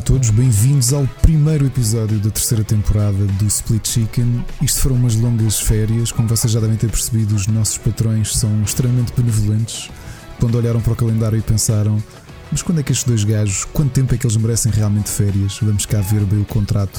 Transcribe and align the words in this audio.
a 0.00 0.02
todos, 0.02 0.30
bem-vindos 0.30 0.94
ao 0.94 1.06
primeiro 1.20 1.66
episódio 1.66 2.18
da 2.20 2.30
terceira 2.30 2.64
temporada 2.64 3.18
do 3.38 3.44
Split 3.44 3.86
Chicken. 3.86 4.42
Isto 4.62 4.80
foram 4.80 4.96
umas 4.96 5.14
longas 5.14 5.60
férias, 5.60 6.10
como 6.10 6.26
vocês 6.26 6.50
já 6.50 6.58
devem 6.58 6.78
ter 6.78 6.90
percebido, 6.90 7.34
os 7.34 7.46
nossos 7.46 7.76
patrões 7.76 8.34
são 8.34 8.62
extremamente 8.62 9.12
benevolentes. 9.14 9.90
Quando 10.38 10.54
olharam 10.54 10.80
para 10.80 10.94
o 10.94 10.96
calendário 10.96 11.38
e 11.38 11.42
pensaram: 11.42 12.02
mas 12.50 12.62
quando 12.62 12.80
é 12.80 12.82
que 12.82 12.92
estes 12.92 13.06
dois 13.06 13.24
gajos, 13.24 13.66
quanto 13.66 13.92
tempo 13.92 14.14
é 14.14 14.16
que 14.16 14.26
eles 14.26 14.38
merecem 14.38 14.72
realmente 14.72 15.10
férias? 15.10 15.58
Vamos 15.60 15.84
cá 15.84 16.00
ver 16.00 16.24
bem 16.24 16.40
o 16.40 16.46
contrato. 16.46 16.98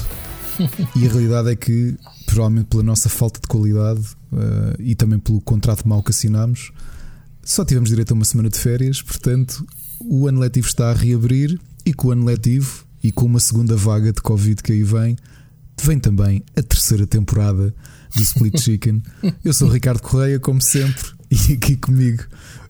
e 0.94 1.04
a 1.04 1.10
realidade 1.10 1.50
é 1.50 1.56
que, 1.56 1.96
provavelmente 2.24 2.66
pela 2.66 2.84
nossa 2.84 3.08
falta 3.08 3.40
de 3.40 3.48
qualidade 3.48 4.00
uh, 4.30 4.78
e 4.78 4.94
também 4.94 5.18
pelo 5.18 5.40
contrato 5.40 5.88
mau 5.88 6.04
que 6.04 6.12
assinámos, 6.12 6.70
só 7.42 7.64
tivemos 7.64 7.90
direito 7.90 8.12
a 8.12 8.14
uma 8.14 8.24
semana 8.24 8.48
de 8.48 8.60
férias, 8.60 9.02
portanto, 9.02 9.66
o 9.98 10.28
ano 10.28 10.38
letivo 10.38 10.68
está 10.68 10.90
a 10.90 10.94
reabrir 10.94 11.58
e 11.84 11.92
com 11.92 12.06
o 12.06 12.10
ano 12.12 12.24
letivo 12.24 12.91
e 13.02 13.10
com 13.10 13.26
uma 13.26 13.40
segunda 13.40 13.76
vaga 13.76 14.12
de 14.12 14.20
Covid 14.20 14.62
que 14.62 14.72
aí 14.72 14.82
vem, 14.82 15.16
vem 15.82 15.98
também 15.98 16.42
a 16.56 16.62
terceira 16.62 17.06
temporada 17.06 17.74
do 18.14 18.22
Split 18.22 18.58
Chicken. 18.60 19.02
Eu 19.44 19.52
sou 19.52 19.68
o 19.68 19.70
Ricardo 19.70 20.00
Correia, 20.00 20.38
como 20.38 20.60
sempre, 20.60 21.04
e 21.30 21.54
aqui 21.54 21.76
comigo 21.76 22.24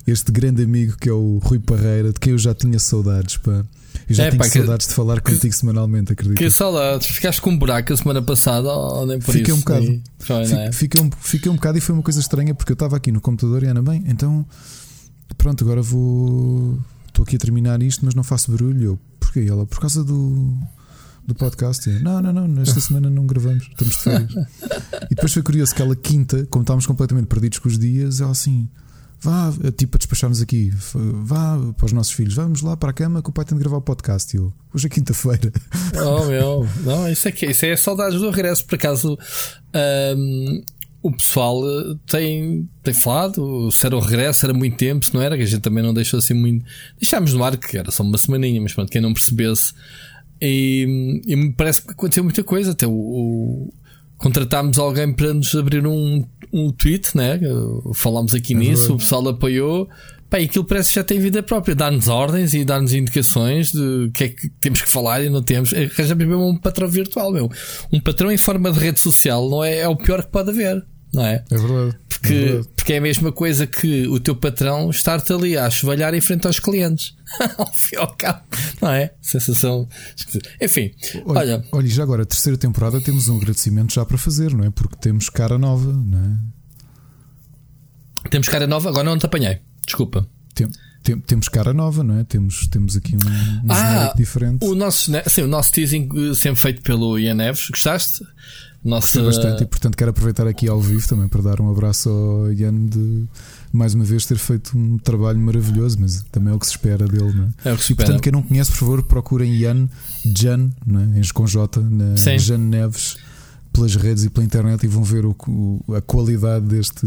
este 0.07 0.33
grande 0.33 0.63
amigo 0.63 0.97
que 0.97 1.09
é 1.09 1.13
o 1.13 1.39
Rui 1.39 1.59
Parreira, 1.59 2.13
de 2.13 2.19
quem 2.19 2.33
eu 2.33 2.39
já 2.39 2.55
tinha 2.55 2.79
saudades. 2.79 3.37
Pá. 3.37 3.65
Eu 4.09 4.15
já 4.15 4.25
é, 4.25 4.31
tinha 4.31 4.39
pá, 4.39 4.49
saudades 4.49 4.87
que, 4.87 4.91
de 4.91 4.97
falar 4.97 5.21
contigo 5.21 5.49
que, 5.49 5.53
semanalmente, 5.53 6.13
acredito. 6.13 6.39
Que 6.39 6.51
saudades. 6.51 7.07
Ficaste 7.07 7.41
com 7.41 7.51
um 7.51 7.59
buraco 7.59 7.93
a 7.93 7.97
semana 7.97 8.23
passada 8.23 8.69
ou 8.69 9.07
nem 9.07 9.19
por 9.19 9.33
fiquei 9.33 9.43
isso? 9.43 9.55
Um 9.55 9.59
bocado. 9.59 10.03
Foi, 10.19 10.37
é? 10.37 10.73
fiquei, 10.73 11.01
um, 11.01 11.11
fiquei 11.21 11.53
um 11.53 11.55
bocado 11.55 11.79
e 11.79 11.81
foi 11.81 11.95
uma 11.95 12.03
coisa 12.03 12.21
estranha 12.21 12.55
porque 12.55 12.73
eu 12.73 12.75
estava 12.75 12.97
aqui 12.97 13.13
no 13.13 13.21
computador 13.21 13.63
e 13.63 13.67
Ana, 13.67 13.83
bem, 13.83 14.03
então 14.07 14.45
pronto, 15.39 15.63
agora 15.63 15.83
vou 15.83 16.79
estou 17.09 17.23
aqui 17.23 17.37
a 17.37 17.39
terminar 17.39 17.83
isto, 17.83 18.05
mas 18.05 18.15
não 18.15 18.25
faço 18.25 18.51
barulho. 18.51 18.83
Eu, 18.83 18.99
porquê? 19.33 19.49
Ela, 19.49 19.67
por 19.67 19.81
causa 19.81 20.05
do, 20.05 20.57
do 21.27 21.35
podcast. 21.35 21.89
Eu, 21.89 22.01
não, 22.01 22.21
não, 22.21 22.33
não, 22.33 22.49
nesta 22.49 22.79
semana 22.81 23.09
não 23.09 23.27
gravamos, 23.27 23.65
estamos 23.65 23.97
de 23.97 24.03
férias. 24.03 24.33
e 25.11 25.15
depois 25.15 25.33
foi 25.33 25.43
curioso 25.43 25.75
que 25.75 25.81
ela, 25.81 25.97
quinta, 25.97 26.47
como 26.51 26.63
estávamos 26.63 26.87
completamente 26.87 27.27
perdidos 27.27 27.59
com 27.59 27.69
os 27.69 27.79
dias, 27.79 28.21
ela 28.21 28.31
assim. 28.31 28.69
Vá, 29.25 29.53
tipo, 29.77 29.97
a 29.97 29.99
despachar-nos 29.99 30.43
aqui, 30.43 30.73
vá 31.23 31.57
para 31.77 31.87
os 31.87 31.93
nossos 31.93 32.13
filhos, 32.13 32.35
vamos 32.35 32.61
lá 32.61 32.77
para 32.77 32.91
a 32.91 32.93
cama 32.93 33.23
que 33.23 33.31
o 33.31 33.33
pai 33.33 33.45
tem 33.45 33.57
de 33.57 33.63
gravar 33.63 33.77
o 33.77 33.81
podcast. 33.81 34.37
E 34.37 34.41
eu, 34.41 34.53
hoje 34.75 34.89
é 34.89 34.91
quinta-feira. 34.91 35.53
Oh, 36.05 36.25
meu, 36.25 36.69
não, 36.81 37.09
isso 37.09 37.29
é 37.29 37.31
que 37.31 37.47
isso 37.47 37.65
é 37.65 37.77
saudades 37.77 38.19
do 38.19 38.31
regresso. 38.31 38.67
Por 38.67 38.75
acaso, 38.75 39.17
um, 40.17 40.63
o 41.03 41.11
pessoal 41.11 41.61
eh, 41.69 41.95
tem, 42.07 42.69
tem 42.83 42.95
falado, 42.95 43.71
se 43.73 43.85
era 43.85 43.97
o 43.97 44.01
regresso, 44.01 44.47
era 44.47 44.55
muito 44.55 44.77
tempo, 44.77 45.05
se 45.05 45.13
não 45.13 45.21
era, 45.21 45.37
que 45.37 45.43
a 45.43 45.47
gente 45.47 45.61
também 45.61 45.83
não 45.83 45.93
deixou 45.93 46.19
assim 46.19 46.35
muito. 46.35 46.65
Deixámos 46.99 47.35
no 47.35 47.43
ar 47.43 47.57
que 47.57 47.77
era 47.77 47.91
só 47.91 48.05
uma 48.05 48.17
semaninha, 48.17 48.61
mas 48.61 48.73
pronto, 48.73 48.91
quem 48.91 49.01
não 49.01 49.13
percebesse. 49.13 49.73
E, 50.41 51.21
e 51.27 51.37
me 51.37 51.53
parece 51.53 51.83
que 51.83 51.91
aconteceu 51.91 52.23
muita 52.23 52.45
coisa. 52.45 52.71
Até 52.71 52.87
o, 52.87 52.93
o 52.93 53.73
contratámos 54.17 54.79
alguém 54.79 55.13
para 55.13 55.35
nos 55.35 55.55
abrir 55.55 55.85
um, 55.87 56.25
um 56.53 56.71
tweet, 56.71 57.17
né? 57.17 57.41
Falámos 57.95 58.35
aqui 58.35 58.55
é 58.55 58.57
nisso, 58.57 58.83
verdade. 58.83 58.93
o 58.93 58.99
pessoal 58.99 59.29
apoiou. 59.29 59.89
Pá, 60.31 60.41
e 60.41 60.45
aquilo 60.45 60.65
parece 60.65 60.89
que 60.89 60.95
já 60.95 61.05
tem 61.05 61.21
vida 61.21 61.43
própria, 61.43 61.75
dar-nos 61.75 62.09
ordens 62.09 62.55
e 62.55 62.65
dar-nos 62.65 62.95
indicações 62.95 63.71
de 63.71 64.07
o 64.09 64.13
que 64.13 64.25
é 64.25 64.29
que 64.31 64.49
temos 64.61 64.81
que 64.81 64.89
falar 64.89 65.23
e 65.23 65.29
não 65.29 65.43
temos. 65.43 65.75
Arranjamos 65.75 66.27
mesmo 66.27 66.49
um 66.49 66.57
patrão 66.57 66.89
virtual, 66.89 67.33
meu. 67.33 67.51
Um 67.93 68.01
patrão 68.01 68.33
em 68.33 68.39
forma 68.39 68.73
de 68.73 68.79
rede 68.79 68.99
social 68.99 69.51
não 69.51 69.63
é, 69.63 69.81
é 69.81 69.89
o 69.89 69.97
pior 69.97 70.25
que 70.25 70.31
pode 70.31 70.51
haver 70.51 70.85
não 71.13 71.25
é? 71.25 71.45
É 71.51 71.57
verdade. 71.57 71.99
Porque 72.09 72.33
é, 72.33 72.39
verdade. 72.39 72.69
porque 72.77 72.93
é 72.93 72.99
a 72.99 73.01
mesma 73.01 73.33
coisa 73.33 73.67
que 73.67 74.07
o 74.09 74.19
teu 74.21 74.35
patrão 74.37 74.91
estar-te 74.91 75.33
ali 75.33 75.57
a 75.57 75.69
chuvalhar 75.71 76.15
em 76.15 76.21
frente 76.21 76.47
aos 76.47 76.59
clientes. 76.59 77.15
ao 77.59 77.73
fim 77.73 77.97
ao 77.97 78.15
cabo, 78.15 78.43
não 78.81 78.91
é? 78.91 79.15
Sensação. 79.21 79.89
Enfim, 80.61 80.93
olha, 81.25 81.41
olha. 81.41 81.65
Olha, 81.73 81.89
já 81.89 82.03
agora, 82.03 82.23
a 82.23 82.27
terceira 82.27 82.59
temporada 82.59 83.01
temos 83.01 83.29
um 83.29 83.37
agradecimento 83.37 83.95
já 83.95 84.05
para 84.05 84.19
fazer, 84.19 84.53
não 84.53 84.65
é? 84.65 84.71
Porque 84.71 84.97
temos 84.97 85.29
cara 85.29 85.59
nova, 85.59 85.93
não 85.93 86.19
é? 88.25 88.29
Temos 88.29 88.49
cara 88.49 88.67
nova, 88.67 88.89
agora 88.89 89.05
não 89.05 89.19
te 89.19 89.27
apanhei. 89.27 89.61
Desculpa. 89.85 90.27
Tem, 90.55 90.69
tem, 91.03 91.19
temos 91.19 91.49
cara 91.49 91.73
nova, 91.73 92.03
não 92.03 92.19
é? 92.19 92.25
Temos, 92.25 92.67
temos 92.69 92.97
aqui 92.97 93.17
um, 93.17 93.67
um 93.67 93.73
ah, 93.73 94.13
diferente. 94.17 94.65
O 94.65 94.75
nosso, 94.75 95.11
sim, 95.27 95.43
o 95.43 95.49
nosso 95.49 95.73
teasing 95.73 96.09
eh, 96.15 96.35
sempre 96.35 96.61
feito 96.61 96.83
pelo 96.83 97.19
Ian 97.19 97.35
Neves. 97.35 97.69
Gostaste? 97.69 98.25
Nossa... 98.85 99.23
bastante 99.23 99.63
e, 99.63 99.67
portanto, 99.67 99.97
quero 99.97 100.11
aproveitar 100.11 100.47
aqui 100.47 100.69
ao 100.69 100.81
vivo 100.81 101.07
também 101.07 101.29
para 101.29 101.41
dar 101.41 101.61
um 101.61 101.71
abraço 101.71 102.09
ao 102.09 102.53
Ian 102.53 102.87
de 102.87 103.27
mais 103.73 103.95
uma 103.95 104.05
vez 104.05 104.27
ter 104.27 104.37
feito 104.37 104.77
um 104.77 104.99
trabalho 104.99 105.39
maravilhoso, 105.39 105.99
mas 106.01 106.23
também 106.31 106.53
é 106.53 106.57
o 106.57 106.59
que 106.59 106.67
se 106.67 106.73
espera 106.73 107.07
dele, 107.07 107.33
não 107.33 107.45
é? 107.65 107.71
é 107.71 107.73
o 107.73 107.77
que 107.77 107.85
se 107.85 107.93
espera. 107.93 107.93
E, 107.93 107.95
portanto, 107.95 108.23
quem 108.23 108.33
não 108.33 108.43
conhece, 108.43 108.71
por 108.73 108.79
favor, 108.79 109.03
procurem 109.05 109.55
Ian 109.55 109.89
Jan, 110.37 110.71
não 110.87 111.01
é? 111.01 111.19
em 111.19 111.23
com 111.33 111.47
J, 111.47 111.81
na 111.81 112.17
Sim. 112.17 112.39
Jan 112.39 112.59
Neves, 112.59 113.17
pelas 113.73 113.95
redes 113.95 114.25
e 114.25 114.31
pela 114.31 114.45
internet 114.45 114.85
e 114.85 114.89
vão 114.89 115.03
ver 115.03 115.25
o, 115.25 115.35
o, 115.49 115.95
a 115.95 116.03
qualidade 116.03 116.67
deste, 116.67 117.07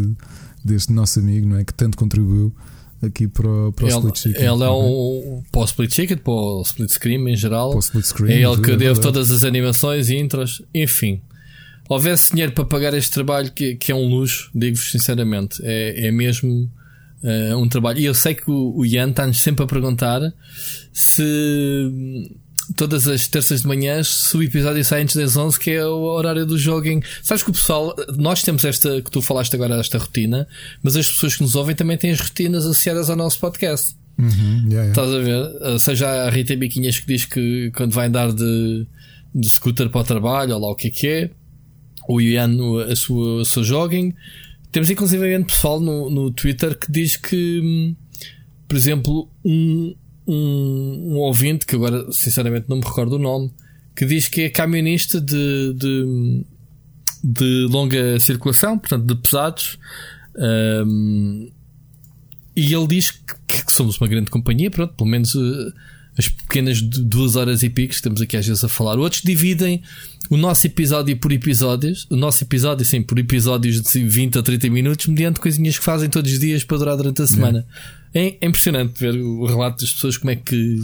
deste 0.64 0.92
nosso 0.92 1.20
amigo, 1.20 1.48
não 1.48 1.58
é? 1.58 1.64
Que 1.64 1.74
tanto 1.74 1.98
contribuiu 1.98 2.54
aqui 3.06 3.28
para 3.28 3.48
o, 3.48 3.72
para 3.72 3.86
o 3.86 3.88
ele, 3.88 3.98
Split 3.98 4.18
Chicken. 4.18 4.42
Ele 4.42 4.64
é 4.64 4.70
um, 4.70 5.44
para 5.52 5.62
o 5.62 5.66
Split 5.66 5.94
Chicken, 5.94 6.18
para 6.18 6.34
o 6.34 6.62
Split 6.62 6.90
Screen 6.90 7.30
em 7.30 7.36
geral. 7.36 7.70
Para 7.70 7.78
o 7.78 7.80
Split 7.80 8.06
Screen, 8.06 8.34
é 8.34 8.42
ele 8.42 8.62
que 8.62 8.72
é 8.72 8.76
deu 8.76 9.00
todas 9.00 9.32
as 9.32 9.44
animações 9.44 10.10
e 10.10 10.18
intros, 10.18 10.62
enfim 10.74 11.22
houvesse 11.88 12.32
dinheiro 12.32 12.52
para 12.52 12.66
pagar 12.66 12.94
este 12.94 13.12
trabalho, 13.12 13.52
que, 13.52 13.76
que 13.76 13.92
é 13.92 13.96
um 13.96 14.08
luxo, 14.08 14.50
digo-vos 14.54 14.92
sinceramente, 14.92 15.62
é, 15.64 16.08
é 16.08 16.12
mesmo 16.12 16.70
uh, 17.24 17.58
um 17.58 17.68
trabalho. 17.68 18.00
E 18.00 18.06
eu 18.06 18.14
sei 18.14 18.34
que 18.34 18.50
o, 18.50 18.76
o 18.76 18.86
Ian 18.86 19.10
está-nos 19.10 19.40
sempre 19.40 19.64
a 19.64 19.68
perguntar 19.68 20.22
se 20.92 21.22
todas 22.76 23.08
as 23.08 23.28
terças 23.28 23.62
de 23.62 23.68
manhã 23.68 24.04
se 24.04 24.36
o 24.36 24.44
episódio 24.44 24.84
sai 24.84 25.04
antes 25.04 25.16
das 25.16 25.36
11, 25.36 25.60
que 25.60 25.72
é 25.72 25.86
o 25.86 26.02
horário 26.04 26.46
do 26.46 26.58
jogging. 26.58 27.02
Sabes 27.22 27.44
que 27.44 27.50
o 27.50 27.54
pessoal, 27.54 27.96
nós 28.18 28.42
temos 28.42 28.64
esta, 28.66 29.02
que 29.02 29.12
tu 29.12 29.22
falaste 29.22 29.54
agora, 29.56 29.80
esta 29.80 29.98
rotina, 29.98 30.48
mas 30.82 30.96
as 30.96 31.10
pessoas 31.10 31.36
que 31.36 31.44
nos 31.44 31.56
ouvem 31.56 31.76
também 31.76 31.98
têm 31.98 32.12
as 32.12 32.20
rotinas 32.20 32.66
associadas 32.66 33.10
ao 33.10 33.16
nosso 33.16 33.40
podcast. 33.40 33.96
Uhum, 34.18 34.68
yeah, 34.70 34.86
yeah. 34.86 34.90
Estás 34.90 35.12
a 35.12 35.20
ver? 35.20 35.80
Seja 35.80 36.08
a 36.26 36.30
Rita 36.30 36.56
Biquinhas 36.56 37.00
que 37.00 37.08
diz 37.08 37.26
que 37.26 37.72
quando 37.76 37.92
vai 37.92 38.08
andar 38.08 38.32
de, 38.32 38.88
de 39.34 39.50
scooter 39.50 39.90
para 39.90 40.02
o 40.02 40.04
trabalho, 40.04 40.56
ou 40.56 40.62
lá 40.62 40.72
o 40.72 40.76
que 40.76 40.88
é 40.88 40.92
que 40.92 41.08
é, 41.08 41.30
o 42.08 42.22
Ian 42.22 42.56
a 42.90 42.96
sua, 42.96 43.42
a 43.42 43.46
sua 43.46 43.64
jogging. 43.64 44.14
Temos 44.72 44.90
inclusive 44.90 45.44
pessoal 45.46 45.80
no, 45.80 46.10
no 46.10 46.32
Twitter 46.32 46.78
que 46.78 46.92
diz 46.92 47.16
que, 47.16 47.62
hum, 47.64 47.96
por 48.68 48.76
exemplo, 48.76 49.30
um, 49.44 49.96
um, 50.28 51.14
um 51.14 51.18
ouvinte, 51.18 51.66
que 51.66 51.76
agora 51.76 52.12
sinceramente 52.12 52.68
não 52.68 52.78
me 52.78 52.84
recordo 52.84 53.16
o 53.16 53.20
nome, 53.20 53.52
que 53.96 54.06
diz 54.06 54.28
que 54.28 54.42
é 54.42 54.50
camionista 54.50 55.22
de, 55.22 55.74
de, 55.74 56.46
de 57.24 57.68
longa 57.70 58.20
circulação, 58.20 58.78
portanto 58.78 59.06
de 59.06 59.16
pesados. 59.16 59.78
Um, 60.36 61.50
e 62.56 62.74
ele 62.74 62.88
diz 62.88 63.12
que, 63.12 63.64
que, 63.66 63.72
somos 63.72 63.98
uma 63.98 64.08
grande 64.08 64.30
companhia, 64.30 64.72
pronto, 64.72 64.94
pelo 64.94 65.10
menos 65.10 65.36
uh, 65.36 65.74
as 66.18 66.28
pequenas 66.28 66.82
duas 66.82 67.36
horas 67.36 67.64
e 67.64 67.70
pico, 67.70 67.94
estamos 67.94 68.22
aqui 68.22 68.38
às 68.38 68.48
vezes 68.48 68.64
a 68.64 68.70
falar. 68.70 68.98
Outros 68.98 69.22
dividem 69.22 69.82
o 70.30 70.38
nosso 70.38 70.66
episódio 70.66 71.16
por 71.18 71.32
episódios, 71.32 72.08
o 72.10 72.16
nosso 72.16 72.44
episódio, 72.44 72.86
sim, 72.86 73.02
por 73.02 73.20
episódios 73.20 73.82
de 73.82 74.04
20 74.04 74.40
a 74.40 74.44
30 74.44 74.70
minutos, 74.70 75.08
mediante 75.08 75.40
coisinhas 75.40 75.78
que 75.78 75.84
fazem 75.84 76.10
todos 76.10 76.32
os 76.32 76.40
dias 76.40 76.64
para 76.64 76.78
durar 76.78 76.98
durante 76.98 77.22
a 77.22 77.28
semana. 77.28 77.66
É 78.16 78.38
impressionante 78.42 79.00
ver 79.00 79.16
o 79.16 79.46
relato 79.46 79.82
das 79.82 79.94
pessoas, 79.94 80.18
como 80.18 80.32
é 80.32 80.36
que, 80.36 80.82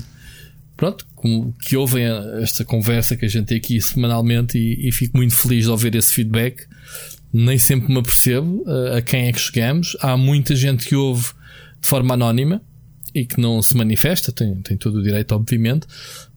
pronto, 0.75 1.08
como, 1.16 1.53
que 1.53 1.78
ouvem 1.78 2.06
esta 2.42 2.66
conversa 2.66 3.16
que 3.16 3.25
a 3.25 3.30
gente 3.30 3.47
tem 3.47 3.58
aqui 3.58 3.81
semanalmente 3.81 4.58
e, 4.58 4.88
e 4.88 4.92
fico 4.92 5.18
muito 5.18 5.36
feliz 5.36 5.66
de 5.66 5.72
ouvir 5.72 5.96
esse 5.96 6.14
feedback. 6.14 6.66
Nem 7.33 7.57
sempre 7.57 7.92
me 7.92 8.00
apercebo 8.00 8.63
a, 8.68 8.98
a 8.98 9.01
quem 9.01 9.28
é 9.28 9.31
que 9.31 9.39
chegamos. 9.39 9.95
Há 10.01 10.18
muita 10.18 10.56
gente 10.56 10.86
que 10.86 10.95
ouve 10.95 11.30
de 11.80 11.88
forma 11.88 12.13
anónima 12.13 12.62
e 13.13 13.25
que 13.25 13.40
não 13.40 13.62
se 13.62 13.75
manifesta, 13.75 14.31
tem, 14.31 14.56
tem 14.62 14.78
todo 14.78 15.00
o 15.00 15.04
direito, 15.04 15.34
obviamente. 15.34 15.86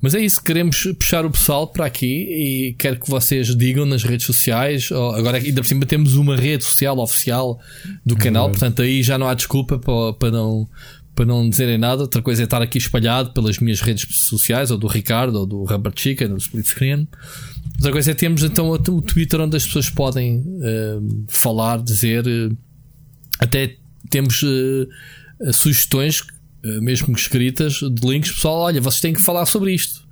Mas 0.01 0.15
é 0.15 0.21
isso, 0.21 0.43
queremos 0.43 0.83
puxar 0.99 1.25
o 1.25 1.31
pessoal 1.31 1.69
para 1.69 1.87
aqui 1.87 2.07
e 2.07 2.75
quero 2.79 2.99
que 2.99 3.09
vocês 3.09 3.57
digam 3.57 3.87
nas 3.87 4.03
redes 4.03 4.27
sociais. 4.27 4.91
Agora, 4.93 5.39
ainda 5.39 5.63
por 5.63 5.67
cima, 5.69 5.87
temos 5.87 6.15
uma 6.15 6.37
rede 6.37 6.65
social 6.65 6.99
oficial 6.99 7.61
do 8.05 8.17
canal, 8.17 8.51
portanto, 8.51 8.83
aí 8.83 9.03
já 9.03 9.17
não 9.17 9.29
há 9.29 9.35
desculpa 9.35 9.79
para, 9.79 10.13
para, 10.15 10.31
não, 10.33 10.69
para 11.15 11.25
não 11.25 11.49
dizerem 11.49 11.79
nada. 11.79 12.03
Outra 12.03 12.21
coisa 12.21 12.43
é 12.43 12.45
estar 12.45 12.61
aqui 12.61 12.79
espalhado 12.79 13.33
pelas 13.33 13.59
minhas 13.59 13.81
redes 13.81 14.07
sociais, 14.17 14.71
ou 14.71 14.77
do 14.77 14.89
Ricardo, 14.89 15.37
ou 15.37 15.47
do 15.47 15.65
Rubber 15.65 15.93
Chicken, 15.95 16.29
ou 16.29 16.35
do 16.35 16.41
Split 16.41 16.67
Screen. 16.67 17.09
Outra 17.77 17.93
coisa 17.93 18.11
é 18.11 18.15
termos 18.15 18.43
então 18.43 18.69
o 18.69 19.03
Twitter 19.03 19.41
onde 19.41 19.57
as 19.57 19.65
pessoas 19.65 19.89
podem 19.89 20.39
uh, 20.39 21.25
falar, 21.29 21.83
dizer, 21.83 22.27
uh, 22.27 22.57
até 23.39 23.77
temos 24.11 24.43
uh, 24.43 24.89
sugestões 25.53 26.23
mesmo 26.81 27.15
escritas, 27.15 27.75
de 27.75 28.07
links, 28.07 28.33
pessoal, 28.33 28.61
olha, 28.61 28.81
vocês 28.81 29.01
têm 29.01 29.13
que 29.13 29.23
falar 29.23 29.47
sobre 29.47 29.73
isto. 29.73 30.03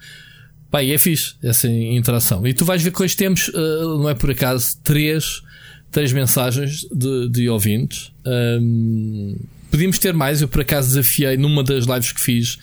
Bem, 0.72 0.90
é 0.90 0.96
fixe 0.96 1.34
essa 1.42 1.68
interação. 1.68 2.46
E 2.46 2.54
tu 2.54 2.64
vais 2.64 2.82
ver 2.82 2.90
que 2.90 3.02
hoje 3.02 3.14
temos, 3.14 3.48
uh, 3.48 3.98
não 3.98 4.08
é 4.08 4.14
por 4.14 4.30
acaso, 4.30 4.78
três, 4.82 5.42
três 5.90 6.12
mensagens 6.12 6.86
de, 6.90 7.28
de 7.28 7.48
ouvintes. 7.50 8.10
Um, 8.24 9.36
podíamos 9.70 9.98
ter 9.98 10.14
mais, 10.14 10.40
eu 10.40 10.48
por 10.48 10.62
acaso 10.62 10.88
desafiei 10.88 11.36
numa 11.36 11.62
das 11.62 11.84
lives 11.84 12.12
que 12.12 12.20
fiz. 12.20 12.58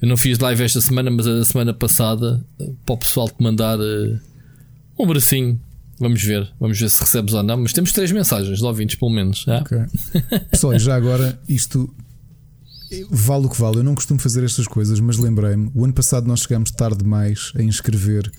Eu 0.00 0.08
não 0.08 0.16
fiz 0.16 0.38
live 0.38 0.62
esta 0.62 0.80
semana, 0.80 1.10
mas 1.10 1.26
a 1.26 1.44
semana 1.44 1.74
passada, 1.74 2.42
para 2.86 2.94
o 2.94 2.98
pessoal 2.98 3.28
te 3.28 3.42
mandar 3.42 3.78
uh, 3.78 4.18
um 4.98 5.06
bracinho. 5.06 5.60
Vamos 6.00 6.22
ver, 6.22 6.50
vamos 6.58 6.80
ver 6.80 6.88
se 6.88 7.00
recebes 7.00 7.34
ou 7.34 7.42
não. 7.42 7.58
Mas 7.58 7.74
temos 7.74 7.92
três 7.92 8.10
mensagens 8.10 8.58
de 8.58 8.64
ouvintes, 8.64 8.96
pelo 8.96 9.10
menos. 9.10 9.44
É? 9.46 9.58
Okay. 9.58 10.38
Pessoal, 10.50 10.78
já 10.78 10.96
agora, 10.96 11.38
isto 11.46 11.94
vale 13.10 13.46
o 13.46 13.48
que 13.48 13.60
vale. 13.60 13.78
Eu 13.78 13.84
não 13.84 13.94
costumo 13.94 14.20
fazer 14.20 14.44
estas 14.44 14.66
coisas, 14.66 15.00
mas 15.00 15.18
lembrei-me. 15.18 15.70
O 15.74 15.84
ano 15.84 15.92
passado 15.92 16.26
nós 16.26 16.40
chegámos 16.40 16.70
tarde 16.70 16.98
demais 16.98 17.52
a 17.56 17.62
inscrever 17.62 18.30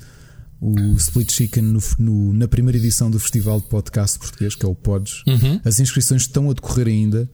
o 0.62 0.96
Split 0.96 1.32
Chicken 1.32 1.64
no, 1.64 1.80
no, 2.00 2.34
na 2.34 2.48
primeira 2.48 2.78
edição 2.78 3.12
do 3.12 3.20
Festival 3.20 3.60
de 3.60 3.68
Podcast 3.68 4.18
Português, 4.18 4.56
que 4.56 4.66
é 4.66 4.70
o 4.70 4.76
Pods. 4.76 5.24
Uhum. 5.28 5.60
As 5.64 5.80
inscrições 5.80 6.24
estão 6.24 6.50
a 6.50 6.54
decorrer 6.54 6.88
ainda. 6.88 7.30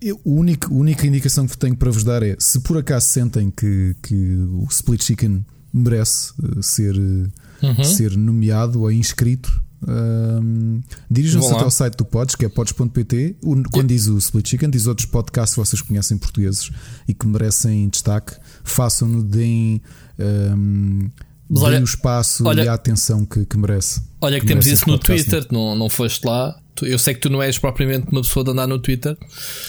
Eu, 0.00 0.16
a, 0.24 0.28
única, 0.28 0.68
a 0.68 0.72
única 0.72 1.06
indicação 1.06 1.46
que 1.46 1.56
tenho 1.58 1.76
para 1.76 1.90
vos 1.90 2.04
dar 2.04 2.22
é: 2.22 2.36
se 2.38 2.60
por 2.60 2.78
acaso 2.78 3.06
sentem 3.06 3.50
que, 3.50 3.94
que 4.02 4.14
o 4.52 4.66
Split 4.70 5.02
Chicken 5.02 5.44
merece 5.72 6.32
uh, 6.40 6.62
ser, 6.62 6.96
uh, 6.96 7.30
uhum. 7.62 7.84
ser 7.84 8.16
nomeado 8.16 8.80
ou 8.82 8.92
inscrito, 8.92 9.62
um, 9.86 10.80
Dirijam-se 11.10 11.52
até 11.52 11.62
ao 11.62 11.70
site 11.70 11.96
do 11.96 12.04
Pods, 12.04 12.34
que 12.34 12.44
é 12.44 12.48
pods.pt. 12.48 13.36
Quando 13.72 13.88
diz 13.88 14.06
o 14.08 14.18
Split 14.18 14.48
Chicken, 14.48 14.70
diz 14.70 14.86
outros 14.86 15.06
podcasts 15.06 15.54
que 15.54 15.60
vocês 15.60 15.82
conhecem 15.82 16.18
portugueses 16.18 16.70
e 17.06 17.14
que 17.14 17.26
merecem 17.26 17.88
destaque. 17.88 18.34
Façam-no, 18.64 19.22
deem, 19.22 19.80
um, 20.18 21.10
olha, 21.56 21.80
o 21.80 21.84
espaço 21.84 22.44
olha, 22.46 22.64
e 22.64 22.68
a 22.68 22.74
atenção 22.74 23.24
que, 23.24 23.44
que 23.44 23.56
merece. 23.56 24.02
Olha, 24.20 24.36
que, 24.36 24.42
que 24.42 24.46
temos 24.48 24.66
isso 24.66 24.88
no 24.88 24.98
Twitter, 24.98 25.46
não, 25.50 25.76
não 25.76 25.88
foste 25.88 26.24
lá. 26.26 26.58
Eu 26.80 26.98
sei 26.98 27.12
que 27.12 27.20
tu 27.20 27.28
não 27.28 27.42
és 27.42 27.58
propriamente 27.58 28.06
uma 28.12 28.22
pessoa 28.22 28.44
de 28.44 28.52
andar 28.52 28.68
no 28.68 28.78
Twitter. 28.78 29.16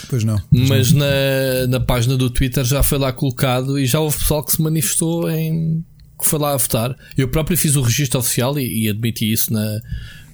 Pois 0.09 0.23
não. 0.23 0.39
Pois 0.51 0.69
mas 0.69 0.91
não. 0.91 0.99
Na, 0.99 1.67
na 1.67 1.79
página 1.79 2.15
do 2.15 2.29
Twitter 2.29 2.63
já 2.63 2.83
foi 2.83 2.99
lá 2.99 3.11
colocado 3.11 3.79
e 3.79 3.85
já 3.87 3.99
houve 3.99 4.17
pessoal 4.19 4.43
que 4.43 4.51
se 4.51 4.61
manifestou 4.61 5.27
em 5.27 5.83
que 6.19 6.27
foi 6.27 6.39
lá 6.39 6.53
a 6.53 6.57
votar. 6.57 6.95
Eu 7.17 7.29
próprio 7.29 7.57
fiz 7.57 7.75
o 7.75 7.81
registro 7.81 8.19
oficial 8.19 8.59
e, 8.59 8.83
e 8.85 8.89
admiti 8.89 9.31
isso 9.31 9.53
na, 9.53 9.81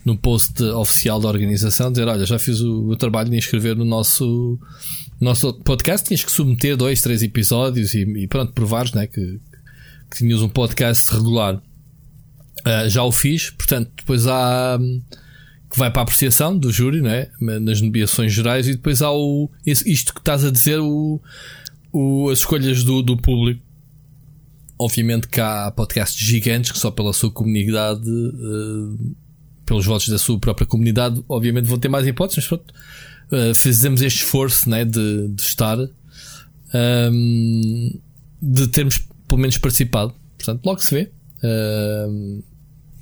no 0.04 0.18
post 0.18 0.62
oficial 0.64 1.20
da 1.20 1.28
organização, 1.28 1.92
dizer, 1.92 2.08
olha, 2.08 2.26
já 2.26 2.40
fiz 2.40 2.60
o, 2.62 2.90
o 2.90 2.96
trabalho 2.96 3.30
de 3.30 3.38
inscrever 3.38 3.76
no 3.76 3.86
nosso, 3.86 4.60
nosso 5.20 5.54
podcast, 5.54 6.08
tinhas 6.08 6.24
que 6.24 6.32
submeter 6.32 6.76
dois, 6.76 7.02
três 7.02 7.24
episódios 7.24 7.94
e, 7.94 8.02
e 8.02 8.28
pronto, 8.28 8.54
provares 8.54 8.92
né, 8.94 9.08
que, 9.08 9.40
que 10.10 10.18
tinhas 10.18 10.42
um 10.42 10.50
podcast 10.50 11.12
regular. 11.12 11.56
Uh, 11.56 12.90
já 12.90 13.04
o 13.04 13.12
fiz, 13.12 13.52
portanto, 13.52 13.92
depois 13.96 14.26
há 14.28 14.80
que 15.76 15.80
vai 15.80 15.92
para 15.92 16.02
a 16.02 16.04
apreciação 16.04 16.58
do 16.58 16.72
júri, 16.72 17.02
né? 17.02 17.28
nas 17.40 17.82
nomeações 17.82 18.32
gerais, 18.32 18.66
e 18.66 18.72
depois 18.72 19.02
há 19.02 19.12
o, 19.12 19.52
isto 19.66 20.14
que 20.14 20.22
estás 20.22 20.46
a 20.46 20.50
dizer, 20.50 20.80
o, 20.80 21.20
o, 21.92 22.30
as 22.30 22.40
escolhas 22.40 22.84
do, 22.84 23.02
do 23.02 23.18
público. 23.18 23.62
Obviamente 24.78 25.28
que 25.28 25.40
há 25.40 25.72
podcasts 25.72 26.20
gigantes 26.20 26.72
que 26.72 26.78
só 26.78 26.92
pela 26.92 27.14
sua 27.14 27.32
comunidade, 27.32 28.10
uh, 28.10 29.16
pelos 29.66 29.86
votos 29.86 30.10
da 30.10 30.18
sua 30.18 30.38
própria 30.40 30.68
comunidade, 30.68 31.24
obviamente 31.30 31.66
vão 31.66 31.78
ter 31.78 31.88
mais 31.88 32.06
hipóteses, 32.06 32.44
mas 32.44 32.48
pronto, 32.48 32.74
uh, 33.32 33.56
fizemos 33.56 34.02
este 34.02 34.24
esforço 34.24 34.70
né, 34.70 34.84
de, 34.84 35.30
de 35.30 35.42
estar, 35.42 35.78
um, 35.78 35.90
ehm, 36.74 38.00
de 38.42 38.68
termos 38.68 39.08
pelo 39.28 39.42
menos 39.42 39.58
participado. 39.58 40.14
Portanto, 40.38 40.66
logo 40.66 40.80
se 40.82 40.94
vê. 40.94 41.12
Uh, 41.44 42.44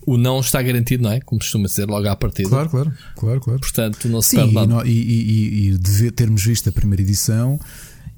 o 0.06 0.18
não 0.18 0.40
está 0.40 0.62
garantido, 0.62 1.04
não 1.04 1.12
é? 1.12 1.20
Como 1.22 1.40
costuma 1.40 1.68
ser 1.68 1.88
logo 1.88 2.08
à 2.08 2.16
partida. 2.16 2.50
Claro, 2.50 2.70
claro, 2.70 2.94
claro, 3.16 3.42
claro. 3.42 3.60
Portanto, 3.60 4.08
não 4.10 4.22
se 4.22 4.32
Sim, 4.32 4.36
perde 4.38 4.54
nada. 4.54 4.88
E, 4.88 4.92
e, 4.92 5.68
e, 5.68 5.78
de 5.78 6.12
termos 6.12 6.44
visto 6.44 6.70
a 6.70 6.72
primeira 6.72 7.02
edição, 7.02 7.60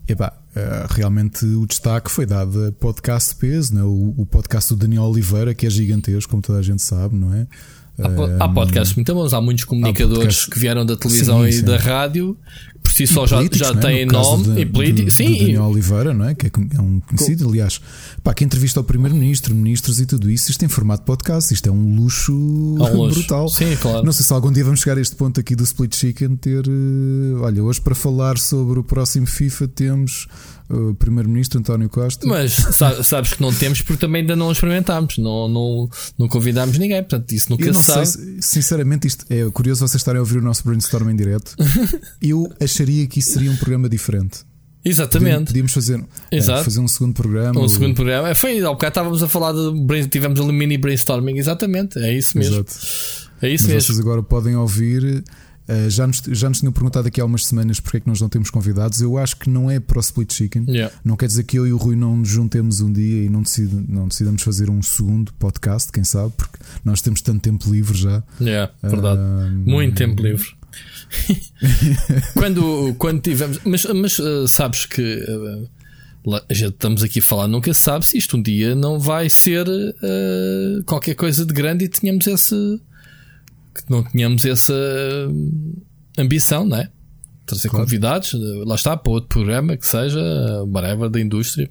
epá, 0.07 0.34
uh, 0.56 0.94
realmente 0.94 1.46
o 1.46 1.66
destaque 1.66 2.12
foi 2.12 2.25
dado 2.25 2.66
a 2.68 2.72
podcast 2.72 3.36
peso, 3.36 3.74
não 3.74 3.81
é? 3.81 3.84
o, 3.86 4.13
o 4.18 4.25
podcast 4.25 4.74
do 4.74 4.80
Daniel 4.80 5.04
Oliveira, 5.04 5.54
que 5.54 5.66
é 5.66 5.69
gigantesco, 5.69 6.30
como 6.30 6.42
toda 6.42 6.60
a 6.60 6.62
gente 6.62 6.81
sabe, 6.81 7.16
não 7.16 7.34
é? 7.34 7.48
Há, 7.98 8.44
há 8.44 8.50
podcasts 8.50 8.96
muito 8.96 9.14
bons, 9.14 9.34
há 9.34 9.42
muitos 9.42 9.64
comunicadores 9.64 10.46
que 10.46 10.60
vieram 10.60 10.86
da 10.86 10.96
televisão 10.96 11.44
sim, 11.44 11.50
e 11.50 11.54
sim. 11.54 11.64
da 11.64 11.78
rádio 11.78 12.38
por 12.86 12.92
si 12.92 13.08
só 13.08 13.26
já, 13.26 13.42
já 13.52 13.74
né? 13.74 13.82
têm 13.82 14.06
nome 14.06 14.44
de, 14.44 14.62
e 14.62 14.66
políticos. 14.66 15.16
Sim, 15.16 15.32
do 15.32 15.40
Daniel 15.40 15.64
Oliveira, 15.64 16.14
não 16.14 16.30
é? 16.30 16.36
que 16.36 16.46
é 16.46 16.80
um 16.80 17.00
conhecido, 17.00 17.50
aliás, 17.50 17.82
pá, 18.24 18.32
que 18.32 18.44
entrevista 18.44 18.80
ao 18.80 18.84
Primeiro-Ministro, 18.84 19.56
ministros 19.56 20.00
e 20.00 20.06
tudo 20.06 20.30
isso. 20.30 20.52
Isto 20.52 20.64
em 20.64 20.68
formato 20.68 21.04
podcast, 21.04 21.52
isto 21.52 21.68
é 21.68 21.72
um 21.72 21.96
luxo, 21.96 22.32
é 22.32 22.84
um 22.84 22.98
luxo. 22.98 23.20
brutal. 23.20 23.50
Sim, 23.50 23.76
claro. 23.82 24.06
Não 24.06 24.14
sei 24.14 24.24
se 24.24 24.32
algum 24.32 24.52
dia 24.52 24.64
vamos 24.64 24.82
chegar 24.82 25.00
a 25.00 25.02
este 25.02 25.16
ponto 25.16 25.40
aqui 25.40 25.56
do 25.56 25.64
Split 25.64 25.96
Chicken. 25.96 26.36
Ter, 26.36 26.68
uh, 26.68 27.42
olha, 27.42 27.64
hoje 27.64 27.82
para 27.82 27.96
falar 27.96 28.38
sobre 28.38 28.80
o 28.80 28.84
próximo 28.84 29.26
FIFA 29.26 29.68
temos 29.68 30.28
o 30.70 30.96
Primeiro-Ministro 30.96 31.60
António 31.60 31.90
Costa. 31.90 32.26
Mas 32.26 32.54
sabes 33.04 33.34
que 33.34 33.42
não 33.42 33.54
temos 33.54 33.82
porque 33.82 34.00
também 34.00 34.22
ainda 34.22 34.36
não 34.36 34.52
experimentámos, 34.52 35.18
não, 35.18 35.48
não, 35.48 35.90
não 36.18 36.28
convidámos 36.28 36.78
ninguém, 36.78 37.02
portanto 37.02 37.32
isso 37.32 37.50
nunca 37.50 37.66
eu 37.66 37.74
não 37.74 37.82
se 37.82 37.92
sabe. 37.92 38.08
Sei, 38.08 38.38
sinceramente, 38.42 39.08
isto 39.08 39.26
é 39.30 39.50
curioso 39.52 39.88
vocês 39.88 40.02
estarem 40.02 40.20
a 40.20 40.22
ouvir 40.22 40.38
o 40.38 40.42
nosso 40.42 40.64
brainstorm 40.64 41.10
em 41.10 41.16
direto. 41.16 41.56
eu 42.22 42.52
acharia 42.60 43.06
que 43.08 43.20
isso 43.20 43.32
seria 43.32 43.52
um 43.52 43.58
programa 43.58 43.88
diferente. 43.90 44.40
Exatamente. 44.84 45.48
Podíamos 45.48 45.74
fazer, 45.74 46.04
é, 46.32 46.42
fazer 46.42 46.80
um 46.80 46.88
segundo 46.88 47.16
programa. 47.16 47.60
Um 47.60 47.64
ou... 47.64 47.70
segundo 47.70 47.96
programa. 47.96 48.30
É, 48.30 48.36
foi, 48.36 48.62
ao 48.62 48.74
bocado 48.74 48.92
estávamos 48.92 49.24
a 49.24 49.28
falar 49.28 49.52
de. 49.52 50.08
Tivemos 50.08 50.40
um 50.40 50.52
mini 50.52 50.78
brainstorming, 50.78 51.38
exatamente. 51.40 51.98
É 51.98 52.16
isso 52.16 52.38
mesmo. 52.38 52.58
Exato. 52.58 52.74
É 53.42 53.50
isso 53.50 53.64
Mas 53.66 53.74
mesmo. 53.74 53.88
Vocês 53.88 54.00
agora 54.00 54.22
podem 54.22 54.56
ouvir 54.56 55.24
já, 55.90 56.06
nos, 56.06 56.22
já 56.28 56.50
nos 56.50 56.60
tinham 56.60 56.72
perguntado 56.72 57.08
aqui 57.08 57.20
há 57.20 57.26
umas 57.26 57.46
semanas 57.46 57.80
porque 57.80 57.98
é 57.98 58.00
que 58.00 58.08
nós 58.08 58.22
não 58.22 58.30
temos 58.30 58.50
convidados. 58.50 59.02
Eu 59.02 59.18
acho 59.18 59.38
que 59.38 59.50
não 59.50 59.70
é 59.70 59.80
para 59.80 59.98
o 59.98 60.02
Split 60.02 60.32
Chicken. 60.34 60.66
Yeah. 60.68 60.94
Não 61.04 61.16
quer 61.16 61.28
dizer 61.28 61.44
que 61.44 61.58
eu 61.58 61.66
e 61.66 61.74
o 61.74 61.78
Rui 61.78 61.96
não 61.96 62.18
nos 62.18 62.30
juntemos 62.30 62.82
um 62.82 62.92
dia 62.92 63.24
e 63.24 63.30
não, 63.30 63.42
decid, 63.42 63.72
não 63.88 64.08
decidamos 64.08 64.44
fazer 64.44 64.70
um 64.70 64.82
segundo 64.82 65.34
podcast, 65.34 65.92
quem 65.92 66.04
sabe, 66.04 66.34
porque 66.38 66.58
nós 66.84 67.02
temos 67.02 67.22
tanto 67.22 67.42
tempo 67.42 67.70
livre 67.72 67.98
já. 67.98 68.24
Yeah, 68.40 68.72
verdade. 68.82 69.20
Uh, 69.20 69.70
Muito 69.70 69.96
tempo 69.96 70.22
livre. 70.22 70.48
quando, 72.34 72.94
quando 72.98 73.22
tivemos. 73.22 73.60
Mas, 73.64 73.86
mas 73.86 74.20
uh, 74.20 74.48
sabes 74.48 74.86
que. 74.86 75.02
Uh, 75.02 75.68
já 76.50 76.70
estamos 76.70 77.04
aqui 77.04 77.20
a 77.20 77.22
falar, 77.22 77.48
nunca 77.48 77.72
sabe 77.72 78.04
se 78.04 78.18
isto 78.18 78.36
um 78.36 78.42
dia 78.42 78.74
não 78.74 79.00
vai 79.00 79.30
ser 79.30 79.68
qualquer 80.88 81.14
coisa 81.14 81.46
de 81.46 81.54
grande 81.54 81.86
e 81.86 81.88
tenhamos 81.88 82.26
esse 82.26 82.82
que 83.83 83.92
não 83.92 84.04
tínhamos 84.04 84.45
essa 84.45 84.74
ambição, 86.17 86.65
não 86.65 86.77
é? 86.77 86.89
Trazer 87.46 87.70
claro. 87.70 87.86
convidados, 87.86 88.34
lá 88.65 88.75
está, 88.75 88.98
para 88.98 89.12
outro 89.12 89.29
programa 89.29 89.77
que 89.77 89.86
seja, 89.86 90.20
whatever, 90.67 91.10
da 91.10 91.20
indústria. 91.20 91.70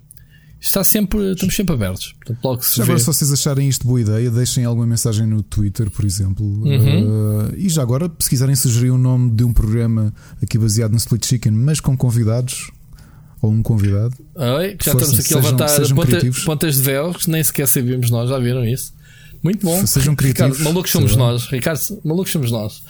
Está 0.60 0.82
sempre, 0.82 1.32
estamos 1.32 1.54
sempre 1.54 1.74
abertos. 1.74 2.14
Portanto, 2.14 2.42
logo 2.42 2.62
se 2.62 2.76
já 2.76 2.84
agora, 2.84 2.98
se 2.98 3.04
vocês 3.04 3.30
acharem 3.30 3.68
isto 3.68 3.86
boa 3.86 4.00
ideia, 4.00 4.30
deixem 4.30 4.64
alguma 4.64 4.86
mensagem 4.86 5.26
no 5.26 5.42
Twitter, 5.42 5.90
por 5.90 6.06
exemplo. 6.06 6.46
Uhum. 6.46 7.48
Uh, 7.48 7.54
e 7.54 7.68
já 7.68 7.82
agora, 7.82 8.10
se 8.18 8.30
quiserem 8.30 8.56
sugerir 8.56 8.90
o 8.90 8.96
nome 8.96 9.30
de 9.32 9.44
um 9.44 9.52
programa 9.52 10.14
aqui 10.42 10.56
baseado 10.56 10.92
no 10.92 10.96
Split 10.96 11.26
Chicken, 11.26 11.52
mas 11.52 11.80
com 11.80 11.94
convidados, 11.94 12.70
ou 13.42 13.50
um 13.50 13.62
convidado. 13.62 14.14
Oi, 14.34 14.76
já 14.82 14.92
estamos 14.92 15.18
aqui 15.18 15.34
a 15.34 15.36
levantar 15.36 15.68
ponta, 15.94 16.18
pontas 16.46 16.76
de 16.76 16.82
véu, 16.82 17.12
que 17.12 17.28
nem 17.28 17.44
sequer 17.44 17.68
sabíamos 17.68 18.10
nós, 18.10 18.30
já 18.30 18.38
viram 18.38 18.64
isso? 18.64 18.93
Muito 19.44 19.64
bom. 19.64 19.86
Sejam 19.86 20.16
criativos. 20.16 20.52
Ricardo, 20.52 20.64
malucos 20.64 20.90
somos 20.90 21.14
nós. 21.14 21.44
Ricardo, 21.44 22.00
malucos 22.02 22.32
somos 22.32 22.50
nós. 22.50 22.82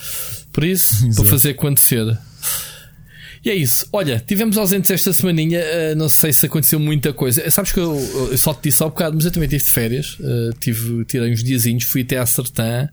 Por 0.52 0.62
isso, 0.62 1.12
para 1.16 1.24
fazer 1.24 1.50
acontecer. 1.50 2.16
E 3.44 3.50
é 3.50 3.54
isso. 3.54 3.86
Olha, 3.92 4.22
tivemos 4.26 4.56
ausentes 4.56 4.90
esta 4.90 5.12
semaninha. 5.12 5.60
Uh, 5.60 5.96
não 5.96 6.08
sei 6.08 6.32
se 6.32 6.46
aconteceu 6.46 6.80
muita 6.80 7.12
coisa. 7.12 7.48
Sabes 7.50 7.72
que 7.72 7.78
eu, 7.78 7.94
eu 8.30 8.38
só 8.38 8.54
te 8.54 8.70
disse 8.70 8.82
há 8.82 8.86
um 8.86 8.88
bocado, 8.88 9.16
mas 9.16 9.26
eu 9.26 9.30
também 9.30 9.48
tive 9.48 9.64
férias. 9.64 10.16
Uh, 10.18 10.54
tive, 10.58 11.04
tirei 11.04 11.30
uns 11.30 11.44
diazinhos, 11.44 11.84
fui 11.84 12.02
até 12.02 12.16
à 12.16 12.24
Sertã. 12.24 12.88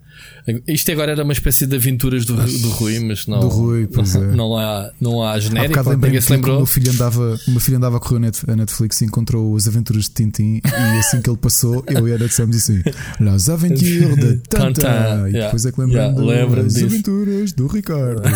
Isto 0.67 0.91
agora 0.91 1.11
era 1.11 1.23
uma 1.23 1.33
espécie 1.33 1.65
de 1.65 1.75
aventuras 1.75 2.25
do, 2.25 2.35
do 2.35 2.69
Rui, 2.71 2.99
mas 2.99 3.27
não. 3.27 3.39
Do 3.39 3.47
Rui, 3.47 3.87
pois 3.87 4.13
não, 4.13 4.23
é. 4.23 4.35
não 4.35 4.57
há, 4.57 4.91
não 4.99 5.23
há 5.23 5.39
genérico. 5.39 5.79
Há 5.79 5.95
ninguém 5.95 6.19
se 6.19 6.31
lembrou. 6.31 6.55
O 6.55 6.59
meu 6.59 6.65
filho 6.65 6.91
andava, 6.91 7.39
o 7.47 7.51
meu 7.51 7.59
filho 7.59 7.77
andava 7.77 7.97
a 7.97 7.99
correr 7.99 8.31
a 8.47 8.55
Netflix 8.55 9.01
e 9.01 9.05
encontrou 9.05 9.55
as 9.55 9.67
aventuras 9.67 10.05
de 10.05 10.11
Tintin. 10.11 10.61
e 10.65 10.99
assim 10.99 11.21
que 11.21 11.29
ele 11.29 11.37
passou, 11.37 11.83
eu 11.87 12.07
e 12.07 12.11
a 12.11 12.15
Ana 12.15 12.27
dissemos 12.27 12.57
assim: 12.57 12.81
Las 13.19 13.49
Aventures 13.49 14.15
de 14.17 14.37
Tantan. 14.49 15.29
E 15.29 15.33
depois 15.33 15.65
é 15.65 15.71
que 15.71 15.79
lembrando 15.79 16.23
yeah, 16.23 16.55
das 16.55 16.75
aventuras 16.77 17.53
do 17.53 17.67
Ricardo. 17.67 18.23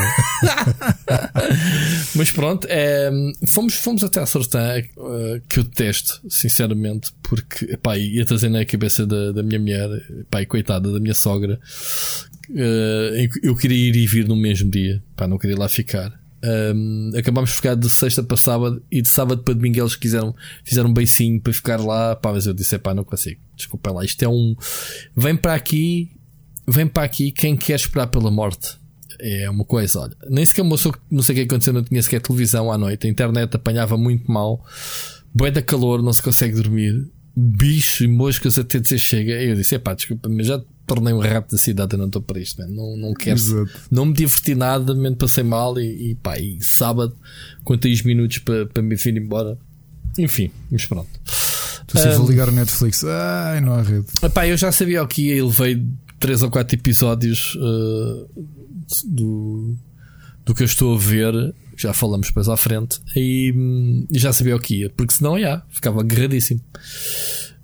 mas 2.13 2.31
pronto, 2.31 2.67
é, 2.69 3.09
fomos, 3.47 3.75
fomos 3.75 4.03
até 4.03 4.19
a 4.19 4.25
Sertã, 4.25 4.81
uh, 4.97 5.41
que 5.47 5.59
eu 5.59 5.63
detesto, 5.63 6.21
sinceramente, 6.29 7.11
porque 7.23 7.65
epá, 7.73 7.97
ia 7.97 8.25
trazer 8.25 8.49
na 8.49 8.65
cabeça 8.65 9.05
da, 9.05 9.31
da 9.31 9.41
minha 9.41 9.59
mulher, 9.59 9.89
epá, 10.21 10.45
coitada 10.45 10.91
da 10.91 10.99
minha 10.99 11.15
sogra 11.15 11.59
Uh, 12.49 13.29
eu 13.41 13.55
queria 13.55 13.89
ir 13.89 13.95
e 13.95 14.05
vir 14.05 14.27
no 14.27 14.35
mesmo 14.35 14.69
dia, 14.69 15.03
pá, 15.15 15.27
não 15.27 15.37
queria 15.37 15.57
lá 15.57 15.67
ficar. 15.67 16.13
Um, 16.43 17.11
acabámos 17.17 17.49
de 17.49 17.55
ficar 17.55 17.75
de 17.75 17.89
sexta 17.89 18.21
para 18.21 18.37
sábado 18.37 18.83
e 18.91 19.01
de 19.01 19.09
sábado 19.09 19.41
para 19.41 19.55
domingo 19.55 19.79
eles 19.79 19.95
quiseram, 19.95 20.35
fizeram 20.63 20.89
um 20.89 20.93
beicinho 20.93 21.41
para 21.41 21.53
ficar 21.53 21.79
lá, 21.79 22.15
pá, 22.15 22.31
mas 22.31 22.45
eu 22.45 22.53
disse, 22.53 22.77
pá, 22.77 22.93
não 22.93 23.03
consigo, 23.03 23.41
desculpa 23.55 23.91
lá, 23.91 24.05
isto 24.05 24.21
é 24.23 24.29
um, 24.29 24.55
vem 25.15 25.35
para 25.35 25.55
aqui, 25.55 26.11
vem 26.67 26.85
para 26.85 27.03
aqui 27.03 27.31
quem 27.31 27.55
quer 27.55 27.75
esperar 27.75 28.07
pela 28.07 28.29
morte. 28.29 28.77
É 29.19 29.49
uma 29.49 29.65
coisa, 29.65 29.99
olha, 29.99 30.15
nem 30.29 30.45
sequer 30.45 30.63
mostrou, 30.63 30.95
não 31.09 31.23
sei 31.23 31.33
o 31.33 31.37
que 31.37 31.43
aconteceu, 31.43 31.73
não 31.73 31.83
tinha 31.83 32.01
sequer 32.01 32.21
televisão 32.21 32.71
à 32.71 32.77
noite, 32.77 33.07
a 33.07 33.09
internet 33.09 33.55
apanhava 33.55 33.97
muito 33.97 34.31
mal 34.31 34.63
Boé 35.35 35.51
da 35.51 35.61
calor, 35.61 36.01
não 36.01 36.13
se 36.13 36.21
consegue 36.21 36.55
dormir. 36.55 37.05
Bicho 37.35 38.05
e 38.05 38.07
moscas 38.07 38.57
até 38.57 38.79
dizer 38.79 38.97
chega. 38.97 39.33
Eu 39.33 39.53
disse: 39.53 39.77
pá, 39.77 39.93
desculpa, 39.93 40.29
mas 40.29 40.47
já 40.47 40.61
tornei 40.87 41.13
um 41.13 41.19
rato 41.19 41.51
da 41.51 41.57
cidade, 41.57 41.93
eu 41.93 41.99
não 41.99 42.05
estou 42.05 42.21
para 42.21 42.39
isto, 42.39 42.61
man. 42.61 42.69
não, 42.69 42.95
não 42.95 43.13
quero. 43.13 43.37
Exato. 43.37 43.71
Não 43.91 44.05
me 44.05 44.13
diverti 44.13 44.55
nada, 44.55 44.93
mesmo 44.95 45.17
passei 45.17 45.43
mal 45.43 45.77
e, 45.77 46.11
e 46.11 46.15
pá, 46.15 46.39
e 46.39 46.63
sábado, 46.63 47.13
quanto 47.65 47.85
os 47.89 48.01
minutos 48.03 48.37
para, 48.37 48.65
para 48.65 48.81
me 48.81 48.95
vir 48.95 49.17
embora. 49.17 49.57
Enfim, 50.17 50.49
mas 50.71 50.85
pronto. 50.85 51.09
Tu 51.87 51.99
um, 51.99 52.17
vou 52.17 52.29
ligar 52.29 52.47
o 52.47 52.53
Netflix, 52.53 53.03
ai, 53.03 53.59
não 53.59 53.73
há 53.73 53.81
rede. 53.81 54.05
Epá, 54.23 54.47
eu 54.47 54.55
já 54.55 54.71
sabia 54.71 55.03
o 55.03 55.07
que 55.07 55.23
ia, 55.23 55.35
ele 55.35 55.49
veio 55.49 55.85
3 56.17 56.43
ou 56.43 56.49
4 56.49 56.75
episódios 56.77 57.55
uh, 57.55 58.29
do, 59.05 59.75
do 60.45 60.53
que 60.53 60.63
eu 60.63 60.65
estou 60.65 60.95
a 60.95 60.99
ver. 60.99 61.53
Já 61.77 61.93
falamos 61.93 62.27
depois 62.27 62.47
à 62.47 62.55
frente 62.55 63.01
e, 63.15 63.53
e 64.09 64.17
já 64.17 64.31
sabia 64.31 64.55
o 64.55 64.59
que 64.59 64.81
ia, 64.81 64.89
porque 64.89 65.13
senão 65.13 65.37
já 65.37 65.61
ficava 65.69 65.99
agarradíssimo. 65.99 66.61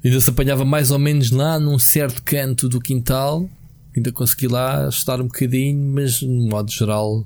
Ainda 0.03 0.19
se 0.19 0.29
apanhava 0.29 0.65
mais 0.65 0.91
ou 0.91 0.99
menos 0.99 1.31
lá 1.31 1.59
num 1.59 1.79
certo 1.79 2.21
canto 2.23 2.67
do 2.67 2.81
quintal. 2.81 3.49
Ainda 3.95 4.11
consegui 4.11 4.47
lá 4.47 4.89
estar 4.89 5.21
um 5.21 5.25
bocadinho, 5.25 5.93
mas 5.93 6.21
no 6.21 6.49
modo 6.49 6.71
geral, 6.71 7.25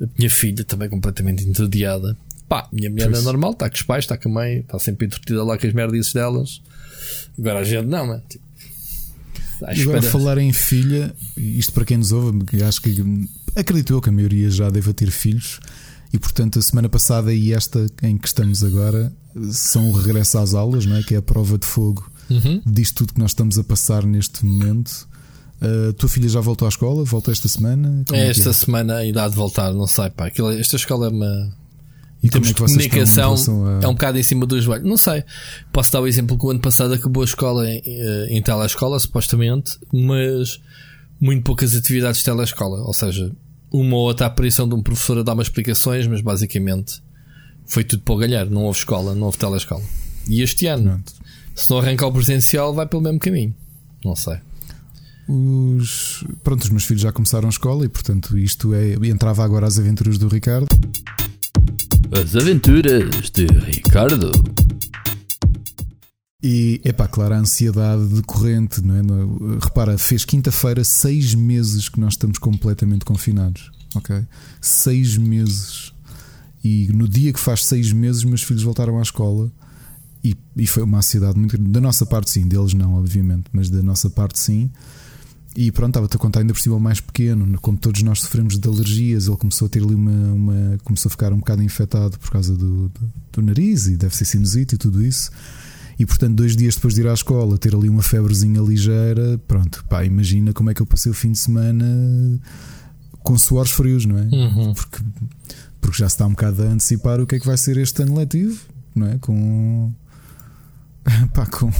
a 0.00 0.06
minha 0.16 0.30
filha 0.30 0.64
também 0.64 0.88
completamente 0.88 1.44
entediada. 1.44 2.16
Pá, 2.48 2.66
minha 2.72 2.88
mulher 2.88 3.12
é 3.12 3.20
normal, 3.20 3.50
está 3.50 3.68
com 3.68 3.76
os 3.76 3.82
pais, 3.82 4.04
está 4.04 4.16
com 4.16 4.30
a 4.30 4.32
mãe, 4.32 4.60
está 4.60 4.78
sempre 4.78 5.06
entretida 5.06 5.44
lá 5.44 5.58
com 5.58 5.66
as 5.66 5.72
merdas 5.72 6.12
delas. 6.12 6.62
Agora 7.38 7.58
a 7.60 7.64
gente 7.64 7.86
não, 7.86 8.06
mano. 8.06 8.22
Tipo, 8.28 8.44
Agora, 9.62 10.02
falar 10.02 10.38
em 10.38 10.52
filha, 10.52 11.14
isto 11.36 11.72
para 11.72 11.84
quem 11.84 11.96
nos 11.96 12.12
ouve, 12.12 12.38
acho 12.62 12.80
que 12.80 13.04
acredito 13.56 13.92
eu 13.92 14.00
que 14.00 14.08
a 14.08 14.12
maioria 14.12 14.50
já 14.50 14.70
deva 14.70 14.92
ter 14.92 15.10
filhos, 15.10 15.60
e 16.12 16.18
portanto 16.18 16.58
a 16.58 16.62
semana 16.62 16.88
passada 16.88 17.32
e 17.34 17.52
esta 17.52 17.86
em 18.02 18.16
que 18.16 18.26
estamos 18.26 18.64
agora 18.64 19.12
são 19.52 19.90
o 19.90 19.92
regresso 19.92 20.38
às 20.38 20.54
aulas, 20.54 20.86
não 20.86 20.96
é? 20.96 21.02
que 21.02 21.14
é 21.14 21.18
a 21.18 21.22
prova 21.22 21.58
de 21.58 21.66
fogo 21.66 22.10
uhum. 22.30 22.62
disto 22.66 22.96
tudo 22.98 23.14
que 23.14 23.20
nós 23.20 23.30
estamos 23.30 23.58
a 23.58 23.64
passar 23.64 24.04
neste 24.04 24.44
momento. 24.44 25.08
A 25.60 25.92
tua 25.94 26.08
filha 26.08 26.28
já 26.28 26.40
voltou 26.40 26.66
à 26.66 26.68
escola? 26.68 27.04
Volta 27.04 27.32
esta 27.32 27.48
semana? 27.48 28.04
Como 28.06 28.18
é, 28.18 28.28
esta 28.28 28.50
é? 28.50 28.52
semana 28.52 28.96
ainda 28.96 29.24
há 29.24 29.28
de 29.28 29.34
voltar, 29.34 29.72
não 29.72 29.88
sei. 29.88 30.08
Pá. 30.10 30.26
Aquilo, 30.26 30.52
esta 30.52 30.76
escola 30.76 31.06
é 31.06 31.08
uma 31.10 31.52
em 32.22 32.28
termos 32.28 32.50
é 32.50 32.52
de 32.52 32.60
comunicação, 32.60 33.34
a... 33.66 33.84
é 33.84 33.88
um 33.88 33.92
bocado 33.92 34.18
em 34.18 34.22
cima 34.22 34.44
do 34.44 34.60
joelho. 34.60 34.84
Não 34.84 34.96
sei. 34.96 35.24
Posso 35.72 35.92
dar 35.92 36.00
o 36.00 36.06
exemplo 36.06 36.36
que 36.36 36.46
o 36.46 36.50
ano 36.50 36.60
passado 36.60 36.92
acabou 36.94 37.22
a 37.22 37.26
escola 37.26 37.68
em, 37.68 37.80
eh, 37.84 38.26
em 38.30 38.42
telescola, 38.42 38.98
supostamente, 38.98 39.78
mas 39.92 40.60
muito 41.20 41.44
poucas 41.44 41.74
atividades 41.74 42.18
de 42.18 42.24
telescola. 42.24 42.80
Ou 42.80 42.92
seja, 42.92 43.30
uma 43.72 43.96
ou 43.96 44.02
outra 44.02 44.26
aparição 44.26 44.68
de 44.68 44.74
um 44.74 44.82
professor 44.82 45.18
a 45.18 45.22
dar 45.22 45.34
umas 45.34 45.46
explicações, 45.46 46.06
mas 46.06 46.20
basicamente 46.20 47.00
foi 47.66 47.84
tudo 47.84 48.02
para 48.02 48.14
o 48.14 48.18
galhar. 48.18 48.46
Não 48.46 48.64
houve 48.64 48.78
escola, 48.78 49.14
não 49.14 49.26
houve 49.26 49.38
telescola. 49.38 49.82
E 50.28 50.42
este 50.42 50.66
ano, 50.66 51.02
se 51.54 51.70
não 51.70 51.78
arrancar 51.78 52.08
o 52.08 52.12
presencial, 52.12 52.74
vai 52.74 52.86
pelo 52.86 53.02
mesmo 53.02 53.20
caminho. 53.20 53.54
Não 54.04 54.16
sei. 54.16 54.38
Os, 55.28 56.24
pronto, 56.42 56.62
os 56.62 56.70
meus 56.70 56.84
filhos 56.84 57.02
já 57.02 57.12
começaram 57.12 57.46
a 57.46 57.50
escola 57.50 57.84
e, 57.84 57.88
portanto, 57.88 58.36
isto 58.38 58.74
é. 58.74 58.94
Entrava 59.06 59.44
agora 59.44 59.66
às 59.66 59.78
aventuras 59.78 60.18
do 60.18 60.26
Ricardo. 60.26 60.66
As 62.10 62.34
Aventuras 62.34 63.30
de 63.30 63.46
Ricardo. 63.46 64.32
E, 66.42 66.80
é 66.82 66.90
pá, 66.92 67.06
claro, 67.06 67.34
a 67.34 67.38
ansiedade 67.38 68.06
decorrente, 68.06 68.80
não 68.80 68.96
é? 68.96 69.02
Repara, 69.62 69.98
fez 69.98 70.24
quinta-feira 70.24 70.82
seis 70.84 71.34
meses 71.34 71.88
que 71.88 72.00
nós 72.00 72.14
estamos 72.14 72.38
completamente 72.38 73.04
confinados, 73.04 73.70
ok? 73.94 74.24
Seis 74.60 75.18
meses. 75.18 75.92
E 76.64 76.88
no 76.94 77.06
dia 77.06 77.32
que 77.32 77.40
faz 77.40 77.66
seis 77.66 77.92
meses, 77.92 78.24
meus 78.24 78.42
filhos 78.42 78.62
voltaram 78.62 78.98
à 78.98 79.02
escola 79.02 79.52
e, 80.24 80.34
e 80.56 80.66
foi 80.66 80.84
uma 80.84 80.98
ansiedade 80.98 81.38
muito 81.38 81.56
grande. 81.56 81.70
Da 81.70 81.80
nossa 81.80 82.06
parte, 82.06 82.30
sim, 82.30 82.48
deles 82.48 82.72
não, 82.72 82.94
obviamente, 82.94 83.44
mas 83.52 83.68
da 83.68 83.82
nossa 83.82 84.08
parte, 84.08 84.38
sim. 84.38 84.70
E 85.60 85.72
pronto, 85.72 85.90
estava-te 85.90 86.14
a 86.14 86.18
contar 86.20 86.38
ainda 86.38 86.52
por 86.52 86.60
cima 86.60 86.76
o 86.76 86.80
mais 86.80 87.00
pequeno, 87.00 87.58
como 87.60 87.76
todos 87.76 88.00
nós 88.04 88.20
sofremos 88.20 88.56
de 88.56 88.68
alergias, 88.68 89.26
ele 89.26 89.36
começou 89.36 89.66
a 89.66 89.68
ter 89.68 89.82
ali 89.82 89.92
uma, 89.92 90.32
uma 90.32 90.78
começou 90.84 91.08
a 91.08 91.10
ficar 91.10 91.32
um 91.32 91.38
bocado 91.38 91.64
infectado 91.64 92.16
por 92.16 92.30
causa 92.30 92.56
do, 92.56 92.88
do, 92.90 93.12
do, 93.32 93.42
nariz 93.42 93.88
e 93.88 93.96
deve 93.96 94.14
ser 94.14 94.24
sinusite 94.24 94.76
e 94.76 94.78
tudo 94.78 95.04
isso. 95.04 95.32
E 95.98 96.06
portanto, 96.06 96.36
dois 96.36 96.54
dias 96.54 96.76
depois 96.76 96.94
de 96.94 97.00
ir 97.00 97.08
à 97.08 97.12
escola, 97.12 97.58
ter 97.58 97.74
ali 97.74 97.88
uma 97.88 98.02
febrezinha 98.02 98.60
ligeira, 98.60 99.36
pronto, 99.48 99.84
pá, 99.88 100.04
imagina 100.04 100.52
como 100.52 100.70
é 100.70 100.74
que 100.74 100.80
eu 100.80 100.86
passei 100.86 101.10
o 101.10 101.14
fim 101.14 101.32
de 101.32 101.40
semana 101.40 101.84
com 103.24 103.36
suores 103.36 103.72
frios, 103.72 104.06
não 104.06 104.16
é? 104.16 104.28
Uhum. 104.30 104.74
Porque, 104.74 105.02
porque 105.80 105.98
já 105.98 106.08
se 106.08 106.14
está 106.14 106.24
um 106.24 106.30
bocado 106.30 106.62
a 106.62 106.66
antecipar 106.66 107.20
o 107.20 107.26
que 107.26 107.34
é 107.34 107.40
que 107.40 107.46
vai 107.46 107.56
ser 107.56 107.78
este 107.78 108.00
ano 108.00 108.16
letivo, 108.16 108.60
não 108.94 109.08
é? 109.08 109.18
Com. 109.18 109.92
pá, 111.34 111.46
com. 111.46 111.72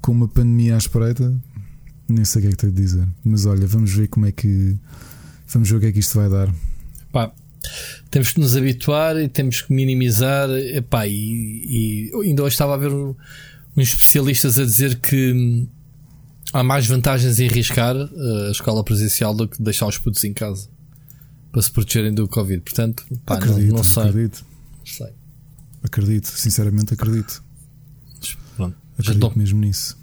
com 0.00 0.12
uma 0.12 0.28
pandemia 0.28 0.76
à 0.76 0.78
espreita, 0.78 1.34
nem 2.12 2.24
sei 2.24 2.40
o 2.40 2.42
que 2.42 2.48
é 2.48 2.50
que 2.50 2.56
tenho 2.56 2.72
de 2.72 2.82
dizer. 2.82 3.06
Mas 3.24 3.46
olha, 3.46 3.66
vamos 3.66 3.92
ver 3.92 4.08
como 4.08 4.26
é 4.26 4.32
que. 4.32 4.76
Vamos 5.48 5.68
ver 5.68 5.76
o 5.76 5.80
que 5.80 5.86
é 5.86 5.92
que 5.92 5.98
isto 5.98 6.18
vai 6.18 6.28
dar. 6.28 6.54
Pá, 7.12 7.32
temos 8.10 8.32
que 8.32 8.40
nos 8.40 8.56
habituar 8.56 9.16
e 9.16 9.28
temos 9.28 9.62
que 9.62 9.72
minimizar. 9.72 10.48
Epá, 10.50 11.06
e, 11.06 11.12
e 11.12 12.10
ainda 12.22 12.42
hoje 12.42 12.54
estava 12.54 12.74
a 12.74 12.76
ver 12.76 12.92
uns 12.92 13.16
especialistas 13.76 14.58
a 14.58 14.64
dizer 14.64 15.00
que 15.00 15.66
há 16.52 16.62
mais 16.62 16.86
vantagens 16.86 17.38
em 17.38 17.48
arriscar 17.48 17.96
uh, 17.96 18.48
a 18.48 18.50
escola 18.50 18.82
presencial 18.84 19.34
do 19.34 19.48
que 19.48 19.62
deixar 19.62 19.86
os 19.86 19.98
putos 19.98 20.22
em 20.24 20.32
casa 20.32 20.68
para 21.52 21.62
se 21.62 21.70
protegerem 21.70 22.14
do 22.14 22.28
Covid. 22.28 22.60
Portanto, 22.62 23.04
pá, 23.24 23.34
acredito, 23.34 23.70
não, 23.70 23.76
não 23.78 23.84
sei. 23.84 24.02
Acredito. 24.02 24.44
Sei. 24.84 25.08
Acredito, 25.82 26.26
sinceramente 26.26 26.94
acredito. 26.94 27.42
Pronto, 28.56 28.76
acredito 28.98 29.38
mesmo 29.38 29.60
nisso. 29.60 29.99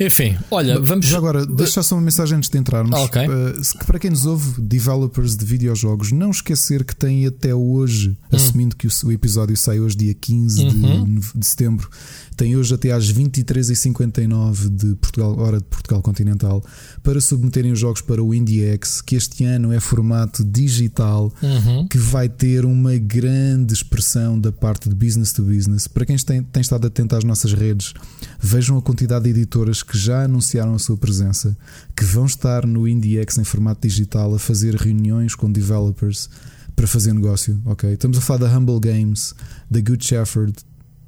Enfim, 0.00 0.36
olha, 0.50 0.78
vamos. 0.80 1.06
Já 1.06 1.18
agora, 1.18 1.44
deixa 1.44 1.82
só 1.82 1.96
uma 1.96 2.02
mensagem 2.02 2.36
antes 2.36 2.48
de 2.48 2.56
entrarmos. 2.58 2.98
Okay. 3.06 3.26
Uh, 3.26 3.84
para 3.86 3.98
quem 3.98 4.10
nos 4.10 4.26
ouve, 4.26 4.60
developers 4.60 5.36
de 5.36 5.44
videojogos, 5.44 6.12
não 6.12 6.30
esquecer 6.30 6.84
que 6.84 6.94
tem 6.94 7.26
até 7.26 7.54
hoje, 7.54 8.10
hum. 8.10 8.36
assumindo 8.36 8.76
que 8.76 8.86
o, 8.86 8.90
o, 9.04 9.12
episódio 9.12 9.56
sai 9.56 9.80
hoje, 9.80 9.96
dia 9.96 10.14
15 10.14 10.62
uhum. 10.62 11.04
de, 11.04 11.20
de 11.34 11.46
setembro, 11.46 11.90
tem 12.38 12.56
hoje 12.56 12.72
até 12.72 12.92
às 12.92 13.12
23h59 13.12 14.68
de 14.70 14.94
Portugal, 14.94 15.36
hora 15.40 15.58
de 15.58 15.64
Portugal 15.64 16.00
Continental 16.00 16.64
para 17.02 17.20
submeterem 17.20 17.72
os 17.72 17.80
jogos 17.80 18.00
para 18.00 18.22
o 18.22 18.32
IndieX, 18.32 19.02
que 19.02 19.16
este 19.16 19.42
ano 19.44 19.72
é 19.72 19.80
formato 19.80 20.44
digital, 20.44 21.34
uhum. 21.42 21.88
que 21.88 21.98
vai 21.98 22.28
ter 22.28 22.64
uma 22.64 22.96
grande 22.96 23.74
expressão 23.74 24.38
da 24.38 24.52
parte 24.52 24.88
de 24.88 24.94
business 24.94 25.32
to 25.32 25.42
business. 25.42 25.88
Para 25.88 26.06
quem 26.06 26.16
tem, 26.16 26.40
tem 26.44 26.60
estado 26.60 26.86
atento 26.86 27.16
às 27.16 27.24
nossas 27.24 27.52
redes, 27.52 27.92
vejam 28.38 28.78
a 28.78 28.82
quantidade 28.82 29.24
de 29.24 29.30
editoras 29.30 29.82
que 29.82 29.98
já 29.98 30.22
anunciaram 30.22 30.76
a 30.76 30.78
sua 30.78 30.96
presença, 30.96 31.58
que 31.96 32.04
vão 32.04 32.26
estar 32.26 32.64
no 32.64 32.86
IndieX 32.86 33.36
em 33.38 33.44
formato 33.44 33.88
digital 33.88 34.32
a 34.32 34.38
fazer 34.38 34.76
reuniões 34.76 35.34
com 35.34 35.50
developers 35.50 36.30
para 36.76 36.86
fazer 36.86 37.12
negócio, 37.12 37.60
ok? 37.64 37.94
Estamos 37.94 38.18
a 38.18 38.20
falar 38.20 38.46
da 38.46 38.56
Humble 38.56 38.78
Games, 38.78 39.34
da 39.68 39.80
Good 39.80 40.06
Shepherd, 40.06 40.54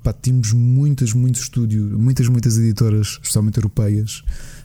pá, 0.03 0.13
temos 0.13 0.53
muitas, 0.53 1.13
muitos 1.13 1.43
estúdios, 1.43 1.91
muitas, 1.93 2.29
muitas 2.29 2.59
editoras, 2.59 3.09
especialmente 3.09 3.59
europeias, 3.59 4.23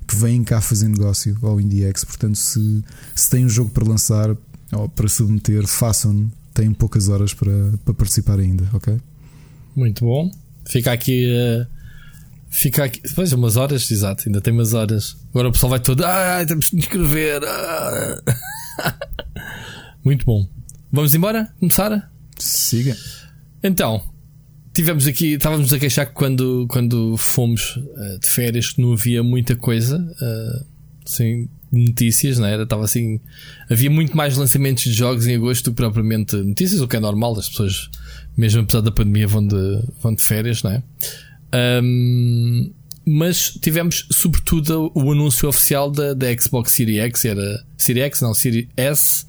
que 0.08 0.16
vêm 0.16 0.44
cá 0.44 0.62
fazer 0.62 0.88
negócio 0.88 1.38
ao 1.42 1.60
IndieX. 1.60 2.04
Portanto, 2.04 2.36
se, 2.36 2.84
se 3.14 3.30
tem 3.30 3.46
um 3.46 3.50
jogo 3.50 3.70
para 3.72 3.88
lançar 3.88 4.36
ou 4.72 4.90
para 4.90 5.08
submeter, 5.08 5.66
façam-no. 5.68 6.32
Têm 6.54 6.72
poucas 6.72 7.10
horas 7.10 7.34
para, 7.34 7.52
para 7.84 7.94
participar 7.94 8.40
ainda, 8.40 8.68
ok? 8.74 8.98
Muito 9.76 10.06
bom. 10.06 10.32
Fica 10.66 10.94
aqui. 10.94 11.28
Uh, 11.28 11.68
fica 12.50 12.86
aqui. 12.86 13.02
Depois, 13.02 13.34
umas 13.34 13.58
horas, 13.58 13.92
exato, 13.92 14.24
ainda 14.26 14.40
tem 14.40 14.54
umas 14.54 14.74
horas. 14.74 15.18
Agora 15.32 15.50
o 15.50 15.52
pessoal 15.52 15.72
vai 15.72 15.80
todo. 15.80 16.04
Ah, 16.06 16.44
temos 16.48 16.70
de 16.70 16.78
inscrever. 16.78 17.42
Ah. 17.44 18.22
Muito 20.04 20.26
bom. 20.26 20.48
Vamos 20.92 21.14
embora? 21.14 21.54
Começar? 21.60 22.10
Siga. 22.38 22.96
Então, 23.62 24.02
tivemos 24.76 25.08
aqui, 25.08 25.34
estávamos 25.34 25.72
a 25.72 25.80
queixar 25.80 26.06
que 26.06 26.14
quando, 26.14 26.68
quando 26.68 27.16
fomos 27.16 27.78
uh, 27.78 28.20
de 28.20 28.28
férias 28.28 28.76
não 28.78 28.92
havia 28.92 29.24
muita 29.24 29.56
coisa, 29.56 29.98
uh, 29.98 30.66
notícias, 31.72 32.38
não 32.38 32.48
era? 32.48 32.64
Estava 32.64 32.84
assim, 32.84 33.20
havia 33.70 33.90
muito 33.90 34.16
mais 34.16 34.36
lançamentos 34.36 34.84
de 34.84 34.92
jogos 34.92 35.28
em 35.28 35.36
agosto 35.36 35.66
do 35.66 35.72
que 35.72 35.78
propriamente 35.78 36.36
notícias, 36.36 36.82
o 36.82 36.88
que 36.88 36.98
é 36.98 37.00
normal, 37.00 37.38
as 37.40 37.48
pessoas, 37.48 37.90
mesmo 38.38 38.62
apesar 38.62 38.82
da 38.82 38.92
pandemia, 38.92 39.28
vão 39.28 39.48
de, 39.48 39.82
vão 40.02 40.14
de 40.14 40.22
férias, 40.22 40.62
não 40.62 40.72
é? 40.72 40.84
Um, 41.82 42.72
mas 43.06 43.52
tivemos 43.52 44.08
sobretudo 44.12 44.92
o 44.94 45.12
anúncio 45.12 45.48
oficial 45.48 45.90
da, 45.90 46.14
da 46.14 46.36
Xbox 46.38 46.74
Series 46.74 47.00
X, 47.00 47.26
era 47.26 47.64
Series 47.78 48.06
X, 48.06 48.22
não, 48.22 48.34
Series 48.34 48.68
S 48.76 49.26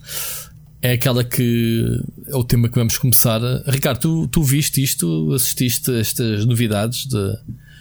é 0.82 0.92
aquela 0.92 1.24
que 1.24 1.84
é 2.26 2.36
o 2.36 2.44
tema 2.44 2.68
que 2.68 2.74
vamos 2.74 2.98
começar. 2.98 3.40
Ricardo, 3.66 4.00
tu, 4.00 4.28
tu 4.28 4.42
viste 4.42 4.82
isto? 4.82 5.32
Assististe 5.32 5.90
a 5.90 5.98
estas 5.98 6.44
novidades 6.44 7.06
de, 7.06 7.36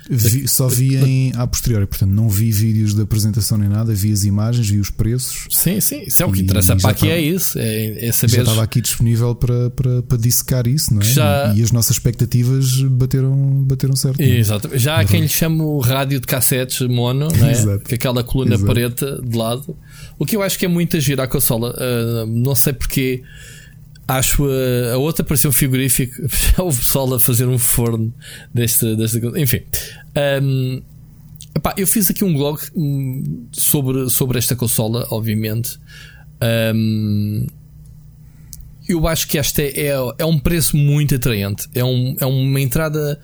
Vi, 0.09 0.47
só 0.47 0.67
vi 0.67 0.95
em 0.95 1.33
a 1.35 1.47
posteriori, 1.47 1.87
portanto 1.87 2.11
não 2.11 2.29
vi 2.29 2.51
vídeos 2.51 2.93
da 2.93 3.03
apresentação 3.03 3.57
nem 3.57 3.67
nada, 3.67 3.93
vi 3.93 4.11
as 4.11 4.23
imagens, 4.23 4.69
vi 4.69 4.79
os 4.79 4.89
preços. 4.89 5.47
Sim, 5.49 5.79
sim, 5.81 6.03
isso 6.05 6.21
é 6.21 6.25
o 6.25 6.31
que 6.31 6.41
interessa 6.41 6.75
para 6.75 6.91
aqui, 6.91 7.09
é 7.09 7.19
isso, 7.19 7.57
é, 7.57 8.05
é 8.07 8.11
saber. 8.11 8.35
Já 8.35 8.41
estava 8.43 8.63
aqui 8.63 8.81
disponível 8.81 9.33
para, 9.33 9.69
para, 9.71 10.03
para 10.03 10.17
dissecar 10.17 10.67
isso, 10.67 10.93
não 10.93 11.01
é? 11.01 11.05
Já... 11.05 11.53
E, 11.55 11.63
as 11.63 11.71
nossas 11.71 11.97
expectativas 11.97 12.81
bateram, 12.83 13.35
bateram 13.63 13.95
certo. 13.95 14.19
É? 14.21 14.37
Exato. 14.37 14.69
Já 14.77 14.99
há 14.99 15.05
quem 15.05 15.21
lhe 15.21 15.27
chame 15.27 15.61
o 15.61 15.79
rádio 15.79 16.19
de 16.19 16.27
cassetes 16.27 16.81
mono, 16.87 17.27
não 17.35 17.47
é? 17.47 17.51
Exato. 17.51 17.89
Com 17.89 17.95
aquela 17.95 18.23
coluna 18.23 18.55
Exato. 18.55 18.71
preta 18.71 19.21
de 19.23 19.37
lado. 19.37 19.75
O 20.19 20.25
que 20.25 20.35
eu 20.35 20.43
acho 20.43 20.59
que 20.59 20.65
é 20.65 20.67
muito 20.67 20.97
agir 20.97 21.19
à 21.19 21.27
consola, 21.27 21.73
uh, 21.73 22.25
não 22.27 22.53
sei 22.53 22.73
porque 22.73 23.23
acho 24.07 24.45
a, 24.45 24.93
a 24.93 24.97
outra 24.97 25.23
parecia 25.23 25.49
um 25.49 25.53
frigorífico. 25.53 26.15
Já 26.27 26.63
houve 26.63 26.79
pessoal 26.79 27.13
a 27.13 27.19
fazer 27.19 27.47
um 27.47 27.57
forno 27.57 28.13
desta. 28.53 28.95
desta 28.95 29.19
enfim. 29.39 29.61
Um, 30.41 30.81
epá, 31.55 31.73
eu 31.77 31.87
fiz 31.87 32.09
aqui 32.09 32.23
um 32.23 32.33
blog 32.33 32.59
hum, 32.75 33.47
sobre, 33.51 34.09
sobre 34.09 34.37
esta 34.37 34.55
consola, 34.55 35.07
obviamente. 35.09 35.79
Um, 36.73 37.47
eu 38.87 39.07
acho 39.07 39.27
que 39.27 39.37
esta 39.37 39.61
é, 39.63 39.87
é, 39.87 39.93
é, 40.19 40.25
um 40.25 40.37
preço 40.37 40.77
muito 40.77 41.15
atraente. 41.15 41.67
É, 41.73 41.83
um, 41.83 42.15
é 42.19 42.25
uma 42.25 42.61
entrada 42.61 43.19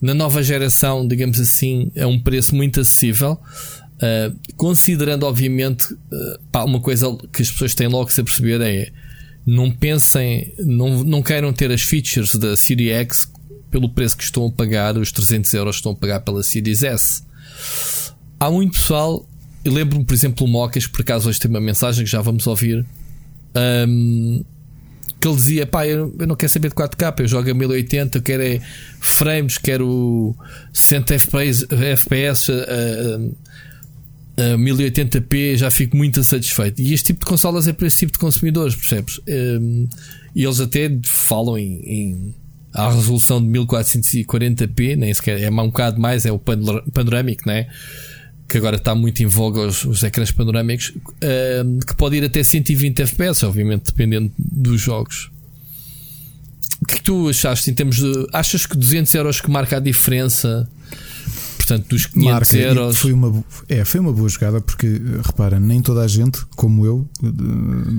na 0.00 0.12
nova 0.14 0.42
geração, 0.42 1.06
digamos 1.08 1.40
assim, 1.40 1.90
é 1.94 2.06
um 2.06 2.20
preço 2.20 2.54
muito 2.54 2.80
acessível. 2.80 3.40
Uh, 3.96 4.38
considerando, 4.56 5.24
obviamente, 5.24 5.92
uh, 5.92 6.38
pá, 6.52 6.62
uma 6.62 6.78
coisa 6.78 7.16
que 7.32 7.42
as 7.42 7.50
pessoas 7.50 7.74
têm 7.74 7.88
logo 7.88 8.06
que 8.06 8.12
se 8.12 8.22
perceber 8.22 8.60
é 8.60 8.92
não 9.50 9.70
pensem, 9.70 10.52
não, 10.58 11.02
não 11.02 11.22
queiram 11.22 11.54
ter 11.54 11.72
as 11.72 11.80
features 11.80 12.34
da 12.34 12.54
Series 12.54 12.92
X 12.92 13.32
pelo 13.70 13.88
preço 13.88 14.14
que 14.14 14.22
estão 14.22 14.44
a 14.44 14.52
pagar, 14.52 14.98
os 14.98 15.10
300 15.10 15.54
euros 15.54 15.76
que 15.76 15.80
estão 15.80 15.92
a 15.92 15.96
pagar 15.96 16.20
pela 16.20 16.42
Series 16.42 16.82
S. 16.82 17.22
Há 18.38 18.50
muito 18.50 18.74
pessoal, 18.74 19.26
eu 19.64 19.72
lembro-me, 19.72 20.04
por 20.04 20.12
exemplo, 20.12 20.46
o 20.46 20.50
Mocas, 20.50 20.86
por 20.86 21.00
acaso 21.00 21.30
hoje 21.30 21.40
tem 21.40 21.50
uma 21.50 21.62
mensagem 21.62 22.04
que 22.04 22.10
já 22.10 22.20
vamos 22.20 22.46
ouvir, 22.46 22.84
um, 23.88 24.44
que 25.18 25.26
ele 25.26 25.36
dizia: 25.36 25.66
pá, 25.66 25.86
eu, 25.86 26.14
eu, 26.18 26.26
não 26.26 26.36
quero 26.36 26.52
saber 26.52 26.68
de 26.68 26.74
4K, 26.74 27.20
eu 27.20 27.28
jogo 27.28 27.50
a 27.50 27.54
1080, 27.54 28.18
eu 28.18 28.22
quero 28.22 28.42
é 28.42 28.60
frames, 29.00 29.56
quero 29.56 30.36
60 30.74 31.14
FPS, 31.14 31.66
FPS 31.70 32.52
uh, 32.52 33.34
1080p 34.56 35.56
já 35.56 35.70
fico 35.70 35.96
muito 35.96 36.22
satisfeito. 36.22 36.80
E 36.80 36.94
este 36.94 37.06
tipo 37.06 37.20
de 37.20 37.26
consolas 37.26 37.66
é 37.66 37.72
para 37.72 37.86
esse 37.86 37.98
tipo 37.98 38.12
de 38.12 38.18
consumidores, 38.18 38.74
percebes? 38.74 39.20
Um, 39.28 39.88
e 40.34 40.44
eles 40.44 40.60
até 40.60 40.90
falam 41.04 41.58
em, 41.58 41.80
em 41.84 42.34
resolução 42.74 43.40
de 43.40 43.48
1440p, 43.58 44.96
nem 44.96 45.12
sequer 45.12 45.42
é 45.42 45.50
um 45.50 45.56
bocado 45.66 46.00
mais, 46.00 46.24
é 46.24 46.30
o 46.30 46.38
panorâmico, 46.38 47.42
né? 47.46 47.66
que 48.48 48.56
agora 48.56 48.76
está 48.76 48.94
muito 48.94 49.22
em 49.22 49.26
voga 49.26 49.60
os, 49.60 49.84
os 49.84 50.02
ecrãs 50.02 50.30
panorâmicos, 50.30 50.94
um, 51.66 51.78
que 51.80 51.94
pode 51.94 52.16
ir 52.16 52.24
até 52.24 52.42
120 52.42 53.06
fps, 53.06 53.42
obviamente, 53.42 53.84
dependendo 53.86 54.32
dos 54.38 54.80
jogos. 54.80 55.30
O 56.80 56.86
que, 56.86 56.94
é 56.94 56.96
que 56.96 57.02
tu 57.02 57.28
achaste 57.28 57.70
em 57.70 57.74
termos 57.74 57.96
de. 57.96 58.26
Achas 58.32 58.64
que 58.64 58.76
200 58.76 59.12
euros 59.16 59.40
que 59.40 59.50
marca 59.50 59.76
a 59.76 59.80
diferença 59.80 60.68
portanto, 61.68 61.88
dos 61.88 62.06
500 62.06 62.32
Marca, 62.32 62.56
euros. 62.56 62.98
Foi 62.98 63.12
uma, 63.12 63.44
é, 63.68 63.84
foi 63.84 64.00
uma 64.00 64.12
boa 64.12 64.28
jogada 64.28 64.60
porque, 64.60 65.00
repara, 65.24 65.60
nem 65.60 65.82
toda 65.82 66.00
a 66.02 66.08
gente, 66.08 66.44
como 66.56 66.86
eu, 66.86 67.08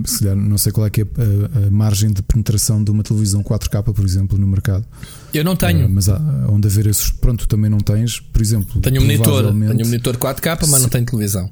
se 0.05 0.19
calhar, 0.19 0.35
não 0.35 0.57
sei 0.57 0.71
qual 0.71 0.87
é, 0.87 0.89
que 0.89 1.01
é 1.01 1.03
a, 1.03 1.67
a, 1.67 1.71
margem 1.71 2.11
de 2.11 2.21
penetração 2.23 2.83
de 2.83 2.91
uma 2.91 3.03
televisão 3.03 3.43
4K, 3.43 3.93
por 3.93 4.03
exemplo, 4.03 4.37
no 4.37 4.47
mercado. 4.47 4.85
Eu 5.33 5.43
não 5.43 5.55
tenho. 5.55 5.85
Uh, 5.85 5.89
mas 5.89 6.09
há, 6.09 6.19
onde 6.49 6.67
haver 6.67 6.87
esses. 6.87 7.11
Pronto, 7.11 7.47
também 7.47 7.69
não 7.69 7.79
tens, 7.79 8.19
por 8.19 8.41
exemplo. 8.41 8.81
Tenho 8.81 9.01
um 9.01 9.05
monitor, 9.05 9.43
tenho 9.43 9.85
um 9.85 9.89
monitor 9.89 10.17
4K, 10.17 10.67
mas 10.67 10.81
não 10.81 10.89
tenho 10.89 11.05
televisão. 11.05 11.49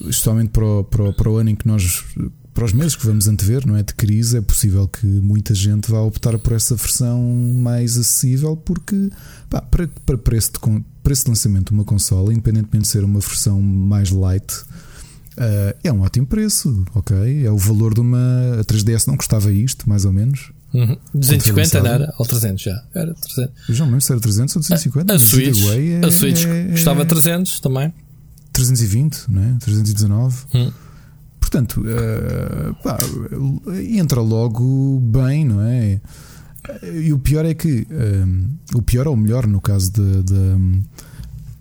Especialmente 0.00 0.50
para 0.50 0.64
o, 0.64 0.84
para, 0.84 1.02
o, 1.04 1.12
para 1.12 1.30
o 1.30 1.36
ano 1.36 1.50
em 1.50 1.54
que 1.54 1.66
nós 1.66 2.04
para 2.54 2.64
os 2.64 2.72
meses 2.72 2.94
que 2.94 3.06
vamos 3.06 3.28
antever, 3.28 3.66
não 3.66 3.76
é? 3.76 3.82
De 3.82 3.94
crise, 3.94 4.36
é 4.36 4.40
possível 4.40 4.86
que 4.86 5.06
muita 5.06 5.54
gente 5.54 5.90
vá 5.90 6.00
optar 6.00 6.38
por 6.38 6.52
essa 6.52 6.76
versão 6.76 7.22
mais 7.22 7.96
acessível, 7.96 8.56
porque 8.56 9.10
pá, 9.48 9.62
para, 9.62 9.88
para 10.04 10.18
preço, 10.18 10.52
de, 10.52 10.84
preço 11.02 11.24
de 11.24 11.30
lançamento 11.30 11.68
de 11.68 11.72
uma 11.72 11.84
consola, 11.84 12.32
independentemente 12.32 12.82
de 12.82 12.88
ser 12.88 13.04
uma 13.04 13.20
versão 13.20 13.60
mais 13.60 14.10
light, 14.10 14.52
uh, 14.52 15.76
é 15.82 15.92
um 15.92 16.02
ótimo 16.02 16.26
preço, 16.26 16.84
ok? 16.94 17.46
É 17.46 17.50
o 17.50 17.56
valor 17.56 17.94
de 17.94 18.00
uma. 18.00 18.60
A 18.60 18.64
3DS 18.64 19.06
não 19.06 19.16
custava 19.16 19.50
isto, 19.50 19.88
mais 19.88 20.04
ou 20.04 20.12
menos. 20.12 20.52
Uhum. 20.74 20.96
250 21.14 21.80
não 21.82 21.90
era? 21.90 22.14
Ou 22.18 22.26
300 22.26 22.62
já? 22.62 22.84
Era 22.94 23.14
300. 23.14 23.54
Eu 23.68 23.74
já 23.74 23.84
não 23.84 23.92
lembro 23.92 24.04
se 24.04 24.12
era 24.12 24.20
300 24.20 24.56
ou 24.56 24.60
250. 24.60 25.12
A, 25.12 25.16
a 25.16 25.18
Switch, 25.18 25.58
é, 25.66 26.06
a 26.06 26.10
Switch 26.10 26.44
é, 26.46 26.68
custava 26.70 27.04
300 27.04 27.60
também. 27.60 27.92
320, 28.52 29.24
não 29.28 29.42
é? 29.42 29.56
319. 29.60 30.36
Hum. 30.54 30.72
Portanto, 31.52 31.82
uh, 31.82 32.74
pá, 32.82 32.98
entra 33.90 34.22
logo 34.22 34.98
bem, 35.00 35.44
não 35.44 35.60
é? 35.60 36.00
E 36.94 37.12
o 37.12 37.18
pior 37.18 37.44
é 37.44 37.52
que 37.52 37.86
um, 37.90 38.56
eh, 38.72 38.76
o 38.76 38.80
pior 38.80 39.06
ou 39.06 39.14
o 39.14 39.16
melhor 39.16 39.46
no 39.46 39.60
caso 39.60 39.90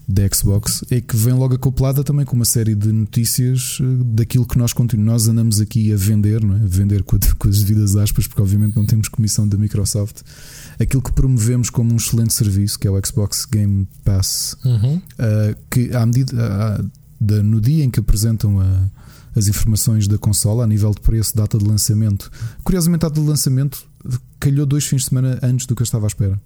da 0.08 0.30
Xbox 0.32 0.84
é 0.92 1.02
que 1.02 1.18
vem 1.18 1.34
logo 1.34 1.56
acoplada 1.56 2.04
também 2.04 2.24
com 2.24 2.36
uma 2.36 2.46
série 2.46 2.76
de 2.76 2.92
notícias 2.92 3.80
eh, 3.82 4.04
daquilo 4.14 4.46
que 4.46 4.58
nós 4.58 4.72
continuamos, 4.72 5.24
nós 5.24 5.28
andamos 5.28 5.60
aqui 5.60 5.92
a 5.92 5.98
vender, 5.98 6.42
não 6.44 6.56
é? 6.56 6.60
A 6.60 6.68
vender 6.68 7.04
com, 7.04 7.18
com 7.38 7.50
as 7.50 7.64
devidas 7.64 7.98
aspas, 7.98 8.28
porque 8.28 8.42
obviamente 8.42 8.76
não 8.76 8.86
temos 8.86 9.10
comissão 9.10 9.46
da 9.46 9.58
Microsoft. 9.58 10.22
Aquilo 10.80 11.02
que 11.02 11.12
promovemos 11.12 11.70
como 11.70 11.92
um 11.92 11.98
excelente 11.98 12.34
serviço, 12.34 12.80
que 12.80 12.88
é 12.88 12.92
o 12.92 13.06
Xbox 13.06 13.46
Game 13.46 13.88
Pass, 14.06 14.56
uhum. 14.64 14.96
uh, 14.96 15.02
que 15.70 15.94
à 15.94 16.06
medida 16.06 16.34
uh, 16.80 16.92
de, 17.20 17.42
no 17.42 17.60
dia 17.60 17.84
em 17.84 17.90
que 17.90 18.00
apresentam 18.00 18.62
a 18.62 19.01
as 19.36 19.48
informações 19.48 20.08
da 20.08 20.18
consola 20.18 20.64
a 20.64 20.68
nível 20.68 20.92
de 20.92 21.02
preço, 21.02 21.36
data 21.36 21.58
de 21.58 21.66
lançamento. 21.66 22.32
Curiosamente, 22.64 23.06
a 23.06 23.10
data 23.10 23.22
de 23.22 23.28
lançamento 23.28 23.86
calhou 24.40 24.66
dois 24.66 24.86
fins 24.86 25.04
de 25.04 25.10
semana 25.10 25.40
antes 25.42 25.66
do 25.66 25.76
que 25.76 25.82
eu 25.82 25.86
estava 25.86 26.06
à 26.06 26.08
espera. 26.08 26.40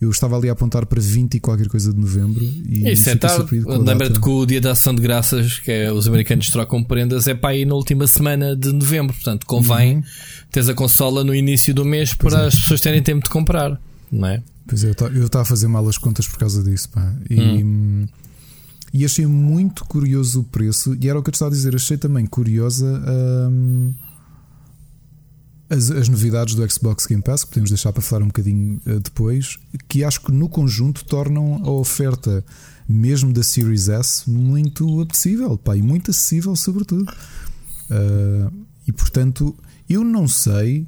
Eu 0.00 0.10
estava 0.10 0.36
ali 0.36 0.48
a 0.48 0.52
apontar 0.52 0.86
para 0.86 1.00
20 1.00 1.34
e 1.34 1.40
qualquer 1.40 1.66
coisa 1.66 1.92
de 1.92 1.98
novembro. 1.98 2.44
E 2.44 2.88
Isso 2.92 3.10
é 3.10 3.16
tarde. 3.16 3.60
Lembra-te 3.60 4.20
que 4.20 4.28
o 4.28 4.46
dia 4.46 4.60
da 4.60 4.70
ação 4.70 4.94
de 4.94 5.02
graças, 5.02 5.58
que 5.58 5.72
é 5.72 5.92
os 5.92 6.06
americanos 6.06 6.48
trocam 6.50 6.84
prendas, 6.84 7.26
é 7.26 7.34
para 7.34 7.56
ir 7.56 7.64
na 7.64 7.74
última 7.74 8.06
semana 8.06 8.54
de 8.54 8.72
novembro. 8.72 9.12
Portanto, 9.12 9.44
convém 9.44 9.96
uhum. 9.96 10.02
teres 10.52 10.68
a 10.68 10.74
consola 10.74 11.24
no 11.24 11.34
início 11.34 11.74
do 11.74 11.84
mês 11.84 12.14
para 12.14 12.44
é. 12.44 12.46
as 12.46 12.54
pessoas 12.54 12.80
terem 12.80 13.02
tempo 13.02 13.24
de 13.24 13.30
comprar, 13.30 13.80
não 14.12 14.28
é? 14.28 14.40
Pois 14.68 14.84
é, 14.84 14.90
eu 15.14 15.26
estava 15.26 15.42
a 15.42 15.44
fazer 15.46 15.66
mal 15.66 15.88
as 15.88 15.98
contas 15.98 16.28
por 16.28 16.38
causa 16.38 16.62
disso. 16.62 16.90
Pá. 16.90 17.12
E. 17.28 17.40
Hum 17.40 17.87
e 18.92 19.04
achei 19.04 19.26
muito 19.26 19.84
curioso 19.84 20.40
o 20.40 20.44
preço. 20.44 20.96
E 21.00 21.08
era 21.08 21.18
o 21.18 21.22
que 21.22 21.30
eu 21.30 21.32
estava 21.32 21.50
a 21.50 21.54
dizer. 21.54 21.74
Achei 21.74 21.96
também 21.96 22.26
curiosa 22.26 22.86
hum, 23.50 23.92
as, 25.68 25.90
as, 25.90 26.08
novidades 26.08 26.54
do 26.54 26.70
Xbox 26.70 27.06
Game 27.06 27.22
Pass, 27.22 27.44
que 27.44 27.50
podemos 27.50 27.70
deixar 27.70 27.92
para 27.92 28.02
falar 28.02 28.22
um 28.22 28.28
bocadinho 28.28 28.80
uh, 28.86 29.00
depois, 29.00 29.58
que 29.88 30.02
acho 30.02 30.22
que 30.22 30.32
no 30.32 30.48
conjunto 30.48 31.04
tornam 31.04 31.62
a 31.62 31.70
oferta 31.70 32.44
mesmo 32.88 33.32
da 33.32 33.42
Series 33.42 33.88
S 33.88 34.28
muito 34.28 35.00
apetecível, 35.02 35.58
pá, 35.58 35.76
e 35.76 35.82
muito 35.82 36.10
acessível, 36.10 36.56
sobretudo. 36.56 37.10
Uh, 37.90 38.50
e 38.86 38.92
portanto, 38.92 39.54
eu 39.88 40.02
não 40.02 40.26
sei. 40.26 40.86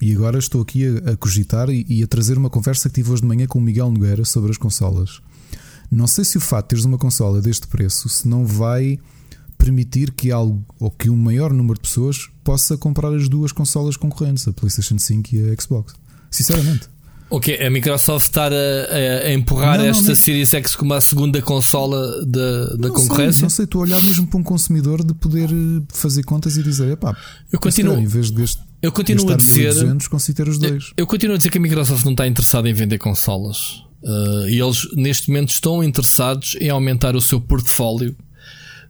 E 0.00 0.12
agora 0.12 0.36
estou 0.36 0.60
aqui 0.62 0.84
a, 0.84 1.12
a 1.12 1.16
cogitar 1.16 1.70
e, 1.70 1.86
e, 1.88 2.02
a 2.02 2.08
trazer 2.08 2.36
uma 2.36 2.50
conversa 2.50 2.88
que 2.88 2.96
tive 2.96 3.12
hoje 3.12 3.22
de 3.22 3.28
manhã 3.28 3.46
com 3.46 3.60
o 3.60 3.62
Miguel 3.62 3.92
Nogueira 3.92 4.24
sobre 4.24 4.50
as 4.50 4.56
consolas. 4.56 5.22
Não 5.92 6.06
sei 6.06 6.24
se 6.24 6.38
o 6.38 6.40
fato 6.40 6.64
de 6.64 6.68
teres 6.70 6.84
uma 6.86 6.96
consola 6.96 7.42
deste 7.42 7.66
preço 7.66 8.08
se 8.08 8.26
não 8.26 8.46
vai 8.46 8.98
permitir 9.58 10.10
que 10.10 10.32
algo 10.32 10.64
ou 10.80 10.90
que 10.90 11.10
um 11.10 11.16
maior 11.16 11.52
número 11.52 11.74
de 11.74 11.82
pessoas 11.82 12.30
possa 12.42 12.78
comprar 12.78 13.14
as 13.14 13.28
duas 13.28 13.52
consolas 13.52 13.94
concorrentes, 13.94 14.48
a 14.48 14.52
PlayStation 14.54 14.98
5 14.98 15.34
e 15.34 15.50
a 15.50 15.60
Xbox. 15.60 15.94
Sinceramente. 16.30 16.88
Ok, 17.28 17.62
a 17.62 17.70
Microsoft 17.70 18.26
estar 18.26 18.52
a, 18.52 18.56
a, 18.56 19.26
a 19.26 19.32
empurrar 19.34 19.78
não, 19.78 19.84
esta 19.84 20.08
não, 20.08 20.14
Series 20.14 20.52
X 20.52 20.74
como 20.74 20.94
a 20.94 21.00
segunda 21.00 21.40
consola 21.42 22.24
da, 22.24 22.76
da 22.76 22.88
concorrência? 22.88 23.32
Sei, 23.32 23.42
não 23.42 23.50
sei, 23.50 23.64
estou 23.66 23.82
a 23.82 23.84
olhar 23.84 24.00
mesmo 24.00 24.26
para 24.26 24.40
um 24.40 24.42
consumidor 24.42 25.04
de 25.04 25.12
poder 25.12 25.50
eh, 25.50 25.82
fazer 25.88 26.22
contas 26.24 26.56
e 26.56 26.62
dizer, 26.62 26.92
epá, 26.92 27.14
eu 27.52 27.60
continuo, 27.60 27.98
em 27.98 28.06
vez 28.06 28.30
de 28.30 28.40
gastar, 28.40 28.66
eu 28.80 28.90
continuo 28.90 29.30
a 29.30 29.36
dizer, 29.36 29.72
200, 29.72 30.08
consigo 30.08 30.42
os 30.48 30.58
dois. 30.58 30.84
Eu, 30.88 31.02
eu 31.02 31.06
continuo 31.06 31.34
a 31.34 31.36
dizer 31.36 31.50
que 31.50 31.58
a 31.58 31.60
Microsoft 31.60 32.04
não 32.04 32.12
está 32.12 32.26
interessada 32.26 32.68
em 32.68 32.72
vender 32.72 32.98
consolas. 32.98 33.82
Uh, 34.02 34.48
e 34.48 34.60
eles 34.60 34.88
neste 34.94 35.28
momento 35.28 35.50
estão 35.50 35.82
interessados 35.82 36.56
em 36.60 36.68
aumentar 36.68 37.14
o 37.14 37.22
seu 37.22 37.40
portfólio 37.40 38.16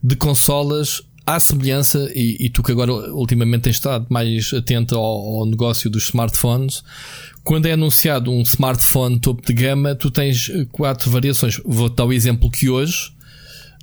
de 0.03 0.17
consolas 0.17 1.03
à 1.25 1.39
semelhança, 1.39 2.11
e, 2.15 2.47
e, 2.47 2.51
tu 2.51 2.63
que 2.63 2.73
agora 2.73 2.93
ultimamente 3.13 3.63
tens 3.63 3.77
estado 3.77 4.07
mais 4.09 4.53
atento 4.53 4.97
ao, 4.97 5.39
ao, 5.39 5.47
negócio 5.47 5.89
dos 5.89 6.07
smartphones, 6.07 6.83
quando 7.45 7.67
é 7.67 7.73
anunciado 7.73 8.33
um 8.33 8.43
smartphone 8.43 9.21
topo 9.21 9.47
de 9.47 9.53
gama, 9.53 9.95
tu 9.95 10.11
tens 10.11 10.51
quatro 10.73 11.11
variações. 11.11 11.61
Vou 11.65 11.89
dar 11.89 12.07
o 12.07 12.13
exemplo 12.13 12.51
que 12.51 12.69
hoje 12.69 13.13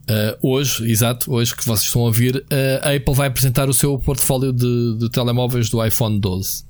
Uh, 0.10 0.36
hoje, 0.42 0.89
exato, 0.89 1.32
hoje 1.32 1.56
que 1.56 1.63
vocês 1.63 1.86
estão 1.86 2.02
a 2.02 2.06
ouvir, 2.06 2.38
uh, 2.38 2.44
a 2.82 2.96
Apple 2.96 3.13
vai 3.13 3.28
apresentar 3.28 3.70
o 3.70 3.74
seu 3.74 3.96
portfólio 4.00 4.52
de, 4.52 4.98
de 4.98 5.08
telemóveis 5.08 5.70
do 5.70 5.86
iPhone 5.86 6.20
12. 6.20 6.63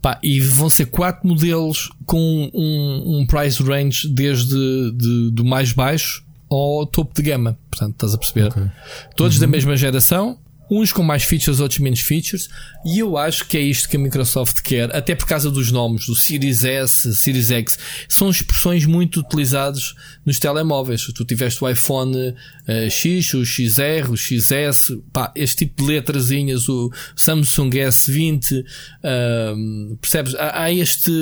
Pá, 0.00 0.18
e 0.22 0.40
vão 0.40 0.68
ser 0.70 0.86
quatro 0.86 1.26
modelos 1.26 1.90
com 2.04 2.50
um, 2.54 3.18
um 3.18 3.26
price 3.26 3.62
range 3.62 4.08
desde 4.08 4.92
de, 4.92 5.30
do 5.30 5.44
mais 5.44 5.72
baixo 5.72 6.24
ao 6.50 6.86
topo 6.86 7.14
de 7.14 7.22
gama. 7.22 7.58
Portanto, 7.70 7.92
estás 7.92 8.14
a 8.14 8.18
perceber? 8.18 8.48
Okay. 8.48 8.70
Todos 9.16 9.36
uhum. 9.36 9.40
da 9.40 9.46
mesma 9.46 9.76
geração, 9.76 10.38
uns 10.74 10.90
com 10.90 11.02
mais 11.02 11.22
features, 11.24 11.60
outros 11.60 11.80
menos 11.80 12.00
features, 12.00 12.48
e 12.82 13.00
eu 13.00 13.18
acho 13.18 13.46
que 13.46 13.58
é 13.58 13.60
isto 13.60 13.86
que 13.86 13.96
a 13.96 14.00
Microsoft 14.00 14.62
quer, 14.62 14.94
até 14.96 15.14
por 15.14 15.26
causa 15.26 15.50
dos 15.50 15.70
nomes, 15.70 16.06
do 16.06 16.16
Series 16.16 16.64
S, 16.64 17.14
Series 17.14 17.50
X, 17.50 17.78
são 18.08 18.30
expressões 18.30 18.86
muito 18.86 19.20
utilizadas 19.20 19.94
nos 20.24 20.38
telemóveis. 20.38 21.02
Tu 21.02 21.24
tiveste 21.26 21.62
o 21.62 21.68
iPhone 21.68 22.16
uh, 22.16 22.90
X, 22.90 23.34
o 23.34 23.44
XR, 23.44 24.10
o 24.10 24.16
XS, 24.16 24.96
pá, 25.12 25.30
este 25.36 25.66
tipo 25.66 25.82
de 25.82 25.90
letrazinhas, 25.90 26.66
o 26.70 26.90
Samsung 27.14 27.70
S20, 27.70 28.64
uh, 28.64 29.96
percebes? 29.96 30.34
Há, 30.36 30.62
há 30.62 30.72
este, 30.72 31.12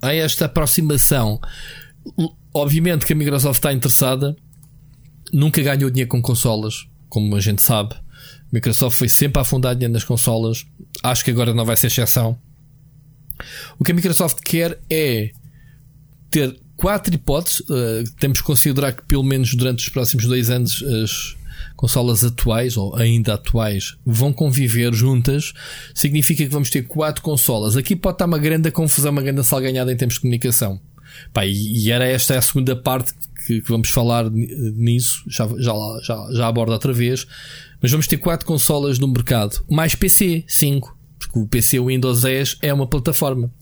há 0.00 0.14
esta 0.14 0.46
aproximação. 0.46 1.38
Obviamente 2.54 3.04
que 3.04 3.12
a 3.12 3.16
Microsoft 3.16 3.58
está 3.58 3.70
interessada, 3.70 4.34
nunca 5.30 5.60
ganhou 5.60 5.90
dinheiro 5.90 6.08
com 6.08 6.22
consolas, 6.22 6.86
como 7.10 7.36
a 7.36 7.40
gente 7.40 7.60
sabe. 7.60 8.02
Microsoft 8.54 8.96
foi 8.96 9.08
sempre 9.08 9.40
a 9.40 9.42
afundar 9.42 9.74
dinheiro 9.74 9.92
nas 9.92 10.04
consolas. 10.04 10.64
Acho 11.02 11.24
que 11.24 11.30
agora 11.32 11.52
não 11.52 11.64
vai 11.64 11.76
ser 11.76 11.88
exceção. 11.88 12.38
O 13.80 13.84
que 13.84 13.90
a 13.90 13.94
Microsoft 13.94 14.38
quer 14.44 14.78
é 14.88 15.32
ter 16.30 16.56
quatro 16.76 17.12
hipóteses. 17.12 17.60
Uh, 17.60 18.04
temos 18.20 18.40
que 18.40 18.46
considerar 18.46 18.92
que, 18.92 19.04
pelo 19.06 19.24
menos 19.24 19.56
durante 19.56 19.80
os 19.80 19.88
próximos 19.88 20.26
dois 20.26 20.50
anos, 20.50 20.84
as 20.84 21.36
consolas 21.74 22.22
atuais 22.22 22.76
ou 22.76 22.94
ainda 22.94 23.34
atuais 23.34 23.96
vão 24.06 24.32
conviver 24.32 24.94
juntas. 24.94 25.52
Significa 25.92 26.44
que 26.44 26.50
vamos 26.50 26.70
ter 26.70 26.82
quatro 26.82 27.22
consolas. 27.22 27.76
Aqui 27.76 27.96
pode 27.96 28.14
estar 28.14 28.26
uma 28.26 28.38
grande 28.38 28.70
confusão, 28.70 29.10
uma 29.10 29.22
grande 29.22 29.42
salganhada 29.42 29.92
em 29.92 29.96
termos 29.96 30.14
de 30.14 30.20
comunicação. 30.20 30.80
Pá, 31.32 31.44
e, 31.44 31.90
era 31.90 32.06
esta 32.06 32.38
a 32.38 32.42
segunda 32.42 32.76
parte 32.76 33.12
que, 33.46 33.60
que 33.60 33.68
vamos 33.68 33.90
falar 33.90 34.30
nisso. 34.30 35.24
Já, 35.26 35.48
já, 35.58 35.72
já, 36.04 36.28
já 36.32 36.46
abordo 36.46 36.72
outra 36.72 36.92
vez 36.92 37.26
mas 37.84 37.90
vamos 37.90 38.06
ter 38.06 38.16
quatro 38.16 38.46
consolas 38.46 38.98
no 38.98 39.06
mercado, 39.06 39.62
mais 39.70 39.94
PC, 39.94 40.42
5, 40.48 40.96
porque 41.18 41.38
o 41.38 41.46
PC 41.46 41.78
Windows 41.78 42.22
10 42.22 42.56
é 42.62 42.72
uma 42.72 42.86
plataforma. 42.86 43.52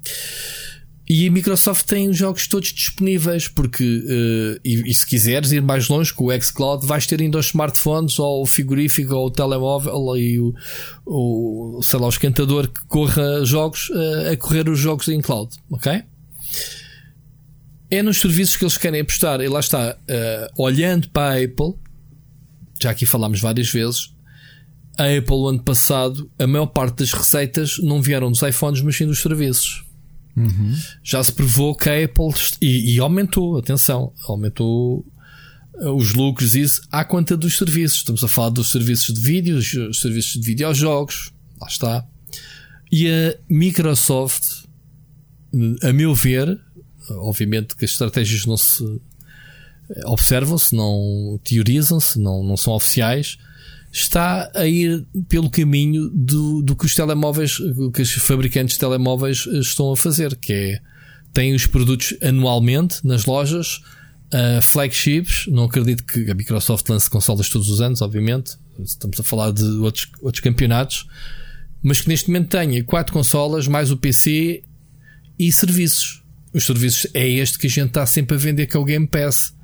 E 1.11 1.27
a 1.27 1.31
Microsoft 1.33 1.87
tem 1.87 2.09
os 2.09 2.17
jogos 2.17 2.47
todos 2.47 2.73
disponíveis, 2.73 3.49
porque, 3.49 3.83
uh, 3.83 4.61
e, 4.65 4.89
e, 4.89 4.95
se 4.95 5.05
quiseres 5.05 5.51
ir 5.51 5.61
mais 5.61 5.89
longe 5.89 6.15
com 6.15 6.27
o 6.27 6.41
xCloud, 6.41 6.87
vais 6.87 7.05
ter 7.05 7.21
ainda 7.21 7.37
os 7.37 7.47
smartphones, 7.47 8.17
ou 8.21 8.43
o 8.43 8.47
frigorífico, 8.47 9.13
ou 9.13 9.27
o 9.27 9.31
telemóvel, 9.31 10.17
e 10.17 10.39
o, 10.39 10.55
o 11.05 11.83
sei 11.83 11.99
lá, 11.99 12.07
o 12.07 12.11
esquentador 12.11 12.69
que 12.69 12.87
corra 12.87 13.45
jogos, 13.45 13.91
uh, 13.91 14.31
a 14.33 14.37
correr 14.37 14.69
os 14.69 14.79
jogos 14.79 15.09
em 15.09 15.21
cloud, 15.21 15.53
ok? 15.69 16.01
É 17.91 18.01
nos 18.05 18.21
serviços 18.21 18.57
que 18.57 18.63
eles 18.63 18.77
querem 18.77 19.01
apostar, 19.01 19.41
e 19.41 19.49
lá 19.49 19.59
está, 19.59 19.97
uh, 19.99 20.63
olhando 20.63 21.11
para 21.11 21.41
a 21.41 21.45
Apple, 21.45 21.75
já 22.83 22.91
aqui 22.91 23.07
falámos 23.07 23.41
várias 23.41 23.71
vezes, 23.71 24.13
a 24.99 25.05
Apple, 25.05 25.49
ano 25.49 25.63
passado, 25.63 26.31
a 26.39 26.47
maior 26.47 26.67
parte 26.67 26.99
das 26.99 27.13
receitas 27.13 27.79
não 27.79 28.03
vieram 28.03 28.31
dos 28.31 28.43
iPhones, 28.43 28.83
mas 28.83 28.97
sim 28.97 29.07
dos 29.07 29.21
serviços. 29.21 29.85
Uhum. 30.37 30.77
Já 31.03 31.23
se 31.23 31.33
provou 31.33 31.75
que 31.75 31.89
a 31.89 32.05
Apple 32.05 32.33
e, 32.61 32.95
e, 32.95 32.99
aumentou, 32.99 33.59
atenção, 33.59 34.13
aumentou 34.27 35.07
uh, 35.75 35.91
os 35.91 36.15
lucros 36.15 36.55
isso 36.55 36.83
à 36.91 37.05
conta 37.05 37.37
dos 37.37 37.57
serviços. 37.57 37.99
Estamos 37.99 38.23
a 38.25 38.29
falar 38.29 38.51
dos 38.51 38.71
serviços 38.71 39.15
de 39.15 39.21
vídeo, 39.21 39.57
os 39.57 40.01
serviços 40.01 40.41
de 40.41 40.47
videojogos, 40.47 41.33
lá 41.61 41.67
está. 41.67 42.07
E 42.91 43.09
a 43.09 43.35
Microsoft, 43.49 44.65
a 45.83 45.93
meu 45.93 46.15
ver, 46.15 46.59
obviamente 47.11 47.77
que 47.77 47.85
as 47.85 47.93
estratégias 47.93 48.45
não 48.45 48.57
se 48.57 49.01
observam-se, 50.07 50.75
não 50.75 51.41
teorizam-se, 51.45 52.19
não, 52.19 52.43
não 52.43 52.57
são 52.57 52.75
oficiais, 52.75 53.39
está 53.93 54.51
a 54.55 54.67
ir 54.67 55.07
pelo 55.29 55.51
caminho 55.51 56.09
do, 56.09 56.63
do 56.63 56.75
que 56.75 56.87
os 56.87 56.95
telemóveis, 56.95 57.59
que 57.93 58.03
os 58.03 58.13
fabricantes 58.13 58.75
de 58.75 58.81
telemóveis 58.81 59.47
estão 59.47 59.93
a 59.93 59.97
fazer, 59.97 60.35
que 60.37 60.53
é 60.53 60.81
têm 61.33 61.55
os 61.55 61.67
produtos 61.67 62.15
anualmente 62.23 63.05
nas 63.05 63.25
lojas, 63.25 63.81
uh, 64.33 64.61
flagships. 64.63 65.47
Não 65.49 65.65
acredito 65.65 66.05
que 66.05 66.31
a 66.31 66.35
Microsoft 66.35 66.89
lance 66.89 67.09
consolas 67.09 67.49
todos 67.49 67.69
os 67.69 67.81
anos, 67.81 68.03
obviamente. 68.03 68.57
Estamos 68.79 69.19
a 69.21 69.23
falar 69.23 69.53
de 69.53 69.65
outros, 69.65 70.09
outros 70.21 70.41
campeonatos, 70.41 71.07
mas 71.83 72.01
que 72.01 72.09
neste 72.09 72.29
momento 72.29 72.49
tenha 72.49 72.83
quatro 72.85 73.13
consolas, 73.13 73.69
mais 73.69 73.91
o 73.91 73.97
PC 73.97 74.63
e 75.39 75.53
serviços. 75.53 76.23
Os 76.53 76.65
serviços 76.65 77.07
é 77.15 77.27
este 77.27 77.59
que 77.59 77.67
a 77.67 77.71
gente 77.71 77.89
está 77.89 78.07
sempre 78.07 78.37
a 78.37 78.39
vender, 78.39 78.67
que 78.67 78.77
é 78.77 78.81
o 78.81 78.85
Game 78.85 79.07
Pass 79.07 79.55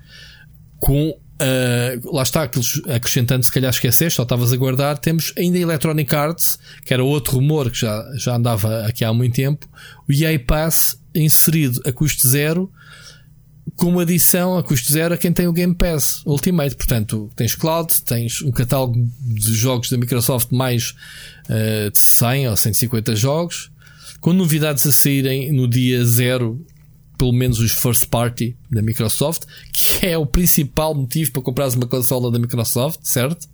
com 0.78 1.14
Uh, 1.40 2.12
lá 2.12 2.24
está, 2.24 2.50
acrescentando, 2.92 3.44
se 3.44 3.52
calhar 3.52 3.70
esqueceste, 3.70 4.16
só 4.16 4.24
estavas 4.24 4.52
a 4.52 4.56
guardar. 4.56 4.98
Temos 4.98 5.32
ainda 5.38 5.56
Electronic 5.56 6.12
Arts, 6.12 6.58
que 6.84 6.92
era 6.92 7.04
outro 7.04 7.36
rumor 7.36 7.70
que 7.70 7.78
já, 7.78 8.04
já 8.16 8.34
andava 8.34 8.84
aqui 8.84 9.04
há 9.04 9.12
muito 9.12 9.36
tempo. 9.36 9.68
O 10.08 10.12
EA 10.12 10.36
Pass 10.40 10.98
inserido 11.14 11.80
a 11.86 11.92
custo 11.92 12.28
zero, 12.28 12.72
com 13.76 13.86
uma 13.86 14.02
adição 14.02 14.58
a 14.58 14.64
custo 14.64 14.92
zero 14.92 15.14
a 15.14 15.16
quem 15.16 15.32
tem 15.32 15.46
o 15.46 15.52
Game 15.52 15.74
Pass 15.74 16.22
Ultimate. 16.26 16.74
Portanto, 16.74 17.30
tens 17.36 17.54
cloud, 17.54 17.92
tens 18.02 18.42
um 18.42 18.50
catálogo 18.50 18.96
de 19.20 19.54
jogos 19.54 19.90
da 19.90 19.96
Microsoft 19.96 20.50
mais 20.50 20.92
uh, 21.48 21.88
de 21.88 21.98
100 21.98 22.48
ou 22.48 22.56
150 22.56 23.14
jogos, 23.14 23.70
com 24.20 24.32
novidades 24.32 24.84
a 24.86 24.90
saírem 24.90 25.52
no 25.52 25.68
dia 25.68 26.04
zero 26.04 26.64
pelo 27.18 27.32
menos 27.32 27.58
os 27.58 27.72
first 27.72 28.06
party 28.06 28.56
da 28.70 28.80
Microsoft, 28.80 29.42
que 29.72 30.06
é 30.06 30.16
o 30.16 30.24
principal 30.24 30.94
motivo 30.94 31.32
para 31.32 31.42
comprares 31.42 31.74
uma 31.74 31.86
consola 31.86 32.30
da 32.30 32.38
Microsoft, 32.38 33.00
certo? 33.02 33.48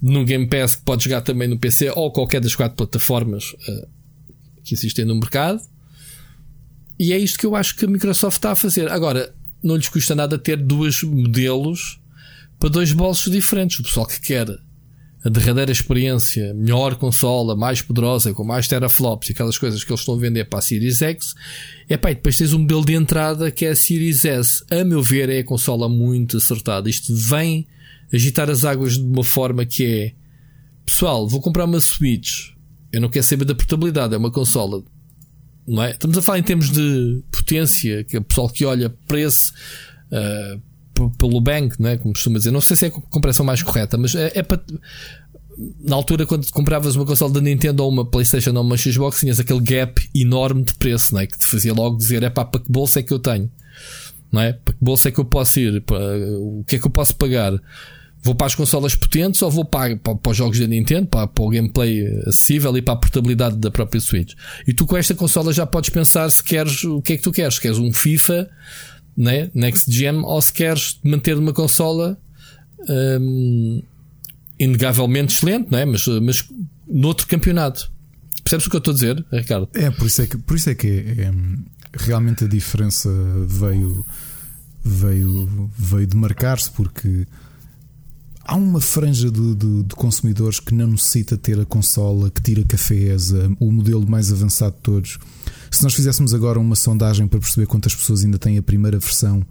No 0.00 0.24
Game 0.24 0.46
Pass 0.46 0.76
pode 0.76 1.04
jogar 1.04 1.20
também 1.20 1.48
no 1.48 1.58
PC 1.58 1.90
ou 1.94 2.12
qualquer 2.12 2.40
das 2.40 2.54
quatro 2.54 2.76
plataformas 2.76 3.52
uh, 3.52 3.88
que 4.62 4.72
existem 4.72 5.04
no 5.04 5.16
mercado. 5.16 5.60
E 6.98 7.12
é 7.12 7.18
isto 7.18 7.38
que 7.38 7.44
eu 7.44 7.56
acho 7.56 7.76
que 7.76 7.84
a 7.84 7.88
Microsoft 7.88 8.36
está 8.36 8.52
a 8.52 8.54
fazer. 8.54 8.90
Agora, 8.90 9.34
não 9.62 9.76
lhes 9.76 9.88
custa 9.88 10.14
nada 10.14 10.38
ter 10.38 10.56
dois 10.56 11.02
modelos 11.02 12.00
para 12.58 12.70
dois 12.70 12.92
bolsos 12.92 13.32
diferentes. 13.32 13.78
O 13.80 13.82
pessoal 13.82 14.06
que 14.06 14.20
quer 14.20 14.46
a 15.22 15.28
derradeira 15.28 15.70
experiência, 15.70 16.54
melhor 16.54 16.96
consola, 16.96 17.54
mais 17.54 17.82
poderosa, 17.82 18.32
com 18.32 18.42
mais 18.42 18.66
teraflops 18.66 19.28
e 19.28 19.32
aquelas 19.32 19.58
coisas 19.58 19.84
que 19.84 19.90
eles 19.92 20.00
estão 20.00 20.14
a 20.14 20.18
vender 20.18 20.46
para 20.46 20.60
a 20.60 20.62
Series 20.62 21.02
X. 21.02 21.34
É 21.88 21.96
pá, 21.96 22.08
depois 22.08 22.36
tens 22.36 22.54
um 22.54 22.60
modelo 22.60 22.84
de 22.84 22.94
entrada 22.94 23.50
que 23.50 23.66
é 23.66 23.70
a 23.70 23.76
Series 23.76 24.24
S. 24.24 24.64
A 24.70 24.82
meu 24.82 25.02
ver, 25.02 25.28
é 25.28 25.40
a 25.40 25.44
consola 25.44 25.88
muito 25.88 26.38
acertada. 26.38 26.88
Isto 26.88 27.14
vem 27.14 27.66
agitar 28.12 28.48
as 28.48 28.64
águas 28.64 28.94
de 28.94 29.04
uma 29.04 29.22
forma 29.22 29.64
que 29.66 29.84
é 29.84 30.12
pessoal, 30.86 31.28
vou 31.28 31.40
comprar 31.40 31.66
uma 31.66 31.80
Switch. 31.80 32.50
Eu 32.90 33.00
não 33.00 33.08
quero 33.08 33.24
saber 33.24 33.44
da 33.44 33.54
portabilidade, 33.54 34.14
é 34.14 34.16
uma 34.16 34.30
consola. 34.30 34.82
Não 35.66 35.82
é? 35.82 35.90
Estamos 35.90 36.16
a 36.16 36.22
falar 36.22 36.38
em 36.38 36.42
termos 36.42 36.70
de 36.70 37.22
potência, 37.30 38.02
que 38.04 38.16
é 38.16 38.20
o 38.20 38.24
pessoal 38.24 38.48
que 38.48 38.64
olha 38.64 38.90
preço. 39.06 39.52
Uh, 40.10 40.69
pelo 41.08 41.40
bank, 41.40 41.76
não 41.78 41.88
é? 41.88 41.96
Como 41.96 42.12
costuma 42.12 42.38
dizer. 42.38 42.50
Não 42.50 42.60
sei 42.60 42.76
se 42.76 42.86
é 42.86 42.88
a 42.88 42.90
comparação 42.90 43.46
mais 43.46 43.62
correta, 43.62 43.96
mas 43.96 44.14
é, 44.14 44.32
é 44.34 44.42
para. 44.42 44.60
Na 45.80 45.94
altura, 45.96 46.24
quando 46.24 46.50
compravas 46.50 46.96
uma 46.96 47.04
console 47.04 47.34
da 47.34 47.40
Nintendo 47.40 47.82
ou 47.82 47.90
uma 47.90 48.04
PlayStation 48.04 48.52
ou 48.54 48.62
uma 48.62 48.76
Xbox, 48.76 49.20
tinhas 49.20 49.38
aquele 49.38 49.60
gap 49.60 50.00
enorme 50.14 50.62
de 50.62 50.74
preço, 50.74 51.12
não 51.14 51.20
é? 51.20 51.26
Que 51.26 51.38
te 51.38 51.44
fazia 51.44 51.72
logo 51.72 51.96
dizer: 51.96 52.22
é 52.22 52.30
pá, 52.30 52.44
para 52.44 52.60
que 52.60 52.70
bolsa 52.70 53.00
é 53.00 53.02
que 53.02 53.12
eu 53.12 53.18
tenho? 53.18 53.50
Não 54.32 54.40
é? 54.40 54.52
Para 54.52 54.74
que 54.74 54.84
bolsa 54.84 55.08
é 55.08 55.12
que 55.12 55.20
eu 55.20 55.24
posso 55.24 55.58
ir? 55.58 55.80
Para, 55.82 55.98
o 56.38 56.64
que 56.66 56.76
é 56.76 56.78
que 56.78 56.86
eu 56.86 56.90
posso 56.90 57.14
pagar? 57.14 57.52
Vou 58.22 58.34
para 58.34 58.46
as 58.46 58.54
consolas 58.54 58.94
potentes 58.94 59.40
ou 59.40 59.50
vou 59.50 59.64
para, 59.64 59.96
para, 59.96 60.14
para 60.14 60.30
os 60.30 60.36
jogos 60.36 60.58
da 60.58 60.66
Nintendo, 60.66 61.06
para, 61.06 61.26
para, 61.26 61.44
o 61.44 61.48
gameplay 61.48 62.06
acessível 62.26 62.76
e 62.76 62.82
para 62.82 62.94
a 62.94 62.96
portabilidade 62.96 63.56
da 63.56 63.70
própria 63.70 64.00
Switch? 64.00 64.34
E 64.66 64.74
tu 64.74 64.86
com 64.86 64.96
esta 64.96 65.14
consola 65.14 65.52
já 65.52 65.64
podes 65.64 65.88
pensar 65.88 66.30
se 66.30 66.44
queres 66.44 66.84
o 66.84 67.00
que 67.00 67.14
é 67.14 67.16
que 67.16 67.22
tu 67.22 67.32
queres. 67.32 67.58
Queres 67.58 67.78
um 67.78 67.92
FIFA 67.92 68.48
né? 69.20 69.50
Next 69.54 69.92
Gen, 69.92 70.22
ou 70.24 70.40
se 70.40 70.50
queres 70.50 70.98
manter 71.04 71.36
uma 71.36 71.52
consola 71.52 72.18
um, 72.88 73.82
inegavelmente 74.58 75.36
excelente, 75.36 75.70
não 75.70 75.78
é? 75.78 75.84
mas, 75.84 76.06
mas 76.06 76.48
noutro 76.88 77.26
campeonato. 77.26 77.92
Percebes 78.42 78.66
o 78.66 78.70
que 78.70 78.76
eu 78.76 78.78
estou 78.78 78.92
a 78.92 78.94
dizer, 78.94 79.24
Ricardo? 79.30 79.68
É, 79.74 79.90
por 79.90 80.06
isso 80.06 80.22
é 80.22 80.26
que, 80.26 80.38
por 80.38 80.56
isso 80.56 80.70
é 80.70 80.74
que 80.74 80.88
é, 80.88 81.30
realmente 81.92 82.44
a 82.44 82.48
diferença 82.48 83.10
veio, 83.46 84.04
veio, 84.82 85.70
veio 85.76 86.06
de 86.06 86.16
marcar-se, 86.16 86.70
porque 86.70 87.26
há 88.42 88.56
uma 88.56 88.80
franja 88.80 89.30
de, 89.30 89.54
de, 89.54 89.82
de, 89.82 89.94
consumidores 89.94 90.58
que 90.58 90.72
não 90.72 90.86
necessita 90.86 91.36
ter 91.36 91.60
a 91.60 91.66
consola 91.66 92.30
que 92.30 92.40
tira 92.40 92.64
cafés, 92.64 93.32
o 93.60 93.70
modelo 93.70 94.08
mais 94.08 94.32
avançado 94.32 94.76
de 94.76 94.80
todos 94.80 95.18
se 95.76 95.82
nós 95.82 95.94
fizéssemos 95.94 96.34
agora 96.34 96.58
uma 96.58 96.76
sondagem 96.76 97.26
para 97.26 97.38
perceber 97.38 97.66
quantas 97.66 97.94
pessoas 97.94 98.24
ainda 98.24 98.38
têm 98.38 98.58
a 98.58 98.62
primeira 98.62 98.98
versão 98.98 99.44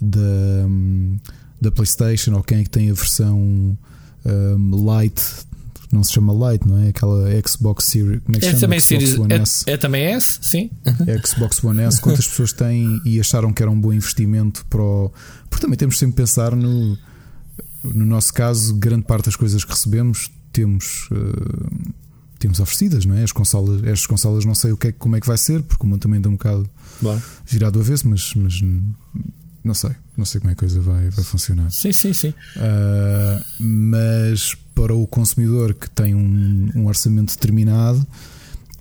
da, 0.00 0.20
da 1.60 1.70
PlayStation 1.70 2.34
ou 2.34 2.42
quem 2.42 2.60
é 2.60 2.64
que 2.64 2.70
tem 2.70 2.90
a 2.90 2.94
versão 2.94 3.38
um, 3.38 3.76
Lite 5.00 5.50
não 5.92 6.04
se 6.04 6.12
chama 6.12 6.32
Lite, 6.32 6.68
não 6.68 6.78
é? 6.78 6.88
Aquela 6.88 7.28
Xbox 7.46 7.84
Series. 7.86 8.22
Como 8.24 8.36
é 8.36 8.40
que 8.40 8.46
é 8.46 8.50
chama? 8.50 8.60
Também 8.60 8.80
Xbox 8.80 9.02
Series, 9.02 9.18
One 9.18 9.32
é, 9.32 9.36
S. 9.38 9.64
é 9.66 9.76
também 9.76 10.04
S, 10.04 10.38
sim. 10.40 10.70
Xbox 11.26 11.64
One 11.64 11.82
S, 11.82 12.00
quantas 12.00 12.28
pessoas 12.28 12.52
têm 12.52 13.00
e 13.04 13.18
acharam 13.18 13.52
que 13.52 13.60
era 13.60 13.70
um 13.70 13.80
bom 13.80 13.92
investimento 13.92 14.64
para 14.66 14.80
o. 14.80 15.12
Porque 15.48 15.62
também 15.62 15.76
temos 15.76 15.98
sempre 15.98 16.14
que 16.14 16.22
pensar 16.22 16.54
no. 16.54 16.96
No 17.82 18.04
nosso 18.04 18.32
caso, 18.34 18.74
grande 18.74 19.04
parte 19.04 19.24
das 19.24 19.36
coisas 19.36 19.64
que 19.64 19.70
recebemos 19.70 20.30
temos. 20.52 21.08
Uh, 21.10 21.92
temos 22.40 22.58
oferecidas, 22.58 23.04
não 23.04 23.14
é? 23.14 23.22
As 23.22 23.32
consolas, 23.32 23.84
estas 23.84 24.06
consolas 24.06 24.44
não 24.44 24.54
sei 24.54 24.72
o 24.72 24.76
que 24.76 24.88
é, 24.88 24.92
como 24.92 25.14
é 25.14 25.20
que 25.20 25.26
vai 25.26 25.36
ser, 25.38 25.62
porque 25.62 25.84
o 25.84 25.86
mundo 25.86 26.00
também 26.00 26.18
anda 26.18 26.28
um 26.28 26.32
bocado 26.32 26.68
Bom. 27.00 27.20
girado 27.46 27.78
a 27.78 27.82
avesso, 27.82 28.08
mas, 28.08 28.34
mas 28.34 28.60
não 29.62 29.74
sei, 29.74 29.90
não 30.16 30.24
sei 30.24 30.40
como 30.40 30.50
é 30.50 30.54
que 30.54 30.64
a 30.64 30.68
coisa 30.68 30.80
vai, 30.80 31.10
vai 31.10 31.24
funcionar. 31.24 31.70
Sim, 31.70 31.92
sim, 31.92 32.14
sim. 32.14 32.30
Uh, 32.56 33.44
mas 33.62 34.56
para 34.74 34.94
o 34.94 35.06
consumidor 35.06 35.74
que 35.74 35.88
tem 35.90 36.14
um, 36.14 36.70
um, 36.74 36.86
orçamento 36.86 37.34
determinado, 37.34 38.04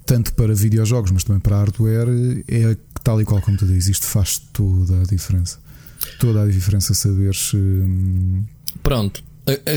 tanto 0.06 0.34
para 0.34 0.56
videojogos, 0.56 1.12
mas 1.12 1.26
também 1.26 1.42
para 1.42 1.58
hardware, 1.58 2.08
é 2.48 2.78
tal 3.04 3.22
e 3.22 3.26
qual 3.26 3.42
como 3.42 3.58
tu 3.58 3.66
dizes, 3.66 3.90
isto 3.90 4.06
faz 4.06 4.38
toda 4.38 5.02
a 5.02 5.04
diferença. 5.04 5.60
Toda 6.18 6.44
a 6.44 6.48
diferença 6.48 6.94
saber 6.94 7.36
se. 7.36 7.58
Hum, 7.58 8.44
Pronto. 8.82 9.22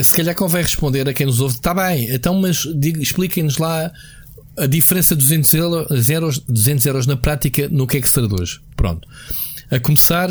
Se 0.05 0.17
calhar 0.17 0.35
convém 0.35 0.63
responder 0.63 1.09
a 1.09 1.13
quem 1.13 1.27
nos 1.27 1.41
ouve, 1.41 1.57
está 1.57 1.75
bem, 1.75 2.13
então, 2.13 2.35
mas 2.41 2.67
expliquem-nos 3.01 3.59
lá 3.59 3.93
a 4.57 4.67
diferença 4.67 5.17
de 5.17 5.23
200 5.23 5.55
euros, 5.55 6.39
200 6.41 6.87
euros 6.87 7.07
na 7.07 7.17
prática 7.17 7.69
no 7.71 7.87
que 7.87 7.97
é 7.97 8.01
que 8.01 8.09
se 8.09 8.15
traduz. 8.15 8.61
Pronto. 8.77 9.09
A 9.71 9.81
começar 9.81 10.29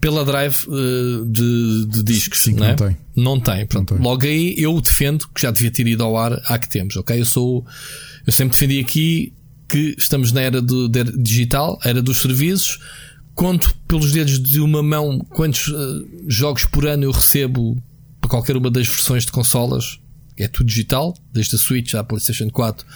pela 0.00 0.24
drive 0.24 0.66
uh, 0.66 1.24
de, 1.24 1.86
de, 1.86 2.02
discos. 2.02 2.40
Sim, 2.40 2.54
não, 2.54 2.66
é? 2.66 2.68
não 2.70 2.76
tem. 2.76 2.96
Não 3.14 3.40
tem. 3.40 3.66
Pronto. 3.66 3.90
Não 3.92 3.98
tem. 3.98 4.06
Logo 4.06 4.26
aí 4.26 4.54
eu 4.58 4.80
defendo 4.80 5.28
que 5.28 5.40
já 5.40 5.50
devia 5.50 5.70
ter 5.70 5.86
ido 5.86 6.02
ao 6.02 6.16
ar 6.16 6.40
há 6.46 6.58
que 6.58 6.68
temos, 6.68 6.96
ok? 6.96 7.20
Eu 7.20 7.24
sou. 7.24 7.64
Eu 8.26 8.32
sempre 8.32 8.54
defendi 8.54 8.80
aqui 8.80 9.32
que 9.68 9.94
estamos 9.98 10.32
na 10.32 10.40
era 10.40 10.60
do, 10.60 10.88
de, 10.88 11.04
digital, 11.04 11.78
era 11.84 12.02
dos 12.02 12.20
serviços. 12.20 12.78
Conto 13.34 13.76
pelos 13.86 14.12
dedos 14.12 14.42
de 14.42 14.60
uma 14.60 14.82
mão 14.82 15.18
quantos 15.18 15.68
uh, 15.68 16.06
jogos 16.26 16.64
por 16.64 16.86
ano 16.86 17.04
eu 17.04 17.10
recebo 17.10 17.80
para 18.26 18.28
qualquer 18.28 18.56
uma 18.56 18.70
das 18.70 18.88
versões 18.88 19.24
de 19.24 19.32
consolas. 19.32 20.00
É 20.36 20.48
tudo 20.48 20.66
digital, 20.66 21.16
desde 21.32 21.54
a 21.54 21.58
Switch 21.58 21.94
à 21.94 22.04
PlayStation 22.04 22.50
4. 22.50 22.86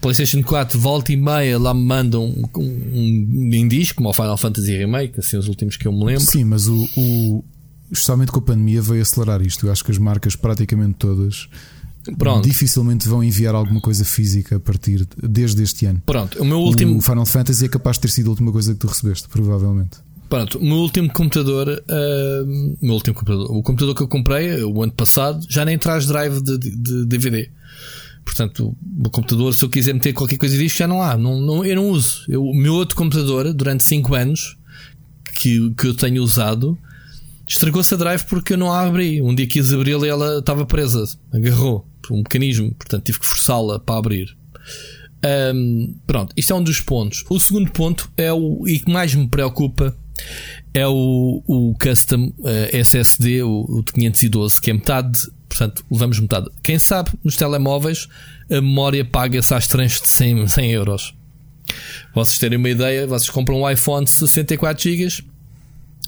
PlayStation 0.00 0.42
4 0.42 0.78
volta 0.78 1.12
e 1.12 1.16
meia 1.16 1.58
lá 1.58 1.74
me 1.74 1.82
mandam 1.82 2.24
um, 2.24 2.48
um, 2.56 3.50
um 3.54 3.68
disco, 3.68 3.96
como 3.96 4.08
o 4.08 4.12
Final 4.12 4.36
Fantasy 4.36 4.76
Remake, 4.76 5.18
assim 5.18 5.36
os 5.36 5.48
últimos 5.48 5.76
que 5.76 5.86
eu 5.86 5.92
me 5.92 6.04
lembro. 6.04 6.24
Sim, 6.24 6.44
mas 6.44 6.68
o, 6.68 6.88
o 6.96 7.44
especialmente 7.90 8.30
com 8.32 8.38
a 8.38 8.42
pandemia 8.42 8.80
veio 8.80 9.02
acelerar 9.02 9.42
isto. 9.42 9.66
Eu 9.66 9.72
acho 9.72 9.84
que 9.84 9.90
as 9.90 9.98
marcas 9.98 10.36
praticamente 10.36 10.94
todas 10.98 11.48
Pronto. 12.18 12.46
dificilmente 12.46 13.08
vão 13.08 13.24
enviar 13.24 13.54
alguma 13.54 13.80
coisa 13.80 14.04
física 14.04 14.56
a 14.56 14.60
partir 14.60 15.06
desde 15.22 15.62
este 15.62 15.86
ano. 15.86 16.02
Pronto, 16.04 16.40
o 16.40 16.44
meu 16.44 16.58
último 16.58 16.98
O 16.98 17.00
Final 17.00 17.26
Fantasy 17.26 17.64
é 17.64 17.68
capaz 17.68 17.96
de 17.96 18.02
ter 18.02 18.08
sido 18.08 18.28
a 18.28 18.30
última 18.30 18.52
coisa 18.52 18.72
que 18.72 18.80
tu 18.80 18.86
recebeste, 18.86 19.28
provavelmente. 19.28 19.98
Pronto, 20.34 20.58
o 20.58 20.64
meu 20.64 20.78
último 20.78 21.08
computador, 21.12 21.68
uh, 21.68 22.76
meu 22.82 22.94
último 22.94 23.14
computador, 23.14 23.56
o 23.56 23.62
computador 23.62 23.94
que 23.94 24.02
eu 24.02 24.08
comprei 24.08 24.64
o 24.64 24.82
ano 24.82 24.90
passado 24.90 25.46
já 25.48 25.64
nem 25.64 25.78
traz 25.78 26.06
drive 26.06 26.42
de, 26.42 26.58
de, 26.58 26.76
de 26.76 27.06
DVD. 27.06 27.48
Portanto, 28.24 28.76
o 28.98 29.10
computador, 29.10 29.54
se 29.54 29.64
eu 29.64 29.68
quiser 29.68 29.92
meter 29.92 30.12
qualquer 30.12 30.36
coisa 30.36 30.58
disto, 30.58 30.78
já 30.78 30.88
não 30.88 31.00
há. 31.00 31.16
Não, 31.16 31.40
não, 31.40 31.64
eu 31.64 31.76
não 31.76 31.88
uso. 31.88 32.24
Eu, 32.28 32.42
o 32.42 32.52
meu 32.52 32.74
outro 32.74 32.96
computador, 32.96 33.54
durante 33.54 33.84
5 33.84 34.12
anos, 34.12 34.58
que, 35.36 35.70
que 35.70 35.86
eu 35.86 35.94
tenho 35.94 36.20
usado, 36.20 36.76
estragou-se 37.46 37.94
a 37.94 37.96
drive 37.96 38.24
porque 38.24 38.54
eu 38.54 38.58
não 38.58 38.72
a 38.72 38.80
abri. 38.80 39.22
Um 39.22 39.36
dia 39.36 39.46
quis 39.46 39.72
abri-la 39.72 40.04
e 40.04 40.10
ela 40.10 40.38
estava 40.40 40.66
presa. 40.66 41.04
Agarrou 41.32 41.86
por 42.02 42.12
um 42.12 42.18
mecanismo. 42.18 42.74
Portanto, 42.74 43.04
tive 43.04 43.20
que 43.20 43.26
forçá-la 43.26 43.78
para 43.78 43.98
abrir. 43.98 44.36
Um, 45.54 45.94
pronto, 46.04 46.34
isto 46.36 46.52
é 46.52 46.56
um 46.56 46.64
dos 46.64 46.80
pontos. 46.80 47.24
O 47.30 47.38
segundo 47.38 47.70
ponto 47.70 48.10
é 48.16 48.32
o 48.32 48.66
e 48.66 48.80
que 48.80 48.90
mais 48.90 49.14
me 49.14 49.28
preocupa 49.28 49.96
é 50.72 50.86
o, 50.86 51.42
o 51.46 51.74
custom 51.80 52.32
uh, 52.38 52.76
SSD, 52.76 53.42
o, 53.42 53.64
o 53.68 53.82
de 53.82 53.92
512, 53.92 54.60
que 54.60 54.70
é 54.70 54.74
metade 54.74 55.18
Portanto, 55.54 55.84
levamos 55.88 56.18
metade. 56.18 56.50
Quem 56.64 56.80
sabe 56.80 57.12
nos 57.22 57.36
telemóveis 57.36 58.08
a 58.50 58.54
memória 58.54 59.04
paga-se 59.04 59.54
às 59.54 59.68
trans 59.68 60.00
de 60.00 60.08
100, 60.08 60.48
100 60.48 60.72
euros. 60.72 61.14
Vocês 62.12 62.38
terem 62.38 62.58
uma 62.58 62.68
ideia, 62.68 63.06
vocês 63.06 63.30
compram 63.30 63.62
um 63.62 63.70
iPhone 63.70 64.04
de 64.04 64.10
64 64.10 64.82
GB, 64.82 65.24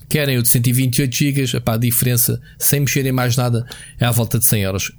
querem 0.09 0.37
o 0.37 0.42
de 0.42 0.49
128 0.49 1.14
GB, 1.14 1.57
epá, 1.57 1.75
a 1.75 1.79
diferença, 1.79 2.40
sem 2.59 2.81
mexerem 2.81 3.12
mais 3.12 3.37
nada, 3.37 3.64
é 4.01 4.05
à 4.05 4.11
volta 4.11 4.38
de 4.38 4.45
100 4.45 4.62
euros. 4.62 4.92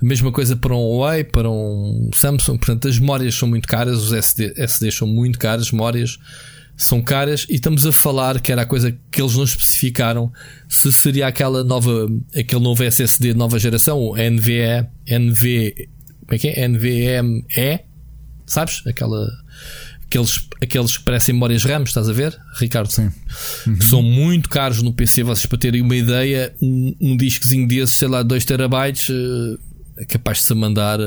A 0.00 0.04
mesma 0.04 0.30
coisa 0.30 0.54
para 0.54 0.74
um 0.74 0.98
Huawei, 0.98 1.24
para 1.24 1.50
um 1.50 2.10
Samsung. 2.12 2.58
Portanto, 2.58 2.88
as 2.88 2.98
memórias 2.98 3.34
são 3.34 3.48
muito 3.48 3.66
caras, 3.66 3.98
os 4.02 4.12
SD, 4.12 4.52
SDs 4.56 4.96
são 4.96 5.08
muito 5.08 5.38
caras, 5.38 5.66
as 5.66 5.72
memórias 5.72 6.18
são 6.84 7.02
caras 7.02 7.46
e 7.48 7.54
estamos 7.54 7.86
a 7.86 7.92
falar 7.92 8.40
que 8.40 8.50
era 8.50 8.62
a 8.62 8.66
coisa 8.66 8.96
que 9.10 9.20
eles 9.20 9.34
não 9.34 9.44
especificaram 9.44 10.32
se 10.68 10.92
seria 10.92 11.26
aquela 11.26 11.62
nova 11.64 12.08
aquele 12.36 12.60
novo 12.60 12.82
SSD 12.82 13.32
de 13.32 13.38
nova 13.38 13.58
geração 13.58 13.98
o 13.98 14.16
NVE 14.16 14.86
NV 15.06 15.88
como 16.20 16.34
é 16.34 16.38
que 16.38 16.48
é? 16.48 16.68
NVMe 16.68 17.84
sabes? 18.46 18.82
Aquela 18.86 19.28
aqueles 20.04 20.48
aqueles 20.62 20.96
que 20.96 21.04
parecem 21.04 21.34
memórias 21.34 21.64
RAM 21.64 21.82
estás 21.82 22.08
a 22.08 22.12
ver 22.12 22.38
Ricardo? 22.58 22.90
Sim. 22.90 23.10
Uhum. 23.66 23.76
que 23.76 23.84
são 23.84 24.02
muito 24.02 24.48
caros 24.48 24.82
no 24.82 24.92
PC 24.92 25.22
vocês 25.22 25.46
para 25.46 25.58
terem 25.58 25.80
uma 25.80 25.96
ideia 25.96 26.54
um, 26.60 26.94
um 27.00 27.16
discozinho 27.16 27.66
desses 27.66 27.96
sei 27.96 28.08
lá 28.08 28.22
2 28.22 28.44
terabytes 28.44 29.08
é 29.96 30.04
capaz 30.04 30.38
de 30.38 30.44
se 30.44 30.54
mandar 30.54 30.98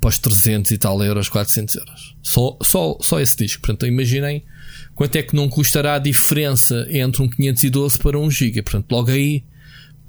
para 0.00 0.08
os 0.08 0.18
300 0.18 0.70
e 0.70 0.78
tal 0.78 1.02
euros 1.02 1.28
400 1.28 1.74
euros. 1.76 2.16
Só, 2.22 2.56
só, 2.62 2.96
só 3.00 3.20
esse 3.20 3.36
disco. 3.36 3.60
Portanto 3.60 3.86
imaginem 3.86 4.44
quanto 4.98 5.14
é 5.14 5.22
que 5.22 5.36
não 5.36 5.48
custará 5.48 5.94
a 5.94 5.98
diferença 6.00 6.84
entre 6.90 7.22
um 7.22 7.28
512 7.28 7.98
para 7.98 8.18
um 8.18 8.28
GB. 8.28 8.62
Portanto, 8.62 8.90
logo 8.90 9.12
aí 9.12 9.44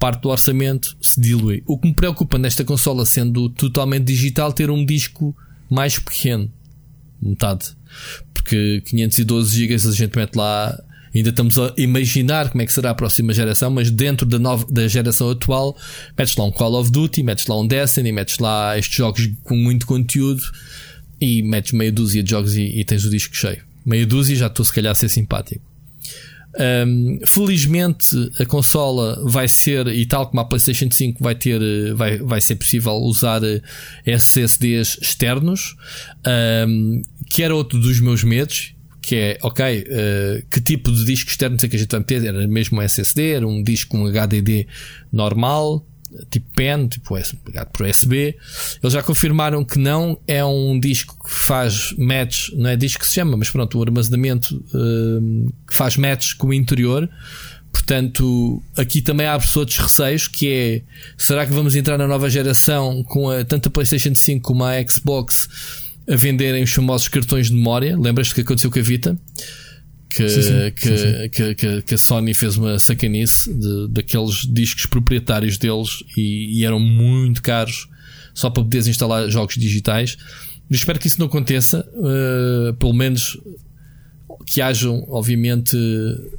parte 0.00 0.20
do 0.22 0.30
orçamento 0.30 0.96
se 1.00 1.20
dilui. 1.20 1.62
O 1.64 1.78
que 1.78 1.86
me 1.86 1.94
preocupa 1.94 2.36
nesta 2.36 2.64
consola, 2.64 3.06
sendo 3.06 3.48
totalmente 3.50 4.06
digital, 4.06 4.52
ter 4.52 4.68
um 4.68 4.84
disco 4.84 5.32
mais 5.70 5.96
pequeno, 5.96 6.50
metade, 7.22 7.66
porque 8.34 8.82
512 8.84 9.60
GB 9.60 9.74
a 9.74 9.92
gente 9.92 10.16
mete 10.16 10.34
lá. 10.34 10.76
Ainda 11.14 11.30
estamos 11.30 11.56
a 11.56 11.72
imaginar 11.76 12.50
como 12.50 12.62
é 12.62 12.66
que 12.66 12.72
será 12.72 12.90
a 12.90 12.94
próxima 12.94 13.32
geração, 13.32 13.70
mas 13.70 13.92
dentro 13.92 14.26
da, 14.26 14.40
nova, 14.40 14.66
da 14.68 14.88
geração 14.88 15.30
atual, 15.30 15.76
metes 16.18 16.34
lá 16.34 16.44
um 16.44 16.50
Call 16.50 16.74
of 16.74 16.90
Duty, 16.90 17.22
metes 17.22 17.46
lá 17.46 17.56
um 17.60 17.66
Destiny, 17.66 18.10
metes 18.10 18.38
lá 18.38 18.76
estes 18.76 18.96
jogos 18.96 19.30
com 19.44 19.54
muito 19.54 19.86
conteúdo 19.86 20.42
e 21.20 21.44
metes 21.44 21.70
meia 21.70 21.92
dúzia 21.92 22.24
de 22.24 22.30
jogos 22.30 22.56
e, 22.56 22.80
e 22.80 22.84
tens 22.84 23.04
o 23.04 23.10
disco 23.10 23.36
cheio 23.36 23.69
meia 23.84 24.06
dúzia, 24.06 24.36
já 24.36 24.46
estou 24.46 24.64
se 24.64 24.72
calhar 24.72 24.92
a 24.92 24.94
ser 24.94 25.08
simpático. 25.08 25.70
Um, 26.58 27.20
felizmente 27.24 28.08
a 28.40 28.44
consola 28.44 29.22
vai 29.24 29.48
ser, 29.48 29.86
e 29.86 30.04
tal 30.04 30.26
como 30.26 30.40
a 30.40 30.44
PlayStation 30.44 30.88
5 30.90 31.22
vai 31.22 31.34
ter, 31.34 31.60
vai, 31.94 32.18
vai 32.18 32.40
ser 32.40 32.56
possível 32.56 32.94
usar 32.94 33.40
SSDs 34.04 34.98
externos, 35.00 35.76
um, 36.66 37.02
que 37.30 37.42
era 37.42 37.54
outro 37.54 37.78
dos 37.78 38.00
meus 38.00 38.24
medos. 38.24 38.74
Que 39.02 39.16
é, 39.16 39.38
ok, 39.42 39.64
uh, 39.64 40.46
que 40.50 40.60
tipo 40.60 40.92
de 40.92 41.04
disco 41.04 41.30
externo 41.30 41.56
é 41.60 41.68
que 41.68 41.74
a 41.74 41.78
gente 41.78 41.90
vai 41.90 42.00
meter? 42.00 42.22
Era 42.24 42.46
mesmo 42.46 42.78
um 42.78 42.82
SSD, 42.82 43.30
era 43.30 43.48
um 43.48 43.62
disco 43.62 43.92
com 43.92 44.04
um 44.04 44.06
HDD 44.06 44.66
normal, 45.10 45.84
tipo 46.30 46.46
PEN, 46.54 46.88
tipo 46.88 47.16
ligado 47.46 47.70
por 47.70 47.86
USB. 47.86 48.36
Eles 48.82 48.92
já 48.92 49.02
confirmaram 49.02 49.64
que 49.64 49.78
não 49.78 50.18
é 50.26 50.44
um 50.44 50.78
disco 50.78 51.16
que 51.24 51.30
faz 51.30 51.94
match, 51.96 52.50
não 52.54 52.70
é 52.70 52.76
disco 52.76 53.00
que 53.00 53.06
se 53.06 53.14
chama, 53.14 53.36
mas 53.36 53.50
pronto, 53.50 53.78
o 53.78 53.82
armazenamento 53.82 54.56
uh, 54.56 55.52
que 55.66 55.74
faz 55.74 55.96
match 55.96 56.34
com 56.36 56.48
o 56.48 56.54
interior. 56.54 57.08
Portanto, 57.72 58.62
aqui 58.76 59.00
também 59.00 59.26
há 59.26 59.38
outros 59.56 59.78
receios 59.78 60.26
que 60.26 60.48
é 60.48 60.82
será 61.16 61.46
que 61.46 61.52
vamos 61.52 61.76
entrar 61.76 61.96
na 61.96 62.06
nova 62.06 62.28
geração 62.28 63.02
com 63.04 63.30
a, 63.30 63.44
tanto 63.44 63.68
a 63.68 63.70
PlayStation 63.70 64.14
5 64.14 64.42
como 64.42 64.64
a 64.64 64.72
Xbox 64.86 65.48
a 66.08 66.16
venderem 66.16 66.64
os 66.64 66.72
famosos 66.72 67.08
cartões 67.08 67.48
de 67.48 67.54
memória? 67.54 67.96
Lembras-te 67.96 68.34
que 68.34 68.40
aconteceu 68.40 68.70
com 68.70 68.78
a 68.78 68.82
Vita? 68.82 69.16
Que, 70.10 70.28
sim, 70.28 70.42
sim, 70.42 70.70
que, 70.74 70.98
sim, 70.98 71.28
que, 71.30 71.54
que, 71.54 71.82
que, 71.82 71.94
a 71.94 71.98
Sony 71.98 72.34
fez 72.34 72.56
uma 72.56 72.78
sacanice 72.78 73.52
de, 73.52 73.88
daqueles 73.88 74.46
discos 74.46 74.86
proprietários 74.86 75.56
deles 75.56 76.02
e, 76.16 76.58
e, 76.58 76.64
eram 76.66 76.80
muito 76.80 77.40
caros 77.40 77.88
só 78.34 78.50
para 78.50 78.62
poderes 78.64 78.88
instalar 78.88 79.30
jogos 79.30 79.54
digitais. 79.54 80.16
Eu 80.68 80.74
espero 80.74 80.98
que 80.98 81.06
isso 81.06 81.18
não 81.18 81.26
aconteça, 81.26 81.88
uh, 81.94 82.74
pelo 82.74 82.92
menos 82.92 83.38
que 84.46 84.60
hajam, 84.60 85.04
obviamente, 85.08 85.76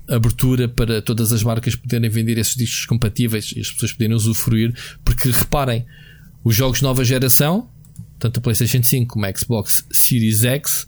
abertura 0.08 0.68
para 0.68 1.02
todas 1.02 1.32
as 1.32 1.44
marcas 1.44 1.76
poderem 1.76 2.10
vender 2.10 2.38
esses 2.38 2.56
discos 2.56 2.86
compatíveis 2.86 3.54
e 3.56 3.62
as 3.62 3.72
pessoas 3.72 3.94
poderem 3.94 4.16
usufruir, 4.16 4.74
porque 5.06 5.30
reparem, 5.32 5.86
os 6.44 6.56
jogos 6.56 6.82
nova 6.82 7.06
geração, 7.06 7.70
tanto 8.20 8.40
a 8.40 8.42
PlayStation 8.42 8.84
5 8.84 9.14
como 9.14 9.26
a 9.26 9.34
Xbox 9.34 9.86
Series 9.92 10.44
X, 10.44 10.88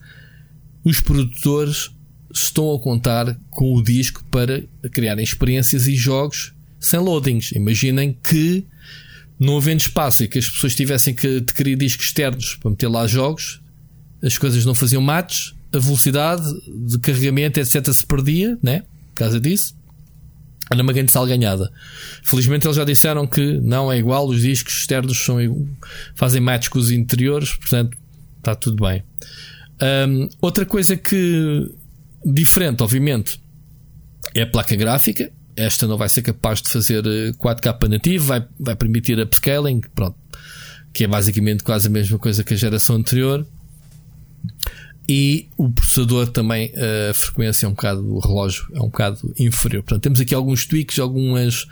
os 0.84 1.00
produtores 1.00 1.91
estão 2.34 2.74
a 2.74 2.80
contar 2.80 3.38
com 3.50 3.74
o 3.76 3.84
disco 3.84 4.24
para 4.32 4.63
criarem 4.91 5.24
experiências 5.24 5.88
e 5.88 5.96
jogos 5.96 6.54
sem 6.80 7.00
loadings. 7.00 7.52
Imaginem 7.52 8.17
que 8.28 8.65
não 9.39 9.58
havendo 9.58 9.82
espaço 9.82 10.24
e 10.24 10.28
que 10.28 10.39
as 10.39 10.50
pessoas 10.50 10.76
tivessem 10.76 11.13
que 11.13 11.38
adquirir 11.38 11.78
discos 11.78 12.08
externos 12.08 12.56
para 12.56 12.72
meter 12.72 12.88
lá 12.88 13.06
jogos, 13.08 13.62
as 14.22 14.38
coisas 14.38 14.65
não 14.65 14.74
faziam 14.74 15.02
match, 15.02 15.52
a 15.72 15.80
velocidade 15.80 16.43
de 16.67 17.00
carregamento, 17.00 17.60
etc., 17.60 17.91
se 17.91 18.06
perdia, 18.06 18.58
né? 18.62 18.84
Por 19.10 19.15
causa 19.15 19.39
disso. 19.39 19.76
Era 20.72 20.82
uma 20.82 20.93
grande 20.93 21.12
sal 21.12 21.26
ganhada. 21.26 21.72
Felizmente 22.24 22.65
eles 22.65 22.78
já 22.78 22.86
disseram 22.86 23.28
que 23.28 23.60
não 23.60 23.91
é 23.91 23.98
igual, 23.98 24.28
os 24.28 24.41
discos 24.41 24.74
externos 24.80 25.17
são, 25.24 25.38
fazem 26.15 26.41
match 26.41 26.69
com 26.69 26.80
os 26.80 26.89
interiores, 26.89 27.54
portanto 27.56 27.98
está 28.38 28.56
tudo 28.56 28.84
bem. 28.84 29.04
Um, 29.82 30.30
outra 30.41 30.65
coisa 30.65 30.96
que 30.96 31.69
diferente, 32.25 32.81
obviamente, 32.81 33.39
é 34.33 34.43
a 34.43 34.47
placa 34.47 34.75
gráfica. 34.75 35.31
Esta 35.55 35.88
não 35.88 35.97
vai 35.97 36.09
ser 36.09 36.23
capaz 36.23 36.62
de 36.62 36.69
fazer 36.69 37.03
4K 37.03 37.77
eh, 37.83 37.88
nativo, 37.88 38.25
vai, 38.25 38.45
vai 38.59 38.75
permitir 38.75 39.19
upscaling, 39.19 39.81
pronto, 39.93 40.17
que 40.91 41.03
é 41.03 41.07
basicamente 41.07 41.63
quase 41.63 41.88
a 41.88 41.89
mesma 41.91 42.17
coisa 42.17 42.43
que 42.43 42.53
a 42.53 42.57
geração 42.57 42.95
anterior. 42.95 43.45
E 45.07 45.49
o 45.57 45.69
processador 45.69 46.27
também, 46.27 46.71
eh, 46.73 47.09
a 47.12 47.13
frequência 47.13 47.65
é 47.65 47.69
um 47.69 47.73
bocado, 47.73 48.15
o 48.15 48.19
relógio 48.19 48.65
é 48.73 48.79
um 48.79 48.86
bocado 48.86 49.33
inferior. 49.38 49.83
Portanto, 49.83 50.01
temos 50.01 50.19
aqui 50.19 50.33
alguns 50.33 50.65
tweaks, 50.65 50.97
algumas, 50.97 51.67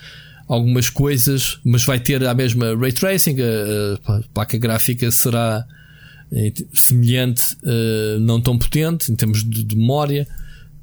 algumas 0.47 0.89
coisas, 0.89 1.59
mas 1.63 1.83
vai 1.83 1.99
ter 1.99 2.23
a 2.23 2.33
mesma 2.35 2.75
ray 2.75 2.91
tracing, 2.91 3.37
a, 3.41 4.13
a 4.17 4.21
placa 4.31 4.57
gráfica 4.59 5.09
será 5.09 5.65
eh, 6.31 6.53
semelhante, 6.73 7.57
não 8.19 8.39
tão 8.39 8.59
potente 8.59 9.11
em 9.11 9.15
termos 9.15 9.43
de, 9.43 9.63
de 9.63 9.75
memória. 9.75 10.27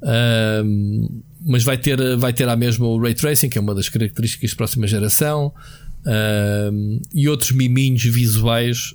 Uh, 0.01 1.23
mas 1.45 1.63
vai 1.63 1.77
ter, 1.77 2.17
vai 2.17 2.33
ter 2.33 2.47
a 2.47 2.55
mesma 2.55 2.85
o 2.85 2.99
Ray 2.99 3.13
Tracing, 3.13 3.49
que 3.49 3.57
é 3.57 3.61
uma 3.61 3.75
das 3.75 3.89
características 3.89 4.51
da 4.51 4.55
próxima 4.57 4.87
geração, 4.87 5.53
uh, 6.05 7.01
e 7.13 7.27
outros 7.27 7.51
miminhos 7.51 8.03
visuais 8.03 8.93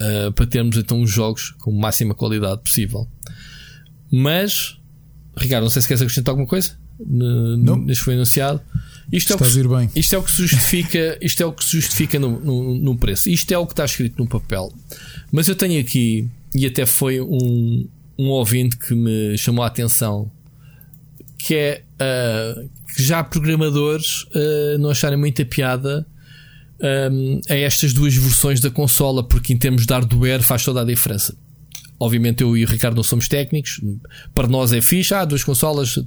uh, 0.00 0.32
para 0.32 0.46
termos 0.46 0.76
então 0.76 1.02
os 1.02 1.10
jogos 1.10 1.50
com 1.58 1.72
máxima 1.72 2.14
qualidade 2.14 2.60
possível. 2.62 3.08
Mas, 4.10 4.78
Ricardo, 5.36 5.64
não 5.64 5.70
sei 5.70 5.82
se 5.82 5.88
queres 5.88 6.02
acrescentar 6.02 6.32
alguma 6.32 6.48
coisa 6.48 6.76
não. 6.98 7.76
neste 7.76 8.04
foi 8.04 8.14
anunciado. 8.14 8.60
Isto 9.12 9.32
é, 9.32 9.36
o 9.36 9.38
que, 9.38 10.00
isto 10.00 10.14
é 10.14 10.18
o 10.18 10.22
que 10.22 10.32
justifica, 10.32 11.18
isto 11.22 11.40
é 11.40 11.46
o 11.46 11.52
que 11.52 11.64
se 11.64 11.72
justifica 11.72 12.18
no, 12.18 12.40
no, 12.40 12.74
no, 12.74 12.96
preço. 12.96 13.30
Isto 13.30 13.52
é 13.52 13.58
o 13.58 13.64
que 13.64 13.72
está 13.72 13.84
escrito 13.84 14.18
no 14.18 14.28
papel. 14.28 14.72
Mas 15.30 15.46
eu 15.46 15.54
tenho 15.54 15.80
aqui, 15.80 16.28
e 16.54 16.66
até 16.66 16.84
foi 16.84 17.20
um, 17.20 17.86
um 18.18 18.28
ouvinte 18.28 18.76
que 18.76 18.94
me 18.94 19.36
chamou 19.36 19.64
a 19.64 19.68
atenção 19.68 20.30
que 21.38 21.54
é 21.54 21.82
uh, 22.00 22.68
que 22.94 23.02
já 23.02 23.22
programadores 23.22 24.22
uh, 24.24 24.78
não 24.78 24.90
acharem 24.90 25.18
muita 25.18 25.44
piada 25.44 26.06
um, 26.80 27.40
a 27.48 27.54
estas 27.54 27.92
duas 27.92 28.14
versões 28.14 28.60
da 28.60 28.70
consola, 28.70 29.22
porque 29.26 29.52
em 29.52 29.56
termos 29.56 29.86
de 29.86 29.92
hardware 29.92 30.42
faz 30.42 30.64
toda 30.64 30.80
a 30.80 30.84
diferença. 30.84 31.36
Obviamente 31.98 32.42
eu 32.42 32.56
e 32.56 32.64
o 32.64 32.68
Ricardo 32.68 32.96
não 32.96 33.02
somos 33.02 33.28
técnicos, 33.28 33.80
para 34.34 34.48
nós 34.48 34.72
é 34.72 34.80
fixe, 34.80 35.14
ah, 35.14 35.24
duas 35.24 35.42
consolas, 35.42 35.98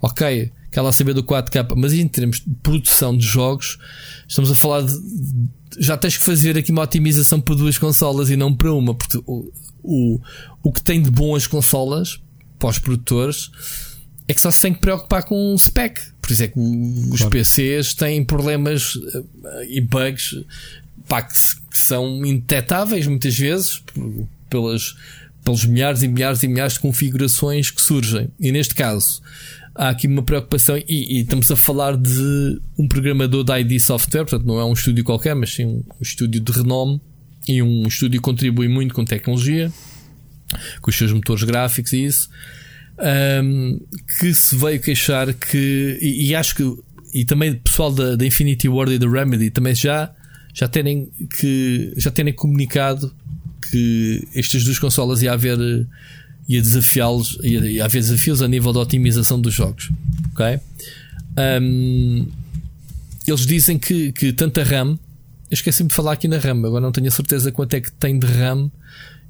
ok, 0.00 0.50
aquela 0.68 0.90
saber 0.90 1.12
do 1.12 1.22
4K, 1.22 1.74
mas 1.76 1.92
em 1.92 2.08
termos 2.08 2.40
de 2.40 2.54
produção 2.62 3.16
de 3.16 3.26
jogos, 3.26 3.78
estamos 4.26 4.50
a 4.50 4.54
falar 4.54 4.82
de. 4.82 4.92
Já 5.78 5.96
tens 5.96 6.16
que 6.16 6.22
fazer 6.22 6.56
aqui 6.56 6.70
uma 6.72 6.82
otimização 6.82 7.40
para 7.40 7.54
duas 7.56 7.76
consolas 7.76 8.30
e 8.30 8.36
não 8.36 8.54
para 8.54 8.72
uma, 8.72 8.94
porque 8.94 9.18
o, 9.84 10.20
o, 10.62 10.72
que 10.72 10.82
tem 10.82 11.00
de 11.00 11.10
bom 11.10 11.36
as 11.36 11.46
consolas 11.46 12.20
para 12.58 12.70
os 12.70 12.78
produtores 12.78 13.50
é 14.26 14.34
que 14.34 14.40
só 14.40 14.50
se 14.50 14.60
tem 14.60 14.72
que 14.72 14.80
preocupar 14.80 15.22
com 15.24 15.54
o 15.54 15.58
spec. 15.58 16.00
Por 16.20 16.32
isso 16.32 16.42
é 16.42 16.48
que 16.48 16.58
os 16.58 17.18
claro. 17.18 17.30
PCs 17.30 17.94
têm 17.94 18.24
problemas 18.24 18.98
eh, 19.14 19.66
e 19.68 19.80
bugs 19.82 20.42
pá, 21.06 21.22
que, 21.22 21.34
que, 21.70 21.76
são 21.76 22.24
indetetáveis 22.24 23.06
muitas 23.06 23.36
vezes 23.38 23.82
pelas, 24.48 24.96
pelos 25.44 25.66
milhares 25.66 26.02
e 26.02 26.08
milhares 26.08 26.42
e 26.42 26.48
milhares 26.48 26.74
de 26.74 26.80
configurações 26.80 27.70
que 27.70 27.82
surgem. 27.82 28.30
E 28.40 28.50
neste 28.50 28.74
caso 28.74 29.20
há 29.74 29.90
aqui 29.90 30.06
uma 30.06 30.22
preocupação 30.22 30.78
e, 30.78 30.84
e 30.88 31.20
estamos 31.20 31.50
a 31.50 31.56
falar 31.56 31.96
de 31.96 32.60
um 32.78 32.88
programador 32.88 33.44
da 33.44 33.60
ID 33.60 33.78
Software, 33.80 34.24
portanto 34.24 34.46
não 34.46 34.58
é 34.58 34.64
um 34.64 34.72
estúdio 34.72 35.04
qualquer, 35.04 35.34
mas 35.34 35.52
sim 35.52 35.66
um 35.66 35.84
estúdio 36.00 36.40
de 36.40 36.52
renome 36.52 37.00
e 37.48 37.62
um 37.62 37.86
estúdio 37.86 38.20
contribui 38.20 38.68
muito 38.68 38.94
com 38.94 39.04
tecnologia, 39.04 39.72
com 40.80 40.90
os 40.90 40.96
seus 40.96 41.12
motores 41.12 41.44
gráficos 41.44 41.92
e 41.92 42.04
isso 42.04 42.30
um, 42.98 43.80
que 44.18 44.32
se 44.32 44.56
veio 44.56 44.80
queixar 44.80 45.32
que. 45.34 45.98
E, 46.00 46.28
e, 46.28 46.34
acho 46.34 46.54
que. 46.54 46.62
E 47.12 47.24
também 47.24 47.54
pessoal 47.54 47.92
da, 47.92 48.16
da 48.16 48.26
Infinity 48.26 48.68
Ward 48.68 48.92
e 48.92 48.98
da 48.98 49.08
Remedy 49.08 49.50
também 49.50 49.74
já, 49.74 50.12
já 50.52 50.66
terem 50.66 51.08
que 51.38 51.92
já 51.96 52.10
terem 52.10 52.32
comunicado 52.32 53.14
que 53.70 54.26
estas 54.34 54.64
duas 54.64 54.78
consolas 54.78 55.22
ia 55.22 55.32
haver 55.32 55.58
ia 56.48 56.60
desafiá-los 56.60 57.38
ia, 57.42 57.60
ia 57.60 57.84
haver 57.84 58.00
desafios 58.00 58.42
a 58.42 58.48
nível 58.48 58.72
de 58.72 58.78
otimização 58.78 59.40
dos 59.40 59.54
jogos 59.54 59.90
ok 60.32 60.58
um, 61.62 62.26
eles 63.26 63.46
dizem 63.46 63.78
que, 63.78 64.10
que 64.12 64.32
tanto 64.32 64.60
a 64.60 64.64
RAM 64.64 64.98
eu 65.50 65.54
esqueci-me 65.54 65.88
de 65.88 65.94
falar 65.94 66.12
aqui 66.12 66.28
na 66.28 66.38
RAM 66.38 66.58
agora 66.66 66.80
não 66.80 66.92
tenho 66.92 67.08
a 67.08 67.10
certeza 67.10 67.52
quanto 67.52 67.74
é 67.74 67.80
que 67.80 67.92
tem 67.92 68.18
de 68.18 68.26
RAM 68.26 68.70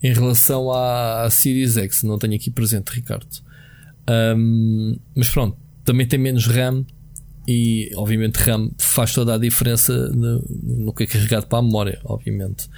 em 0.03 0.13
relação 0.13 0.71
à, 0.71 1.23
à 1.25 1.31
Series 1.31 1.77
X 1.77 2.03
não 2.03 2.19
tenho 2.19 2.35
aqui 2.35 2.51
presente 2.51 2.91
Ricardo 2.91 3.27
um, 4.09 4.99
mas 5.15 5.29
pronto, 5.29 5.57
também 5.85 6.07
tem 6.07 6.19
menos 6.19 6.47
RAM 6.47 6.85
e 7.47 7.91
obviamente 7.97 8.37
RAM 8.37 8.71
faz 8.79 9.13
toda 9.13 9.35
a 9.35 9.39
diferença 9.39 10.09
no, 10.11 10.45
no 10.63 10.93
que 10.93 11.05
é 11.05 11.07
carregado 11.07 11.47
para 11.47 11.59
a 11.59 11.63
memória, 11.63 12.01
obviamente. 12.05 12.69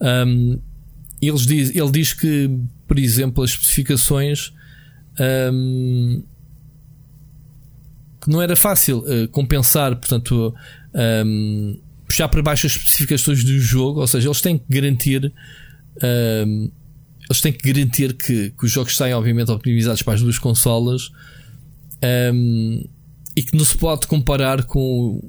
Um, 0.00 0.58
eles 1.20 1.46
diz, 1.46 1.74
ele 1.74 1.90
diz 1.90 2.12
que, 2.12 2.50
por 2.86 2.98
exemplo, 2.98 3.42
as 3.42 3.50
especificações 3.50 4.52
um, 5.52 6.22
que 8.20 8.30
não 8.30 8.40
era 8.40 8.56
fácil 8.56 8.98
uh, 8.98 9.28
compensar, 9.28 9.96
portanto, 9.96 10.54
um, 11.24 11.78
puxar 12.08 12.28
para 12.28 12.42
baixo 12.42 12.66
as 12.66 12.72
especificações 12.72 13.44
do 13.44 13.58
jogo, 13.60 14.00
ou 14.00 14.06
seja, 14.06 14.26
eles 14.26 14.40
têm 14.40 14.58
que 14.58 14.64
garantir 14.68 15.32
um, 16.02 16.70
eles 17.28 17.40
têm 17.42 17.52
que 17.52 17.70
garantir 17.70 18.14
que, 18.14 18.50
que 18.50 18.64
os 18.64 18.70
jogos 18.70 18.96
saiam, 18.96 19.18
obviamente, 19.18 19.50
optimizados 19.50 20.02
para 20.02 20.14
as 20.14 20.22
duas 20.22 20.38
consolas 20.38 21.10
um, 22.32 22.88
e 23.36 23.42
que 23.42 23.56
não 23.56 23.64
se 23.64 23.76
pode 23.76 24.06
comparar 24.06 24.64
com, 24.64 25.20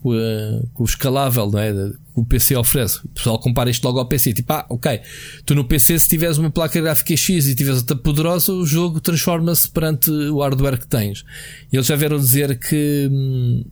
com, 0.00 0.12
a, 0.12 0.66
com 0.72 0.82
o 0.82 0.86
escalável 0.86 1.50
não 1.50 1.58
é? 1.58 1.70
que 1.72 1.98
o 2.14 2.24
PC 2.24 2.56
oferece. 2.56 3.00
O 3.04 3.08
pessoal 3.08 3.38
compara 3.38 3.68
isto 3.68 3.84
logo 3.84 3.98
ao 3.98 4.06
PC, 4.06 4.32
tipo, 4.32 4.50
ah, 4.54 4.64
ok, 4.70 5.00
tu 5.44 5.54
no 5.54 5.64
PC, 5.64 5.98
se 5.98 6.08
tiveres 6.08 6.38
uma 6.38 6.50
placa 6.50 6.80
gráfica 6.80 7.14
X 7.14 7.46
e 7.46 7.54
tiveres 7.54 7.80
outra 7.80 7.96
poderosa, 7.96 8.52
o 8.52 8.64
jogo 8.64 8.98
transforma-se 8.98 9.68
perante 9.70 10.10
o 10.10 10.40
hardware 10.40 10.78
que 10.78 10.86
tens. 10.86 11.24
E 11.70 11.76
eles 11.76 11.86
já 11.86 11.96
vieram 11.96 12.18
dizer 12.18 12.58
que. 12.58 13.08
Hum, 13.12 13.64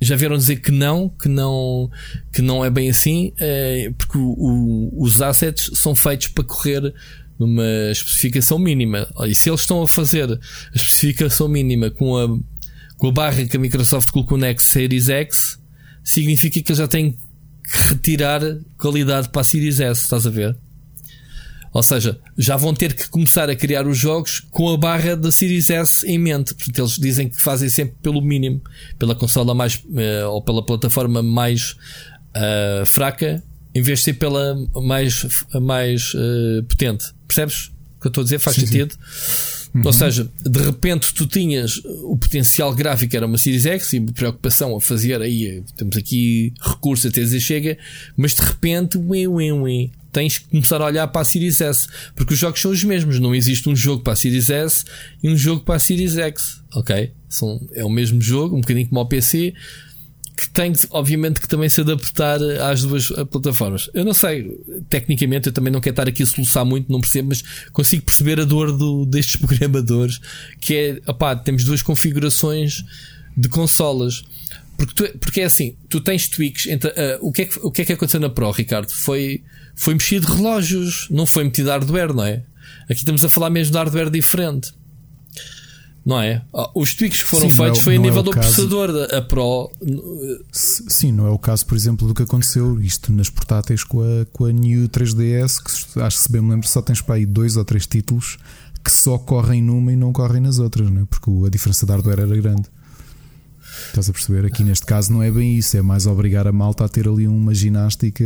já 0.00 0.16
vieram 0.16 0.36
dizer 0.36 0.56
que 0.56 0.70
não, 0.70 1.08
que 1.08 1.28
não, 1.28 1.90
que 2.32 2.42
não 2.42 2.64
é 2.64 2.70
bem 2.70 2.88
assim, 2.88 3.32
é, 3.38 3.90
porque 3.96 4.16
o, 4.16 4.34
o, 4.38 5.02
os 5.02 5.20
assets 5.20 5.70
são 5.74 5.94
feitos 5.94 6.28
para 6.28 6.44
correr 6.44 6.94
numa 7.38 7.90
especificação 7.90 8.58
mínima. 8.58 9.08
E 9.26 9.34
se 9.34 9.48
eles 9.48 9.60
estão 9.60 9.82
a 9.82 9.88
fazer 9.88 10.30
a 10.30 10.76
especificação 10.76 11.48
mínima 11.48 11.90
com 11.90 12.16
a, 12.16 12.26
com 12.96 13.08
a 13.08 13.12
barra 13.12 13.44
que 13.44 13.56
a 13.56 13.60
Microsoft 13.60 14.10
colocou 14.10 14.36
na 14.36 14.48
X 14.48 14.64
Series 14.64 15.08
X, 15.08 15.58
significa 16.04 16.60
que 16.60 16.70
eles 16.70 16.78
já 16.78 16.88
têm 16.88 17.12
que 17.12 17.88
retirar 17.88 18.40
qualidade 18.76 19.28
para 19.28 19.42
a 19.42 19.44
Series 19.44 19.80
S, 19.80 20.02
estás 20.02 20.26
a 20.26 20.30
ver? 20.30 20.56
Ou 21.78 21.82
seja, 21.82 22.18
já 22.36 22.56
vão 22.56 22.74
ter 22.74 22.92
que 22.92 23.08
começar 23.08 23.48
a 23.48 23.54
criar 23.54 23.86
os 23.86 23.96
jogos 23.96 24.40
com 24.50 24.68
a 24.68 24.76
barra 24.76 25.14
da 25.14 25.30
Series 25.30 25.70
S 25.70 26.04
em 26.04 26.18
mente. 26.18 26.52
Portanto, 26.52 26.80
eles 26.80 26.96
dizem 26.98 27.28
que 27.28 27.40
fazem 27.40 27.68
sempre 27.68 27.94
pelo 28.02 28.20
mínimo, 28.20 28.60
pela 28.98 29.14
consola 29.14 29.54
mais 29.54 29.76
uh, 29.76 30.28
ou 30.28 30.42
pela 30.42 30.60
plataforma 30.66 31.22
mais 31.22 31.76
uh, 32.36 32.84
fraca, 32.84 33.44
em 33.72 33.80
vez 33.80 34.00
de 34.00 34.06
ser 34.06 34.14
pela 34.14 34.56
mais, 34.74 35.46
mais 35.62 36.14
uh, 36.14 36.64
potente. 36.64 37.04
Percebes 37.28 37.70
o 37.96 38.00
que 38.00 38.06
eu 38.06 38.08
estou 38.08 38.22
a 38.22 38.24
dizer? 38.24 38.40
Faz 38.40 38.56
sim, 38.56 38.66
sentido? 38.66 38.94
Sim. 38.98 39.58
Uhum. 39.78 39.82
Ou 39.84 39.92
seja, 39.92 40.28
de 40.44 40.60
repente 40.60 41.14
tu 41.14 41.26
tinhas 41.26 41.80
o 41.84 42.16
potencial 42.16 42.74
gráfico 42.74 43.14
era 43.14 43.26
uma 43.26 43.38
Series 43.38 43.66
X 43.66 43.92
e 43.92 44.00
preocupação 44.00 44.74
a 44.74 44.80
fazer 44.80 45.20
aí, 45.20 45.62
temos 45.76 45.96
aqui 45.96 46.52
recurso 46.60 47.06
a 47.06 47.10
ter 47.12 47.28
chega, 47.38 47.78
mas 48.16 48.34
de 48.34 48.42
repente, 48.42 48.98
ui, 48.98 49.28
ui, 49.28 49.52
ui, 49.52 49.90
tens 50.12 50.38
que 50.38 50.48
começar 50.48 50.80
a 50.80 50.86
olhar 50.86 51.06
para 51.08 51.22
a 51.22 51.24
Series 51.24 51.60
S, 51.60 51.86
porque 52.14 52.34
os 52.34 52.38
jogos 52.38 52.60
são 52.60 52.70
os 52.70 52.82
mesmos. 52.84 53.18
Não 53.18 53.34
existe 53.34 53.68
um 53.68 53.76
jogo 53.76 54.02
para 54.02 54.12
a 54.12 54.16
Series 54.16 54.50
S 54.50 54.84
e 55.22 55.28
um 55.28 55.36
jogo 55.36 55.62
para 55.62 55.76
a 55.76 55.78
Series 55.78 56.16
X. 56.16 56.60
Ok? 56.74 57.12
São, 57.28 57.60
é 57.74 57.84
o 57.84 57.90
mesmo 57.90 58.20
jogo, 58.20 58.56
um 58.56 58.60
bocadinho 58.60 58.88
como 58.88 59.00
ao 59.00 59.06
PC, 59.06 59.54
que 60.38 60.48
tem, 60.50 60.72
obviamente, 60.90 61.40
que 61.40 61.48
também 61.48 61.68
se 61.68 61.80
adaptar 61.80 62.40
às 62.42 62.82
duas 62.82 63.08
plataformas. 63.30 63.90
Eu 63.92 64.04
não 64.04 64.12
sei, 64.12 64.48
tecnicamente, 64.88 65.48
eu 65.48 65.52
também 65.52 65.72
não 65.72 65.80
quero 65.80 65.94
estar 65.94 66.08
aqui 66.08 66.22
a 66.22 66.26
soluçar 66.26 66.64
muito, 66.64 66.92
não 66.92 67.00
percebo, 67.00 67.30
mas 67.30 67.42
consigo 67.72 68.04
perceber 68.04 68.38
a 68.38 68.44
dor 68.44 68.76
do, 68.76 69.04
destes 69.04 69.34
programadores, 69.42 70.20
que 70.60 70.76
é, 70.76 71.10
opá, 71.10 71.34
temos 71.34 71.64
duas 71.64 71.82
configurações 71.82 72.84
de 73.36 73.48
consolas. 73.48 74.24
Porque, 74.76 74.94
tu, 74.94 75.18
porque 75.18 75.40
é 75.40 75.44
assim, 75.44 75.76
tu 75.88 76.00
tens 76.00 76.28
tweaks 76.28 76.66
entre. 76.66 76.90
Uh, 76.90 77.18
o, 77.20 77.32
que 77.32 77.42
é 77.42 77.44
que, 77.46 77.58
o 77.60 77.70
que 77.70 77.82
é 77.82 77.84
que 77.84 77.92
aconteceu 77.94 78.20
na 78.20 78.30
Pro, 78.30 78.52
Ricardo? 78.52 78.92
Foi, 78.92 79.42
foi 79.78 79.94
mexido 79.94 80.26
relógios, 80.26 81.06
não 81.08 81.24
foi 81.24 81.44
metido 81.44 81.70
hardware, 81.70 82.12
não 82.12 82.24
é? 82.24 82.42
Aqui 82.84 82.94
estamos 83.00 83.22
a 83.22 83.28
falar 83.28 83.48
mesmo 83.48 83.70
de 83.70 83.78
hardware 83.78 84.10
diferente. 84.10 84.72
Não 86.04 86.20
é? 86.20 86.42
Ah, 86.52 86.68
os 86.74 86.94
tweaks 86.94 87.22
que 87.22 87.28
foram 87.28 87.48
sim, 87.48 87.50
feitos 87.56 87.78
é, 87.78 87.82
foi 87.82 87.96
a 87.96 87.98
nível 88.00 88.20
é 88.20 88.22
do 88.24 88.30
caso, 88.32 88.54
processador. 88.54 89.14
A 89.14 89.22
Pro. 89.22 89.70
Sim, 90.52 91.12
não 91.12 91.26
é 91.26 91.30
o 91.30 91.38
caso, 91.38 91.64
por 91.64 91.76
exemplo, 91.76 92.08
do 92.08 92.14
que 92.14 92.22
aconteceu 92.22 92.80
isto 92.80 93.12
nas 93.12 93.30
portáteis 93.30 93.84
com 93.84 94.00
a, 94.00 94.26
com 94.32 94.46
a 94.46 94.52
New 94.52 94.88
3DS, 94.88 95.62
que 95.62 96.00
acho 96.00 96.16
que 96.16 96.22
se 96.24 96.32
bem 96.32 96.42
me 96.42 96.50
lembro, 96.50 96.66
só 96.66 96.82
tens 96.82 97.00
para 97.00 97.14
aí 97.14 97.24
dois 97.24 97.56
ou 97.56 97.64
três 97.64 97.86
títulos 97.86 98.36
que 98.82 98.90
só 98.90 99.16
correm 99.16 99.62
numa 99.62 99.92
e 99.92 99.96
não 99.96 100.12
correm 100.12 100.40
nas 100.40 100.58
outras, 100.58 100.90
não 100.90 101.02
é? 101.02 101.04
porque 101.04 101.30
a 101.46 101.50
diferença 101.50 101.86
de 101.86 101.92
hardware 101.92 102.20
era 102.20 102.36
grande. 102.36 102.64
Estás 103.86 104.08
a 104.08 104.12
perceber? 104.12 104.44
Aqui 104.44 104.64
neste 104.64 104.86
caso 104.86 105.12
não 105.12 105.22
é 105.22 105.30
bem 105.30 105.56
isso, 105.56 105.76
é 105.76 105.82
mais 105.82 106.06
obrigar 106.06 106.48
a 106.48 106.52
malta 106.52 106.84
a 106.84 106.88
ter 106.88 107.06
ali 107.06 107.28
uma 107.28 107.54
ginástica 107.54 108.24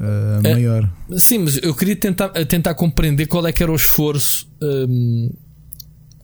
uh, 0.00 0.42
maior. 0.42 0.90
Sim, 1.16 1.38
mas 1.38 1.58
eu 1.62 1.74
queria 1.74 1.96
tentar, 1.96 2.30
tentar 2.46 2.74
compreender 2.74 3.26
qual 3.26 3.46
é 3.46 3.52
que 3.52 3.62
era 3.62 3.70
o 3.70 3.76
esforço. 3.76 4.48
Um, 4.60 5.30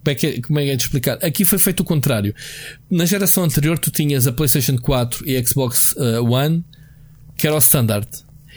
como 0.03 0.12
é, 0.12 0.14
que, 0.14 0.27
é, 0.27 0.41
como 0.41 0.59
é 0.61 0.64
que 0.64 0.70
é 0.70 0.77
de 0.77 0.83
explicar? 0.83 1.18
Aqui 1.24 1.45
foi 1.45 1.59
feito 1.59 1.81
o 1.81 1.85
contrário. 1.85 2.35
Na 2.89 3.05
geração 3.05 3.43
anterior, 3.43 3.77
tu 3.77 3.91
tinhas 3.91 4.27
a 4.27 4.33
PlayStation 4.33 4.79
4 4.79 5.29
e 5.29 5.37
a 5.37 5.45
Xbox 5.45 5.95
uh, 5.95 6.24
One, 6.24 6.64
que 7.37 7.47
era 7.47 7.57
o 7.57 7.59
standard. 7.59 8.07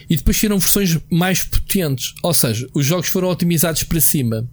E 0.07 0.15
depois 0.15 0.37
tiveram 0.37 0.59
versões 0.59 0.99
mais 1.09 1.43
potentes. 1.43 2.13
Ou 2.21 2.33
seja, 2.33 2.67
os 2.73 2.85
jogos 2.85 3.07
foram 3.07 3.29
otimizados 3.29 3.83
para 3.83 3.99
cima. 3.99 4.47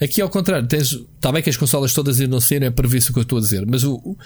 Aqui 0.00 0.20
ao 0.20 0.28
contrário, 0.28 0.68
tens, 0.68 0.92
está 0.92 1.32
bem 1.32 1.42
que 1.42 1.48
as 1.48 1.56
consolas 1.56 1.94
todas 1.94 2.16
ser, 2.16 2.28
não 2.60 2.66
é 2.66 2.70
previsto 2.70 3.10
o 3.10 3.12
que 3.14 3.20
eu 3.20 3.22
estou 3.22 3.38
a 3.38 3.40
dizer, 3.40 3.64
mas 3.66 3.84
o, 3.84 3.94
o, 3.94 4.18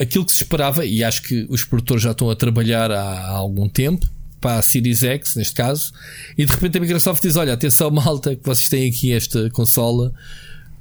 aquilo 0.00 0.26
que 0.26 0.32
se 0.32 0.42
esperava, 0.42 0.84
e 0.84 1.04
acho 1.04 1.22
que 1.22 1.46
os 1.48 1.64
produtores 1.64 2.02
já 2.02 2.10
estão 2.10 2.28
a 2.28 2.34
trabalhar 2.34 2.90
há, 2.90 3.02
há 3.02 3.30
algum 3.30 3.68
tempo, 3.68 4.04
para 4.40 4.58
a 4.58 4.62
Series 4.62 5.02
X, 5.02 5.34
neste 5.36 5.54
caso, 5.54 5.92
e 6.36 6.44
de 6.44 6.52
repente 6.52 6.78
a 6.78 6.80
Microsoft 6.80 7.22
diz: 7.22 7.36
Olha, 7.36 7.52
atenção, 7.52 7.90
malta, 7.90 8.34
que 8.36 8.44
vocês 8.44 8.68
têm 8.68 8.88
aqui 8.88 9.12
esta 9.12 9.50
consola 9.50 10.12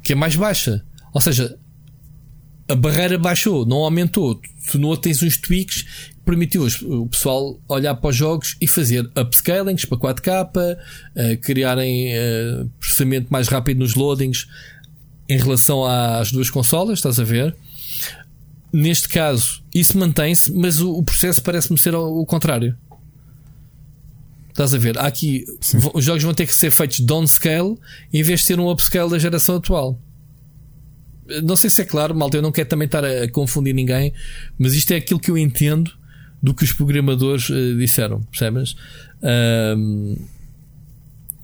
que 0.03 0.13
é 0.13 0.15
mais 0.15 0.35
baixa. 0.35 0.83
Ou 1.13 1.21
seja, 1.21 1.57
a 2.67 2.75
barreira 2.75 3.17
baixou, 3.17 3.65
não 3.65 3.77
aumentou. 3.77 4.39
Tu 4.71 4.77
não 4.77 4.95
tens 4.95 5.23
uns 5.23 5.37
tweaks 5.37 5.81
que 5.83 6.15
permitiu 6.25 6.67
o 6.85 7.07
pessoal 7.07 7.59
olhar 7.67 7.95
para 7.95 8.09
os 8.09 8.15
jogos 8.15 8.57
e 8.59 8.67
fazer 8.67 9.09
upscalings 9.17 9.85
para 9.85 9.97
4K, 9.97 10.75
uh, 10.75 11.41
criarem 11.41 12.13
uh, 12.13 12.69
processamento 12.79 13.27
mais 13.29 13.47
rápido 13.47 13.79
nos 13.79 13.95
loadings 13.95 14.47
em 15.29 15.37
relação 15.37 15.85
às 15.85 16.31
duas 16.31 16.49
consolas, 16.49 16.99
estás 16.99 17.19
a 17.19 17.23
ver? 17.23 17.55
Neste 18.71 19.07
caso, 19.07 19.63
isso 19.73 19.97
mantém-se, 19.97 20.51
mas 20.51 20.79
o, 20.79 20.91
o 20.91 21.03
processo 21.03 21.41
parece-me 21.41 21.77
ser 21.77 21.95
o, 21.95 22.25
contrário. 22.25 22.77
Estás 24.57 24.73
a 24.73 24.79
ver? 24.79 24.97
Aqui 24.97 25.45
os 25.93 26.03
jogos 26.03 26.23
vão 26.23 26.33
ter 26.33 26.47
que 26.47 26.55
ser 26.55 26.71
feitos 26.71 26.99
downscale 27.01 27.77
em 28.11 28.23
vez 28.23 28.39
de 28.39 28.47
ser 28.47 28.59
um 28.59 28.67
upscale 28.67 29.11
da 29.11 29.19
geração 29.19 29.57
atual 29.57 30.01
não 31.43 31.55
sei 31.55 31.69
se 31.69 31.81
é 31.81 31.85
claro, 31.85 32.15
malta, 32.15 32.37
eu 32.37 32.41
não 32.41 32.51
quero 32.51 32.69
também 32.69 32.85
estar 32.85 33.03
a, 33.03 33.27
confundir 33.29 33.73
ninguém, 33.73 34.13
mas 34.57 34.73
isto 34.73 34.91
é 34.91 34.95
aquilo 34.95 35.19
que 35.19 35.29
eu 35.29 35.37
entendo 35.37 35.91
do 36.41 36.53
que 36.53 36.63
os 36.63 36.71
programadores 36.71 37.49
uh, 37.49 37.77
disseram, 37.77 38.21
percebes? 38.23 38.75
Um, 39.21 40.15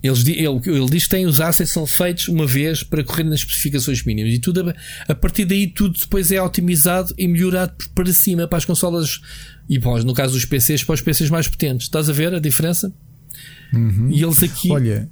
eles, 0.06 0.26
ele, 0.26 0.60
ele 0.66 0.90
diz 0.90 1.04
que 1.04 1.08
tem 1.08 1.24
os 1.24 1.40
assets 1.40 1.72
são 1.72 1.86
feitos 1.86 2.28
uma 2.28 2.46
vez 2.46 2.82
para 2.82 3.02
correr 3.02 3.24
nas 3.24 3.40
especificações 3.40 4.04
mínimas 4.04 4.34
e 4.34 4.38
tudo 4.38 4.68
a, 4.68 4.74
a 5.08 5.14
partir 5.14 5.46
daí 5.46 5.66
tudo 5.66 5.98
depois 5.98 6.30
é 6.30 6.42
otimizado 6.42 7.14
e 7.16 7.26
melhorado 7.26 7.72
para 7.94 8.12
cima 8.12 8.46
para 8.46 8.58
as 8.58 8.66
consolas 8.66 9.22
e 9.66 9.78
no 9.78 10.12
caso 10.12 10.34
dos 10.34 10.44
PCs 10.44 10.84
para 10.84 10.94
os 10.94 11.00
PCs 11.00 11.30
mais 11.30 11.48
potentes. 11.48 11.86
Estás 11.86 12.10
a 12.10 12.12
ver 12.12 12.34
a 12.34 12.38
diferença? 12.38 12.92
Uhum. 13.72 14.10
E 14.10 14.22
eles 14.22 14.42
aqui. 14.42 14.70
Olha, 14.70 15.10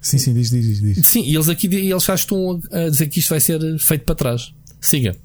Sim, 0.00 0.18
sim, 0.18 0.32
diz, 0.32 0.50
diz, 0.50 0.80
diz. 0.80 1.06
Sim, 1.06 1.24
e 1.24 1.34
eles 1.34 1.48
aqui 1.48 1.66
eles 1.66 2.04
já 2.04 2.14
estão 2.14 2.60
a 2.70 2.88
dizer 2.88 3.08
que 3.08 3.18
isto 3.18 3.30
vai 3.30 3.40
ser 3.40 3.60
feito 3.80 4.04
para 4.04 4.14
trás. 4.14 4.54
Siga. 4.80 5.16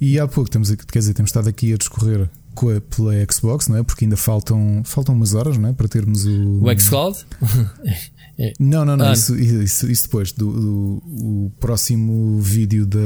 E 0.00 0.18
há 0.18 0.28
pouco 0.28 0.48
temos, 0.48 0.70
quer 0.70 0.98
dizer, 1.00 1.14
temos 1.14 1.30
estado 1.30 1.48
aqui 1.48 1.72
a 1.72 1.76
discorrer 1.76 2.28
a, 2.62 2.80
pela 2.80 3.12
Xbox, 3.30 3.68
não 3.68 3.76
é? 3.76 3.82
Porque 3.82 4.04
ainda 4.04 4.16
faltam, 4.16 4.82
faltam 4.84 5.14
umas 5.14 5.34
horas, 5.34 5.56
não 5.58 5.68
é? 5.68 5.72
Para 5.72 5.88
termos 5.88 6.24
o. 6.24 6.64
O 6.64 6.78
Xcloud? 6.78 7.18
não, 8.58 8.84
não, 8.84 8.96
não. 8.96 9.06
Ah. 9.06 9.12
Isso, 9.12 9.36
isso, 9.36 9.90
isso, 9.90 10.04
depois 10.04 10.32
do, 10.32 10.50
do 10.52 11.02
o 11.06 11.52
próximo 11.60 12.40
vídeo 12.40 12.86
da. 12.86 12.98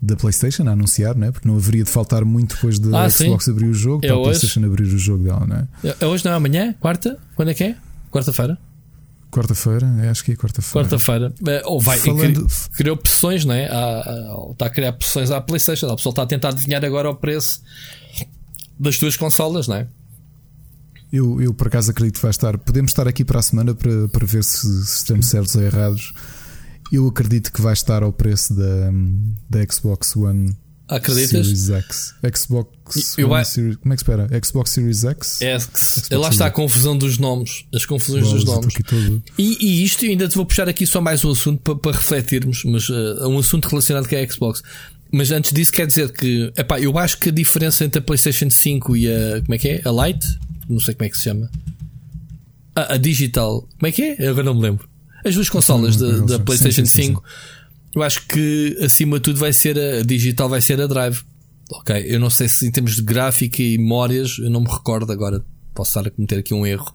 Da 0.00 0.14
PlayStation 0.14 0.68
a 0.68 0.70
anunciar, 0.70 1.16
não 1.16 1.26
é? 1.26 1.32
Porque 1.32 1.48
não 1.48 1.56
haveria 1.56 1.82
de 1.82 1.90
faltar 1.90 2.24
muito 2.24 2.54
depois 2.54 2.78
da 2.78 3.04
ah, 3.04 3.10
Xbox 3.10 3.46
sim. 3.46 3.50
abrir 3.50 3.66
o 3.66 3.74
jogo 3.74 4.04
é 4.04 4.06
para 4.06 4.16
hoje? 4.16 4.20
a 4.20 4.30
PlayStation 4.30 4.64
abrir 4.64 4.84
o 4.84 4.98
jogo 4.98 5.24
dela, 5.24 5.44
não 5.44 5.56
é? 5.56 5.96
É 6.00 6.06
hoje, 6.06 6.24
não 6.24 6.30
é 6.30 6.34
amanhã? 6.36 6.72
Quarta? 6.78 7.18
Quando 7.34 7.50
é 7.50 7.54
que 7.54 7.64
é? 7.64 7.76
Quarta-feira? 8.12 8.56
Quarta-feira, 9.30 9.86
acho 10.10 10.24
que 10.24 10.32
é 10.32 10.36
quarta-feira. 10.36 10.88
Quarta-feira. 10.88 11.34
Eh, 11.46 11.62
ou 11.66 11.80
vai, 11.80 11.98
Falando... 11.98 12.46
criou 12.74 12.96
pressões, 12.96 13.44
não 13.44 13.54
é? 13.54 13.64
está 14.50 14.66
a 14.66 14.70
criar 14.70 14.92
pressões 14.92 15.30
à 15.30 15.40
PlayStation. 15.40 15.86
O 15.86 15.96
pessoal 15.96 16.12
está 16.12 16.22
a 16.22 16.26
tentar 16.26 16.48
adivinhar 16.48 16.82
agora 16.84 17.10
o 17.10 17.14
preço 17.14 17.62
das 18.78 18.98
duas 18.98 19.16
consolas, 19.16 19.68
não 19.68 19.76
é? 19.76 19.86
Eu, 21.12 21.40
eu 21.40 21.54
por 21.54 21.66
acaso 21.68 21.90
acredito 21.90 22.16
que 22.16 22.22
vai 22.22 22.30
estar. 22.30 22.56
Podemos 22.56 22.90
estar 22.90 23.06
aqui 23.06 23.24
para 23.24 23.38
a 23.38 23.42
semana 23.42 23.74
para, 23.74 24.08
para 24.08 24.26
ver 24.26 24.44
se, 24.44 24.66
se 24.84 24.96
estamos 24.98 25.26
certos 25.26 25.54
ou 25.54 25.62
errados. 25.62 26.12
Eu 26.90 27.06
acredito 27.06 27.52
que 27.52 27.60
vai 27.60 27.74
estar 27.74 28.02
ao 28.02 28.12
preço 28.12 28.54
da, 28.54 28.90
da 29.48 29.72
Xbox 29.72 30.16
One 30.16 30.56
Acreditas? 30.88 31.46
Series 31.46 31.70
X. 31.70 32.14
Xbox 32.34 33.18
eu, 33.18 33.30
One 33.30 33.44
Series, 33.44 33.76
Como 33.76 33.92
é 33.92 33.96
que 33.96 34.02
espera? 34.02 34.28
Xbox 34.42 34.70
Series 34.70 35.04
X? 35.04 35.42
X. 35.42 35.62
Xbox 35.64 36.10
Lá 36.10 36.28
está 36.30 36.46
a 36.46 36.50
confusão 36.50 36.96
dos 36.96 37.18
nomes. 37.18 37.66
As 37.74 37.84
confusões 37.84 38.30
dos 38.30 38.44
nomes. 38.44 38.74
E, 39.36 39.58
e, 39.60 39.84
isto, 39.84 40.04
ainda 40.04 40.26
te 40.26 40.34
vou 40.34 40.46
puxar 40.46 40.68
aqui 40.68 40.86
só 40.86 41.00
mais 41.00 41.24
um 41.24 41.30
assunto 41.30 41.60
para, 41.60 41.76
para 41.76 41.92
refletirmos, 41.92 42.64
mas 42.64 42.88
uh, 42.88 43.28
um 43.28 43.38
assunto 43.38 43.68
relacionado 43.68 44.08
com 44.08 44.16
a 44.16 44.26
Xbox. 44.26 44.62
Mas 45.12 45.30
antes 45.30 45.52
disso, 45.52 45.72
quer 45.72 45.86
dizer 45.86 46.10
que 46.12 46.52
epá, 46.56 46.80
eu 46.80 46.96
acho 46.98 47.18
que 47.18 47.28
a 47.28 47.32
diferença 47.32 47.84
entre 47.84 47.98
a 47.98 48.02
PlayStation 48.02 48.50
5 48.50 48.96
e 48.96 49.08
a. 49.08 49.42
Como 49.42 49.54
é 49.54 49.58
que 49.58 49.68
é? 49.68 49.82
A 49.84 50.06
Lite? 50.06 50.26
Não 50.68 50.80
sei 50.80 50.94
como 50.94 51.06
é 51.06 51.10
que 51.10 51.16
se 51.16 51.24
chama. 51.24 51.50
A, 52.74 52.94
a 52.94 52.96
Digital. 52.96 53.66
Como 53.78 53.86
é 53.86 53.92
que 53.92 54.02
é? 54.02 54.16
Eu 54.18 54.30
agora 54.30 54.44
não 54.44 54.54
me 54.54 54.62
lembro. 54.62 54.88
As 55.24 55.34
duas 55.34 55.48
consolas 55.48 55.96
da, 55.96 56.18
da 56.20 56.38
PlayStation 56.38 56.86
sim, 56.86 57.02
sim, 57.02 57.06
5. 57.08 57.24
Eu 57.94 58.02
acho 58.02 58.26
que 58.26 58.76
acima 58.82 59.18
de 59.18 59.24
tudo 59.24 59.38
vai 59.38 59.52
ser 59.52 59.78
a 59.78 60.02
digital, 60.02 60.48
vai 60.48 60.60
ser 60.60 60.80
a 60.80 60.86
drive. 60.86 61.20
Ok, 61.70 62.04
eu 62.06 62.18
não 62.18 62.30
sei 62.30 62.48
se 62.48 62.66
em 62.66 62.70
termos 62.70 62.96
de 62.96 63.02
gráfica 63.02 63.62
e 63.62 63.76
memórias, 63.76 64.38
eu 64.38 64.50
não 64.50 64.60
me 64.60 64.70
recordo 64.70 65.12
agora, 65.12 65.44
posso 65.74 65.90
estar 65.90 66.08
a 66.08 66.10
cometer 66.10 66.38
aqui 66.38 66.54
um 66.54 66.66
erro. 66.66 66.94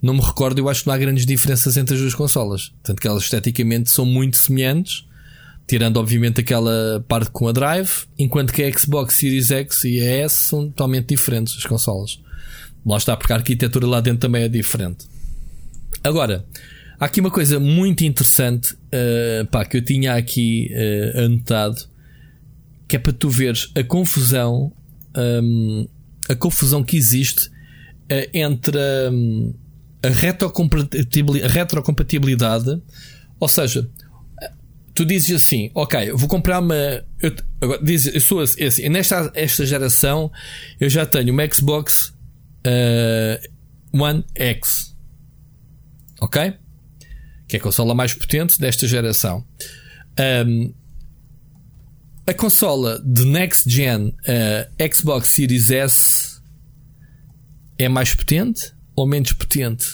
Não 0.00 0.14
me 0.14 0.20
recordo, 0.20 0.58
eu 0.58 0.68
acho 0.68 0.82
que 0.82 0.86
não 0.86 0.94
há 0.94 0.98
grandes 0.98 1.26
diferenças 1.26 1.76
entre 1.76 1.94
as 1.94 2.00
duas 2.00 2.14
consolas. 2.14 2.72
Tanto 2.82 3.00
que 3.00 3.08
elas 3.08 3.24
esteticamente 3.24 3.90
são 3.90 4.04
muito 4.04 4.36
semelhantes, 4.36 5.04
tirando 5.66 5.98
obviamente 5.98 6.40
aquela 6.40 7.04
parte 7.08 7.30
com 7.30 7.48
a 7.48 7.52
drive, 7.52 7.90
enquanto 8.18 8.52
que 8.52 8.62
a 8.62 8.72
Xbox 8.72 9.16
Series 9.16 9.50
X 9.50 9.84
e 9.84 10.00
a 10.00 10.24
S 10.24 10.34
são 10.48 10.68
totalmente 10.68 11.08
diferentes 11.08 11.56
as 11.56 11.64
consolas. 11.64 12.20
Lá 12.86 12.96
está, 12.96 13.16
porque 13.16 13.32
a 13.32 13.36
arquitetura 13.36 13.86
lá 13.86 14.00
dentro 14.00 14.20
também 14.20 14.44
é 14.44 14.48
diferente. 14.48 15.06
Agora, 16.02 16.46
Há 17.00 17.04
aqui 17.04 17.20
uma 17.20 17.30
coisa 17.30 17.60
muito 17.60 18.04
interessante 18.04 18.74
uh, 18.74 19.46
pá, 19.52 19.64
que 19.64 19.76
eu 19.76 19.84
tinha 19.84 20.14
aqui 20.14 20.68
uh, 20.72 21.26
anotado 21.26 21.76
que 22.88 22.96
é 22.96 22.98
para 22.98 23.12
tu 23.12 23.30
veres 23.30 23.70
a 23.76 23.84
confusão 23.84 24.72
um, 25.16 25.86
a 26.28 26.34
confusão 26.34 26.82
que 26.82 26.96
existe 26.96 27.46
uh, 27.46 28.28
entre 28.34 28.78
um, 29.12 29.54
a, 30.02 30.08
retrocompatibilidade, 30.08 31.44
a 31.44 31.48
retrocompatibilidade 31.48 32.82
ou 33.38 33.46
seja 33.46 33.88
tu 34.92 35.04
dizes 35.04 35.36
assim 35.36 35.70
ok 35.74 36.10
vou 36.12 36.28
comprar 36.28 36.58
uma 36.58 36.74
eu, 37.22 37.32
agora, 37.60 37.80
dizes, 37.80 38.12
eu 38.12 38.20
sou 38.20 38.40
assim, 38.40 38.88
nesta 38.88 39.30
esta 39.36 39.64
geração 39.64 40.32
eu 40.80 40.90
já 40.90 41.06
tenho 41.06 41.32
uma 41.32 41.46
Xbox 41.48 42.12
One 43.92 44.24
X 44.34 44.96
ok 46.20 46.54
que 47.48 47.56
é 47.56 47.58
a 47.58 47.62
consola 47.62 47.94
mais 47.94 48.12
potente 48.12 48.60
desta 48.60 48.86
geração. 48.86 49.44
Um, 50.46 50.72
a 52.26 52.34
consola 52.34 53.02
de 53.02 53.24
next 53.24 53.68
gen, 53.68 54.14
a 54.26 54.94
Xbox 54.94 55.30
Series 55.30 55.70
S, 55.70 56.40
é 57.78 57.88
mais 57.88 58.14
potente 58.14 58.74
ou 58.94 59.06
menos 59.06 59.32
potente 59.32 59.86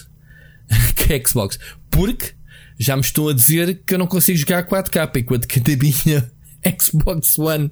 que 0.96 1.12
a 1.12 1.24
Xbox? 1.24 1.59
Porque 1.90 2.32
já 2.78 2.96
me 2.96 3.02
estão 3.02 3.28
a 3.28 3.32
dizer 3.32 3.82
que 3.86 3.94
eu 3.94 3.98
não 3.98 4.07
consigo 4.09 4.36
jogar 4.36 4.66
4K, 4.66 5.16
enquanto 5.18 5.46
que 5.46 5.61
a 5.61 5.76
minha 5.76 6.28
Xbox 6.80 7.38
One 7.38 7.70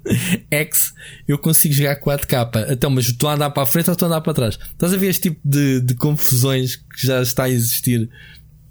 X 0.49 0.93
eu 1.27 1.37
consigo 1.37 1.73
jogar 1.73 1.99
4K. 1.99 2.71
Então, 2.71 2.89
mas 2.89 3.05
estou 3.05 3.29
a 3.29 3.33
andar 3.33 3.49
para 3.49 3.63
a 3.63 3.65
frente 3.65 3.89
ou 3.89 3.93
estou 3.93 4.05
a 4.05 4.09
andar 4.09 4.21
para 4.21 4.33
trás? 4.33 4.57
Estás 4.71 4.93
a 4.93 4.97
ver 4.97 5.09
este 5.09 5.23
tipo 5.23 5.41
de, 5.43 5.81
de 5.81 5.95
confusões 5.95 6.75
que 6.77 7.05
já 7.05 7.21
está 7.21 7.43
a 7.43 7.49
existir 7.49 8.09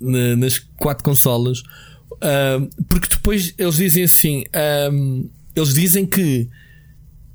na, 0.03 0.37
nas 0.37 0.59
quatro 0.59 1.05
consolas, 1.05 1.61
uh, 1.61 2.85
porque 2.89 3.09
depois 3.09 3.55
eles 3.57 3.77
dizem 3.77 4.05
assim: 4.05 4.45
um, 4.93 5.29
eles 5.55 5.75
dizem 5.75 6.07
que 6.07 6.49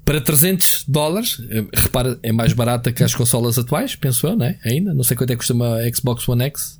para 0.07 0.21
300 0.21 0.85
dólares, 0.87 1.37
eh, 1.49 1.65
repara, 1.73 2.17
é 2.23 2.31
mais 2.31 2.53
barata 2.53 2.93
que 2.93 3.03
as 3.03 3.13
consolas 3.13 3.59
atuais, 3.59 3.93
penso 3.93 4.25
eu, 4.25 4.37
né? 4.37 4.57
Ainda. 4.63 4.93
Não 4.93 5.03
sei 5.03 5.17
quanto 5.17 5.31
é 5.31 5.33
que 5.33 5.39
custa 5.39 5.53
uma 5.53 5.79
Xbox 5.93 6.29
One 6.29 6.45
X. 6.45 6.79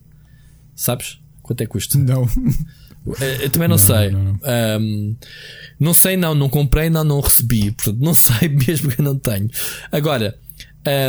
Sabes? 0.73 1.19
Quanto 1.41 1.59
é 1.59 1.65
que 1.65 1.71
custa? 1.71 1.97
Não. 1.97 2.27
Eh, 3.21 3.45
eu 3.45 3.49
também 3.49 3.69
não, 3.69 3.75
não 3.75 3.77
sei. 3.77 4.11
Não, 4.11 4.21
não. 4.21 4.39
Um, 4.81 5.15
não, 5.79 5.93
sei, 5.93 6.17
não. 6.17 6.35
Não 6.35 6.49
comprei, 6.49 6.89
não, 6.89 7.05
não 7.05 7.21
recebi. 7.21 7.71
Portanto, 7.71 7.99
não 8.01 8.11
sei 8.13 8.49
mesmo 8.49 8.89
que 8.91 8.99
eu 8.99 9.05
não 9.05 9.17
tenho. 9.17 9.49
Agora, 9.89 10.38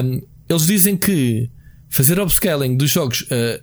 um, 0.04 0.22
eles 0.48 0.64
dizem 0.64 0.96
que 0.96 1.50
fazer 1.90 2.20
upscaling 2.20 2.76
dos 2.76 2.88
jogos 2.88 3.22
uh, 3.22 3.60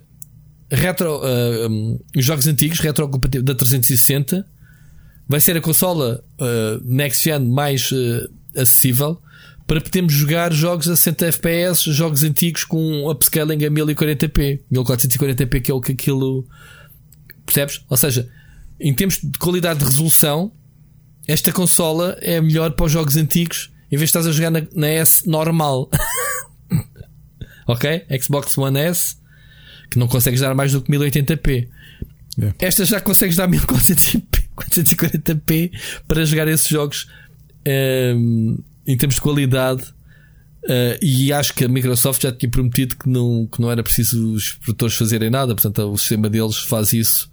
retro, 0.70 1.20
uh, 1.20 1.68
um, 1.68 1.98
os 2.16 2.24
jogos 2.24 2.46
antigos, 2.46 2.80
retrocompatíveis 2.80 3.44
da 3.44 3.54
360, 3.54 4.46
vai 5.28 5.40
ser 5.40 5.56
a 5.56 5.60
consola 5.60 6.24
uh, 6.40 6.82
next 6.84 7.24
gen 7.24 7.40
mais 7.40 7.90
acessível 8.54 9.20
para 9.66 9.80
podermos 9.80 10.12
jogar 10.12 10.52
jogos 10.52 10.88
a 10.88 10.94
60 10.94 11.26
FPS, 11.26 11.92
jogos 11.92 12.22
antigos 12.22 12.64
com 12.64 13.10
upscaling 13.10 13.64
a 13.64 13.70
1040p, 13.70 14.60
1440p, 14.72 15.60
que 15.60 15.70
é 15.70 15.74
o 15.74 15.80
que 15.80 15.92
aquilo 15.92 16.46
percebes? 17.44 17.84
Ou 17.88 17.96
seja, 17.96 18.28
em 18.80 18.94
termos 18.94 19.18
de 19.20 19.38
qualidade 19.38 19.80
de 19.80 19.84
resolução, 19.84 20.52
esta 21.26 21.52
consola 21.52 22.16
é 22.20 22.40
melhor 22.40 22.72
para 22.72 22.86
os 22.86 22.92
jogos 22.92 23.16
antigos 23.16 23.72
em 23.90 23.96
vez 23.96 24.10
de 24.10 24.18
estás 24.18 24.26
a 24.26 24.32
jogar 24.32 24.50
na, 24.50 24.62
na 24.74 24.88
S 24.88 25.28
normal. 25.28 25.88
ok? 27.66 28.04
Xbox 28.20 28.56
One 28.58 28.78
S 28.78 29.16
que 29.90 29.98
não 29.98 30.08
consegues 30.08 30.40
dar 30.40 30.54
mais 30.54 30.72
do 30.72 30.80
que 30.82 30.90
1080p. 30.90 31.68
Yeah. 32.38 32.54
Esta 32.58 32.84
já 32.84 33.00
consegues 33.00 33.36
dar 33.36 33.48
1440p 33.48 35.70
para 36.06 36.22
jogar 36.24 36.48
esses 36.48 36.68
jogos 36.68 37.06
um, 37.66 38.58
em 38.86 38.96
termos 38.96 39.16
de 39.16 39.20
qualidade. 39.20 39.82
Uh, 40.64 40.96
e 41.00 41.32
acho 41.32 41.54
que 41.54 41.64
a 41.64 41.68
Microsoft 41.68 42.22
já 42.22 42.32
tinha 42.32 42.50
prometido 42.50 42.96
que 42.96 43.08
não, 43.08 43.46
que 43.46 43.60
não 43.60 43.70
era 43.70 43.84
preciso 43.84 44.34
os 44.34 44.54
produtores 44.54 44.96
fazerem 44.96 45.30
nada, 45.30 45.54
portanto, 45.54 45.92
o 45.92 45.96
sistema 45.96 46.28
deles 46.28 46.56
faz 46.56 46.92
isso. 46.92 47.30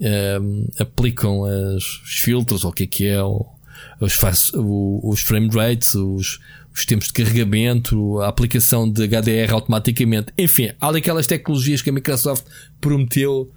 Um, 0.00 0.68
aplicam 0.78 1.44
as, 1.44 1.82
os 1.82 2.20
filtros, 2.20 2.62
ou 2.62 2.70
o 2.70 2.72
que 2.72 2.84
é 2.84 2.86
que 2.86 3.04
é, 3.06 3.20
os, 4.00 4.14
faz, 4.14 4.52
os 4.54 5.20
frame 5.22 5.48
rates, 5.48 5.96
os, 5.96 6.38
os 6.78 6.86
tempos 6.86 7.08
de 7.08 7.12
carregamento, 7.12 8.20
a 8.20 8.28
aplicação 8.28 8.90
de 8.90 9.06
HDR 9.06 9.52
automaticamente. 9.52 10.32
Enfim, 10.38 10.70
há 10.80 10.90
aquelas 10.90 11.26
tecnologias 11.26 11.82
que 11.82 11.90
a 11.90 11.92
Microsoft 11.92 12.44
prometeu 12.80 13.52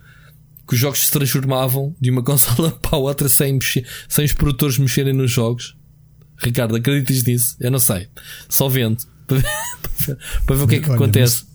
que 0.67 0.73
os 0.73 0.79
jogos 0.79 1.05
se 1.05 1.11
transformavam 1.11 1.95
de 1.99 2.09
uma 2.09 2.23
consola 2.23 2.71
para 2.71 2.95
a 2.95 2.99
outra 2.99 3.29
sem, 3.29 3.53
mexer, 3.53 3.85
sem 4.09 4.25
os 4.25 4.33
produtores 4.33 4.77
mexerem 4.77 5.13
nos 5.13 5.31
jogos. 5.31 5.77
Ricardo, 6.37 6.75
acreditas 6.75 7.23
nisso? 7.23 7.55
Eu 7.59 7.69
não 7.69 7.79
sei. 7.79 8.07
Só 8.49 8.67
vendo. 8.67 8.97
para 10.45 10.55
ver 10.55 10.63
o 10.63 10.67
que 10.67 10.75
é 10.75 10.79
que 10.79 10.89
Olha, 10.89 10.95
acontece. 10.95 11.45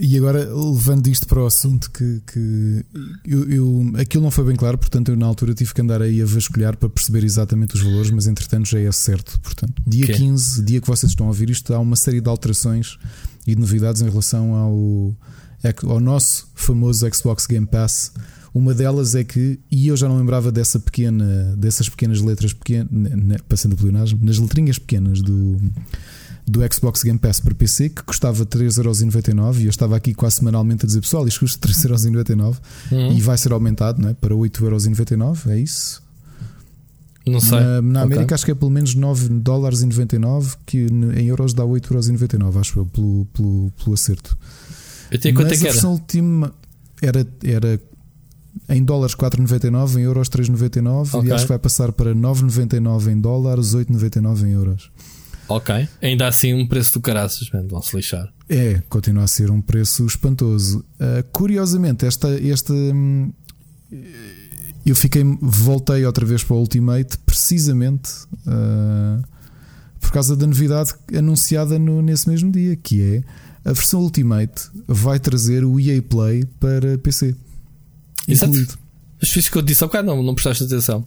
E 0.00 0.16
agora, 0.16 0.48
levando 0.54 1.08
isto 1.08 1.26
para 1.26 1.42
o 1.42 1.46
assunto 1.46 1.90
que, 1.90 2.22
que 2.32 2.84
eu, 3.24 3.50
eu, 3.50 3.92
aquilo 3.96 4.22
não 4.22 4.30
foi 4.30 4.44
bem 4.44 4.54
claro, 4.54 4.78
portanto, 4.78 5.08
eu 5.08 5.16
na 5.16 5.26
altura 5.26 5.54
tive 5.54 5.74
que 5.74 5.80
andar 5.80 6.00
aí 6.00 6.22
a 6.22 6.24
vasculhar 6.24 6.76
para 6.76 6.88
perceber 6.88 7.24
exatamente 7.24 7.74
os 7.74 7.80
valores, 7.80 8.12
mas 8.12 8.28
entretanto 8.28 8.68
já 8.68 8.78
é 8.78 8.92
certo. 8.92 9.40
Portanto, 9.40 9.74
dia 9.84 10.04
okay. 10.04 10.14
15, 10.14 10.62
dia 10.62 10.80
que 10.80 10.86
vocês 10.86 11.10
estão 11.10 11.26
a 11.26 11.30
ouvir 11.30 11.50
isto, 11.50 11.74
há 11.74 11.80
uma 11.80 11.96
série 11.96 12.20
de 12.20 12.28
alterações 12.28 12.96
e 13.44 13.56
de 13.56 13.60
novidades 13.60 14.02
em 14.02 14.08
relação 14.08 14.54
ao, 14.54 15.16
ao 15.90 15.98
nosso 15.98 16.48
famoso 16.54 17.04
Xbox 17.12 17.46
Game 17.46 17.66
Pass. 17.66 18.12
Uma 18.54 18.74
delas 18.74 19.16
é 19.16 19.24
que, 19.24 19.58
e 19.68 19.88
eu 19.88 19.96
já 19.96 20.08
não 20.08 20.16
lembrava 20.16 20.52
dessa 20.52 20.78
pequena, 20.78 21.56
dessas 21.56 21.88
pequenas 21.88 22.20
letras 22.20 22.52
pequenas, 22.52 22.88
passando 23.48 23.72
o 23.72 23.76
pleonasmo, 23.76 24.20
nas 24.22 24.38
letrinhas 24.38 24.78
pequenas 24.78 25.20
do 25.20 25.58
do 26.46 26.60
Xbox 26.72 27.02
Game 27.02 27.18
Pass 27.18 27.40
para 27.40 27.54
PC 27.54 27.90
que 27.90 28.02
custava 28.02 28.44
3,99€ 28.44 29.60
e 29.60 29.64
eu 29.64 29.70
estava 29.70 29.96
aqui 29.96 30.12
quase 30.12 30.36
semanalmente 30.36 30.84
a 30.84 30.86
dizer 30.86 31.00
pessoal, 31.00 31.26
isto 31.26 31.40
custa 31.40 31.68
3,99€ 31.68 32.56
uhum. 32.90 33.12
e 33.12 33.20
vai 33.20 33.38
ser 33.38 33.52
aumentado 33.52 34.02
não 34.02 34.08
é? 34.08 34.14
para 34.14 34.34
8,99€, 34.34 35.50
é 35.50 35.58
isso? 35.58 36.02
Não 37.24 37.40
sei. 37.40 37.60
Na, 37.60 37.82
na 37.82 38.02
América 38.02 38.24
okay. 38.24 38.34
acho 38.34 38.44
que 38.44 38.50
é 38.50 38.54
pelo 38.54 38.70
menos 38.70 38.96
9,99$ 38.96 40.56
que 40.66 40.78
em 40.78 41.26
euros 41.26 41.54
dá 41.54 41.62
8,99€, 41.62 42.60
acho 42.60 42.80
eu, 42.80 42.86
pelo, 42.86 43.26
pelo, 43.26 43.72
pelo 43.82 43.94
acerto. 43.94 44.36
Eu 45.10 45.20
tenho 45.20 45.34
quanto 45.36 45.54
é 45.54 45.56
que 45.56 45.62
era? 45.62 45.70
A 45.70 45.72
versão 45.72 45.92
última 45.92 46.52
era, 47.00 47.26
era 47.44 47.80
em 48.68 48.82
dólares 48.82 49.14
4,99, 49.14 49.98
em 49.98 50.02
euros 50.02 50.28
3,99 50.28 51.14
okay. 51.14 51.30
e 51.30 51.32
acho 51.32 51.44
que 51.44 51.48
vai 51.48 51.58
passar 51.58 51.92
para 51.92 52.14
9,99 52.14 53.12
em 53.12 53.20
dólares, 53.20 53.74
8,99 53.74 54.42
em 54.44 54.50
euros. 54.50 54.90
Ok. 55.56 55.88
Ainda 56.00 56.28
assim, 56.28 56.54
um 56.54 56.66
preço 56.66 56.94
do 56.94 57.00
caraças, 57.00 57.48
vão 57.68 57.82
se 57.82 57.94
lixar. 57.94 58.32
É, 58.48 58.82
continua 58.88 59.24
a 59.24 59.26
ser 59.26 59.50
um 59.50 59.60
preço 59.60 60.06
espantoso. 60.06 60.84
Uh, 60.94 61.22
curiosamente, 61.30 62.06
esta, 62.06 62.28
esta. 62.46 62.72
Hum, 62.72 63.32
eu 64.84 64.96
fiquei. 64.96 65.22
Voltei 65.40 66.04
outra 66.06 66.24
vez 66.24 66.42
para 66.42 66.56
o 66.56 66.60
Ultimate 66.60 67.18
precisamente 67.18 68.10
uh, 68.46 69.22
por 70.00 70.10
causa 70.10 70.34
da 70.34 70.46
novidade 70.46 70.94
anunciada 71.16 71.78
no, 71.78 72.00
nesse 72.00 72.28
mesmo 72.28 72.50
dia, 72.50 72.74
que 72.74 73.02
é 73.02 73.22
a 73.64 73.72
versão 73.72 74.00
Ultimate 74.00 74.70
vai 74.88 75.20
trazer 75.20 75.64
o 75.64 75.78
EA 75.78 76.02
Play 76.02 76.44
para 76.58 76.98
PC. 76.98 77.36
Exato. 78.26 78.50
Incluído. 78.50 78.81
Mas 79.22 79.36
isso 79.36 79.52
que 79.52 79.56
eu 79.56 79.62
disse 79.62 79.84
ao 79.84 79.88
bocado, 79.88 80.08
não, 80.08 80.20
não 80.20 80.34
prestaste 80.34 80.64
atenção. 80.64 81.06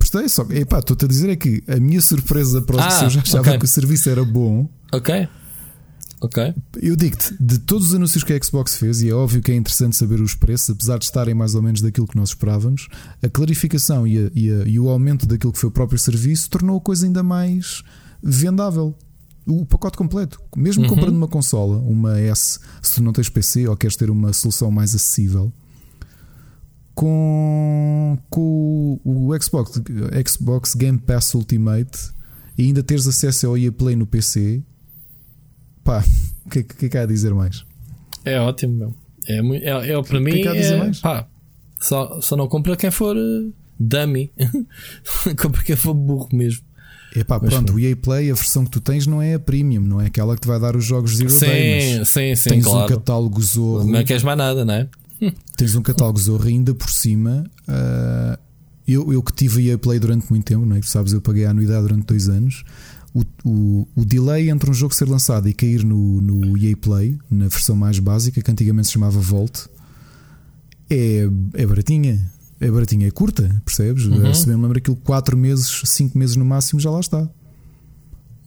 Prestei 0.00 0.28
só. 0.28 0.44
Epá, 0.50 0.80
estou-te 0.80 1.04
a 1.04 1.08
dizer 1.08 1.30
é 1.30 1.36
que 1.36 1.62
a 1.68 1.76
minha 1.76 2.00
surpresa 2.00 2.60
para 2.60 2.84
ah, 2.84 3.04
eu 3.04 3.10
já 3.10 3.20
achava 3.20 3.42
okay. 3.42 3.58
que 3.58 3.64
o 3.64 3.68
serviço 3.68 4.10
era 4.10 4.24
bom. 4.24 4.68
Ok. 4.92 5.28
Ok. 6.20 6.54
Eu 6.82 6.96
digo-te, 6.96 7.36
de 7.38 7.58
todos 7.58 7.88
os 7.88 7.94
anúncios 7.94 8.24
que 8.24 8.32
a 8.32 8.42
Xbox 8.42 8.74
fez, 8.74 9.00
e 9.00 9.10
é 9.10 9.14
óbvio 9.14 9.40
que 9.40 9.52
é 9.52 9.54
interessante 9.54 9.96
saber 9.96 10.20
os 10.20 10.34
preços, 10.34 10.70
apesar 10.70 10.98
de 10.98 11.04
estarem 11.04 11.34
mais 11.34 11.54
ou 11.54 11.62
menos 11.62 11.80
daquilo 11.80 12.08
que 12.08 12.16
nós 12.16 12.30
esperávamos, 12.30 12.88
a 13.22 13.28
clarificação 13.28 14.04
e, 14.06 14.18
a, 14.18 14.30
e, 14.34 14.50
a, 14.50 14.66
e 14.66 14.80
o 14.80 14.88
aumento 14.88 15.24
daquilo 15.24 15.52
que 15.52 15.58
foi 15.58 15.68
o 15.68 15.72
próprio 15.72 15.98
serviço 16.00 16.50
tornou 16.50 16.78
a 16.78 16.80
coisa 16.80 17.06
ainda 17.06 17.22
mais 17.22 17.84
vendável. 18.20 18.96
O 19.46 19.64
pacote 19.64 19.96
completo, 19.96 20.40
mesmo 20.56 20.82
uhum. 20.82 20.88
comprando 20.88 21.16
uma 21.16 21.28
consola, 21.28 21.76
uma 21.76 22.18
S, 22.18 22.58
se 22.82 22.96
tu 22.96 23.02
não 23.02 23.12
tens 23.12 23.28
PC 23.28 23.68
ou 23.68 23.76
queres 23.76 23.94
ter 23.94 24.10
uma 24.10 24.32
solução 24.32 24.72
mais 24.72 24.92
acessível, 24.96 25.52
com, 26.96 28.18
com 28.30 28.98
o 29.04 29.30
Xbox, 29.40 29.80
Xbox 30.26 30.74
Game 30.74 30.98
Pass 30.98 31.34
Ultimate 31.34 32.10
e 32.56 32.64
ainda 32.64 32.82
teres 32.82 33.06
acesso 33.06 33.48
ao 33.48 33.58
EA 33.58 33.70
Play 33.70 33.94
no 33.94 34.06
PC, 34.06 34.62
pá, 35.84 36.02
o 36.46 36.48
que, 36.48 36.64
que, 36.64 36.88
que 36.88 36.98
há 36.98 37.02
a 37.02 37.06
dizer 37.06 37.34
mais? 37.34 37.64
É 38.24 38.40
ótimo, 38.40 38.74
meu. 38.74 38.94
É, 39.28 39.36
é, 39.36 39.92
é, 39.92 40.02
para 40.02 40.20
mim, 40.20 40.32
que 40.32 40.42
que 40.42 40.48
é, 40.48 40.90
pá, 41.02 41.28
só, 41.78 42.18
só 42.20 42.34
não 42.34 42.48
compra 42.48 42.74
quem 42.76 42.90
for 42.90 43.14
uh, 43.14 43.52
dummy, 43.78 44.32
compra 45.38 45.62
quem 45.62 45.76
for 45.76 45.92
burro 45.92 46.28
mesmo. 46.32 46.64
É 47.14 47.24
pá, 47.24 47.38
pronto, 47.38 47.74
o 47.74 47.78
EA 47.78 47.94
Play, 47.94 48.30
a 48.30 48.34
versão 48.34 48.64
que 48.64 48.70
tu 48.70 48.80
tens 48.80 49.06
não 49.06 49.20
é 49.20 49.34
a 49.34 49.38
premium, 49.38 49.82
não 49.82 50.00
é 50.00 50.06
aquela 50.06 50.34
que 50.34 50.40
te 50.40 50.48
vai 50.48 50.58
dar 50.58 50.74
os 50.74 50.84
jogos 50.84 51.16
Zero 51.16 51.30
sim, 51.30 51.46
Day, 51.46 52.04
sim, 52.06 52.34
sim, 52.34 52.50
tens 52.50 52.64
claro. 52.64 52.84
um 52.84 52.88
catálogo 52.96 53.42
zorro. 53.42 53.84
Não 53.84 54.04
queres 54.04 54.22
mais 54.22 54.38
nada, 54.38 54.64
não 54.64 54.74
é? 54.74 54.88
Tens 55.56 55.74
um 55.74 55.82
catálogo 55.82 56.18
zorro 56.18 56.46
ainda 56.46 56.74
por 56.74 56.90
cima. 56.90 57.44
Uh, 57.68 58.38
eu, 58.86 59.12
eu 59.12 59.22
que 59.22 59.32
tive 59.32 59.70
a 59.72 59.78
Play 59.78 59.98
durante 59.98 60.30
muito 60.30 60.44
tempo, 60.44 60.64
não 60.64 60.76
é? 60.76 60.80
Tu 60.80 60.86
sabes, 60.86 61.12
eu 61.12 61.20
paguei 61.20 61.44
a 61.44 61.50
anuidade 61.50 61.82
durante 61.82 62.06
dois 62.06 62.28
anos. 62.28 62.64
O, 63.12 63.24
o, 63.44 63.88
o, 63.96 64.04
delay 64.04 64.50
entre 64.50 64.70
um 64.70 64.74
jogo 64.74 64.94
ser 64.94 65.08
lançado 65.08 65.48
e 65.48 65.54
cair 65.54 65.82
no, 65.82 66.20
no 66.20 66.58
EA 66.58 66.76
Play, 66.76 67.18
na 67.30 67.48
versão 67.48 67.74
mais 67.74 67.98
básica, 67.98 68.42
que 68.42 68.50
antigamente 68.50 68.88
se 68.88 68.92
chamava 68.92 69.18
Volt, 69.18 69.66
é, 70.90 71.28
é 71.54 71.66
baratinha. 71.66 72.30
É 72.60 72.70
baratinha, 72.70 73.08
é 73.08 73.10
curta, 73.10 73.62
percebes? 73.64 74.04
Uhum. 74.04 74.32
Se 74.32 74.46
bem 74.46 74.56
me 74.56 74.62
lembro 74.62 74.78
aquilo 74.78 74.96
4 74.96 75.36
meses, 75.36 75.82
5 75.84 76.16
meses 76.16 76.36
no 76.36 76.44
máximo, 76.44 76.80
já 76.80 76.90
lá 76.90 77.00
está. 77.00 77.28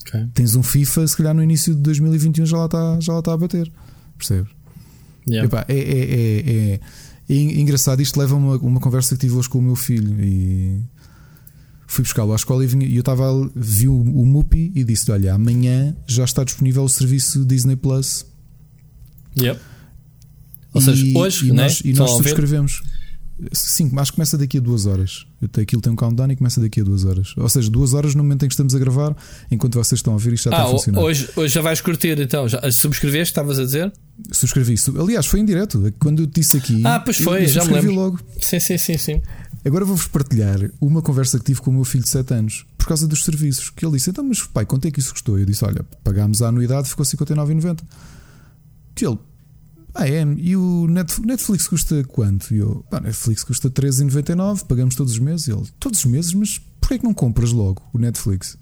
Okay. 0.01 0.27
Tens 0.33 0.55
um 0.55 0.63
FIFA, 0.63 1.07
se 1.07 1.17
calhar 1.17 1.33
no 1.33 1.43
início 1.43 1.75
de 1.75 1.81
2021 1.81 2.45
já 2.45 2.57
lá 2.57 2.65
está, 2.65 2.99
já 2.99 3.13
lá 3.13 3.19
está 3.19 3.33
a 3.33 3.37
bater, 3.37 3.71
percebes? 4.17 4.51
Yeah. 5.27 5.47
Epá, 5.47 5.65
é, 5.67 5.77
é, 5.77 6.73
é, 6.73 6.79
é, 7.29 7.35
engraçado. 7.35 8.01
Isto 8.01 8.19
leva 8.19 8.35
a 8.35 8.37
uma, 8.37 8.57
uma 8.57 8.79
conversa 8.79 9.15
que 9.15 9.21
tive 9.21 9.35
hoje 9.35 9.49
com 9.49 9.59
o 9.59 9.61
meu 9.61 9.75
filho 9.75 10.15
e 10.23 10.81
fui 11.87 12.03
buscá-lo 12.03 12.31
à 12.33 12.35
escola 12.35 12.63
e, 12.63 12.67
vinha, 12.67 12.85
e 12.85 12.95
eu 12.95 13.01
estava 13.01 13.25
vi 13.55 13.87
o, 13.87 13.95
o 13.95 14.25
Mupi 14.25 14.71
e 14.75 14.83
disse: 14.83 15.11
Olha, 15.11 15.33
amanhã 15.33 15.95
já 16.07 16.23
está 16.23 16.43
disponível 16.43 16.83
o 16.83 16.89
serviço 16.89 17.45
Disney 17.45 17.75
Plus. 17.75 18.25
Yep. 19.37 19.59
Ou 20.73 20.81
seja, 20.81 21.17
hoje 21.17 21.47
e 21.47 21.51
né? 21.51 21.63
nós, 21.63 21.81
e 21.83 21.93
nós 21.93 22.11
subscrevemos. 22.11 22.83
Sim, 23.53 23.89
mas 23.93 24.11
começa 24.11 24.37
daqui 24.37 24.57
a 24.57 24.61
duas 24.61 24.85
horas. 24.85 25.25
Aquilo 25.61 25.81
tem 25.81 25.93
um 25.93 25.95
countdown 25.95 26.31
e 26.31 26.35
começa 26.35 26.59
daqui 26.59 26.81
a 26.81 26.83
duas 26.83 27.05
horas. 27.05 27.33
Ou 27.37 27.47
seja, 27.47 27.69
duas 27.69 27.93
horas 27.93 28.13
no 28.13 28.23
momento 28.23 28.43
em 28.43 28.47
que 28.47 28.53
estamos 28.53 28.75
a 28.75 28.79
gravar, 28.79 29.15
enquanto 29.49 29.75
vocês 29.75 29.99
estão 29.99 30.13
a 30.13 30.15
ouvir, 30.15 30.33
isto 30.33 30.49
já 30.49 30.55
ah, 30.55 30.59
está 30.59 30.67
a 30.67 30.71
funcionar. 30.71 31.01
Hoje, 31.01 31.29
hoje 31.35 31.53
já 31.53 31.61
vais 31.61 31.79
curtir, 31.79 32.19
então. 32.19 32.47
Já 32.47 32.59
subscreveste, 32.71 33.31
estavas 33.31 33.57
a 33.57 33.63
dizer? 33.63 33.93
Subscrevi. 34.31 34.75
Aliás, 34.99 35.25
foi 35.25 35.39
em 35.39 35.45
direto. 35.45 35.93
Quando 35.99 36.23
eu 36.23 36.25
disse 36.25 36.57
aqui. 36.57 36.85
Ah, 36.85 36.99
pois 36.99 37.17
foi, 37.17 37.47
já 37.47 37.63
me 37.63 37.73
lembro. 37.73 37.93
logo. 37.93 38.19
Sim, 38.39 38.59
sim, 38.59 38.77
sim, 38.77 38.97
sim. 38.97 39.21
Agora 39.63 39.85
vou-vos 39.85 40.07
partilhar 40.07 40.57
uma 40.79 41.01
conversa 41.01 41.37
que 41.37 41.45
tive 41.45 41.61
com 41.61 41.69
o 41.69 41.73
meu 41.73 41.83
filho 41.83 42.03
de 42.03 42.09
7 42.09 42.33
anos. 42.33 42.65
por 42.77 42.87
causa 42.87 43.07
dos 43.07 43.23
serviços. 43.23 43.69
Que 43.69 43.85
ele 43.85 43.93
disse: 43.93 44.09
Então, 44.09 44.23
mas 44.23 44.41
pai, 44.43 44.65
quanto 44.65 44.87
é 44.87 44.91
que 44.91 44.99
isso 44.99 45.13
custou? 45.13 45.39
Eu 45.39 45.45
disse: 45.45 45.63
Olha, 45.63 45.85
pagámos 46.03 46.41
a 46.41 46.49
anuidade, 46.49 46.89
ficou 46.89 47.05
59,90. 47.05 47.79
Que 48.95 49.05
ele. 49.05 49.17
Ah, 49.99 50.07
é? 50.07 50.25
E 50.37 50.55
o 50.55 50.87
Netflix 50.87 51.67
custa 51.67 52.01
quanto? 52.05 52.53
E 52.53 52.59
eu, 52.59 52.85
pá, 52.89 53.01
Netflix 53.01 53.43
custa 53.43 53.69
13,99, 53.69 54.65
pagamos 54.65 54.95
todos 54.95 55.11
os 55.11 55.19
meses. 55.19 55.47
E 55.47 55.51
ele, 55.51 55.65
todos 55.77 55.99
os 55.99 56.05
meses, 56.05 56.33
mas 56.33 56.57
porquê 56.79 56.93
é 56.93 56.97
que 56.99 57.03
não 57.03 57.13
compras 57.13 57.51
logo 57.51 57.81
o 57.91 57.99
Netflix? 57.99 58.57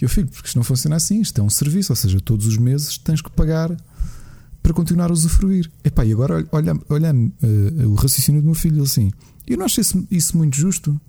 E 0.00 0.04
eu, 0.04 0.08
filho, 0.08 0.28
porque 0.28 0.46
isto 0.46 0.54
não 0.54 0.62
funciona 0.62 0.94
assim, 0.94 1.20
isto 1.20 1.40
é 1.40 1.42
um 1.42 1.50
serviço, 1.50 1.90
ou 1.90 1.96
seja, 1.96 2.20
todos 2.20 2.46
os 2.46 2.56
meses 2.56 2.98
tens 2.98 3.20
que 3.20 3.28
pagar 3.32 3.76
para 4.62 4.72
continuar 4.72 5.10
a 5.10 5.12
usufruir. 5.12 5.68
Epá, 5.82 6.04
e 6.04 6.12
agora 6.12 6.46
olha, 6.52 6.78
olha 6.88 7.12
uh, 7.12 7.88
o 7.88 7.94
raciocínio 7.96 8.40
do 8.40 8.46
meu 8.46 8.54
filho 8.54 8.84
assim. 8.84 9.10
Eu 9.44 9.58
não 9.58 9.64
acho 9.64 9.80
isso, 9.80 10.38
muito 10.38 10.56
justo. 10.56 11.00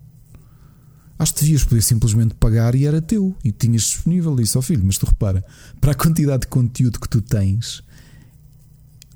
Acho 1.20 1.36
que 1.36 1.42
devias 1.42 1.64
poder 1.64 1.84
simplesmente 1.84 2.34
pagar 2.34 2.74
e 2.74 2.88
era 2.88 3.00
teu 3.00 3.36
e 3.44 3.52
tinhas 3.52 3.84
disponível 3.84 4.40
isso 4.40 4.58
ao 4.58 4.64
filho. 4.64 4.84
Mas 4.84 4.98
tu 4.98 5.06
repara, 5.06 5.46
para 5.80 5.92
a 5.92 5.96
quantidade 5.96 6.42
de 6.42 6.48
conteúdo 6.48 7.00
que 7.00 7.08
tu 7.08 7.22
tens, 7.22 7.84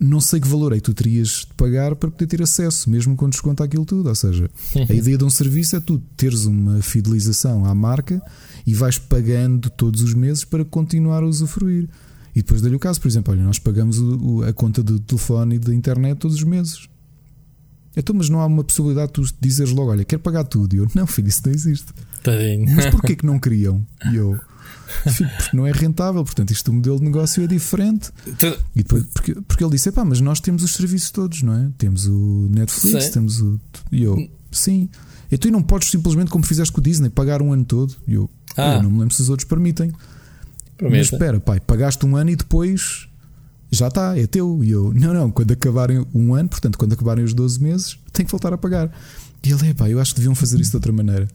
não 0.02 0.20
sei 0.20 0.40
que 0.40 0.48
valor 0.48 0.74
é 0.74 0.78
que 0.78 0.82
tu 0.82 0.96
terias 0.96 1.46
de 1.48 1.54
pagar 1.56 1.96
para 1.96 2.10
poder 2.10 2.26
ter 2.26 2.42
acesso, 2.42 2.90
mesmo 2.90 3.16
quando 3.16 3.34
desconta 3.34 3.64
aquilo 3.64 3.86
tudo. 3.86 4.10
Ou 4.10 4.16
seja, 4.16 4.50
a 4.90 4.94
ideia 4.94 5.16
de 5.16 5.24
um 5.24 5.30
serviço 5.30 5.76
é 5.76 5.80
tu 5.80 6.00
teres 6.18 6.46
uma 6.46 6.82
fidelização 6.82 7.66
à 7.66 7.76
marca 7.76 8.20
e 8.66 8.74
vais 8.74 8.98
pagando 8.98 9.70
todos 9.70 10.02
os 10.02 10.16
meses 10.16 10.44
para 10.44 10.66
continuar 10.66 11.22
a 11.22 11.28
usufruir. 11.28 11.88
E 12.36 12.42
depois 12.42 12.62
dei-lhe 12.62 12.76
o 12.76 12.80
caso, 12.80 13.00
por 13.00 13.08
exemplo, 13.08 13.32
olha, 13.32 13.44
nós 13.44 13.60
pagamos 13.60 14.00
o, 14.00 14.44
a 14.44 14.52
conta 14.52 14.82
do 14.82 15.00
telefone 15.00 15.56
e 15.56 15.60
da 15.60 15.74
internet 15.74 16.18
todos 16.18 16.38
os 16.38 16.44
meses. 16.44 16.88
Então, 17.96 18.16
mas 18.16 18.30
não 18.30 18.40
há 18.40 18.46
uma 18.46 18.64
possibilidade 18.64 19.08
de 19.08 19.14
tu 19.14 19.36
dizeres 19.40 19.72
logo, 19.72 19.92
olha, 19.92 20.04
quero 20.04 20.22
pagar 20.22 20.46
tudo. 20.46 20.74
E 20.76 20.80
eu, 20.80 20.88
não, 20.96 21.06
filho, 21.06 21.28
isso 21.28 21.42
não 21.46 21.52
existe. 21.54 21.94
Tadinho. 22.24 22.74
Mas 22.76 22.88
porquê 22.88 23.16
que 23.16 23.26
não 23.26 23.38
queriam? 23.38 23.86
E 24.12 24.16
eu, 24.16 24.40
porque 25.04 25.56
não 25.58 25.66
é 25.66 25.72
rentável, 25.72 26.24
portanto, 26.24 26.52
isto 26.52 26.70
o 26.70 26.74
modelo 26.74 26.98
de 26.98 27.06
negócio 27.06 27.44
é 27.44 27.48
diferente. 27.48 28.12
Tu... 28.38 28.46
E 28.76 28.84
depois, 28.84 29.06
porque, 29.14 29.36
porque 29.48 29.64
ele 29.64 29.72
disse, 29.72 29.92
pá, 29.92 30.04
mas 30.06 30.20
nós 30.22 30.40
temos 30.40 30.64
os 30.64 30.74
serviços 30.74 31.12
todos, 31.12 31.42
não 31.42 31.54
é? 31.54 31.70
Temos 31.78 32.08
o 32.08 32.48
Netflix, 32.50 33.06
Sim. 33.06 33.12
temos 33.12 33.42
o. 33.42 33.60
E 33.92 34.04
eu, 34.04 34.30
sim. 34.52 34.90
E 35.32 35.38
tu 35.38 35.50
não 35.50 35.64
podes 35.64 35.90
simplesmente, 35.90 36.30
como 36.30 36.46
fizeste 36.46 36.74
com 36.74 36.82
o 36.82 36.84
Disney, 36.84 37.10
pagar 37.10 37.42
um 37.42 37.54
ano 37.54 37.64
todo. 37.64 37.96
E 38.08 38.14
eu, 38.14 38.30
ah. 38.58 38.76
eu 38.76 38.84
não 38.84 38.92
me 38.92 39.00
lembro 39.00 39.14
se 39.14 39.22
os 39.22 39.30
outros 39.30 39.48
permitem. 39.48 39.92
Prometa. 40.78 40.98
Mas 40.98 41.14
espera, 41.14 41.40
pai, 41.40 41.60
pagaste 41.60 42.06
um 42.06 42.16
ano 42.16 42.32
e 42.32 42.36
depois 42.36 43.08
já 43.72 43.88
está, 43.88 44.18
é 44.18 44.28
teu. 44.28 44.62
E 44.64 44.72
eu, 44.72 44.94
não, 44.94 45.14
não, 45.14 45.32
quando 45.32 45.52
acabarem 45.52 46.06
um 46.14 46.36
ano, 46.36 46.50
portanto, 46.50 46.78
quando 46.78 46.94
acabarem 46.94 47.24
os 47.24 47.34
12 47.34 47.64
meses, 47.64 47.98
tem 48.12 48.26
que 48.26 48.32
voltar 48.32 48.52
a 48.52 48.58
pagar. 48.58 48.92
E 49.44 49.52
ele, 49.52 49.70
é 49.70 49.74
pá, 49.74 49.90
eu 49.90 50.00
acho 50.00 50.14
que 50.14 50.20
deviam 50.20 50.36
fazer 50.36 50.60
isso 50.60 50.72
de 50.72 50.78
outra 50.78 50.92
maneira. 50.92 51.28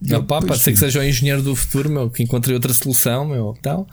Não, 0.00 0.24
pá, 0.24 0.40
pode 0.40 0.60
ser 0.60 0.72
que 0.72 0.78
seja 0.78 1.00
o 1.00 1.02
engenheiro 1.02 1.42
do 1.42 1.56
futuro, 1.56 1.88
meu, 1.88 2.10
que 2.10 2.22
encontre 2.22 2.52
outra 2.52 2.72
solução, 2.72 3.26
meu, 3.26 3.56
tal. 3.62 3.86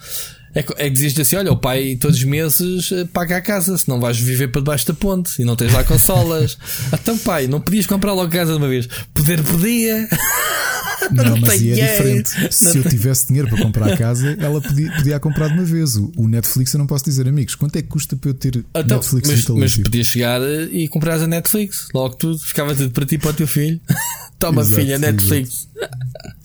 É, 0.56 0.60
é 0.60 0.90
que 0.90 0.92
dizes 0.92 1.20
assim: 1.20 1.36
olha, 1.36 1.52
o 1.52 1.58
pai 1.58 1.98
todos 2.00 2.18
os 2.18 2.24
meses 2.24 2.92
eh, 2.92 3.06
paga 3.12 3.38
a 3.38 3.42
casa, 3.42 3.76
senão 3.78 4.00
vais 4.00 4.20
viver 4.20 4.50
para 4.50 4.62
debaixo 4.62 4.86
da 4.88 4.94
ponte 4.94 5.42
e 5.42 5.46
não 5.46 5.56
tens 5.56 5.74
lá 5.74 5.84
consolas. 5.84 6.58
então, 6.94 7.18
pai, 7.18 7.48
não 7.48 7.60
podias 7.60 7.88
comprar 7.88 8.14
logo 8.14 8.32
casa 8.32 8.52
de 8.52 8.58
uma 8.58 8.68
vez? 8.68 8.88
Poder 9.24 9.42
podia. 9.42 10.10
Não, 11.12 11.24
não 11.24 11.38
mas 11.40 11.62
é 11.62 11.74
diferente. 11.74 12.54
Se 12.54 12.78
eu 12.78 12.84
tivesse 12.84 13.28
dinheiro 13.28 13.48
para 13.48 13.62
comprar 13.62 13.94
a 13.94 13.98
casa, 13.98 14.36
ela 14.38 14.60
podia, 14.60 14.92
podia 14.92 15.20
comprar 15.20 15.48
de 15.48 15.54
uma 15.54 15.64
vez. 15.64 15.96
O, 15.96 16.28
Netflix 16.28 16.74
eu 16.74 16.78
não 16.78 16.88
posso 16.88 17.06
dizer, 17.06 17.26
amigos, 17.28 17.56
quanto 17.56 17.78
é 17.78 17.82
que 17.82 17.88
custa 17.88 18.18
para 18.18 18.32
eu 18.32 18.34
ter 18.34 18.58
então, 18.58 18.98
Netflix 18.98 19.30
mas, 19.30 19.48
mas 19.48 19.78
podias 19.78 20.08
chegar 20.08 20.42
eh, 20.42 20.68
e 20.72 20.88
comprar 20.90 21.22
a 21.22 21.28
Netflix, 21.28 21.88
logo 21.94 22.16
tudo, 22.16 22.38
ficava 22.40 22.76
tudo 22.76 22.92
para 22.92 23.06
ti 23.06 23.16
e 23.16 23.18
para 23.18 23.30
o 23.30 23.34
teu 23.34 23.48
filho. 23.48 23.80
Toma, 24.40 24.62
exato, 24.62 24.82
filha, 24.82 25.00
Netflix. 25.00 25.70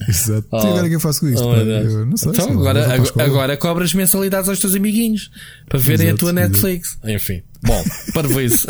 Exato. 0.07 0.47
Oh. 0.51 0.57
E 0.57 0.67
agora 0.67 0.85
é 0.85 0.89
que 0.89 0.95
eu 0.95 0.99
faço 0.99 1.19
com 1.19 1.27
isto? 1.27 1.45
Oh, 1.45 1.55
eu 1.55 2.05
não 2.05 2.17
sei. 2.17 2.31
Então, 2.31 2.49
agora, 2.49 2.93
agora, 2.93 3.23
agora 3.25 3.57
cobras 3.57 3.93
mensalidades 3.93 4.49
aos 4.49 4.59
teus 4.59 4.73
amiguinhos 4.73 5.29
para 5.67 5.77
verem 5.79 6.07
exato, 6.07 6.15
a 6.15 6.19
tua 6.19 6.33
Netflix. 6.33 6.97
Exato. 7.03 7.09
Enfim. 7.11 7.43
Bom, 7.61 7.83
para 8.13 8.27
isso. 8.41 8.67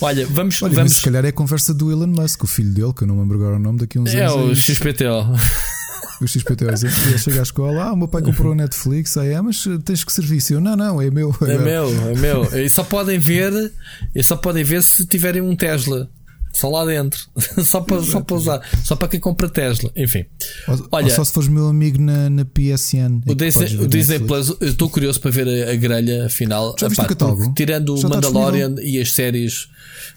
Olha, 0.00 0.26
vamos. 0.26 0.62
Olha, 0.62 0.74
vamos... 0.74 0.92
se 0.94 1.02
calhar 1.02 1.24
é 1.24 1.28
a 1.28 1.32
conversa 1.32 1.74
do 1.74 1.90
Elon 1.90 2.06
Musk, 2.06 2.44
o 2.44 2.46
filho 2.46 2.70
dele, 2.72 2.92
que 2.92 3.02
eu 3.02 3.08
não 3.08 3.16
me 3.16 3.22
lembro 3.22 3.38
agora 3.38 3.56
o 3.56 3.58
nome 3.58 3.80
daqui 3.80 3.98
uns 3.98 4.14
é 4.14 4.24
anos. 4.24 4.48
É 4.48 4.52
o 4.52 4.54
XPTO. 4.54 5.74
O 6.20 6.28
XPTO 6.28 6.66
ele 6.68 7.18
chega 7.18 7.40
à 7.40 7.42
escola, 7.42 7.84
ah, 7.84 7.92
o 7.92 7.96
meu 7.96 8.06
pai 8.06 8.22
comprou 8.22 8.52
a 8.52 8.54
Netflix, 8.54 9.16
aí 9.16 9.30
é, 9.30 9.40
mas 9.40 9.64
tens 9.84 10.04
que 10.04 10.12
serviço. 10.12 10.54
Eu, 10.54 10.60
não, 10.60 10.76
não, 10.76 11.02
é 11.02 11.10
meu. 11.10 11.34
É, 11.42 11.54
é 11.54 11.58
meu, 11.58 11.88
é 11.88 12.14
meu. 12.14 12.64
E 12.64 12.70
só 12.70 12.84
podem 12.84 13.18
ver, 13.18 13.72
e 14.14 14.22
só 14.22 14.36
podem 14.36 14.62
ver 14.62 14.82
se 14.82 15.04
tiverem 15.06 15.42
um 15.42 15.56
Tesla. 15.56 16.08
Só 16.54 16.70
lá 16.70 16.84
dentro. 16.84 17.20
só, 17.64 17.80
para, 17.80 18.02
só 18.02 18.20
para 18.20 18.36
usar. 18.36 18.62
Só 18.84 18.94
para 18.94 19.08
quem 19.08 19.18
compra 19.18 19.48
Tesla. 19.48 19.90
Enfim. 19.96 20.24
Ou, 20.68 20.88
Olha, 20.92 21.06
ou 21.06 21.10
só 21.10 21.24
se 21.24 21.32
fores 21.32 21.48
meu 21.48 21.66
amigo 21.66 22.00
na, 22.00 22.30
na 22.30 22.44
PSN. 22.44 23.22
O 23.26 23.34
Disney, 23.34 23.76
o 23.76 23.88
Disney 23.88 24.20
Plus, 24.20 24.56
eu 24.60 24.68
estou 24.68 24.88
curioso 24.88 25.20
para 25.20 25.32
ver 25.32 25.48
a, 25.48 25.72
a 25.72 25.74
grelha 25.74 26.28
final. 26.28 26.74
Já 26.78 26.88
viste 26.88 27.04
o 27.04 27.08
catálogo? 27.08 27.52
Tirando 27.54 27.96
Já 27.96 28.06
o 28.06 28.10
Mandalorian 28.10 28.76
e 28.80 29.00
as 29.00 29.12
séries 29.12 29.68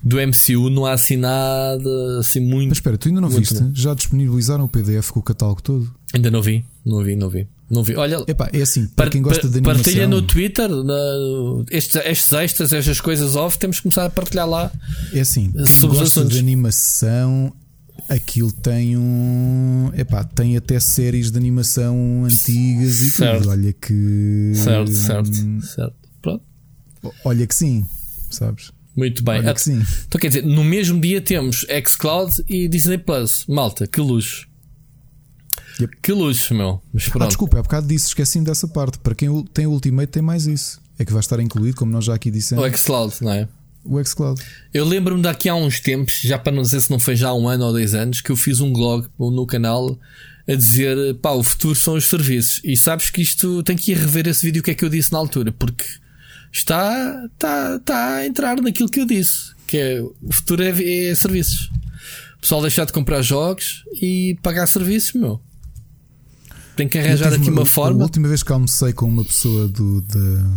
do 0.03 0.17
MCU, 0.17 0.69
não 0.69 0.85
há 0.85 0.93
assim 0.93 1.17
nada 1.17 2.19
assim 2.19 2.39
muito. 2.39 2.69
Mas 2.69 2.77
espera, 2.77 2.97
tu 2.97 3.07
ainda 3.07 3.19
não 3.19 3.29
viste? 3.29 3.57
Já 3.73 3.93
disponibilizaram 3.93 4.65
o 4.65 4.69
PDF 4.69 5.09
com 5.09 5.19
o 5.19 5.23
catálogo 5.23 5.61
todo? 5.61 5.91
Ainda 6.17 6.31
não 6.31 6.41
vi, 6.41 6.65
não 6.83 7.03
vi, 7.03 7.15
não 7.15 7.29
vi. 7.29 7.47
Não 7.69 7.83
vi. 7.83 7.95
Olha, 7.95 8.23
Epá, 8.27 8.49
é 8.51 8.61
assim, 8.61 8.87
para 8.87 9.07
quem 9.07 9.21
gosta 9.21 9.47
de 9.47 9.59
animação. 9.59 9.83
Partilha 9.83 10.07
no 10.07 10.21
Twitter 10.23 10.67
na, 10.67 10.95
estes, 11.69 11.95
estes 11.95 12.33
extras, 12.33 12.73
estas 12.73 12.99
coisas 12.99 13.35
off, 13.35 13.59
temos 13.59 13.77
que 13.77 13.83
começar 13.83 14.05
a 14.05 14.09
partilhar 14.09 14.49
lá. 14.49 14.71
É 15.13 15.19
assim, 15.19 15.51
quem 15.51 15.89
gosta 15.89 16.25
de 16.25 16.39
animação, 16.39 17.53
aquilo 18.09 18.51
tem 18.51 18.97
um. 18.97 19.91
Epá, 19.95 20.23
tem 20.23 20.57
até 20.57 20.79
séries 20.79 21.29
de 21.29 21.37
animação 21.37 22.23
antigas 22.25 23.01
e 23.01 23.11
certo. 23.11 23.41
tudo. 23.41 23.51
Olha 23.51 23.73
que. 23.73 24.53
Certo, 24.55 24.91
certo, 24.91 25.31
certo. 25.61 25.95
Pronto. 26.19 26.43
Olha 27.23 27.45
que 27.45 27.53
sim, 27.53 27.85
sabes? 28.31 28.71
Muito 28.95 29.23
bem. 29.23 29.37
Olha 29.37 29.53
que 29.53 29.61
sim. 29.61 29.79
Então 30.07 30.19
quer 30.19 30.29
dizer, 30.29 30.43
no 30.43 30.63
mesmo 30.63 30.99
dia 30.99 31.21
temos 31.21 31.63
Xcloud 31.87 32.31
e 32.49 32.67
Disney 32.67 32.97
Plus. 32.97 33.45
Malta, 33.47 33.85
que 33.85 34.01
luxo. 34.01 34.46
Yep. 35.79 35.97
Que 36.01 36.11
luxo, 36.11 36.53
meu. 36.53 36.81
Mas 36.93 37.09
Ah, 37.19 37.25
desculpa, 37.27 37.59
há 37.59 37.63
bocado 37.63 37.87
disse, 37.87 38.07
esqueci-me 38.07 38.45
dessa 38.45 38.67
parte. 38.67 38.97
Para 38.99 39.15
quem 39.15 39.43
tem 39.53 39.67
o 39.67 39.71
Ultimate, 39.71 40.11
tem 40.11 40.21
mais 40.21 40.47
isso. 40.47 40.79
É 40.99 41.05
que 41.05 41.11
vai 41.11 41.19
estar 41.19 41.39
incluído, 41.39 41.75
como 41.77 41.91
nós 41.91 42.05
já 42.05 42.15
aqui 42.15 42.31
dissemos. 42.31 42.63
O 42.63 42.77
Xcloud, 42.77 43.15
não 43.21 43.31
é? 43.31 43.47
O 43.85 44.03
Xcloud. 44.03 44.41
Eu 44.73 44.85
lembro-me 44.85 45.21
daqui 45.21 45.47
a 45.47 45.55
uns 45.55 45.79
tempos, 45.79 46.19
já 46.21 46.37
para 46.37 46.51
não 46.51 46.63
dizer 46.63 46.81
se 46.81 46.89
não 46.89 46.99
foi 46.99 47.15
já 47.15 47.33
um 47.33 47.47
ano 47.47 47.65
ou 47.65 47.71
dois 47.71 47.93
anos, 47.93 48.19
que 48.21 48.31
eu 48.31 48.35
fiz 48.35 48.59
um 48.59 48.73
blog 48.73 49.07
no 49.17 49.45
canal 49.45 49.97
a 50.47 50.55
dizer 50.55 51.15
pá, 51.15 51.31
o 51.31 51.43
futuro 51.43 51.75
são 51.75 51.93
os 51.95 52.05
serviços. 52.05 52.59
E 52.63 52.75
sabes 52.75 53.09
que 53.09 53.21
isto 53.21 53.61
tem 53.63 53.77
que 53.77 53.91
ir 53.91 53.97
rever 53.97 54.27
esse 54.27 54.45
vídeo, 54.45 54.61
o 54.61 54.63
que 54.63 54.71
é 54.71 54.75
que 54.75 54.83
eu 54.83 54.89
disse 54.89 55.11
na 55.11 55.19
altura, 55.19 55.51
porque 55.51 55.85
está, 56.51 57.25
está, 57.33 57.75
está 57.75 58.15
a 58.15 58.25
entrar 58.25 58.59
naquilo 58.61 58.89
que 58.89 58.99
eu 58.99 59.05
disse, 59.05 59.51
que 59.67 59.77
é 59.77 60.01
o 60.01 60.15
futuro 60.31 60.63
é, 60.63 60.69
é 60.69 61.15
serviços. 61.15 61.69
O 62.37 62.41
pessoal 62.41 62.61
deixar 62.61 62.85
de 62.85 62.93
comprar 62.93 63.21
jogos 63.21 63.83
e 64.01 64.37
pagar 64.41 64.67
serviços, 64.67 65.13
meu. 65.13 65.41
Tem 66.77 66.87
que 66.87 66.97
arranjar 66.97 67.33
aqui 67.33 67.49
uma, 67.49 67.61
uma 67.61 67.65
forma. 67.65 67.99
A 67.99 68.03
última 68.03 68.27
vez 68.27 68.43
que 68.43 68.51
almocei 68.51 68.93
com 68.93 69.07
uma 69.07 69.25
pessoa 69.25 69.67
do, 69.67 70.01
da, 70.01 70.49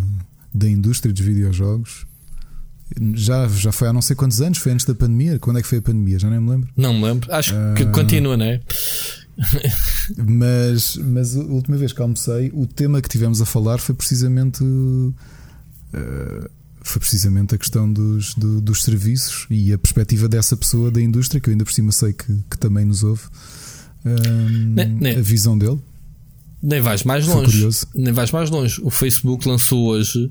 da 0.55 0.69
indústria 0.69 1.13
dos 1.13 1.25
videojogos 1.25 2.07
já, 3.15 3.47
já 3.49 3.73
foi 3.73 3.89
há 3.89 3.93
não 3.93 4.03
sei 4.03 4.17
quantos 4.17 4.41
anos, 4.41 4.59
foi 4.59 4.73
antes 4.73 4.85
da 4.85 4.95
pandemia. 4.95 5.39
Quando 5.39 5.59
é 5.59 5.63
que 5.63 5.69
foi 5.69 5.79
a 5.79 5.83
pandemia? 5.83 6.19
Já 6.19 6.29
nem 6.29 6.41
me 6.41 6.51
lembro. 6.51 6.69
Não 6.77 6.95
me 6.95 7.05
lembro. 7.05 7.33
Acho 7.33 7.55
uh, 7.55 7.75
que 7.77 7.87
continua, 7.87 8.37
não 8.37 8.47
é? 8.47 8.61
mas, 10.19 10.97
mas 10.97 11.37
a 11.37 11.41
última 11.41 11.77
vez 11.77 11.93
que 11.93 12.03
almocei, 12.03 12.51
o 12.53 12.67
tema 12.67 13.01
que 13.01 13.09
tivemos 13.09 13.41
a 13.41 13.47
falar 13.47 13.79
foi 13.79 13.95
precisamente. 13.95 14.63
Uh, 14.65 15.15
foi 16.83 16.99
precisamente 16.99 17.55
a 17.55 17.59
questão 17.59 17.93
dos, 17.93 18.35
do, 18.35 18.59
dos 18.61 18.83
serviços 18.83 19.47
e 19.51 19.71
a 19.73 19.79
perspectiva 19.79 20.27
dessa 20.27 20.57
pessoa 20.57 20.91
da 20.91 21.01
indústria, 21.01 21.39
que 21.39 21.51
eu 21.51 21.53
ainda 21.53 21.65
por 21.65 21.73
cima 21.73 21.93
sei 21.93 22.15
que, 22.15 22.27
que 22.51 22.57
também 22.59 22.87
nos 22.87 23.05
ouve, 23.05 23.23
uh, 24.05 25.19
a 25.19 25.21
visão 25.21 25.57
dele. 25.59 25.79
Nem 26.63 26.81
vais 26.81 27.05
mais 27.05 27.27
longe. 27.27 27.69
Nem 27.95 28.13
vais 28.13 28.31
mais 28.31 28.51
longe. 28.51 28.81
O 28.83 28.91
Facebook 28.91 29.49
lançou 29.49 29.89
hoje 29.89 30.31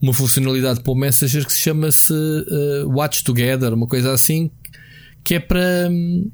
uma 0.00 0.14
funcionalidade 0.14 0.80
para 0.80 0.92
o 0.92 0.96
Messenger 0.96 1.44
que 1.44 1.52
se 1.52 1.60
chama-se 1.60 2.12
uh, 2.12 2.88
Watch 2.88 3.22
Together, 3.22 3.74
uma 3.74 3.86
coisa 3.86 4.12
assim, 4.12 4.50
que 5.22 5.34
é 5.34 5.40
para. 5.40 5.88
Hum, 5.90 6.30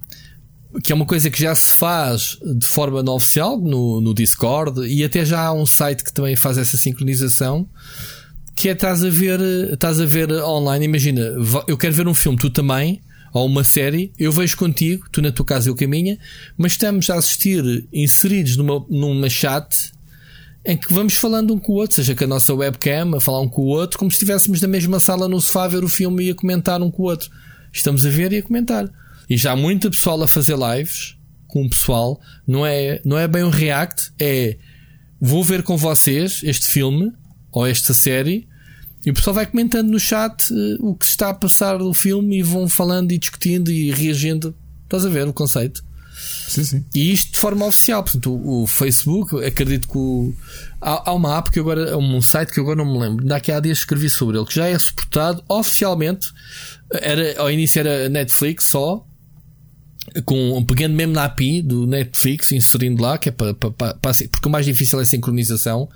que 0.83 0.93
é 0.93 0.95
uma 0.95 1.07
coisa 1.07 1.31
que 1.31 1.41
já 1.41 1.55
se 1.55 1.73
faz 1.73 2.39
de 2.45 2.67
forma 2.67 3.03
não 3.03 3.15
oficial 3.15 3.59
no, 3.59 4.01
no 4.01 4.13
Discord 4.13 4.87
e 4.87 5.03
até 5.03 5.25
já 5.25 5.41
há 5.47 5.53
um 5.53 5.65
site 5.65 6.05
que 6.05 6.13
também 6.13 6.37
faz 6.37 6.59
essa 6.59 6.77
sincronização. 6.77 7.67
Que 8.55 8.71
é 8.71 8.73
estás 8.73 9.05
a 9.05 9.11
ver, 9.11 9.41
estás 9.73 10.01
a 10.01 10.07
ver 10.07 10.31
online. 10.31 10.85
Imagina, 10.85 11.21
eu 11.67 11.77
quero 11.77 11.95
ver 11.95 12.09
um 12.09 12.15
filme, 12.15 12.39
tu 12.39 12.49
também, 12.51 13.03
ou 13.37 13.47
uma 13.47 13.65
série, 13.65 14.13
eu 14.19 14.33
vejo 14.33 14.57
contigo, 14.57 15.07
tu 15.13 15.21
na 15.21 15.31
tua 15.31 15.45
casa 15.45 15.69
eu 15.69 15.75
caminha, 15.75 16.19
mas 16.57 16.73
estamos 16.73 17.11
a 17.11 17.17
assistir 17.17 17.87
inseridos 17.93 18.57
numa, 18.57 18.85
numa 18.89 19.29
chat 19.29 19.93
em 20.65 20.77
que 20.77 20.93
vamos 20.93 21.17
falando 21.17 21.53
um 21.53 21.59
com 21.59 21.75
o 21.75 21.77
outro, 21.77 21.97
seja 21.97 22.15
com 22.15 22.25
a 22.25 22.27
nossa 22.27 22.55
webcam, 22.55 23.15
a 23.15 23.21
falar 23.21 23.43
um 23.43 23.49
com 23.49 23.61
o 23.61 23.67
outro, 23.67 23.99
como 23.99 24.11
se 24.11 24.17
estivéssemos 24.17 24.63
na 24.63 24.67
mesma 24.67 24.99
sala 24.99 25.29
no 25.29 25.39
sofá 25.39 25.65
a 25.65 25.69
ver 25.69 25.85
o 25.85 25.89
filme 25.89 26.25
e 26.25 26.31
a 26.31 26.35
comentar 26.35 26.81
um 26.81 26.91
com 26.91 27.03
o 27.03 27.07
outro. 27.07 27.31
Estamos 27.71 28.07
a 28.07 28.11
ver 28.11 28.33
e 28.33 28.39
a 28.39 28.43
comentar. 28.43 28.91
E 29.29 29.37
já 29.37 29.53
há 29.53 29.57
muita 29.57 29.91
pessoal 29.91 30.23
a 30.23 30.27
fazer 30.27 30.57
lives 30.57 31.17
com 31.47 31.65
o 31.65 31.69
pessoal. 31.69 32.19
Não 32.47 32.65
é, 32.65 33.03
não 33.05 33.19
é 33.19 33.29
bem 33.29 33.45
um 33.45 33.51
react, 33.51 34.13
é 34.19 34.57
vou 35.21 35.45
ver 35.45 35.63
com 35.63 35.77
vocês 35.77 36.41
este 36.43 36.69
filme 36.69 37.13
ou 37.53 37.67
esta 37.67 37.93
série 37.93 38.49
e 39.07 39.11
o 39.11 39.15
pessoal 39.15 39.35
vai 39.35 39.47
comentando 39.47 39.89
no 39.89 40.01
chat 40.01 40.53
uh, 40.53 40.85
o 40.85 40.97
que 40.97 41.07
está 41.07 41.31
a 41.31 41.35
passar 41.35 41.79
do 41.79 41.95
filme 41.95 42.41
e 42.41 42.43
vão 42.43 42.69
falando 42.69 43.13
e 43.13 43.19
discutindo 43.19 43.71
e 43.71 43.93
reagindo. 43.93 44.53
Estás 44.83 45.07
a 45.07 45.09
ver 45.09 45.29
o 45.29 45.33
conceito? 45.33 45.85
Sim, 46.49 46.65
sim. 46.65 46.85
E 46.93 47.13
isto 47.13 47.33
de 47.33 47.39
forma 47.39 47.65
oficial. 47.67 48.03
Portanto, 48.03 48.33
o, 48.33 48.65
o 48.65 48.67
Facebook, 48.67 49.45
acredito 49.45 49.87
que 49.87 49.97
o, 49.97 50.35
há, 50.81 51.11
há, 51.11 51.15
uma 51.15 51.39
app 51.39 51.53
que 51.53 51.61
agora, 51.61 51.97
um 51.97 52.21
site 52.21 52.53
que 52.53 52.59
agora 52.59 52.77
não 52.77 52.93
me 52.93 52.99
lembro, 52.99 53.25
daqui 53.25 53.53
há 53.53 53.61
dias 53.61 53.79
escrevi 53.79 54.11
sobre 54.11 54.39
ele, 54.39 54.47
que 54.47 54.55
já 54.55 54.67
é 54.67 54.77
suportado 54.77 55.45
oficialmente. 55.49 56.33
Era, 56.93 57.41
ao 57.41 57.49
início 57.49 57.79
era 57.79 58.09
Netflix 58.09 58.65
só, 58.65 59.07
com, 60.25 60.65
pegando 60.65 60.95
mesmo 60.95 61.13
na 61.13 61.25
API 61.25 61.63
do 61.63 61.87
Netflix, 61.87 62.53
inserindo 62.53 63.03
lá, 63.03 63.19
que 63.19 63.29
é 63.29 63.33
para, 63.33 63.55
para, 63.55 63.71
para, 63.71 64.13
porque 64.31 64.49
o 64.49 64.51
mais 64.51 64.65
difícil 64.65 64.99
é 64.99 65.03
a 65.03 65.07
sincronização. 65.07 65.89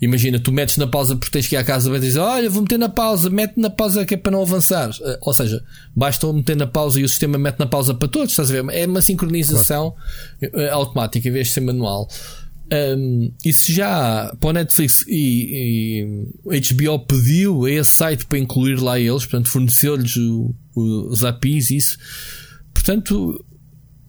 Imagina, 0.00 0.38
tu 0.38 0.52
metes 0.52 0.76
na 0.76 0.86
pausa 0.86 1.16
porque 1.16 1.30
tens 1.30 1.46
que 1.46 1.54
ir 1.54 1.58
à 1.58 1.64
casa 1.64 1.94
e 1.94 2.00
dizes, 2.00 2.16
olha, 2.16 2.48
vou 2.48 2.62
meter 2.62 2.78
na 2.78 2.88
pausa, 2.88 3.28
mete 3.30 3.58
na 3.58 3.70
pausa 3.70 4.04
que 4.04 4.14
é 4.14 4.16
para 4.16 4.32
não 4.32 4.42
avançar. 4.42 4.90
Eh, 5.00 5.18
ou 5.20 5.34
seja, 5.34 5.62
basta 5.94 6.32
meter 6.32 6.56
na 6.56 6.66
pausa 6.66 7.00
e 7.00 7.04
o 7.04 7.08
sistema 7.08 7.38
mete 7.38 7.58
na 7.58 7.66
pausa 7.66 7.94
para 7.94 8.08
todos, 8.08 8.30
estás 8.30 8.50
a 8.50 8.62
ver? 8.62 8.64
É 8.74 8.86
uma 8.86 9.02
sincronização 9.02 9.94
claro. 10.40 10.60
Eh, 10.60 10.70
automática 10.70 11.28
em 11.28 11.32
vez 11.32 11.48
de 11.48 11.54
ser 11.54 11.60
manual. 11.60 12.08
Um, 12.72 13.30
isso 13.44 13.72
já 13.72 14.34
para 14.40 14.50
o 14.50 14.52
Netflix 14.52 15.04
e, 15.06 16.02
e 16.50 16.60
HBO 16.60 16.98
pediu 16.98 17.64
a 17.64 17.70
esse 17.70 17.92
site 17.92 18.26
para 18.26 18.38
incluir 18.38 18.80
lá 18.80 18.98
eles, 18.98 19.24
portanto, 19.24 19.48
forneceu-lhes 19.48 20.16
os 20.74 21.24
APIs, 21.24 21.70
isso. 21.70 21.98
Portanto, 22.74 23.44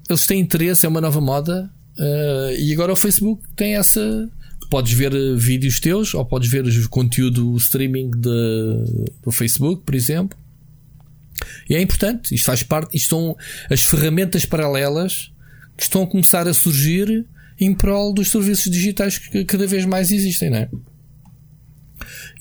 eles 0.09 0.25
têm 0.25 0.39
interesse, 0.39 0.85
é 0.85 0.89
uma 0.89 1.01
nova 1.01 1.21
moda. 1.21 1.69
Uh, 1.97 2.55
e 2.59 2.71
agora 2.73 2.93
o 2.93 2.95
Facebook 2.95 3.43
tem 3.55 3.75
essa. 3.75 4.29
Podes 4.69 4.91
ver 4.91 5.13
eh, 5.13 5.33
vídeos 5.37 5.79
teus 5.79 6.13
ou 6.13 6.25
podes 6.25 6.49
ver 6.49 6.65
o 6.65 6.89
conteúdo 6.89 7.55
streaming 7.55 8.11
de, 8.11 9.07
do 9.23 9.31
Facebook, 9.31 9.83
por 9.85 9.95
exemplo. 9.95 10.37
E 11.69 11.75
é 11.75 11.81
importante, 11.81 12.35
isto 12.35 12.45
faz 12.45 12.63
parte, 12.63 12.97
isto 12.97 13.09
são 13.09 13.37
as 13.71 13.85
ferramentas 13.85 14.43
paralelas 14.43 15.31
que 15.77 15.83
estão 15.83 16.03
a 16.03 16.07
começar 16.07 16.49
a 16.49 16.53
surgir 16.53 17.25
em 17.57 17.73
prol 17.73 18.13
dos 18.13 18.29
serviços 18.29 18.69
digitais 18.69 19.17
que 19.17 19.45
cada 19.45 19.65
vez 19.65 19.85
mais 19.85 20.11
existem, 20.11 20.49
não 20.49 20.57
é? 20.57 20.69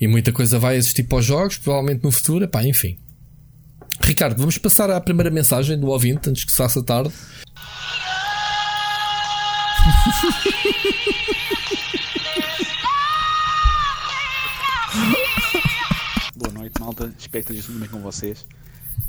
E 0.00 0.08
muita 0.08 0.32
coisa 0.32 0.58
vai 0.58 0.76
existir 0.76 1.04
para 1.04 1.18
os 1.18 1.24
jogos, 1.24 1.56
provavelmente 1.58 2.02
no 2.02 2.10
futuro, 2.10 2.48
pá, 2.48 2.64
enfim. 2.64 2.98
Ricardo, 4.02 4.36
vamos 4.36 4.58
passar 4.58 4.90
à 4.90 5.00
primeira 5.00 5.30
mensagem 5.30 5.78
do 5.78 5.88
ouvinte 5.88 6.28
antes 6.28 6.44
que 6.44 6.50
se 6.50 6.58
faça 6.58 6.82
tarde. 6.82 7.12
Boa 16.36 16.52
noite, 16.52 16.80
malta. 16.80 17.12
Espero 17.18 17.44
que 17.44 17.52
esteja 17.52 17.66
tudo 17.66 17.80
bem 17.80 17.88
com 17.88 17.98
vocês 18.00 18.46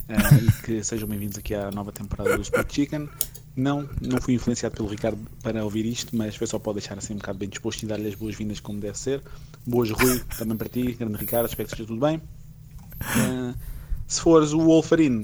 uh, 0.10 0.14
e 0.42 0.52
que 0.64 0.84
sejam 0.84 1.08
bem-vindos 1.08 1.38
aqui 1.38 1.54
à 1.54 1.70
nova 1.70 1.92
temporada 1.92 2.36
do 2.36 2.42
Split 2.42 2.74
Chicken. 2.74 3.08
Não, 3.56 3.88
não 4.02 4.20
fui 4.20 4.34
influenciado 4.34 4.76
pelo 4.76 4.88
Ricardo 4.88 5.20
para 5.44 5.64
ouvir 5.64 5.86
isto, 5.86 6.16
mas 6.16 6.36
foi 6.36 6.48
só 6.48 6.58
para 6.58 6.74
deixar 6.74 6.98
assim 6.98 7.14
um 7.14 7.18
bocado 7.18 7.38
bem 7.38 7.50
disposto 7.50 7.84
e 7.84 7.86
dar-lhe 7.86 8.08
as 8.08 8.16
boas-vindas 8.16 8.60
como 8.60 8.80
deve 8.80 8.98
ser. 8.98 9.22
Boas, 9.68 9.92
Rui, 9.92 10.20
também 10.38 10.58
para 10.58 10.68
ti, 10.68 10.94
grande 10.94 11.18
Ricardo, 11.18 11.48
espero 11.48 11.68
que 11.68 11.76
esteja 11.76 11.88
tudo 11.88 12.00
bem. 12.00 12.18
Uh, 12.18 13.54
se 14.08 14.20
fores 14.20 14.52
o 14.52 14.62
Wolfarino, 14.62 15.22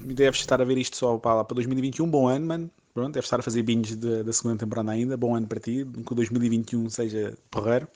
deves 0.00 0.40
estar 0.40 0.62
a 0.62 0.64
ver 0.64 0.78
isto 0.78 0.96
só 0.96 1.18
para, 1.18 1.44
para 1.44 1.56
2021. 1.56 2.08
Bom 2.08 2.26
ano, 2.26 2.46
mano. 2.46 2.70
Pronto, 2.98 3.14
deve 3.14 3.26
estar 3.26 3.38
a 3.38 3.42
fazer 3.44 3.62
binge 3.62 3.94
da 3.94 4.32
segunda 4.32 4.58
temporada 4.58 4.90
ainda. 4.90 5.16
Bom 5.16 5.36
ano 5.36 5.46
para 5.46 5.60
ti, 5.60 5.86
que 6.04 6.12
o 6.12 6.16
2021 6.16 6.90
seja 6.90 7.38
porreiro. 7.48 7.86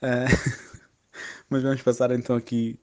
Uh, 0.00 0.80
mas 1.50 1.62
vamos 1.62 1.82
passar 1.82 2.10
então 2.12 2.34
aqui 2.34 2.80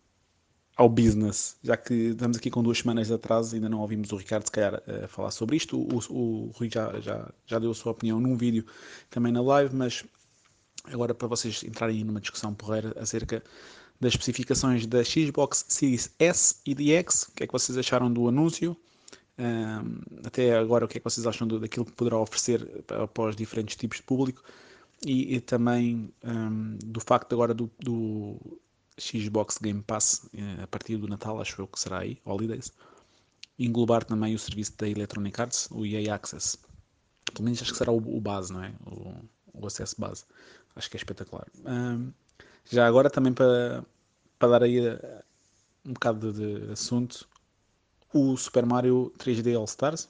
ao 0.78 0.88
business, 0.88 1.58
já 1.64 1.76
que 1.76 2.12
estamos 2.12 2.38
aqui 2.38 2.52
com 2.52 2.62
duas 2.62 2.78
semanas 2.78 3.08
de 3.08 3.14
atraso, 3.16 3.56
ainda 3.56 3.68
não 3.68 3.80
ouvimos 3.80 4.12
o 4.12 4.18
Ricardo 4.18 4.46
se 4.46 4.52
calhar 4.52 4.84
a 5.04 5.08
falar 5.08 5.32
sobre 5.32 5.56
isto. 5.56 5.76
O, 5.76 6.00
o, 6.14 6.50
o 6.50 6.52
Rui 6.52 6.70
já, 6.72 7.00
já, 7.00 7.28
já 7.48 7.58
deu 7.58 7.72
a 7.72 7.74
sua 7.74 7.94
opinião 7.94 8.20
num 8.20 8.38
vídeo 8.38 8.64
também 9.10 9.34
na 9.34 9.42
live, 9.42 9.76
mas 9.76 10.06
agora 10.84 11.16
para 11.16 11.28
vocês 11.28 11.64
entrarem 11.64 12.04
numa 12.04 12.22
discussão 12.22 12.54
porreira 12.54 12.94
acerca 12.96 13.44
das 14.00 14.14
especificações 14.14 14.86
da 14.86 15.04
Xbox 15.04 15.66
Series 15.68 16.14
S 16.20 16.58
e 16.64 16.76
de 16.76 16.92
X, 16.92 17.24
o 17.24 17.32
que 17.32 17.44
é 17.44 17.48
que 17.48 17.54
vocês 17.54 17.76
acharam 17.76 18.14
do 18.14 18.28
anúncio? 18.28 18.78
Até 20.26 20.56
agora, 20.58 20.86
o 20.86 20.88
que 20.88 20.98
é 20.98 21.00
que 21.00 21.04
vocês 21.04 21.26
acham 21.26 21.48
do, 21.48 21.60
daquilo 21.60 21.86
que 21.86 21.92
poderá 21.92 22.18
oferecer 22.18 22.66
para 22.84 23.30
os 23.30 23.36
diferentes 23.36 23.76
tipos 23.76 23.98
de 23.98 24.04
público 24.04 24.44
e, 25.06 25.36
e 25.36 25.42
também 25.42 26.14
um, 26.24 26.78
do 26.84 27.00
facto 27.00 27.34
agora 27.34 27.54
do, 27.54 27.70
do, 27.80 28.38
Xbox 29.00 29.58
Game 29.58 29.82
Pass 29.82 30.28
eh, 30.34 30.64
a 30.64 30.68
partir 30.68 30.98
do 30.98 31.08
Natal, 31.08 31.42
acho 31.42 31.62
eu 31.62 31.68
que 31.68 31.80
será 31.80 32.00
aí, 32.00 32.20
Holidays, 32.26 32.72
englobar 33.58 34.04
também 34.04 34.36
o 34.36 34.40
serviço 34.40 34.74
da 34.78 34.88
Electronic 34.88 35.40
Arts, 35.40 35.68
o 35.72 35.86
EA 35.86 36.16
Access. 36.16 36.58
Pelo 37.34 37.46
menos 37.46 37.62
acho 37.62 37.72
que 37.72 37.78
será 37.78 37.92
o, 37.92 37.98
o 37.98 38.22
base, 38.22 38.54
não 38.54 38.64
é? 38.64 38.74
O, 38.86 39.16
o, 39.54 39.68
acesso 39.68 40.00
base. 40.00 40.26
Acho 40.76 40.90
que 40.90 40.98
é 40.98 41.00
espetacular. 41.00 41.48
Um, 41.66 42.12
já 42.70 42.88
agora 42.88 43.10
também 43.10 43.34
para, 43.34 43.84
para 44.38 44.50
dar 44.50 44.64
aí 44.64 44.86
eh, 44.86 45.24
um 45.86 45.94
bocado 45.94 46.32
de, 46.32 46.68
de 46.68 46.72
assunto, 46.72 47.28
o 48.14 48.38
Super 48.38 48.66
Mario 48.66 49.12
3D 49.18 49.58
All 49.58 49.66
Stars 49.66 50.08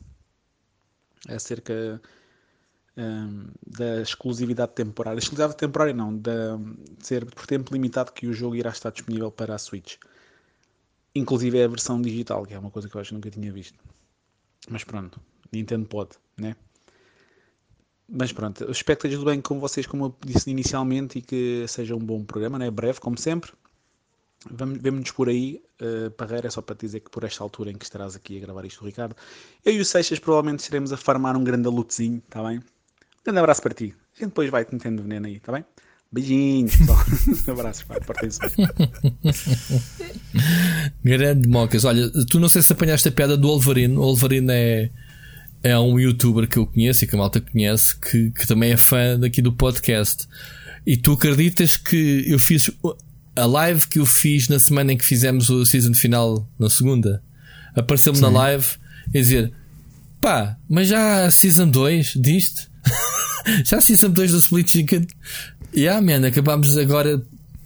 é 1.28 1.36
acerca 1.36 2.02
um, 2.98 3.48
da 3.66 4.02
exclusividade 4.02 4.74
temporária. 4.74 5.18
Exclusividade 5.18 5.58
temporária 5.58 5.94
não, 5.94 6.16
de 6.16 6.32
ser 7.00 7.26
por 7.26 7.48
tempo 7.48 7.74
limitado 7.74 8.12
que 8.12 8.28
o 8.28 8.34
jogo 8.34 8.56
irá 8.56 8.70
estar 8.70 8.92
disponível 8.92 9.32
para 9.32 9.56
a 9.56 9.58
Switch. 9.58 9.96
Inclusive 11.16 11.60
é 11.60 11.66
a 11.66 11.68
versão 11.68 12.02
digital, 12.02 12.46
que 12.46 12.54
é 12.54 12.60
uma 12.60 12.72
coisa 12.72 12.90
que 12.90 12.96
eu 12.96 13.02
acho 13.02 13.10
que 13.10 13.16
nunca 13.16 13.30
tinha 13.30 13.52
visto. 13.52 13.78
Mas 14.70 14.84
pronto, 14.84 15.20
Nintendo 15.52 15.88
pode, 15.88 16.12
né? 16.38 16.56
Mas 18.08 18.32
pronto, 18.32 18.70
espero 18.70 19.00
que 19.00 19.08
esteja 19.08 19.18
tudo 19.18 19.32
bem 19.32 19.42
com 19.42 19.60
vocês, 19.60 19.88
como 19.88 20.06
eu 20.06 20.16
disse 20.26 20.50
inicialmente, 20.50 21.20
e 21.20 21.22
que 21.22 21.66
seja 21.68 21.96
um 21.96 22.00
bom 22.00 22.24
programa, 22.24 22.60
né? 22.60 22.70
breve, 22.70 23.00
como 23.00 23.18
sempre. 23.18 23.52
Vemo-nos 24.52 25.12
por 25.12 25.30
aí, 25.30 25.62
uh, 25.82 26.12
Parreira, 26.12 26.50
só 26.52 26.62
para 26.62 26.76
te 26.76 26.86
dizer 26.86 27.00
que 27.00 27.10
por 27.10 27.24
esta 27.24 27.44
altura 27.44 27.72
em 27.72 27.76
que 27.76 27.86
estarás 27.86 28.16
aqui 28.16 28.38
a 28.38 28.42
gravar 28.42 28.66
isto, 28.66 28.84
Ricardo, 28.86 29.16
eu 29.66 29.74
e 29.74 29.80
o 29.80 29.86
Seixas 29.86 30.20
provavelmente 30.20 30.60
estaremos 30.60 30.92
a 30.92 30.98
farmar 30.98 31.36
um 31.38 31.44
grande 31.44 31.68
lutezinho, 31.70 32.22
está 32.26 32.44
bem? 32.44 32.58
Um 32.60 33.24
grande 33.24 33.40
abraço 33.40 33.62
para 33.62 33.74
ti. 33.74 33.94
A 34.16 34.20
gente 34.20 34.30
depois 34.30 34.50
vai-te 34.50 34.74
metendo 34.74 35.02
veneno 35.02 35.28
aí, 35.28 35.38
está 35.38 35.52
bem? 35.52 35.66
Beijinhos, 36.14 36.76
pessoal. 36.76 37.00
Abraços, 37.50 37.84
portem-se 38.06 38.40
bem. 38.40 38.68
Grande 41.04 41.48
Mocas. 41.48 41.86
Olha, 41.86 42.08
tu 42.30 42.40
não 42.40 42.48
sei 42.48 42.62
se 42.62 42.72
apanhaste 42.72 43.08
a 43.08 43.12
piada 43.12 43.36
do 43.36 43.48
Wolverine. 43.48 43.98
O 43.98 44.02
Wolverine 44.02 44.52
é, 44.52 44.92
é 45.64 45.80
um 45.80 46.00
youtuber 46.00 46.48
que 46.48 46.58
eu 46.58 46.68
conheço 46.68 47.04
e 47.04 47.08
que 47.08 47.16
a 47.16 47.18
malta 47.18 47.42
conhece 47.42 48.00
que, 48.00 48.30
que 48.30 48.46
também 48.46 48.74
é 48.74 48.78
fã 48.78 49.20
daqui 49.20 49.42
do 49.42 49.52
podcast. 49.52 50.28
E 50.86 50.98
tu 50.98 51.14
acreditas 51.14 51.78
que 51.78 52.26
eu 52.28 52.38
fiz 52.38 52.70
a 53.36 53.46
live 53.46 53.88
que 53.88 54.00
eu 54.00 54.06
fiz 54.06 54.48
na 54.48 54.60
semana 54.60 54.94
em 54.94 54.98
que 54.98 55.06
fizemos 55.06 55.50
o 55.50 55.66
season 55.66 55.94
final, 55.94 56.48
na 56.60 56.70
segunda, 56.70 57.22
apareceu-me 57.76 58.20
na 58.20 58.30
live 58.30 58.66
a 59.08 59.12
dizer: 59.12 59.52
pá, 60.22 60.58
mas 60.70 60.88
já 60.88 61.26
há 61.26 61.32
season 61.32 61.70
2 61.70 62.14
disto? 62.16 62.70
já 63.66 63.78
há 63.78 63.82
season 63.82 64.10
2 64.12 64.32
do 64.32 64.38
Split 64.40 64.70
Chicken? 64.70 65.08
Yeah, 65.76 66.00
man, 66.02 66.28
acabámos 66.28 66.78
agora 66.78 67.22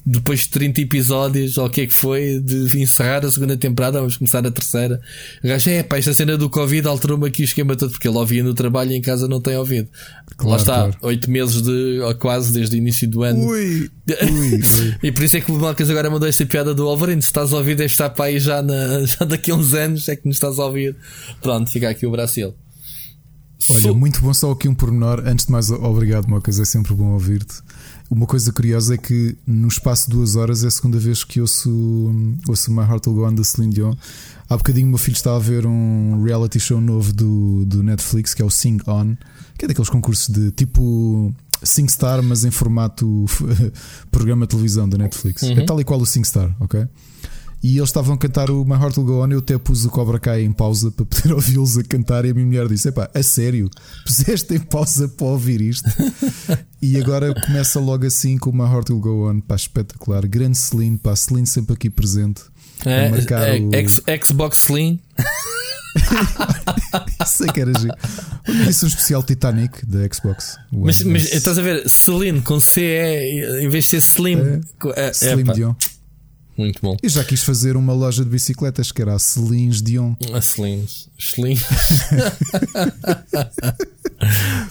depois 0.09 0.41
de 0.41 0.49
30 0.49 0.81
episódios, 0.81 1.57
ou 1.57 1.65
o 1.65 1.69
que 1.69 1.81
é 1.81 1.85
que 1.85 1.93
foi, 1.93 2.39
de 2.39 2.79
encerrar 2.81 3.25
a 3.25 3.29
segunda 3.29 3.57
temporada, 3.57 3.99
vamos 3.99 4.15
começar 4.15 4.45
a 4.47 4.49
terceira. 4.49 5.01
O 5.43 5.47
gajo, 5.47 5.69
é 5.69 5.83
pá, 5.83 5.97
esta 5.97 6.13
cena 6.13 6.37
do 6.37 6.49
Covid 6.49 6.87
alterou-me 6.87 7.27
aqui 7.27 7.41
o 7.41 7.43
esquema 7.43 7.75
todo, 7.75 7.91
porque 7.91 8.07
ele 8.07 8.17
ouvia 8.17 8.41
no 8.41 8.53
trabalho 8.53 8.91
e 8.91 8.95
em 8.95 9.01
casa 9.01 9.27
não 9.27 9.41
tem 9.41 9.57
ouvido. 9.57 9.89
Claro, 10.37 10.51
Lá 10.51 10.57
está, 10.57 10.85
oito 11.01 11.27
claro. 11.27 11.31
meses 11.31 11.61
de, 11.61 11.99
ou 11.99 12.15
quase 12.15 12.53
desde 12.53 12.75
o 12.75 12.77
início 12.77 13.05
do 13.09 13.23
ano. 13.23 13.45
Ui, 13.45 13.89
ui, 14.09 14.53
ui. 14.81 14.95
e 15.03 15.11
por 15.11 15.23
isso 15.25 15.35
é 15.35 15.41
que 15.41 15.51
o 15.51 15.55
Malcas 15.55 15.89
agora 15.89 16.09
mandou 16.09 16.29
esta 16.29 16.45
piada 16.45 16.73
do 16.73 16.85
Wolverine. 16.85 17.21
Se 17.21 17.27
estás 17.27 17.51
a 17.51 17.57
ouvir, 17.57 17.75
deve 17.75 17.91
estar 17.91 18.09
para 18.09 18.25
aí 18.25 18.39
já, 18.39 18.61
na, 18.61 19.03
já 19.05 19.25
daqui 19.25 19.51
a 19.51 19.55
uns 19.55 19.73
anos, 19.73 20.07
é 20.07 20.15
que 20.15 20.25
nos 20.25 20.37
estás 20.37 20.57
a 20.57 20.65
ouvir. 20.65 20.95
Pronto, 21.41 21.69
fica 21.69 21.89
aqui 21.89 22.05
o 22.05 22.11
braço 22.11 22.35
dele. 22.35 22.53
Olha, 23.69 23.93
muito 23.93 24.21
bom 24.21 24.33
só 24.33 24.51
aqui 24.51 24.67
um 24.67 24.75
pormenor. 24.75 25.23
Antes 25.25 25.45
de 25.45 25.51
mais, 25.51 25.71
obrigado, 25.71 26.27
Mocas, 26.27 26.59
é 26.59 26.65
sempre 26.65 26.93
bom 26.93 27.11
ouvir-te. 27.11 27.61
Uma 28.09 28.25
coisa 28.25 28.51
curiosa 28.53 28.95
é 28.95 28.97
que 28.97 29.35
no 29.45 29.67
espaço 29.67 30.09
de 30.09 30.15
duas 30.15 30.35
horas 30.35 30.63
é 30.63 30.67
a 30.67 30.71
segunda 30.71 30.97
vez 30.97 31.23
que 31.23 31.41
ouço, 31.41 31.69
ouço 32.47 32.71
My 32.71 32.83
Heart 32.83 33.07
Will 33.07 33.15
Go 33.15 33.27
On 33.27 33.35
da 33.35 33.43
Celine 33.43 33.73
Dion. 33.73 33.95
Há 34.49 34.55
bocadinho 34.55 34.87
o 34.87 34.89
meu 34.89 34.97
filho 34.97 35.15
estava 35.15 35.35
a 35.35 35.39
ver 35.39 35.65
um 35.65 36.23
reality 36.23 36.59
show 36.59 36.79
novo 36.79 37.11
do, 37.11 37.65
do 37.65 37.83
Netflix 37.83 38.33
que 38.33 38.41
é 38.41 38.45
o 38.45 38.49
Sing 38.49 38.79
On, 38.87 39.15
que 39.57 39.65
é 39.65 39.67
daqueles 39.67 39.89
concursos 39.89 40.29
de 40.29 40.51
tipo 40.51 41.33
SingStar, 41.61 42.23
mas 42.23 42.45
em 42.45 42.51
formato 42.51 43.25
programa 44.09 44.45
de 44.45 44.51
televisão 44.51 44.87
da 44.87 44.97
Netflix. 44.97 45.43
É 45.43 45.47
uhum. 45.47 45.59
É 45.59 45.65
tal 45.65 45.81
e 45.81 45.83
qual 45.83 45.99
o 45.99 46.05
SingStar, 46.05 46.55
ok? 46.61 46.87
E 47.61 47.77
eles 47.77 47.89
estavam 47.89 48.15
a 48.15 48.17
cantar 48.17 48.51
o 48.51 48.63
My 48.63 48.75
Heart 48.75 48.97
Will 48.97 49.05
Go 49.07 49.23
On. 49.23 49.31
Eu 49.31 49.39
até 49.39 49.57
pus 49.57 49.83
o 49.83 49.89
Cobra 49.89 50.19
Kai 50.19 50.43
em 50.43 50.51
pausa 50.51 50.91
para 50.91 51.05
poder 51.05 51.33
ouvi-los 51.35 51.77
a 51.77 51.83
cantar. 51.83 52.25
E 52.25 52.29
a 52.29 52.33
minha 52.33 52.45
mulher 52.45 52.67
disse: 52.67 52.89
Epá, 52.89 53.09
a 53.13 53.23
sério, 53.23 53.69
puseste 54.05 54.53
em 54.53 54.59
pausa 54.59 55.07
para 55.07 55.27
ouvir 55.27 55.61
isto. 55.61 55.89
e 56.81 56.97
agora 56.97 57.33
começa 57.45 57.79
logo 57.79 58.05
assim 58.05 58.37
com 58.37 58.51
o 58.51 58.53
My 58.53 58.71
Heart 58.71 58.89
Will 58.91 58.99
Go 58.99 59.29
On. 59.29 59.39
Pá, 59.41 59.55
espetacular. 59.55 60.27
Grande 60.27 60.57
Celine, 60.57 60.97
pá, 60.97 61.15
Celine 61.15 61.47
sempre 61.47 61.73
aqui 61.73 61.89
presente. 61.89 62.43
É, 62.85 63.07
é, 63.07 63.59
o... 63.59 63.73
X, 63.73 64.01
Xbox 64.23 64.65
Slim. 64.65 64.99
Sei 67.25 67.47
que 67.51 67.61
era 67.61 67.73
giro. 67.77 67.93
Disse 68.65 68.85
um 68.85 68.87
especial 68.87 69.23
Titanic 69.23 69.85
da 69.85 69.99
Xbox. 70.13 70.57
Mas, 70.71 71.01
mas, 71.01 71.33
estás 71.33 71.57
a 71.57 71.61
ver, 71.61 71.89
Celine 71.89 72.41
com 72.41 72.59
C 72.59 72.81
é, 72.83 73.61
em 73.63 73.69
vez 73.69 73.85
de 73.85 73.89
ser 73.89 73.97
Slim, 73.97 74.37
é, 74.95 75.07
é, 75.07 75.11
Slim 75.11 75.51
Dion. 75.53 75.73
Muito 76.57 76.81
bom. 76.81 76.97
E 77.03 77.09
já 77.09 77.23
quis 77.23 77.43
fazer 77.43 77.77
uma 77.77 77.93
loja 77.93 78.23
de 78.23 78.29
bicicletas 78.29 78.91
que 78.91 78.99
era 79.01 79.13
a 79.13 79.19
Celines 79.19 79.79
Dion. 79.81 80.15
A 80.33 80.41
Celines. 80.41 81.07
Celines. 81.19 81.63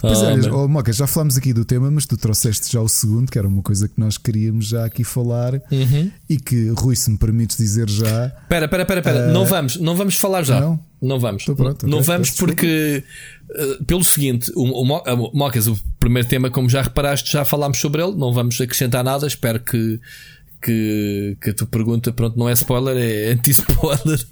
pois 0.01 0.21
é, 0.21 0.51
oh, 0.51 0.67
Moca, 0.67 0.91
já 0.91 1.07
falámos 1.07 1.37
aqui 1.37 1.53
do 1.53 1.63
tema, 1.63 1.89
mas 1.89 2.05
tu 2.05 2.17
trouxeste 2.17 2.69
já 2.71 2.81
o 2.81 2.89
segundo, 2.89 3.31
que 3.31 3.39
era 3.39 3.47
uma 3.47 3.61
coisa 3.61 3.87
que 3.87 3.97
nós 3.97 4.17
queríamos 4.17 4.67
já 4.67 4.83
aqui 4.85 5.05
falar 5.05 5.53
uhum. 5.71 6.11
e 6.29 6.37
que, 6.37 6.67
Rui, 6.71 6.95
se 6.95 7.09
me 7.09 7.17
permites 7.17 7.55
dizer 7.55 7.89
já. 7.89 8.25
Espera, 8.25 8.65
espera, 8.65 8.83
espera, 8.83 8.99
espera. 8.99 9.29
Uh... 9.29 9.33
não 9.33 9.45
vamos, 9.45 9.77
não 9.77 9.95
vamos 9.95 10.15
falar 10.15 10.43
já. 10.43 10.59
Não, 10.59 10.77
não 11.01 11.19
vamos. 11.19 11.45
Pronto, 11.45 11.87
não 11.87 11.99
okay, 11.99 12.07
vamos 12.07 12.31
porque, 12.31 13.01
uh, 13.49 13.85
pelo 13.85 14.03
seguinte, 14.03 14.51
o, 14.55 14.63
o, 14.63 14.83
o 14.83 15.31
Mocas, 15.33 15.67
o 15.67 15.79
primeiro 15.97 16.27
tema, 16.27 16.49
como 16.49 16.69
já 16.69 16.81
reparaste, 16.81 17.31
já 17.31 17.45
falámos 17.45 17.77
sobre 17.79 18.03
ele, 18.03 18.13
não 18.15 18.33
vamos 18.33 18.59
acrescentar 18.59 19.05
nada. 19.05 19.25
Espero 19.25 19.61
que 19.61 20.01
que, 20.61 21.37
que 21.41 21.49
a 21.49 21.53
tua 21.53 21.67
pergunta, 21.67 22.11
pronto, 22.11 22.37
não 22.37 22.49
é 22.49 22.53
spoiler, 22.53 22.97
é 22.97 23.31
anti-spoiler. 23.31 24.25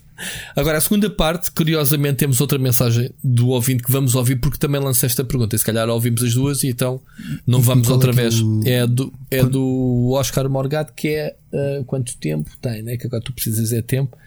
Agora, 0.55 0.77
a 0.77 0.81
segunda 0.81 1.09
parte, 1.09 1.51
curiosamente, 1.51 2.17
temos 2.17 2.39
outra 2.39 2.57
mensagem 2.57 3.11
do 3.23 3.49
ouvinte 3.49 3.83
que 3.83 3.91
vamos 3.91 4.15
ouvir, 4.15 4.37
porque 4.37 4.57
também 4.57 4.79
lancei 4.79 5.07
esta 5.07 5.25
pergunta. 5.25 5.55
E 5.55 5.59
se 5.59 5.65
calhar 5.65 5.89
ouvimos 5.89 6.23
as 6.23 6.33
duas 6.33 6.63
e 6.63 6.69
então 6.69 7.01
não 7.45 7.61
vamos 7.61 7.89
outra 7.89 8.11
é 8.11 8.13
vez. 8.13 8.39
O... 8.39 8.61
É, 8.65 8.87
do, 8.87 9.13
é 9.29 9.43
do 9.43 10.11
Oscar 10.13 10.49
Morgado, 10.49 10.93
que 10.93 11.09
é 11.09 11.35
uh, 11.51 11.83
quanto 11.83 12.15
tempo 12.17 12.49
tem, 12.61 12.81
né? 12.81 12.95
Que 12.95 13.07
agora 13.07 13.21
tu 13.21 13.33
precisas 13.33 13.73
é 13.73 13.81
tempo. 13.81 14.17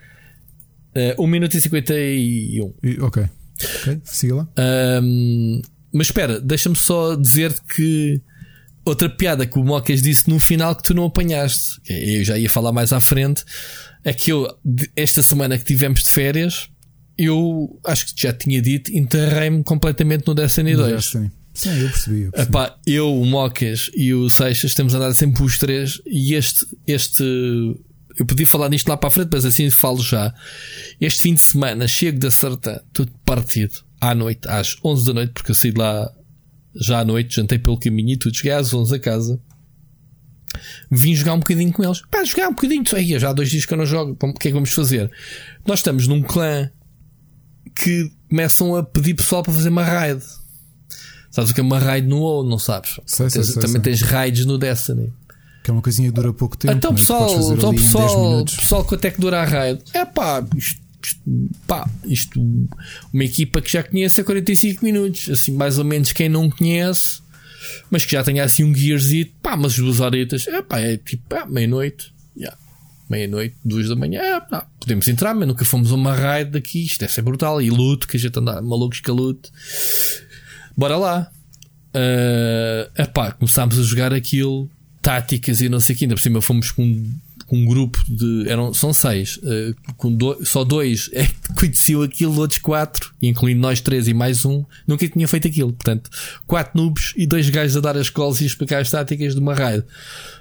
Uh, 0.94 1.22
1 1.22 1.26
minuto 1.26 1.57
e 1.57 1.61
51. 1.61 2.74
Ok. 3.01 3.24
Ok, 3.80 4.01
siga 4.05 4.34
lá. 4.34 4.49
Um, 5.03 5.62
mas 5.92 6.09
espera, 6.09 6.38
deixa-me 6.38 6.76
só 6.76 7.14
dizer 7.14 7.55
que 7.74 8.20
outra 8.84 9.08
piada 9.08 9.46
que 9.46 9.58
o 9.58 9.64
Mocas 9.64 10.02
disse 10.02 10.28
no 10.28 10.40
final 10.40 10.74
que 10.74 10.82
tu 10.82 10.94
não 10.94 11.04
apanhaste, 11.04 11.80
eu 11.88 12.24
já 12.24 12.38
ia 12.38 12.48
falar 12.48 12.72
mais 12.72 12.92
à 12.92 13.00
frente, 13.00 13.44
é 14.04 14.12
que 14.12 14.32
eu, 14.32 14.48
esta 14.96 15.22
semana 15.22 15.58
que 15.58 15.64
tivemos 15.64 16.02
de 16.02 16.10
férias, 16.10 16.68
eu 17.16 17.78
acho 17.84 18.14
que 18.14 18.22
já 18.22 18.32
tinha 18.32 18.62
dito, 18.62 18.96
enterrei-me 18.96 19.62
completamente 19.64 20.26
no 20.26 20.34
Destiny 20.34 20.76
2. 20.76 21.04
Sim, 21.04 21.30
sim 21.52 21.80
eu 21.80 21.88
percebi. 21.90 22.22
Eu, 22.22 22.32
percebi. 22.32 22.50
Epá, 22.50 22.76
eu, 22.86 23.20
o 23.20 23.26
Mocas 23.26 23.90
e 23.94 24.14
o 24.14 24.30
Seixas 24.30 24.74
temos 24.74 24.94
andado 24.94 25.14
sempre 25.14 25.42
os 25.42 25.58
três 25.58 26.00
e 26.06 26.34
este, 26.34 26.64
este, 26.86 27.24
eu 28.18 28.24
podia 28.24 28.46
falar 28.46 28.68
nisto 28.68 28.88
lá 28.88 28.96
para 28.96 29.08
a 29.08 29.10
frente, 29.10 29.30
mas 29.32 29.44
assim 29.44 29.68
falo 29.70 30.00
já. 30.00 30.32
Este 31.00 31.22
fim 31.22 31.34
de 31.34 31.40
semana 31.40 31.86
chego 31.88 32.18
da 32.18 32.30
Sartã, 32.30 32.80
tudo 32.92 33.12
partido, 33.24 33.74
à 34.00 34.14
noite, 34.14 34.48
às 34.48 34.76
11 34.84 35.06
da 35.06 35.14
noite, 35.14 35.32
porque 35.32 35.50
eu 35.50 35.54
saí 35.54 35.72
de 35.72 35.78
lá 35.78 36.10
já 36.80 37.00
à 37.00 37.04
noite, 37.04 37.36
jantei 37.36 37.58
pelo 37.58 37.78
caminho 37.78 38.10
e 38.10 38.16
tudo, 38.16 38.36
cheguei 38.36 38.52
às 38.52 38.72
11 38.72 38.94
a 38.94 38.98
casa. 38.98 39.40
Vim 40.90 41.14
jogar 41.14 41.34
um 41.34 41.40
bocadinho 41.40 41.72
com 41.72 41.84
eles. 41.84 42.02
Pá, 42.10 42.24
jogar 42.24 42.48
um 42.48 42.52
bocadinho. 42.52 42.82
Aí, 42.94 43.18
já 43.18 43.30
há 43.30 43.32
dois 43.32 43.50
dias 43.50 43.66
que 43.66 43.72
eu 43.72 43.78
não 43.78 43.86
jogo. 43.86 44.16
O 44.20 44.32
que 44.32 44.48
é 44.48 44.50
que 44.50 44.54
vamos 44.54 44.72
fazer? 44.72 45.10
Nós 45.66 45.80
estamos 45.80 46.06
num 46.06 46.22
clã 46.22 46.70
que 47.76 48.10
começam 48.28 48.74
a 48.74 48.82
pedir 48.82 49.14
pessoal 49.14 49.42
para 49.42 49.52
fazer 49.52 49.68
uma 49.68 49.84
raid. 49.84 50.22
Sabes 51.30 51.50
o 51.50 51.54
que 51.54 51.60
é 51.60 51.62
uma 51.62 51.78
raid 51.78 52.06
no 52.06 52.20
WoW? 52.20 52.48
Não 52.48 52.58
sabes? 52.58 52.98
Sei, 53.06 53.28
sei, 53.28 53.42
tens, 53.42 53.52
sei, 53.52 53.62
também 53.62 53.80
tens 53.80 54.02
raids 54.02 54.46
no 54.46 54.58
Destiny. 54.58 55.12
Que 55.62 55.70
é 55.70 55.72
uma 55.72 55.82
coisinha 55.82 56.08
que 56.08 56.14
dura 56.14 56.32
pouco 56.32 56.56
tempo. 56.56 56.74
Então, 56.74 56.94
pessoal, 56.94 57.52
então, 57.52 57.74
pessoal, 57.74 58.44
pessoal, 58.44 58.84
quanto 58.84 59.04
é 59.04 59.10
que 59.10 59.20
dura 59.20 59.42
a 59.42 59.44
raid? 59.44 59.82
É 59.92 60.04
pá, 60.04 60.44
isto 60.56 60.88
pá, 61.66 61.88
isto, 62.05 62.40
uma 63.12 63.24
equipa 63.24 63.61
que 63.61 63.70
já 63.70 63.82
conhece 63.82 64.20
há 64.20 64.24
45 64.24 64.84
minutos, 64.84 65.28
assim, 65.30 65.53
mais 65.53 65.78
ou 65.78 65.84
menos 65.84 66.12
quem 66.12 66.28
não 66.28 66.51
conhece, 66.51 67.20
mas 67.90 68.05
que 68.05 68.12
já 68.12 68.22
tenha 68.22 68.44
assim 68.44 68.64
um 68.64 68.74
gearzito, 68.74 69.32
pá, 69.42 69.57
mas 69.57 69.76
duas 69.76 70.01
horetas, 70.01 70.46
é 70.46 70.62
pá, 70.62 70.80
é 70.80 70.96
tipo, 70.96 71.22
meia-noite, 71.49 72.12
yeah. 72.36 72.57
meia-noite, 73.09 73.57
duas 73.64 73.88
da 73.88 73.96
manhã, 73.96 74.20
é, 74.20 74.40
pá, 74.40 74.66
podemos 74.80 75.07
entrar, 75.09 75.34
mas 75.34 75.46
nunca 75.46 75.64
fomos 75.64 75.92
a 75.92 75.94
uma 75.94 76.14
raid 76.14 76.51
daqui, 76.51 76.84
isto 76.84 77.01
deve 77.01 77.12
ser 77.12 77.22
brutal, 77.22 77.61
e 77.62 77.70
luto, 77.70 78.09
que 78.09 78.16
a 78.16 78.20
gente 78.20 78.38
anda 78.38 78.61
malucos 78.62 79.01
com 79.01 79.12
a 79.12 79.14
luto, 79.14 79.51
bora 80.76 80.96
lá, 80.96 81.30
uh, 81.94 82.90
é 82.94 83.05
pá, 83.07 83.32
começámos 83.32 83.78
a 83.78 83.82
jogar 83.82 84.12
aquilo, 84.12 84.70
táticas 85.03 85.61
e 85.61 85.68
não 85.68 85.80
sei 85.80 85.94
o 85.94 85.99
que, 85.99 86.05
ainda 86.05 86.14
por 86.14 86.20
cima 86.20 86.42
fomos 86.42 86.70
com 86.70 87.05
com 87.49 87.57
um 87.57 87.64
grupo 87.64 87.99
de. 88.07 88.49
Eram, 88.49 88.72
são 88.72 88.92
seis. 88.92 89.38
Uh, 89.38 89.74
com 89.96 90.14
do, 90.14 90.44
só 90.44 90.62
dois 90.62 91.11
é 91.12 91.24
que 91.24 91.55
conheciam 91.57 92.03
aquilo, 92.03 92.38
outros 92.38 92.61
quatro, 92.61 93.12
incluindo 93.20 93.61
nós 93.61 93.80
três 93.80 94.07
e 94.07 94.14
mais 94.14 94.44
um, 94.44 94.64
nunca 94.86 95.09
tinham 95.09 95.26
feito 95.26 95.49
aquilo. 95.49 95.72
Portanto, 95.72 96.11
quatro 96.46 96.80
noobs 96.80 97.14
e 97.16 97.26
dois 97.26 97.49
gajos 97.49 97.76
a 97.76 97.80
dar 97.80 97.96
as 97.96 98.11
colas 98.11 98.40
e 98.40 98.46
explicar 98.46 98.82
as 98.82 98.90
táticas 98.90 99.34
de 99.34 99.40
uma 99.40 99.55
raid. 99.55 99.82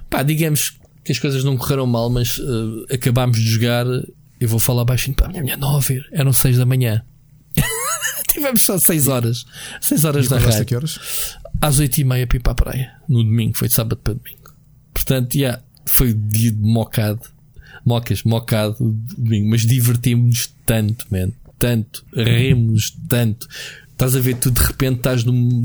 Pá, 0.09 0.21
digamos 0.21 0.77
que 1.03 1.13
as 1.13 1.17
coisas 1.17 1.43
não 1.43 1.55
correram 1.57 1.87
mal, 1.87 2.09
mas 2.09 2.37
uh, 2.37 2.85
acabámos 2.93 3.37
de 3.37 3.49
jogar. 3.49 3.85
Eu 4.39 4.47
vou 4.47 4.59
falar 4.59 4.85
baixinho 4.85 5.15
para 5.15 5.27
a 5.27 5.29
minha 5.29 5.41
mulher 5.41 5.57
não 5.57 5.73
ouvir. 5.73 6.05
Eram 6.11 6.31
seis 6.33 6.57
da 6.57 6.65
manhã. 6.65 7.03
Tivemos 8.29 8.61
só 8.61 8.77
seis 8.77 9.07
horas. 9.07 9.45
seis 9.81 10.03
horas 10.03 10.25
e 10.25 10.29
da 10.29 10.37
raid. 10.37 10.65
que 10.65 10.75
horas? 10.75 10.99
Às 11.59 11.79
oito 11.79 11.97
e 11.97 12.03
meia 12.03 12.27
para 12.27 12.37
ir 12.37 12.41
para 12.41 12.51
a 12.51 12.55
praia. 12.55 12.91
No 13.07 13.23
domingo, 13.23 13.57
foi 13.57 13.69
de 13.69 13.73
sábado 13.73 13.97
para 14.03 14.13
domingo. 14.13 14.53
Portanto, 14.93 15.35
yeah, 15.35 15.63
foi 15.87 16.13
dia 16.13 16.51
de 16.51 16.61
mocado. 16.61 17.21
Mocas, 17.85 18.23
mocado 18.23 18.75
domingo, 19.17 19.49
mas 19.49 19.61
divertimos-nos 19.61 20.53
tanto, 20.65 21.05
man. 21.09 21.31
Tanto, 21.57 22.05
remos 22.13 22.95
tanto. 23.07 23.47
Estás 23.97 24.15
a 24.15 24.19
ver, 24.19 24.35
tu 24.35 24.51
de 24.51 24.61
repente 24.61 24.97
estás 24.97 25.23
num, 25.23 25.63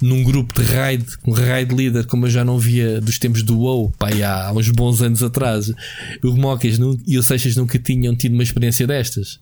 num 0.00 0.22
grupo 0.22 0.54
de 0.54 0.62
raid, 0.62 1.04
um 1.26 1.32
raid 1.32 1.74
leader, 1.74 2.06
como 2.06 2.26
eu 2.26 2.30
já 2.30 2.44
não 2.44 2.56
via 2.56 3.00
dos 3.00 3.18
tempos 3.18 3.42
do 3.42 3.58
WoW, 3.58 3.92
pá, 3.98 4.10
há 4.24 4.52
uns 4.52 4.70
bons 4.70 5.02
anos 5.02 5.20
atrás. 5.20 5.72
O 6.22 6.36
Mocas 6.36 6.78
e 7.04 7.18
o 7.18 7.22
Seixas 7.24 7.56
nunca 7.56 7.80
tinham 7.80 8.14
tido 8.14 8.34
uma 8.34 8.44
experiência 8.44 8.86
destas. 8.86 9.40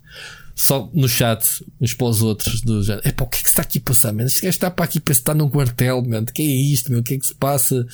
Só 0.54 0.90
no 0.94 1.06
chat, 1.06 1.44
uns 1.78 1.92
para 1.92 2.06
os 2.06 2.22
outros, 2.22 2.62
do 2.62 2.80
é 3.04 3.12
pá, 3.12 3.24
o 3.24 3.28
que 3.28 3.38
é 3.38 3.42
que 3.42 3.48
está 3.48 3.60
aqui 3.60 3.78
a 3.78 3.82
passar, 3.82 4.12
man? 4.14 4.24
Este 4.24 4.40
gajo 4.40 4.48
está 4.48 4.70
para 4.70 4.86
aqui 4.86 5.00
para 5.00 5.12
estar 5.12 5.34
num 5.34 5.50
quartel, 5.50 6.02
man. 6.02 6.22
O 6.22 6.26
que 6.26 6.40
é 6.40 6.46
isto, 6.46 6.90
meu? 6.90 7.00
O 7.00 7.02
que 7.02 7.14
é 7.14 7.18
que 7.18 7.26
se 7.26 7.34
passa? 7.34 7.86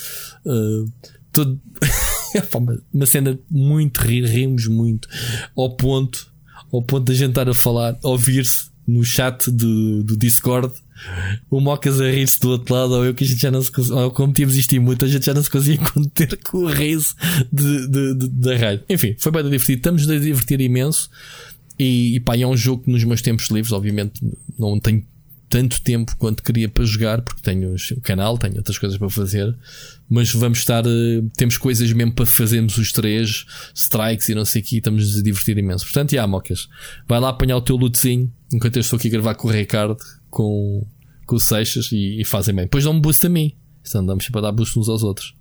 Uh. 0.44 0.92
uma 2.92 3.06
cena 3.06 3.38
muito 3.50 4.00
rir, 4.00 4.24
rimos 4.24 4.66
muito. 4.66 5.08
Ao 5.56 5.76
ponto, 5.76 6.30
ao 6.72 6.82
ponto 6.82 7.06
de 7.06 7.12
a 7.12 7.14
gente 7.14 7.30
estar 7.30 7.48
a 7.48 7.54
falar, 7.54 7.98
ouvir-se 8.02 8.70
no 8.86 9.04
chat 9.04 9.50
do, 9.50 10.04
do 10.04 10.16
Discord, 10.16 10.72
o 11.50 11.60
Mocas 11.60 12.00
a 12.00 12.08
rir-se 12.08 12.38
do 12.40 12.50
outro 12.50 12.74
lado, 12.74 12.94
ou 12.94 13.04
eu 13.04 13.14
que 13.14 13.24
a 13.24 13.26
gente 13.26 13.40
já 13.40 13.50
não 13.50 13.60
se 13.62 13.70
ou 13.92 14.10
como 14.12 14.32
tínhamos 14.32 14.56
isto 14.56 14.80
muito, 14.80 15.04
a 15.04 15.08
gente 15.08 15.26
já 15.26 15.34
não 15.34 15.42
se 15.42 15.50
conseguia 15.50 15.78
conter 15.92 16.38
com 16.38 16.58
o 16.58 16.66
riso 16.66 17.14
de, 17.52 18.14
da 18.28 18.56
rádio. 18.56 18.84
Enfim, 18.88 19.14
foi 19.18 19.32
bem 19.32 19.42
divertido. 19.42 19.78
Estamos 19.78 20.08
a 20.08 20.18
divertir 20.18 20.60
imenso. 20.60 21.10
E, 21.78 22.16
e 22.16 22.20
pá, 22.20 22.36
é 22.36 22.46
um 22.46 22.56
jogo 22.56 22.84
que 22.84 22.90
nos 22.90 23.04
meus 23.04 23.20
tempos 23.20 23.50
livres, 23.50 23.72
obviamente, 23.72 24.20
não 24.58 24.80
tenho 24.80 25.04
tanto 25.48 25.80
tempo 25.82 26.16
quanto 26.16 26.42
queria 26.42 26.68
para 26.68 26.84
jogar, 26.84 27.22
porque 27.22 27.40
tenho 27.42 27.74
o 27.74 28.00
canal, 28.00 28.36
tenho 28.36 28.56
outras 28.56 28.78
coisas 28.78 28.98
para 28.98 29.08
fazer, 29.08 29.56
mas 30.08 30.32
vamos 30.32 30.58
estar, 30.58 30.84
eh, 30.86 31.22
temos 31.36 31.56
coisas 31.56 31.92
mesmo 31.92 32.12
para 32.12 32.26
fazermos 32.26 32.76
os 32.78 32.92
três, 32.92 33.46
strikes 33.74 34.28
e 34.28 34.34
não 34.34 34.44
sei 34.44 34.62
o 34.62 34.64
que, 34.64 34.78
estamos 34.78 35.18
a 35.18 35.22
divertir 35.22 35.56
imenso. 35.56 35.84
Portanto, 35.84 36.12
e 36.12 36.18
há 36.18 36.26
mocas, 36.26 36.68
vai 37.08 37.20
lá 37.20 37.28
apanhar 37.28 37.56
o 37.56 37.60
teu 37.60 37.76
lootzinho, 37.76 38.32
enquanto 38.52 38.76
eu 38.76 38.80
estou 38.80 38.96
aqui 38.96 39.08
a 39.08 39.10
gravar 39.10 39.34
com 39.34 39.48
o 39.48 39.50
Ricardo, 39.50 39.96
com, 40.30 40.84
com 41.26 41.36
o 41.36 41.40
Seixas 41.40 41.90
e, 41.92 42.20
e 42.20 42.24
fazem 42.24 42.54
bem. 42.54 42.64
Depois 42.64 42.84
dão 42.84 42.92
um 42.92 43.00
boost 43.00 43.24
a 43.24 43.28
mim, 43.28 43.52
então 43.82 44.00
andamos 44.00 44.24
sempre 44.24 44.40
a 44.40 44.42
dar 44.42 44.52
boost 44.52 44.78
uns 44.78 44.88
aos 44.88 45.02
outros. 45.02 45.34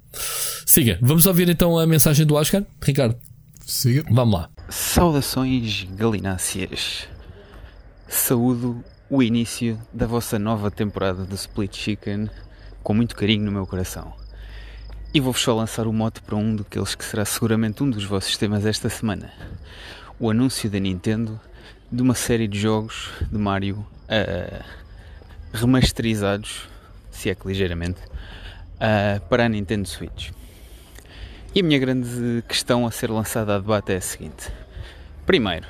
Siga, 0.66 0.97
vamos 1.01 1.26
ouvir 1.26 1.49
então 1.49 1.78
a 1.78 1.86
mensagem 1.86 2.26
do 2.26 2.36
Oscar, 2.36 2.64
Ricardo. 2.82 3.18
Siga. 3.66 4.03
Vamos 4.12 4.36
lá. 4.36 4.49
Saudações 4.70 5.88
galináceas. 5.95 7.08
Saúdo 8.08 8.84
o 9.10 9.22
início 9.22 9.80
da 9.93 10.08
vossa 10.08 10.39
nova 10.39 10.72
temporada 10.72 11.26
de 11.26 11.36
Split 11.36 11.76
Chicken 11.76 12.30
com 12.82 12.93
muito 12.93 13.16
carinho 13.16 13.45
no 13.45 13.51
meu 13.51 13.68
coração. 13.68 14.14
E 15.14 15.20
vou-vos 15.20 15.41
só 15.41 15.53
lançar 15.56 15.88
o 15.88 15.93
mote 15.93 16.22
para 16.22 16.36
um 16.36 16.56
daqueles 16.56 16.95
que 16.95 17.06
será 17.06 17.24
seguramente 17.24 17.84
um 17.84 17.89
dos 17.89 18.03
vossos 18.03 18.36
temas 18.36 18.66
esta 18.66 18.89
semana. 18.89 19.32
O 20.20 20.30
anúncio 20.30 20.70
da 20.70 20.80
Nintendo 20.80 21.39
de 21.91 22.01
uma 22.01 22.16
série 22.16 22.47
de 22.47 22.60
jogos 22.60 23.12
de 23.32 23.38
Mario 23.38 23.78
uh, 23.78 24.66
remasterizados, 25.53 26.68
se 27.12 27.30
é 27.30 27.36
que 27.36 27.47
ligeiramente, 27.47 28.01
uh, 28.01 29.20
para 29.30 29.45
a 29.45 29.49
Nintendo 29.49 29.88
Switch. 29.88 30.32
E 31.53 31.62
a 31.62 31.64
minha 31.64 31.80
grande 31.80 32.43
questão 32.47 32.86
a 32.86 32.91
ser 32.91 33.10
lançada 33.10 33.56
a 33.56 33.60
debate 33.60 33.93
é 33.93 33.97
a 33.97 34.01
seguinte: 34.01 34.51
Primeiro, 35.26 35.66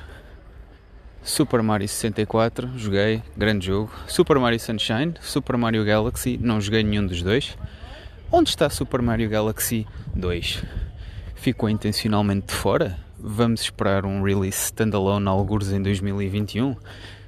Super 1.26 1.60
Mario 1.60 1.88
64, 1.88 2.78
joguei, 2.78 3.20
grande 3.36 3.66
jogo. 3.66 3.92
Super 4.06 4.38
Mario 4.38 4.60
Sunshine, 4.60 5.14
Super 5.20 5.56
Mario 5.56 5.84
Galaxy, 5.84 6.38
não 6.40 6.60
joguei 6.60 6.84
nenhum 6.84 7.04
dos 7.04 7.20
dois. 7.20 7.58
Onde 8.30 8.50
está 8.50 8.70
Super 8.70 9.02
Mario 9.02 9.28
Galaxy 9.28 9.84
2? 10.14 10.62
Ficou 11.34 11.68
intencionalmente 11.68 12.46
de 12.46 12.54
fora? 12.54 12.96
Vamos 13.18 13.62
esperar 13.62 14.06
um 14.06 14.22
release 14.22 14.66
standalone 14.66 15.26
alguns 15.26 15.72
em 15.72 15.82
2021? 15.82 16.70
O 16.70 16.76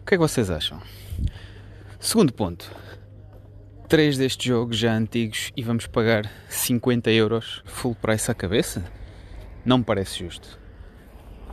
que 0.07 0.15
é 0.15 0.17
que 0.17 0.19
vocês 0.19 0.49
acham? 0.49 0.81
Segundo 1.99 2.33
ponto. 2.33 2.71
Três 3.89 4.17
destes 4.17 4.47
jogos 4.47 4.79
já 4.79 4.95
antigos 4.95 5.51
e 5.57 5.63
vamos 5.63 5.89
pagar 5.89 6.31
50 6.49 7.11
euros 7.11 7.63
full 7.65 7.97
price 7.97 8.31
à 8.31 8.35
cabeça? 8.35 8.85
Não 9.65 9.79
me 9.79 9.85
parece 9.85 10.21
justo. 10.21 10.57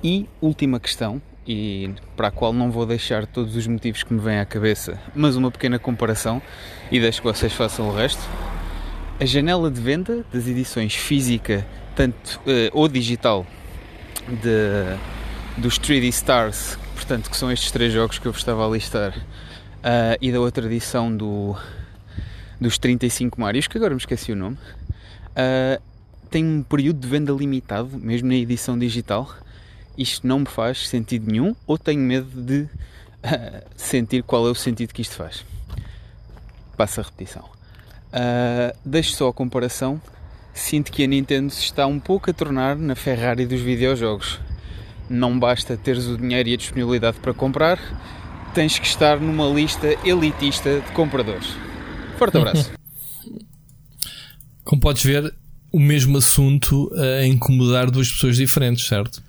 E 0.04 0.30
última 0.40 0.80
questão, 0.80 1.20
e 1.48 1.94
para 2.16 2.30
a 2.30 2.32
qual 2.32 2.52
não 2.52 2.72
vou 2.72 2.86
deixar 2.86 3.26
todos 3.26 3.56
os 3.56 3.68
motivos 3.68 4.04
que 4.04 4.14
me 4.14 4.20
vêm 4.20 4.40
à 4.40 4.46
cabeça, 4.46 5.00
mas 5.14 5.36
uma 5.36 5.52
pequena 5.52 5.78
comparação 5.78 6.42
e 6.92 7.00
deixo 7.00 7.22
que 7.22 7.28
vocês 7.28 7.54
façam 7.54 7.88
o 7.88 7.96
resto. 7.96 8.22
A 9.20 9.26
janela 9.26 9.70
de 9.70 9.80
venda 9.80 10.26
das 10.34 10.48
edições 10.48 10.96
física, 10.96 11.66
tanto 11.96 12.40
uh, 12.40 12.70
ou 12.74 12.88
digital, 12.88 13.46
de, 14.28 14.98
dos 15.62 15.80
3D 15.80 16.08
Stars, 16.10 16.78
portanto, 16.96 17.30
que 17.30 17.38
são 17.38 17.52
estes 17.52 17.72
três 17.72 17.94
jogos 17.94 18.20
que 18.20 18.26
eu 18.26 18.32
vos 18.32 18.42
estava 18.42 18.66
a 18.66 18.70
listar, 18.70 19.16
uh, 19.18 20.18
e 20.20 20.32
da 20.32 20.40
outra 20.40 20.66
edição 20.66 21.16
do, 21.16 21.56
dos 22.60 22.78
35 22.78 23.40
Marios, 23.40 23.68
que 23.68 23.78
agora 23.78 23.94
me 23.94 24.00
esqueci 24.00 24.32
o 24.32 24.36
nome, 24.36 24.58
uh, 24.58 25.82
tem 26.30 26.44
um 26.44 26.64
período 26.64 27.00
de 27.00 27.08
venda 27.08 27.32
limitado, 27.32 27.98
mesmo 27.98 28.28
na 28.28 28.36
edição 28.36 28.78
digital. 28.78 29.30
Isto 29.98 30.28
não 30.28 30.40
me 30.40 30.46
faz 30.46 30.88
sentido 30.88 31.32
nenhum, 31.32 31.56
ou 31.66 31.78
tenho 31.78 32.02
medo 32.02 32.42
de 32.42 32.62
uh, 32.62 32.70
sentir 33.76 34.24
qual 34.24 34.48
é 34.48 34.52
o 34.52 34.56
sentido 34.56 34.94
que 34.94 35.02
isto 35.02 35.16
faz. 35.16 35.46
Passa 36.78 37.02
a 37.02 37.04
repetição. 37.04 37.44
Uh, 37.44 38.76
deixo 38.84 39.14
só 39.14 39.30
a 39.30 39.34
comparação. 39.34 40.02
Sinto 40.54 40.92
que 40.92 41.04
a 41.04 41.08
Nintendo 41.08 41.52
se 41.52 41.64
está 41.64 41.86
um 41.86 42.00
pouco 42.00 42.30
a 42.30 42.34
tornar 42.34 42.76
na 42.76 42.96
Ferrari 42.96 43.46
dos 43.46 43.60
videojogos. 43.60 44.40
Não 45.10 45.38
basta 45.38 45.76
teres 45.78 46.08
o 46.08 46.18
dinheiro 46.18 46.50
e 46.50 46.54
a 46.54 46.58
disponibilidade 46.58 47.20
para 47.20 47.34
comprar, 47.34 47.78
tens 48.54 48.80
que 48.80 48.88
estar 48.88 49.20
numa 49.20 49.48
lista 49.48 49.88
elitista 50.08 50.80
de 50.80 50.92
compradores. 50.94 51.48
Forte 52.18 52.38
abraço. 52.38 52.72
Como 54.64 54.82
podes 54.82 55.04
ver, 55.04 55.32
o 55.72 55.80
mesmo 55.80 56.18
assunto 56.18 56.90
a 56.96 57.26
incomodar 57.26 57.92
duas 57.92 58.10
pessoas 58.10 58.38
diferentes, 58.38 58.88
certo? 58.88 59.22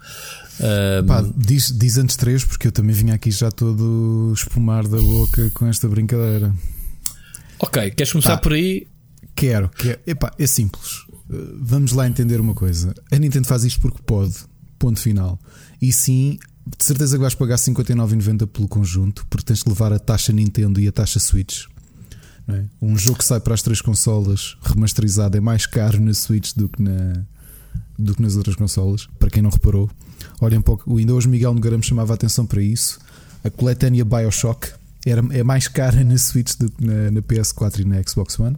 Um... 0.61 1.07
Pá, 1.07 1.25
diz, 1.37 1.73
diz 1.77 1.99
antes 1.99 2.17
três, 2.17 2.45
porque 2.45 2.69
eu 2.69 2.73
também 2.73 2.95
vinha 2.95 3.15
aqui 3.15 3.31
já 3.31 3.51
todo 3.51 4.33
espumar 4.35 4.87
da 4.87 4.99
boca 4.99 5.51
com 5.51 5.67
esta 5.67 5.89
brincadeira. 5.89 6.55
Ok, 7.59 7.91
queres 7.93 8.13
começar 8.13 8.37
Pá, 8.37 8.43
por 8.43 8.53
aí? 8.53 8.87
Quero, 9.35 9.69
quero. 9.69 10.01
Epá, 10.07 10.33
é 10.39 10.47
simples. 10.47 11.05
Vamos 11.29 11.93
lá 11.93 12.07
entender 12.07 12.41
uma 12.41 12.55
coisa. 12.55 12.95
A 13.11 13.17
Nintendo 13.17 13.47
faz 13.47 13.65
isto 13.65 13.81
porque 13.81 14.01
pode. 14.05 14.35
Ponto 14.79 15.01
final. 15.01 15.39
E 15.81 15.93
sim, 15.93 16.39
de 16.79 16.85
certeza 16.85 17.17
que 17.17 17.23
vais 17.23 17.35
pagar 17.35 17.57
59,90 17.57 18.47
pelo 18.47 18.69
conjunto, 18.69 19.27
porque 19.29 19.45
tens 19.45 19.63
que 19.63 19.69
levar 19.69 19.93
a 19.93 19.99
taxa 19.99 20.33
Nintendo 20.33 20.81
e 20.81 20.89
a 20.89 20.93
taxa 20.93 21.19
Switch. 21.19 21.65
É? 22.49 22.65
Um 22.81 22.97
jogo 22.97 23.19
que 23.19 23.25
sai 23.25 23.41
para 23.41 23.55
as 23.55 23.63
três 23.63 23.81
consolas 23.81 24.57
remasterizado 24.63 25.37
é 25.37 25.41
mais 25.41 25.67
caro 25.67 26.01
na 26.01 26.15
Switch 26.15 26.53
do 26.55 26.69
que, 26.69 26.81
na, 26.81 27.25
do 27.99 28.15
que 28.15 28.23
nas 28.23 28.37
outras 28.37 28.57
consolas. 28.57 29.09
Para 29.19 29.31
quem 29.31 29.43
não 29.43 29.51
reparou, 29.51 29.91
olhem 30.41 30.59
um 30.59 30.63
pouco. 30.63 30.97
Ainda 30.97 31.15
hoje 31.15 31.29
Miguel 31.29 31.55
Nogueira 31.55 31.77
me 31.77 31.85
chamava 31.85 32.13
a 32.13 32.17
atenção 32.17 32.47
para 32.47 32.63
isso. 32.63 32.99
A 33.45 33.51
coletânea 33.51 34.05
Bioshock 34.05 34.69
era, 35.07 35.23
é 35.31 35.43
mais 35.43 35.69
cara 35.69 36.03
na 36.03 36.19
Switch 36.19 36.55
do 36.59 36.71
que 36.71 36.85
na, 36.85 37.11
na 37.11 37.23
PS4 37.23 37.81
e 37.81 37.85
na 37.85 38.03
Xbox 38.03 38.39
One. 38.39 38.57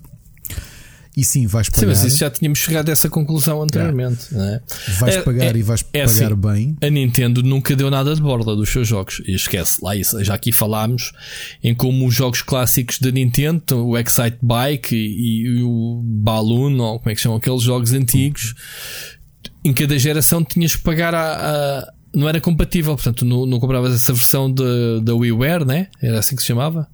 E 1.19 1.25
sim, 1.25 1.49
vais 1.49 1.69
pagar. 1.69 1.81
Sim, 1.81 1.87
mas 1.87 2.05
isso 2.05 2.19
já 2.19 2.31
tínhamos 2.31 2.61
chegado 2.61 2.89
a 2.91 2.93
essa 2.93 3.09
conclusão 3.09 3.61
anteriormente. 3.61 4.29
É. 4.33 4.61
Vais 5.01 5.17
é, 5.17 5.23
pagar 5.23 5.57
é, 5.57 5.59
e 5.59 5.63
vais 5.63 5.85
é 5.93 6.07
pagar 6.07 6.33
assim, 6.33 6.35
bem. 6.37 6.77
A 6.81 6.89
Nintendo 6.89 7.43
nunca 7.43 7.75
deu 7.75 7.91
nada 7.91 8.15
de 8.15 8.23
borda 8.23 8.55
dos 8.55 8.69
seus 8.69 8.87
jogos. 8.87 9.21
E 9.27 9.35
esquece, 9.35 9.81
lá 9.83 9.97
isso. 9.97 10.23
Já 10.23 10.35
aqui 10.35 10.53
falámos 10.53 11.11
em 11.61 11.75
como 11.75 12.07
os 12.07 12.15
jogos 12.15 12.41
clássicos 12.41 13.01
da 13.01 13.11
Nintendo, 13.11 13.85
o 13.85 13.99
Excite 13.99 14.39
Bike 14.41 14.95
e, 14.95 15.59
e 15.59 15.63
o 15.65 16.01
Balloon, 16.05 16.79
ou 16.79 17.01
como 17.01 17.11
é 17.11 17.17
que 17.17 17.21
chamam 17.21 17.39
aqueles 17.39 17.65
jogos 17.65 17.93
antigos, 17.93 18.55
em 19.65 19.73
cada 19.73 19.99
geração 19.99 20.45
tinhas 20.45 20.77
que 20.77 20.83
pagar 20.83 21.15
a, 21.15 21.35
a 21.35 21.93
não 22.15 22.29
era 22.29 22.41
compatível, 22.41 22.95
portanto, 22.95 23.25
não, 23.25 23.45
não 23.45 23.61
compravas 23.61 23.95
essa 23.95 24.13
versão 24.13 24.53
da 24.53 25.15
WiiWare, 25.15 25.65
né? 25.65 25.89
Era 26.01 26.19
assim 26.19 26.35
que 26.35 26.43
se 26.43 26.49
chamava? 26.49 26.89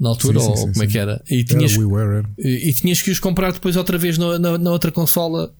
na 0.00 0.08
altura, 0.08 0.40
sim, 0.40 0.46
sim, 0.46 0.50
ou 0.50 0.56
sim, 0.56 0.72
como 0.72 0.82
é 0.82 0.86
que 0.86 0.98
era? 0.98 1.22
E 1.30 1.44
tinhas, 1.44 1.72
era 1.74 2.24
e, 2.38 2.70
e, 2.70 2.72
tinhas 2.72 3.02
que 3.02 3.10
os 3.10 3.20
comprar 3.20 3.52
depois 3.52 3.76
outra 3.76 3.98
vez 3.98 4.16
na, 4.16 4.38
na, 4.38 4.56
na 4.56 4.70
outra 4.70 4.90
consola 4.90 5.54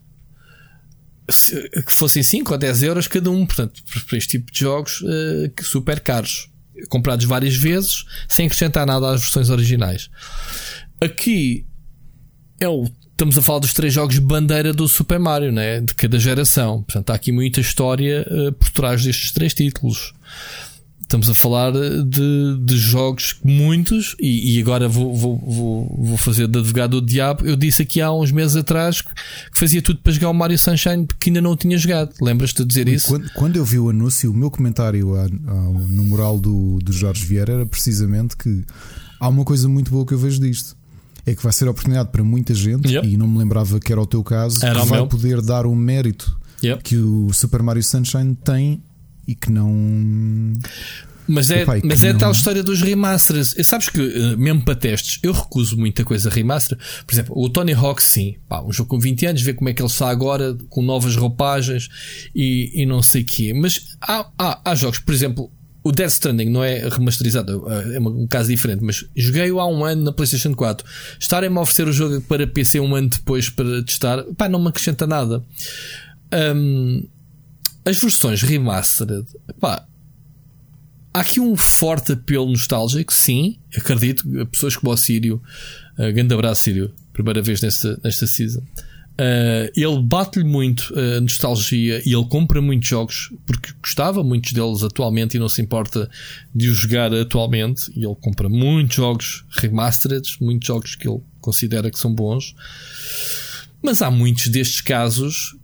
se, 1.29 1.69
que 1.69 1.93
fossem 1.93 2.23
5 2.23 2.51
ou 2.51 2.59
10 2.59 2.83
euros 2.83 3.07
cada 3.07 3.31
um, 3.31 3.45
portanto, 3.45 3.83
para 4.09 4.17
este 4.17 4.39
tipo 4.39 4.51
de 4.51 4.61
jogos 4.61 5.03
uh, 5.03 5.53
super 5.63 6.01
caros, 6.01 6.51
comprados 6.89 7.27
várias 7.27 7.55
vezes 7.55 8.07
sem 8.27 8.47
acrescentar 8.47 8.87
nada 8.87 9.13
às 9.13 9.21
versões 9.21 9.51
originais. 9.51 10.09
Aqui 11.03 11.67
é 12.59 12.69
o, 12.69 12.89
estamos 13.21 13.37
a 13.37 13.43
falar 13.43 13.59
dos 13.59 13.75
três 13.75 13.93
jogos 13.93 14.19
bandeira 14.19 14.73
do 14.73 14.89
Super 14.89 15.19
Mario, 15.19 15.53
né? 15.53 15.83
de 15.83 15.95
cada 15.95 16.19
geração. 16.19 16.83
Portanto, 16.83 17.11
há 17.11 17.15
aqui 17.15 17.31
muita 17.31 17.61
história 17.61 18.27
uh, 18.31 18.51
por 18.53 18.71
trás 18.71 19.05
destes 19.05 19.31
três 19.33 19.53
títulos. 19.53 20.15
Estamos 21.03 21.29
a 21.29 21.35
falar 21.35 21.71
de, 21.73 22.59
de 22.65 22.79
jogos 22.79 23.37
muitos, 23.45 24.17
e, 24.19 24.57
e 24.57 24.61
agora 24.63 24.89
vou, 24.89 25.15
vou, 25.15 25.37
vou, 25.39 25.99
vou, 26.03 26.17
fazer 26.17 26.49
de 26.49 26.61
advogado 26.61 26.99
do 26.99 27.07
diabo. 27.07 27.45
Eu 27.45 27.57
disse 27.57 27.83
aqui 27.83 28.01
há 28.01 28.11
uns 28.11 28.33
meses 28.33 28.57
atrás 28.57 29.03
que 29.03 29.11
fazia 29.53 29.83
tudo 29.83 30.01
para 30.01 30.13
jogar 30.13 30.31
o 30.31 30.35
Mario 30.35 30.59
Sunshine 30.59 31.05
porque 31.05 31.29
ainda 31.29 31.43
não 31.43 31.55
tinha 31.55 31.77
jogado. 31.77 32.15
Lembras-te 32.23 32.63
de 32.63 32.69
dizer 32.69 32.89
isso? 32.89 33.09
Quando, 33.09 33.31
quando, 33.35 33.57
eu 33.57 33.65
vi 33.67 33.79
o 33.79 33.91
anúncio, 33.91 34.31
o 34.31 34.35
meu 34.35 34.51
comentário 34.51 35.15
no 35.91 36.05
moral 36.05 36.39
do, 36.39 36.79
do 36.79 36.93
Jorge 36.93 37.27
Vieira 37.27 37.53
era 37.53 37.67
precisamente 37.67 38.35
que 38.35 38.65
há 39.19 39.29
uma 39.29 39.45
coisa 39.45 39.69
muito 39.69 39.91
boa 39.91 40.07
que 40.07 40.15
eu 40.15 40.19
vejo 40.19 40.41
disto. 40.41 40.80
É 41.31 41.35
que 41.35 41.43
vai 41.43 41.53
ser 41.53 41.69
oportunidade 41.69 42.09
para 42.11 42.25
muita 42.25 42.53
gente, 42.53 42.93
yep. 42.93 43.07
e 43.07 43.17
não 43.17 43.29
me 43.29 43.39
lembrava 43.39 43.79
que 43.79 43.93
era 43.93 44.01
o 44.01 44.07
teu 44.07 44.25
caso, 44.25 44.65
era 44.67 44.81
que 44.81 44.87
vai 44.87 44.99
meu. 44.99 45.07
poder 45.07 45.41
dar 45.41 45.65
o 45.65 45.77
mérito 45.77 46.37
yep. 46.63 46.83
que 46.83 46.97
o 46.97 47.33
Super 47.33 47.63
Mario 47.63 47.85
Sunshine 47.85 48.35
tem 48.35 48.83
e 49.29 49.35
que 49.37 49.51
não. 49.51 49.73
Mas 51.29 51.49
é, 51.53 51.63
Epá, 51.63 51.75
mas 51.85 52.03
é 52.03 52.13
não... 52.13 52.19
tal 52.19 52.33
história 52.33 52.63
dos 52.65 52.83
remasters. 52.83 53.55
Sabes 53.63 53.89
que, 53.89 54.01
eh, 54.01 54.37
mesmo 54.37 54.65
para 54.65 54.75
testes, 54.75 55.21
eu 55.23 55.33
recuso 55.33 55.77
muita 55.77 56.03
coisa 56.03 56.29
remaster. 56.29 56.77
Por 57.07 57.15
exemplo, 57.15 57.41
o 57.41 57.49
Tony 57.49 57.73
Hawk, 57.73 58.03
sim. 58.03 58.35
Pá, 58.49 58.61
um 58.63 58.73
jogo 58.73 58.91
com 58.91 58.99
20 58.99 59.27
anos, 59.27 59.43
ver 59.43 59.55
como 59.55 59.69
é 59.69 59.73
que 59.73 59.81
ele 59.81 59.89
está 59.89 60.11
agora, 60.11 60.57
com 60.69 60.83
novas 60.83 61.15
roupagens 61.15 61.89
e, 62.35 62.83
e 62.83 62.85
não 62.85 63.01
sei 63.01 63.23
o 63.23 63.25
quê. 63.25 63.55
Mas 63.55 63.97
há, 64.01 64.29
há, 64.37 64.61
há 64.65 64.75
jogos, 64.75 64.99
por 64.99 65.15
exemplo, 65.15 65.53
o 65.83 65.93
Death 65.93 66.13
Stranding 66.13 66.51
não 66.51 66.63
é 66.63 66.87
remasterizado, 66.89 67.67
é 67.71 67.99
um 67.99 68.27
caso 68.27 68.51
diferente, 68.51 68.85
mas 68.85 69.05
joguei-o 69.17 69.59
há 69.59 69.67
um 69.67 69.85
ano 69.85 70.03
na 70.03 70.13
PlayStation 70.13 70.55
4. 70.55 70.87
Estarem-me 71.19 71.57
a 71.57 71.61
oferecer 71.61 71.89
o 71.89 71.93
jogo 71.93 72.21
para 72.23 72.47
PC 72.47 72.81
um 72.81 72.95
ano 72.95 73.09
depois 73.09 73.49
para 73.49 73.83
testar, 73.83 74.23
pá, 74.37 74.49
não 74.49 74.61
me 74.61 74.69
acrescenta 74.69 75.07
nada. 75.07 75.43
Um, 76.55 77.09
as 77.85 77.99
versões 77.99 78.43
remastered, 78.43 79.25
pá, 79.59 79.87
há 81.15 81.21
aqui 81.21 81.41
um 81.41 81.57
forte 81.57 82.13
apelo 82.13 82.51
nostálgico, 82.51 83.13
sim, 83.13 83.57
acredito. 83.75 84.25
Pessoas 84.53 84.77
como 84.77 84.93
o 84.93 84.97
Sírio, 84.97 85.43
uh, 85.99 86.13
grande 86.13 86.35
abraço, 86.35 86.63
Sírio, 86.63 86.93
primeira 87.13 87.41
vez 87.41 87.63
nesta, 87.63 87.99
nesta 88.05 88.27
season. 88.27 88.63
Uh, 89.21 89.69
ele 89.77 90.01
bate-lhe 90.03 90.47
muito 90.47 90.95
a 90.95 91.19
uh, 91.19 91.21
nostalgia 91.21 92.01
e 92.07 92.15
ele 92.15 92.25
compra 92.25 92.63
muitos 92.63 92.89
jogos 92.89 93.31
porque 93.45 93.71
gostava 93.83 94.25
muitos 94.25 94.53
deles 94.53 94.83
atualmente 94.83 95.37
e 95.37 95.39
não 95.39 95.49
se 95.49 95.61
importa 95.61 96.09
de 96.55 96.71
os 96.71 96.79
jogar 96.79 97.13
atualmente. 97.13 97.93
E 97.95 98.07
ele 98.07 98.17
compra 98.19 98.49
muitos 98.49 98.97
jogos 98.97 99.45
remastered, 99.51 100.27
muitos 100.41 100.67
jogos 100.67 100.95
que 100.95 101.07
ele 101.07 101.21
considera 101.39 101.91
que 101.91 101.99
são 101.99 102.15
bons. 102.15 102.55
Mas 103.83 104.01
há 104.01 104.11
muitos 104.11 104.49
destes 104.49 104.81
casos 104.81 105.55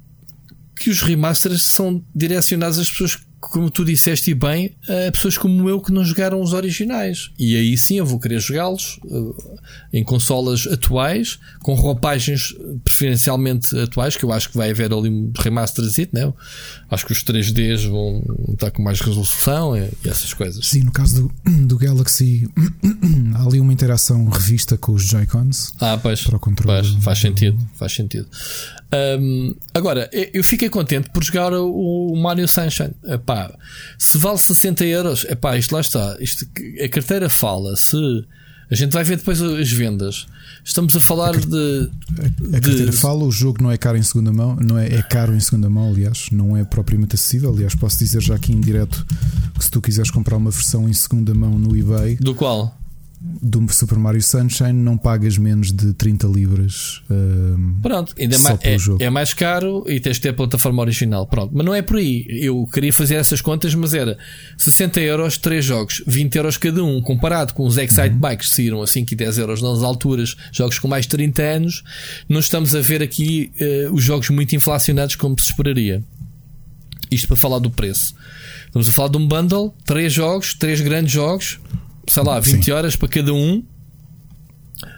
que 0.79 0.91
os 0.91 1.01
remasters 1.01 1.63
são 1.63 2.05
direcionados 2.15 2.79
às 2.79 2.91
pessoas 2.91 3.17
como 3.51 3.71
tu 3.71 3.85
disseste 3.85 4.31
e 4.31 4.35
bem, 4.35 4.75
a 5.09 5.11
pessoas 5.11 5.39
como 5.39 5.69
eu 5.69 5.81
que 5.81 5.93
não 5.93 6.05
jogaram 6.05 6.41
os 6.41 6.53
originais. 6.53 7.31
E 7.39 7.57
aí 7.57 7.77
sim 7.77 7.99
eu 7.99 8.07
vou 8.07 8.19
querer 8.19 8.41
jogá-los 8.41 8.99
uh, 9.05 9.61
em 9.93 10.05
consolas 10.05 10.67
atuais, 10.67 11.39
com 11.61 11.75
roupagens 11.75 12.55
preferencialmente 12.85 13.79
atuais, 13.79 14.17
que 14.17 14.25
eu 14.25 14.33
acho 14.33 14.51
que 14.51 14.57
vai 14.57 14.71
haver 14.71 14.93
ali 14.93 15.09
um 15.09 15.33
remasterzito, 15.39 16.15
né? 16.15 16.33
Acho 16.91 17.07
que 17.07 17.13
os 17.13 17.25
3Ds 17.25 17.89
vão 17.89 18.23
estar 18.53 18.71
com 18.71 18.83
mais 18.83 19.01
resolução 19.01 19.77
e, 19.77 19.89
essas 20.05 20.33
coisas. 20.33 20.67
Sim, 20.67 20.85
no 20.85 20.93
caso 20.93 21.23
do, 21.23 21.67
do 21.67 21.77
Galaxy, 21.77 22.49
há 23.35 23.43
ali 23.43 23.61
uma 23.61 23.73
interação 23.73 24.29
revista 24.29 24.77
com 24.77 24.93
os 24.93 25.05
Joy-Cons. 25.05 25.75
Ah, 25.81 25.99
pois. 26.01 26.23
Para 26.23 26.37
o 26.37 26.41
controle. 26.41 26.81
Pois, 26.81 27.05
faz 27.05 27.19
sentido, 27.19 27.59
faz 27.75 27.93
sentido. 27.93 28.27
Agora, 29.75 30.09
eu 30.33 30.43
fiquei 30.43 30.69
contente 30.69 31.11
por 31.11 31.23
jogar 31.23 31.53
o 31.53 32.15
Mario 32.17 32.49
Sunshine. 32.49 32.93
Epá, 33.05 33.36
se 33.99 34.19
vale 34.19 34.39
60 34.39 34.85
euros, 34.85 35.27
é 35.29 35.35
pá, 35.35 35.57
isto 35.57 35.73
lá 35.73 35.81
está. 35.81 36.17
Isto, 36.21 36.47
a 36.83 36.89
carteira 36.89 37.29
fala. 37.29 37.77
Se 37.77 37.97
a 38.71 38.75
gente 38.75 38.93
vai 38.93 39.05
ver 39.05 39.17
depois 39.17 39.41
as 39.41 39.71
vendas. 39.71 40.27
Estamos 40.65 40.95
a 40.97 41.01
falar 41.01 41.37
a 41.37 41.39
de. 41.39 41.91
A, 42.19 42.57
a 42.57 42.61
carteira 42.61 42.91
de... 42.91 42.97
fala, 42.97 43.25
o 43.25 43.31
jogo 43.31 43.63
não 43.63 43.71
é 43.71 43.77
caro 43.77 43.97
em 43.97 44.03
segunda 44.03 44.33
mão, 44.33 44.57
não 44.57 44.77
é, 44.77 44.89
é 44.89 45.03
caro 45.03 45.35
em 45.35 45.41
segunda 45.41 45.71
mão, 45.71 45.91
aliás, 45.91 46.29
não 46.33 46.57
é 46.57 46.65
propriamente 46.65 47.15
acessível. 47.15 47.51
Aliás, 47.51 47.75
posso 47.75 47.99
dizer 47.99 48.21
já 48.21 48.35
aqui 48.35 48.53
em 48.53 48.61
direto 48.61 49.07
que 49.57 49.65
se 49.65 49.71
tu 49.71 49.81
quiseres 49.81 50.11
comprar 50.11 50.37
uma 50.37 50.51
versão 50.51 50.89
em 50.89 50.93
segunda 50.93 51.33
mão 51.33 51.57
no 51.57 51.77
eBay. 51.77 52.17
Do 52.17 52.35
qual? 52.35 52.77
Do 53.43 53.67
Super 53.73 53.99
Mario 53.99 54.23
Sunshine 54.23 54.73
não 54.73 54.97
pagas 54.97 55.37
menos 55.37 55.73
de 55.73 55.93
30 55.95 56.27
libras. 56.29 57.03
Uh, 57.11 57.81
Pronto, 57.83 58.15
ainda 58.19 58.39
mais, 58.39 58.59
é, 58.63 59.05
é, 59.05 59.11
mais 59.11 59.35
caro 59.35 59.85
e 59.89 59.99
tens 59.99 60.17
de 60.17 60.23
ter 60.23 60.29
a 60.31 60.35
plataforma 60.35 60.81
original. 60.83 61.27
Pronto, 61.27 61.53
mas 61.55 61.67
não 61.67 61.75
é 61.75 61.83
por 61.83 61.97
aí. 61.97 62.27
Eu 62.29 62.67
queria 62.73 62.93
fazer 62.93 63.17
essas 63.17 63.41
contas, 63.41 63.75
mas 63.75 63.95
era 63.95 64.17
60 64.57 65.01
euros, 65.01 65.37
3 65.39 65.65
jogos, 65.65 66.03
20 66.07 66.37
euros 66.37 66.57
cada 66.57 66.83
um, 66.85 67.01
comparado 67.01 67.53
com 67.53 67.67
os 67.67 67.77
Excite 67.77 68.09
uhum. 68.09 68.19
Bikes 68.19 68.51
que 68.51 68.57
saíram 68.57 68.83
a 68.83 68.87
5 68.87 69.13
e 69.13 69.17
10 69.17 69.39
euros 69.39 69.63
nas 69.63 69.83
alturas, 69.83 70.37
jogos 70.53 70.79
com 70.79 70.87
mais 70.87 71.05
de 71.05 71.11
30 71.11 71.43
anos. 71.43 71.83
Não 72.29 72.41
estamos 72.41 72.75
a 72.75 72.81
ver 72.81 73.03
aqui 73.03 73.51
uh, 73.61 73.95
os 73.95 74.05
jogos 74.05 74.31
muito 74.31 74.55
inflacionados 74.55 75.17
como 75.17 75.39
se 75.39 75.51
esperaria. 75.51 76.03
Isto 77.11 77.29
para 77.29 77.37
falar 77.37 77.59
do 77.59 77.71
preço. 77.71 78.15
Estamos 78.67 78.89
a 78.89 78.93
falar 78.93 79.09
de 79.09 79.17
um 79.17 79.27
bundle, 79.27 79.75
3 79.85 80.13
jogos, 80.13 80.55
3 80.55 80.81
grandes 80.81 81.13
jogos 81.13 81.59
sei 82.07 82.23
lá, 82.23 82.41
20 82.41 82.65
Sim. 82.65 82.71
horas 82.73 82.97
para 82.97 83.09
cada 83.09 83.33
um. 83.33 83.63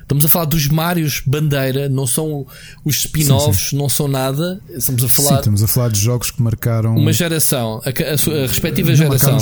Estamos 0.03 0.25
a 0.25 0.29
falar 0.31 0.47
dos 0.47 0.67
Marios 0.69 1.23
Bandeira, 1.27 1.87
não 1.87 2.07
são 2.07 2.47
os 2.83 2.97
spin-offs, 2.97 3.75
não 3.75 3.91
são 3.91 4.09
nada. 4.09 4.59
Estamos 4.71 5.05
a 5.05 5.09
falar. 5.09 5.29
Sim, 5.29 5.35
estamos 5.35 5.63
a 5.63 5.69
falar 5.69 5.89
de 5.91 6.01
jogos 6.01 6.31
que 6.31 6.43
marcaram 6.43 6.97
uma 6.97 7.13
geração, 7.13 7.83
a, 7.85 7.91
a, 7.91 8.45
a 8.45 8.47
respectiva 8.47 8.95
geração. 8.95 9.37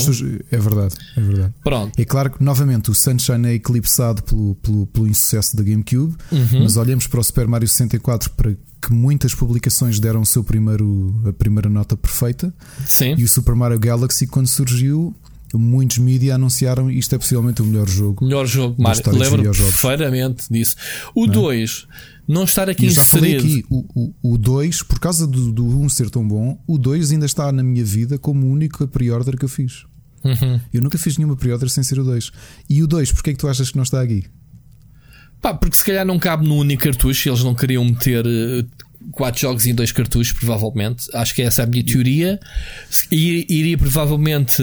É 0.50 0.58
verdade, 0.58 0.94
é 1.16 1.20
verdade. 1.20 1.54
Pronto. 1.62 1.92
É 1.96 2.04
claro 2.04 2.30
que 2.30 2.42
novamente 2.42 2.90
o 2.90 2.94
Sunshine 2.94 3.46
é 3.46 3.54
eclipsado 3.54 4.24
pelo, 4.24 4.56
pelo, 4.56 4.86
pelo 4.88 5.06
insucesso 5.06 5.56
da 5.56 5.62
GameCube, 5.62 6.16
uhum. 6.32 6.64
mas 6.64 6.76
olhamos 6.76 7.06
para 7.06 7.20
o 7.20 7.24
Super 7.24 7.46
Mario 7.46 7.68
64 7.68 8.30
para 8.30 8.52
que 8.82 8.92
muitas 8.92 9.34
publicações 9.34 10.00
deram 10.00 10.20
o 10.20 10.26
seu 10.26 10.42
primeiro, 10.42 11.14
a 11.28 11.32
primeira 11.32 11.68
nota 11.68 11.96
perfeita. 11.96 12.52
Sim. 12.84 13.14
E 13.16 13.24
o 13.24 13.28
Super 13.28 13.54
Mario 13.54 13.78
Galaxy, 13.78 14.26
quando 14.26 14.48
surgiu, 14.48 15.14
muitos 15.59 15.98
mídias 15.98 16.34
anunciaram 16.34 16.90
isto 16.90 17.14
é 17.14 17.18
possivelmente 17.18 17.62
o 17.62 17.64
melhor 17.64 17.88
jogo. 17.88 18.24
Melhor 18.24 18.46
jogo, 18.46 18.80
Mário. 18.80 19.02
Lembro 19.12 19.42
perfeitamente 19.42 20.44
disso. 20.50 20.76
O 21.14 21.26
2, 21.26 21.86
não, 22.26 22.34
é? 22.34 22.38
não, 22.38 22.44
estar 22.44 22.68
aqui 22.68 22.86
inserido. 22.86 23.44
Aqui, 23.44 23.64
o 23.70 24.38
2, 24.38 24.82
por 24.82 24.98
causa 24.98 25.26
do 25.26 25.64
1 25.64 25.84
um 25.84 25.88
ser 25.88 26.11
tão 26.11 26.26
bom, 26.26 26.62
o 26.66 26.78
2 26.78 27.12
ainda 27.12 27.26
está 27.26 27.50
na 27.52 27.62
minha 27.62 27.84
vida 27.84 28.18
como 28.18 28.46
o 28.46 28.50
único 28.50 28.86
pre-order 28.88 29.36
que 29.36 29.44
eu 29.44 29.48
fiz. 29.48 29.84
Uhum. 30.24 30.61
Eu 30.72 30.82
nunca 30.82 30.98
fiz 30.98 31.16
nenhuma 31.16 31.36
pre-order 31.36 31.68
sem 31.68 31.84
ser 31.84 31.98
o 31.98 32.04
2. 32.04 32.30
E 32.68 32.82
o 32.82 32.86
2, 32.86 33.12
porquê 33.12 33.30
é 33.30 33.32
que 33.32 33.38
tu 33.38 33.48
achas 33.48 33.70
que 33.70 33.76
não 33.76 33.84
está 33.84 34.00
aqui? 34.00 34.24
Pá, 35.40 35.54
porque 35.54 35.76
se 35.76 35.84
calhar 35.84 36.04
não 36.04 36.18
cabe 36.18 36.46
no 36.46 36.57
único 36.57 36.82
cartucho, 36.82 37.28
eles 37.28 37.44
não 37.44 37.54
queriam 37.54 37.84
meter 37.84 38.24
eh, 38.26 38.64
quatro 39.12 39.40
jogos 39.40 39.66
em 39.66 39.74
dois 39.74 39.92
cartuchos, 39.92 40.32
provavelmente. 40.32 41.07
Acho 41.14 41.34
que 41.34 41.42
essa 41.42 41.62
é 41.62 41.64
a 41.64 41.68
minha 41.68 41.84
teoria. 41.84 42.40
Iria 43.11 43.78
provavelmente 43.78 44.62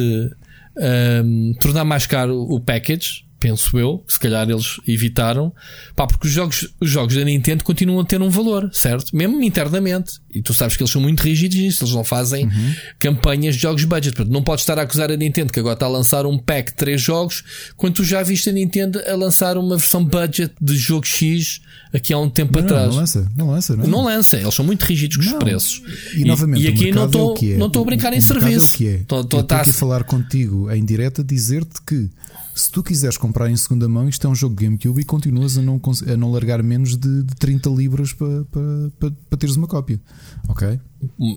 um, 0.77 1.53
tornar 1.59 1.83
mais 1.83 2.05
caro 2.05 2.41
o 2.41 2.59
package, 2.59 3.25
penso 3.43 3.77
eu, 3.77 3.97
que 4.07 4.13
se 4.13 4.19
calhar 4.19 4.49
eles 4.49 4.79
evitaram, 4.87 5.53
pá, 5.97 6.07
porque 6.07 6.27
os 6.27 6.33
jogos, 6.33 6.73
os 6.79 6.89
jogos 6.89 7.13
da 7.13 7.25
Nintendo 7.25 7.61
continuam 7.61 7.99
a 7.99 8.05
ter 8.05 8.21
um 8.21 8.29
valor, 8.29 8.69
certo? 8.71 9.13
Mesmo 9.13 9.43
internamente. 9.43 10.13
E 10.33 10.41
tu 10.41 10.53
sabes 10.53 10.77
que 10.77 10.81
eles 10.81 10.91
são 10.91 11.01
muito 11.01 11.19
rígidos 11.19 11.57
nisso, 11.57 11.83
eles 11.83 11.93
não 11.93 12.05
fazem 12.05 12.45
uhum. 12.45 12.75
campanhas 12.97 13.55
de 13.55 13.61
jogos 13.61 13.83
budget. 13.83 14.15
Portanto, 14.15 14.33
não 14.33 14.41
podes 14.41 14.63
estar 14.63 14.79
a 14.79 14.83
acusar 14.83 15.11
a 15.11 15.17
Nintendo 15.17 15.51
que 15.51 15.59
agora 15.59 15.73
está 15.73 15.85
a 15.87 15.89
lançar 15.89 16.25
um 16.25 16.37
pack 16.37 16.71
de 16.71 16.77
3 16.77 17.01
jogos, 17.01 17.43
quando 17.75 17.95
tu 17.95 18.05
já 18.05 18.23
viste 18.23 18.49
a 18.49 18.53
Nintendo 18.53 19.01
a 19.05 19.13
lançar 19.13 19.57
uma 19.57 19.75
versão 19.75 20.05
budget 20.05 20.53
de 20.61 20.77
jogo 20.77 21.05
X 21.05 21.59
aqui 21.93 22.11
há 22.11 22.17
um 22.17 22.29
tempo 22.29 22.57
não, 22.57 22.65
atrás. 22.65 22.89
Não 22.89 22.95
lança, 22.95 23.31
não 23.35 23.51
lança, 23.51 23.75
não. 23.75 23.87
não 23.87 24.03
lança, 24.05 24.37
eles 24.37 24.53
são 24.53 24.65
muito 24.65 24.83
rígidos 24.83 25.17
com 25.17 25.23
os 25.23 25.33
preços. 25.33 25.81
E, 26.15 26.21
e 26.21 26.25
novamente, 26.25 26.63
e 26.63 26.67
aqui 26.67 26.91
não 26.91 27.05
estou 27.05 27.35
é 27.41 27.65
estou 27.65 27.81
a 27.81 27.85
brincar 27.85 28.11
o, 28.11 28.15
em 28.15 28.21
serviço. 28.21 28.75
É 28.75 28.75
o 28.75 28.77
que 28.77 28.87
é. 28.87 28.95
Estou, 28.95 29.21
estou 29.21 29.39
a 29.39 29.43
estar 29.43 29.61
a 29.61 29.65
falar 29.65 30.03
contigo 30.03 30.71
em 30.71 30.83
direto, 30.83 31.23
dizer-te 31.23 31.81
que 31.85 32.09
se 32.55 32.71
tu 32.71 32.83
quiseres 32.83 33.17
comprar 33.17 33.49
em 33.49 33.57
segunda 33.57 33.87
mão, 33.89 34.07
isto 34.07 34.25
é 34.25 34.29
um 34.29 34.35
jogo 34.35 34.55
GameCube 34.55 35.01
e 35.01 35.03
continuas 35.03 35.57
a 35.57 35.61
não, 35.61 35.81
a 36.07 36.17
não 36.17 36.31
largar 36.31 36.61
menos 36.61 36.95
de, 36.97 37.23
de 37.23 37.35
30 37.35 37.69
libras 37.69 38.13
para, 38.13 38.43
para, 38.45 39.11
para, 39.29 39.37
teres 39.37 39.55
uma 39.55 39.67
cópia. 39.67 39.99
Ok? 40.47 40.79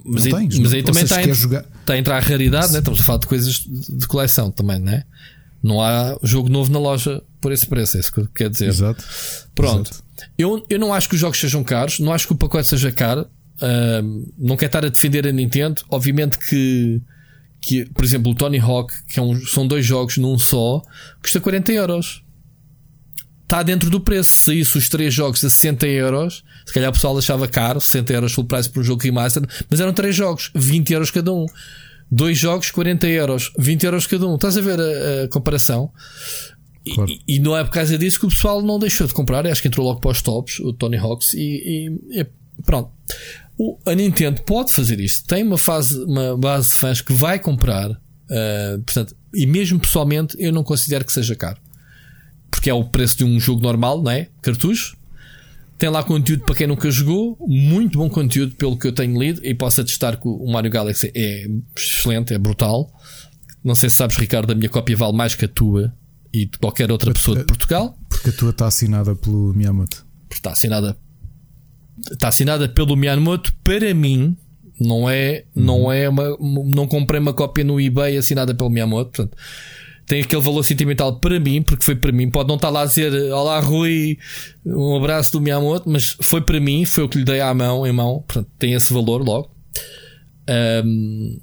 Mas, 0.05 0.27
aí, 0.27 0.33
tens, 0.33 0.59
mas 0.59 0.73
aí 0.75 0.83
também 0.83 1.05
está, 1.05 1.19
a, 1.19 1.33
jogar... 1.33 1.65
está 1.81 1.95
a 1.95 1.99
entrar 1.99 2.17
a 2.17 2.21
raridade, 2.21 2.73
né? 2.73 2.79
estamos 2.79 3.01
a 3.01 3.03
falar 3.03 3.19
de 3.19 3.27
coisas 3.27 3.65
de 3.89 4.07
coleção 4.07 4.51
também, 4.51 4.79
não 4.79 4.93
é? 4.93 5.05
Não 5.67 5.83
há 5.83 6.17
jogo 6.23 6.49
novo 6.49 6.71
na 6.71 6.79
loja 6.79 7.21
por 7.41 7.51
esse 7.51 7.67
preço, 7.67 7.97
é 7.97 8.01
isso 8.01 8.13
que 8.13 8.25
quer 8.35 8.49
dizer. 8.49 8.69
Exato. 8.69 9.05
Pronto. 9.53 9.91
Exato. 9.91 10.05
Eu, 10.39 10.65
eu 10.71 10.79
não 10.79 10.95
acho 10.95 11.09
que 11.09 11.17
os 11.17 11.21
jogos 11.21 11.41
sejam 11.41 11.65
caros, 11.65 11.99
não 11.99 12.13
acho 12.13 12.27
que 12.27 12.33
o 12.33 12.37
pacote 12.37 12.69
seja 12.69 12.93
caro. 12.93 13.27
Uh, 13.57 14.33
não 14.39 14.57
quero 14.57 14.69
estar 14.69 14.85
a 14.85 14.89
defender 14.89 15.27
a 15.27 15.33
Nintendo. 15.33 15.83
Obviamente 15.91 16.39
que 16.39 17.03
que, 17.61 17.85
por 17.87 18.05
exemplo, 18.05 18.31
o 18.31 18.35
Tony 18.35 18.61
Hawk, 18.61 18.95
que 19.09 19.19
é 19.19 19.23
um, 19.23 19.45
são 19.45 19.67
dois 19.67 19.85
jogos 19.85 20.19
num 20.19 20.39
só, 20.39 20.83
custa 21.21 21.41
40 21.41 21.73
euros. 21.73 22.23
Está 23.43 23.63
dentro 23.63 23.91
do 23.91 24.01
preço. 24.01 24.31
Se 24.31 24.61
isso 24.61 24.79
os 24.79 24.89
três 24.89 25.13
jogos 25.13 25.45
a 25.45 25.51
60 25.51 25.87
euros, 25.89 26.45
se 26.65 26.73
calhar 26.73 26.91
o 26.91 26.93
pessoal 26.93 27.19
achava 27.19 27.49
caro, 27.49 27.81
60 27.81 28.13
euros 28.13 28.33
full 28.33 28.45
price 28.45 28.71
por 28.71 28.81
um 28.81 28.85
jogo 28.85 29.03
remaster, 29.03 29.43
mas 29.69 29.81
eram 29.81 29.93
três 29.93 30.15
jogos, 30.15 30.51
20 30.55 30.93
euros 30.93 31.11
cada 31.11 31.33
um. 31.33 31.47
Dois 32.11 32.39
jogos, 32.39 32.71
40 32.71 33.09
euros, 33.09 33.53
20 33.59 33.85
euros 33.85 34.07
cada 34.07 34.27
um. 34.27 34.37
Estás 34.37 34.57
a 34.57 34.61
ver 34.61 34.79
a, 34.81 35.25
a 35.25 35.29
comparação? 35.29 35.91
Claro. 36.95 37.11
E, 37.11 37.37
e, 37.37 37.39
não 37.41 37.57
é 37.57 37.65
por 37.65 37.71
causa 37.71 37.99
disso 37.99 38.21
que 38.21 38.27
o 38.27 38.29
pessoal 38.29 38.63
não 38.63 38.79
deixou 38.79 39.07
de 39.07 39.13
comprar. 39.13 39.47
Acho 39.47 39.61
que 39.61 39.69
entrou 39.69 39.85
logo 39.87 40.01
para 40.01 40.13
os 40.13 40.23
tops, 40.23 40.61
o 40.61 40.73
Tony 40.73 40.97
Hawks, 40.97 41.35
e, 41.35 41.91
e, 42.13 42.21
e 42.21 42.27
pronto. 42.65 42.91
O, 43.59 43.79
a 43.85 43.95
Nintendo 43.95 44.43
pode 44.43 44.71
fazer 44.71 45.01
isto. 45.01 45.27
Tem 45.27 45.43
uma 45.43 45.59
fase, 45.59 45.99
uma 46.05 46.37
base 46.37 46.69
de 46.69 46.75
fãs 46.75 47.01
que 47.01 47.13
vai 47.13 47.39
comprar. 47.39 47.91
Uh, 47.91 48.83
portanto, 48.85 49.17
e 49.35 49.47
mesmo 49.47 49.81
pessoalmente, 49.81 50.37
eu 50.39 50.53
não 50.53 50.63
considero 50.63 51.05
que 51.05 51.13
seja 51.13 51.35
caro. 51.35 51.59
Porque 52.51 52.71
é 52.71 52.75
o 52.75 52.85
preço 52.85 53.19
de 53.19 53.25
um 53.25 53.41
jogo 53.41 53.63
normal, 53.63 54.01
não 54.03 54.11
é? 54.11 54.29
Cartucho. 54.41 54.97
Tem 55.79 55.89
lá 55.91 56.03
conteúdo 56.03 56.45
para 56.45 56.55
quem 56.55 56.67
nunca 56.67 56.91
jogou. 56.91 57.37
Muito 57.47 57.99
bom 57.99 58.09
conteúdo, 58.09 58.55
pelo 58.57 58.79
que 58.79 58.87
eu 58.87 58.93
tenho 58.93 59.19
lido. 59.21 59.41
E 59.45 59.55
posso 59.55 59.81
atestar 59.81 60.19
que 60.19 60.27
o 60.27 60.51
Mario 60.51 60.71
Galaxy 60.71 61.13
é 61.15 61.47
excelente, 61.77 62.33
é 62.33 62.39
brutal. 62.39 62.91
Não 63.63 63.75
sei 63.75 63.91
se 63.91 63.97
sabes, 63.97 64.17
Ricardo, 64.17 64.53
a 64.53 64.55
minha 64.55 64.69
cópia 64.69 64.97
vale 64.97 65.17
mais 65.17 65.35
que 65.35 65.45
a 65.45 65.49
tua 65.49 65.93
e 66.33 66.47
de 66.47 66.59
qualquer 66.59 66.91
outra 66.91 67.13
pessoa 67.13 67.39
de 67.39 67.45
Portugal. 67.45 67.99
Porque 68.09 68.31
a 68.31 68.33
tua 68.33 68.51
está 68.51 68.67
assinada 68.67 69.15
pelo 69.15 69.53
Miyamoto. 69.55 70.07
Porque 70.29 70.39
está 70.39 70.53
assinada 70.53 70.97
está 72.13 72.29
assinada 72.29 72.69
pelo 72.69 72.97
Miyamoto 72.97 73.55
para 73.65 73.93
mim. 73.95 74.37
Não 74.79 75.09
é, 75.09 75.47
uhum. 75.55 75.65
não 75.65 75.93
é 75.93 76.07
uma, 76.09 76.37
não 76.39 76.87
comprei 76.87 77.19
uma 77.19 77.33
cópia 77.33 77.65
no 77.65 77.81
eBay 77.81 78.19
assinada 78.19 78.55
pelo 78.55 78.69
Miyamoto, 78.69 79.11
portanto, 79.11 79.37
tem 80.07 80.23
aquele 80.23 80.41
valor 80.41 80.63
sentimental 80.63 81.19
para 81.19 81.41
mim, 81.41 81.61
porque 81.63 81.85
foi 81.85 81.97
para 81.97 82.13
mim. 82.13 82.31
Pode 82.31 82.49
não 82.49 82.55
estar 82.55 82.71
lá 82.71 82.83
a 82.83 82.87
dizer 82.87 83.13
Olá 83.33 83.59
Rui, 83.59 84.19
um 84.65 84.97
abraço 84.97 85.33
do 85.33 85.41
Miyamoto, 85.41 85.91
mas 85.91 86.17
foi 86.21 86.41
para 86.41 86.61
mim, 86.61 86.85
foi 86.85 87.05
o 87.05 87.09
que 87.09 87.19
lhe 87.19 87.25
dei 87.25 87.41
à 87.41 87.53
mão, 87.53 87.87
em 87.87 87.93
mão, 87.93 88.25
portanto, 88.27 88.49
tem 88.59 88.73
esse 88.73 88.93
valor 88.93 89.23
logo. 89.23 89.51
Um, 90.49 91.41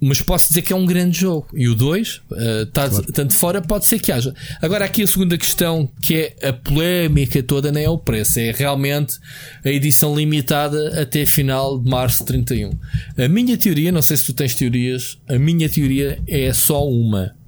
mas 0.00 0.22
posso 0.22 0.48
dizer 0.48 0.62
que 0.62 0.72
é 0.72 0.76
um 0.76 0.86
grande 0.86 1.18
jogo. 1.18 1.48
E 1.52 1.68
o 1.68 1.74
2, 1.74 2.16
uh, 2.16 2.66
tá, 2.72 2.88
claro. 2.88 3.12
tanto 3.12 3.34
fora, 3.34 3.60
pode 3.60 3.86
ser 3.86 4.00
que 4.00 4.10
haja. 4.10 4.34
Agora, 4.62 4.84
aqui 4.86 5.02
a 5.02 5.06
segunda 5.06 5.36
questão, 5.36 5.90
que 6.00 6.14
é 6.16 6.48
a 6.48 6.52
polémica 6.52 7.42
toda, 7.42 7.70
nem 7.70 7.84
é 7.84 7.90
o 7.90 7.98
preço, 7.98 8.40
é 8.40 8.50
realmente 8.50 9.18
a 9.62 9.68
edição 9.68 10.16
limitada 10.16 11.02
até 11.02 11.26
final 11.26 11.78
de 11.78 11.90
março 11.90 12.24
31. 12.24 12.70
A 13.18 13.28
minha 13.28 13.58
teoria, 13.58 13.92
não 13.92 14.00
sei 14.00 14.16
se 14.16 14.24
tu 14.24 14.32
tens 14.32 14.54
teorias, 14.54 15.18
a 15.28 15.38
minha 15.38 15.68
teoria 15.68 16.18
é 16.26 16.50
só 16.52 16.88
uma. 16.88 17.38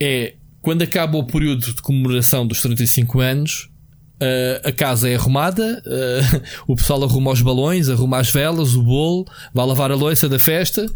É 0.00 0.34
quando 0.60 0.82
acaba 0.82 1.18
o 1.18 1.24
período 1.24 1.60
de 1.60 1.82
comemoração 1.82 2.46
dos 2.46 2.62
35 2.62 3.20
anos. 3.20 3.68
Uh, 4.14 4.68
a 4.68 4.72
casa 4.72 5.08
é 5.10 5.16
arrumada, 5.16 5.82
uh, 5.84 6.42
o 6.72 6.76
pessoal 6.76 7.02
arruma 7.02 7.32
os 7.32 7.42
balões, 7.42 7.88
arruma 7.88 8.18
as 8.18 8.30
velas, 8.30 8.74
o 8.74 8.82
bolo, 8.82 9.26
vai 9.52 9.66
lavar 9.66 9.90
a 9.90 9.94
louça 9.94 10.28
da 10.28 10.38
festa 10.38 10.86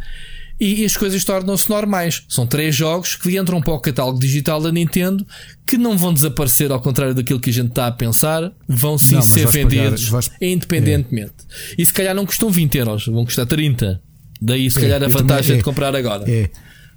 e 0.60 0.84
as 0.84 0.96
coisas 0.96 1.24
tornam-se 1.24 1.68
normais. 1.68 2.24
São 2.28 2.46
três 2.46 2.74
jogos 2.74 3.14
que 3.14 3.38
entram 3.38 3.60
para 3.60 3.74
o 3.74 3.80
catálogo 3.80 4.18
digital 4.18 4.60
da 4.60 4.72
Nintendo 4.72 5.26
que 5.66 5.76
não 5.76 5.96
vão 5.96 6.12
desaparecer 6.12 6.72
ao 6.72 6.80
contrário 6.80 7.14
daquilo 7.14 7.38
que 7.38 7.50
a 7.50 7.52
gente 7.52 7.68
está 7.68 7.86
a 7.86 7.92
pensar, 7.92 8.50
vão 8.66 8.96
sim 8.96 9.16
não, 9.16 9.22
ser 9.22 9.46
vendidos 9.48 10.06
pagar, 10.06 10.12
vais... 10.12 10.30
independentemente. 10.40 11.34
É. 11.72 11.74
E 11.82 11.86
se 11.86 11.92
calhar 11.92 12.14
não 12.14 12.24
custam 12.24 12.50
20 12.50 12.78
euros, 12.78 13.06
vão 13.06 13.24
custar 13.24 13.46
30. 13.46 14.00
Daí 14.40 14.70
se 14.70 14.78
é, 14.78 14.82
calhar 14.82 15.02
a 15.02 15.08
vantagem 15.08 15.54
é, 15.54 15.58
de 15.58 15.64
comprar 15.64 15.94
agora. 15.94 16.24
É. 16.30 16.48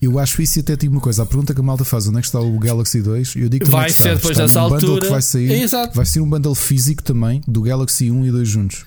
Eu 0.01 0.17
acho 0.17 0.41
isso 0.41 0.57
e 0.57 0.61
até 0.61 0.75
digo 0.75 0.93
uma 0.93 1.01
coisa. 1.01 1.21
A 1.21 1.25
pergunta 1.25 1.53
que 1.53 1.59
a 1.59 1.63
malta 1.63 1.85
faz: 1.85 2.07
onde 2.07 2.17
é 2.17 2.21
que 2.21 2.27
está 2.27 2.39
o 2.39 2.57
Galaxy 2.57 3.01
2? 3.01 3.35
Eu 3.35 3.49
digo 3.49 3.65
que 3.65 3.71
vai 3.71 3.91
ser 3.91 4.15
depois 4.15 4.35
dessa 4.35 4.59
altura. 4.59 5.01
Que 5.01 5.11
vai 5.11 5.21
sair, 5.21 5.67
vai 5.93 6.05
ser 6.05 6.21
um 6.21 6.29
bundle 6.29 6.55
físico 6.55 7.03
também 7.03 7.41
do 7.47 7.61
Galaxy 7.61 8.09
1 8.09 8.25
e 8.25 8.31
2 8.31 8.49
juntos. 8.49 8.85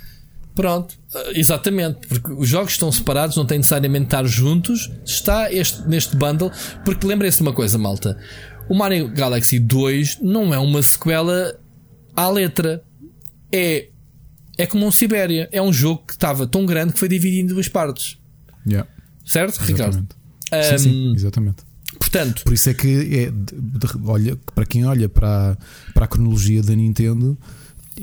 Pronto, 0.54 0.94
eh, 1.14 1.38
exatamente, 1.38 2.06
porque 2.06 2.32
os 2.32 2.48
jogos 2.48 2.72
estão 2.72 2.90
separados, 2.90 3.36
não 3.36 3.44
têm 3.44 3.58
necessariamente 3.58 4.02
de 4.02 4.06
estar 4.06 4.24
juntos. 4.24 4.90
Está 5.04 5.52
este, 5.52 5.82
neste 5.88 6.16
bundle, 6.16 6.50
porque 6.84 7.06
lembrem-se 7.06 7.38
de 7.38 7.42
uma 7.42 7.52
coisa, 7.52 7.78
malta: 7.78 8.18
o 8.68 8.74
Mario 8.74 9.08
Galaxy 9.08 9.58
2 9.60 10.18
não 10.20 10.52
é 10.52 10.58
uma 10.58 10.82
sequela 10.82 11.58
à 12.16 12.28
letra, 12.28 12.82
é, 13.52 13.88
é 14.56 14.66
como 14.66 14.86
um 14.86 14.90
Sibéria, 14.90 15.48
é 15.52 15.62
um 15.62 15.72
jogo 15.72 16.04
que 16.06 16.12
estava 16.12 16.46
tão 16.46 16.66
grande 16.66 16.92
que 16.92 16.98
foi 16.98 17.08
dividido 17.08 17.50
em 17.50 17.54
duas 17.54 17.68
partes. 17.68 18.18
Yeah, 18.66 18.88
certo, 19.24 19.58
Ricardo? 19.58 20.06
Sim, 20.50 20.78
sim, 20.78 21.12
exatamente. 21.14 21.64
Portanto, 21.98 22.42
por 22.44 22.52
isso 22.52 22.68
é 22.70 22.74
que 22.74 22.88
é, 22.88 23.30
de, 23.30 23.32
de, 23.32 23.86
olha, 24.04 24.36
para 24.54 24.66
quem 24.66 24.84
olha 24.84 25.08
para, 25.08 25.56
para 25.92 26.04
a 26.04 26.08
cronologia 26.08 26.62
da 26.62 26.74
Nintendo, 26.74 27.36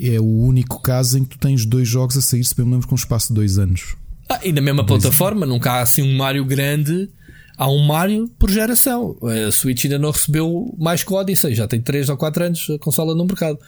é 0.00 0.18
o 0.18 0.24
único 0.24 0.80
caso 0.80 1.18
em 1.18 1.24
que 1.24 1.36
tu 1.36 1.38
tens 1.38 1.66
dois 1.66 1.88
jogos 1.88 2.16
a 2.16 2.22
sair, 2.22 2.44
se 2.44 2.54
bem 2.54 2.64
me 2.64 2.72
lembro, 2.72 2.88
com 2.88 2.94
um 2.94 2.96
espaço 2.96 3.28
de 3.28 3.34
dois 3.34 3.58
anos. 3.58 3.96
Ah, 4.28 4.40
e 4.42 4.52
na 4.52 4.60
mesma 4.60 4.82
dois 4.82 5.02
plataforma, 5.02 5.44
anos. 5.44 5.54
nunca 5.54 5.72
há 5.72 5.82
assim 5.82 6.02
um 6.02 6.16
Mario 6.16 6.44
grande. 6.44 7.10
Há 7.56 7.68
um 7.70 7.84
Mario 7.86 8.28
por 8.38 8.50
geração. 8.50 9.16
A 9.22 9.52
Switch 9.52 9.84
ainda 9.84 9.98
não 9.98 10.10
recebeu 10.10 10.74
mais 10.78 11.04
que 11.04 11.12
o 11.12 11.16
Odyssey, 11.16 11.54
já 11.54 11.68
tem 11.68 11.80
3 11.80 12.08
ou 12.08 12.16
4 12.16 12.44
anos 12.46 12.66
a 12.70 12.78
consola 12.78 13.14
no 13.14 13.24
mercado. 13.26 13.58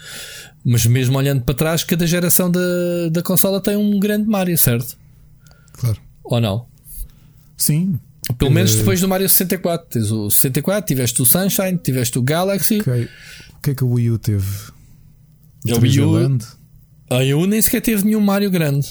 Mas 0.65 0.87
mesmo 0.87 1.19
olhando 1.19 1.43
para 1.43 1.55
trás, 1.55 1.85
cada 1.85 2.07
geração 2.07 2.51
da, 2.51 2.61
da 3.11 3.23
consola 3.23 3.61
tem 3.61 3.77
um 3.77 4.01
grande 4.01 4.27
Mario, 4.27 4.57
certo? 4.57 4.97
Claro. 5.75 6.01
Ou 6.25 6.41
não? 6.41 6.67
Sim. 7.57 8.01
Pelo 8.39 8.51
menos 8.51 8.75
depois 8.75 9.01
do 9.01 9.09
Mario 9.09 9.29
64. 9.29 9.87
Tens 9.89 10.11
o 10.11 10.31
64, 10.31 10.87
tiveste 10.87 11.21
o 11.21 11.27
Sunshine, 11.27 11.79
tiveste 11.79 12.19
o 12.19 12.23
Galaxy. 12.23 12.81
Okay. 12.81 13.05
O 13.57 13.61
que 13.63 13.71
é 13.71 13.75
que 13.75 13.85
o 13.85 13.93
Wii 13.93 14.11
U 14.11 14.19
teve? 14.19 14.47
O, 15.67 15.75
o 15.75 15.81
Wii 15.81 16.01
U. 16.01 16.39
A 17.11 17.19
Wii 17.19 17.35
U 17.35 17.47
nem 17.47 17.61
sequer 17.61 17.81
teve 17.81 18.05
nenhum 18.05 18.21
Mario 18.21 18.51
grande. 18.51 18.89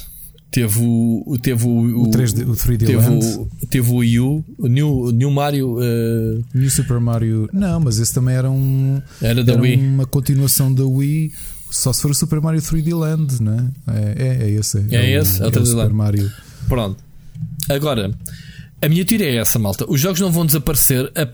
Teve 0.52 0.80
o. 0.84 1.38
Teve 1.42 1.66
o, 1.66 2.04
o, 2.04 2.12
3D, 2.12 2.48
o 2.48 2.54
3D 2.54 2.78
teve 2.86 2.96
Land. 2.98 3.26
O, 3.26 3.68
teve 3.68 3.90
o 3.90 3.96
Wii 3.96 4.20
U, 4.20 4.46
o 4.60 4.68
New, 4.68 5.12
New 5.12 5.32
Mario. 5.32 5.80
Uh... 5.80 6.46
New 6.54 6.70
Super 6.70 7.00
Mario. 7.00 7.50
Não, 7.52 7.80
mas 7.80 7.98
esse 7.98 8.14
também 8.14 8.36
era 8.36 8.52
um. 8.52 9.02
Era 9.20 9.44
da 9.44 9.54
era 9.54 9.62
Wii. 9.62 9.78
uma 9.78 10.06
continuação 10.06 10.72
da 10.72 10.86
Wii. 10.86 11.34
Só 11.72 11.92
se 11.92 12.04
for 12.04 12.12
o 12.12 12.14
Super 12.14 12.40
Mario 12.40 12.62
3D 12.62 12.96
Land, 12.96 13.42
né? 13.42 13.72
É, 13.88 14.16
é, 14.16 14.44
é 14.44 14.50
esse. 14.52 14.86
É, 14.92 14.98
é 14.98 15.20
esse? 15.20 15.42
É 15.42 15.46
o, 15.46 15.50
é 15.50 15.60
o 15.60 15.66
Super 15.66 15.90
Mario. 15.90 16.32
Pronto. 16.68 17.04
Agora, 17.68 18.12
a 18.84 18.90
minha 18.90 19.06
teoria 19.06 19.30
é 19.30 19.36
essa, 19.38 19.58
malta. 19.58 19.86
Os 19.90 20.02
jogos 20.02 20.20
não 20.20 20.30
vão 20.30 20.46
desaparecer. 20.46 21.10
A, 21.16 21.26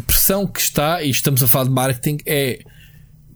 pressão 0.00 0.46
que 0.46 0.58
está, 0.58 1.02
e 1.02 1.10
estamos 1.10 1.42
a 1.42 1.46
falar 1.46 1.64
de 1.64 1.70
marketing, 1.70 2.16
é 2.24 2.60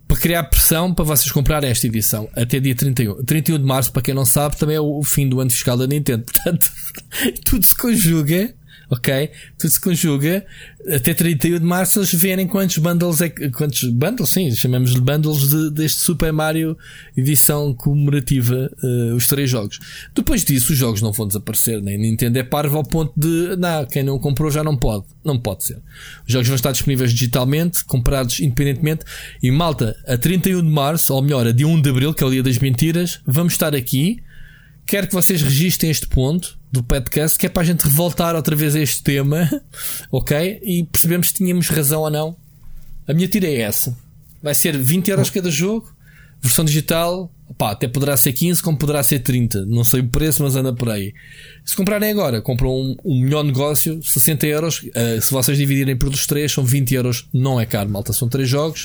para 0.07 0.17
criar 0.17 0.45
pressão 0.45 0.95
para 0.95 1.05
vocês 1.05 1.31
comprarem 1.31 1.69
esta 1.69 1.87
edição 1.87 2.31
até 2.35 2.59
dia 2.59 2.75
31. 2.75 3.23
31 3.25 3.59
de 3.59 3.65
março, 3.65 3.93
para 3.93 4.01
quem 4.01 4.15
não 4.15 4.25
sabe, 4.25 4.57
também 4.57 4.77
é 4.77 4.81
o 4.81 5.03
fim 5.03 5.29
do 5.29 5.39
ano 5.39 5.51
fiscal 5.51 5.77
da 5.77 5.87
Nintendo. 5.87 6.25
Portanto, 6.33 6.67
tudo 7.45 7.63
se 7.63 7.77
conjuga 7.77 8.55
ok? 8.91 9.31
Tudo 9.59 9.71
se 9.71 9.81
conjuga. 9.81 10.45
Até 10.91 11.13
31 11.13 11.59
de 11.59 11.65
março 11.65 11.99
eles 11.99 12.13
verem 12.15 12.47
quantos 12.47 12.79
bundles 12.79 13.21
é 13.21 13.29
quantos 13.29 13.85
bundles, 13.91 14.31
sim, 14.31 14.51
chamamos-lhe 14.55 15.01
bundles 15.01 15.49
de, 15.49 15.71
deste 15.71 16.01
Super 16.01 16.33
Mario 16.33 16.79
edição 17.17 17.75
comemorativa, 17.75 18.71
uh, 18.83 19.15
os 19.15 19.27
três 19.27 19.51
jogos. 19.51 19.79
Depois 20.15 20.45
disso, 20.45 20.73
os 20.73 20.79
jogos 20.79 21.03
não 21.03 21.13
vão 21.13 21.27
desaparecer, 21.27 21.83
nem 21.83 21.99
Nintendo 21.99 22.39
é 22.39 22.43
parvo 22.43 22.79
ao 22.79 22.85
ponto 22.85 23.13
de, 23.17 23.57
não, 23.57 23.85
quem 23.85 24.03
não 24.03 24.19
comprou 24.19 24.51
já 24.51 24.65
não 24.65 24.77
pode. 24.77 25.05
Não 25.25 25.39
pode 25.39 25.65
ser. 25.65 25.79
Os 26.27 26.33
jogos 26.33 26.49
vão 26.49 26.57
estar 26.57 26.73
disponíveis 26.73 27.13
digitalmente, 27.13 27.85
comprados 27.85 28.41
independentemente. 28.41 29.05
E 29.43 29.51
malta, 29.51 29.97
a 30.07 30.17
31 30.17 30.63
de 30.63 30.69
março, 30.69 31.13
ou 31.13 31.21
melhor, 31.21 31.47
a 31.47 31.53
dia 31.53 31.69
1 31.69 31.83
de 31.83 31.91
abril, 31.91 32.15
que 32.15 32.25
é 32.25 32.27
o 32.27 32.31
dia 32.31 32.43
das 32.43 32.59
mentiras, 32.59 33.21
vamos 33.27 33.53
estar 33.53 33.75
aqui. 33.75 34.23
Quero 34.87 35.07
que 35.07 35.15
vocês 35.15 35.43
registrem 35.43 35.91
este 35.91 36.07
ponto 36.07 36.58
do 36.71 36.83
podcast, 36.83 37.39
que 37.39 37.47
é 37.47 37.49
para 37.49 37.63
a 37.63 37.65
gente 37.65 37.83
revoltar 37.83 38.35
outra 38.35 38.55
vez 38.55 38.75
a 38.77 38.81
este 38.81 39.03
tema, 39.03 39.49
ok? 40.13 40.61
E 40.63 40.85
percebemos 40.85 41.29
se 41.29 41.35
tínhamos 41.35 41.69
razão 41.69 42.03
ou 42.03 42.11
não. 42.11 42.37
A 43.07 43.13
minha 43.13 43.29
tira 43.29 43.47
é 43.47 43.61
essa. 43.61 43.97
Vai 44.43 44.55
ser 44.55 44.77
20 44.77 45.09
euros 45.09 45.31
cada 45.31 45.51
jogo, 45.51 45.93
versão 46.43 46.65
digital, 46.65 47.31
Opa, 47.49 47.71
até 47.71 47.89
poderá 47.89 48.15
ser 48.17 48.35
15, 48.35 48.63
como 48.63 48.77
poderá 48.77 49.03
ser 49.03 49.21
30. 49.21 49.65
Não 49.65 49.83
sei 49.83 50.01
o 50.01 50.09
preço, 50.09 50.43
mas 50.43 50.55
anda 50.55 50.73
por 50.73 50.91
aí. 50.91 51.15
Se 51.65 51.75
comprarem 51.75 52.11
agora, 52.11 52.43
compram 52.43 52.71
um, 52.71 52.97
um 53.03 53.23
melhor 53.23 53.43
negócio, 53.43 54.01
60 54.03 54.47
euros. 54.47 54.83
Uh, 54.83 55.21
se 55.21 55.31
vocês 55.31 55.57
dividirem 55.57 55.97
por 55.97 56.09
os 56.11 56.27
três, 56.27 56.53
são 56.53 56.63
20 56.63 56.95
euros. 56.95 57.27
Não 57.33 57.59
é 57.59 57.65
caro, 57.65 57.89
malta. 57.89 58.13
São 58.13 58.29
três 58.29 58.49
jogos. 58.49 58.85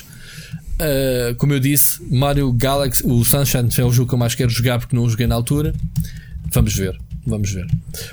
Uh, 0.80 1.34
como 1.36 1.52
eu 1.52 1.60
disse, 1.60 2.02
Mario 2.10 2.50
Galaxy, 2.52 3.06
o 3.06 3.22
Sunshine 3.22 3.68
é 3.76 3.84
o 3.84 3.92
jogo 3.92 4.08
que 4.08 4.14
eu 4.14 4.18
mais 4.18 4.34
quero 4.34 4.50
jogar 4.50 4.78
porque 4.78 4.96
não 4.96 5.04
o 5.04 5.10
joguei 5.10 5.26
na 5.26 5.34
altura. 5.34 5.74
Vamos 6.50 6.74
ver. 6.74 6.98
Vamos 7.26 7.50
ver. 7.52 7.66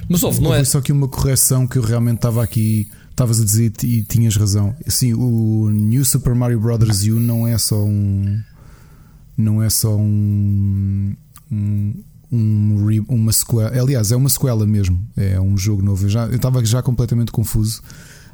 Mas 0.08 0.24
houve, 0.24 0.42
não 0.42 0.54
é? 0.54 0.64
Só 0.64 0.82
que 0.82 0.92
uma 0.92 1.08
correção 1.08 1.68
que 1.68 1.78
eu 1.78 1.82
realmente 1.82 2.18
estava 2.18 2.44
aqui, 2.44 2.90
estavas 3.10 3.42
a 3.42 3.46
dizer 3.46 3.72
e 3.84 4.04
tinhas 4.04 4.36
razão. 4.36 4.76
Assim, 4.86 5.14
o 5.14 5.70
New 5.70 6.04
Super 6.06 6.34
Mario 6.34 6.60
Bros. 6.60 7.04
U 7.04 7.20
não 7.20 7.48
é 7.48 7.58
só 7.58 7.84
um. 7.84 8.40
Não 9.38 9.62
é 9.62 9.70
só 9.70 9.96
um. 9.96 11.16
um, 11.52 11.94
um 12.32 13.06
uma 13.10 13.32
sequela. 13.32 13.68
Aliás, 13.80 14.12
é 14.12 14.16
uma 14.16 14.30
sequela 14.30 14.66
mesmo. 14.66 15.00
É 15.18 15.40
um 15.40 15.58
jogo 15.58 15.82
novo. 15.82 16.08
Eu 16.08 16.36
estava 16.36 16.64
já 16.64 16.82
completamente 16.82 17.32
confuso 17.32 17.82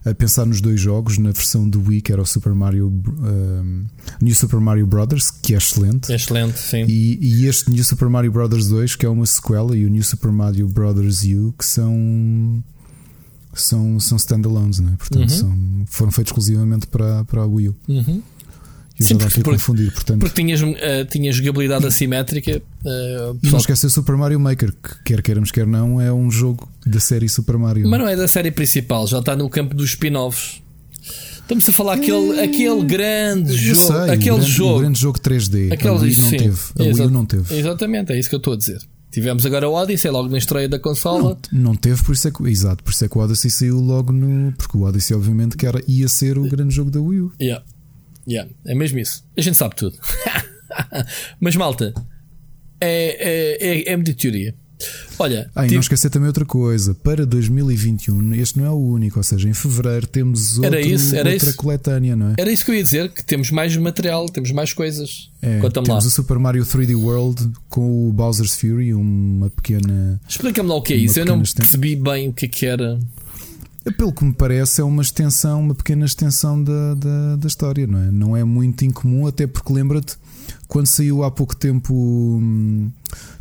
a 0.09 0.15
pensar 0.15 0.45
nos 0.45 0.61
dois 0.61 0.79
jogos, 0.79 1.17
na 1.17 1.31
versão 1.31 1.67
do 1.67 1.81
Wii, 1.81 2.01
que 2.01 2.11
era 2.11 2.21
o 2.21 2.25
Super 2.25 2.53
Mario 2.53 2.88
um, 2.88 3.85
New 4.21 4.35
Super 4.35 4.59
Mario 4.59 4.88
Brothers, 4.88 5.31
que 5.31 5.53
é 5.53 5.57
excelente. 5.57 6.11
É 6.11 6.15
excelente, 6.15 6.59
sim. 6.59 6.85
E, 6.88 7.19
e, 7.21 7.45
este 7.45 7.69
New 7.69 7.84
Super 7.84 8.09
Mario 8.09 8.31
Brothers 8.31 8.67
2, 8.67 8.95
que 8.95 9.05
é 9.05 9.09
uma 9.09 9.25
sequela, 9.25 9.75
e 9.75 9.85
o 9.85 9.89
New 9.89 10.03
Super 10.03 10.31
Mario 10.31 10.67
Brothers 10.67 11.23
U, 11.23 11.53
que 11.57 11.65
são 11.65 12.63
são, 13.53 13.99
são 13.99 14.17
standalones, 14.17 14.79
né? 14.79 14.93
portanto 14.97 15.31
uhum. 15.31 15.38
são, 15.38 15.85
foram 15.88 16.11
feitos 16.11 16.31
exclusivamente 16.31 16.88
para, 16.88 17.25
para 17.25 17.41
a 17.41 17.45
Wii 17.45 17.69
U. 17.69 17.75
Uhum. 17.88 18.21
Eu 18.99 19.06
Sim, 19.06 19.19
já 19.19 19.28
porque, 19.28 19.44
confundir, 19.44 19.91
portanto. 19.91 20.19
Porque 20.19 20.41
tinhas, 20.41 20.61
uh, 20.61 20.76
tinhas 21.10 21.36
jogabilidade 21.36 21.86
assimétrica. 21.86 22.61
Uh, 22.84 23.38
e 23.44 23.49
não 23.52 23.60
esquecer 23.60 23.90
Super 23.90 24.15
Mario 24.15 24.40
Maker, 24.40 24.72
que 24.72 25.03
quer 25.03 25.22
queiramos, 25.22 25.52
quer 25.52 25.68
não, 25.68 26.02
é 26.02 26.11
um 26.11 26.32
jogo 26.32 26.68
da 26.84 26.99
série 26.99 27.30
Super 27.30 27.57
Mario. 27.57 27.88
Mas 27.88 27.99
não 27.99 28.07
é 28.07 28.15
da 28.15 28.28
série 28.28 28.49
principal, 28.49 29.06
já 29.06 29.19
está 29.19 29.36
no 29.36 29.48
campo 29.49 29.76
dos 29.76 29.91
spin-offs. 29.91 30.61
Estamos 31.48 31.69
a 31.69 31.72
falar 31.72 31.94
aquele, 31.94 32.41
aquele 32.41 32.84
grande 32.84 33.52
Eu 33.52 33.76
jogo. 33.76 33.88
Sei, 33.88 34.14
aquele 34.14 34.32
o 34.32 34.36
grande, 34.36 34.52
jogo. 34.52 34.76
O 34.76 34.80
grande 34.80 34.99
jogo 34.99 35.19
3D. 35.19 35.72
Aquele, 35.72 35.90
a 35.90 35.94
Wii 35.94 36.18
não 36.18 36.30
sim, 36.30 36.38
teve. 36.38 36.60
A 36.78 36.84
Wii 36.84 37.11
não 37.11 37.26
teve. 37.26 37.56
Exatamente, 37.56 38.11
é 38.11 38.19
isso 38.19 38.28
que 38.28 38.36
eu 38.36 38.40
estou 38.40 38.53
a 38.53 38.57
dizer. 38.57 38.80
Tivemos 39.11 39.45
agora 39.45 39.69
o 39.69 39.74
Odyssey 39.74 40.11
logo 40.11 40.28
na 40.28 40.38
estreia 40.38 40.68
da 40.68 40.78
consola. 40.78 41.38
Não, 41.52 41.61
não 41.61 41.76
teve, 41.76 42.03
por 42.03 42.14
isso 42.14 42.28
é 42.28 42.32
que, 42.32 42.44
exato, 42.49 42.84
por 42.84 42.91
isso 42.91 43.06
é 43.06 43.07
que 43.07 43.18
o 43.18 43.22
Odyssey 43.22 43.49
saiu 43.49 43.80
logo 43.80 44.11
no. 44.11 44.52
Porque 44.53 44.78
o 44.78 44.82
Odyssey, 44.82 45.15
obviamente, 45.15 45.56
que 45.56 45.65
era, 45.65 45.82
ia 45.88 46.07
ser 46.10 46.38
o 46.38 46.44
grande 46.49 46.76
jogo 46.76 46.91
da 46.91 46.99
Wii 46.99 47.22
U. 47.22 47.32
Yeah. 47.40 47.64
Yeah, 48.28 48.52
é 48.66 48.76
mesmo 48.76 48.99
isso. 48.99 49.24
A 49.38 49.41
gente 49.41 49.58
sabe 49.58 49.76
tudo. 49.76 49.98
Mas 51.40 51.56
malta, 51.56 51.94
é, 52.82 53.58
é, 53.60 53.68
é, 53.70 53.94
é 53.94 53.95
muita 53.95 54.14
teoria. 54.14 54.54
Olha, 55.20 55.49
ah, 55.56 55.62
e 55.62 55.66
tive... 55.66 55.76
não 55.76 55.82
esquecer 55.82 56.10
também 56.12 56.28
outra 56.28 56.45
coisa. 56.45 56.94
Para 56.94 57.26
2021, 57.26 58.36
este 58.36 58.60
não 58.60 58.66
é 58.66 58.70
o 58.70 58.78
único, 58.78 59.18
ou 59.18 59.24
seja, 59.24 59.49
em 59.49 59.54
fevereiro 59.54 60.06
temos 60.06 60.58
outro, 60.60 60.76
era 60.76 60.82
isso, 60.82 61.16
era 61.16 61.32
outra 61.32 61.49
isso. 61.49 61.58
coletânea, 61.58 62.16
não 62.16 62.30
é? 62.30 62.36
Era 62.38 62.52
isso 62.52 62.64
que 62.64 62.72
eu 62.72 62.76
ia 62.76 62.84
dizer: 62.84 63.12
que 63.12 63.24
temos 63.24 63.49
mais 63.49 63.76
material, 63.76 64.28
temos 64.30 64.52
mais 64.52 64.74
coisas. 64.74 65.32
É, 65.41 65.60
temos 65.70 65.90
lá. 65.90 65.98
o 65.98 66.02
Super 66.02 66.38
Mario 66.38 66.64
3D 66.64 66.95
World 66.95 67.52
com 67.68 68.08
o 68.08 68.14
Bowser's 68.14 68.56
Fury, 68.56 68.94
uma 68.94 69.49
pequena. 69.49 70.22
Explica-me 70.30 70.70
lá 70.70 70.76
o 70.76 70.82
que 70.82 70.94
é 70.94 70.98
isso. 70.98 71.20
Eu 71.20 71.26
não 71.26 71.41
percebi 71.41 71.95
bem 71.95 72.30
o 72.30 72.34
que, 72.34 72.45
é 72.45 72.49
que 72.49 72.66
era. 72.68 72.99
Pelo 73.91 74.11
que 74.11 74.26
me 74.26 74.34
parece, 74.34 74.81
é 74.81 74.84
uma 74.84 75.01
extensão, 75.01 75.59
uma 75.61 75.76
pequena 75.76 76.05
extensão 76.05 76.61
da, 76.61 76.93
da, 76.95 77.35
da 77.38 77.47
história, 77.47 77.88
não 77.88 77.99
é? 77.99 78.11
Não 78.11 78.38
é 78.38 78.43
muito 78.43 78.84
incomum, 78.84 79.27
até 79.27 79.47
porque 79.47 79.72
lembra-te, 79.72 80.18
quando 80.68 80.88
saiu 80.88 81.23
há 81.23 81.31
pouco 81.31 81.55
tempo, 81.55 81.93
hum, 81.93 82.91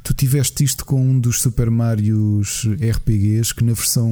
tu 0.03 0.15
tiveste 0.15 0.63
isto 0.63 0.85
com 0.85 1.01
um 1.01 1.19
dos 1.19 1.41
Super 1.41 1.71
Marios 1.71 2.67
RPGs 2.81 3.55
que 3.55 3.65
na 3.65 3.73
versão. 3.73 4.11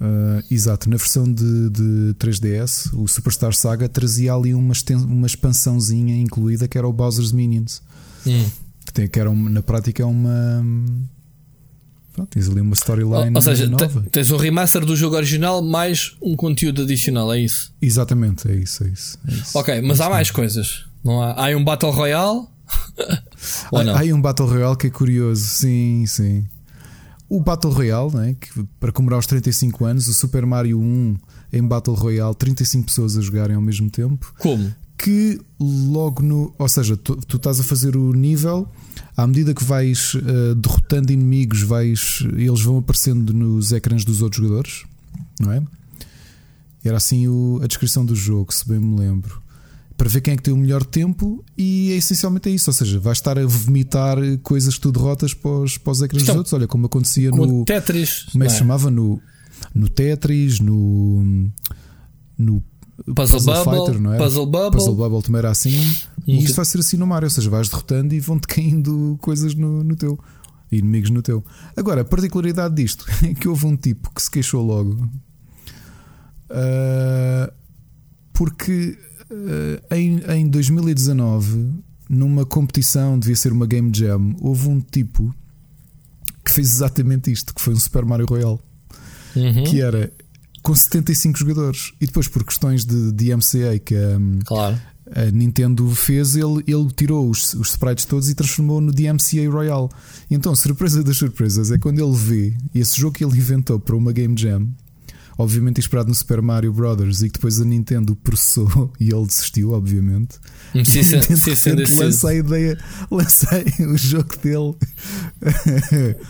Uh, 0.00 0.42
exato, 0.50 0.88
na 0.88 0.96
versão 0.96 1.24
de, 1.30 1.68
de 1.68 2.14
3DS, 2.18 2.90
o 2.94 3.06
Superstar 3.06 3.52
Saga 3.52 3.86
trazia 3.86 4.32
ali 4.32 4.54
uma, 4.54 4.72
uma 5.06 5.26
expansãozinha 5.26 6.18
incluída 6.18 6.66
que 6.66 6.78
era 6.78 6.88
o 6.88 6.92
Bowser's 6.92 7.32
Minions. 7.32 7.82
Hum. 8.26 8.48
Que, 8.86 8.92
tem, 8.94 9.06
que 9.06 9.20
era 9.20 9.30
uma, 9.30 9.50
na 9.50 9.60
prática 9.60 10.02
é 10.02 10.06
uma 10.06 10.64
Pronto, 12.12 12.28
tens 12.28 12.48
ali 12.48 12.60
uma 12.60 12.74
storyline. 12.74 13.30
Ou, 13.30 13.34
ou 13.36 13.40
seja, 13.40 13.66
nova. 13.68 14.04
tens 14.10 14.30
um 14.30 14.36
remaster 14.36 14.84
do 14.84 14.96
jogo 14.96 15.16
original 15.16 15.62
mais 15.62 16.16
um 16.20 16.34
conteúdo 16.34 16.82
adicional, 16.82 17.32
é 17.32 17.40
isso? 17.40 17.72
Exatamente, 17.80 18.50
é 18.50 18.54
isso, 18.54 18.84
é 18.84 18.88
isso. 18.88 19.18
É 19.26 19.32
isso. 19.32 19.58
Ok, 19.58 19.82
mas 19.82 20.00
há 20.00 20.10
mais 20.10 20.30
coisas. 20.30 20.84
Não 21.04 21.22
há, 21.22 21.46
há 21.48 21.56
um 21.56 21.64
Battle 21.64 21.90
Royale? 21.90 22.46
Ou 23.70 23.84
não? 23.84 23.94
Há, 23.94 24.00
há 24.00 24.14
um 24.14 24.20
Battle 24.20 24.48
Royale 24.48 24.76
que 24.76 24.88
é 24.88 24.90
curioso, 24.90 25.42
sim, 25.42 26.04
sim. 26.06 26.46
O 27.28 27.40
Battle 27.40 27.72
Royale, 27.72 28.12
né, 28.12 28.36
que 28.38 28.48
para 28.80 28.90
comemorar 28.90 29.20
os 29.20 29.26
35 29.26 29.84
anos, 29.84 30.08
o 30.08 30.14
Super 30.14 30.44
Mario 30.44 30.80
1 30.80 31.16
em 31.52 31.62
Battle 31.62 31.94
Royale, 31.94 32.34
35 32.34 32.86
pessoas 32.86 33.16
a 33.16 33.20
jogarem 33.20 33.54
ao 33.54 33.62
mesmo 33.62 33.88
tempo. 33.88 34.34
Como? 34.38 34.74
Que 35.02 35.40
logo 35.58 36.22
no. 36.22 36.54
Ou 36.58 36.68
seja, 36.68 36.96
tu, 36.96 37.16
tu 37.16 37.36
estás 37.38 37.58
a 37.58 37.62
fazer 37.62 37.96
o 37.96 38.12
nível, 38.12 38.68
à 39.16 39.26
medida 39.26 39.54
que 39.54 39.64
vais 39.64 40.14
uh, 40.14 40.54
derrotando 40.54 41.12
inimigos, 41.12 41.62
vais, 41.62 42.22
eles 42.36 42.60
vão 42.60 42.78
aparecendo 42.78 43.32
nos 43.32 43.72
ecrãs 43.72 44.04
dos 44.04 44.20
outros 44.20 44.42
jogadores, 44.42 44.84
não 45.40 45.52
é? 45.52 45.62
Era 46.84 46.98
assim 46.98 47.28
o, 47.28 47.60
a 47.62 47.66
descrição 47.66 48.04
do 48.04 48.14
jogo, 48.14 48.52
se 48.52 48.68
bem 48.68 48.78
me 48.78 48.98
lembro. 48.98 49.40
Para 49.96 50.08
ver 50.08 50.22
quem 50.22 50.32
é 50.32 50.36
que 50.36 50.42
tem 50.42 50.52
o 50.52 50.56
melhor 50.56 50.82
tempo, 50.82 51.44
e 51.56 51.92
é 51.92 51.96
essencialmente 51.96 52.48
é 52.48 52.52
isso. 52.52 52.70
Ou 52.70 52.74
seja, 52.74 52.98
vais 52.98 53.18
estar 53.18 53.38
a 53.38 53.44
vomitar 53.44 54.16
coisas 54.42 54.74
que 54.74 54.80
tu 54.80 54.92
derrotas 54.92 55.34
para 55.34 55.50
os, 55.50 55.76
para 55.76 55.90
os 55.90 56.02
ecrãs 56.02 56.22
dos 56.22 56.34
outros. 56.36 56.52
Olha, 56.54 56.66
como 56.66 56.86
acontecia 56.86 57.30
como 57.30 57.46
no. 57.46 57.64
Tetris. 57.64 58.26
Como 58.32 58.44
é 58.44 58.46
que 58.46 58.52
se 58.52 58.56
é? 58.56 58.60
chamava? 58.60 58.90
No, 58.90 59.20
no 59.74 59.88
Tetris, 59.88 60.60
no. 60.60 61.50
No 62.38 62.62
Puzzle, 63.04 63.38
Puzzle 63.38 63.54
Bubble, 63.54 63.78
Fighter, 63.78 64.00
não 64.00 64.14
é? 64.14 64.18
Puzzle 64.18 64.46
Bubble. 64.46 64.70
Puzzle 64.78 64.94
Bubble 64.94 65.22
também 65.22 65.38
era 65.38 65.50
assim. 65.50 65.78
E 66.26 66.44
isto 66.44 66.54
vai 66.54 66.64
ser 66.64 66.78
assim 66.78 66.96
no 66.96 67.06
Mario, 67.06 67.26
ou 67.26 67.30
seja, 67.30 67.48
vais 67.50 67.68
derrotando 67.68 68.14
e 68.14 68.20
vão-te 68.20 68.46
caindo 68.46 69.18
coisas 69.20 69.54
no, 69.54 69.82
no 69.82 69.96
teu. 69.96 70.18
Inimigos 70.70 71.10
no 71.10 71.22
teu. 71.22 71.44
Agora, 71.76 72.02
a 72.02 72.04
particularidade 72.04 72.74
disto 72.74 73.04
é 73.24 73.34
que 73.34 73.48
houve 73.48 73.66
um 73.66 73.76
tipo 73.76 74.12
que 74.14 74.22
se 74.22 74.30
queixou 74.30 74.64
logo. 74.64 75.10
Uh, 76.50 77.52
porque 78.32 78.96
uh, 79.30 79.94
em, 79.94 80.20
em 80.38 80.48
2019, 80.48 81.72
numa 82.08 82.44
competição, 82.44 83.18
devia 83.18 83.36
ser 83.36 83.52
uma 83.52 83.66
Game 83.66 83.90
Jam, 83.94 84.36
houve 84.40 84.68
um 84.68 84.80
tipo 84.80 85.34
que 86.44 86.52
fez 86.52 86.74
exatamente 86.74 87.32
isto: 87.32 87.54
que 87.54 87.60
foi 87.60 87.74
um 87.74 87.78
Super 87.78 88.04
Mario 88.04 88.26
Royale. 88.26 88.58
Uhum. 89.34 89.64
Que 89.64 89.80
era 89.80 90.12
com 90.62 90.74
75 90.74 91.38
jogadores. 91.38 91.92
E 92.00 92.06
depois, 92.06 92.28
por 92.28 92.44
questões 92.44 92.84
de 92.84 93.12
DMCA 93.12 93.78
que 93.78 93.94
a, 93.94 94.44
claro. 94.44 94.80
a 95.14 95.30
Nintendo 95.30 95.88
fez, 95.90 96.36
ele, 96.36 96.62
ele 96.66 96.88
tirou 96.94 97.28
os, 97.28 97.54
os 97.54 97.70
sprites 97.70 98.04
todos 98.04 98.28
e 98.28 98.34
transformou 98.34 98.80
no 98.80 98.92
DMCA 98.92 99.48
Royale. 99.50 99.88
E 100.30 100.34
então, 100.34 100.54
surpresa 100.54 101.02
das 101.02 101.16
surpresas 101.16 101.70
é 101.70 101.78
quando 101.78 102.02
ele 102.02 102.16
vê 102.16 102.56
esse 102.74 102.98
jogo 102.98 103.16
que 103.16 103.24
ele 103.24 103.36
inventou 103.36 103.78
para 103.78 103.96
uma 103.96 104.12
Game 104.12 104.34
Jam. 104.36 104.68
Obviamente 105.38 105.78
inspirado 105.78 106.10
no 106.10 106.14
Super 106.14 106.42
Mario 106.42 106.70
Brothers 106.70 107.22
e 107.22 107.28
que 107.28 107.38
depois 107.38 107.58
a 107.58 107.64
Nintendo 107.64 108.14
processou 108.14 108.92
e 109.00 109.08
ele 109.10 109.26
desistiu, 109.26 109.72
obviamente. 109.72 110.34
Sim, 110.74 111.02
sim, 111.02 111.22
sim, 111.34 111.56
sim, 111.56 111.70
lança 111.98 112.28
a 112.28 112.34
ideia, 112.34 112.78
lança 113.10 113.48
o 113.88 113.96
jogo 113.96 114.36
dele 114.42 114.76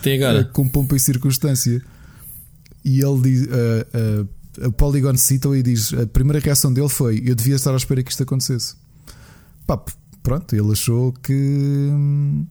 com 0.53 0.69
pompa 0.69 0.95
e 0.95 0.99
circunstância. 0.99 1.81
E 2.83 2.99
ele 3.01 3.21
diz: 3.21 3.47
uh, 3.47 4.27
uh, 4.61 4.67
o 4.67 4.71
Polygon 4.71 5.15
cita 5.17 5.47
e 5.55 5.63
diz: 5.63 5.93
a 5.93 6.05
primeira 6.07 6.39
reação 6.39 6.73
dele 6.73 6.89
foi: 6.89 7.21
Eu 7.25 7.35
devia 7.35 7.55
estar 7.55 7.73
à 7.73 7.77
espera 7.77 8.03
que 8.03 8.11
isto 8.11 8.23
acontecesse. 8.23 8.75
Pá, 9.65 9.81
pronto, 10.23 10.55
ele 10.55 10.71
achou 10.71 11.13
que. 11.13 11.33
Hum, 11.33 12.45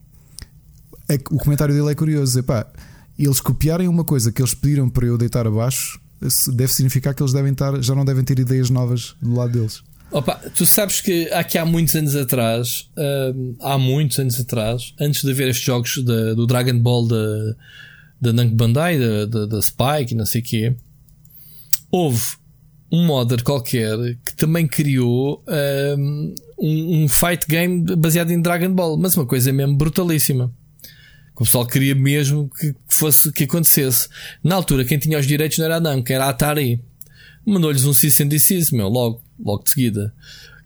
é, 1.09 1.15
o 1.31 1.39
comentário 1.39 1.74
dele 1.74 1.90
é 1.90 1.94
curioso: 1.94 2.39
é 2.39 2.43
pá, 2.43 2.66
eles 3.19 3.40
copiarem 3.40 3.89
uma 3.89 4.05
coisa 4.05 4.32
que 4.32 4.40
eles 4.40 4.55
pediram 4.55 4.89
para 4.89 5.07
eu 5.07 5.19
deitar 5.19 5.47
abaixo, 5.47 6.01
deve 6.52 6.73
significar 6.73 7.15
que 7.15 7.23
eles 7.23 7.32
devem 7.32 7.52
estar, 7.52 7.82
já 7.82 7.94
não 7.94 8.05
devem 8.05 8.24
ter 8.24 8.39
ideias 8.39 8.70
novas 8.70 9.15
do 9.20 9.35
lado 9.35 9.52
deles. 9.52 9.82
Opa, 10.12 10.35
tu 10.55 10.66
sabes 10.66 11.01
que 11.01 11.31
aqui 11.32 11.57
há 11.57 11.65
muitos 11.65 11.94
anos 11.94 12.16
atrás, 12.16 12.89
uh, 12.97 13.57
há 13.61 13.78
muitos 13.78 14.19
anos 14.19 14.40
atrás, 14.40 14.93
antes 15.01 15.23
de 15.23 15.31
haver 15.31 15.48
estes 15.48 15.65
jogos 15.65 15.94
de, 15.94 16.35
do 16.35 16.47
Dragon 16.47 16.78
Ball 16.81 17.07
da 17.07 17.55
da 18.20 18.32
Namco 18.32 18.55
Bandai, 18.55 18.98
da, 18.98 19.26
da, 19.26 19.47
da 19.47 19.62
Spike, 19.62 20.14
não 20.14 20.26
sei 20.26 20.40
o 20.40 20.44
quê, 20.44 20.76
houve 21.90 22.20
um 22.92 23.06
modder 23.06 23.42
qualquer 23.44 23.97
que 24.24 24.34
também 24.34 24.66
criou 24.66 25.44
um, 25.48 26.34
um, 26.59 27.09
fight 27.09 27.47
game 27.48 27.84
baseado 27.97 28.30
em 28.30 28.40
Dragon 28.40 28.72
Ball, 28.74 28.98
mas 28.98 29.16
uma 29.16 29.26
coisa 29.26 29.52
mesmo 29.52 29.76
brutalíssima. 29.76 30.52
O 31.36 31.44
pessoal 31.44 31.66
queria 31.66 31.94
mesmo 31.94 32.51
que 32.51 32.74
fosse 32.86 33.32
que 33.32 33.44
acontecesse. 33.44 34.09
Na 34.44 34.56
altura, 34.56 34.84
quem 34.84 34.98
tinha 34.98 35.18
os 35.18 35.26
direitos 35.26 35.56
não 35.56 35.64
era 35.64 35.76
a 35.76 35.80
Namco, 35.80 36.12
era 36.12 36.26
a 36.26 36.28
Atari. 36.28 36.84
Mandou-lhes 37.47 37.84
um 37.84 37.94
cease 37.94 38.22
and 38.22 38.28
desist, 38.28 38.74
meu, 38.74 38.88
logo, 38.88 39.22
logo 39.42 39.62
de 39.62 39.70
seguida. 39.70 40.12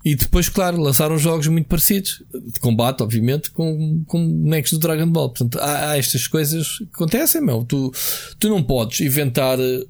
E 0.05 0.15
depois, 0.15 0.51
claro, 0.51 0.79
lançaram 0.79 1.17
jogos 1.17 1.47
muito 1.47 1.67
parecidos, 1.67 2.23
de 2.53 2.61
combate, 2.61 3.03
obviamente, 3.03 3.51
com, 3.51 4.05
com 4.07 4.29
bonecos 4.29 4.73
do 4.73 4.79
Dragon 4.79 5.09
Ball. 5.09 5.31
Portanto, 5.31 5.59
há, 5.59 5.91
há, 5.91 5.99
estas 5.99 6.27
coisas 6.27 6.77
que 6.77 6.89
acontecem, 6.93 7.41
meu. 7.41 7.65
Tu, 7.65 7.91
tu 8.39 8.51
não 8.51 8.63
podes 8.63 9.01
inventar 9.01 9.59
eh, 9.59 9.83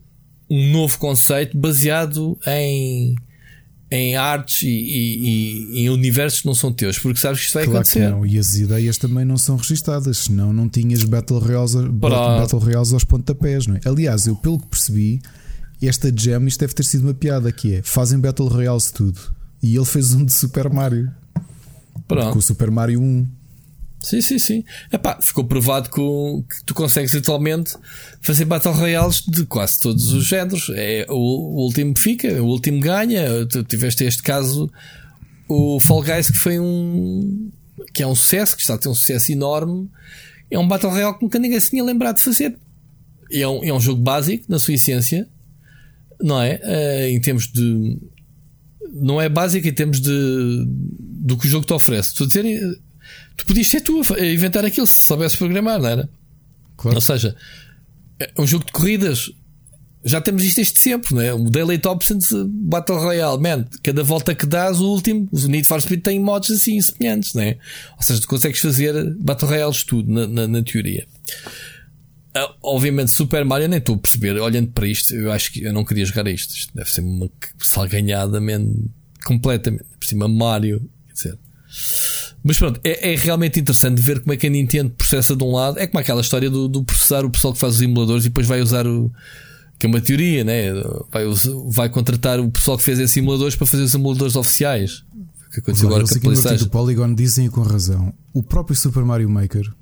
um 0.49 0.71
novo 0.71 0.97
conceito 1.01 1.59
baseado 1.59 2.39
em, 2.47 3.17
em 3.91 4.15
artes 4.15 4.63
e, 4.63 4.69
e, 4.69 5.81
e, 5.81 5.81
em 5.81 5.91
universos 5.91 6.43
que 6.43 6.47
não 6.47 6.55
são 6.55 6.73
teus, 6.73 6.97
porque 6.97 7.19
sabes 7.19 7.41
que 7.41 7.47
isto 7.47 7.55
vai 7.55 7.65
claro 7.65 7.79
acontecer. 7.81 8.09
não. 8.09 8.25
E 8.25 8.39
as 8.39 8.55
ideias 8.55 8.97
também 8.97 9.25
não 9.25 9.37
são 9.37 9.57
registadas, 9.57 10.19
senão 10.19 10.53
não 10.53 10.69
tinhas 10.69 11.03
Battle 11.03 11.41
Royales, 11.41 11.75
Para... 12.01 12.39
Battle 12.39 12.61
Royales 12.61 12.93
aos 12.93 13.03
pontapés, 13.03 13.67
não 13.67 13.75
é? 13.75 13.81
Aliás, 13.85 14.29
eu 14.29 14.37
pelo 14.37 14.61
que 14.61 14.69
percebi, 14.69 15.21
esta 15.83 16.13
Gem, 16.17 16.47
isto 16.47 16.61
deve 16.61 16.73
ter 16.73 16.85
sido 16.85 17.03
uma 17.03 17.15
piada 17.15 17.51
que 17.51 17.75
é, 17.75 17.83
fazem 17.83 18.21
Battle 18.21 18.47
Royales 18.47 18.93
tudo 18.93 19.35
e 19.65 19.75
ele 19.75 19.87
fez 19.87 20.13
um 20.13 20.25
de 20.25 20.33
Super 20.33 20.71
Mario. 20.71 21.11
Pronto. 22.07 22.33
Com 22.33 22.39
o 22.39 22.43
Super 22.43 22.71
Mario 22.71 23.01
1. 23.01 23.27
Sim, 23.99 24.21
sim, 24.21 24.39
sim. 24.39 24.65
Epá, 24.93 25.19
ficou 25.23 25.43
provado 25.45 25.89
que, 25.89 25.97
que, 25.97 26.65
tu 26.67 26.75
consegues 26.75 27.15
atualmente 27.15 27.75
fazer 28.21 28.45
Battle 28.45 28.75
Royales 28.75 29.23
de 29.27 29.47
quase 29.47 29.81
todos 29.81 30.13
os 30.13 30.27
géneros. 30.27 30.71
É, 30.75 31.07
o, 31.09 31.15
o 31.15 31.65
último 31.65 31.97
fica, 31.97 32.29
o 32.43 32.47
último 32.47 32.79
ganha. 32.79 33.47
Tu 33.47 33.65
tiveste 33.65 34.05
este 34.05 34.23
caso, 34.23 34.71
o 35.49 35.81
Fall 35.81 36.03
Guys, 36.03 36.31
que 36.31 36.37
foi 36.37 36.61
um. 36.61 37.51
que 37.95 38.03
é 38.03 38.07
um 38.07 38.15
sucesso, 38.15 38.55
que 38.55 38.61
está 38.61 38.75
a 38.75 38.79
ter 38.79 38.91
um 38.91 38.95
sucesso 38.95 39.33
enorme. 39.33 39.89
É 40.51 40.59
um 40.59 40.69
Battle 40.69 40.93
Royale 40.93 41.17
que 41.17 41.23
nunca 41.23 41.39
ninguém 41.39 41.59
se 41.59 41.71
tinha 41.71 41.83
lembrado 41.83 42.17
de 42.17 42.23
fazer. 42.23 42.59
É 43.33 43.49
um, 43.49 43.65
é 43.65 43.73
um 43.73 43.81
jogo 43.81 44.03
básico, 44.03 44.45
na 44.47 44.59
sua 44.59 44.75
essência, 44.75 45.27
não 46.21 46.43
é? 46.43 46.61
Uh, 46.63 47.09
em 47.09 47.21
termos 47.23 47.47
de 47.51 47.99
não 48.95 49.21
é 49.21 49.29
básica 49.29 49.69
em 49.69 49.73
termos 49.73 50.01
de 50.01 50.65
do 50.67 51.37
que 51.37 51.47
o 51.47 51.51
jogo 51.51 51.67
te 51.67 51.73
oferece. 51.73 52.11
Estou 52.11 52.25
a 52.25 52.29
dizer, 52.29 52.81
tu 53.37 53.47
podias 53.47 53.69
ser 53.69 53.81
tu 53.81 54.01
a 54.15 54.27
inventar 54.27 54.65
aquilo 54.65 54.87
se 54.87 55.07
soubesse 55.07 55.37
programar, 55.37 55.81
não 55.81 55.89
era? 55.89 56.09
Claro. 56.77 56.97
Ou 56.97 57.01
seja, 57.01 57.35
é 58.21 58.31
um 58.39 58.47
jogo 58.47 58.65
de 58.65 58.73
corridas. 58.73 59.31
Já 60.07 60.21
temos 60.21 60.45
isto 60.45 60.61
este 60.61 60.79
sempre, 60.79 61.15
não 61.15 61.23
é? 61.23 61.33
O 61.33 61.49
Daily 61.49 61.79
Topsons 61.79 62.29
Battle 62.47 62.99
Royale, 62.99 63.41
man, 63.41 63.65
cada 63.83 64.03
volta 64.03 64.35
que 64.35 64.45
dás, 64.45 64.79
o 64.79 64.87
último, 64.87 65.27
o 65.33 65.47
Need 65.47 65.67
for 65.67 65.81
Speed 65.81 66.03
tem 66.03 66.21
mods 66.21 66.51
assim 66.51 66.79
semelhantes, 66.79 67.33
não 67.33 67.43
é? 67.43 67.57
Ou 67.97 68.03
seja, 68.03 68.21
tu 68.21 68.29
consegues 68.29 68.61
fazer 68.61 69.15
Battle 69.19 69.49
Royales 69.49 69.83
tudo, 69.83 70.13
na, 70.13 70.27
na, 70.27 70.47
na 70.47 70.63
teoria. 70.63 71.07
Uh, 72.37 72.53
obviamente, 72.63 73.13
Super 73.13 73.45
Mario 73.45 73.69
nem 73.69 73.79
estou 73.79 73.95
a 73.95 73.99
perceber. 73.99 74.41
Olhando 74.41 74.69
para 74.73 74.89
isto, 74.89 75.15
eu 75.15 75.31
acho 75.31 75.53
que 75.53 75.63
eu 75.63 75.73
não 75.73 75.85
queria 75.85 76.05
jogar 76.05 76.27
isto. 76.27 76.55
Isto 76.55 76.75
deve 76.75 76.91
ser 76.91 77.01
uma 77.01 77.31
salganhada, 77.61 78.41
man, 78.41 78.67
completamente. 79.25 79.85
Por 79.99 80.07
cima, 80.07 80.27
Mario, 80.27 80.81
quer 81.07 81.15
dizer. 81.15 81.39
Mas 82.43 82.59
pronto, 82.59 82.81
é, 82.83 83.13
é, 83.13 83.17
realmente 83.17 83.61
interessante 83.61 84.03
ver 84.03 84.21
como 84.21 84.33
é 84.33 84.37
que 84.37 84.47
a 84.47 84.51
Nintendo 84.51 84.91
processa 84.91 85.37
de 85.37 85.45
um 85.45 85.53
lado. 85.53 85.79
É 85.79 85.87
como 85.87 86.01
aquela 86.01 86.21
história 86.21 86.51
do, 86.51 86.69
do 86.69 86.83
processar 86.83 87.25
o 87.25 87.31
pessoal 87.31 87.55
que 87.55 87.61
faz 87.61 87.77
os 87.77 87.83
emuladores 87.83 88.25
e 88.25 88.29
depois 88.29 88.47
vai 88.49 88.61
usar 88.61 88.87
o. 88.87 89.13
que 89.79 89.87
é 89.87 89.89
uma 89.89 90.01
teoria, 90.01 90.43
né? 90.43 90.73
Vai, 91.13 91.25
vai 91.69 91.89
contratar 91.89 92.41
o 92.41 92.51
pessoal 92.51 92.77
que 92.77 92.83
fez 92.83 92.99
esses 92.99 93.17
emuladores 93.17 93.55
para 93.55 93.67
fazer 93.67 93.85
os 93.85 93.95
emuladores 93.95 94.35
oficiais. 94.35 95.05
O 95.47 95.51
que 95.53 95.61
aconteceu 95.61 95.89
agora 95.89 96.05
com 96.05 96.15
a 96.17 96.21
PlayStation. 96.21 96.65
O 96.65 96.69
Polygon 96.69 97.15
dizem 97.15 97.49
com 97.49 97.63
razão. 97.63 98.13
O 98.33 98.43
próprio 98.43 98.77
Super 98.77 99.05
Mario 99.05 99.31
Maker 99.31 99.73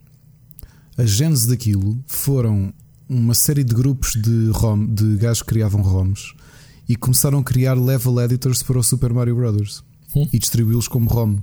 a 0.97 1.05
gênese 1.05 1.48
daquilo 1.48 2.02
foram 2.06 2.73
uma 3.09 3.35
série 3.35 3.64
de 3.64 3.74
grupos 3.74 4.12
de, 4.12 4.51
ROM, 4.51 4.86
de 4.86 5.16
gajos 5.16 5.43
que 5.43 5.48
criavam 5.48 5.82
ROMs 5.82 6.35
e 6.89 6.97
começaram 6.97 7.39
a 7.39 7.44
criar 7.44 7.74
level 7.74 8.20
editors 8.20 8.62
para 8.62 8.78
o 8.78 8.82
Super 8.82 9.12
Mario 9.12 9.36
Bros. 9.36 9.82
Hum. 10.14 10.28
e 10.32 10.39
distribuí-los 10.39 10.89
como 10.89 11.09
ROM. 11.09 11.39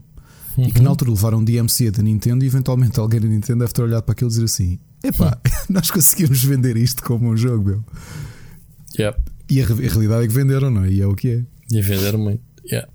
Uhum. 0.58 0.66
E 0.66 0.72
que 0.72 0.82
na 0.82 0.90
altura 0.90 1.12
levaram 1.12 1.44
DMCA 1.44 1.92
da 1.92 2.04
Nintendo 2.04 2.44
e 2.44 2.48
eventualmente 2.48 3.00
alguém 3.00 3.20
da 3.20 3.28
Nintendo 3.28 3.60
deve 3.60 3.74
ter 3.74 3.82
olhado 3.82 4.04
para 4.04 4.14
aquilo 4.14 4.30
e 4.30 4.34
dizer 4.34 4.46
assim: 4.46 4.80
epá, 5.04 5.38
hum. 5.38 5.52
nós 5.74 5.90
conseguimos 5.90 6.44
vender 6.44 6.78
isto 6.78 7.04
como 7.04 7.30
um 7.30 7.38
jogo, 7.38 7.70
meu. 7.70 7.86
Yep. 9.00 9.20
E 9.50 9.62
a, 9.62 9.66
a, 9.66 9.68
realidade 9.68 10.26
é 10.26 10.28
que 10.28 10.34
venderam, 10.34 10.70
não 10.70 10.84
é? 10.84 10.92
E 10.92 11.02
é 11.02 11.08
o 11.08 11.16
que 11.16 11.30
é. 11.30 11.44
E 11.72 11.82
venderam 11.82 12.20
muito. 12.20 12.42
Yeah. 12.66 12.88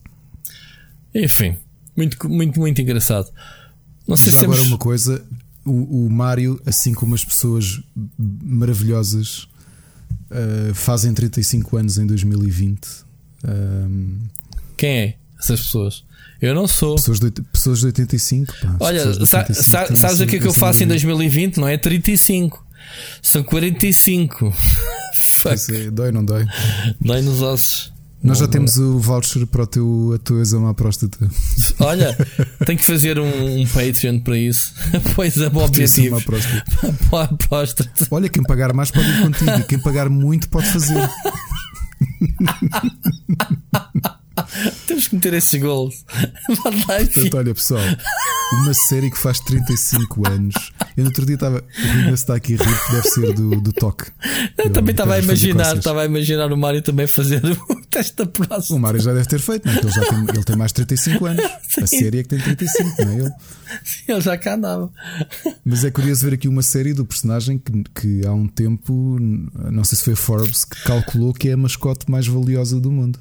Enfim, 1.15 1.57
muito, 1.97 2.29
muito, 2.29 2.61
muito 2.61 2.81
engraçado. 2.81 3.31
Não 4.07 4.17
sei 4.17 4.31
se 4.31 4.45
agora 4.45 4.59
temos... 4.59 4.71
uma 4.71 4.79
coisa, 4.79 5.25
o, 5.65 6.07
o 6.07 6.11
Mário, 6.11 6.61
assim 6.67 6.93
como 6.93 7.15
as 7.15 7.25
pessoas 7.25 7.81
maravilhosas, 8.17 9.49
uh, 10.31 10.75
fazem 10.75 11.13
35 11.13 11.77
anos 11.77 11.99
em 11.99 12.07
2020. 12.07 12.89
Um, 13.47 14.19
Quem 14.77 14.91
é 14.91 15.15
essas 15.39 15.61
pessoas? 15.63 16.05
Eu 16.41 16.55
não 16.55 16.67
sou. 16.67 16.97
Pessoas 16.97 17.21
de, 17.21 17.31
pessoas 17.31 17.79
de 17.81 17.87
85. 17.87 18.53
Pá, 18.61 18.77
Olha, 18.81 19.03
de 19.03 19.21
85 19.21 19.63
sa, 19.63 19.97
sabes 19.97 20.21
o 20.21 20.27
que 20.27 20.37
é 20.37 20.39
que 20.41 20.47
eu 20.47 20.53
faço 20.53 20.83
em 20.83 20.87
2020? 20.87 21.59
Não 21.59 21.69
é 21.69 21.79
35. 21.79 22.65
São 23.23 23.43
45. 23.43 24.51
Fuck. 24.51 24.75
É, 25.73 25.91
dói, 25.91 26.11
não 26.11 26.25
dói? 26.25 26.45
Dói 27.01 27.23
nos 27.23 27.41
ossos. 27.41 27.94
Nós 28.25 28.39
já 28.39 28.49
temos 28.49 28.79
o 28.79 28.99
voucher 28.99 29.47
para 29.47 29.65
o 29.65 29.67
teu, 29.67 30.13
a 30.15 30.19
tua 30.19 30.41
exame 30.41 30.67
à 30.67 30.73
próstata. 30.73 31.31
Olha, 31.79 32.17
tenho 32.65 32.79
que 32.79 32.85
fazer 32.85 33.19
um, 33.19 33.61
um 33.61 33.67
Patreon 33.67 34.19
para 34.21 34.39
isso. 34.39 34.73
pois 35.15 35.37
é, 35.37 35.51
bom 35.51 35.63
objetivo. 35.63 36.17
Para 37.11 37.25
a 37.25 37.29
próstata. 37.37 38.07
Olha, 38.11 38.31
quem 38.31 38.43
pagar 38.43 38.73
mais 38.73 38.91
pode 38.91 39.07
ir 39.07 39.21
contigo. 39.21 39.67
Quem 39.69 39.79
pagar 39.79 40.09
muito 40.09 40.49
pode 40.49 40.71
fazer. 40.73 41.07
Temos 44.87 45.09
que 45.09 45.15
meter 45.15 45.35
esses 45.35 45.61
gols. 45.61 46.05
Portanto, 46.47 47.37
olha 47.37 47.55
pessoal, 47.55 47.83
uma 48.63 48.75
série 48.75 49.11
que 49.11 49.19
faz 49.19 49.41
35 49.41 50.29
anos. 50.29 50.55
Eu 50.97 51.05
no 51.05 51.11
outro 51.11 51.25
dia 51.25 51.35
estava. 51.35 51.59
O 51.59 51.83
Rina 51.83 52.11
está 52.11 52.35
aqui 52.35 52.55
a 52.55 52.65
rir, 52.65 52.85
que 52.85 52.93
deve 52.93 53.09
ser 53.09 53.33
do, 53.33 53.61
do 53.61 53.73
toque. 53.73 54.11
Eu, 54.59 54.71
também 54.71 54.93
estava 54.93 55.15
a 55.15 55.19
imaginar, 55.19 55.77
estava 55.77 56.03
a 56.03 56.05
imaginar 56.05 56.53
o 56.53 56.57
Mário 56.57 56.83
também 56.83 57.07
fazer 57.07 57.43
o 57.45 57.81
teste 57.91 58.17
da 58.17 58.27
próxima. 58.27 58.77
O 58.77 58.81
Mário 58.81 59.01
já 59.01 59.13
deve 59.13 59.29
ter 59.29 59.41
feito, 59.41 59.67
não? 59.67 59.75
É? 59.75 59.79
ele, 59.79 59.91
já 59.91 60.05
tem, 60.05 60.19
ele 60.19 60.45
tem 60.45 60.57
mais 60.57 60.73
de 60.73 60.85
35 60.85 61.27
anos. 61.27 61.45
Sim. 61.69 61.83
A 61.83 61.87
série 61.87 62.19
é 62.19 62.23
que 62.23 62.29
tem 62.29 62.39
35, 62.39 63.05
não 63.05 63.13
é 63.13 63.17
ele? 63.17 63.33
Sim, 63.85 64.05
ele 64.09 64.21
já 64.21 64.37
cá 64.37 64.55
andava. 64.55 64.91
Mas 65.65 65.85
é 65.85 65.91
curioso 65.91 66.25
ver 66.25 66.35
aqui 66.35 66.49
uma 66.49 66.63
série 66.63 66.93
do 66.93 67.05
personagem 67.05 67.59
que, 67.59 67.73
que 67.95 68.27
há 68.27 68.33
um 68.33 68.47
tempo, 68.47 69.19
não 69.71 69.85
sei 69.85 69.97
se 69.99 70.05
foi 70.05 70.15
Forbes, 70.15 70.65
que 70.65 70.83
calculou 70.85 71.33
que 71.33 71.49
é 71.49 71.53
a 71.53 71.57
mascote 71.57 72.11
mais 72.11 72.27
valiosa 72.27 72.81
do 72.81 72.91
mundo 72.91 73.19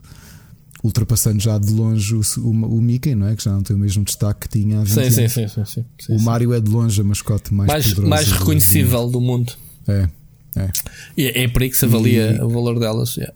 ultrapassando 0.84 1.42
já 1.42 1.58
de 1.58 1.72
longe 1.72 2.14
o, 2.14 2.22
o, 2.40 2.50
o, 2.50 2.82
Mickey, 2.82 3.16
não 3.16 3.28
é? 3.28 3.36
Que 3.36 3.44
já 3.44 3.52
não 3.52 3.64
tem 3.64 3.76
o 3.76 3.80
mesmo 3.80 4.04
destaque 4.04 4.48
que 4.48 4.60
tinha 4.60 4.82
há 4.82 4.84
20 4.84 4.94
sim, 4.94 5.00
anos. 5.00 5.16
Sim, 5.16 5.28
sim, 5.28 5.48
sim, 5.48 5.66
sim, 5.66 5.86
sim 5.98 6.16
O 6.16 6.22
Mario 6.22 6.54
é 6.54 6.60
de 6.60 6.70
longe 6.70 7.00
a 7.00 7.04
mascote 7.04 7.54
mais 7.54 7.70
mais, 7.70 7.94
mais 7.94 8.32
reconhecível 8.32 9.10
do 9.10 9.22
mundo. 9.22 9.54
É, 9.88 10.10
é. 10.58 10.70
E 11.18 11.28
é, 11.28 11.44
é 11.44 11.48
por 11.48 11.62
aí 11.62 11.70
que 11.70 11.78
se 11.78 11.86
avalia 11.86 12.34
e... 12.34 12.42
o 12.42 12.50
valor 12.50 12.78
delas. 12.80 13.16
Yeah. 13.16 13.34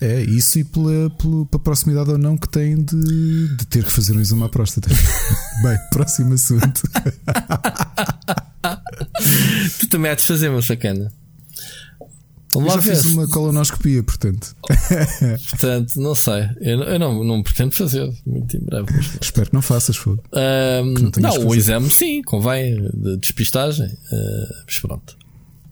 É, 0.00 0.22
isso 0.22 0.58
e 0.58 0.64
pela, 0.64 1.08
pela, 1.10 1.46
pela, 1.46 1.62
proximidade 1.62 2.10
ou 2.10 2.18
não 2.18 2.36
que 2.36 2.48
tem 2.48 2.76
de, 2.76 3.56
de 3.56 3.66
ter 3.66 3.84
que 3.84 3.90
fazer 3.90 4.14
um 4.14 4.20
exame 4.20 4.42
à 4.42 4.48
próstata. 4.48 4.90
Bem, 5.62 5.78
próximo 5.90 6.34
assunto. 6.34 6.82
tu 9.80 9.86
também 9.88 10.10
há 10.10 10.14
de 10.14 10.24
fazer, 10.24 10.48
uma 10.50 10.60
sacana. 10.60 11.12
Vamos 12.54 12.68
eu 12.68 12.76
lá 12.76 12.82
já 12.82 12.88
ver. 12.92 12.96
fiz 12.96 13.12
uma 13.12 13.28
colonoscopia, 13.28 14.02
portanto. 14.02 14.54
portanto, 15.50 15.96
não 15.96 16.14
sei. 16.14 16.48
Eu, 16.60 16.82
eu 16.82 16.98
não, 16.98 17.24
não 17.24 17.42
pretendo 17.42 17.72
fazer 17.72 18.12
muito 18.24 18.56
em 18.56 18.60
breve. 18.60 18.86
Espero 19.20 19.48
que 19.48 19.54
não 19.54 19.62
faças, 19.62 19.96
fogo. 19.96 20.22
Um, 20.32 20.94
não, 21.20 21.32
não 21.32 21.46
o 21.48 21.54
exame 21.54 21.90
sim, 21.90 22.22
convém, 22.22 22.76
de 22.94 23.16
despistagem. 23.16 23.86
Uh, 23.86 24.54
mas 24.66 24.78
pronto. 24.78 25.16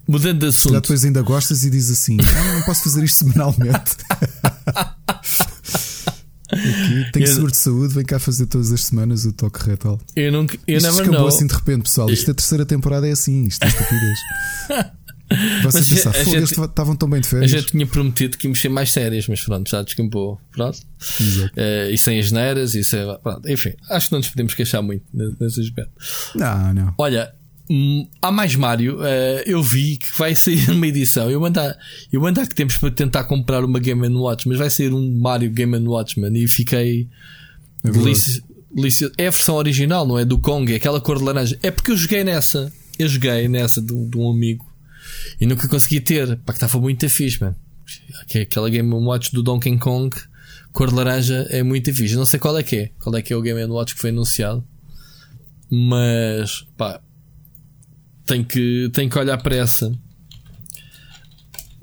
Mudando 0.08 0.40
de 0.40 0.46
assunto. 0.46 0.72
Já 0.72 0.80
depois 0.80 1.04
ainda 1.04 1.22
gostas 1.22 1.64
e 1.64 1.70
dizes 1.70 2.00
assim: 2.00 2.18
ah, 2.20 2.54
não 2.54 2.62
posso 2.62 2.82
fazer 2.82 3.04
isto 3.04 3.18
semanalmente. 3.18 3.96
Aqui, 6.52 7.10
tenho 7.12 7.24
eu... 7.24 7.32
seguro 7.32 7.50
de 7.50 7.56
saúde, 7.56 7.94
vem 7.94 8.04
cá 8.04 8.18
fazer 8.18 8.44
todas 8.44 8.70
as 8.72 8.84
semanas 8.84 9.24
o 9.24 9.32
toque 9.32 9.64
retal. 9.64 9.98
Eu 10.14 10.30
nunca. 10.30 10.58
Eu 10.66 10.76
isto 10.76 11.00
acabou 11.00 11.26
assim 11.26 11.46
de 11.46 11.54
repente, 11.54 11.84
pessoal. 11.84 12.10
Isto 12.10 12.28
é 12.28 12.32
a 12.32 12.34
terceira 12.34 12.66
temporada 12.66 13.08
é 13.08 13.12
assim, 13.12 13.44
isto 13.44 13.64
é 13.64 13.68
estupidez. 13.68 14.18
Vocês 15.62 15.88
pensar, 15.88 16.12
gente, 16.24 16.52
estavam 16.52 16.96
tão 16.96 17.08
bem 17.08 17.20
de 17.20 17.28
férias. 17.28 17.52
A 17.52 17.58
gente 17.58 17.70
tinha 17.70 17.86
prometido 17.86 18.36
que 18.36 18.46
íamos 18.46 18.60
ser 18.60 18.68
mais 18.68 18.90
sérias, 18.90 19.26
mas 19.28 19.40
pronto, 19.42 19.70
já 19.70 19.82
descampou. 19.82 20.40
Pronto. 20.50 20.78
Uh, 20.78 21.90
e 21.92 21.98
sem 21.98 22.18
as 22.18 22.30
neiras, 22.30 22.74
e 22.74 22.84
sem, 22.84 23.00
pronto, 23.22 23.48
enfim, 23.48 23.72
acho 23.90 24.08
que 24.08 24.12
não 24.12 24.18
nos 24.20 24.28
podemos 24.28 24.54
queixar 24.54 24.82
muito 24.82 25.04
nesse 25.12 25.60
aspecto. 25.60 25.92
Não, 26.34 26.74
não. 26.74 26.94
Olha, 26.98 27.32
hum, 27.70 28.06
há 28.20 28.30
mais 28.30 28.54
Mario. 28.54 28.98
Uh, 28.98 29.42
eu 29.46 29.62
vi 29.62 29.96
que 29.96 30.06
vai 30.18 30.34
sair 30.34 30.68
uma 30.70 30.86
edição. 30.86 31.30
Eu 31.30 31.40
mandar, 31.40 31.76
eu 32.12 32.20
mandar 32.20 32.46
que 32.46 32.54
temos 32.54 32.76
para 32.76 32.90
tentar 32.90 33.24
comprar 33.24 33.64
uma 33.64 33.78
Game 33.78 34.06
Watch, 34.08 34.48
mas 34.48 34.58
vai 34.58 34.70
sair 34.70 34.92
um 34.92 35.18
Mario 35.18 35.50
Game 35.50 35.76
Watch, 35.86 36.20
man, 36.20 36.32
e 36.34 36.46
fiquei 36.46 37.08
é 37.84 37.90
delícia, 37.90 39.10
É 39.18 39.26
a 39.26 39.30
versão 39.30 39.56
original, 39.56 40.06
não 40.06 40.18
é? 40.18 40.24
Do 40.24 40.38
Kong, 40.38 40.72
é 40.72 40.76
aquela 40.76 41.00
cor 41.00 41.18
de 41.18 41.24
laranja. 41.24 41.58
É 41.62 41.70
porque 41.70 41.90
eu 41.90 41.96
joguei 41.96 42.24
nessa. 42.24 42.72
Eu 42.98 43.08
joguei 43.08 43.48
nessa 43.48 43.80
de, 43.80 43.92
de 44.06 44.16
um 44.16 44.30
amigo 44.30 44.71
e 45.40 45.46
nunca 45.46 45.68
consegui 45.68 46.00
ter. 46.00 46.36
Pá, 46.38 46.52
que 46.52 46.58
estava 46.58 46.80
muito 46.80 47.08
fixe, 47.08 47.40
mano. 47.40 47.56
Aquela 48.34 48.70
Game 48.70 48.92
Watch 48.92 49.32
do 49.32 49.42
Donkey 49.42 49.76
Kong, 49.78 50.16
cor 50.72 50.88
de 50.88 50.94
laranja, 50.94 51.46
é 51.50 51.62
muito 51.62 51.92
fixe. 51.94 52.14
Não 52.14 52.24
sei 52.24 52.38
qual 52.38 52.56
é 52.58 52.62
que 52.62 52.76
é. 52.76 52.90
Qual 53.00 53.14
é 53.16 53.22
que 53.22 53.32
é 53.32 53.36
o 53.36 53.42
Game 53.42 53.62
Watch 53.64 53.94
que 53.94 54.00
foi 54.00 54.10
anunciado. 54.10 54.64
Mas, 55.70 56.66
pá, 56.76 57.00
tem 58.26 58.44
que, 58.44 58.90
tem 58.92 59.08
que 59.08 59.18
olhar 59.18 59.38
para 59.38 59.56
essa. 59.56 59.92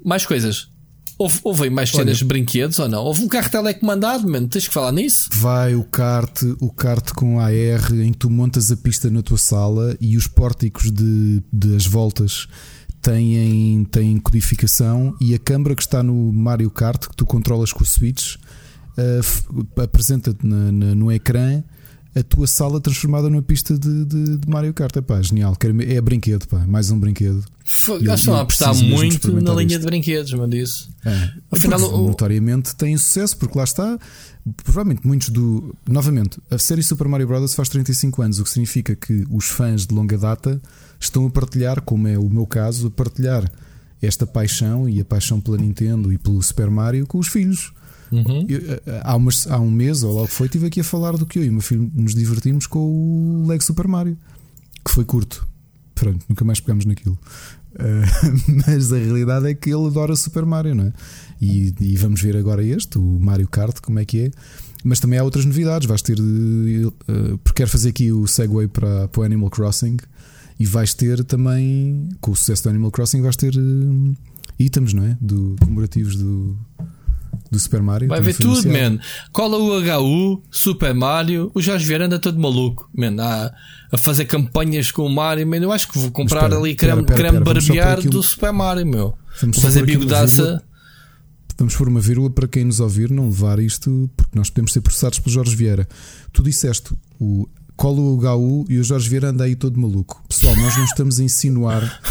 Mais 0.03 0.26
coisas. 0.26 0.70
Houve, 1.20 1.40
houve 1.44 1.70
mais 1.70 1.90
cenas 1.90 2.20
de 2.20 2.24
brinquedos 2.24 2.80
ou 2.80 2.88
não? 2.88 3.03
Houve 3.03 3.26
um 3.26 3.28
carro 3.28 3.49
telecomandado, 3.49 4.26
mano. 4.26 4.48
Tens 4.48 4.70
que 4.70 4.74
falar 4.74 4.94
nisso? 4.94 5.30
Vai 5.34 5.76
o 5.76 5.84
kart, 5.84 6.44
o 6.61 6.72
kart 6.72 7.11
com 7.11 7.41
AR 7.41 7.91
em 7.91 8.14
que 8.14 8.20
tu 8.20 8.30
montas 8.30 8.72
a 8.72 8.78
pista 8.78 9.10
na 9.10 9.22
tua 9.22 9.38
sala 9.38 9.98
e 9.99 10.16
os 10.16 10.28
pórticos 10.28 10.90
de, 10.90 11.44
de 11.52 11.76
as 11.76 11.86
voltas 11.86 12.48
têm, 13.02 13.84
têm 13.86 14.18
codificação 14.20 15.16
e 15.20 15.34
a 15.34 15.40
câmara 15.40 15.76
que 15.76 15.82
está 15.82 16.04
no 16.04 16.32
Mario 16.32 16.70
Kart, 16.70 17.08
que 17.08 17.16
tu 17.16 17.26
controlas 17.26 17.74
com 17.74 17.84
o 17.84 17.88
Switch, 17.88 18.36
uh, 18.36 19.82
apresenta-te 19.82 20.46
no 20.46 21.12
ecrã 21.12 21.64
a 22.16 22.24
tua 22.24 22.48
sala 22.48 22.80
transformada 22.82 23.30
numa 23.30 23.42
pista 23.42 23.78
de, 23.78 24.06
de, 24.06 24.38
de 24.38 24.50
Mario 24.50 24.74
Kart. 24.74 24.96
É 24.96 25.02
pá, 25.02 25.22
genial. 25.22 25.56
É 25.88 26.02
brinquedo, 26.02 26.48
pá, 26.48 26.66
mais 26.68 26.90
um 26.92 27.00
brinquedo. 27.00 27.44
Acho 27.66 28.00
estão 28.14 28.36
a 28.36 28.42
apostar 28.42 28.76
muito 28.76 29.32
na 29.42 29.54
linha 29.54 29.76
isto. 29.76 29.80
de 29.80 29.86
brinquedos, 29.86 30.34
mas 30.34 30.54
isso. 30.54 30.90
É. 31.06 31.32
Afinal, 31.52 31.80
o... 31.80 32.08
notoriamente 32.08 32.76
tem 32.76 32.98
sucesso, 32.98 33.38
porque 33.38 33.58
lá 33.58 33.64
está. 33.64 33.98
Provavelmente 34.64 35.06
muitos 35.06 35.30
do. 35.30 35.76
Novamente, 35.88 36.40
a 36.50 36.58
série 36.58 36.82
Super 36.82 37.08
Mario 37.08 37.28
Bros. 37.28 37.54
faz 37.54 37.70
35 37.70 38.22
anos, 38.24 38.40
o 38.40 38.44
que 38.44 38.50
significa 38.50 38.96
que 38.96 39.26
os 39.30 39.46
fãs 39.46 39.86
de 39.86 39.94
longa 39.94 40.18
data 40.18 40.60
estão 41.00 41.26
a 41.26 41.30
partilhar, 41.30 41.82
como 41.82 42.08
é 42.08 42.18
o 42.18 42.30
meu 42.30 42.46
caso, 42.46 42.88
a 42.88 42.92
partilhar 42.92 43.50
esta 44.02 44.26
paixão 44.26 44.88
e 44.88 45.00
a 45.00 45.06
paixão 45.06 45.40
pela 45.40 45.58
Nintendo 45.58 46.12
e 46.12 46.18
pelo 46.18 46.42
Super 46.42 46.70
Mario 46.70 47.06
com 47.06 47.18
os 47.18 47.28
filhos. 47.28 47.74
Uhum. 48.12 48.46
Eu, 48.50 48.62
há, 49.04 49.16
umas, 49.16 49.48
há 49.48 49.60
um 49.60 49.70
mês, 49.70 50.04
ou 50.04 50.14
logo 50.14 50.28
foi, 50.28 50.48
estive 50.48 50.68
aqui 50.68 50.80
a 50.80 50.84
falar 50.84 51.16
do 51.18 51.26
que 51.26 51.38
eu 51.38 51.44
e 51.44 51.50
o 51.50 51.54
meu 51.54 51.62
filho 51.62 51.92
nos 51.94 52.16
divertimos 52.16 52.66
com 52.66 52.80
o 52.80 53.48
Lego 53.48 53.64
Super 53.64 53.88
Mario, 53.88 54.18
que 54.84 54.92
foi 54.92 55.06
curto. 55.06 55.48
Pronto, 55.94 56.26
nunca 56.28 56.46
mais 56.46 56.60
pegámos 56.60 56.86
naquilo. 56.86 57.18
Uh, 57.74 58.64
mas 58.66 58.92
a 58.92 58.98
realidade 58.98 59.48
é 59.48 59.54
que 59.54 59.70
ele 59.70 59.86
adora 59.88 60.16
Super 60.16 60.46
Mario, 60.46 60.74
não 60.74 60.86
é? 60.86 60.94
E, 61.42 61.74
e, 61.80 61.96
vamos 61.98 62.22
ver 62.22 62.36
agora 62.36 62.64
este, 62.64 62.98
o 62.98 63.20
Mario 63.20 63.48
Kart, 63.48 63.80
como 63.82 64.00
é 64.00 64.06
que 64.06 64.26
é. 64.26 64.32
Mas 64.84 65.00
também 65.00 65.20
há 65.20 65.24
outras 65.24 65.46
novidades. 65.46 65.88
Vais 65.88 66.02
ter. 66.02 66.20
Uh, 66.20 67.38
porque 67.44 67.58
quero 67.58 67.70
fazer 67.70 67.90
aqui 67.90 68.12
o 68.12 68.26
segue 68.28 68.68
para, 68.68 69.08
para 69.08 69.22
o 69.22 69.24
Animal 69.24 69.50
Crossing. 69.50 69.98
E 70.60 70.65
vais 70.65 70.94
ter 70.94 71.23
também, 71.23 72.10
com 72.19 72.31
o 72.31 72.36
sucesso 72.36 72.64
do 72.64 72.69
Animal 72.69 72.91
Crossing, 72.91 73.22
vais 73.22 73.38
ter 73.38 73.56
uh, 73.56 74.15
itens, 74.60 74.94
não 74.94 75.06
é? 75.06 75.18
Do, 75.22 75.56
comemorativos 75.60 76.18
do, 76.18 76.57
do 77.49 77.60
Super 77.60 77.81
Mario. 77.81 78.10
Vai 78.10 78.22
ver 78.22 78.36
tudo, 78.36 78.68
man. 78.68 78.99
Cola 79.31 79.57
o 79.57 79.80
HU, 79.80 80.44
Super 80.52 80.94
Mario. 80.94 81.49
O 81.56 81.61
Jorge 81.61 81.86
Vieira 81.86 82.06
anda 82.06 82.19
todo 82.19 82.38
maluco, 82.40 82.90
man. 82.94 83.15
A, 83.23 83.53
a 83.91 83.98
fazer 83.98 84.26
campanhas 84.26 84.91
com 84.91 85.06
o 85.06 85.10
Mario, 85.10 85.48
man. 85.48 85.57
Eu 85.57 85.72
acho 85.72 85.88
que 85.88 85.98
vou 85.98 86.11
comprar 86.11 86.44
espera, 86.44 86.60
ali 86.60 86.76
creme, 86.76 87.03
pera, 87.03 87.18
pera, 87.18 87.30
creme 87.30 87.45
barbear 87.45 88.02
do 88.02 88.22
Super 88.22 88.52
Mario, 88.52 88.86
meu. 88.86 89.18
Vamos 89.40 89.57
vou 89.57 89.64
fazer 89.64 89.86
bigodaça. 89.86 90.61
Vamos 91.57 91.76
pôr 91.76 91.90
uma 91.90 91.99
vírgula 91.99 92.30
para 92.30 92.48
quem 92.48 92.64
nos 92.64 92.80
ouvir 92.80 93.10
não 93.11 93.26
levar 93.26 93.60
isto, 93.60 94.10
porque 94.15 94.38
nós 94.38 94.49
podemos 94.49 94.72
ser 94.72 94.80
processados 94.80 95.19
pelo 95.19 95.34
Jorge 95.34 95.56
Vieira. 95.56 95.88
Tu 96.31 96.41
disseste 96.41 96.94
o 97.19 97.49
cola 97.80 98.02
o 98.02 98.18
HU 98.18 98.66
e 98.68 98.78
o 98.78 98.84
Jorge 98.84 99.10
Vieira 99.10 99.30
anda 99.30 99.46
aí 99.46 99.56
todo 99.56 99.80
maluco. 99.80 100.22
Pessoal, 100.28 100.54
nós 100.58 100.76
não 100.76 100.84
estamos 100.84 101.18
a 101.18 101.24
insinuar 101.24 102.02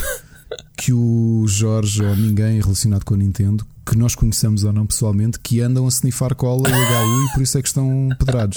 que 0.75 0.95
o 0.95 1.45
Jorge 1.47 2.03
ou 2.03 2.17
ninguém 2.17 2.59
relacionado 2.59 3.05
com 3.05 3.13
a 3.13 3.19
Nintendo, 3.19 3.67
que 3.85 3.95
nós 3.95 4.15
conhecemos 4.15 4.65
ou 4.65 4.73
não 4.73 4.87
pessoalmente, 4.87 5.39
que 5.39 5.61
andam 5.61 5.85
a 5.85 5.89
snifar 5.91 6.35
cola 6.35 6.67
e 6.71 6.73
HU 6.73 7.25
e 7.27 7.33
por 7.35 7.43
isso 7.43 7.59
é 7.59 7.63
que 7.63 7.69
estão 7.69 8.09
pedrados. 8.19 8.57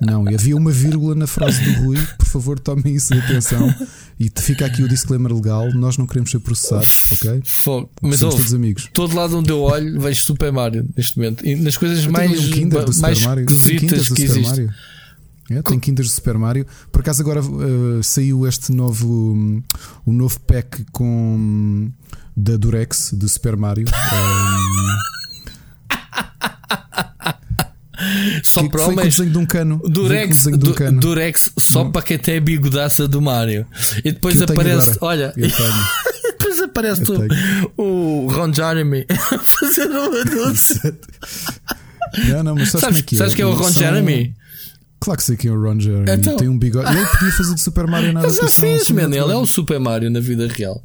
Não, 0.00 0.30
e 0.30 0.34
havia 0.34 0.56
uma 0.56 0.70
vírgula 0.70 1.14
na 1.14 1.26
frase 1.26 1.62
do 1.62 1.84
Rui, 1.84 1.98
por 2.16 2.26
favor, 2.26 2.58
tomem 2.58 2.94
isso 2.94 3.12
em 3.12 3.18
atenção. 3.18 3.74
E 4.18 4.32
fica 4.34 4.64
aqui 4.64 4.82
o 4.82 4.88
disclaimer 4.88 5.30
legal: 5.34 5.70
nós 5.74 5.98
não 5.98 6.06
queremos 6.06 6.30
ser 6.30 6.38
processados, 6.38 7.12
ok? 7.12 7.42
Fogo. 7.44 7.90
Mas 8.00 8.18
Somos 8.18 8.32
ouve, 8.32 8.44
todos 8.44 8.54
amigos. 8.54 8.88
Todo 8.94 9.14
lado 9.14 9.36
onde 9.36 9.50
eu 9.50 9.60
olho, 9.60 10.00
vejo 10.00 10.22
Super 10.22 10.50
Mario 10.50 10.88
neste 10.96 11.18
momento. 11.18 11.46
E 11.46 11.54
nas 11.54 11.76
coisas 11.76 12.06
mais, 12.06 12.30
mais 12.96 13.50
esquisitas 13.50 14.08
que 14.08 14.22
existe. 14.22 14.70
É, 15.50 15.62
tem 15.62 15.78
quintas 15.78 16.06
de 16.06 16.12
Super 16.12 16.38
Mario. 16.38 16.66
Por 16.90 17.00
acaso 17.00 17.22
agora 17.22 17.40
uh, 17.40 18.02
saiu 18.02 18.46
este 18.46 18.72
novo 18.72 19.08
um, 19.08 19.62
um 20.06 20.12
novo 20.12 20.40
pack 20.40 20.84
com 20.90 21.06
um, 21.06 21.92
da 22.36 22.56
Durex 22.56 23.12
de 23.14 23.28
Super 23.28 23.56
Mario. 23.56 23.86
Um, 23.88 23.92
só 28.42 28.62
que, 28.62 28.70
para 28.70 28.88
o 28.88 28.96
desenho 28.96 29.30
de 29.30 29.38
um 29.38 29.46
cano. 29.46 29.80
Durex, 29.84 30.44
de 30.44 30.68
um 30.68 30.72
cano. 30.72 31.00
Durex 31.00 31.50
só 31.58 31.84
hum. 31.84 31.92
para 31.92 32.02
quem 32.02 32.18
tem 32.18 32.38
a 32.38 32.40
bigodaça 32.40 33.06
do 33.06 33.22
Mario. 33.22 33.66
E 34.04 34.10
depois 34.12 34.42
aparece, 34.42 34.96
olha, 35.00 35.32
depois 35.36 36.60
aparece 36.60 37.02
o, 37.76 37.82
o 37.82 38.26
Ron 38.28 38.52
Jeremy 38.52 39.06
fazendo 39.44 39.94
um 39.94 40.22
anúncio. 40.22 40.98
Não, 42.28 42.42
não, 42.42 42.54
mas 42.54 42.70
sabes, 42.70 42.84
sabes, 42.84 43.00
é 43.00 43.02
que 43.02 43.14
é? 43.14 43.18
sabes 43.18 43.34
que 43.34 43.42
é 43.42 43.46
o 43.46 43.52
Ron 43.52 43.64
São- 43.64 43.82
Jeremy? 43.82 44.34
Claro 44.98 45.18
que 45.18 45.24
sei 45.24 45.36
quem 45.36 45.50
é 45.50 45.54
o 45.54 45.60
Ron 45.60 45.78
Jeremy. 45.78 46.10
Então. 46.10 46.36
Tem 46.36 46.48
um 46.48 46.58
bigode. 46.58 46.90
Ele 46.96 47.06
podia 47.06 47.30
fazer 47.32 47.54
de 47.54 47.60
Super 47.60 47.86
Mario 47.86 48.12
na 48.12 48.22
Ele 48.22 48.32
já 48.32 48.48
fez, 48.48 48.90
man. 48.90 49.02
Ele 49.02 49.18
é 49.18 49.36
o. 49.36 49.44
Super 49.46 49.78
Mario 49.78 50.10
na 50.10 50.20
vida 50.20 50.48
real. 50.48 50.82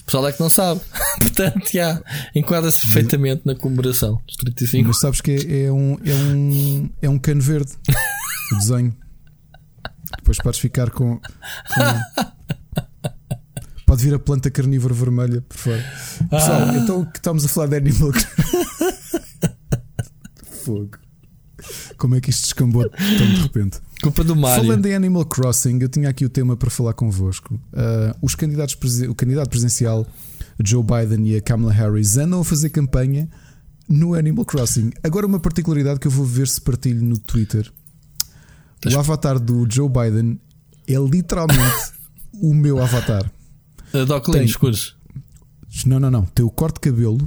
O 0.00 0.04
pessoal 0.04 0.26
é 0.28 0.32
que 0.32 0.40
não 0.40 0.48
sabe. 0.50 0.80
Portanto, 1.20 1.70
já, 1.72 2.02
enquadra-se 2.34 2.80
perfeitamente 2.80 3.42
na 3.44 3.54
comemoração 3.54 4.20
dos 4.26 4.36
35. 4.36 4.88
Mas 4.88 4.98
sabes 4.98 5.20
que 5.20 5.30
é, 5.32 5.64
é 5.66 5.72
um, 5.72 5.96
é 6.04 6.14
um, 6.14 6.90
é 7.02 7.08
um 7.08 7.18
cano 7.18 7.40
verde. 7.42 7.70
O 8.52 8.56
desenho. 8.56 8.96
Depois 10.18 10.38
podes 10.38 10.58
ficar 10.58 10.90
com. 10.90 11.16
com- 11.18 12.30
Pode 13.86 14.02
vir 14.04 14.14
a 14.14 14.18
planta 14.18 14.50
carnívora 14.50 14.94
vermelha 14.94 15.40
por 15.42 15.56
fora. 15.56 15.84
Pessoal, 16.30 16.62
Ah. 16.62 16.76
então 16.76 17.04
que 17.04 17.18
estamos 17.18 17.44
a 17.44 17.48
falar 17.48 17.66
de 17.68 17.76
Animal 17.76 18.12
Fogo. 20.64 20.96
Como 22.00 22.14
é 22.14 22.20
que 22.20 22.30
isto 22.30 22.44
descambou 22.44 22.88
tão 22.88 23.26
de 23.26 23.42
repente? 23.42 23.78
Culpa 24.02 24.24
do 24.24 24.34
Mario. 24.34 24.64
Falando 24.64 24.86
em 24.86 24.94
Animal 24.94 25.26
Crossing, 25.26 25.78
eu 25.82 25.88
tinha 25.88 26.08
aqui 26.08 26.24
o 26.24 26.30
tema 26.30 26.56
para 26.56 26.70
falar 26.70 26.94
convosco. 26.94 27.60
Ah, 27.74 28.16
os 28.22 28.34
candidatos, 28.34 28.74
o 29.02 29.14
candidato 29.14 29.50
presidencial 29.50 30.06
Joe 30.64 30.82
Biden 30.82 31.28
e 31.28 31.36
a 31.36 31.42
Kamala 31.42 31.70
Harris 31.70 32.16
andam 32.16 32.40
a 32.40 32.44
fazer 32.44 32.70
campanha 32.70 33.28
no 33.86 34.14
Animal 34.14 34.46
Crossing. 34.46 34.92
Agora, 35.04 35.26
uma 35.26 35.38
particularidade 35.38 36.00
que 36.00 36.06
eu 36.06 36.10
vou 36.10 36.24
ver 36.24 36.48
se 36.48 36.58
partilho 36.58 37.04
no 37.04 37.18
Twitter: 37.18 37.70
o 38.90 38.98
avatar 38.98 39.38
do 39.38 39.66
Joe 39.70 39.90
Biden 39.90 40.40
é 40.88 40.94
literalmente 40.94 41.92
o 42.32 42.54
meu 42.54 42.82
avatar. 42.82 43.30
Uh, 43.92 44.06
Doc 44.06 44.26
escuros. 44.36 44.96
Não, 45.84 46.00
não, 46.00 46.10
não. 46.10 46.24
Tem 46.24 46.46
o 46.46 46.50
corte 46.50 46.76
de 46.76 46.80
cabelo, 46.80 47.18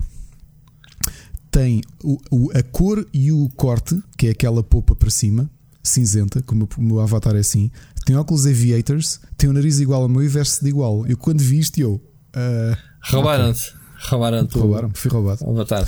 tem 1.53 1.81
o, 2.03 2.17
o- 2.31 2.51
a 2.57 2.63
cor 2.63 3.05
e 3.13 3.31
o 3.31 3.47
corte, 3.55 3.97
que 4.17 4.27
é 4.27 4.31
aquela 4.31 4.63
polpa 4.63 4.95
para 4.95 5.09
cima, 5.09 5.49
cinzenta, 5.83 6.41
como 6.41 6.67
o 6.77 6.81
meu 6.81 6.99
avatar 6.99 7.35
é 7.35 7.39
assim. 7.39 7.69
Tem 8.05 8.15
óculos 8.17 8.45
aviators, 8.45 9.19
tem 9.37 9.49
o 9.49 9.53
nariz 9.53 9.79
igual 9.79 10.01
ao 10.03 10.09
meu 10.09 10.23
e 10.23 10.27
veste 10.27 10.63
de 10.63 10.69
igual. 10.69 11.05
Eu 11.07 11.15
quando 11.15 11.39
vi 11.41 11.59
isto, 11.59 11.77
eu. 11.79 12.01
ah, 12.33 12.77
Roubaram-te. 13.05 13.73
Roubaram-te. 14.09 14.57
roubaram-me, 14.57 14.93
fui 14.95 15.09
roubado. 15.11 15.47
Avatar. 15.49 15.87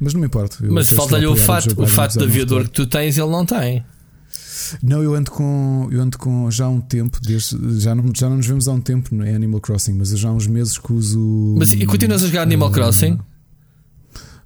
Mas 0.00 0.14
não 0.14 0.20
me 0.20 0.26
importa. 0.26 0.56
Mas 0.62 0.90
falta-lhe 0.90 1.26
o 1.26 1.36
fato, 1.36 1.80
o 1.80 1.86
fato 1.86 2.12
de 2.14 2.18
não 2.20 2.26
aviador 2.26 2.64
que 2.64 2.70
tu 2.70 2.86
tens, 2.86 3.18
ele 3.18 3.30
não 3.30 3.44
tem. 3.44 3.84
Não, 4.82 5.02
eu 5.02 5.14
ando 5.14 5.30
com, 5.30 5.88
eu 5.90 6.00
ando 6.00 6.18
com 6.18 6.50
já 6.50 6.66
há 6.66 6.68
um 6.68 6.80
tempo, 6.80 7.18
desde, 7.22 7.56
já, 7.80 7.94
não, 7.94 8.12
já 8.14 8.28
não 8.28 8.36
nos 8.36 8.46
vemos 8.46 8.68
há 8.68 8.72
um 8.72 8.80
tempo 8.80 9.14
no 9.14 9.22
Animal 9.24 9.60
Crossing, 9.60 9.92
mas 9.94 10.10
já 10.10 10.28
há 10.28 10.32
uns 10.32 10.46
meses 10.46 10.76
que 10.78 10.92
uso. 10.92 11.54
Mas 11.58 11.72
e 11.72 11.86
continuas 11.86 12.22
a 12.22 12.26
jogar 12.26 12.42
Animal 12.42 12.68
Ah, 12.68 12.72
Crossing? 12.72 13.18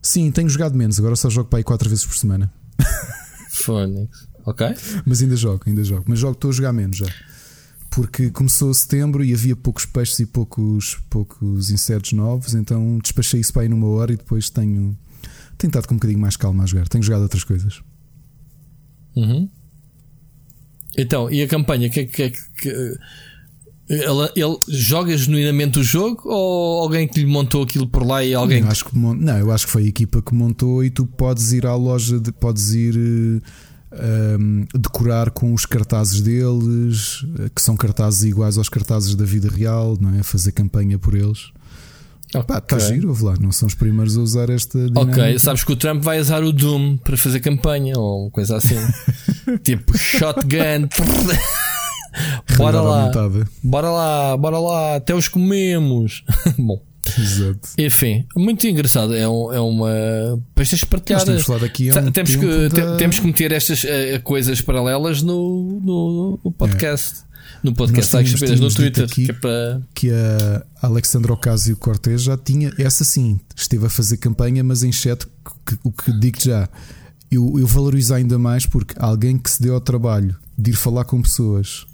Sim, 0.03 0.33
tenho 0.33 0.49
jogado 0.49 0.77
menos, 0.77 0.99
agora 0.99 1.15
só 1.15 1.31
jogo 1.31 1.49
para 1.49 1.61
aí 1.61 1.65
4 1.65 1.89
vezes 1.89 2.05
por 2.05 2.17
semana. 2.17 2.53
Phoenix. 3.51 4.29
Ok? 4.45 4.67
Mas 5.07 5.23
ainda 5.23 5.37
jogo, 5.37 5.63
ainda 5.67 5.85
jogo. 5.85 6.05
Mas 6.09 6.19
jogo, 6.19 6.33
estou 6.33 6.51
a 6.51 6.53
jogar 6.53 6.73
menos 6.73 6.97
já. 6.97 7.07
Porque 7.91 8.31
começou 8.31 8.73
setembro 8.75 9.23
e 9.23 9.33
havia 9.33 9.55
poucos 9.55 9.85
peixes 9.87 10.19
e 10.19 10.27
poucos, 10.27 10.99
poucos 11.09 11.71
insetos 11.71 12.13
novos, 12.13 12.55
então 12.55 12.99
despachei 13.01 13.41
isso 13.41 13.53
para 13.53 13.63
aí 13.63 13.69
numa 13.69 13.87
hora 13.87 14.13
e 14.13 14.17
depois 14.17 14.51
tenho, 14.51 14.99
tenho 15.57 15.69
estado 15.69 15.87
com 15.87 15.95
um 15.95 15.99
bocadinho 15.99 16.19
mais 16.19 16.37
calma 16.37 16.65
a 16.65 16.67
jogar. 16.67 16.89
Tenho 16.89 17.05
jogado 17.05 17.23
outras 17.23 17.45
coisas. 17.45 17.81
Uhum. 19.15 19.49
Então, 20.97 21.31
e 21.31 21.43
a 21.43 21.49
campanha? 21.49 21.89
Que, 21.89 22.07
que, 22.07 22.31
que, 22.31 22.99
ele, 23.89 24.31
ele 24.37 24.57
joga 24.69 25.17
genuinamente 25.17 25.79
o 25.79 25.83
jogo 25.83 26.23
ou 26.25 26.83
alguém 26.83 27.07
que 27.07 27.21
lhe 27.21 27.27
montou 27.27 27.63
aquilo 27.63 27.87
por 27.87 28.07
lá 28.07 28.25
e 28.25 28.33
alguém 28.35 28.61
Eu 28.61 28.69
acho 28.69 28.85
que 28.87 28.97
não, 28.99 29.39
eu 29.39 29.51
acho 29.51 29.67
que 29.67 29.73
foi 29.73 29.85
a 29.85 29.87
equipa 29.89 30.23
que 30.23 30.35
montou 30.35 30.83
e 30.85 30.91
tu 30.91 31.05
podes 31.07 31.53
ir 31.53 31.67
à 31.67 31.75
loja, 31.75 32.19
de, 32.19 32.33
podes 32.33 32.73
ir 32.73 33.43
eh, 33.93 34.37
um, 34.41 34.65
decorar 34.75 35.31
com 35.31 35.53
os 35.53 35.67
cartazes 35.67 36.21
deles, 36.23 37.25
eh, 37.41 37.51
que 37.55 37.61
são 37.61 37.77
cartazes 37.77 38.23
iguais 38.23 38.57
aos 38.57 38.69
cartazes 38.69 39.15
da 39.15 39.25
vida 39.25 39.49
real, 39.51 39.99
não 40.01 40.15
é? 40.19 40.23
Fazer 40.23 40.53
campanha 40.53 40.99
por 40.99 41.15
eles. 41.15 41.51
Pá, 42.47 42.57
está 42.59 42.77
Ok. 42.77 42.81
giro, 42.81 43.11
ouve 43.11 43.25
lá, 43.25 43.35
não 43.39 43.53
são 43.53 43.67
os 43.69 43.75
primeiros 43.75 44.17
a 44.17 44.21
usar 44.23 44.49
esta 44.49 44.79
Ok, 44.79 45.13
dinâmica. 45.13 45.39
sabes 45.39 45.65
que 45.65 45.73
o 45.73 45.77
Trump 45.77 46.03
vai 46.03 46.19
usar 46.19 46.43
o 46.43 46.51
Doom 46.51 46.97
para 46.97 47.15
fazer 47.19 47.41
campanha 47.41 47.99
ou 47.99 48.31
coisa 48.31 48.57
assim. 48.57 48.77
tipo 49.63 49.99
shotgun. 49.99 50.89
Bora 52.57 52.81
lá, 52.81 53.11
bora 53.63 53.91
lá, 53.91 54.37
bora 54.37 54.59
lá, 54.59 54.97
até 54.97 55.15
os 55.15 55.29
comemos. 55.29 56.25
Bom, 56.59 56.81
Exato. 57.19 57.69
enfim, 57.79 58.25
muito 58.37 58.67
engraçado. 58.67 59.15
É, 59.15 59.29
um- 59.29 59.53
é 59.53 59.61
uma. 59.61 59.91
Depois 60.49 60.69
tens 60.69 60.79
de 60.81 60.87
partilhar. 60.87 61.25
Temos 61.25 61.51
aqui 61.63 61.91
um 61.91 62.11
Temos 62.13 62.37
que, 62.37 62.69
da- 62.69 62.97
temos 62.97 63.19
que 63.19 63.27
meter 63.27 63.53
estas 63.53 63.85
eh, 63.85 64.19
coisas 64.19 64.61
paralelas 64.61 65.23
no, 65.23 65.81
no, 65.83 66.41
no 66.45 66.53
podcast. 66.53 67.23
No 67.63 67.73
podcast, 67.73 68.13
Nós 68.17 68.29
tínhamos- 68.33 68.61
no 68.61 68.71
Twitter. 68.75 69.05
aqui- 69.05 69.25
Que 69.27 69.31
é 69.31 69.35
para... 69.35 69.83
que 69.95 70.11
a 70.11 70.65
Alexandra 70.89 71.33
Ocasio 71.33 71.77
Cortez 71.77 72.23
já 72.23 72.37
tinha, 72.37 72.73
essa 72.77 73.05
sim, 73.05 73.39
esteve 73.55 73.87
a 73.87 73.89
fazer 73.89 74.17
campanha, 74.17 74.65
mas 74.65 74.83
em 74.83 74.91
chat, 74.91 75.25
o 75.85 75.93
que 75.93 76.13
digo 76.19 76.39
já, 76.41 76.69
eu, 77.31 77.55
eu 77.61 77.67
valorizo 77.67 78.15
ainda 78.15 78.37
mais 78.37 78.67
porque 78.67 78.95
alguém 78.99 79.39
que 79.39 79.49
se 79.49 79.63
deu 79.63 79.75
ao 79.75 79.81
trabalho 79.81 80.35
de 80.59 80.71
ir 80.71 80.75
falar 80.75 81.05
com 81.05 81.23
pessoas, 81.23 81.87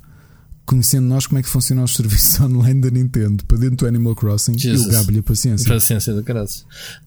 conhecendo 0.68 1.06
nós 1.06 1.26
como 1.26 1.38
é 1.38 1.42
que 1.42 1.48
funcionam 1.48 1.82
os 1.82 1.94
serviços 1.96 2.38
online 2.40 2.78
da 2.78 2.90
Nintendo 2.90 3.42
para 3.46 3.56
dentro 3.56 3.78
do 3.78 3.86
Animal 3.86 4.14
Crossing, 4.14 4.58
Jesus. 4.58 4.86
eu 4.86 4.92
gabo-lhe 4.92 5.20
a 5.20 5.22
paciência. 5.22 5.66
Para 5.66 5.76
a 5.76 5.80
ciência 5.80 6.12
do 6.12 6.22
caralho. 6.22 6.48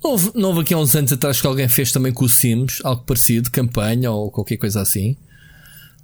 Não 0.03 0.11
houve, 0.11 0.31
não 0.33 0.49
houve 0.49 0.61
aqui 0.61 0.73
há 0.73 0.79
uns 0.79 0.95
anos 0.95 1.13
atrás 1.13 1.39
que 1.39 1.45
alguém 1.45 1.69
fez 1.69 1.91
também 1.91 2.11
com 2.11 2.25
o 2.25 2.29
Sims, 2.29 2.81
algo 2.83 3.03
parecido, 3.03 3.51
campanha 3.51 4.09
ou 4.09 4.31
qualquer 4.31 4.57
coisa 4.57 4.81
assim. 4.81 5.15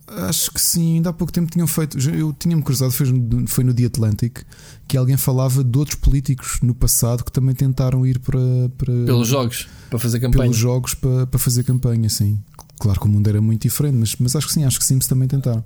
Acho 0.07 0.51
que 0.51 0.61
sim, 0.61 0.95
ainda 0.95 1.09
há 1.09 1.13
pouco 1.13 1.33
tempo 1.33 1.51
tinham 1.51 1.67
feito. 1.67 1.99
Eu 2.09 2.31
tinha-me 2.31 2.61
cruzado, 2.63 2.91
foi 2.91 3.11
no, 3.11 3.45
foi 3.47 3.63
no 3.63 3.73
The 3.73 3.85
Atlantic, 3.85 4.39
que 4.87 4.95
alguém 4.95 5.17
falava 5.17 5.63
de 5.63 5.77
outros 5.77 5.97
políticos 5.97 6.59
no 6.61 6.73
passado 6.73 7.25
que 7.25 7.31
também 7.31 7.53
tentaram 7.53 8.05
ir 8.05 8.19
para. 8.19 8.39
para 8.77 8.93
Pelos 9.05 9.27
jogos, 9.27 9.67
para 9.89 9.99
fazer 9.99 10.19
campanha. 10.21 10.43
pelos 10.43 10.55
jogos 10.57 10.93
para, 10.93 11.27
para 11.27 11.39
fazer 11.39 11.63
campanha, 11.63 12.07
sim. 12.07 12.39
Claro 12.79 12.99
que 12.99 13.05
o 13.05 13.09
mundo 13.09 13.27
era 13.27 13.41
muito 13.41 13.63
diferente, 13.63 13.95
mas, 13.95 14.15
mas 14.17 14.35
acho 14.35 14.47
que 14.47 14.53
sim, 14.53 14.63
acho 14.63 14.79
que 14.79 14.85
Sims 14.85 15.07
também 15.07 15.27
tentaram. 15.27 15.65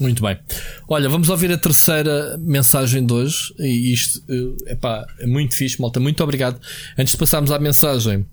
Muito 0.00 0.22
bem. 0.22 0.38
Olha, 0.88 1.08
vamos 1.08 1.28
ouvir 1.28 1.50
a 1.50 1.58
terceira 1.58 2.38
mensagem 2.38 3.04
de 3.04 3.12
hoje. 3.12 3.52
E 3.58 3.92
isto 3.92 4.22
eh, 4.28 4.72
epá, 4.72 5.06
é 5.18 5.26
muito 5.26 5.54
fixe, 5.54 5.80
malta. 5.80 5.98
Muito 5.98 6.22
obrigado. 6.22 6.60
Antes 6.96 7.12
de 7.12 7.18
passarmos 7.18 7.50
à 7.50 7.58
mensagem, 7.58 8.24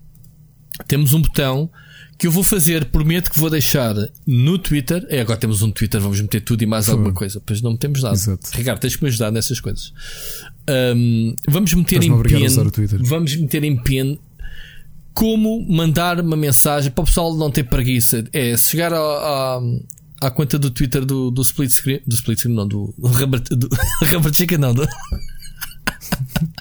temos 0.86 1.12
um 1.12 1.20
botão 1.20 1.70
que 2.18 2.26
eu 2.26 2.30
vou 2.30 2.44
fazer. 2.44 2.84
Prometo 2.86 3.30
que 3.30 3.38
vou 3.38 3.50
deixar 3.50 3.94
no 4.26 4.58
Twitter. 4.58 5.04
É, 5.08 5.20
agora 5.20 5.38
temos 5.38 5.62
um 5.62 5.70
Twitter, 5.70 6.00
vamos 6.00 6.20
meter 6.20 6.40
tudo 6.40 6.62
e 6.62 6.66
mais 6.66 6.86
Foi. 6.86 6.94
alguma 6.94 7.12
coisa. 7.12 7.42
Pois 7.44 7.60
não 7.60 7.72
metemos 7.72 8.02
nada. 8.02 8.14
Exato. 8.14 8.50
Ricardo, 8.52 8.80
tens 8.80 8.96
que 8.96 9.02
me 9.02 9.08
ajudar 9.08 9.30
nessas 9.32 9.60
coisas. 9.60 9.92
Ahm, 10.68 11.34
vamos 11.48 11.72
meter 11.74 12.02
em 12.02 12.12
a 12.12 12.14
a 12.14 12.22
pin. 12.22 12.46
Vamos 13.00 13.36
meter 13.36 13.64
em 13.64 13.76
pin 13.82 14.18
como 15.16 15.66
mandar 15.66 16.20
uma 16.20 16.36
mensagem 16.36 16.90
para 16.90 17.02
o 17.02 17.06
pessoal 17.06 17.34
não 17.34 17.50
ter 17.50 17.64
preguiça. 17.64 18.24
É 18.32 18.54
se 18.56 18.70
chegar 18.70 18.92
à, 18.92 18.98
à, 18.98 19.60
à 20.20 20.30
conta 20.30 20.58
do 20.58 20.70
Twitter 20.70 21.04
do, 21.04 21.30
do 21.30 21.42
Split 21.42 21.70
Screen, 21.70 22.00
do 22.06 22.14
Split 22.14 22.38
Screen, 22.38 22.54
não, 22.54 22.66
do, 22.66 22.94
do 22.96 23.08
Rubber, 23.08 23.40
do, 23.40 23.68
Rubber 24.10 24.34
Chicken, 24.34 24.58
não, 24.58 24.74
do 24.74 24.86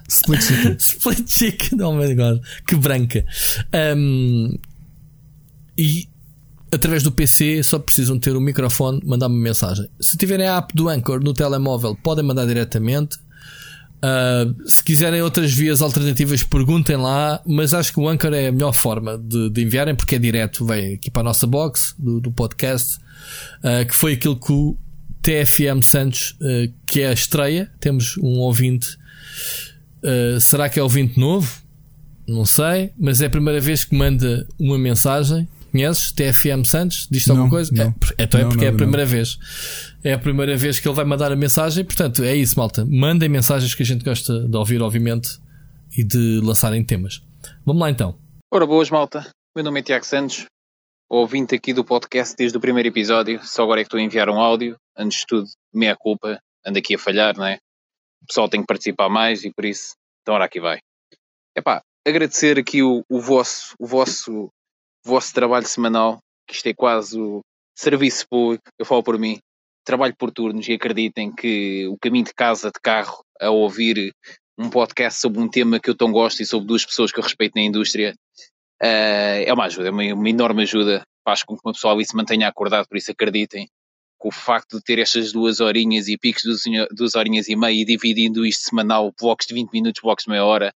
Split 0.10 0.42
Chicken. 0.42 0.76
Split 0.80 1.30
Chicken, 1.30 1.82
oh 1.82 1.94
my 1.94 2.14
god, 2.16 2.42
que 2.68 2.76
branca. 2.76 3.26
Um, 3.96 4.58
e 5.78 6.08
através 6.72 7.04
do 7.04 7.12
PC 7.12 7.64
só 7.64 7.80
precisam 7.80 8.20
ter 8.20 8.36
o 8.36 8.42
microfone, 8.42 9.02
mandar 9.04 9.28
uma 9.28 9.40
mensagem. 9.40 9.88
Se 10.00 10.18
tiverem 10.18 10.48
a 10.48 10.58
app 10.58 10.74
do 10.76 10.90
Anchor 10.90 11.24
no 11.24 11.34
telemóvel, 11.34 11.96
podem 11.96 12.24
mandar 12.24 12.46
diretamente. 12.46 13.18
Uh, 13.98 14.70
se 14.70 14.84
quiserem 14.84 15.22
outras 15.22 15.54
vias 15.54 15.82
alternativas, 15.82 16.44
perguntem 16.44 16.96
lá. 16.96 17.42
Mas 17.46 17.74
acho 17.74 17.94
que 17.94 18.00
o 18.00 18.08
Anchor 18.08 18.34
é 18.34 18.48
a 18.48 18.52
melhor 18.52 18.74
forma 18.74 19.18
de, 19.18 19.50
de 19.50 19.64
enviarem, 19.64 19.96
porque 19.96 20.16
é 20.16 20.20
direto. 20.20 20.66
Vem 20.66 20.96
aqui 20.96 21.10
para 21.10 21.22
a 21.22 21.26
nossa 21.26 21.48
box 21.48 21.96
do, 21.98 22.20
do 22.20 22.32
podcast, 22.32 22.98
uh, 23.64 23.86
que 23.86 23.96
foi 23.96 24.14
aquilo 24.14 24.40
que 24.40 24.52
o 24.52 24.78
TFM 25.22 25.82
Santos, 25.82 26.32
uh, 26.42 26.72
que 26.86 27.02
é 27.02 27.10
a 27.10 27.14
estreia. 27.14 27.72
Temos 27.80 28.18
um 28.18 28.40
ouvinte. 28.40 28.98
Uh, 30.04 30.40
será 30.40 30.70
que 30.70 30.80
é 30.80 30.84
ouvinte 30.84 31.20
novo? 31.20 31.64
Não 32.28 32.46
sei, 32.46 32.92
mas 32.98 33.22
é 33.22 33.28
a 33.28 33.30
primeira 33.30 33.60
vez 33.60 33.84
que 33.86 33.96
manda 33.96 34.48
uma 34.60 34.78
mensagem. 34.78 35.48
Conheces? 35.72 36.12
TFM 36.14 36.64
Santos? 36.64 37.08
Diz-te 37.12 37.30
alguma 37.32 37.46
Não, 37.46 37.50
coisa? 37.52 37.72
não. 37.74 37.94
É, 38.18 38.24
então 38.24 38.40
é 38.40 38.44
Não, 38.44 38.50
porque 38.50 38.66
é 38.66 38.70
a 38.70 38.74
primeira 38.74 39.06
vez. 39.06 39.38
É 40.04 40.14
a 40.14 40.18
primeira 40.18 40.56
vez 40.56 40.80
que 40.80 40.88
ele 40.88 40.96
vai 40.96 41.04
mandar 41.04 41.32
a 41.32 41.36
mensagem. 41.36 41.84
Portanto, 41.84 42.24
é 42.24 42.34
isso, 42.34 42.58
malta. 42.58 42.86
Mandem 42.86 43.28
mensagens 43.28 43.76
que 43.76 43.84
a 43.84 43.86
gente 43.86 44.04
gosta 44.04 44.48
de 44.48 44.56
ouvir, 44.56 44.82
obviamente, 44.82 45.38
e 45.98 46.04
de 46.04 46.40
lançarem 46.42 46.82
temas. 46.84 47.22
Vamos 47.66 47.82
lá 47.82 47.90
então. 47.90 48.18
Ora, 48.54 48.66
boas, 48.66 48.90
malta. 48.90 49.28
Meu 49.54 49.66
nome 49.66 49.82
é 49.82 49.84
Tiago 49.84 50.06
Santos, 50.06 50.46
ouvinte 51.10 51.56
aqui 51.56 51.74
do 51.74 51.86
podcast 51.86 52.36
desde 52.36 52.58
o 52.58 52.62
primeiro 52.62 52.90
episódio. 52.90 53.40
Só 53.46 53.64
agora 53.64 53.82
é 53.82 53.84
que 53.84 53.88
estou 53.88 54.00
a 54.00 54.04
enviar 54.04 54.30
um 54.30 54.40
áudio. 54.40 54.76
Antes 54.98 55.20
de 55.20 55.26
tudo, 55.28 55.48
meia 55.74 55.96
culpa. 55.96 56.40
Ando 56.66 56.80
aqui 56.80 56.96
a 56.96 57.00
falhar, 57.00 57.38
não 57.38 57.46
é? 57.46 57.58
O 58.22 58.28
pessoal 58.28 58.50
tem 58.50 58.62
que 58.62 58.68
participar 58.68 59.10
mais 59.10 59.44
e 59.44 59.54
por 59.54 59.66
isso, 59.66 59.94
então 60.22 60.34
ora 60.34 60.46
aqui 60.46 60.60
vai. 60.60 60.80
Epá, 61.56 61.82
agradecer 62.06 62.58
aqui 62.58 62.82
o, 62.82 63.04
o 63.08 63.20
vosso, 63.20 63.76
o 63.80 63.86
vosso 63.86 64.50
vosso 65.06 65.32
trabalho 65.32 65.68
semanal, 65.68 66.18
que 66.48 66.56
isto 66.56 66.68
é 66.68 66.74
quase 66.74 67.20
o 67.20 67.42
serviço 67.78 68.26
público, 68.28 68.64
eu 68.80 68.86
falo 68.86 69.04
por 69.04 69.20
mim, 69.20 69.38
trabalho 69.86 70.16
por 70.18 70.32
turnos 70.32 70.68
e 70.68 70.74
acreditem 70.74 71.32
que 71.32 71.88
o 71.88 71.98
caminho 72.02 72.26
de 72.26 72.34
casa 72.34 72.72
de 72.72 72.80
carro 72.82 73.24
a 73.40 73.52
ouvir 73.52 74.12
um 74.58 74.70
podcast 74.70 75.22
sobre 75.22 75.40
um 75.40 75.48
tema 75.48 75.80
que 75.80 75.90
eu 75.90 75.96
tão 75.96 76.12
gosto 76.12 76.42
e 76.42 76.46
sobre 76.46 76.68
duas 76.68 76.84
pessoas 76.84 77.12
que 77.12 77.20
eu 77.20 77.24
respeito 77.24 77.54
na 77.56 77.62
indústria 77.62 78.16
é 78.82 79.54
uma 79.54 79.66
ajuda, 79.66 79.88
é 79.88 79.92
uma, 79.92 80.04
uma, 80.14 80.30
enorme 80.30 80.64
ajuda, 80.64 81.04
faz 81.24 81.44
com 81.44 81.56
que 81.56 81.62
uma 81.66 81.74
pessoa 81.74 81.94
ali 81.94 82.06
se 82.06 82.16
mantenha 82.16 82.48
acordado, 82.48 82.88
por 82.88 82.98
isso 82.98 83.12
acreditem 83.12 83.68
que 84.22 84.28
o 84.28 84.32
facto 84.32 84.78
de 84.78 84.84
ter 84.84 85.00
estas 85.00 85.32
duas 85.32 85.60
horinhas 85.60 86.08
e 86.08 86.18
picos 86.18 86.44
de 86.44 86.88
duas 86.92 87.16
horinhas 87.16 87.48
e 87.48 87.56
meia 87.56 87.82
e 87.82 87.86
dividindo 87.86 88.46
isto 88.46 88.70
semanal, 88.70 89.14
blocos 89.20 89.46
de 89.48 89.54
20 89.54 89.72
minutos, 89.72 90.02
blocos 90.02 90.26
de 90.26 90.32
meia 90.32 90.46
hora, 90.46 90.74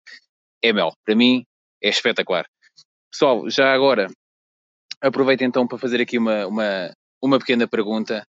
é 0.62 0.74
mel. 0.74 0.94
Para 1.06 1.16
mim 1.16 1.46
é 1.82 1.90
espetacular. 1.90 2.46
Pessoal, 3.12 3.50
já 3.50 3.74
agora 3.74 4.08
aproveito 5.02 5.42
então 5.42 5.68
para 5.68 5.78
fazer 5.78 6.02
aqui 6.02 6.18
uma, 6.18 6.46
uma, 6.46 6.92
uma 7.22 7.40
pequena 7.40 7.68
pergunta, 7.68 8.26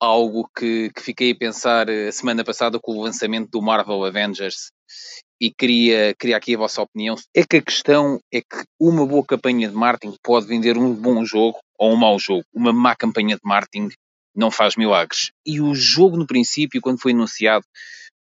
algo 0.00 0.48
que, 0.56 0.90
que 0.90 1.02
fiquei 1.02 1.32
a 1.32 1.36
pensar 1.36 1.88
a 1.90 2.12
semana 2.12 2.44
passada 2.44 2.78
com 2.80 2.92
o 2.92 3.02
lançamento 3.02 3.50
do 3.50 3.62
Marvel 3.62 4.04
Avengers 4.04 4.70
e 5.40 5.50
queria, 5.50 6.14
queria 6.18 6.36
aqui 6.36 6.54
a 6.54 6.58
vossa 6.58 6.82
opinião. 6.82 7.14
É 7.34 7.44
que 7.44 7.58
a 7.58 7.62
questão 7.62 8.18
é 8.32 8.40
que 8.40 8.64
uma 8.80 9.06
boa 9.06 9.24
campanha 9.24 9.68
de 9.68 9.74
marketing 9.74 10.16
pode 10.22 10.46
vender 10.46 10.76
um 10.76 10.94
bom 10.94 11.24
jogo 11.24 11.58
ou 11.78 11.92
um 11.92 11.96
mau 11.96 12.18
jogo. 12.18 12.44
Uma 12.52 12.72
má 12.72 12.94
campanha 12.96 13.36
de 13.36 13.42
marketing 13.44 13.88
não 14.34 14.50
faz 14.50 14.76
milagres. 14.76 15.30
E 15.46 15.60
o 15.60 15.74
jogo, 15.74 16.16
no 16.16 16.26
princípio, 16.26 16.80
quando 16.80 17.00
foi 17.00 17.12
anunciado, 17.12 17.64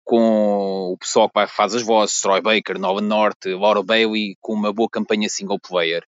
com 0.04 0.92
o 0.92 0.96
pessoal 0.98 1.28
que 1.28 1.46
faz 1.48 1.74
as 1.74 1.82
vozes, 1.82 2.20
Troy 2.20 2.40
Baker, 2.40 2.78
Nolan 2.78 3.02
North, 3.02 3.44
Laura 3.46 3.82
Bailey, 3.82 4.36
com 4.40 4.54
uma 4.54 4.72
boa 4.72 4.88
campanha 4.88 5.28
single 5.28 5.58
player. 5.58 6.04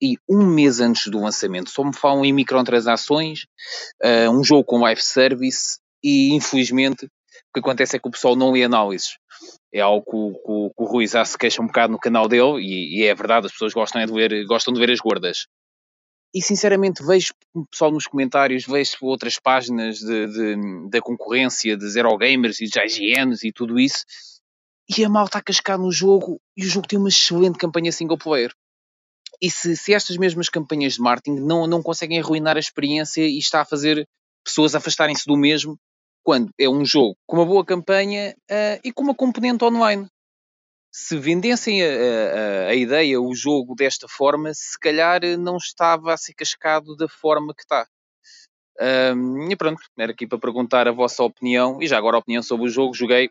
E 0.00 0.16
um 0.28 0.46
mês 0.46 0.80
antes 0.80 1.10
do 1.10 1.20
lançamento 1.20 1.70
só 1.70 1.82
me 1.82 1.94
falam 1.94 2.24
em 2.24 2.32
microtransações, 2.32 3.44
uh, 4.02 4.30
um 4.30 4.44
jogo 4.44 4.64
com 4.64 4.80
live 4.80 5.00
service 5.00 5.78
e 6.02 6.34
infelizmente 6.34 7.06
o 7.06 7.10
que 7.54 7.60
acontece 7.60 7.96
é 7.96 7.98
que 7.98 8.08
o 8.08 8.10
pessoal 8.10 8.36
não 8.36 8.52
lê 8.52 8.64
análises. 8.64 9.16
É 9.72 9.80
algo 9.80 10.04
que 10.04 10.16
o, 10.16 10.70
que, 10.70 10.82
o 10.82 10.84
Rui 10.84 11.06
já 11.06 11.24
se 11.24 11.38
queixa 11.38 11.62
um 11.62 11.66
bocado 11.66 11.92
no 11.92 11.98
canal 11.98 12.28
dele 12.28 12.60
e, 12.60 13.00
e 13.00 13.04
é 13.04 13.14
verdade, 13.14 13.46
as 13.46 13.52
pessoas 13.52 13.72
gostam 13.72 14.04
de, 14.04 14.12
ver, 14.12 14.44
gostam 14.46 14.74
de 14.74 14.80
ver 14.80 14.90
as 14.90 15.00
gordas 15.00 15.46
e 16.36 16.42
sinceramente 16.42 17.02
vejo 17.02 17.32
pessoal 17.70 17.90
nos 17.90 18.06
comentários, 18.06 18.66
vejo 18.66 18.98
outras 19.00 19.38
páginas 19.38 19.98
de, 20.00 20.26
de, 20.26 20.90
da 20.90 21.00
concorrência, 21.00 21.74
de 21.78 21.88
Zero 21.88 22.14
Gamers 22.18 22.60
e 22.60 22.66
de 22.66 22.78
IGNs 22.78 23.42
e 23.42 23.50
tudo 23.50 23.80
isso, 23.80 24.04
e 24.86 25.02
a 25.02 25.08
malta 25.08 25.38
a 25.38 25.42
cascar 25.42 25.78
no 25.78 25.90
jogo, 25.90 26.38
e 26.54 26.62
o 26.64 26.68
jogo 26.68 26.86
tem 26.86 26.98
uma 26.98 27.08
excelente 27.08 27.56
campanha 27.58 27.90
single 27.90 28.18
player. 28.18 28.52
E 29.40 29.50
se, 29.50 29.76
se 29.76 29.92
estas 29.92 30.16
mesmas 30.16 30.48
campanhas 30.48 30.94
de 30.94 31.00
marketing 31.00 31.40
não, 31.40 31.66
não 31.66 31.82
conseguem 31.82 32.18
arruinar 32.18 32.56
a 32.56 32.60
experiência 32.60 33.22
e 33.22 33.38
está 33.38 33.60
a 33.60 33.64
fazer 33.64 34.08
pessoas 34.44 34.74
afastarem-se 34.74 35.26
do 35.26 35.36
mesmo, 35.36 35.78
quando 36.22 36.50
é 36.58 36.68
um 36.68 36.84
jogo 36.84 37.16
com 37.26 37.36
uma 37.36 37.46
boa 37.46 37.64
campanha 37.64 38.34
uh, 38.50 38.80
e 38.82 38.92
com 38.92 39.02
uma 39.02 39.14
componente 39.14 39.64
online 39.64 40.08
se 40.98 41.18
vendessem 41.18 41.82
a, 41.82 41.86
a, 41.86 42.68
a, 42.68 42.74
ideia, 42.74 43.20
o 43.20 43.34
jogo 43.34 43.74
desta 43.74 44.08
forma, 44.08 44.54
se 44.54 44.78
calhar 44.80 45.20
não 45.38 45.58
estava 45.58 46.14
a 46.14 46.16
ser 46.16 46.32
cascado 46.32 46.96
da 46.96 47.06
forma 47.06 47.54
que 47.54 47.60
está. 47.60 47.86
Um, 49.14 49.50
e 49.50 49.56
pronto, 49.56 49.78
era 49.98 50.12
aqui 50.12 50.26
para 50.26 50.38
perguntar 50.38 50.88
a 50.88 50.92
vossa 50.92 51.22
opinião 51.22 51.82
e 51.82 51.86
já 51.86 51.98
agora 51.98 52.16
a 52.16 52.20
opinião 52.20 52.42
sobre 52.42 52.64
o 52.64 52.70
jogo. 52.70 52.94
Joguei 52.94 53.28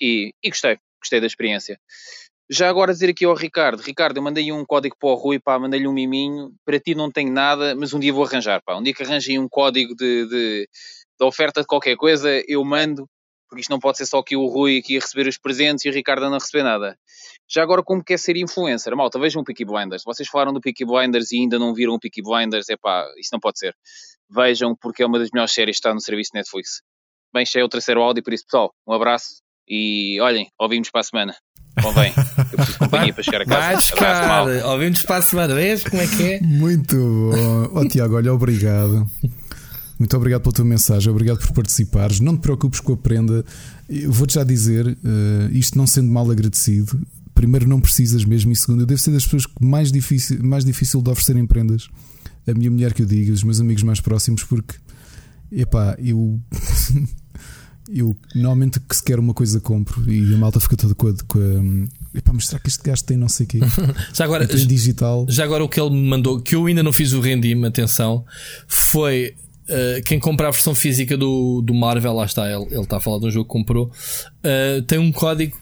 e, 0.00 0.32
e 0.42 0.48
gostei, 0.48 0.78
gostei 0.98 1.20
da 1.20 1.26
experiência. 1.26 1.78
Já 2.50 2.68
agora 2.68 2.92
dizer 2.92 3.10
aqui 3.10 3.24
ao 3.24 3.34
Ricardo: 3.34 3.80
Ricardo, 3.80 4.16
eu 4.16 4.22
mandei 4.22 4.52
um 4.52 4.64
código 4.64 4.96
para 4.98 5.08
o 5.10 5.14
Rui, 5.14 5.38
pá, 5.38 5.58
mandei-lhe 5.58 5.88
um 5.88 5.92
miminho. 5.92 6.52
Para 6.64 6.78
ti 6.78 6.94
não 6.94 7.10
tenho 7.10 7.32
nada, 7.32 7.74
mas 7.74 7.92
um 7.94 8.00
dia 8.00 8.12
vou 8.12 8.24
arranjar, 8.24 8.60
pá. 8.64 8.76
Um 8.76 8.82
dia 8.82 8.92
que 8.94 9.02
arranjem 9.02 9.38
um 9.38 9.48
código 9.48 9.94
de, 9.94 10.26
de, 10.26 10.68
de 11.18 11.24
oferta 11.24 11.60
de 11.60 11.66
qualquer 11.66 11.96
coisa, 11.96 12.28
eu 12.46 12.64
mando 12.64 13.08
porque 13.52 13.60
isto 13.60 13.70
não 13.70 13.78
pode 13.78 13.98
ser 13.98 14.06
só 14.06 14.18
aqui 14.20 14.34
o 14.34 14.46
Rui 14.46 14.78
aqui 14.78 14.96
a 14.96 15.00
receber 15.00 15.28
os 15.28 15.36
presentes 15.36 15.84
e 15.84 15.90
o 15.90 15.92
Ricardo 15.92 16.24
a 16.24 16.30
não 16.30 16.38
receber 16.38 16.62
nada. 16.62 16.98
Já 17.46 17.62
agora, 17.62 17.82
como 17.82 18.02
quer 18.02 18.18
ser 18.18 18.34
influencer? 18.38 18.96
Malta, 18.96 19.18
vejam 19.18 19.42
o 19.42 19.44
Peaky 19.44 19.66
Blinders. 19.66 20.04
Vocês 20.06 20.26
falaram 20.26 20.54
do 20.54 20.60
Peaky 20.60 20.86
Blinders 20.86 21.32
e 21.32 21.40
ainda 21.40 21.58
não 21.58 21.74
viram 21.74 21.92
o 21.92 22.00
Peaky 22.00 22.22
Blinders, 22.22 22.70
é 22.70 22.78
pá, 22.78 23.06
isso 23.18 23.28
não 23.30 23.38
pode 23.38 23.58
ser. 23.58 23.76
Vejam, 24.30 24.74
porque 24.74 25.02
é 25.02 25.06
uma 25.06 25.18
das 25.18 25.28
melhores 25.30 25.52
séries 25.52 25.76
que 25.76 25.80
está 25.80 25.92
no 25.92 26.00
serviço 26.00 26.30
Netflix. 26.32 26.80
Bem, 27.30 27.42
este 27.42 27.58
é 27.58 27.62
o 27.62 27.68
terceiro 27.68 28.00
áudio, 28.00 28.22
por 28.22 28.32
isso, 28.32 28.44
pessoal, 28.46 28.72
um 28.88 28.94
abraço 28.94 29.42
e 29.68 30.18
olhem, 30.22 30.50
ouvimos 30.58 30.90
para 30.90 31.02
a 31.02 31.04
semana. 31.04 31.36
Convém, 31.80 32.12
eu 32.16 32.44
preciso 32.58 32.72
de 32.72 32.78
companhia 32.78 33.14
para 33.14 33.22
chegar 33.22 33.42
a 33.42 33.46
casa. 33.46 34.44
Vai 34.44 34.62
ouvimos 34.62 35.02
para 35.02 35.16
a 35.16 35.22
semana, 35.22 35.54
vês 35.54 35.84
como 35.84 36.02
é 36.02 36.06
que 36.06 36.22
é? 36.22 36.40
Muito 36.40 36.96
bom. 36.96 37.80
Oh, 37.80 37.88
Tiago, 37.88 38.16
olha, 38.16 38.32
obrigado. 38.32 39.08
Muito 39.98 40.16
obrigado 40.16 40.42
pela 40.42 40.52
tua 40.52 40.64
mensagem, 40.64 41.10
obrigado 41.10 41.38
por 41.38 41.52
participares. 41.52 42.20
Não 42.20 42.36
te 42.36 42.40
preocupes 42.40 42.80
com 42.80 42.92
a 42.92 42.96
prenda. 42.96 43.44
Vou-te 44.08 44.34
já 44.34 44.44
dizer, 44.44 44.86
uh, 44.86 44.98
isto 45.52 45.78
não 45.78 45.86
sendo 45.86 46.10
mal 46.10 46.28
agradecido, 46.30 47.00
primeiro 47.34 47.68
não 47.68 47.80
precisas 47.80 48.24
mesmo, 48.24 48.52
e 48.52 48.56
segundo, 48.56 48.82
eu 48.82 48.86
devo 48.86 49.00
ser 49.00 49.12
das 49.12 49.24
pessoas 49.24 49.46
que 49.46 49.64
mais 49.64 49.92
difícil, 49.92 50.42
mais 50.42 50.64
difícil 50.64 51.00
de 51.00 51.10
oferecerem 51.10 51.46
prendas. 51.46 51.88
A 52.46 52.52
minha 52.52 52.70
mulher 52.70 52.92
que 52.92 53.02
eu 53.02 53.06
digo, 53.06 53.32
os 53.32 53.44
meus 53.44 53.60
amigos 53.60 53.82
mais 53.82 54.00
próximos, 54.00 54.42
porque 54.42 54.74
epá, 55.52 55.96
eu. 55.98 56.40
eu 57.88 58.16
normalmente 58.34 58.80
que 58.80 58.96
se 58.96 59.02
quer 59.02 59.18
uma 59.18 59.34
coisa 59.34 59.60
compro 59.60 60.10
e 60.10 60.34
a 60.34 60.38
malta 60.38 60.60
fica 60.60 60.76
toda 60.76 60.94
com 60.94 61.08
a. 61.08 61.14
Com 61.26 61.38
a 61.38 62.18
epá, 62.18 62.32
mas 62.32 62.46
será 62.46 62.60
que 62.60 62.68
este 62.68 62.82
gajo 62.82 63.04
tem 63.04 63.16
não 63.16 63.28
sei 63.28 63.46
o 63.46 63.48
quê? 63.48 63.60
já 64.12 64.24
agora, 64.24 64.46
digital. 64.46 65.26
Já 65.28 65.44
agora 65.44 65.64
o 65.64 65.68
que 65.68 65.80
ele 65.80 65.90
me 65.90 66.08
mandou, 66.08 66.40
que 66.40 66.54
eu 66.54 66.66
ainda 66.66 66.82
não 66.82 66.92
fiz 66.92 67.12
o 67.12 67.20
rendime, 67.20 67.66
atenção, 67.66 68.24
foi 68.66 69.34
Uh, 69.62 70.02
quem 70.04 70.18
comprar 70.18 70.48
a 70.48 70.50
versão 70.50 70.74
física 70.74 71.16
do, 71.16 71.62
do 71.62 71.72
Marvel, 71.72 72.12
lá 72.12 72.24
está, 72.24 72.50
ele, 72.50 72.64
ele 72.64 72.82
está 72.82 72.96
a 72.96 73.00
falar 73.00 73.20
de 73.20 73.26
um 73.26 73.30
jogo 73.30 73.44
que 73.44 73.52
comprou, 73.52 73.86
uh, 73.86 74.82
tem 74.82 74.98
um 74.98 75.12
código 75.12 75.56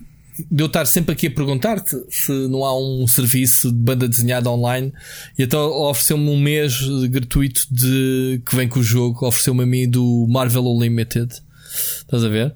de 0.50 0.62
eu 0.62 0.66
estar 0.66 0.86
sempre 0.86 1.12
aqui 1.12 1.26
a 1.26 1.30
perguntar-te 1.30 1.96
se 2.08 2.32
não 2.48 2.64
há 2.64 2.78
um 2.78 3.06
serviço 3.06 3.70
de 3.70 3.78
banda 3.78 4.08
desenhada 4.08 4.50
online 4.50 4.92
e 5.38 5.42
então 5.42 5.70
ofereceu-me 5.82 6.30
um 6.30 6.40
mês 6.40 6.78
gratuito 7.08 7.66
de 7.70 8.40
que 8.46 8.56
vem 8.56 8.68
com 8.68 8.80
o 8.80 8.82
jogo, 8.82 9.26
ofereceu-me 9.26 9.64
a 9.64 9.66
mim 9.66 9.88
do 9.88 10.26
Marvel 10.28 10.66
Unlimited. 10.66 11.30
Estás 11.70 12.24
a 12.24 12.28
ver? 12.28 12.54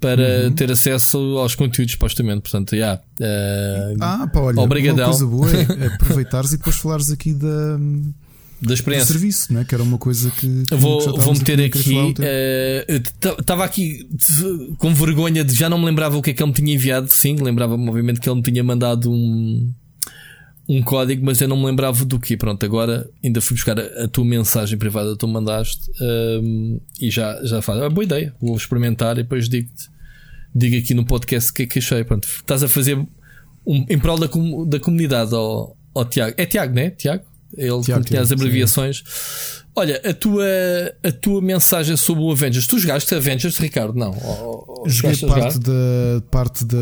Para 0.00 0.46
uhum. 0.46 0.52
ter 0.52 0.70
acesso 0.70 1.16
aos 1.38 1.54
conteúdos, 1.54 1.92
supostamente. 1.92 2.42
Portanto, 2.42 2.70
já. 2.76 3.00
Yeah, 3.20 3.92
uh, 3.92 3.96
ah, 4.00 4.26
pá, 4.26 4.40
olha, 4.40 4.60
obrigadão. 4.60 5.10
uma 5.10 5.16
coisa 5.16 5.26
boa 5.26 5.50
é 5.50 5.86
aproveitares 5.94 6.52
e 6.52 6.56
depois 6.56 6.76
falares 6.76 7.10
aqui 7.10 7.32
da 7.32 7.78
da 8.62 8.74
experiência. 8.74 9.06
Do 9.06 9.12
serviço, 9.18 9.52
não 9.52 9.60
é? 9.60 9.64
Que 9.64 9.74
era 9.74 9.82
uma 9.82 9.98
coisa 9.98 10.30
que. 10.30 10.62
que 10.62 10.74
vou, 10.76 11.00
vou 11.18 11.34
meter 11.34 11.60
aqui. 11.60 12.14
Estava 13.38 13.62
uh, 13.62 13.64
aqui 13.64 14.08
com 14.78 14.94
vergonha 14.94 15.44
de 15.44 15.52
já 15.52 15.68
não 15.68 15.78
me 15.78 15.86
lembrava 15.86 16.16
o 16.16 16.22
que 16.22 16.30
é 16.30 16.32
que 16.32 16.40
ele 16.42 16.50
me 16.50 16.54
tinha 16.54 16.74
enviado. 16.74 17.08
Sim, 17.08 17.36
lembrava-me, 17.40 17.88
obviamente, 17.88 18.20
que 18.20 18.28
ele 18.28 18.36
me 18.36 18.42
tinha 18.42 18.62
mandado 18.62 19.10
um, 19.10 19.72
um 20.72 20.82
código, 20.82 21.24
mas 21.24 21.40
eu 21.40 21.48
não 21.48 21.56
me 21.56 21.66
lembrava 21.66 22.04
do 22.04 22.18
que. 22.18 22.36
Pronto, 22.36 22.64
agora 22.64 23.08
ainda 23.22 23.40
fui 23.40 23.56
buscar 23.56 23.78
a, 23.78 24.04
a 24.04 24.08
tua 24.08 24.24
mensagem 24.24 24.78
privada 24.78 25.12
que 25.12 25.18
tu 25.18 25.28
mandaste 25.28 25.90
um, 26.00 26.80
e 27.00 27.10
já, 27.10 27.38
já 27.44 27.60
faz. 27.60 27.80
Ah, 27.80 27.90
boa 27.90 28.04
ideia, 28.04 28.34
vou 28.40 28.56
experimentar 28.56 29.18
e 29.18 29.22
depois 29.22 29.48
digo-te. 29.48 29.90
Digo 30.54 30.76
aqui 30.76 30.94
no 30.94 31.04
podcast 31.04 31.50
o 31.50 31.54
que 31.54 31.62
é 31.62 31.66
que 31.66 31.78
achei. 31.78 32.04
Pronto, 32.04 32.26
estás 32.26 32.62
a 32.62 32.68
fazer 32.68 32.96
um, 33.66 33.86
em 33.88 33.98
prol 33.98 34.18
da, 34.18 34.28
da 34.66 34.80
comunidade, 34.80 35.34
ó, 35.34 35.72
ó 35.94 36.04
Tiago. 36.04 36.34
É 36.38 36.46
Tiago, 36.46 36.74
não 36.74 36.82
é? 36.82 36.90
Tiago? 36.90 37.24
Ele 37.56 37.82
Tiago, 37.82 38.04
tinha 38.04 38.20
as 38.20 38.32
abreviações. 38.32 39.02
Sim. 39.04 39.61
Olha, 39.74 40.00
a 40.04 40.12
tua, 40.12 40.44
a 41.02 41.10
tua 41.10 41.40
mensagem 41.40 41.96
sobre 41.96 42.22
o 42.22 42.30
Avengers, 42.30 42.66
tu 42.66 42.78
jogaste 42.78 43.14
Avengers, 43.14 43.56
Ricardo? 43.56 43.98
Não. 43.98 44.10
Ou, 44.10 44.84
Joguei 44.86 45.16
parte, 45.26 45.58
da, 45.60 46.20
parte 46.30 46.64
da, 46.66 46.76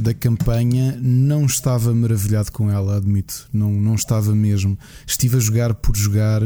da 0.00 0.12
campanha, 0.12 0.98
não 1.00 1.46
estava 1.46 1.94
maravilhado 1.94 2.52
com 2.52 2.70
ela, 2.70 2.96
admito. 2.96 3.48
Não, 3.50 3.70
não 3.70 3.94
estava 3.94 4.34
mesmo. 4.34 4.78
Estive 5.06 5.38
a 5.38 5.40
jogar 5.40 5.74
por 5.74 5.96
jogar, 5.96 6.42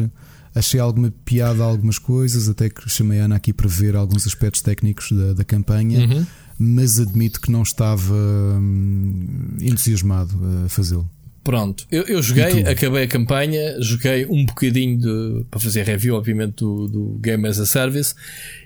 achei 0.55 0.79
alguma 0.79 1.13
piada 1.25 1.65
a 1.65 1.67
algumas 1.67 1.99
coisas, 1.99 2.49
até 2.49 2.69
que 2.69 2.89
chamei 2.89 3.19
a 3.19 3.25
Ana 3.25 3.37
aqui 3.37 3.53
para 3.53 3.69
ver 3.69 3.97
alguns 3.97 4.29
aspectos 4.29 4.63
técnicos 4.63 5.11
da, 5.11 5.33
da 5.33 5.45
campanha. 5.45 6.07
Uhum. 6.07 6.27
Mas 6.57 7.01
admito 7.01 7.41
que 7.41 7.51
não 7.51 7.63
estava 7.63 8.15
hum, 8.15 9.57
entusiasmado 9.61 10.39
a 10.65 10.69
fazê-lo. 10.69 11.11
Pronto, 11.45 11.87
eu, 11.91 12.05
eu 12.05 12.23
joguei, 12.23 12.63
acabei 12.63 13.03
a 13.03 13.07
campanha, 13.07 13.77
joguei 13.79 14.25
um 14.25 14.47
bocadinho 14.47 14.99
de, 14.99 15.45
para 15.51 15.61
fazer 15.61 15.83
review, 15.83 16.15
obviamente, 16.15 16.57
do, 16.57 16.89
do 16.89 17.19
Game 17.21 17.47
as 17.47 17.61
a 17.61 17.67
Service, 17.67 18.15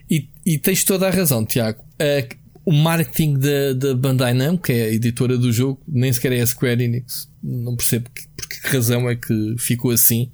e, 0.08 0.28
e 0.46 0.56
tens 0.58 0.84
toda 0.84 1.08
a 1.08 1.10
razão, 1.10 1.44
Tiago. 1.44 1.82
Uh, 2.00 2.36
o 2.64 2.72
marketing 2.72 3.34
da, 3.34 3.72
da 3.72 3.94
Bandai 3.94 4.32
Namco, 4.32 4.64
que 4.64 4.72
é 4.72 4.84
a 4.84 4.92
editora 4.92 5.36
do 5.36 5.50
jogo, 5.52 5.80
nem 5.88 6.12
sequer 6.12 6.32
é 6.32 6.40
a 6.40 6.46
Square 6.46 6.84
Enix. 6.84 7.28
Não 7.42 7.74
percebo 7.74 8.08
que, 8.14 8.28
por 8.28 8.48
que 8.48 8.68
razão 8.68 9.10
é 9.10 9.16
que 9.16 9.56
ficou 9.58 9.90
assim. 9.90 10.30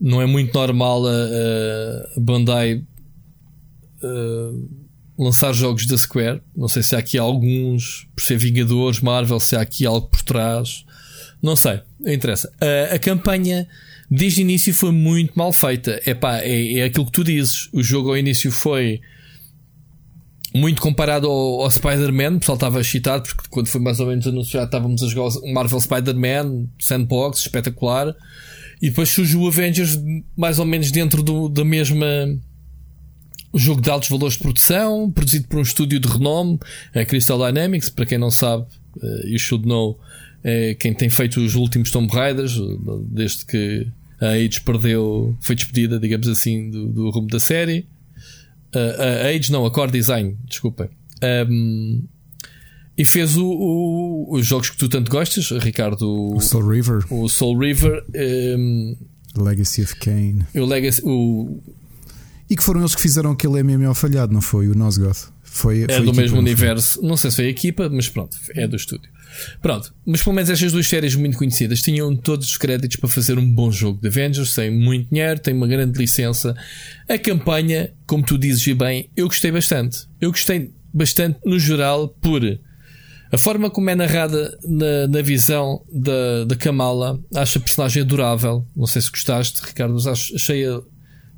Não 0.00 0.22
é 0.22 0.26
muito 0.26 0.54
normal 0.54 1.04
a, 1.06 1.10
a 2.16 2.20
Bandai 2.20 2.84
lançar 5.18 5.52
jogos 5.52 5.84
da 5.86 5.98
Square. 5.98 6.40
Não 6.56 6.68
sei 6.68 6.82
se 6.82 6.94
há 6.94 7.00
aqui 7.00 7.18
alguns, 7.18 8.08
por 8.14 8.22
ser 8.22 8.38
Vingadores, 8.38 9.00
Marvel, 9.00 9.40
se 9.40 9.56
há 9.56 9.60
aqui 9.60 9.84
algo 9.84 10.06
por 10.06 10.22
trás. 10.22 10.84
Não 11.42 11.56
sei, 11.56 11.80
não 12.00 12.12
interessa. 12.12 12.52
A, 12.60 12.94
a 12.94 12.98
campanha 12.98 13.68
desde 14.10 14.40
o 14.40 14.42
início 14.42 14.74
foi 14.74 14.92
muito 14.92 15.32
mal 15.36 15.52
feita. 15.52 16.00
Epá, 16.06 16.38
é, 16.38 16.78
é 16.78 16.84
aquilo 16.84 17.06
que 17.06 17.12
tu 17.12 17.24
dizes. 17.24 17.68
O 17.72 17.82
jogo 17.82 18.10
ao 18.10 18.16
início 18.16 18.50
foi 18.50 19.00
muito 20.54 20.80
comparado 20.80 21.26
ao, 21.26 21.62
ao 21.62 21.70
Spider-Man, 21.70 22.36
o 22.36 22.40
pessoal 22.40 22.56
estava 22.56 22.80
excitado 22.80 23.22
porque 23.22 23.48
quando 23.50 23.68
foi 23.68 23.80
mais 23.80 24.00
ou 24.00 24.06
menos 24.06 24.26
anunciado 24.26 24.66
estávamos 24.66 25.02
a 25.02 25.08
jogar 25.08 25.28
o 25.38 25.52
Marvel 25.52 25.80
Spider-Man, 25.80 26.66
Sandbox, 26.78 27.40
espetacular. 27.40 28.14
E 28.80 28.88
depois 28.88 29.08
surge 29.08 29.36
o 29.36 29.46
Avengers 29.46 29.98
mais 30.36 30.58
ou 30.58 30.64
menos 30.64 30.90
dentro 30.90 31.22
do, 31.22 31.48
da 31.48 31.64
mesma 31.64 32.06
jogo 33.54 33.80
de 33.80 33.90
altos 33.90 34.08
valores 34.08 34.34
de 34.34 34.40
produção, 34.40 35.10
produzido 35.10 35.48
por 35.48 35.58
um 35.58 35.62
estúdio 35.62 35.98
de 35.98 36.08
renome, 36.08 36.58
a 36.94 37.04
Crystal 37.04 37.38
Dynamics, 37.38 37.90
para 37.90 38.06
quem 38.06 38.18
não 38.18 38.30
sabe, 38.30 38.66
uh, 39.02 39.26
you 39.26 39.38
should 39.38 39.66
know, 39.66 39.98
é 40.42 40.74
quem 40.74 40.94
tem 40.94 41.10
feito 41.10 41.40
os 41.40 41.54
últimos 41.54 41.90
Tomb 41.90 42.12
Raiders, 42.12 42.56
desde 43.10 43.44
que 43.44 43.86
a 44.20 44.30
Age 44.30 44.60
perdeu, 44.60 45.36
foi 45.40 45.54
despedida, 45.54 45.98
digamos 45.98 46.28
assim, 46.28 46.70
do, 46.70 46.88
do 46.88 47.10
rumo 47.10 47.28
da 47.28 47.38
série. 47.38 47.86
Uh, 48.74 49.24
a 49.24 49.28
Age, 49.28 49.50
não, 49.50 49.64
a 49.64 49.70
Core 49.70 49.92
Design, 49.92 50.36
desculpa. 50.46 50.90
Um, 51.48 52.04
e 52.96 53.04
fez 53.04 53.36
o, 53.36 53.46
o, 53.46 54.34
os 54.36 54.44
jogos 54.44 54.70
que 54.70 54.76
tu 54.76 54.88
tanto 54.88 55.10
gostas, 55.10 55.50
Ricardo. 55.62 56.34
O 56.34 56.40
Soul 56.40 56.68
River. 56.68 57.04
O 57.12 57.28
Soul 57.28 57.58
River. 57.58 58.04
Um, 58.58 58.96
Legacy 59.36 59.82
of 59.82 59.96
Kane. 59.96 60.44
O 60.54 60.64
Legacy. 60.64 61.02
O... 61.04 61.60
E 62.50 62.56
que 62.56 62.62
foram 62.62 62.80
eles 62.80 62.96
que 62.96 63.02
fizeram 63.02 63.30
aquele 63.30 63.62
MMO 63.62 63.94
falhado, 63.94 64.32
não 64.32 64.40
foi? 64.40 64.66
O 64.68 64.74
Nosgoth. 64.74 65.32
Foi, 65.42 65.84
é 65.84 65.92
foi 65.92 66.04
do 66.04 66.14
mesmo 66.14 66.38
universo. 66.38 67.00
Não 67.02 67.16
sei 67.16 67.30
se 67.30 67.36
foi 67.36 67.46
a 67.46 67.50
equipa, 67.50 67.88
mas 67.88 68.08
pronto, 68.08 68.36
é 68.54 68.66
do 68.66 68.76
estúdio. 68.76 69.10
Pronto, 69.60 69.94
mas 70.06 70.22
pelo 70.22 70.34
menos 70.34 70.50
estas 70.50 70.72
duas 70.72 70.86
séries 70.86 71.14
muito 71.14 71.38
conhecidas 71.38 71.80
tinham 71.82 72.14
todos 72.16 72.48
os 72.48 72.56
créditos 72.56 72.96
para 72.96 73.08
fazer 73.08 73.38
um 73.38 73.50
bom 73.50 73.70
jogo 73.70 74.00
de 74.00 74.08
Avengers, 74.08 74.54
tem 74.54 74.70
muito 74.70 75.10
dinheiro, 75.10 75.38
tem 75.40 75.54
uma 75.54 75.66
grande 75.66 75.98
licença. 75.98 76.56
A 77.08 77.18
campanha, 77.18 77.92
como 78.06 78.24
tu 78.24 78.38
dizes 78.38 78.66
e 78.66 78.74
bem, 78.74 79.10
eu 79.16 79.26
gostei 79.26 79.50
bastante. 79.50 80.06
Eu 80.20 80.30
gostei 80.30 80.72
bastante 80.92 81.38
no 81.44 81.58
geral 81.58 82.08
por 82.08 82.42
a 83.30 83.36
forma 83.36 83.70
como 83.70 83.90
é 83.90 83.94
narrada 83.94 84.56
na, 84.64 85.06
na 85.06 85.22
visão 85.22 85.84
da, 85.92 86.44
da 86.46 86.56
Kamala. 86.56 87.20
Acho 87.34 87.58
a 87.58 87.60
personagem 87.60 88.02
adorável. 88.02 88.66
Não 88.74 88.86
sei 88.86 89.02
se 89.02 89.10
gostaste, 89.10 89.60
Ricardo, 89.62 89.94
mas 89.94 90.06
achei 90.06 90.66
a, 90.66 90.80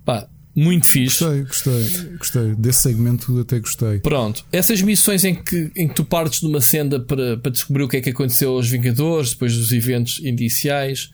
pá, 0.05 0.29
muito 0.55 0.87
fixe. 0.87 1.25
Gostei, 1.25 1.43
gostei, 1.45 2.17
gostei. 2.17 2.55
Desse 2.57 2.81
segmento 2.81 3.39
até 3.41 3.59
gostei. 3.61 4.01
Pronto. 4.01 4.45
Essas 4.51 4.83
missões 4.83 5.25
em 5.25 5.35
que, 5.35 5.71
em 5.77 5.89
que 5.89 5.95
tu 5.95 6.05
partes 6.05 6.41
de 6.41 6.47
uma 6.47 6.61
senda 6.61 6.99
para, 6.99 7.37
para 7.37 7.51
descobrir 7.51 7.85
o 7.85 7.89
que 7.89 7.97
é 7.97 8.01
que 8.01 8.11
aconteceu 8.11 8.53
aos 8.53 8.69
Vingadores, 8.69 9.31
depois 9.31 9.57
dos 9.57 9.73
eventos 9.73 10.21
indiciais, 10.25 11.11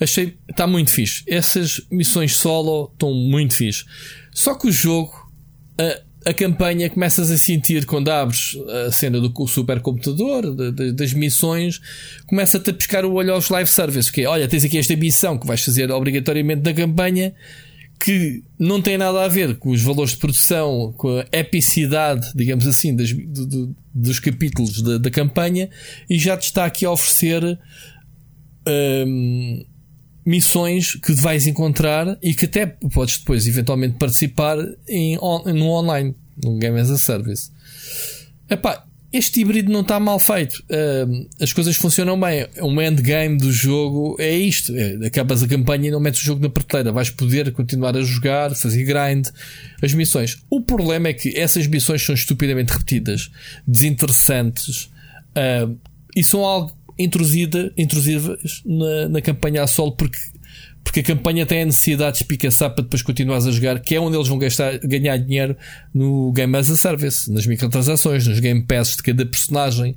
achei. 0.00 0.36
Está 0.48 0.66
muito 0.66 0.90
fixe. 0.90 1.22
Essas 1.26 1.80
missões 1.90 2.36
solo 2.36 2.90
estão 2.92 3.12
muito 3.12 3.54
fixe. 3.54 3.84
Só 4.32 4.54
que 4.54 4.68
o 4.68 4.72
jogo, 4.72 5.12
a, 5.78 6.30
a 6.30 6.34
campanha, 6.34 6.88
começas 6.88 7.30
a 7.30 7.36
sentir 7.36 7.86
quando 7.86 8.08
abres 8.08 8.56
a 8.86 8.92
cena 8.92 9.20
do 9.20 9.46
supercomputador, 9.48 10.54
de, 10.54 10.72
de, 10.72 10.92
das 10.92 11.12
missões, 11.12 11.80
começa-te 12.26 12.70
a 12.70 12.72
pescar 12.72 13.04
o 13.04 13.14
olho 13.14 13.34
aos 13.34 13.48
live 13.48 13.68
service. 13.68 14.12
Que 14.12 14.22
é, 14.22 14.28
olha, 14.28 14.46
tens 14.46 14.64
aqui 14.64 14.78
esta 14.78 14.94
missão 14.94 15.36
que 15.36 15.46
vais 15.46 15.64
fazer 15.64 15.90
obrigatoriamente 15.90 16.62
da 16.62 16.72
campanha 16.72 17.34
que 17.98 18.42
não 18.58 18.80
tem 18.80 18.98
nada 18.98 19.24
a 19.24 19.28
ver 19.28 19.56
com 19.56 19.70
os 19.70 19.82
valores 19.82 20.12
de 20.12 20.18
produção, 20.18 20.92
com 20.96 21.18
a 21.18 21.26
epicidade, 21.36 22.30
digamos 22.34 22.66
assim, 22.66 22.94
das, 22.94 23.12
do, 23.12 23.74
dos 23.94 24.20
capítulos 24.20 24.82
da, 24.82 24.98
da, 24.98 25.10
campanha, 25.10 25.68
e 26.08 26.18
já 26.18 26.36
te 26.36 26.44
está 26.44 26.64
aqui 26.66 26.84
a 26.84 26.90
oferecer 26.90 27.58
hum, 29.06 29.64
missões 30.24 30.94
que 30.96 31.12
vais 31.14 31.46
encontrar 31.46 32.18
e 32.22 32.34
que 32.34 32.44
até 32.44 32.66
podes 32.66 33.18
depois 33.18 33.46
eventualmente 33.46 33.96
participar 33.98 34.58
em, 34.88 35.18
on, 35.18 35.44
no 35.52 35.70
online, 35.70 36.14
no 36.42 36.58
Game 36.58 36.78
as 36.78 36.90
a 36.90 36.98
Service. 36.98 37.50
Epá, 38.48 38.85
este 39.12 39.40
híbrido 39.40 39.72
não 39.72 39.80
está 39.80 39.98
mal 40.00 40.18
feito. 40.18 40.62
Uh, 40.70 41.28
as 41.40 41.52
coisas 41.52 41.76
funcionam 41.76 42.18
bem. 42.18 42.46
Um 42.60 42.80
endgame 42.80 43.38
do 43.38 43.52
jogo 43.52 44.16
é 44.18 44.36
isto. 44.36 44.74
É, 44.76 45.06
acabas 45.06 45.42
a 45.42 45.48
campanha 45.48 45.88
e 45.88 45.90
não 45.90 46.00
metes 46.00 46.20
o 46.22 46.24
jogo 46.24 46.42
na 46.42 46.50
prateleira. 46.50 46.92
Vais 46.92 47.10
poder 47.10 47.52
continuar 47.52 47.96
a 47.96 48.02
jogar, 48.02 48.54
fazer 48.54 48.84
grind, 48.84 49.28
as 49.82 49.94
missões. 49.94 50.42
O 50.50 50.60
problema 50.60 51.08
é 51.08 51.12
que 51.12 51.38
essas 51.38 51.66
missões 51.66 52.02
são 52.02 52.14
estupidamente 52.14 52.72
repetidas, 52.72 53.30
desinteressantes 53.66 54.90
uh, 55.36 55.76
e 56.14 56.24
são 56.24 56.44
algo 56.44 56.76
intrusivas 56.98 58.62
na, 58.64 59.08
na 59.10 59.20
campanha 59.20 59.62
a 59.62 59.66
solo 59.66 59.92
porque 59.92 60.18
porque 60.96 61.12
a 61.12 61.14
campanha 61.14 61.44
tem 61.44 61.60
a 61.60 61.66
necessidade 61.66 62.16
de 62.16 62.22
espicaçar 62.22 62.70
para 62.70 62.82
depois 62.82 63.02
continuares 63.02 63.46
a 63.46 63.50
jogar, 63.50 63.80
que 63.80 63.94
é 63.94 64.00
onde 64.00 64.16
eles 64.16 64.28
vão 64.28 64.38
gastar, 64.38 64.78
ganhar 64.78 65.18
dinheiro 65.18 65.54
no 65.92 66.32
Game 66.32 66.56
as 66.56 66.70
a 66.70 66.76
Service, 66.76 67.30
nas 67.30 67.46
microtransações, 67.46 68.26
nos 68.26 68.40
Game 68.40 68.62
Passes 68.62 68.96
de 68.96 69.02
cada 69.02 69.26
personagem. 69.26 69.94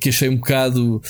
Que 0.00 0.08
achei 0.08 0.28
um 0.28 0.36
bocado, 0.36 1.00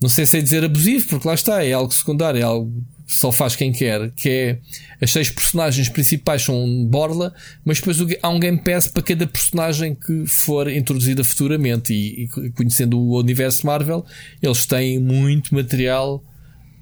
não 0.00 0.08
sei 0.08 0.24
se 0.24 0.38
é 0.38 0.40
dizer 0.40 0.64
abusivo, 0.64 1.06
porque 1.08 1.28
lá 1.28 1.34
está, 1.34 1.62
é 1.62 1.72
algo 1.72 1.92
secundário, 1.92 2.40
é 2.40 2.42
algo 2.42 2.72
que 3.06 3.14
só 3.14 3.30
faz 3.30 3.54
quem 3.54 3.70
quer, 3.70 4.10
que 4.12 4.28
é 4.28 4.58
as 5.00 5.12
seis 5.12 5.28
personagens 5.28 5.88
principais 5.90 6.42
são 6.42 6.86
borla, 6.86 7.32
mas 7.64 7.78
depois 7.78 7.98
há 8.22 8.28
um 8.30 8.40
Game 8.40 8.58
Pass 8.58 8.88
para 8.88 9.02
cada 9.02 9.26
personagem 9.26 9.94
que 9.94 10.26
for 10.26 10.68
introduzida 10.70 11.22
futuramente. 11.22 11.92
E, 11.92 12.24
e 12.24 12.50
conhecendo 12.52 12.98
o 12.98 13.20
universo 13.20 13.66
Marvel, 13.66 14.06
eles 14.42 14.64
têm 14.64 14.98
muito 14.98 15.54
material 15.54 16.24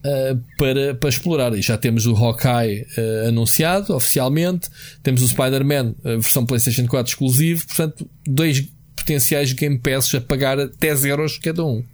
Uh, 0.05 0.37
para, 0.59 0.97
para 0.97 1.09
explorar. 1.09 1.57
E 1.57 1.63
já 1.63 1.79
temos 1.79 2.07
o 2.07 2.17
Hawkeye 2.17 2.83
uh, 2.83 3.29
anunciado 3.29 3.95
oficialmente, 3.95 4.69
temos 5.01 5.23
o 5.23 5.29
Spider-Man, 5.29 5.95
a 6.05 6.09
versão 6.15 6.45
PlayStation 6.45 6.89
4 6.89 7.13
exclusivo, 7.13 7.65
portanto, 7.69 8.11
dois 8.27 8.69
potenciais 8.97 9.53
Game 9.53 9.79
Passes 9.79 10.13
a 10.17 10.21
pagar 10.21 10.57
10 10.67 11.05
euros 11.05 11.39
cada 11.39 11.65
um. 11.65 11.85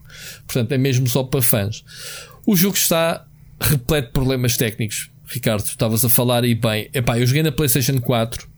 Portanto, 0.47 0.73
é 0.73 0.79
mesmo 0.79 1.07
só 1.07 1.23
para 1.23 1.43
fãs. 1.43 1.85
O 2.47 2.57
jogo 2.57 2.77
está 2.77 3.27
repleto 3.61 4.09
de 4.09 4.13
problemas 4.13 4.57
técnicos. 4.57 5.11
Ricardo, 5.27 5.65
estavas 5.65 6.05
a 6.05 6.09
falar 6.09 6.45
e 6.45 6.55
bem. 6.55 6.89
Epá, 6.95 7.19
eu 7.19 7.27
joguei 7.27 7.43
na 7.43 7.53
PlayStation 7.53 8.01
4 8.01 8.49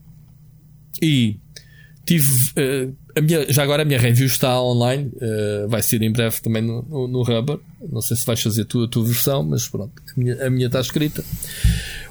e 1.01 1.37
tive 2.05 2.51
uh, 2.57 2.95
a 3.15 3.21
minha, 3.21 3.51
já 3.51 3.63
agora 3.63 3.81
a 3.81 3.85
minha 3.85 3.99
review 3.99 4.27
está 4.27 4.61
online, 4.61 5.11
uh, 5.15 5.67
vai 5.67 5.81
ser 5.81 6.01
em 6.01 6.11
breve 6.11 6.41
também 6.41 6.61
no, 6.61 6.81
no, 6.83 7.07
no, 7.07 7.23
Rubber. 7.23 7.59
Não 7.89 8.01
sei 8.01 8.17
se 8.17 8.25
vais 8.25 8.41
fazer 8.41 8.65
tu 8.65 8.83
a 8.83 8.87
tua 8.87 9.05
versão, 9.05 9.43
mas 9.43 9.67
pronto, 9.67 9.93
a 10.15 10.19
minha, 10.19 10.47
a 10.47 10.49
minha 10.49 10.67
está 10.67 10.79
escrita. 10.79 11.23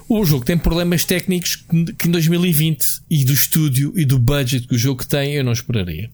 O 0.09 0.25
jogo 0.25 0.43
tem 0.43 0.57
problemas 0.57 1.05
técnicos 1.05 1.55
que 1.97 2.07
em 2.07 2.11
2020 2.11 3.03
e 3.09 3.23
do 3.23 3.33
estúdio 3.33 3.93
e 3.95 4.03
do 4.03 4.19
budget 4.19 4.67
que 4.67 4.75
o 4.75 4.77
jogo 4.77 5.05
tem, 5.05 5.33
eu 5.35 5.43
não 5.43 5.53
esperaria. 5.53 6.09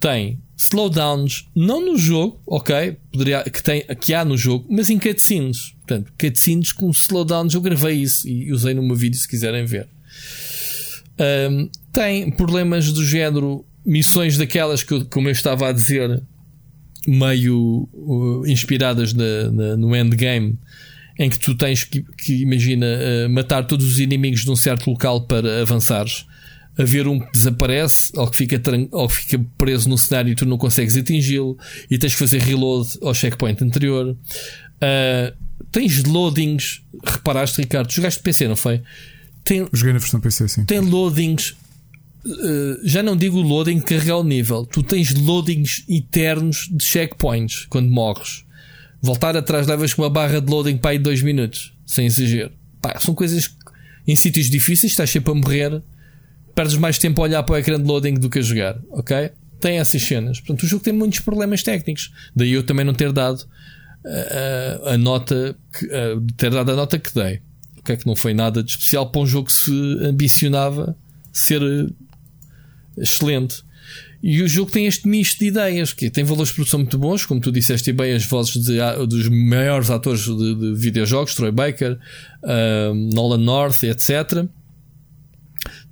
Tem 0.00 0.40
slowdowns, 0.56 1.46
não 1.54 1.84
no 1.84 1.98
jogo, 1.98 2.40
ok, 2.46 2.96
poderia, 3.12 3.42
que, 3.44 3.62
tem, 3.62 3.84
que 4.00 4.14
há 4.14 4.24
no 4.24 4.36
jogo, 4.36 4.66
mas 4.70 4.88
em 4.88 4.98
cutscenes. 4.98 5.74
Portanto, 5.86 6.12
cutscenes 6.18 6.72
com 6.72 6.90
slowdowns, 6.90 7.54
eu 7.54 7.60
gravei 7.60 7.96
isso 7.96 8.26
e 8.26 8.52
usei 8.52 8.72
numa 8.72 8.94
vídeo 8.94 9.18
se 9.18 9.28
quiserem 9.28 9.66
ver. 9.66 9.88
Um, 11.50 11.68
tem 11.92 12.30
problemas 12.30 12.90
do 12.92 13.04
género 13.04 13.66
missões 13.84 14.38
daquelas 14.38 14.82
que, 14.82 15.04
como 15.06 15.28
eu 15.28 15.32
estava 15.32 15.68
a 15.68 15.72
dizer, 15.72 16.22
meio 17.06 17.88
uh, 17.92 18.46
inspiradas 18.46 19.12
na, 19.12 19.50
na, 19.50 19.76
no 19.76 19.94
endgame, 19.94 20.58
em 21.18 21.28
que 21.28 21.38
tu 21.38 21.54
tens 21.54 21.84
que, 21.84 22.02
que 22.02 22.42
imagina, 22.42 22.86
uh, 22.86 23.30
matar 23.30 23.64
todos 23.66 23.86
os 23.86 24.00
inimigos 24.00 24.44
de 24.44 24.50
um 24.50 24.56
certo 24.56 24.90
local 24.90 25.22
para 25.22 25.62
avançares. 25.62 26.26
Haver 26.78 27.06
um 27.06 27.18
que 27.18 27.32
desaparece 27.32 28.12
ou 28.14 28.30
que 28.30 28.36
fica, 28.36 28.60
ou 28.92 29.08
que 29.08 29.14
fica 29.14 29.44
preso 29.58 29.88
no 29.88 29.98
cenário 29.98 30.32
e 30.32 30.34
tu 30.34 30.46
não 30.46 30.56
consegues 30.56 30.96
atingi-lo 30.96 31.58
e 31.90 31.98
tens 31.98 32.14
que 32.14 32.18
fazer 32.18 32.40
reload 32.40 32.88
ao 33.02 33.12
checkpoint 33.12 33.62
anterior. 33.62 34.16
Uh, 34.80 35.36
tens 35.70 36.02
loadings, 36.04 36.80
reparaste, 37.04 37.60
Ricardo? 37.60 37.92
Jogaste 37.92 38.22
PC, 38.22 38.48
não 38.48 38.56
foi? 38.56 38.80
Tem, 39.44 39.66
Joguei 39.72 39.92
na 39.92 39.98
versão 39.98 40.20
PC, 40.20 40.48
sim. 40.48 40.64
Tem 40.64 40.80
loadings 40.80 41.54
já 42.84 43.02
não 43.02 43.16
digo 43.16 43.40
loading 43.40 43.80
carregar 43.80 44.18
o 44.18 44.24
nível, 44.24 44.66
tu 44.66 44.82
tens 44.82 45.14
loadings 45.14 45.84
eternos 45.88 46.68
de 46.70 46.84
checkpoints 46.84 47.66
quando 47.66 47.90
morres. 47.90 48.44
Voltar 49.00 49.36
atrás 49.36 49.66
levas 49.66 49.94
com 49.94 50.02
uma 50.02 50.10
barra 50.10 50.40
de 50.40 50.50
loading 50.50 50.76
para 50.76 50.90
aí 50.90 50.98
2 50.98 51.22
minutos, 51.22 51.72
sem 51.86 52.06
exagero. 52.06 52.52
Pá, 52.82 52.98
são 53.00 53.14
coisas 53.14 53.48
que, 53.48 53.56
em 54.06 54.14
sítios 54.14 54.50
difíceis, 54.50 54.92
estás 54.92 55.08
sempre 55.08 55.32
a 55.32 55.34
morrer, 55.34 55.82
perdes 56.54 56.76
mais 56.76 56.98
tempo 56.98 57.22
a 57.22 57.24
olhar 57.24 57.42
para 57.42 57.54
o 57.54 57.58
ecrã 57.58 57.80
de 57.80 57.86
loading 57.86 58.14
do 58.14 58.28
que 58.28 58.38
a 58.38 58.42
jogar, 58.42 58.78
ok? 58.90 59.30
Tem 59.58 59.78
essas 59.78 60.02
cenas. 60.02 60.40
Portanto, 60.40 60.62
o 60.64 60.66
jogo 60.66 60.84
tem 60.84 60.92
muitos 60.92 61.20
problemas 61.20 61.62
técnicos. 61.62 62.12
Daí 62.34 62.52
eu 62.52 62.62
também 62.62 62.84
não 62.84 62.92
ter 62.94 63.12
dado 63.12 63.40
uh, 64.04 64.88
a 64.88 64.98
nota, 64.98 65.56
que, 65.72 65.88
ter 66.36 66.50
dado 66.50 66.72
a 66.72 66.76
nota 66.76 66.98
que 66.98 67.14
dei. 67.14 67.40
O 67.78 67.82
que 67.82 67.92
é 67.92 67.96
que 67.96 68.06
não 68.06 68.14
foi 68.14 68.34
nada 68.34 68.62
de 68.62 68.72
especial 68.72 69.10
para 69.10 69.22
um 69.22 69.26
jogo 69.26 69.46
que 69.46 69.54
se 69.54 69.72
ambicionava 70.02 70.96
ser 71.32 71.62
excelente. 73.00 73.62
E 74.22 74.42
o 74.42 74.48
jogo 74.48 74.70
tem 74.70 74.86
este 74.86 75.08
misto 75.08 75.38
de 75.38 75.46
ideias, 75.46 75.92
que 75.92 76.10
tem 76.10 76.22
valores 76.22 76.50
de 76.50 76.56
produção 76.56 76.80
muito 76.80 76.98
bons, 76.98 77.24
como 77.24 77.40
tu 77.40 77.50
disseste 77.50 77.90
bem, 77.92 78.12
as 78.12 78.24
vozes 78.26 78.62
de, 78.62 78.76
dos 79.06 79.28
maiores 79.28 79.88
atores 79.88 80.24
de, 80.24 80.54
de 80.54 80.74
videojogos, 80.74 81.34
Troy 81.34 81.50
Baker, 81.50 81.98
uh, 82.42 82.94
Nolan 83.14 83.38
North, 83.38 83.82
etc. 83.82 84.44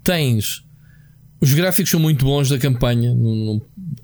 Tens 0.05 0.63
os 1.41 1.53
gráficos 1.55 1.91
são 1.91 2.01
muito 2.01 2.25
bons 2.25 2.49
da 2.49 2.59
campanha. 2.59 3.15
Não, 3.15 3.35
não, 3.35 3.63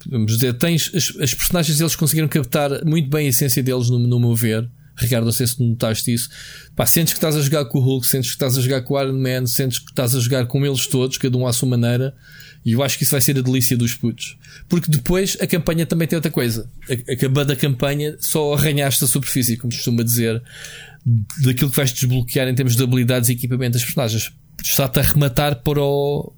vamos 0.09 0.35
dizer, 0.35 0.55
tens 0.55 0.91
as, 0.95 1.13
as, 1.21 1.35
personagens 1.35 1.81
eles 1.81 1.97
conseguiram 1.97 2.29
captar 2.29 2.85
muito 2.85 3.09
bem 3.09 3.27
a 3.27 3.31
essência 3.31 3.63
deles, 3.63 3.91
no, 3.91 3.99
no 3.99 4.21
meu 4.21 4.35
ver. 4.35 4.69
Ricardo, 4.97 5.25
não 5.25 5.33
sei 5.33 5.47
se 5.49 5.61
notaste 5.61 6.13
isso. 6.13 6.29
Pá, 6.77 6.87
sentes 6.87 7.13
que 7.13 7.19
estás 7.19 7.35
a 7.35 7.41
jogar 7.41 7.65
com 7.65 7.79
o 7.79 7.83
Hulk, 7.83 8.07
sentes 8.07 8.31
que 8.31 8.37
estás 8.37 8.57
a 8.57 8.61
jogar 8.61 8.83
com 8.83 8.95
o 8.95 9.03
Iron 9.03 9.19
Man, 9.19 9.47
sentes 9.47 9.81
que 9.81 9.91
estás 9.91 10.15
a 10.15 10.21
jogar 10.21 10.47
com 10.47 10.65
eles 10.65 10.87
todos, 10.87 11.19
cada 11.19 11.37
um 11.37 11.47
à 11.47 11.53
sua 11.53 11.69
maneira. 11.69 12.15
E 12.65 12.73
eu 12.73 12.83
acho 12.83 12.97
que 12.97 13.05
isso 13.05 13.13
vai 13.13 13.21
ser 13.21 13.39
a 13.39 13.43
delícia 13.43 13.77
dos 13.77 13.95
putos. 13.95 14.39
Porque 14.69 14.91
depois 14.91 15.37
a 15.41 15.47
campanha 15.47 15.85
também 15.85 16.09
tem 16.09 16.17
outra 16.17 16.31
coisa. 16.31 16.69
Acabando 17.11 17.53
a 17.53 17.57
campanha, 17.57 18.17
só 18.19 18.55
arranhaste 18.55 19.05
a 19.05 19.07
superfície, 19.07 19.57
como 19.57 19.73
costuma 19.73 20.03
dizer, 20.03 20.43
daquilo 21.43 21.71
que 21.71 21.77
vais 21.77 21.93
desbloquear 21.93 22.49
em 22.49 22.55
termos 22.55 22.75
de 22.75 22.83
habilidades 22.83 23.29
e 23.29 23.33
equipamento 23.33 23.75
das 23.75 23.85
personagens. 23.85 24.33
Está-te 24.63 24.99
a 24.99 25.03
rematar 25.03 25.57
para 25.57 25.83
o, 25.83 26.33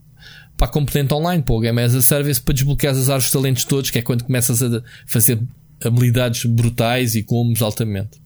para 0.57 0.67
a 0.67 0.71
componente 0.71 1.15
online, 1.15 1.43
para 1.43 1.55
o 1.55 1.61
Game 1.61 1.81
as 1.81 1.95
a 1.95 2.03
Service, 2.03 2.41
para 2.41 2.55
desbloquear 2.55 2.93
as 2.93 3.09
árvores 3.09 3.27
de 3.27 3.33
talentos 3.33 3.65
todos, 3.65 3.91
que 3.91 3.99
é 3.99 4.03
quando 4.03 4.25
começas 4.25 4.61
a 4.63 4.83
fazer 5.07 5.41
habilidades 5.85 6.45
brutais 6.45 7.15
e 7.15 7.23
combos 7.23 7.63
altamente. 7.63 8.26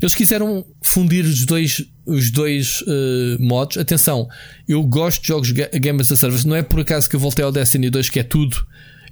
Eles 0.00 0.14
quiseram 0.14 0.64
fundir 0.82 1.24
os 1.24 1.44
dois, 1.44 1.84
os 2.04 2.30
dois 2.30 2.82
uh, 2.82 3.36
modos. 3.40 3.76
Atenção, 3.76 4.28
eu 4.68 4.82
gosto 4.82 5.22
de 5.22 5.28
jogos 5.28 5.50
Game 5.50 6.00
as 6.00 6.10
a 6.12 6.16
Service. 6.16 6.46
Não 6.46 6.56
é 6.56 6.62
por 6.62 6.80
acaso 6.80 7.08
que 7.08 7.16
eu 7.16 7.20
voltei 7.20 7.44
ao 7.44 7.52
Destiny 7.52 7.90
2, 7.90 8.10
que 8.10 8.20
é 8.20 8.22
tudo. 8.22 8.56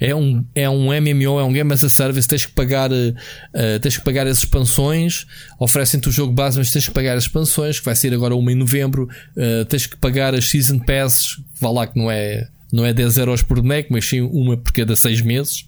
É 0.01 0.14
um, 0.14 0.44
é 0.55 0.68
um 0.68 0.86
MMO, 0.86 1.39
é 1.39 1.44
um 1.44 1.52
Game 1.52 1.72
as 1.72 1.85
a 1.85 1.89
Service. 1.89 2.26
Tens 2.26 2.47
que 2.47 2.52
pagar, 2.52 2.90
uh, 2.90 3.81
tens 3.81 3.97
que 3.97 4.05
pagar 4.05 4.26
as 4.26 4.39
expansões. 4.39 5.26
Oferecem-te 5.59 6.09
o 6.09 6.12
jogo 6.12 6.32
base, 6.32 6.59
mas 6.59 6.70
tens 6.70 6.86
que 6.86 6.93
pagar 6.93 7.16
as 7.16 7.24
expansões, 7.24 7.78
que 7.78 7.85
vai 7.85 7.94
ser 7.94 8.12
agora 8.12 8.35
uma 8.35 8.52
em 8.52 8.56
novembro. 8.56 9.09
Uh, 9.36 9.64
tens 9.66 9.86
que 9.86 9.97
pagar 9.97 10.35
as 10.35 10.47
Season 10.47 10.78
Passes. 10.78 11.40
Vá 11.60 11.70
lá 11.70 11.86
que 11.86 11.98
não 11.98 12.10
é, 12.10 12.48
não 12.72 12.85
é 12.85 12.93
10 12.93 13.18
euros 13.18 13.43
por 13.43 13.60
boneco, 13.60 13.93
mas 13.93 14.05
sim 14.05 14.20
uma 14.20 14.56
por 14.56 14.72
cada 14.72 14.94
6 14.97 15.20
meses. 15.22 15.66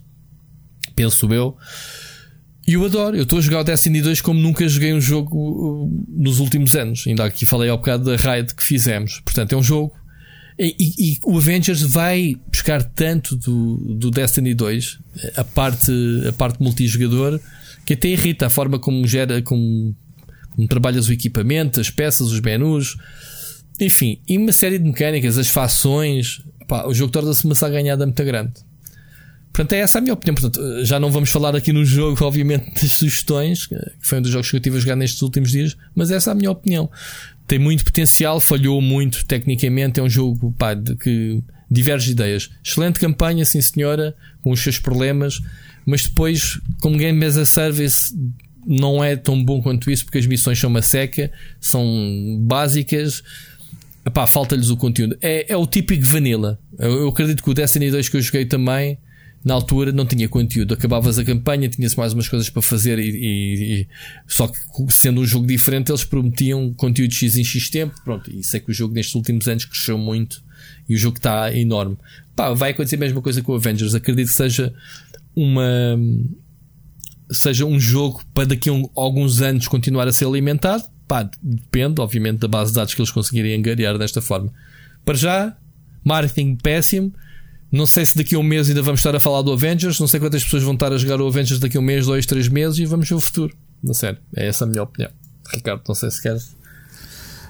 Penso 0.94 1.32
eu. 1.32 1.56
E 2.66 2.72
eu 2.72 2.84
adoro, 2.84 3.16
eu 3.16 3.22
estou 3.22 3.38
a 3.38 3.42
jogar 3.42 3.60
o 3.60 3.64
Destiny 3.64 4.02
2 4.02 4.20
como 4.20 4.40
nunca 4.40 4.66
joguei 4.68 4.92
um 4.92 5.00
jogo 5.00 5.38
uh, 5.38 6.04
nos 6.08 6.40
últimos 6.40 6.74
anos. 6.74 7.04
Ainda 7.06 7.24
aqui 7.24 7.46
falei 7.46 7.70
ao 7.70 7.78
bocado 7.78 8.04
da 8.04 8.16
raid 8.16 8.52
que 8.54 8.62
fizemos. 8.62 9.20
Portanto, 9.24 9.52
é 9.52 9.56
um 9.56 9.62
jogo. 9.62 9.92
E, 10.58 10.74
e, 10.78 11.12
e, 11.12 11.18
o 11.24 11.36
Avengers 11.36 11.82
vai 11.82 12.34
buscar 12.50 12.82
tanto 12.82 13.36
do, 13.36 13.94
do 13.94 14.10
Destiny 14.10 14.54
2, 14.54 14.98
a 15.36 15.44
parte, 15.44 15.92
a 16.26 16.32
parte 16.32 16.60
multijogador, 16.60 17.38
que 17.84 17.92
até 17.92 18.08
irrita 18.08 18.46
a 18.46 18.50
forma 18.50 18.78
como 18.78 19.06
gera, 19.06 19.40
como, 19.42 19.94
como 20.54 20.66
trabalhas 20.66 21.08
o 21.08 21.12
equipamento, 21.12 21.78
as 21.78 21.90
peças, 21.90 22.32
os 22.32 22.40
menus, 22.40 22.96
enfim, 23.80 24.18
e 24.26 24.38
uma 24.38 24.50
série 24.50 24.78
de 24.78 24.84
mecânicas, 24.84 25.36
as 25.38 25.50
fações. 25.50 26.42
Pá, 26.66 26.86
o 26.86 26.94
jogo 26.94 27.12
torna-se 27.12 27.44
uma 27.44 27.54
ganhada 27.68 28.04
muito 28.04 28.24
grande. 28.24 28.54
Portanto, 29.56 29.72
é 29.72 29.78
essa 29.78 29.96
a 29.96 30.00
minha 30.02 30.12
opinião. 30.12 30.34
Portanto, 30.34 30.84
já 30.84 31.00
não 31.00 31.10
vamos 31.10 31.30
falar 31.30 31.56
aqui 31.56 31.72
no 31.72 31.82
jogo, 31.82 32.22
obviamente, 32.22 32.74
das 32.74 32.92
sugestões, 32.92 33.66
que 33.66 33.74
foi 34.00 34.18
um 34.18 34.22
dos 34.22 34.30
jogos 34.30 34.50
que 34.50 34.56
eu 34.56 34.60
tive 34.60 34.76
a 34.76 34.80
jogar 34.80 34.96
nestes 34.96 35.22
últimos 35.22 35.50
dias, 35.50 35.74
mas 35.94 36.10
essa 36.10 36.30
é 36.30 36.32
a 36.32 36.34
minha 36.34 36.50
opinião. 36.50 36.90
Tem 37.46 37.58
muito 37.58 37.82
potencial, 37.82 38.38
falhou 38.38 38.82
muito 38.82 39.24
tecnicamente, 39.24 39.98
é 39.98 40.02
um 40.02 40.10
jogo 40.10 40.54
pá, 40.58 40.74
de 40.74 40.94
que 40.96 41.42
diverge 41.70 42.10
ideias. 42.12 42.50
Excelente 42.62 43.00
campanha, 43.00 43.46
sim 43.46 43.62
senhora, 43.62 44.14
com 44.42 44.50
os 44.50 44.60
seus 44.60 44.78
problemas, 44.78 45.40
mas 45.86 46.02
depois, 46.02 46.60
como 46.82 46.98
Game 46.98 47.24
as 47.24 47.38
a 47.38 47.46
Service, 47.46 48.14
não 48.66 49.02
é 49.02 49.16
tão 49.16 49.42
bom 49.42 49.62
quanto 49.62 49.90
isso, 49.90 50.04
porque 50.04 50.18
as 50.18 50.26
missões 50.26 50.58
são 50.58 50.68
uma 50.68 50.82
seca, 50.82 51.32
são 51.58 51.82
básicas. 52.42 53.22
falta-lhes 54.26 54.68
o 54.68 54.76
conteúdo. 54.76 55.16
É, 55.22 55.50
é 55.50 55.56
o 55.56 55.66
típico 55.66 56.04
vanilla. 56.04 56.58
Eu, 56.78 56.90
eu 57.00 57.08
acredito 57.08 57.42
que 57.42 57.48
o 57.48 57.54
Destiny 57.54 57.90
2 57.90 58.10
que 58.10 58.18
eu 58.18 58.20
joguei 58.20 58.44
também 58.44 58.98
na 59.44 59.54
altura 59.54 59.92
não 59.92 60.04
tinha 60.04 60.28
conteúdo. 60.28 60.74
Acabavas 60.74 61.18
a 61.18 61.24
campanha, 61.24 61.68
tinha-se 61.68 61.96
mais 61.96 62.12
umas 62.12 62.28
coisas 62.28 62.50
para 62.50 62.62
fazer 62.62 62.98
e, 62.98 63.10
e, 63.10 63.80
e, 63.80 63.88
só 64.26 64.48
que 64.48 64.58
sendo 64.90 65.20
um 65.20 65.24
jogo 65.24 65.46
diferente, 65.46 65.90
eles 65.90 66.04
prometiam 66.04 66.72
conteúdo 66.74 67.14
X 67.14 67.36
em 67.36 67.44
X 67.44 67.70
tempo. 67.70 67.94
Pronto, 68.04 68.30
e 68.30 68.42
sei 68.42 68.60
que 68.60 68.70
o 68.70 68.74
jogo 68.74 68.94
nestes 68.94 69.14
últimos 69.14 69.46
anos 69.46 69.64
cresceu 69.64 69.96
muito 69.96 70.42
e 70.88 70.94
o 70.94 70.98
jogo 70.98 71.16
está 71.16 71.54
enorme. 71.54 71.96
Pá, 72.34 72.52
vai 72.52 72.70
acontecer 72.72 72.96
a 72.96 72.98
mesma 72.98 73.22
coisa 73.22 73.40
com 73.40 73.52
o 73.52 73.54
Avengers. 73.54 73.94
Acredito 73.94 74.28
que 74.28 74.34
seja 74.34 74.74
uma 75.34 75.98
seja 77.30 77.64
um 77.64 77.78
jogo 77.78 78.22
para 78.32 78.46
daqui 78.46 78.68
a 78.68 78.72
um, 78.72 78.88
alguns 78.96 79.40
anos 79.40 79.68
continuar 79.68 80.06
a 80.08 80.12
ser 80.12 80.26
alimentado. 80.26 80.84
Pá, 81.06 81.28
depende, 81.42 82.00
obviamente, 82.00 82.38
da 82.38 82.48
base 82.48 82.72
de 82.72 82.76
dados 82.76 82.94
que 82.94 83.00
eles 83.00 83.10
conseguirem 83.10 83.54
angariar 83.54 83.96
desta 83.96 84.20
forma. 84.20 84.52
Para 85.04 85.14
já, 85.14 85.56
marketing 86.04 86.56
péssimo 86.56 87.12
não 87.70 87.86
sei 87.86 88.06
se 88.06 88.16
daqui 88.16 88.34
a 88.34 88.38
um 88.38 88.42
mês 88.42 88.68
ainda 88.68 88.82
vamos 88.82 89.00
estar 89.00 89.14
a 89.14 89.20
falar 89.20 89.42
do 89.42 89.52
Avengers. 89.52 89.98
Não 89.98 90.06
sei 90.06 90.20
quantas 90.20 90.44
pessoas 90.44 90.62
vão 90.62 90.74
estar 90.74 90.92
a 90.92 90.98
jogar 90.98 91.20
o 91.20 91.26
Avengers 91.26 91.60
daqui 91.60 91.76
a 91.76 91.80
um 91.80 91.82
mês, 91.82 92.06
dois, 92.06 92.26
três 92.26 92.48
meses 92.48 92.78
e 92.78 92.86
vamos 92.86 93.08
ver 93.08 93.14
o 93.14 93.20
futuro. 93.20 93.54
Não 93.82 93.94
sério, 93.94 94.18
é 94.34 94.46
essa 94.46 94.64
a 94.64 94.68
minha 94.68 94.82
opinião. 94.82 95.10
Ricardo, 95.52 95.82
não 95.86 95.94
sei 95.94 96.10
se 96.10 96.22
queres. 96.22 96.56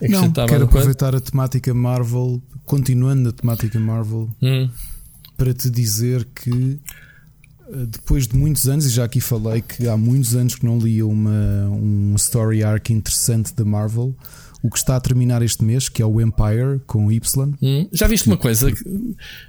Não, 0.03 0.31
quero 0.31 0.65
aproveitar 0.65 1.15
a 1.15 1.21
temática 1.21 1.73
Marvel, 1.73 2.43
continuando 2.65 3.31
a 3.31 3.33
temática 3.33 3.79
Marvel, 3.81 4.29
hum. 4.43 4.69
para 5.37 5.55
te 5.55 5.71
dizer 5.71 6.27
que 6.35 6.79
eh, 7.71 7.87
depois 7.89 8.27
de 8.27 8.37
muitos 8.37 8.69
anos, 8.69 8.85
e 8.85 8.91
já 8.91 9.05
aqui 9.05 9.21
falei 9.21 9.63
que 9.63 9.89
há 9.89 9.97
muitos 9.97 10.37
anos 10.37 10.55
que 10.55 10.67
não 10.67 10.79
lia 10.79 11.07
uma, 11.07 11.69
um 11.71 12.15
story 12.17 12.63
arc 12.63 12.91
interessante 12.91 13.55
da 13.55 13.65
Marvel 13.65 14.15
o 14.67 14.71
que 14.71 14.79
está 14.79 14.97
a 14.97 15.01
terminar 15.01 15.43
este 15.43 15.65
mês, 15.65 15.89
que 15.89 16.03
é 16.03 16.05
o 16.05 16.21
Empire 16.21 16.81
com 16.87 17.11
Y. 17.11 17.55
Hum, 17.63 17.89
já 17.93 18.09
viste 18.09 18.27
uma 18.27 18.37
coisa? 18.37 18.73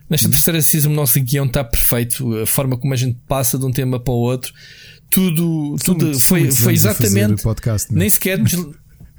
Nesta 0.09 0.29
terceira 0.29 0.61
season, 0.61 0.91
o 0.91 0.93
nosso 0.93 1.19
guião 1.19 1.45
está 1.45 1.63
perfeito. 1.63 2.37
A 2.37 2.45
forma 2.45 2.77
como 2.77 2.93
a 2.93 2.97
gente 2.97 3.17
passa 3.27 3.57
de 3.57 3.65
um 3.65 3.71
tema 3.71 3.99
para 3.99 4.13
o 4.13 4.17
outro, 4.17 4.53
tudo, 5.09 5.75
tudo 5.83 6.05
muito, 6.05 6.19
foi, 6.19 6.51
foi 6.51 6.73
exatamente. 6.73 7.41
Podcast, 7.41 7.91
é? 7.91 7.97
nem 7.97 8.09
sequer 8.09 8.37
nos, 8.37 8.67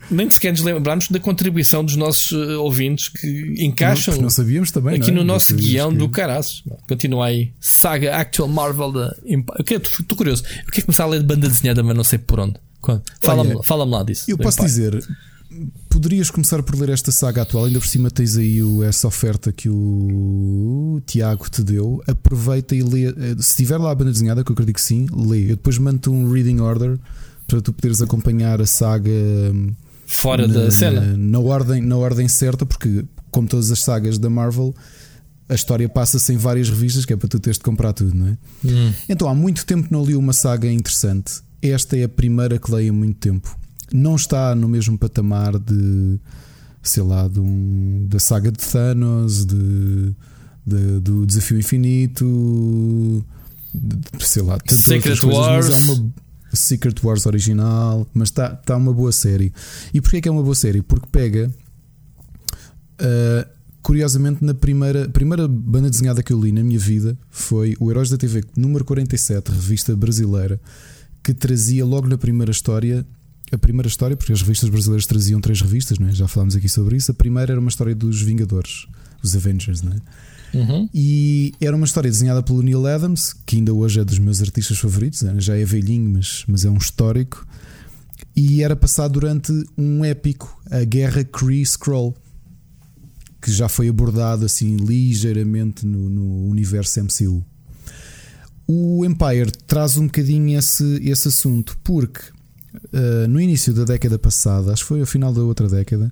nem 0.08 0.30
sequer 0.30 0.52
nos 0.52 0.62
lembramos 0.62 1.08
da 1.08 1.18
contribuição 1.18 1.84
dos 1.84 1.96
nossos 1.96 2.32
eh, 2.32 2.56
ouvintes 2.56 3.08
que 3.08 3.54
encaixam 3.58 4.14
não, 4.14 4.22
não 4.22 4.30
sabíamos 4.30 4.70
também, 4.70 4.96
aqui 4.96 5.10
é? 5.10 5.12
no 5.12 5.24
nosso 5.24 5.54
guião 5.56 5.90
que... 5.90 5.98
do 5.98 6.08
caraço. 6.08 6.62
Continua 6.88 7.26
aí. 7.26 7.52
Saga 7.60 8.16
Actual 8.16 8.48
Marvel 8.48 8.92
da 8.92 9.16
Empire. 9.26 9.82
Estou 9.82 10.16
curioso. 10.16 10.44
Eu 10.64 10.70
quero 10.70 10.86
começar 10.86 11.04
a 11.04 11.08
ler 11.08 11.20
de 11.20 11.26
banda 11.26 11.48
desenhada, 11.48 11.82
mas 11.82 11.96
não 11.96 12.04
sei 12.04 12.18
por 12.20 12.38
onde. 12.38 12.54
Fala-me 13.20 13.62
fala 13.64 13.84
lá 13.84 14.02
disso. 14.02 14.24
Eu 14.28 14.38
posso 14.38 14.58
Empire. 14.62 14.98
dizer, 14.98 15.08
poderias 15.88 16.30
começar 16.30 16.62
por 16.62 16.78
ler 16.78 16.90
esta 16.90 17.10
saga 17.10 17.42
atual. 17.42 17.64
Ainda 17.64 17.78
por 17.78 17.88
cima 17.88 18.10
tens 18.10 18.36
aí 18.36 18.60
essa 18.86 19.08
oferta 19.08 19.52
que 19.52 19.68
o 19.68 21.00
Tiago 21.06 21.48
te 21.50 21.62
deu. 21.62 22.02
Aproveita 22.06 22.74
e 22.74 22.82
lê. 22.82 23.06
Eh, 23.06 23.36
se 23.38 23.56
tiver 23.56 23.78
lá 23.78 23.90
a 23.90 23.94
banda 23.94 24.12
desenhada, 24.12 24.44
que 24.44 24.50
eu 24.50 24.54
acredito 24.54 24.76
que 24.76 24.82
sim, 24.82 25.06
lê. 25.12 25.44
Eu 25.44 25.56
depois 25.56 25.78
mando 25.78 26.12
um 26.12 26.30
reading 26.30 26.60
order 26.60 26.98
para 27.46 27.60
tu 27.60 27.72
poderes 27.72 28.02
acompanhar 28.02 28.60
a 28.60 28.66
saga 28.66 29.10
hum, 29.10 29.72
fora 30.06 30.46
na, 30.46 30.54
da 30.54 30.70
cena 30.70 31.00
na, 31.00 31.16
na, 31.16 31.38
ordem, 31.38 31.80
na 31.80 31.96
ordem 31.96 32.28
certa, 32.28 32.66
porque 32.66 33.04
como 33.30 33.48
todas 33.48 33.70
as 33.70 33.80
sagas 33.80 34.18
da 34.18 34.30
Marvel. 34.30 34.74
A 35.48 35.54
história 35.54 35.88
passa-se 35.88 36.30
em 36.30 36.36
várias 36.36 36.68
revistas, 36.68 37.06
que 37.06 37.12
é 37.14 37.16
para 37.16 37.26
tu 37.26 37.40
teres 37.40 37.56
de 37.56 37.64
comprar 37.64 37.94
tudo, 37.94 38.14
não 38.14 38.26
é? 38.26 38.38
Hum. 38.66 38.92
Então 39.08 39.26
há 39.26 39.34
muito 39.34 39.64
tempo 39.64 39.88
que 39.88 39.92
não 39.92 40.04
li 40.04 40.14
uma 40.14 40.34
saga 40.34 40.70
interessante. 40.70 41.40
Esta 41.62 41.96
é 41.96 42.04
a 42.04 42.08
primeira 42.08 42.58
que 42.58 42.70
leio 42.70 42.92
há 42.92 42.94
muito 42.94 43.16
tempo 43.16 43.57
não 43.92 44.16
está 44.16 44.54
no 44.54 44.68
mesmo 44.68 44.98
patamar 44.98 45.58
de 45.58 46.18
sei 46.82 47.02
lá, 47.02 47.28
de 47.28 47.40
um, 47.40 48.06
da 48.08 48.18
saga 48.18 48.50
de 48.50 48.58
Thanos, 48.58 49.44
de, 49.44 50.14
de 50.66 51.00
do 51.00 51.26
Desafio 51.26 51.58
Infinito, 51.58 53.24
de, 53.74 54.24
sei 54.24 54.42
lá, 54.42 54.58
Secret 54.66 55.22
Wars. 55.24 55.66
Coisas, 55.66 55.88
é 55.88 55.92
uma 55.92 56.12
Secret 56.52 56.94
Wars 57.02 57.26
original, 57.26 58.06
mas 58.14 58.28
está 58.28 58.50
tá 58.50 58.76
uma 58.76 58.92
boa 58.92 59.12
série. 59.12 59.52
E 59.92 60.00
porquê 60.00 60.20
que 60.20 60.28
é 60.28 60.32
uma 60.32 60.42
boa 60.42 60.54
série? 60.54 60.82
Porque 60.82 61.06
pega. 61.10 61.52
Uh, 63.00 63.58
curiosamente, 63.82 64.44
na 64.44 64.54
primeira, 64.54 65.08
primeira 65.08 65.46
banda 65.46 65.88
desenhada 65.88 66.22
que 66.22 66.32
eu 66.32 66.40
li 66.40 66.50
na 66.52 66.62
minha 66.62 66.78
vida 66.78 67.16
foi 67.30 67.76
o 67.78 67.90
Heróis 67.90 68.10
da 68.10 68.16
TV, 68.16 68.42
número 68.56 68.84
47, 68.84 69.50
revista 69.50 69.94
brasileira, 69.94 70.60
que 71.22 71.32
trazia 71.32 71.84
logo 71.84 72.08
na 72.08 72.18
primeira 72.18 72.50
história 72.50 73.06
a 73.52 73.58
primeira 73.58 73.88
história, 73.88 74.16
porque 74.16 74.32
as 74.32 74.42
revistas 74.42 74.68
brasileiras 74.68 75.06
traziam 75.06 75.40
três 75.40 75.60
revistas, 75.60 75.98
é? 76.00 76.12
já 76.12 76.28
falámos 76.28 76.54
aqui 76.56 76.68
sobre 76.68 76.96
isso. 76.96 77.10
A 77.10 77.14
primeira 77.14 77.52
era 77.52 77.60
uma 77.60 77.68
história 77.68 77.94
dos 77.94 78.20
Vingadores, 78.20 78.86
os 79.22 79.34
Avengers, 79.34 79.82
não 79.82 79.92
é? 79.92 80.00
Uhum. 80.54 80.88
E 80.94 81.52
era 81.60 81.76
uma 81.76 81.84
história 81.84 82.10
desenhada 82.10 82.42
pelo 82.42 82.62
Neil 82.62 82.86
Adams, 82.86 83.34
que 83.46 83.56
ainda 83.56 83.72
hoje 83.72 84.00
é 84.00 84.04
dos 84.04 84.18
meus 84.18 84.40
artistas 84.40 84.78
favoritos, 84.78 85.22
né? 85.22 85.34
já 85.38 85.56
é 85.56 85.64
velhinho, 85.64 86.10
mas, 86.10 86.44
mas 86.46 86.64
é 86.64 86.70
um 86.70 86.76
histórico. 86.76 87.46
E 88.34 88.62
era 88.62 88.76
passado 88.76 89.12
durante 89.12 89.52
um 89.76 90.04
épico, 90.04 90.60
a 90.70 90.84
Guerra 90.84 91.24
Kree 91.24 91.62
Skrull. 91.62 92.14
que 93.42 93.52
já 93.52 93.68
foi 93.68 93.88
abordado 93.88 94.44
assim 94.44 94.76
ligeiramente 94.76 95.86
no, 95.86 96.08
no 96.08 96.48
universo 96.48 97.00
MCU. 97.02 97.44
O 98.66 99.04
Empire 99.04 99.50
traz 99.66 99.96
um 99.96 100.06
bocadinho 100.06 100.58
esse, 100.58 100.84
esse 101.02 101.28
assunto, 101.28 101.78
porque 101.82 102.20
uh, 102.92 103.28
no 103.28 103.40
início 103.40 103.72
da 103.72 103.84
década 103.84 104.18
passada, 104.18 104.72
acho 104.72 104.82
que 104.82 104.88
foi 104.88 105.00
ao 105.00 105.06
final 105.06 105.32
da 105.32 105.42
outra 105.42 105.68
década, 105.68 106.10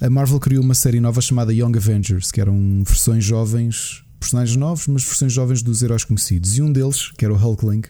a 0.00 0.10
Marvel 0.10 0.40
criou 0.40 0.62
uma 0.62 0.74
série 0.74 1.00
nova 1.00 1.20
chamada 1.20 1.52
Young 1.52 1.76
Avengers, 1.76 2.32
que 2.32 2.40
eram 2.40 2.82
versões 2.84 3.24
jovens, 3.24 4.04
personagens 4.18 4.56
novos, 4.56 4.86
mas 4.86 5.04
versões 5.04 5.32
jovens 5.32 5.62
dos 5.62 5.82
heróis 5.82 6.04
conhecidos. 6.04 6.56
E 6.56 6.62
um 6.62 6.72
deles, 6.72 7.10
que 7.12 7.24
era 7.24 7.32
o 7.32 7.36
Hulkling, 7.36 7.82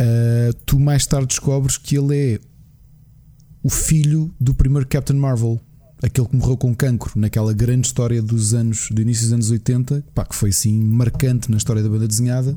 uh, 0.00 0.54
tu 0.64 0.78
mais 0.78 1.06
tarde 1.06 1.26
descobres 1.28 1.76
que 1.76 1.96
ele 1.96 2.16
é 2.16 2.40
o 3.62 3.70
filho 3.70 4.34
do 4.40 4.54
primeiro 4.54 4.86
Captain 4.86 5.16
Marvel, 5.16 5.60
aquele 6.02 6.26
que 6.26 6.36
morreu 6.36 6.56
com 6.56 6.74
cancro 6.74 7.12
naquela 7.18 7.52
grande 7.52 7.86
história 7.86 8.20
dos 8.20 8.52
anos 8.52 8.88
do 8.90 9.00
início 9.00 9.24
dos 9.24 9.32
anos 9.32 9.50
80, 9.50 10.04
pá, 10.12 10.24
que 10.24 10.34
foi 10.34 10.50
assim 10.50 10.78
marcante 10.82 11.50
na 11.50 11.56
história 11.56 11.82
da 11.82 11.88
banda 11.88 12.08
desenhada, 12.08 12.56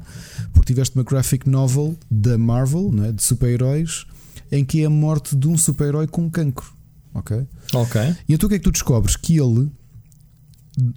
porque 0.51 0.73
tiveste 0.73 0.95
uma 0.95 1.03
graphic 1.03 1.47
novel 1.47 1.95
da 2.09 2.37
Marvel, 2.37 2.91
é, 3.03 3.11
de 3.11 3.23
super-heróis, 3.23 4.05
em 4.51 4.65
que 4.65 4.81
é 4.81 4.85
a 4.85 4.89
morte 4.89 5.35
de 5.35 5.47
um 5.47 5.57
super-herói 5.57 6.07
com 6.07 6.29
cancro. 6.29 6.73
Ok? 7.13 7.47
Ok. 7.73 8.01
E 8.27 8.33
então 8.33 8.47
o 8.47 8.49
que 8.49 8.55
é 8.55 8.59
que 8.59 8.63
tu 8.63 8.71
descobres? 8.71 9.15
Que 9.15 9.39
ele, 9.39 9.71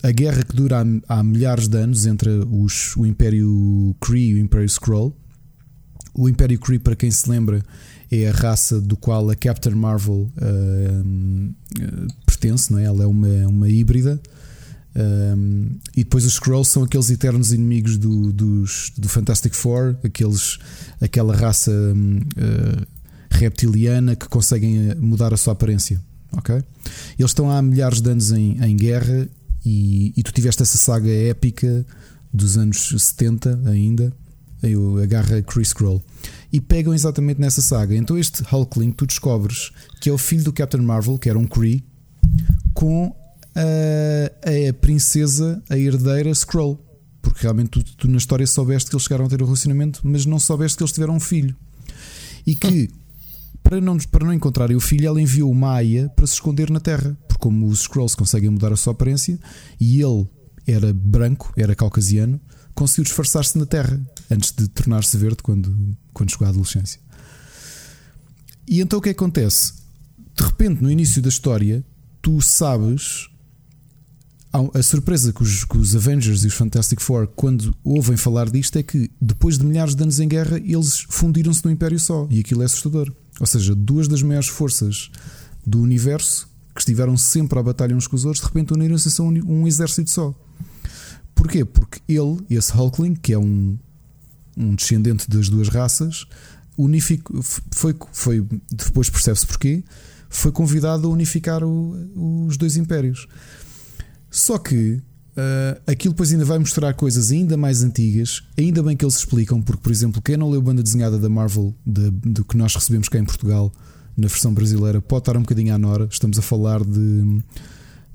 a 0.03 0.11
guerra 0.11 0.43
que 0.43 0.57
dura 0.57 0.83
há, 0.83 1.19
há 1.19 1.23
milhares 1.23 1.69
de 1.69 1.77
anos 1.77 2.07
entre 2.07 2.31
os, 2.51 2.97
o 2.97 3.05
Império 3.05 3.95
Kree 4.01 4.31
e 4.31 4.35
o 4.35 4.39
Império 4.39 4.67
Skrull, 4.67 5.15
o 6.15 6.29
Império 6.29 6.59
Kree, 6.59 6.79
para 6.79 6.97
quem 6.97 7.11
se 7.11 7.31
lembra, 7.31 7.63
é 8.11 8.29
a 8.29 8.33
raça 8.33 8.81
do 8.81 8.97
qual 8.97 9.29
a 9.29 9.37
Captain 9.37 9.75
Marvel 9.75 10.31
uh, 10.37 11.05
uh, 11.05 12.15
pertence, 12.25 12.73
não 12.73 12.79
é? 12.79 12.85
ela 12.85 13.05
é 13.05 13.07
uma, 13.07 13.49
uma 13.49 13.69
híbrida. 13.69 14.21
Um, 14.97 15.79
e 15.97 16.03
depois 16.03 16.25
os 16.25 16.33
Skrulls 16.33 16.71
são 16.71 16.83
aqueles 16.83 17.11
eternos 17.11 17.53
inimigos 17.53 17.97
do, 17.99 18.33
dos, 18.33 18.93
do 18.97 19.09
Fantastic 19.09 19.55
Four, 19.55 19.97
aqueles, 20.03 20.59
aquela 21.01 21.37
raça 21.37 21.71
uh, 21.71 22.87
reptiliana 23.31 24.17
que 24.17 24.29
conseguem 24.29 24.95
mudar 24.97 25.33
a 25.33 25.37
sua 25.37 25.53
aparência. 25.53 26.01
Okay? 26.33 26.63
Eles 27.19 27.31
estão 27.31 27.51
há 27.51 27.61
milhares 27.63 28.01
de 28.01 28.11
anos 28.11 28.33
em, 28.33 28.59
em 28.63 28.77
guerra 28.77 29.29
e, 29.65 30.13
e 30.17 30.23
tu 30.23 30.33
tiveste 30.33 30.63
essa 30.63 30.79
saga 30.79 31.11
épica 31.11 31.87
dos 32.33 32.57
anos 32.57 32.89
70 32.89 33.63
ainda, 33.67 34.13
a 35.03 35.07
garra 35.07 35.41
Chris 35.43 35.69
Skrull 35.69 36.03
e 36.53 36.61
pegam 36.61 36.95
exatamente 36.95 37.41
nessa 37.41 37.61
saga. 37.61 37.95
Então, 37.95 38.19
este 38.19 38.43
Hulkling, 38.43 38.93
tu 38.93 39.07
descobres 39.07 39.71
que 40.01 40.09
é 40.09 40.13
o 40.13 40.19
filho 40.19 40.45
do 40.45 40.53
Captain 40.53 40.83
Marvel, 40.83 41.19
que 41.19 41.29
era 41.29 41.39
um 41.39 41.47
Kree, 41.47 41.85
com 42.73 43.15
a, 43.55 44.69
a 44.69 44.73
princesa, 44.75 45.63
a 45.69 45.77
herdeira 45.77 46.31
Skrull. 46.31 46.79
Porque 47.21 47.43
realmente 47.43 47.71
tu, 47.71 47.85
tu, 47.97 48.09
na 48.09 48.17
história 48.17 48.47
soubeste 48.47 48.89
que 48.89 48.97
eles 48.97 49.05
chegaram 49.05 49.27
a 49.27 49.29
ter 49.29 49.43
um 49.43 49.45
relacionamento, 49.45 50.01
mas 50.03 50.25
não 50.25 50.39
soubeste 50.39 50.79
que 50.79 50.83
eles 50.83 50.93
tiveram 50.93 51.15
um 51.15 51.21
filho. 51.21 51.55
E 52.47 52.57
que, 52.57 52.89
para 53.63 53.81
não, 53.81 53.99
para 53.99 54.25
não 54.25 54.33
encontrarem 54.33 54.77
o 54.77 54.81
filho, 54.81 55.07
ela 55.07 55.21
enviou 55.21 55.51
uma 55.51 55.75
aia 55.75 56.09
para 56.17 56.27
se 56.27 56.35
esconder 56.35 56.71
na 56.71 56.81
Terra. 56.81 57.17
Porque, 57.29 57.43
como 57.43 57.67
os 57.67 57.83
Skrulls 57.83 58.15
conseguem 58.15 58.49
mudar 58.49 58.73
a 58.73 58.77
sua 58.77 58.93
aparência, 58.93 59.39
e 59.79 60.01
ele 60.01 60.27
era 60.67 60.93
branco, 60.93 61.53
era 61.57 61.75
caucasiano, 61.75 62.41
conseguiu 62.75 63.05
disfarçar-se 63.05 63.59
na 63.59 63.67
Terra 63.67 64.01
antes 64.31 64.53
de 64.53 64.69
tornar-se 64.69 65.17
verde 65.17 65.39
quando, 65.43 65.97
quando 66.13 66.31
chegou 66.31 66.47
à 66.47 66.51
adolescência. 66.51 67.01
E 68.67 68.81
então 68.81 68.99
o 68.99 69.03
que 69.03 69.09
acontece? 69.09 69.73
De 70.37 70.45
repente, 70.45 70.83
no 70.83 70.91
início 70.91 71.23
da 71.23 71.29
história, 71.29 71.85
tu 72.21 72.41
sabes. 72.41 73.29
A 74.75 74.83
surpresa 74.83 75.31
que 75.31 75.43
os, 75.43 75.63
que 75.65 75.77
os 75.77 75.95
Avengers 75.95 76.43
e 76.43 76.47
os 76.47 76.55
Fantastic 76.55 77.01
Four, 77.01 77.29
quando 77.29 77.77
ouvem 77.85 78.17
falar 78.17 78.49
disto, 78.51 78.77
é 78.77 78.83
que 78.83 79.11
depois 79.21 79.59
de 79.59 79.65
milhares 79.65 79.95
de 79.95 80.03
anos 80.03 80.19
em 80.21 80.27
guerra, 80.27 80.57
eles 80.57 81.07
fundiram-se 81.09 81.63
num 81.65 81.71
império 81.71 82.01
só. 82.01 82.27
E 82.31 82.41
aquilo 82.41 82.63
é 82.63 82.65
assustador. 82.65 83.13
Ou 83.39 83.47
seja, 83.47 83.75
duas 83.75 84.09
das 84.09 84.23
maiores 84.23 84.49
forças 84.49 85.11
do 85.67 85.81
universo, 85.81 86.49
que 86.75 86.81
estiveram 86.81 87.17
sempre 87.17 87.59
à 87.59 87.63
batalha 87.63 87.95
uns 87.95 88.07
com 88.07 88.17
os 88.17 88.25
outros, 88.25 88.43
de 88.43 88.49
repente 88.49 88.73
uniram-se 88.73 89.11
são 89.11 89.29
um, 89.29 89.61
um 89.63 89.67
exército 89.67 90.11
só. 90.11 90.35
Porquê? 91.35 91.65
Porque 91.65 92.01
ele, 92.09 92.39
esse 92.49 92.73
Hulkling, 92.73 93.15
que 93.15 93.35
é 93.35 93.39
um, 93.39 93.79
um 94.59 94.75
descendente 94.75 95.29
das 95.31 95.49
duas 95.49 95.69
raças, 95.69 96.27
unifico, 96.77 97.41
foi, 97.71 97.95
foi 98.13 98.47
depois 98.71 99.09
percebe-se 99.09 99.47
porquê, 99.47 99.85
foi 100.29 100.53
convidado 100.53 101.07
a 101.07 101.11
unificar 101.11 101.65
o, 101.65 102.47
os 102.47 102.57
dois 102.57 102.77
impérios. 102.77 103.27
Só 104.31 104.59
que 104.59 105.01
uh, 105.39 105.81
aquilo 105.87 106.13
depois 106.13 106.33
ainda 106.33 106.45
vai 106.45 106.59
mostrar 106.59 106.93
coisas 106.95 107.31
ainda 107.31 107.57
mais 107.57 107.83
antigas, 107.83 108.43
ainda 108.57 108.83
bem 108.83 108.97
que 108.97 109.05
eles 109.05 109.17
explicam, 109.17 109.63
porque, 109.63 109.83
por 109.83 109.93
exemplo, 109.93 110.21
quem 110.21 110.37
não 110.37 110.51
leu 110.51 110.61
a 110.61 110.65
banda 110.65 110.83
desenhada 110.83 111.19
da 111.19 111.29
Marvel, 111.29 111.75
de, 111.87 112.11
do 112.11 112.45
que 112.45 112.57
nós 112.57 112.75
recebemos 112.75 113.09
cá 113.09 113.19
em 113.19 113.25
Portugal, 113.25 113.73
na 114.17 114.27
versão 114.27 114.53
brasileira, 114.53 115.01
pode 115.01 115.23
estar 115.23 115.37
um 115.37 115.43
bocadinho 115.43 115.73
à 115.75 115.79
Nora. 115.79 116.09
Estamos 116.11 116.39
a 116.39 116.43
falar 116.43 116.85
de 116.85 117.41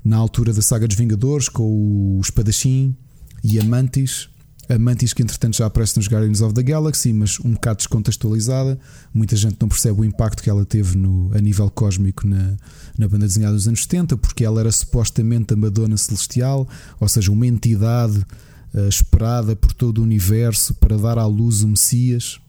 na 0.04 0.18
altura 0.18 0.52
da 0.52 0.60
saga 0.60 0.86
dos 0.86 0.96
Vingadores, 0.96 1.48
com 1.48 2.18
o 2.18 2.20
espadachim, 2.20 2.94
e 3.42 3.58
a 3.58 3.64
Mantis. 3.64 4.28
A 4.68 4.78
Mantis, 4.78 5.12
que 5.12 5.22
entretanto 5.22 5.56
já 5.56 5.66
aparece 5.66 5.96
nos 5.96 6.08
Guardians 6.08 6.40
of 6.40 6.54
the 6.54 6.62
Galaxy, 6.62 7.12
mas 7.12 7.38
um 7.40 7.52
bocado 7.52 7.78
descontextualizada. 7.78 8.78
Muita 9.12 9.36
gente 9.36 9.56
não 9.60 9.68
percebe 9.68 10.00
o 10.00 10.04
impacto 10.04 10.42
que 10.42 10.48
ela 10.48 10.64
teve 10.64 10.96
no, 10.96 11.30
a 11.34 11.40
nível 11.40 11.70
cósmico 11.70 12.26
na, 12.26 12.56
na 12.96 13.06
banda 13.06 13.26
desenhada 13.26 13.54
dos 13.54 13.68
anos 13.68 13.82
70, 13.82 14.16
porque 14.16 14.44
ela 14.44 14.60
era 14.60 14.72
supostamente 14.72 15.52
a 15.52 15.56
Madonna 15.56 15.96
Celestial, 15.96 16.66
ou 16.98 17.08
seja, 17.08 17.30
uma 17.30 17.46
entidade 17.46 18.24
uh, 18.72 18.88
esperada 18.88 19.54
por 19.54 19.72
todo 19.72 19.98
o 19.98 20.02
universo 20.02 20.74
para 20.74 20.96
dar 20.96 21.18
à 21.18 21.26
luz 21.26 21.62
o 21.62 21.68
Messias, 21.68 22.40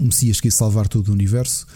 o 0.00 0.04
Messias 0.04 0.40
que 0.40 0.48
ia 0.48 0.52
salvar 0.52 0.88
todo 0.88 1.08
o 1.08 1.12
universo, 1.12 1.66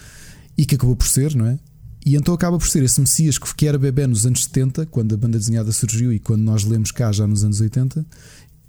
e 0.57 0.65
que 0.65 0.77
acabou 0.77 0.97
por 0.97 1.07
ser, 1.07 1.35
não 1.35 1.47
é? 1.47 1.59
E 2.07 2.17
então 2.17 2.33
acaba 2.33 2.57
por 2.57 2.67
ser 2.67 2.83
esse 2.83 3.01
Messias 3.01 3.37
que 3.39 3.67
era 3.67 3.79
bebê 3.79 4.07
nos 4.07 4.25
anos 4.25 4.45
70, 4.45 4.87
quando 4.87 5.15
a 5.15 5.19
banda 5.19 5.39
desenhada 5.39 5.71
surgiu 5.73 6.11
e 6.11 6.19
quando 6.19 6.41
nós 6.41 6.65
lemos 6.65 6.91
cá 6.91 7.13
já 7.13 7.27
nos 7.27 7.45
anos 7.45 7.61
80, 7.61 8.07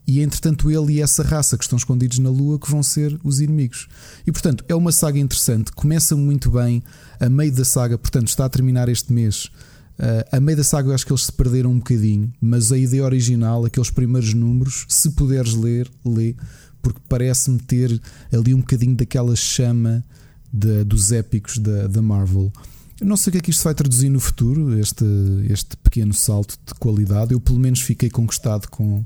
e 0.10 0.22
entretanto 0.22 0.72
ele 0.72 0.94
e 0.94 1.02
essa 1.02 1.22
raça 1.22 1.56
que 1.56 1.64
estão 1.64 1.78
escondidos 1.78 2.18
na 2.18 2.32
Lua 2.32 2.58
que 2.58 2.70
vão 2.70 2.82
ser 2.82 3.20
os 3.24 3.40
inimigos. 3.40 3.88
E 4.26 4.32
portanto 4.32 4.66
é 4.68 4.74
uma 4.74 4.92
saga 4.92 5.20
interessante, 5.20 5.72
começa 5.72 6.16
muito 6.16 6.50
bem, 6.50 6.82
a 7.20 7.30
meio 7.30 7.52
da 7.52 7.64
saga, 7.64 7.96
portanto 7.96 8.28
está 8.28 8.46
a 8.46 8.50
terminar 8.50 8.90
este 8.90 9.14
mês. 9.14 9.52
Uh, 10.00 10.26
a 10.32 10.40
meio 10.40 10.58
da 10.58 10.64
saga 10.64 10.90
eu 10.90 10.96
acho 10.96 11.06
que 11.06 11.12
eles 11.12 11.26
se 11.26 11.32
perderam 11.32 11.70
um 11.72 11.78
bocadinho, 11.78 12.34
mas 12.42 12.72
a 12.72 12.78
ideia 12.78 13.04
original, 13.04 13.66
aqueles 13.66 13.92
primeiros 13.92 14.34
números, 14.34 14.86
se 14.90 15.12
puderes 15.12 15.54
ler, 15.54 15.88
lê, 16.04 16.36
porque 16.82 17.00
parece-me 17.08 17.60
ter 17.60 18.02
ali 18.34 18.56
um 18.56 18.62
bocadinho 18.62 18.96
daquela 18.96 19.36
chama 19.36 20.04
de, 20.52 20.84
dos 20.86 21.12
épicos 21.12 21.60
da, 21.60 21.86
da 21.86 22.02
Marvel. 22.02 22.52
Eu 23.00 23.06
não 23.06 23.16
sei 23.16 23.30
o 23.30 23.32
que 23.34 23.38
é 23.38 23.42
que 23.42 23.52
isto 23.52 23.64
vai 23.64 23.76
traduzir 23.76 24.10
no 24.10 24.20
futuro, 24.20 24.78
este, 24.80 25.06
este 25.50 25.78
pequeno 25.78 26.14
salto 26.16 26.58
de 26.66 26.74
qualidade. 26.80 27.34
Eu, 27.34 27.40
pelo 27.40 27.60
menos, 27.60 27.80
fiquei 27.82 28.10
conquistado 28.10 28.68
com, 28.70 29.06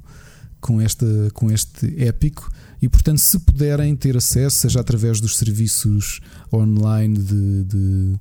com, 0.64 0.82
este, 0.82 1.06
com 1.34 1.52
este 1.52 1.94
épico. 2.02 2.50
E, 2.82 2.88
portanto, 2.88 3.20
se 3.20 3.38
puderem 3.38 3.96
ter 3.96 4.16
acesso, 4.16 4.62
seja 4.62 4.80
através 4.80 5.20
dos 5.20 5.38
serviços 5.38 6.22
online 6.52 7.20
de, 7.20 7.64
de, 7.66 8.20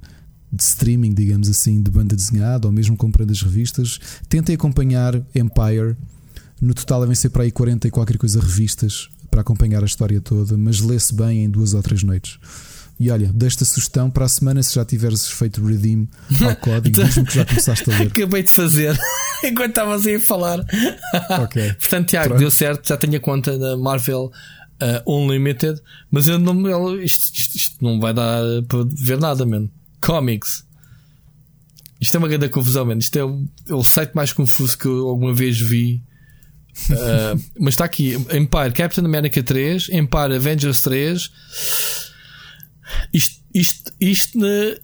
de 0.53 0.63
streaming, 0.63 1.15
digamos 1.15 1.49
assim, 1.49 1.81
de 1.81 1.91
banda 1.91 2.17
desenhada, 2.17 2.67
ou 2.67 2.73
mesmo 2.73 2.97
comprando 2.97 3.31
as 3.31 3.41
revistas, 3.41 3.99
tentem 4.29 4.57
acompanhar 4.57 5.15
Empire. 5.35 5.97
No 6.61 6.75
total 6.75 7.01
devem 7.03 7.15
ser 7.15 7.31
para 7.31 7.45
aí 7.45 7.53
40 7.53 7.89
e 7.89 7.91
qualquer 7.91 8.19
coisa 8.19 8.41
revistas 8.41 9.09
para 9.31 9.41
acompanhar 9.41 9.83
a 9.83 9.87
história 9.87 10.21
toda, 10.21 10.57
mas 10.59 10.81
lê-se 10.81 11.15
bem 11.15 11.45
em 11.45 11.51
duas 11.51 11.75
ou 11.75 11.83
três 11.83 12.03
noites. 12.03 12.39
E 12.99 13.11
olha, 13.11 13.33
desta 13.33 13.65
sugestão 13.65 14.11
para 14.11 14.27
a 14.27 14.29
semana, 14.29 14.63
se 14.63 14.75
já 14.75 14.85
tiveres 14.85 15.27
feito 15.29 15.65
redeem 15.65 16.09
ao 16.45 16.55
código, 16.59 17.03
diz-me 17.03 17.25
que 17.25 17.35
já 17.35 17.45
começaste 17.45 17.91
a 17.91 17.99
ler. 17.99 18.09
Acabei 18.09 18.43
de 18.43 18.51
fazer 18.51 18.99
enquanto 19.49 19.71
estavas 19.71 20.07
aí 20.07 20.17
a 20.17 20.21
falar. 20.21 20.59
Portanto, 21.79 22.09
Tiago, 22.09 22.29
Pronto. 22.29 22.41
deu 22.41 22.51
certo, 22.51 22.89
já 22.89 22.97
tenho 22.97 23.17
a 23.17 23.21
conta 23.21 23.59
da 23.59 23.77
Marvel 23.77 24.31
uh, 24.81 25.13
Unlimited, 25.19 25.81
mas 26.11 26.29
eu 26.29 26.39
não, 26.39 27.01
isto, 27.01 27.35
isto, 27.35 27.57
isto, 27.57 27.85
não 27.85 28.01
vai 28.01 28.15
dar 28.15 28.43
para 28.69 28.85
ver 28.87 29.19
nada, 29.19 29.45
mano. 29.45 29.71
Comics. 30.01 30.65
Isto 32.01 32.17
é 32.17 32.19
uma 32.19 32.29
grande 32.29 32.49
confusão, 32.49 32.85
mano. 32.85 33.01
Isto 33.01 33.19
é 33.19 33.25
o, 33.25 33.45
é 33.69 33.75
o 33.75 33.85
site 33.85 34.13
mais 34.15 34.33
confuso 34.33 34.77
que 34.77 34.87
eu 34.87 35.07
alguma 35.09 35.33
vez 35.33 35.61
vi. 35.61 36.03
Uh, 36.91 37.41
mas 37.61 37.75
está 37.75 37.85
aqui 37.85 38.15
Empire 38.15 38.73
Captain 38.75 39.05
America 39.05 39.43
3, 39.43 39.91
Empire 39.91 40.35
Avengers 40.35 40.81
3 40.81 41.31
isto, 43.13 43.41
isto, 43.55 43.93
isto, 44.01 44.39
na, 44.39 44.77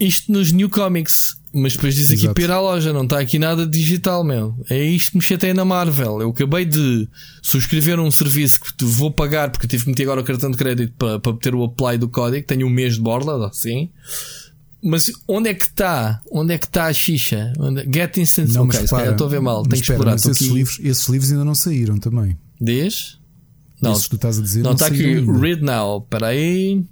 isto 0.00 0.32
nos 0.32 0.52
New 0.52 0.68
Comics. 0.68 1.37
Mas 1.52 1.72
depois 1.74 1.94
diz 1.94 2.12
aqui 2.12 2.28
para 2.32 2.42
ir 2.42 2.50
à 2.50 2.60
loja, 2.60 2.92
não 2.92 3.04
está 3.04 3.18
aqui 3.18 3.38
nada 3.38 3.66
digital, 3.66 4.22
meu. 4.22 4.54
É 4.68 4.82
isto 4.84 5.12
que 5.12 5.16
me 5.16 5.22
chateia 5.22 5.54
na 5.54 5.64
Marvel. 5.64 6.20
Eu 6.20 6.30
acabei 6.30 6.64
de 6.66 7.08
subscrever 7.42 7.98
um 7.98 8.10
serviço 8.10 8.60
que 8.60 8.84
vou 8.84 9.10
pagar 9.10 9.50
porque 9.50 9.66
tive 9.66 9.84
que 9.84 9.90
meter 9.90 10.02
agora 10.04 10.20
o 10.20 10.24
cartão 10.24 10.50
de 10.50 10.58
crédito 10.58 10.92
para, 10.98 11.18
para 11.18 11.32
ter 11.38 11.54
o 11.54 11.64
apply 11.64 11.96
do 11.98 12.08
código. 12.08 12.46
Tenho 12.46 12.66
um 12.66 12.70
mês 12.70 12.94
de 12.94 13.00
borla, 13.00 13.50
sim. 13.52 13.90
Mas 14.82 15.10
onde 15.26 15.48
é 15.48 15.54
que 15.54 15.64
está? 15.64 16.20
Onde 16.30 16.54
é 16.54 16.58
que 16.58 16.66
está 16.66 16.86
a 16.86 16.92
xixa? 16.92 17.52
Onde... 17.58 17.82
Get 17.92 18.16
Instant 18.18 18.50
Não, 18.50 18.64
Ok, 18.64 18.66
mas 18.66 18.76
se 18.76 18.90
calhar 18.90 18.98
repara, 18.98 19.10
estou 19.12 19.26
a 19.26 19.30
ver 19.30 19.40
mal. 19.40 19.62
Tenho 19.62 19.82
que 19.82 19.90
explorar. 19.90 20.12
mas 20.12 20.26
esses, 20.26 20.42
aqui. 20.46 20.54
livros, 20.54 20.78
esses 20.82 21.08
livros 21.08 21.32
ainda 21.32 21.44
não 21.44 21.54
saíram 21.54 21.98
também. 21.98 22.36
Diz? 22.60 23.18
Não, 23.80 23.92
Esses 23.92 24.04
que 24.04 24.10
tu 24.10 24.16
estás 24.16 24.38
a 24.38 24.42
dizer 24.42 24.58
não 24.62 24.70
não, 24.70 24.72
está 24.72 24.86
aqui. 24.86 25.04
ainda. 25.04 25.38
Read 25.38 25.62
Now. 25.62 25.98
Espera 25.98 26.26
aí. 26.28 26.84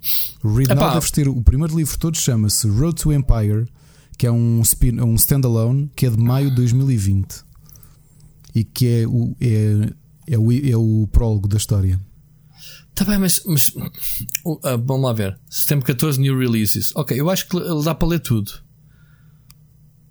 Read 0.44 0.70
Epá. 0.72 0.74
Now 0.86 0.94
deves 0.94 1.10
ter 1.10 1.28
o 1.28 1.42
primeiro 1.42 1.76
livro 1.76 1.98
todo 1.98 2.16
chama-se 2.16 2.68
Road 2.68 3.00
to 3.02 3.12
Empire, 3.12 3.66
que 4.16 4.26
é 4.26 4.30
um, 4.30 4.60
spin, 4.62 5.00
um 5.00 5.14
standalone 5.14 5.90
que 5.94 6.06
é 6.06 6.10
de 6.10 6.18
maio 6.18 6.50
de 6.50 6.56
2020 6.56 7.44
e 8.54 8.64
que 8.64 8.86
é 8.86 9.06
o, 9.06 9.36
é, 9.40 9.92
é 10.26 10.38
o, 10.38 10.52
é 10.52 10.76
o 10.76 11.08
prólogo 11.12 11.46
da 11.46 11.56
história. 11.56 12.00
Tá 12.94 13.04
bem, 13.04 13.18
mas, 13.18 13.42
mas 13.44 13.68
uh, 13.68 14.60
vamos 14.82 15.02
lá 15.02 15.12
ver. 15.12 15.38
Setembro 15.50 15.84
14 15.84 16.18
New 16.18 16.38
Releases. 16.38 16.92
Ok, 16.96 17.20
eu 17.20 17.28
acho 17.28 17.46
que 17.46 17.58
dá 17.84 17.94
para 17.94 18.08
ler 18.08 18.20
tudo. 18.20 18.50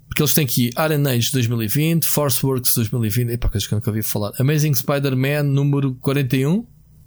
Porque 0.07 0.22
eles 0.22 0.34
têm 0.34 0.45
aqui 0.45 0.69
Iron 0.69 1.10
Age 1.10 1.32
2020, 1.32 2.06
Forceworks 2.06 2.76
2020, 2.76 3.32
epá, 3.32 3.49
coisas 3.49 3.68
que 3.68 3.73
eu 3.73 3.77
nunca 3.77 3.90
ouvi 3.90 4.03
falar. 4.03 4.32
Amazing 4.40 4.76
Spider-Man 4.76 5.44
número 5.44 5.95
41. 5.95 6.65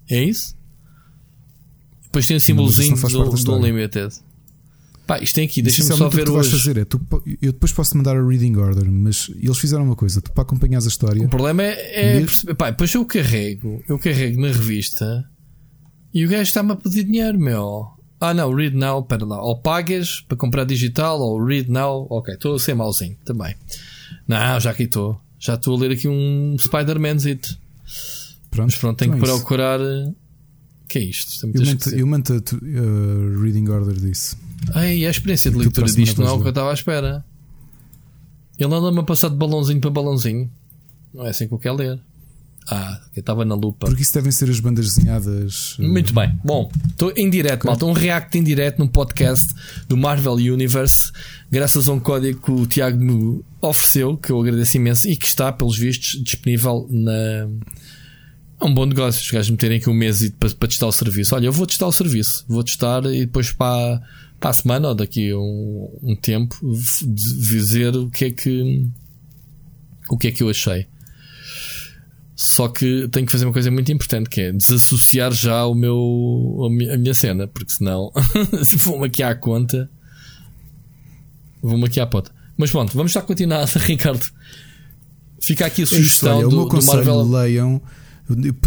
É 0.09 0.21
isso? 0.21 0.55
Depois 2.03 2.27
tem 2.27 2.35
o 2.35 2.41
símbolozinho 2.41 2.95
do, 2.95 3.43
do. 3.43 3.55
Unlimited. 3.55 4.13
Pá, 5.09 5.17
isto 5.23 5.33
tem 5.33 5.45
aqui, 5.45 5.63
deixa-me 5.63 5.87
só 5.87 5.93
Essencialmente, 5.95 6.07
o 6.07 6.09
que 6.11 6.17
ver 6.17 6.25
tu 6.25 6.33
vais 6.35 6.45
hoje. 6.45 6.59
fazer 6.59 6.77
é, 6.77 6.85
tu, 6.85 7.01
eu 7.41 7.51
depois 7.51 7.71
posso 7.71 7.97
mandar 7.97 8.15
a 8.15 8.23
reading 8.23 8.55
order, 8.57 8.85
mas 8.91 9.31
eles 9.41 9.57
fizeram 9.57 9.83
uma 9.83 9.95
coisa, 9.95 10.21
tu 10.21 10.31
para 10.31 10.43
acompanhares 10.43 10.85
a 10.85 10.89
história, 10.89 11.25
O 11.25 11.27
problema 11.27 11.63
é, 11.63 12.17
é 12.17 12.19
perceber, 12.19 12.53
pá, 12.53 12.69
depois 12.69 12.93
eu 12.93 13.03
carrego, 13.05 13.81
eu 13.89 13.97
carrego 13.97 14.39
na 14.39 14.49
revista 14.49 15.27
e 16.13 16.23
o 16.23 16.29
gajo 16.29 16.43
está-me 16.43 16.73
a 16.73 16.75
pedir 16.75 17.05
dinheiro, 17.05 17.39
meu. 17.39 17.87
Ah 18.21 18.35
não, 18.35 18.53
read 18.53 18.75
now, 18.77 19.01
pera 19.01 19.25
lá. 19.25 19.41
Ou 19.41 19.57
pagas 19.57 20.21
para 20.27 20.37
comprar 20.37 20.63
digital, 20.63 21.19
ou 21.19 21.43
read 21.43 21.71
now. 21.71 22.05
Ok, 22.09 22.35
estou 22.35 22.53
a 22.53 22.59
ser 22.59 22.75
mauzinho 22.75 23.17
também. 23.25 23.55
Não, 24.27 24.59
já 24.59 24.69
aqui 24.69 24.83
estou. 24.83 25.19
Já 25.39 25.55
estou 25.55 25.75
a 25.75 25.79
ler 25.79 25.91
aqui 25.93 26.07
um 26.07 26.55
Spider-Manzito. 26.59 27.57
pronto, 28.51 28.65
Mas 28.67 28.75
pronto, 28.75 28.97
tenho 28.97 29.13
que 29.13 29.17
então 29.17 29.29
é 29.29 29.33
isso. 29.33 29.39
procurar. 29.41 29.79
O 29.79 30.13
que 30.87 30.99
é 30.99 31.03
isto? 31.03 31.45
É 31.45 31.49
Eu 31.49 31.65
mando, 31.65 31.89
eu 31.91 32.07
mando 32.07 32.33
a 32.33 32.37
a 32.37 33.41
reading 33.41 33.69
order 33.69 33.95
disso. 33.95 34.37
Ai, 34.73 35.05
a 35.05 35.09
experiência 35.09 35.49
de 35.51 35.57
Tu 35.57 35.59
leitura 35.61 35.87
disto 35.87 36.21
não 36.21 36.27
é 36.27 36.31
o 36.31 36.39
que 36.39 36.45
eu 36.47 36.49
estava 36.49 36.71
à 36.71 36.73
espera. 36.73 37.23
Ele 38.57 38.73
anda-me 38.73 38.99
a 38.99 39.03
passar 39.03 39.29
de 39.29 39.35
balãozinho 39.35 39.79
para 39.79 39.89
balãozinho. 39.89 40.49
Não 41.13 41.25
é 41.25 41.29
assim 41.29 41.47
que 41.47 41.53
eu 41.53 41.59
quero 41.59 41.75
ler. 41.75 41.99
Ah, 42.71 43.01
eu 43.15 43.21
estava 43.21 43.43
na 43.45 43.55
lupa. 43.55 43.87
Porque 43.87 44.03
isso 44.03 44.13
devem 44.13 44.31
ser 44.31 44.47
as 44.49 44.59
bandas 44.59 44.85
desenhadas. 44.93 45.75
eh, 45.79 45.87
Muito 45.87 46.13
bem. 46.13 46.31
Bom, 46.43 46.69
estou 46.89 47.11
em 47.15 47.27
direto, 47.29 47.65
malta. 47.65 47.83
Um 47.85 47.93
react 47.93 48.37
em 48.37 48.43
direto 48.43 48.77
num 48.77 48.87
podcast 48.87 49.47
do 49.87 49.97
Marvel 49.97 50.33
Universe, 50.33 51.11
graças 51.49 51.89
a 51.89 51.93
um 51.93 51.99
código 51.99 52.39
que 52.39 52.51
o 52.51 52.67
Tiago 52.67 52.99
me 53.03 53.41
ofereceu, 53.59 54.15
que 54.17 54.31
eu 54.31 54.39
agradeço 54.39 54.77
imenso 54.77 55.07
e 55.09 55.15
que 55.15 55.25
está, 55.25 55.51
pelos 55.51 55.77
vistos, 55.77 56.21
disponível 56.23 56.85
na. 56.91 57.47
É 58.61 58.65
um 58.65 58.73
bom 58.73 58.85
negócio 58.85 59.21
os 59.23 59.31
gajos 59.31 59.49
meterem 59.49 59.77
aqui 59.79 59.89
um 59.89 59.93
mês 59.93 60.29
para, 60.31 60.49
para 60.53 60.67
testar 60.67 60.85
o 60.87 60.91
serviço. 60.91 61.33
Olha, 61.33 61.45
eu 61.47 61.51
vou 61.53 61.65
testar 61.65 61.87
o 61.87 61.91
serviço, 61.93 62.43
vou 62.47 62.63
testar 62.63 63.03
e 63.05 63.21
depois 63.25 63.51
para, 63.51 63.99
para 64.39 64.49
a 64.51 64.53
semana 64.53 64.87
ou 64.89 64.95
daqui 64.95 65.31
a 65.31 65.37
um, 65.37 65.99
um 66.01 66.15
tempo 66.15 66.55
dizer 67.05 67.95
o 67.95 68.09
que 68.09 68.25
é 68.25 68.31
que 68.31 68.87
o 70.09 70.17
que 70.17 70.27
é 70.27 70.31
que 70.31 70.41
eu 70.43 70.49
achei. 70.49 70.87
Só 72.35 72.69
que 72.69 73.07
tenho 73.09 73.25
que 73.25 73.31
fazer 73.33 73.45
uma 73.45 73.51
coisa 73.53 73.69
muito 73.69 73.91
importante 73.91 74.29
que 74.29 74.39
é 74.39 74.51
desassociar 74.53 75.31
já 75.33 75.65
o 75.65 75.75
meu, 75.75 76.63
a, 76.65 76.69
mi- 76.69 76.89
a 76.89 76.97
minha 76.97 77.13
cena, 77.13 77.47
porque 77.47 77.71
senão 77.71 78.11
vou-me 78.77 79.07
aqui 79.07 79.21
à 79.21 79.35
conta. 79.35 79.89
Vou-me 81.61 81.85
aqui 81.85 81.99
à 81.99 82.07
ponta. 82.07 82.31
Mas 82.57 82.71
pronto, 82.71 82.95
vamos 82.95 83.11
já 83.11 83.21
continuar, 83.21 83.65
Ricardo. 83.75 84.25
Fica 85.43 85.65
aqui 85.65 85.81
a 85.81 85.83
É 85.83 85.85
isso, 85.85 85.95
sugestão 85.97 86.37
olha, 86.37 86.47
o 86.47 86.49
do, 86.49 86.55
meu 86.55 86.65
do 86.65 86.71
conselho, 86.71 86.95
Marvel. 86.97 87.23
leiam. 87.29 87.81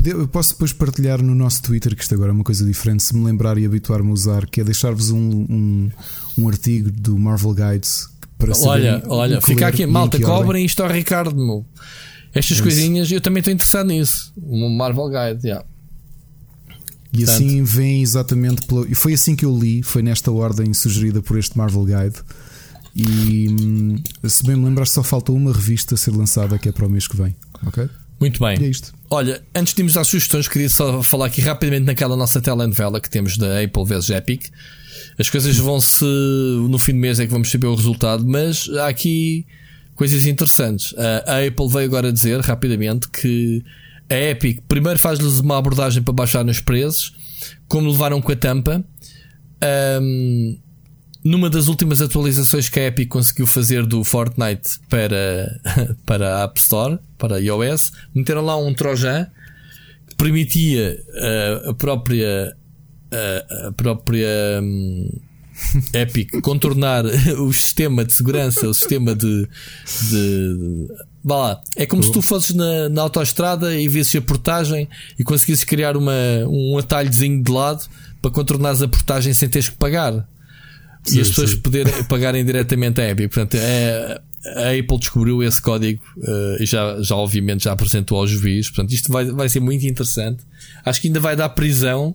Eu 0.05 0.27
posso 0.27 0.55
depois 0.55 0.73
partilhar 0.73 1.23
no 1.23 1.35
nosso 1.35 1.63
Twitter, 1.63 1.95
que 1.95 2.03
isto 2.03 2.15
agora 2.15 2.31
é 2.31 2.35
uma 2.35 2.43
coisa 2.43 2.65
diferente, 2.65 3.03
se 3.03 3.15
me 3.15 3.25
lembrar 3.25 3.57
e 3.59 3.65
habituar-me 3.65 4.11
a 4.11 4.13
usar, 4.13 4.47
que 4.47 4.61
é 4.61 4.65
deixar-vos 4.65 5.11
um, 5.11 5.19
um, 5.19 5.91
um 6.39 6.49
artigo 6.49 6.91
do 6.91 7.17
Marvel 7.17 7.55
Guides 7.55 8.09
para 8.37 8.53
Olha, 8.67 9.03
olha, 9.07 9.41
fica 9.41 9.69
aqui, 9.69 9.87
malta, 9.87 10.19
cobrem 10.21 10.65
isto 10.65 10.83
ao 10.83 10.91
Ricardo, 10.91 11.37
meu. 11.37 11.65
Estas 12.35 12.57
isso. 12.57 12.63
coisinhas, 12.63 13.11
eu 13.13 13.21
também 13.21 13.41
estou 13.41 13.53
interessado 13.53 13.87
nisso. 13.87 14.33
O 14.37 14.69
Marvel 14.69 15.09
Guide, 15.09 15.47
yeah. 15.47 15.65
E 17.13 17.19
Portanto- 17.19 17.35
assim 17.35 17.63
vem 17.63 18.03
exatamente 18.03 18.67
pela. 18.67 18.89
E 18.89 18.95
foi 18.95 19.13
assim 19.13 19.37
que 19.37 19.45
eu 19.45 19.57
li, 19.57 19.83
foi 19.83 20.03
nesta 20.03 20.33
ordem 20.33 20.73
sugerida 20.73 21.23
por 21.23 21.39
este 21.39 21.57
Marvel 21.57 21.85
Guide. 21.85 22.17
E 22.95 23.49
hum, 23.49 24.03
se 24.25 24.45
bem 24.45 24.57
me 24.57 24.65
lembrar, 24.65 24.87
só 24.87 25.03
falta 25.03 25.31
uma 25.31 25.53
revista 25.53 25.95
a 25.95 25.99
ser 25.99 26.11
lançada 26.11 26.59
que 26.59 26.69
é 26.69 26.73
para 26.73 26.87
o 26.87 26.91
mês 26.91 27.07
que 27.07 27.17
vem. 27.17 27.37
Ok? 27.67 27.89
Muito 28.23 28.39
bem. 28.39 28.57
É 28.57 28.69
isto. 28.69 28.95
Olha, 29.11 29.43
antes 29.53 29.75
de 29.75 29.81
irmos 29.81 29.97
às 29.97 30.07
sugestões, 30.07 30.47
queria 30.47 30.69
só 30.69 31.03
falar 31.03 31.27
aqui 31.27 31.41
rapidamente 31.41 31.87
naquela 31.87 32.17
nossa 32.17 32.41
telenovela 32.41 33.01
que 33.01 33.11
temos 33.11 33.37
da 33.37 33.61
Apple 33.61 33.85
vs 33.85 34.11
Epic. 34.11 34.45
As 35.19 35.29
coisas 35.29 35.57
vão-se. 35.57 36.05
No 36.05 36.79
fim 36.79 36.93
do 36.93 36.99
mês 36.99 37.19
é 37.19 37.27
que 37.27 37.33
vamos 37.33 37.51
saber 37.51 37.67
o 37.67 37.75
resultado, 37.75 38.25
mas 38.25 38.69
há 38.79 38.87
aqui 38.87 39.45
coisas 39.97 40.25
interessantes. 40.25 40.95
A 41.27 41.45
Apple 41.45 41.67
veio 41.69 41.85
agora 41.85 42.13
dizer 42.13 42.39
rapidamente 42.39 43.09
que 43.11 43.65
a 44.09 44.15
Epic 44.15 44.61
primeiro 44.69 45.01
faz-lhes 45.01 45.41
uma 45.41 45.59
abordagem 45.59 46.01
para 46.01 46.15
baixar 46.15 46.45
nos 46.45 46.61
preços, 46.61 47.13
como 47.67 47.91
levaram 47.91 48.23
com 48.23 48.31
a 48.31 48.37
tampa. 48.37 48.85
Ahm, 49.61 50.59
numa 51.25 51.49
das 51.49 51.69
últimas 51.69 52.01
atualizações 52.01 52.69
que 52.69 52.81
a 52.81 52.87
Epic 52.87 53.09
conseguiu 53.09 53.47
fazer 53.47 53.87
do 53.87 54.03
Fortnite 54.03 54.81
para, 54.89 55.61
para 56.05 56.39
a 56.39 56.43
App 56.45 56.59
Store, 56.59 56.99
para 57.17 57.41
iOS, 57.41 57.93
meteram 58.15 58.43
lá 58.43 58.57
um 58.57 58.75
Trojan 58.75 59.27
que 60.09 60.17
permitia 60.17 60.99
ah, 61.15 61.71
a 61.71 61.75
própria 61.75 62.57
a, 63.13 63.69
a 63.69 63.73
própria 63.73 64.61
hum, 64.63 65.21
Epic 65.93 66.41
contornar 66.41 67.05
o 67.39 67.53
sistema 67.53 68.05
de 68.05 68.15
segurança, 68.15 68.67
o 68.67 68.75
sistema 68.75 69.15
de, 69.15 69.49
de 70.11 70.89
vá 71.23 71.37
lá. 71.37 71.61
É 71.77 71.87
como 71.87 72.03
se 72.03 72.11
tu 72.11 72.21
fosses 72.21 72.55
na, 72.55 72.89
na 72.89 73.03
autoestrada 73.03 73.75
e 73.77 73.87
visses 73.89 74.17
a 74.17 74.21
portagem 74.21 74.89
e 75.19 75.23
conseguisses 75.23 75.65
criar 75.65 75.97
uma, 75.97 76.13
um 76.49 76.77
atalhozinho 76.79 77.43
de 77.43 77.51
lado 77.51 77.87
para 78.21 78.31
contornares 78.31 78.83
a 78.83 78.89
portagem 78.89 79.33
sem 79.33 79.49
teres 79.49 79.69
que 79.69 79.77
pagar 79.77 80.27
e 81.07 81.11
Sim, 81.11 81.21
as 81.21 81.29
pessoas 81.29 81.51
sim. 81.51 81.59
poderem 81.59 81.93
pagarem 82.05 82.45
diretamente 82.45 83.01
a 83.01 83.11
Epic. 83.11 83.33
Portanto, 83.33 83.55
é, 83.55 84.21
a 84.45 84.71
Apple 84.79 84.99
descobriu 84.99 85.43
esse 85.43 85.61
código 85.61 86.03
eh, 86.21 86.57
e 86.61 86.67
já, 86.67 87.01
já, 87.01 87.15
obviamente, 87.15 87.65
já 87.65 87.73
apresentou 87.73 88.19
ao 88.19 88.27
juiz. 88.27 88.69
Portanto, 88.69 88.93
isto 88.93 89.11
vai, 89.13 89.25
vai 89.27 89.49
ser 89.49 89.61
muito 89.61 89.87
interessante. 89.87 90.43
Acho 90.85 91.01
que 91.01 91.09
ainda 91.09 91.21
vai 91.21 91.37
dar 91.37 91.49
prisão. 91.51 92.15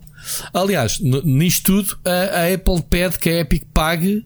Aliás, 0.52 0.98
nisto 1.00 1.64
tudo, 1.64 1.98
a, 2.04 2.40
a 2.40 2.54
Apple 2.54 2.82
pede 2.88 3.18
que 3.18 3.28
a 3.28 3.40
Epic 3.40 3.64
pague 3.72 4.24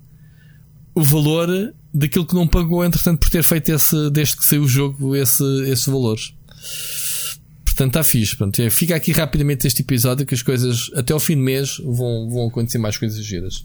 o 0.95 1.03
valor 1.03 1.73
daquilo 1.95 2.27
que 2.27 2.35
não 2.35 2.47
pagou, 2.47 2.85
entretanto, 2.85 3.21
por 3.21 3.31
ter 3.31 3.43
feito 3.43 3.71
esse, 3.71 4.11
desde 4.11 4.37
que 4.37 4.45
saiu 4.45 4.63
o 4.63 4.69
jogo, 4.69 5.15
esse, 5.15 5.45
esses 5.69 5.87
valores. 5.87 6.35
Portanto, 7.65 7.89
está 7.89 8.05
fixe. 8.05 8.37
Pronto, 8.37 8.61
é, 8.61 8.69
fica 8.69 8.97
aqui 8.97 9.13
rapidamente 9.13 9.67
este 9.67 9.83
episódio 9.83 10.27
que 10.27 10.35
as 10.35 10.43
coisas, 10.43 10.91
até 10.95 11.13
ao 11.13 11.21
fim 11.21 11.37
do 11.37 11.43
mês, 11.43 11.79
vão, 11.79 12.29
vão 12.29 12.49
acontecer 12.49 12.79
mais 12.79 12.97
coisas 12.97 13.25
giras. 13.25 13.65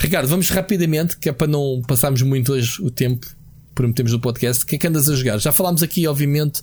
Ricardo, 0.00 0.28
vamos 0.28 0.48
rapidamente, 0.48 1.18
que 1.18 1.28
é 1.28 1.32
para 1.32 1.46
não 1.46 1.82
passarmos 1.86 2.22
muito 2.22 2.52
hoje 2.52 2.82
o 2.82 2.90
tempo 2.90 3.26
prometemos 3.74 4.12
no 4.12 4.18
podcast. 4.18 4.64
O 4.64 4.66
que 4.66 4.76
é 4.76 4.78
que 4.78 4.86
andas 4.86 5.08
a 5.08 5.14
jogar? 5.14 5.38
Já 5.38 5.52
falámos 5.52 5.82
aqui, 5.82 6.06
obviamente, 6.06 6.62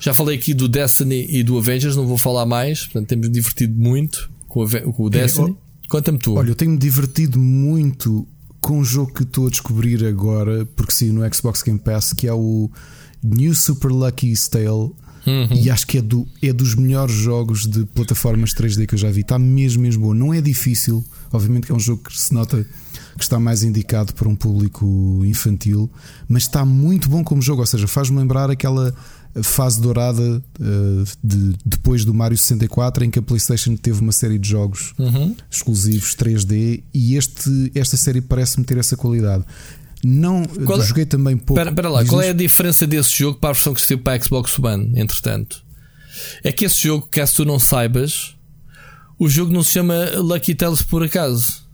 já 0.00 0.12
falei 0.12 0.36
aqui 0.36 0.52
do 0.52 0.68
Destiny 0.68 1.26
e 1.30 1.42
do 1.44 1.56
Avengers, 1.56 1.94
não 1.94 2.06
vou 2.06 2.18
falar 2.18 2.44
mais. 2.44 2.84
Portanto, 2.84 3.08
temos 3.08 3.30
divertido 3.30 3.74
muito 3.80 4.28
com 4.48 4.64
o, 4.98 5.08
Destiny. 5.08 5.56
Conta-me 5.88 6.18
tu. 6.18 6.34
Olha, 6.34 6.50
eu 6.50 6.54
tenho-me 6.56 6.76
divertido 6.76 7.38
muito 7.38 8.26
com 8.60 8.80
um 8.80 8.84
jogo 8.84 9.12
que 9.12 9.22
estou 9.22 9.46
a 9.46 9.50
descobrir 9.50 10.04
agora, 10.04 10.66
porque 10.74 10.92
saiu 10.92 11.12
no 11.12 11.34
Xbox 11.34 11.62
Game 11.62 11.78
Pass, 11.78 12.12
que 12.12 12.26
é 12.26 12.32
o 12.32 12.68
New 13.22 13.54
Super 13.54 13.92
Lucky 13.92 14.34
Tale. 14.50 14.92
E 15.54 15.70
acho 15.70 15.86
que 15.86 15.98
é, 15.98 16.02
do, 16.02 16.26
é 16.42 16.52
dos 16.52 16.74
melhores 16.74 17.14
jogos 17.14 17.66
de 17.66 17.84
plataformas 17.86 18.50
3D 18.54 18.86
que 18.86 18.94
eu 18.94 18.98
já 18.98 19.10
vi. 19.10 19.22
Está 19.22 19.38
mesmo, 19.38 19.82
mesmo 19.82 20.06
bom. 20.06 20.14
Não 20.14 20.32
é 20.32 20.40
difícil. 20.40 21.04
Obviamente 21.32 21.66
que 21.66 21.72
é 21.72 21.74
um 21.74 21.80
jogo 21.80 22.02
que 22.04 22.16
se 22.18 22.32
nota 22.32 22.64
que 23.16 23.22
está 23.22 23.38
mais 23.40 23.62
indicado 23.62 24.12
para 24.14 24.28
um 24.28 24.36
público 24.36 25.22
infantil, 25.24 25.90
mas 26.28 26.44
está 26.44 26.64
muito 26.64 27.08
bom 27.08 27.24
como 27.24 27.40
jogo. 27.42 27.60
Ou 27.62 27.66
seja, 27.66 27.88
faz-me 27.88 28.18
lembrar 28.18 28.50
aquela 28.50 28.94
fase 29.42 29.80
dourada 29.80 30.42
eh, 30.60 31.04
de, 31.22 31.54
depois 31.64 32.04
do 32.06 32.14
Mario 32.14 32.38
64 32.38 33.04
em 33.04 33.10
que 33.10 33.18
a 33.18 33.22
PlayStation 33.22 33.76
teve 33.76 34.00
uma 34.00 34.12
série 34.12 34.38
de 34.38 34.48
jogos 34.48 34.94
Uhum. 34.98 35.34
exclusivos 35.50 36.14
3D 36.16 36.82
e 36.94 37.16
este, 37.16 37.70
esta 37.74 37.96
série 37.98 38.20
parece-me 38.22 38.64
ter 38.64 38.78
essa 38.78 38.96
qualidade. 38.96 39.44
Não 40.08 40.44
Qual 40.44 40.80
é- 40.80 40.86
joguei 40.86 41.04
também 41.04 41.36
pouco. 41.36 41.60
Espera 41.60 41.88
lá, 41.88 42.04
qual 42.04 42.22
é 42.22 42.28
a 42.30 42.32
diferença 42.32 42.86
desse 42.86 43.16
jogo 43.18 43.38
para 43.40 43.50
a 43.50 43.52
versão 43.52 43.74
que 43.74 43.80
saiu 43.80 43.98
para 43.98 44.12
a 44.16 44.20
Xbox 44.24 44.56
One, 44.58 44.92
entretanto? 45.00 45.64
É 46.44 46.52
que 46.52 46.64
esse 46.64 46.84
jogo, 46.86 47.08
caso 47.10 47.34
tu 47.36 47.44
não 47.44 47.58
saibas, 47.58 48.36
o 49.18 49.28
jogo 49.28 49.52
não 49.52 49.62
se 49.64 49.72
chama 49.72 50.10
Lucky 50.16 50.54
Tales 50.54 50.82
por 50.82 51.02
acaso. 51.02 51.66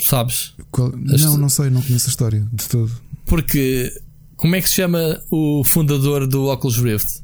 Sabes? 0.00 0.54
Qual- 0.70 0.92
Não, 0.96 1.36
não 1.36 1.48
sei, 1.48 1.68
não 1.70 1.82
conheço 1.82 2.06
a 2.06 2.10
história 2.10 2.46
de 2.52 2.64
todo. 2.68 2.90
Porque 3.26 3.92
como 4.36 4.56
é 4.56 4.62
que 4.62 4.68
se 4.68 4.76
chama 4.76 5.20
o 5.30 5.62
fundador 5.64 6.26
do 6.26 6.46
Oculus 6.46 6.78
Rift? 6.78 7.20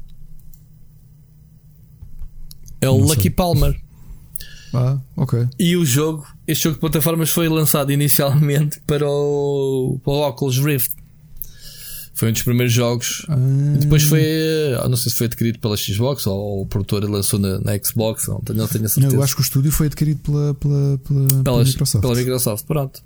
É 2.81 2.89
o 2.89 2.97
Não 2.99 3.07
Lucky 3.07 3.21
sei. 3.23 3.31
Palmer. 3.31 3.81
Ah, 4.73 4.97
ok. 5.15 5.47
E 5.59 5.77
o 5.77 5.85
jogo, 5.85 6.25
este 6.47 6.65
jogo 6.65 6.75
de 6.75 6.81
plataformas 6.81 7.29
foi 7.29 7.47
lançado 7.47 7.91
inicialmente 7.91 8.79
para 8.87 9.07
o, 9.07 9.99
para 10.03 10.13
o 10.13 10.27
Oculus 10.27 10.57
Rift. 10.59 10.91
Foi 12.13 12.29
um 12.29 12.31
dos 12.31 12.43
primeiros 12.43 12.73
jogos. 12.73 13.25
Ah, 13.27 13.35
depois 13.77 14.03
foi, 14.03 14.21
eh, 14.23 14.87
não 14.89 14.95
sei 14.95 15.11
se 15.11 15.17
foi 15.17 15.27
adquirido 15.27 15.59
pela 15.59 15.75
Xbox 15.75 16.25
ou 16.25 16.61
o 16.61 16.65
produtor 16.65 17.03
lançou 17.09 17.37
na, 17.37 17.59
na 17.59 17.77
Xbox, 17.77 18.27
não 18.27 18.39
tenho, 18.39 18.59
não 18.59 18.67
tenho 18.69 18.83
a 18.83 18.87
não, 18.87 18.89
certeza. 18.89 19.15
eu 19.15 19.21
acho 19.21 19.35
que 19.35 19.41
o 19.41 19.43
estúdio 19.43 19.69
foi 19.69 19.87
adquirido 19.87 20.19
pela, 20.21 20.53
pela, 20.53 20.97
pela, 20.99 21.27
pela 21.27 21.43
pela, 21.43 21.63
Microsoft. 21.65 22.01
pela 22.01 22.15
Microsoft. 22.15 22.65
Pronto. 22.65 23.03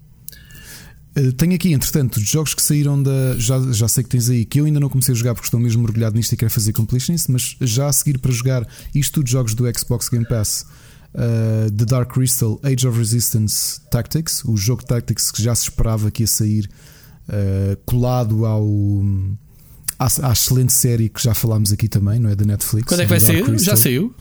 Uh, 1.17 1.31
tenho 1.33 1.55
aqui, 1.55 1.73
entretanto, 1.73 2.17
os 2.17 2.29
jogos 2.29 2.53
que 2.53 2.61
saíram 2.61 3.01
da. 3.01 3.35
Já, 3.39 3.59
já 3.71 3.87
sei 3.87 4.03
que 4.03 4.11
tens 4.11 4.29
aí, 4.29 4.45
que 4.45 4.59
eu 4.59 4.65
ainda 4.65 4.79
não 4.79 4.89
comecei 4.89 5.13
a 5.13 5.17
jogar 5.17 5.33
porque 5.33 5.47
estou 5.47 5.59
mesmo 5.59 5.81
mergulhado 5.81 6.15
nisto 6.15 6.33
e 6.33 6.37
quero 6.37 6.51
fazer 6.51 6.71
completionist, 6.71 7.31
mas 7.31 7.55
já 7.61 7.87
a 7.87 7.93
seguir 7.93 8.19
para 8.19 8.31
jogar 8.31 8.67
isto 8.93 9.13
tudo 9.13 9.27
jogos 9.27 9.55
do 9.55 9.65
Xbox 9.75 10.07
Game 10.07 10.27
Pass. 10.27 10.67
Uh, 11.15 11.71
The 11.71 11.85
Dark 11.85 12.11
Crystal, 12.13 12.59
Age 12.63 12.87
of 12.87 12.97
Resistance 12.97 13.81
Tactics, 13.89 14.43
o 14.45 14.55
jogo 14.55 14.83
Tactics 14.83 15.31
que 15.31 15.41
já 15.41 15.53
se 15.55 15.63
esperava 15.63 16.11
que 16.11 16.23
ia 16.23 16.27
sair 16.27 16.69
uh, 17.27 17.77
colado 17.85 18.45
ao. 18.45 18.67
À, 19.97 20.29
à 20.29 20.31
excelente 20.31 20.71
série 20.71 21.09
que 21.09 21.21
já 21.21 21.33
falámos 21.33 21.73
aqui 21.73 21.89
também, 21.89 22.19
não 22.19 22.29
é? 22.29 22.35
Da 22.35 22.45
Netflix. 22.45 22.87
Quando 22.87 23.01
é 23.01 23.03
que 23.03 23.09
vai 23.09 23.19
sair? 23.19 23.43
Crystal. 23.43 23.75
Já 23.75 23.81
saiu? 23.81 24.15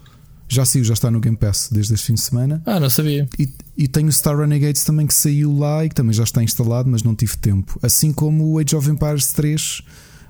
Já 0.51 0.65
saiu, 0.65 0.83
já 0.83 0.95
está 0.95 1.11
no 1.11 1.21
Game 1.21 1.37
Pass 1.37 1.69
desde 1.71 1.93
este 1.93 2.07
fim 2.07 2.15
de 2.15 2.23
semana. 2.23 2.63
Ah, 2.65 2.81
não 2.81 2.89
sabia. 2.89 3.29
E, 3.39 3.49
e 3.77 3.87
tenho 3.87 4.09
o 4.09 4.13
Star 4.13 4.37
Renegades 4.37 4.83
também 4.83 5.07
que 5.07 5.13
saiu 5.13 5.57
lá 5.57 5.85
e 5.85 5.91
que 5.91 5.95
também 5.95 6.13
já 6.13 6.25
está 6.25 6.43
instalado, 6.43 6.89
mas 6.89 7.03
não 7.03 7.15
tive 7.15 7.37
tempo. 7.37 7.79
Assim 7.83 8.13
como 8.13 8.55
o 8.55 8.59
Age 8.59 8.75
of 8.75 8.91
Empires 8.91 9.31
3, 9.35 9.83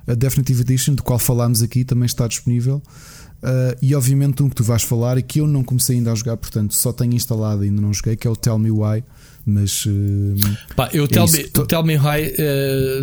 a 0.07 0.15
Definitive 0.15 0.61
Edition, 0.61 0.93
do 0.95 1.03
qual 1.03 1.17
falámos 1.17 1.63
aqui, 1.63 1.85
também 1.85 2.05
está 2.05 2.27
disponível. 2.27 2.83
Uh, 3.41 3.73
e 3.81 3.95
obviamente 3.95 4.43
um 4.43 4.49
que 4.49 4.55
tu 4.55 4.63
vais 4.65 4.83
falar 4.83 5.17
e 5.17 5.23
que 5.23 5.39
eu 5.39 5.47
não 5.47 5.63
comecei 5.63 5.95
ainda 5.95 6.11
a 6.11 6.15
jogar, 6.15 6.35
portanto 6.35 6.75
só 6.75 6.91
tenho 6.91 7.13
instalado 7.13 7.63
e 7.63 7.69
ainda 7.69 7.81
não 7.81 7.93
joguei, 7.93 8.17
que 8.17 8.27
é 8.27 8.29
o 8.29 8.35
Tell 8.35 8.59
Me 8.59 8.69
Why. 8.69 9.01
Mas 9.45 9.85
uh, 9.85 10.35
Pá, 10.75 10.89
eu 10.93 11.05
É 11.05 11.07
tell, 11.07 11.25
me, 11.25 11.43
To- 11.49 11.65
tell 11.65 11.83
Me 11.83 11.95
High 11.95 12.33
eh, 12.37 13.01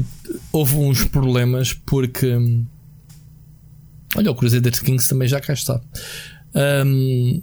houve 0.52 0.76
uns 0.76 1.04
problemas 1.04 1.72
porque 1.72 2.36
olha, 4.14 4.30
o 4.30 4.34
Crusader 4.34 4.72
Kings 4.82 5.08
também 5.08 5.26
já 5.28 5.40
cá 5.40 5.52
está. 5.54 5.80
Hum, 6.84 7.42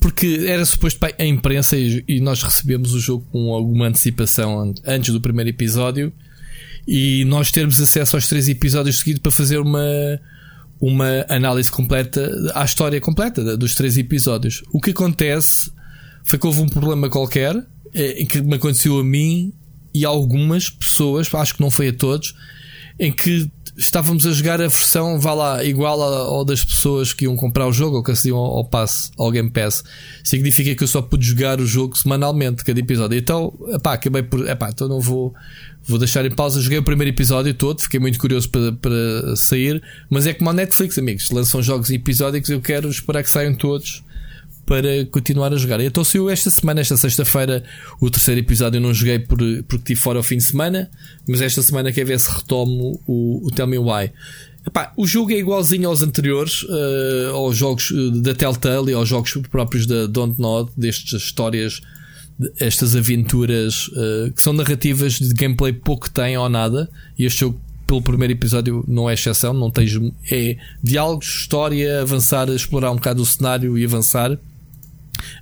porque 0.00 0.44
era 0.48 0.64
suposto 0.64 0.98
pá, 0.98 1.10
a 1.18 1.24
imprensa 1.24 1.76
e, 1.76 2.02
e 2.08 2.20
nós 2.20 2.42
recebemos 2.42 2.92
o 2.94 3.00
jogo 3.00 3.26
com 3.30 3.52
alguma 3.52 3.86
antecipação 3.88 4.58
an- 4.60 4.74
antes 4.86 5.12
do 5.12 5.20
primeiro 5.20 5.50
episódio 5.50 6.12
e 6.86 7.24
nós 7.26 7.50
termos 7.50 7.80
acesso 7.80 8.16
aos 8.16 8.26
três 8.28 8.48
episódios 8.48 8.98
seguidos 8.98 9.20
para 9.22 9.32
fazer 9.32 9.58
uma 9.58 9.84
uma 10.80 11.24
análise 11.28 11.70
completa 11.70 12.30
à 12.54 12.64
história 12.64 13.00
completa 13.00 13.56
dos 13.56 13.74
três 13.74 13.96
episódios. 13.96 14.62
O 14.72 14.80
que 14.80 14.90
acontece 14.90 15.70
foi 16.24 16.38
que 16.38 16.46
houve 16.46 16.60
um 16.60 16.68
problema 16.68 17.08
qualquer 17.08 17.54
eh, 17.94 18.22
em 18.22 18.26
que 18.26 18.40
me 18.40 18.56
aconteceu 18.56 18.98
a 18.98 19.04
mim 19.04 19.52
e 19.94 20.04
a 20.04 20.08
algumas 20.08 20.68
pessoas, 20.68 21.32
acho 21.32 21.54
que 21.54 21.60
não 21.60 21.70
foi 21.70 21.88
a 21.88 21.92
todos, 21.92 22.34
em 22.98 23.12
que 23.12 23.50
estávamos 23.76 24.24
a 24.26 24.32
jogar 24.32 24.60
a 24.60 24.68
versão, 24.68 25.18
vá 25.18 25.34
lá, 25.34 25.64
igual 25.64 26.00
ao 26.00 26.44
das 26.44 26.64
pessoas 26.64 27.12
que 27.12 27.24
iam 27.24 27.36
comprar 27.36 27.66
o 27.66 27.72
jogo 27.72 27.96
ou 27.96 28.02
que 28.02 28.12
acediam 28.12 28.38
ao, 28.38 28.58
ao 28.58 28.64
pass, 28.64 29.10
ao 29.18 29.30
Game 29.30 29.50
Pass. 29.50 29.82
Significa 30.22 30.74
que 30.74 30.84
eu 30.84 30.88
só 30.88 31.02
pude 31.02 31.26
jogar 31.26 31.60
o 31.60 31.66
jogo 31.66 31.96
semanalmente, 31.96 32.64
cada 32.64 32.78
episódio. 32.78 33.18
Então, 33.18 33.52
epá, 33.68 33.94
acabei 33.94 34.22
por, 34.22 34.48
epá, 34.48 34.70
então 34.70 34.88
não 34.88 35.00
vou, 35.00 35.34
vou 35.86 35.98
deixar 35.98 36.24
em 36.24 36.30
pausa. 36.30 36.60
Joguei 36.60 36.78
o 36.78 36.82
primeiro 36.82 37.14
episódio 37.14 37.52
todo, 37.54 37.82
fiquei 37.82 38.00
muito 38.00 38.18
curioso 38.18 38.48
para, 38.48 38.72
para 38.72 39.36
sair, 39.36 39.82
mas 40.10 40.26
é 40.26 40.34
como 40.34 40.50
a 40.50 40.52
Netflix, 40.52 40.98
amigos, 40.98 41.30
lançam 41.30 41.62
jogos 41.62 41.90
episódicos, 41.90 42.50
eu 42.50 42.60
quero 42.60 42.88
esperar 42.88 43.22
que 43.22 43.30
saiam 43.30 43.54
todos 43.54 44.02
para 44.66 45.04
continuar 45.10 45.52
a 45.52 45.56
jogar. 45.56 45.80
Então 45.80 46.02
saiu 46.02 46.30
esta 46.30 46.50
semana, 46.50 46.80
esta 46.80 46.96
sexta-feira, 46.96 47.62
o 48.00 48.10
terceiro 48.10 48.40
episódio 48.40 48.78
eu 48.78 48.82
não 48.82 48.94
joguei 48.94 49.18
por, 49.18 49.38
porque 49.38 49.76
estive 49.76 50.00
fora 50.00 50.18
ao 50.18 50.22
fim 50.22 50.38
de 50.38 50.44
semana, 50.44 50.90
mas 51.28 51.40
esta 51.40 51.62
semana 51.62 51.92
quer 51.92 52.04
ver 52.04 52.18
se 52.18 52.30
retomo 52.30 53.00
o, 53.06 53.46
o 53.46 53.50
Tell 53.50 53.66
Me 53.66 53.78
Why. 53.78 54.10
Epá, 54.66 54.92
o 54.96 55.06
jogo 55.06 55.30
é 55.30 55.36
igualzinho 55.36 55.88
aos 55.88 56.02
anteriores, 56.02 56.64
eh, 56.66 57.30
aos 57.32 57.54
jogos 57.54 57.92
eh, 57.92 58.18
da 58.20 58.34
Telltale 58.34 58.92
e 58.92 58.94
aos 58.94 59.06
jogos 59.06 59.34
próprios 59.50 59.86
da 59.86 60.06
Don't 60.06 60.40
Nod, 60.40 60.70
destas 60.74 61.20
histórias, 61.20 61.82
estas 62.58 62.96
aventuras 62.96 63.90
eh, 63.96 64.30
que 64.34 64.42
são 64.42 64.52
narrativas 64.52 65.14
de 65.14 65.32
gameplay 65.34 65.72
pouco 65.72 66.10
tem 66.10 66.36
ou 66.36 66.48
nada, 66.48 66.90
e 67.18 67.24
este 67.24 67.40
jogo 67.40 67.60
pelo 67.86 68.02
primeiro 68.02 68.32
episódio 68.32 68.84
não 68.88 69.08
é 69.08 69.14
exceção, 69.14 69.52
não 69.52 69.70
tens 69.70 69.92
é 70.30 70.56
diálogos, 70.82 71.26
história, 71.26 72.00
avançar, 72.00 72.48
explorar 72.48 72.90
um 72.90 72.96
bocado 72.96 73.22
o 73.22 73.26
cenário 73.26 73.78
e 73.78 73.84
avançar. 73.84 74.36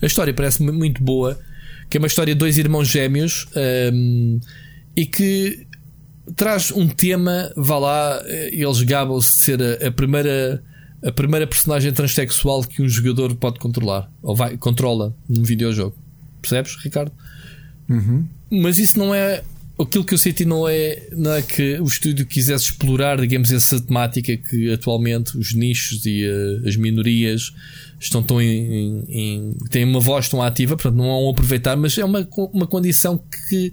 A 0.03 0.07
história 0.07 0.35
parece-me 0.35 0.71
muito 0.71 1.03
boa, 1.03 1.39
que 1.89 1.97
é 1.97 1.99
uma 1.99 2.07
história 2.07 2.35
de 2.35 2.39
dois 2.39 2.59
irmãos 2.59 2.89
gêmeos 2.89 3.47
hum, 3.93 4.41
e 4.97 5.07
que 5.07 5.67
traz 6.37 6.71
um 6.73 6.89
tema, 6.89 7.53
vá 7.57 7.79
lá, 7.79 8.23
eh, 8.27 8.51
eles 8.53 8.83
gabam-se 8.83 9.37
de 9.39 9.43
ser 9.43 9.63
a, 9.63 9.89
a 9.89 9.91
primeira 9.91 10.63
a 11.05 11.11
primeira 11.11 11.49
personagem 11.49 11.93
transexual 11.93 12.63
que 12.63 12.81
um 12.81 12.89
jogador 12.89 13.35
pode 13.35 13.59
controlar 13.59 14.09
ou 14.23 14.37
vai, 14.37 14.57
controla 14.57 15.13
num 15.29 15.43
videojogo. 15.43 15.97
Percebes, 16.43 16.77
Ricardo? 16.85 17.11
Mas 18.51 18.79
isso 18.79 18.99
não 18.99 19.15
é 19.15 19.43
aquilo 19.81 20.05
que 20.05 20.15
eu 20.15 20.19
senti 20.19 20.45
não 20.45 20.69
é, 20.69 21.09
não 21.13 21.33
é 21.33 21.43
que 21.43 21.79
o 21.81 21.85
estúdio 21.87 22.25
quisesse 22.27 22.65
explorar, 22.65 23.19
digamos, 23.21 23.51
essa 23.51 23.81
temática 23.81 24.37
que 24.37 24.71
atualmente 24.73 25.37
os 25.37 25.55
nichos 25.55 26.05
e 26.07 26.25
eh, 26.25 26.69
as 26.69 26.77
minorias 26.77 27.53
estão 27.99 28.23
tão 28.23 28.41
em, 28.41 29.05
em- 29.09 29.55
têm 29.71 29.85
uma 29.85 29.99
voz 30.01 30.29
tão 30.29 30.41
ativa, 30.43 30.77
portanto 30.77 30.97
não 30.97 31.07
vão 31.07 31.31
aproveitar, 31.31 31.77
mas 31.77 31.97
é 31.99 32.05
uma, 32.05 32.29
uma 32.53 32.67
condição 32.67 33.19
que 33.49 33.73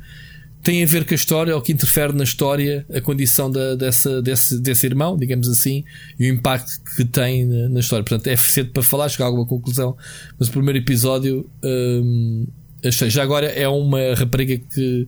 tem 0.64 0.84
a 0.84 0.86
ver 0.86 1.06
com 1.06 1.14
a 1.14 1.16
história 1.16 1.56
ou 1.56 1.62
que 1.62 1.72
interfere 1.72 2.12
na 2.14 2.24
história 2.24 2.86
a 2.94 3.00
condição 3.00 3.50
da, 3.52 3.76
dessa, 3.76 4.22
desse, 4.22 4.60
desse 4.60 4.86
irmão, 4.88 5.18
digamos 5.18 5.48
assim, 5.48 5.84
e 6.20 6.30
o 6.30 6.34
impacto 6.34 6.72
que 6.96 7.06
tem 7.06 7.46
na, 7.46 7.70
na 7.70 7.80
história. 7.82 8.04
Portanto, 8.04 8.28
é 8.28 8.36
cedo 8.36 8.72
para 8.72 8.84
falar, 8.84 9.10
chegar 9.10 9.26
a 9.26 9.28
alguma 9.28 9.46
conclusão, 9.46 9.96
mas 10.40 10.48
o 10.50 10.52
primeiro 10.52 10.80
episódio 10.80 11.50
hum. 11.64 12.48
Já 12.84 13.23
agora 13.23 13.47
é 13.47 13.68
uma 13.68 14.14
rapariga 14.15 14.57
que, 14.57 15.07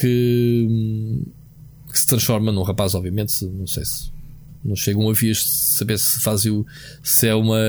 que, 0.00 1.22
que 1.92 1.98
se 1.98 2.06
transforma 2.06 2.50
num 2.50 2.62
rapaz, 2.62 2.94
obviamente. 2.94 3.44
Não 3.44 3.66
sei 3.66 3.84
se 3.84 4.10
não 4.64 4.74
chegam 4.74 5.08
a 5.08 5.12
vias 5.12 5.38
de 5.38 5.50
saber 5.50 5.98
se 5.98 6.20
faz 6.20 6.44
o 6.44 6.66
se 7.02 7.28
é 7.28 7.34
uma 7.34 7.60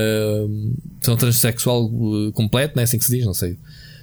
se 1.00 1.10
é 1.10 1.12
um 1.12 1.16
transexual 1.16 1.84
uh, 1.84 2.32
completo, 2.32 2.74
não 2.74 2.80
é 2.80 2.84
assim 2.84 2.98
que 2.98 3.04
se 3.04 3.16
diz, 3.16 3.24
não 3.24 3.34
sei 3.34 3.56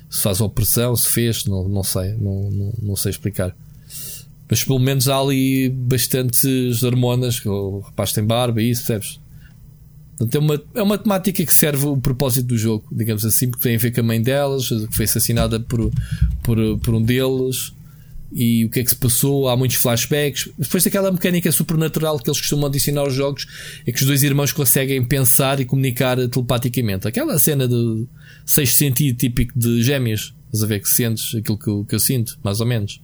se 0.09 0.21
faz 0.21 0.39
opressão, 0.39 0.95
se 0.95 1.11
fez, 1.11 1.45
não, 1.45 1.67
não 1.67 1.83
sei, 1.83 2.13
não, 2.13 2.49
não, 2.49 2.73
não 2.81 2.95
sei 2.95 3.11
explicar. 3.11 3.55
Mas 4.49 4.63
pelo 4.63 4.79
menos 4.79 5.09
há 5.09 5.17
ali 5.17 5.69
bastantes 5.69 6.83
hormonas, 6.83 7.43
o 7.45 7.79
rapaz 7.79 8.13
tem 8.13 8.23
barba 8.23 8.61
e 8.61 8.69
isso, 8.69 8.85
percebes? 8.85 9.19
Portanto, 10.17 10.35
é 10.35 10.39
uma, 10.39 10.63
é 10.75 10.81
uma 10.81 10.97
temática 10.97 11.45
que 11.45 11.53
serve 11.53 11.85
o 11.85 11.97
propósito 11.97 12.47
do 12.47 12.57
jogo, 12.57 12.85
digamos 12.91 13.25
assim, 13.25 13.49
porque 13.49 13.63
tem 13.63 13.75
a 13.75 13.79
ver 13.79 13.91
com 13.91 13.99
a 13.99 14.03
mãe 14.03 14.21
delas, 14.21 14.69
que 14.69 14.95
foi 14.95 15.05
assassinada 15.05 15.59
por, 15.59 15.91
por, 16.41 16.57
por 16.79 16.95
um 16.95 17.01
deles, 17.01 17.73
e 18.31 18.65
o 18.65 18.69
que 18.69 18.79
é 18.79 18.83
que 18.83 18.89
se 18.89 18.95
passou. 18.95 19.47
Há 19.47 19.55
muitos 19.55 19.77
flashbacks. 19.77 20.49
Depois 20.57 20.83
daquela 20.83 21.11
mecânica 21.11 21.51
supernatural 21.51 22.19
que 22.19 22.29
eles 22.29 22.39
costumam 22.39 22.67
adicionar 22.67 23.01
aos 23.01 23.13
jogos, 23.13 23.47
é 23.87 23.91
que 23.91 23.99
os 23.99 24.05
dois 24.05 24.23
irmãos 24.23 24.51
conseguem 24.51 25.03
pensar 25.03 25.59
e 25.59 25.65
comunicar 25.65 26.17
telepaticamente. 26.27 27.07
Aquela 27.07 27.37
cena 27.37 27.67
de 27.67 28.05
sexto 28.45 28.75
sentido 28.75 29.17
típico 29.17 29.57
de 29.57 29.81
gêmeos, 29.81 30.33
estás 30.45 30.63
a 30.63 30.67
ver 30.67 30.81
que 30.81 30.89
sentes 30.89 31.35
aquilo 31.35 31.57
que 31.57 31.67
eu, 31.67 31.85
que 31.85 31.95
eu 31.95 31.99
sinto, 31.99 32.37
mais 32.43 32.59
ou 32.59 32.65
menos. 32.65 33.01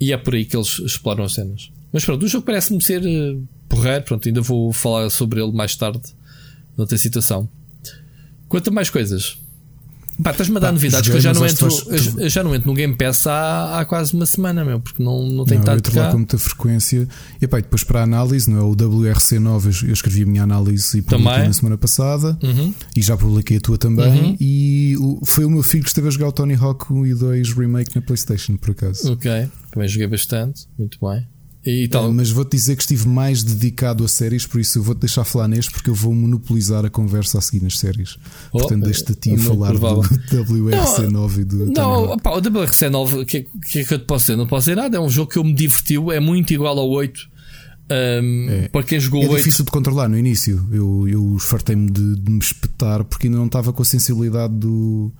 E 0.00 0.12
é 0.12 0.16
por 0.16 0.34
aí 0.34 0.44
que 0.44 0.56
eles 0.56 0.78
exploram 0.80 1.24
as 1.24 1.34
cenas. 1.34 1.70
Mas 1.92 2.04
pronto, 2.04 2.24
o 2.24 2.28
jogo 2.28 2.44
parece-me 2.44 2.82
ser 2.82 3.02
uh, 3.02 3.48
porreiro. 3.74 4.04
Pronto, 4.04 4.28
ainda 4.28 4.40
vou 4.40 4.72
falar 4.72 5.10
sobre 5.10 5.40
ele 5.42 5.52
mais 5.52 5.74
tarde, 5.76 6.00
noutra 6.76 6.96
situação. 6.98 7.48
Quanto 8.48 8.68
a 8.68 8.72
mais 8.72 8.88
coisas, 8.90 9.38
pá, 10.22 10.30
estás-me 10.30 10.56
a 10.58 10.60
dar 10.60 10.68
Pá, 10.68 10.72
novidades 10.74 11.10
que 11.10 11.16
eu 11.16 11.20
já 11.20 11.32
não, 11.34 11.44
entro, 11.44 11.68
eu, 12.20 12.28
já 12.28 12.44
não 12.44 12.54
entro 12.54 12.68
no 12.68 12.74
Game 12.74 12.94
Pass 12.94 13.26
há, 13.26 13.80
há 13.80 13.84
quase 13.84 14.14
uma 14.14 14.26
semana, 14.26 14.64
meu, 14.64 14.78
porque 14.78 15.02
não, 15.02 15.26
não 15.26 15.44
tenho 15.44 15.62
tanto 15.64 15.78
entro 15.88 15.98
lá 15.98 16.06
cá. 16.06 16.12
com 16.12 16.18
muita 16.18 16.38
frequência. 16.38 17.08
E 17.40 17.48
pá, 17.48 17.58
e 17.58 17.62
depois 17.62 17.82
para 17.82 18.00
a 18.00 18.02
análise, 18.04 18.48
não 18.48 18.58
é? 18.58 18.62
O 18.62 18.76
WRC9, 18.76 19.82
eu- 19.82 19.88
eu 19.88 19.92
escrevi 19.92 20.22
a 20.22 20.26
minha 20.26 20.42
análise 20.44 20.98
e 20.98 21.02
publiquei 21.02 21.32
Também. 21.32 21.46
na 21.48 21.52
semana 21.52 21.76
passada. 21.78 22.38
Uhum. 22.42 22.72
E 22.94 23.02
já 23.02 23.16
publiquei 23.16 23.56
a 23.56 23.60
tua 23.60 23.76
também. 23.78 24.06
Uhum. 24.22 24.36
E 24.40 24.94
foi 25.24 25.44
o 25.46 25.50
meu 25.50 25.62
filho 25.64 25.82
que 25.82 25.88
esteve 25.88 26.06
a 26.06 26.10
jogar 26.10 26.28
o 26.28 26.32
Tony 26.32 26.54
Hawk 26.54 26.92
1 26.92 27.06
e 27.06 27.14
2 27.14 27.52
Remake 27.52 27.96
na 27.96 28.02
PlayStation, 28.02 28.56
por 28.56 28.70
acaso. 28.70 29.12
Ok, 29.12 29.48
também 29.72 29.88
joguei 29.88 30.06
bastante, 30.06 30.66
muito 30.78 30.96
bem. 31.00 31.26
E 31.64 31.88
tal. 31.88 32.08
É, 32.08 32.12
mas 32.12 32.30
vou-te 32.30 32.52
dizer 32.56 32.76
que 32.76 32.82
estive 32.82 33.08
mais 33.08 33.42
dedicado 33.42 34.04
a 34.04 34.08
séries, 34.08 34.46
por 34.46 34.60
isso 34.60 34.78
eu 34.78 34.82
vou-te 34.82 35.00
deixar 35.00 35.24
falar 35.24 35.48
neste, 35.48 35.70
porque 35.72 35.88
eu 35.90 35.94
vou 35.94 36.14
monopolizar 36.14 36.84
a 36.84 36.90
conversa 36.90 37.38
a 37.38 37.40
seguir 37.40 37.62
nas 37.62 37.78
séries. 37.78 38.16
Oh, 38.52 38.58
Portanto, 38.58 38.84
deixo-te 38.84 39.12
a 39.12 39.14
ti 39.14 39.34
é 39.34 39.38
falar 39.38 39.68
provável. 39.70 40.02
do 40.30 40.44
WRC9 40.44 41.38
e 41.38 41.44
do. 41.44 41.66
Não, 41.72 42.12
o 42.12 42.16
WRC9, 42.16 43.22
o 43.22 43.26
que, 43.26 43.36
é- 43.38 43.46
que 43.70 43.78
é 43.80 43.84
que 43.84 43.94
eu 43.94 43.98
te 43.98 44.04
posso 44.04 44.24
dizer? 44.26 44.36
Não 44.36 44.46
posso 44.46 44.64
dizer 44.66 44.76
nada. 44.76 44.96
É 44.96 45.00
um 45.00 45.08
jogo 45.08 45.30
que 45.30 45.38
eu 45.38 45.44
me 45.44 45.54
divertiu, 45.54 46.10
é 46.12 46.20
muito 46.20 46.52
igual 46.52 46.78
ao 46.78 46.88
8. 46.88 47.32
Ahm, 47.90 48.48
É. 48.48 48.68
Para 48.68 48.82
quem 48.82 48.98
jogou 48.98 49.22
É 49.22 49.26
o 49.26 49.30
8, 49.30 49.38
difícil 49.38 49.64
de 49.64 49.70
controlar 49.70 50.08
no 50.08 50.16
início. 50.18 50.66
Eu, 50.72 51.06
eu 51.08 51.38
fartei-me 51.38 51.90
de, 51.90 52.16
de 52.16 52.30
me 52.30 52.38
espetar 52.38 53.04
porque 53.04 53.26
ainda 53.26 53.38
não 53.38 53.46
estava 53.46 53.72
com 53.72 53.82
a 53.82 53.84
sensibilidade 53.84 54.54
do, 54.54 55.12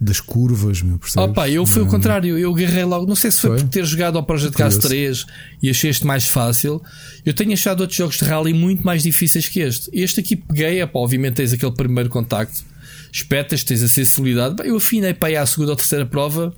das 0.00 0.20
curvas, 0.20 0.82
meu, 0.82 0.98
percebes? 0.98 1.30
Opa, 1.30 1.48
eu 1.48 1.64
fui 1.64 1.82
o 1.82 1.86
contrário, 1.86 2.36
eu 2.38 2.54
agarrei 2.54 2.84
logo. 2.84 3.06
Não 3.06 3.16
sei 3.16 3.30
se 3.30 3.40
foi, 3.40 3.50
Foi? 3.50 3.58
por 3.60 3.68
ter 3.68 3.84
jogado 3.84 4.18
ao 4.18 4.22
Project 4.24 4.54
Cars 4.56 4.76
Curioso. 4.76 5.24
3 5.26 5.36
e 5.62 5.70
achei 5.70 5.88
este 5.90 6.06
mais 6.06 6.28
fácil. 6.28 6.82
Eu 7.24 7.32
tenho 7.32 7.52
achado 7.54 7.80
outros 7.80 7.96
jogos 7.96 8.16
de 8.18 8.24
rally 8.24 8.52
muito 8.52 8.84
mais 8.84 9.02
difíceis 9.02 9.48
que 9.48 9.60
este. 9.60 9.88
Este 9.92 10.20
aqui 10.20 10.36
peguei, 10.36 10.82
opa, 10.82 10.98
obviamente 10.98 11.34
tens 11.34 11.52
aquele 11.52 11.72
primeiro 11.72 12.10
contacto, 12.10 12.62
espetas, 13.10 13.64
tens 13.64 13.82
a 13.82 13.88
sensibilidade. 13.88 14.54
Bem, 14.54 14.66
eu 14.68 14.76
afinei 14.76 15.14
para 15.14 15.30
aí 15.30 15.36
à 15.36 15.46
segunda 15.46 15.70
ou 15.72 15.76
terceira 15.76 16.04
prova, 16.04 16.54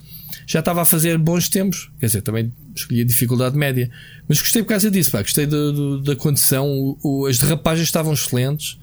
já 0.46 0.58
estava 0.58 0.82
a 0.82 0.84
fazer 0.84 1.16
bons 1.16 1.48
tempos. 1.48 1.90
Quer 2.00 2.06
dizer, 2.06 2.22
também 2.22 2.52
escolhi 2.74 3.02
a 3.02 3.04
dificuldade 3.04 3.56
média. 3.56 3.88
Mas 4.28 4.40
gostei 4.40 4.62
por 4.62 4.70
causa 4.70 4.90
disso, 4.90 5.12
pá, 5.12 5.22
gostei 5.22 5.46
do- 5.46 5.72
do- 5.72 6.00
da 6.02 6.16
condição. 6.16 6.66
O- 6.68 6.98
o- 7.02 7.26
as 7.26 7.38
derrapagens 7.38 7.86
estavam 7.86 8.12
excelentes. 8.12 8.78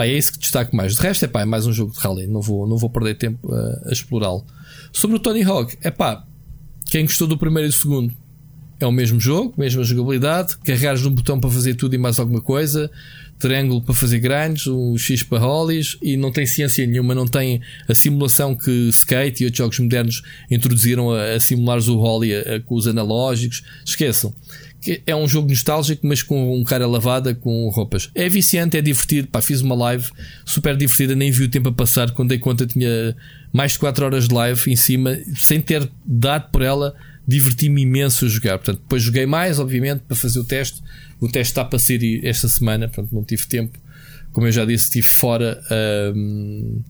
Pá, 0.00 0.06
é 0.06 0.16
isso 0.16 0.32
que 0.32 0.38
destaco 0.38 0.74
mais. 0.74 0.94
De 0.94 1.02
resto, 1.02 1.26
é 1.26 1.28
pá, 1.28 1.42
é 1.42 1.44
mais 1.44 1.66
um 1.66 1.74
jogo 1.74 1.92
de 1.92 1.98
rally. 1.98 2.26
Não 2.26 2.40
vou, 2.40 2.66
não 2.66 2.78
vou 2.78 2.88
perder 2.88 3.16
tempo 3.16 3.52
a, 3.52 3.90
a 3.90 3.92
explorá-lo. 3.92 4.46
Sobre 4.90 5.16
o 5.16 5.18
Tony 5.18 5.42
Hawk, 5.42 5.76
é 5.82 5.90
pá, 5.90 6.24
quem 6.86 7.04
gostou 7.04 7.28
do 7.28 7.36
primeiro 7.36 7.68
e 7.68 7.70
do 7.70 7.74
segundo 7.74 8.14
é 8.78 8.86
o 8.86 8.90
mesmo 8.92 9.20
jogo, 9.20 9.52
mesma 9.58 9.84
jogabilidade. 9.84 10.56
Carregares 10.64 11.02
num 11.02 11.10
botão 11.10 11.38
para 11.38 11.50
fazer 11.50 11.74
tudo 11.74 11.94
e 11.94 11.98
mais 11.98 12.18
alguma 12.18 12.40
coisa, 12.40 12.90
triângulo 13.38 13.82
para 13.82 13.94
fazer 13.94 14.20
grandes, 14.20 14.66
um 14.68 14.96
X 14.96 15.22
para 15.22 15.38
hollies 15.38 15.98
e 16.00 16.16
não 16.16 16.32
tem 16.32 16.46
ciência 16.46 16.86
nenhuma, 16.86 17.14
não 17.14 17.26
tem 17.26 17.60
a 17.86 17.94
simulação 17.94 18.54
que 18.56 18.70
Skate 18.88 19.42
e 19.42 19.44
outros 19.44 19.58
jogos 19.58 19.78
modernos 19.80 20.22
introduziram 20.50 21.10
a, 21.10 21.34
a 21.34 21.40
simulares 21.40 21.88
o 21.88 22.02
a- 22.02 22.60
com 22.64 22.74
os 22.74 22.86
analógicos. 22.86 23.62
Esqueçam. 23.84 24.34
É 25.06 25.14
um 25.14 25.28
jogo 25.28 25.48
nostálgico, 25.48 26.06
mas 26.06 26.22
com 26.22 26.58
um 26.58 26.64
cara 26.64 26.86
lavada 26.86 27.34
com 27.34 27.68
roupas. 27.68 28.10
É 28.14 28.28
viciante, 28.28 28.78
é 28.78 28.80
divertido. 28.80 29.28
Pá, 29.28 29.42
fiz 29.42 29.60
uma 29.60 29.74
live 29.74 30.08
super 30.44 30.74
divertida, 30.74 31.14
nem 31.14 31.30
vi 31.30 31.44
o 31.44 31.50
tempo 31.50 31.68
a 31.68 31.72
passar. 31.72 32.10
Quando 32.12 32.30
dei 32.30 32.38
conta, 32.38 32.66
tinha 32.66 33.14
mais 33.52 33.72
de 33.72 33.78
4 33.78 34.04
horas 34.06 34.26
de 34.26 34.34
live 34.34 34.72
em 34.72 34.76
cima, 34.76 35.18
sem 35.36 35.60
ter 35.60 35.88
dado 36.04 36.50
por 36.50 36.62
ela. 36.62 36.94
Diverti-me 37.28 37.82
imenso 37.82 38.24
a 38.24 38.28
jogar. 38.28 38.56
Portanto, 38.58 38.80
depois 38.80 39.02
joguei 39.02 39.26
mais, 39.26 39.58
obviamente, 39.58 40.00
para 40.00 40.16
fazer 40.16 40.38
o 40.38 40.44
teste. 40.44 40.82
O 41.20 41.28
teste 41.28 41.52
está 41.52 41.64
para 41.64 41.78
ser 41.78 42.24
esta 42.24 42.48
semana, 42.48 42.88
portanto, 42.88 43.14
não 43.14 43.22
tive 43.22 43.46
tempo. 43.46 43.78
Como 44.32 44.46
eu 44.46 44.52
já 44.52 44.64
disse, 44.64 44.84
estive 44.84 45.06
fora 45.06 45.60
hum, 46.16 46.82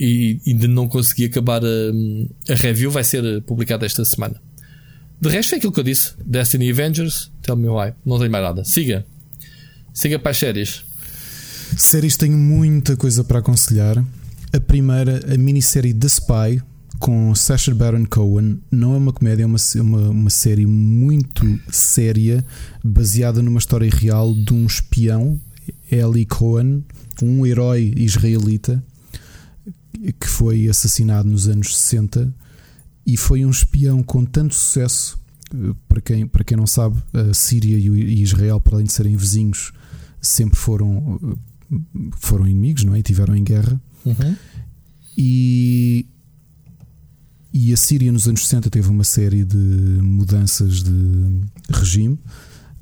e 0.00 0.40
ainda 0.46 0.66
não 0.66 0.88
consegui 0.88 1.26
acabar 1.26 1.62
hum, 1.62 2.28
a 2.48 2.54
review. 2.54 2.90
Vai 2.90 3.04
ser 3.04 3.40
publicada 3.42 3.86
esta 3.86 4.04
semana. 4.04 4.47
De 5.20 5.28
resto, 5.28 5.54
é 5.54 5.58
aquilo 5.58 5.72
que 5.72 5.80
eu 5.80 5.84
disse: 5.84 6.14
Destiny 6.24 6.70
Avengers, 6.70 7.30
Tell 7.42 7.56
Me 7.56 7.68
Why. 7.68 7.92
Não 8.06 8.18
tenho 8.18 8.30
mais 8.30 8.44
nada. 8.44 8.64
Siga, 8.64 9.04
siga 9.92 10.18
para 10.18 10.30
as 10.30 10.38
séries. 10.38 10.84
Séries 11.76 12.16
tenho 12.16 12.38
muita 12.38 12.96
coisa 12.96 13.24
para 13.24 13.40
aconselhar. 13.40 14.04
A 14.52 14.60
primeira, 14.60 15.20
a 15.32 15.36
minissérie 15.36 15.92
The 15.92 16.06
Spy, 16.06 16.62
com 16.98 17.34
Sacha 17.34 17.74
Baron 17.74 18.06
Cohen, 18.06 18.60
não 18.70 18.94
é 18.94 18.96
uma 18.96 19.12
comédia, 19.12 19.42
é 19.42 19.46
uma, 19.46 19.58
uma, 19.76 20.10
uma 20.10 20.30
série 20.30 20.66
muito 20.66 21.60
séria, 21.70 22.44
baseada 22.82 23.42
numa 23.42 23.58
história 23.58 23.90
real 23.90 24.34
de 24.34 24.54
um 24.54 24.66
espião, 24.66 25.38
Eli 25.90 26.24
Cohen, 26.24 26.84
um 27.22 27.44
herói 27.44 27.92
israelita, 27.96 28.82
que 30.18 30.26
foi 30.26 30.68
assassinado 30.68 31.28
nos 31.28 31.48
anos 31.48 31.76
60 31.76 32.32
e 33.08 33.16
foi 33.16 33.44
um 33.44 33.50
espião 33.50 34.02
com 34.02 34.22
tanto 34.24 34.54
sucesso. 34.54 35.18
eh, 35.54 35.74
Para 35.88 36.00
quem, 36.00 36.26
para 36.26 36.44
quem 36.44 36.56
não 36.58 36.66
sabe, 36.66 37.02
a 37.14 37.32
Síria 37.32 37.78
e 37.78 38.22
Israel, 38.22 38.60
para 38.60 38.74
além 38.76 38.86
de 38.86 38.92
serem 38.92 39.16
vizinhos, 39.16 39.72
sempre 40.20 40.56
foram, 40.58 41.18
eh, 41.72 41.76
foram 42.18 42.46
inimigos, 42.46 42.84
não 42.84 42.94
é? 42.94 42.98
E 42.98 43.02
tiveram 43.02 43.34
em 43.34 43.42
guerra. 43.42 43.80
E, 45.16 46.06
e 47.52 47.72
a 47.72 47.76
Síria 47.76 48.12
nos 48.12 48.28
anos 48.28 48.42
60 48.46 48.68
teve 48.70 48.88
uma 48.88 49.04
série 49.04 49.44
de 49.44 49.56
mudanças 50.02 50.82
de 50.82 51.40
regime. 51.70 52.18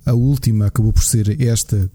A 0.05 0.13
última 0.13 0.67
acabou 0.67 0.93
por 0.93 1.05
ser 1.05 1.41
esta 1.41 1.91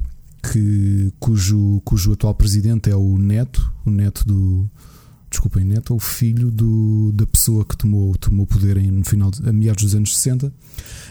que, 0.51 1.11
cujo, 1.19 1.81
cujo 1.85 2.13
atual 2.13 2.33
presidente 2.33 2.89
é 2.89 2.95
o 2.95 3.17
neto, 3.17 3.71
o 3.85 3.91
neto 3.91 4.25
do. 4.25 4.69
Desculpem, 5.31 5.63
neto, 5.63 5.93
é 5.93 5.95
o 5.95 5.99
filho 5.99 6.51
do, 6.51 7.11
da 7.13 7.25
pessoa 7.25 7.63
que 7.63 7.77
tomou, 7.77 8.13
tomou 8.17 8.45
poder 8.45 8.75
em, 8.75 8.91
no 8.91 9.05
final, 9.05 9.31
de- 9.31 9.47
a 9.47 9.53
meados 9.53 9.81
dos 9.85 9.95
anos 9.95 10.13
60. 10.17 10.51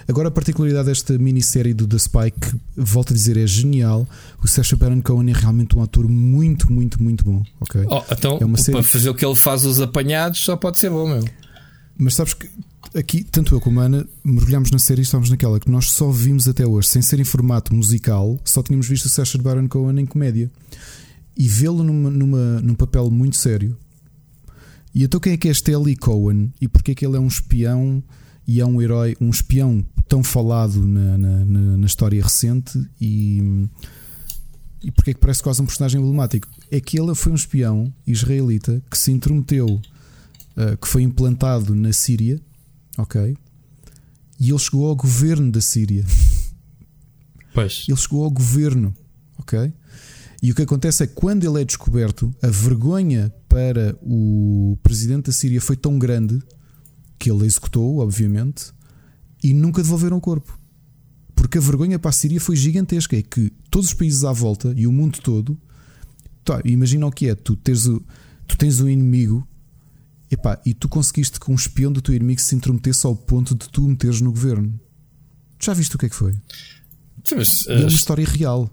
Agora, 0.07 0.29
a 0.29 0.31
particularidade 0.31 0.87
desta 0.89 1.17
minissérie 1.17 1.73
do 1.73 1.87
The 1.89 1.97
Spy, 1.97 2.31
que 2.31 2.55
volto 2.77 3.13
a 3.13 3.17
dizer, 3.17 3.39
é 3.39 3.47
genial. 3.47 4.07
O 4.43 4.47
Sacha 4.47 4.77
Baron 4.77 5.01
Cohen 5.01 5.31
é 5.31 5.33
realmente 5.33 5.77
um 5.77 5.83
ator 5.83 6.07
muito, 6.07 6.71
muito, 6.71 7.03
muito 7.03 7.25
bom. 7.25 7.43
ok? 7.61 7.83
Oh, 7.89 8.03
então, 8.13 8.39
É 8.41 8.45
uma 8.45 8.55
para 8.57 8.63
série- 8.65 8.83
fazer 8.83 9.09
o 9.09 9.15
que 9.15 9.25
ele 9.25 9.35
faz, 9.37 9.65
os 9.65 9.81
apanhados, 9.81 10.41
só 10.41 10.55
pode 10.55 10.79
ser 10.79 10.91
bom, 10.91 11.09
meu. 11.09 11.25
Mas 11.97 12.15
sabes 12.15 12.35
que 12.35 12.47
aqui, 12.95 13.25
tanto 13.25 13.55
eu 13.55 13.61
como 13.61 13.81
a 13.81 13.85
Ana, 13.85 14.07
mergulhámos 14.23 14.71
na 14.71 14.79
série 14.79 15.01
e 15.01 15.03
estávamos 15.03 15.31
naquela 15.31 15.59
que 15.59 15.71
nós 15.71 15.91
só 15.91 16.11
vimos 16.11 16.47
até 16.47 16.67
hoje, 16.67 16.89
sem 16.89 17.01
ser 17.01 17.19
em 17.21 17.25
formato 17.25 17.75
musical, 17.75 18.39
só 18.45 18.63
tínhamos 18.63 18.87
visto 18.87 19.07
o 19.07 19.09
Sacha 19.09 19.39
Baron 19.39 19.67
Cohen 19.67 19.99
em 19.99 20.05
comédia. 20.07 20.51
E 21.37 21.49
vê-lo 21.49 21.83
numa, 21.83 22.11
numa, 22.11 22.61
num 22.61 22.75
papel 22.75 23.11
muito 23.11 23.37
sério. 23.39 23.75
E 24.95 25.05
então 25.05 25.21
quem 25.21 25.33
é 25.33 25.37
que 25.37 25.49
é 25.49 25.51
este 25.51 25.71
Eli 25.73 25.97
Cohen? 25.97 26.53
E 26.61 26.69
porquê 26.69 26.93
é 26.93 26.95
que 26.95 27.07
ele 27.07 27.17
é 27.17 27.21
um 27.21 27.29
espião 27.29 28.03
e 28.47 28.61
é 28.61 28.67
um 28.67 28.81
herói, 28.83 29.17
um 29.21 29.31
espião 29.31 29.85
tão 30.09 30.25
falado 30.25 30.85
na, 30.87 31.17
na, 31.17 31.45
na- 31.77 31.87
história 31.87 32.21
recente 32.23 32.85
e, 33.01 33.69
e 34.83 34.91
porquê 34.91 35.13
é 35.13 35.15
que 35.15 35.21
parece 35.21 35.43
quase 35.43 35.63
um 35.63 35.67
personagem 35.67 36.01
emblemático? 36.01 36.49
É 36.71 36.81
que 36.81 36.99
ele 36.99 37.15
foi 37.15 37.31
um 37.33 37.37
espião 37.37 37.93
israelita 38.07 38.83
que 38.91 38.99
se 38.99 39.13
intrometeu 39.13 39.67
uh, 39.69 40.77
que 40.81 40.89
foi 40.89 41.03
implantado 41.03 41.75
na 41.75 41.93
Síria, 41.93 42.41
ok? 42.99 43.37
E 44.41 44.51
ele 44.51 44.59
chegou 44.59 44.89
ao 44.89 44.97
governo 44.97 45.53
da 45.53 45.61
Síria. 45.61 46.05
Pois. 47.55 47.85
Ele 47.89 47.97
chegou 47.97 48.25
ao 48.25 48.31
governo, 48.31 48.95
ok? 49.39 49.73
E 50.43 50.51
o 50.51 50.55
que 50.55 50.63
acontece 50.63 51.03
é 51.03 51.07
que 51.07 51.15
quando 51.15 51.45
ele 51.45 51.61
é 51.61 51.65
descoberto, 51.65 52.35
a 52.43 52.49
vergonha 52.49 53.33
para 53.49 53.97
o 54.03 54.79
presidente 54.83 55.27
da 55.27 55.33
Síria 55.33 55.61
foi 55.61 55.77
tão 55.77 55.99
grande 55.99 56.39
que 57.19 57.31
ele 57.31 57.45
executou, 57.45 57.99
obviamente, 57.99 58.73
e 59.43 59.53
nunca 59.53 59.83
devolveram 59.83 60.17
o 60.17 60.21
corpo. 60.21 60.59
Porque 61.35 61.59
a 61.59 61.61
vergonha 61.61 61.99
para 61.99 62.09
a 62.09 62.13
Síria 62.13 62.41
foi 62.41 62.57
gigantesca. 62.57 63.17
É 63.17 63.23
que 63.23 63.53
todos 63.71 63.89
os 63.89 63.95
países 63.95 64.25
à 64.25 64.33
volta 64.33 64.73
e 64.77 64.87
o 64.87 64.93
mundo 64.93 65.21
todo, 65.21 65.59
tá, 66.45 66.61
imagina 66.65 67.07
o 67.07 67.13
que 67.13 67.29
é: 67.29 67.35
tu, 67.35 67.57
teres 67.57 67.87
o, 67.87 68.03
tu 68.47 68.57
tens 68.57 68.81
um 68.81 68.89
inimigo 68.89 69.47
epá, 70.31 70.61
e 70.65 70.73
tu 70.73 70.89
conseguiste 70.89 71.41
que 71.41 71.51
um 71.51 71.55
espião 71.55 71.91
do 71.91 72.01
teu 72.01 72.15
inimigo 72.15 72.41
se 72.41 72.55
intrometesse 72.55 73.05
ao 73.07 73.17
ponto 73.17 73.55
de 73.55 73.69
tu 73.69 73.83
meteres 73.83 74.21
no 74.21 74.31
governo. 74.31 74.79
Já 75.61 75.75
viste 75.75 75.97
o 75.97 75.99
que 75.99 76.07
é 76.07 76.09
que 76.09 76.15
foi? 76.15 76.33
Sim, 77.25 77.35
mas, 77.37 77.67
é 77.67 77.77
uma 77.77 77.85
eh, 77.85 77.89
história 77.89 78.25
real. 78.25 78.71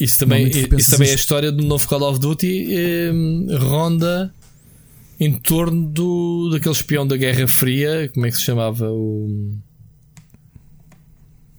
Isso 0.00 0.18
também, 0.20 0.44
Normalmente 0.44 0.76
isso 0.80 0.90
também 0.92 1.08
é 1.08 1.12
a 1.12 1.14
história 1.14 1.52
do 1.52 1.62
novo 1.64 1.86
Call 1.88 2.02
of 2.02 2.18
Duty 2.18 2.68
eh, 2.74 3.10
ronda 3.58 4.32
em 5.20 5.32
torno 5.34 5.86
do, 5.88 6.48
daquele 6.52 6.74
espião 6.74 7.06
da 7.06 7.16
Guerra 7.16 7.46
Fria, 7.46 8.10
como 8.14 8.24
é 8.26 8.30
que 8.30 8.36
se 8.36 8.42
chamava? 8.44 8.90
O... 8.90 9.52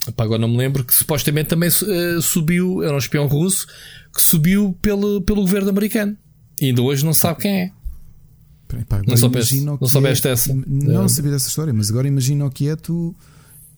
Epá, 0.08 0.24
agora 0.24 0.40
não 0.42 0.48
me 0.48 0.58
lembro, 0.58 0.84
que 0.84 0.94
supostamente 0.94 1.50
também 1.50 1.70
eh, 1.70 2.22
subiu, 2.22 2.82
era 2.84 2.96
um 2.96 2.98
espião 2.98 3.28
russo 3.28 3.68
que 4.16 4.22
subiu 4.22 4.76
pelo, 4.82 5.22
pelo 5.22 5.42
governo 5.42 5.70
americano. 5.70 6.18
E 6.60 6.68
ainda 6.68 6.82
hoje 6.82 7.06
não 7.06 7.14
sabe 7.14 7.42
quem 7.42 7.62
é. 7.62 7.72
Não 9.08 9.18
soubeste- 9.18 9.62
não 9.62 9.78
soubeste 9.88 10.28
é- 10.28 10.32
essa? 10.32 10.54
Não 10.68 11.04
É. 11.06 11.08
sabia 11.10 11.32
dessa 11.32 11.48
história, 11.48 11.74
mas 11.74 11.90
agora 11.90 12.08
imagina 12.08 12.46
o 12.46 12.50
que 12.52 12.68
é 12.70 12.76
tu. 12.76 13.16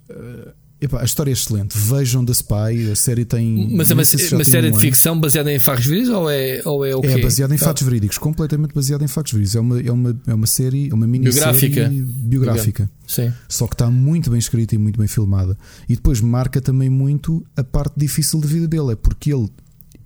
eh, 0.10 0.54
epá, 0.82 1.02
a 1.02 1.06
história 1.06 1.32
é 1.32 1.34
excelente. 1.34 1.78
Vejam 1.78 2.26
The 2.26 2.32
Spy, 2.34 2.92
a 2.92 2.96
série 2.96 3.24
tem. 3.24 3.70
Mas 3.72 3.90
é 3.90 3.94
uma, 3.94 4.04
uma 4.34 4.44
série 4.44 4.70
um 4.70 4.72
de 4.74 4.80
ficção 4.80 5.20
baseada 5.20 5.52
em 5.54 5.60
factos 5.60 5.86
verídicos 5.86 6.16
ou 6.16 6.30
é, 6.30 6.62
ou 6.66 6.86
é 6.86 6.96
o 6.96 7.02
quê? 7.02 7.08
É 7.08 7.22
baseada 7.22 7.54
em 7.54 7.58
Ah, 7.58 7.60
fatos 7.60 7.84
verídicos, 7.84 8.18
completamente 8.18 8.74
baseada 8.74 9.04
em 9.04 9.08
fatos 9.08 9.32
verídicos. 9.34 9.56
É 9.56 9.60
uma, 9.60 9.82
é 9.82 9.92
uma, 9.92 10.22
é 10.28 10.34
uma 10.34 10.48
série, 10.48 10.90
é 10.90 10.94
uma 10.94 11.08
minissérie 11.08 11.70
Biográfica. 11.70 11.90
biográfica. 12.24 12.92
Sim. 13.08 13.32
Só 13.48 13.68
que 13.68 13.76
está 13.76 13.90
muito 13.90 14.30
bem 14.30 14.40
escrita 14.40 14.76
e 14.76 14.78
muito 14.78 14.98
bem 14.98 15.08
filmada. 15.08 15.58
E 15.88 15.96
depois 15.96 16.20
marca 16.22 16.60
também 16.60 16.90
muito 16.90 17.46
a 17.56 17.64
parte 17.64 17.94
difícil 17.98 18.42
de 18.42 18.48
vida 18.48 18.68
dele. 18.68 18.94
É 18.94 18.96
porque 18.96 19.34
ele, 19.34 19.50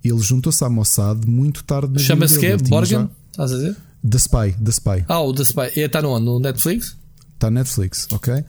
ele 0.04 0.18
juntou-se 0.20 0.62
à 0.64 0.68
Mossad 0.68 1.26
muito 1.26 1.64
tarde 1.64 2.02
Chama-se. 2.02 2.36
Ele 2.44 2.56
tinha 2.58 2.68
Borgen? 2.68 3.08
Estás 3.30 3.52
a 3.52 3.56
dizer? 3.56 3.76
The 4.08 4.18
Spy, 4.18 4.52
The 4.62 4.70
Spy. 4.70 5.04
Ah, 5.08 5.20
o 5.20 5.32
The 5.32 5.42
Spy. 5.42 5.80
Está 5.80 6.00
no, 6.02 6.18
no 6.20 6.38
Netflix? 6.38 6.96
Está 7.34 7.50
Netflix, 7.50 8.06
ok? 8.12 8.44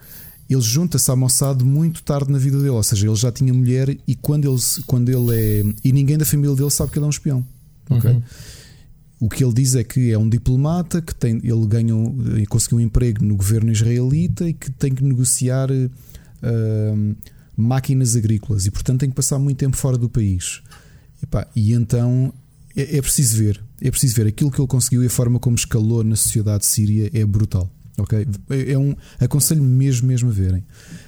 Ele 0.49 0.61
junta-se 0.61 1.09
ao 1.09 1.17
Mossad 1.17 1.63
muito 1.63 2.03
tarde 2.03 2.31
na 2.31 2.37
vida 2.37 2.57
dele, 2.57 2.69
ou 2.69 2.83
seja, 2.83 3.07
ele 3.07 3.15
já 3.15 3.31
tinha 3.31 3.53
mulher 3.53 3.97
e 4.07 4.15
quando 4.15 4.49
ele, 4.49 4.61
quando 4.85 5.09
ele 5.09 5.35
é. 5.35 5.75
E 5.83 5.91
ninguém 5.91 6.17
da 6.17 6.25
família 6.25 6.55
dele 6.55 6.69
sabe 6.69 6.91
que 6.91 6.97
ele 6.97 7.05
é 7.05 7.07
um 7.07 7.11
espião. 7.11 7.45
Uhum. 7.89 8.21
O 9.19 9.29
que 9.29 9.43
ele 9.43 9.53
diz 9.53 9.75
é 9.75 9.83
que 9.83 10.11
é 10.11 10.17
um 10.17 10.29
diplomata, 10.29 11.01
que 11.01 11.13
tem, 11.13 11.37
ele 11.43 11.65
ganhou 11.67 12.15
e 12.37 12.45
conseguiu 12.45 12.77
um 12.77 12.81
emprego 12.81 13.25
no 13.25 13.35
governo 13.35 13.71
israelita 13.71 14.47
e 14.47 14.53
que 14.53 14.71
tem 14.71 14.93
que 14.93 15.03
negociar 15.03 15.69
uh, 15.71 17.15
máquinas 17.55 18.15
agrícolas 18.15 18.67
e, 18.67 18.71
portanto, 18.71 18.99
tem 18.99 19.09
que 19.09 19.15
passar 19.15 19.39
muito 19.39 19.57
tempo 19.57 19.75
fora 19.75 19.97
do 19.97 20.07
país. 20.07 20.61
E, 21.21 21.25
pá, 21.25 21.47
e 21.55 21.73
então 21.73 22.31
é, 22.75 22.97
é, 22.97 23.01
preciso 23.01 23.37
ver, 23.37 23.59
é 23.81 23.89
preciso 23.89 24.15
ver 24.15 24.27
aquilo 24.27 24.51
que 24.51 24.61
ele 24.61 24.67
conseguiu 24.67 25.03
e 25.03 25.07
a 25.07 25.09
forma 25.09 25.39
como 25.39 25.55
escalou 25.55 26.03
na 26.03 26.15
sociedade 26.15 26.65
síria 26.65 27.09
é 27.11 27.25
brutal. 27.25 27.69
Ok, 27.97 28.27
é, 28.49 28.71
é 28.73 28.77
um 28.77 28.95
aconselho 29.19 29.63
mesmo 29.63 30.07
mesmo 30.07 30.29
a 30.29 30.33
verem. 30.33 30.63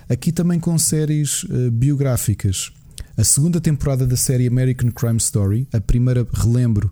Aqui 0.10 0.32
também 0.32 0.60
com 0.60 0.78
séries 0.78 1.44
uh, 1.44 1.72
biográficas. 1.72 2.72
A 3.16 3.24
segunda 3.24 3.62
temporada 3.62 4.08
da 4.08 4.18
série 4.18 4.48
American 4.48 4.92
Crime 4.92 5.18
Story, 5.18 5.68
a 5.74 5.80
primeira 5.80 6.26
relembro 6.34 6.92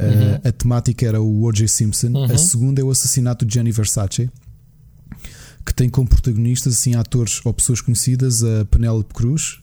Uhum. 0.00 0.40
a 0.48 0.52
temática 0.52 1.06
era 1.06 1.20
o 1.20 1.42
O.J. 1.44 1.68
Simpson. 1.68 2.08
Uhum. 2.08 2.24
A 2.24 2.38
segunda 2.38 2.80
é 2.80 2.84
o 2.84 2.90
assassinato 2.90 3.44
de 3.44 3.52
Gianni 3.54 3.70
Versace, 3.70 4.30
que 5.64 5.74
tem 5.74 5.90
como 5.90 6.08
protagonistas 6.08 6.74
assim, 6.74 6.94
atores 6.94 7.40
ou 7.44 7.52
pessoas 7.52 7.80
conhecidas 7.80 8.42
a 8.42 8.64
Penélope 8.64 9.12
Cruz, 9.12 9.60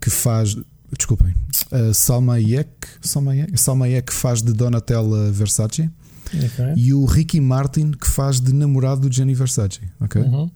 que 0.00 0.10
faz. 0.10 0.56
Desculpem, 0.96 1.34
a 1.70 1.92
Salma 1.92 2.34
Hayek, 2.34 2.68
Salma 3.00 3.32
Hayek, 3.32 3.60
Salma 3.60 3.84
Hayek 3.86 4.12
faz 4.12 4.42
de 4.42 4.52
Donatella 4.52 5.30
Versace. 5.30 5.90
Okay. 6.34 6.74
E 6.76 6.92
o 6.92 7.04
Ricky 7.04 7.40
Martin 7.40 7.92
que 7.92 8.08
faz 8.08 8.40
de 8.40 8.52
namorado 8.52 9.08
de 9.08 9.16
Gianni 9.16 9.34
Versace. 9.34 9.80
Ok? 10.00 10.20
Uhum. 10.20 10.50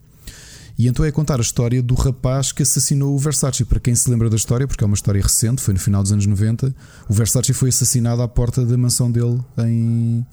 E 0.80 0.88
então 0.88 1.04
é 1.04 1.12
contar 1.12 1.38
a 1.38 1.42
história 1.42 1.82
do 1.82 1.94
rapaz 1.94 2.52
que 2.52 2.62
assassinou 2.62 3.14
o 3.14 3.18
Versace. 3.18 3.66
Para 3.66 3.78
quem 3.78 3.94
se 3.94 4.08
lembra 4.08 4.30
da 4.30 4.36
história, 4.36 4.66
porque 4.66 4.82
é 4.82 4.86
uma 4.86 4.94
história 4.94 5.20
recente, 5.20 5.60
foi 5.60 5.74
no 5.74 5.80
final 5.80 6.02
dos 6.02 6.10
anos 6.10 6.24
90, 6.24 6.74
o 7.06 7.12
Versace 7.12 7.52
foi 7.52 7.68
assassinado 7.68 8.22
à 8.22 8.28
porta 8.28 8.64
da 8.64 8.78
mansão 8.78 9.12
dele 9.12 9.38
em, 9.58 10.24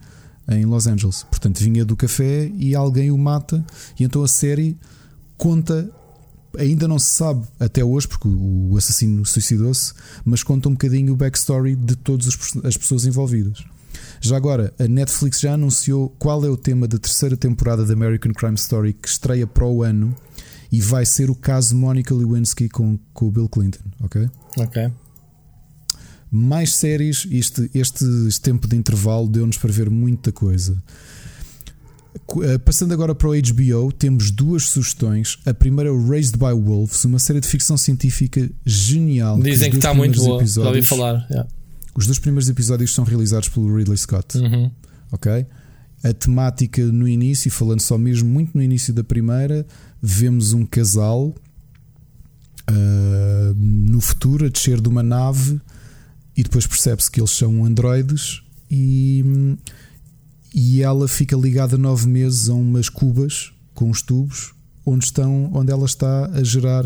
em 0.47 0.65
Los 0.65 0.87
Angeles. 0.87 1.23
Portanto, 1.29 1.59
vinha 1.59 1.83
do 1.83 1.97
café 1.97 2.49
e 2.57 2.73
alguém 2.73 3.11
o 3.11 3.17
mata. 3.17 3.61
E 3.99 4.05
então 4.05 4.23
a 4.23 4.27
série 4.29 4.77
conta. 5.35 5.89
Ainda 6.57 6.87
não 6.87 6.97
se 6.97 7.09
sabe 7.09 7.45
até 7.59 7.83
hoje, 7.83 8.07
porque 8.07 8.27
o 8.27 8.75
assassino 8.77 9.25
suicidou-se, 9.25 9.93
mas 10.23 10.43
conta 10.43 10.69
um 10.69 10.71
bocadinho 10.71 11.11
o 11.11 11.15
backstory 11.15 11.75
de 11.75 11.95
todas 11.97 12.25
as 12.63 12.77
pessoas 12.77 13.05
envolvidas. 13.05 13.65
Já 14.19 14.35
agora, 14.37 14.73
a 14.79 14.87
Netflix 14.87 15.39
já 15.39 15.53
anunciou 15.53 16.09
qual 16.17 16.43
é 16.45 16.49
o 16.49 16.57
tema 16.57 16.87
da 16.87 16.97
terceira 16.97 17.37
temporada 17.37 17.85
da 17.85 17.93
American 17.93 18.33
Crime 18.33 18.55
Story 18.55 18.93
que 18.93 19.07
estreia 19.07 19.45
para 19.45 19.65
o 19.65 19.83
ano 19.83 20.15
e 20.71 20.81
vai 20.81 21.05
ser 21.05 21.29
o 21.29 21.35
caso 21.35 21.75
Monica 21.75 22.13
Lewinsky 22.13 22.69
com, 22.69 22.99
com 23.13 23.27
o 23.27 23.31
Bill 23.31 23.47
Clinton, 23.47 23.83
ok? 24.01 24.29
Ok. 24.57 24.91
Mais 26.29 26.75
séries, 26.75 27.25
este, 27.31 27.69
este, 27.73 28.03
este 28.27 28.41
tempo 28.41 28.67
de 28.67 28.75
intervalo 28.75 29.27
deu-nos 29.27 29.57
para 29.57 29.71
ver 29.71 29.89
muita 29.89 30.31
coisa. 30.31 30.77
Eh, 32.43 32.57
passando 32.57 32.93
agora 32.93 33.15
para 33.15 33.29
o 33.29 33.31
HBO, 33.31 33.91
temos 33.93 34.31
duas 34.31 34.63
sugestões. 34.63 35.37
A 35.45 35.53
primeira 35.53 35.89
é 35.89 35.93
o 35.93 36.07
Raised 36.07 36.35
by 36.35 36.51
Wolves, 36.51 37.05
uma 37.05 37.19
série 37.19 37.39
de 37.39 37.47
ficção 37.47 37.77
científica 37.77 38.49
genial. 38.65 39.39
Dizem 39.39 39.69
que 39.69 39.77
está 39.77 39.93
muito 39.93 40.19
boa, 40.19 40.45
já 40.45 40.67
ouvi 40.67 40.81
falar. 40.81 41.25
Yeah. 41.29 41.49
Os 41.97 42.05
dois 42.05 42.19
primeiros 42.19 42.47
episódios 42.47 42.93
são 42.93 43.03
realizados 43.03 43.49
pelo 43.49 43.75
Ridley 43.75 43.97
Scott. 43.97 44.37
Uhum. 44.37 44.69
Ok? 45.11 45.47
A 46.03 46.13
temática 46.13 46.85
no 46.85 47.07
início, 47.07 47.49
falando 47.49 47.81
só 47.81 47.97
mesmo 47.97 48.29
muito 48.29 48.55
no 48.55 48.61
início 48.61 48.93
da 48.93 49.03
primeira, 49.03 49.65
vemos 49.99 50.53
um 50.53 50.63
casal 50.63 51.33
uh, 52.69 53.53
no 53.55 53.99
futuro 53.99 54.45
a 54.45 54.49
descer 54.49 54.79
de 54.79 54.87
uma 54.87 55.01
nave 55.01 55.59
e 56.35 56.43
depois 56.43 56.67
percebe-se 56.67 57.09
que 57.09 57.19
eles 57.19 57.31
são 57.31 57.65
androides 57.65 58.43
e, 58.69 59.57
e 60.53 60.83
ela 60.83 61.07
fica 61.07 61.35
ligada 61.35 61.79
nove 61.79 62.07
meses 62.07 62.47
a 62.47 62.53
umas 62.53 62.89
cubas 62.89 63.51
com 63.73 63.89
os 63.89 64.03
tubos 64.03 64.53
onde 64.85 65.05
estão 65.05 65.51
onde 65.51 65.71
ela 65.71 65.85
está 65.85 66.27
a 66.27 66.43
gerar 66.43 66.85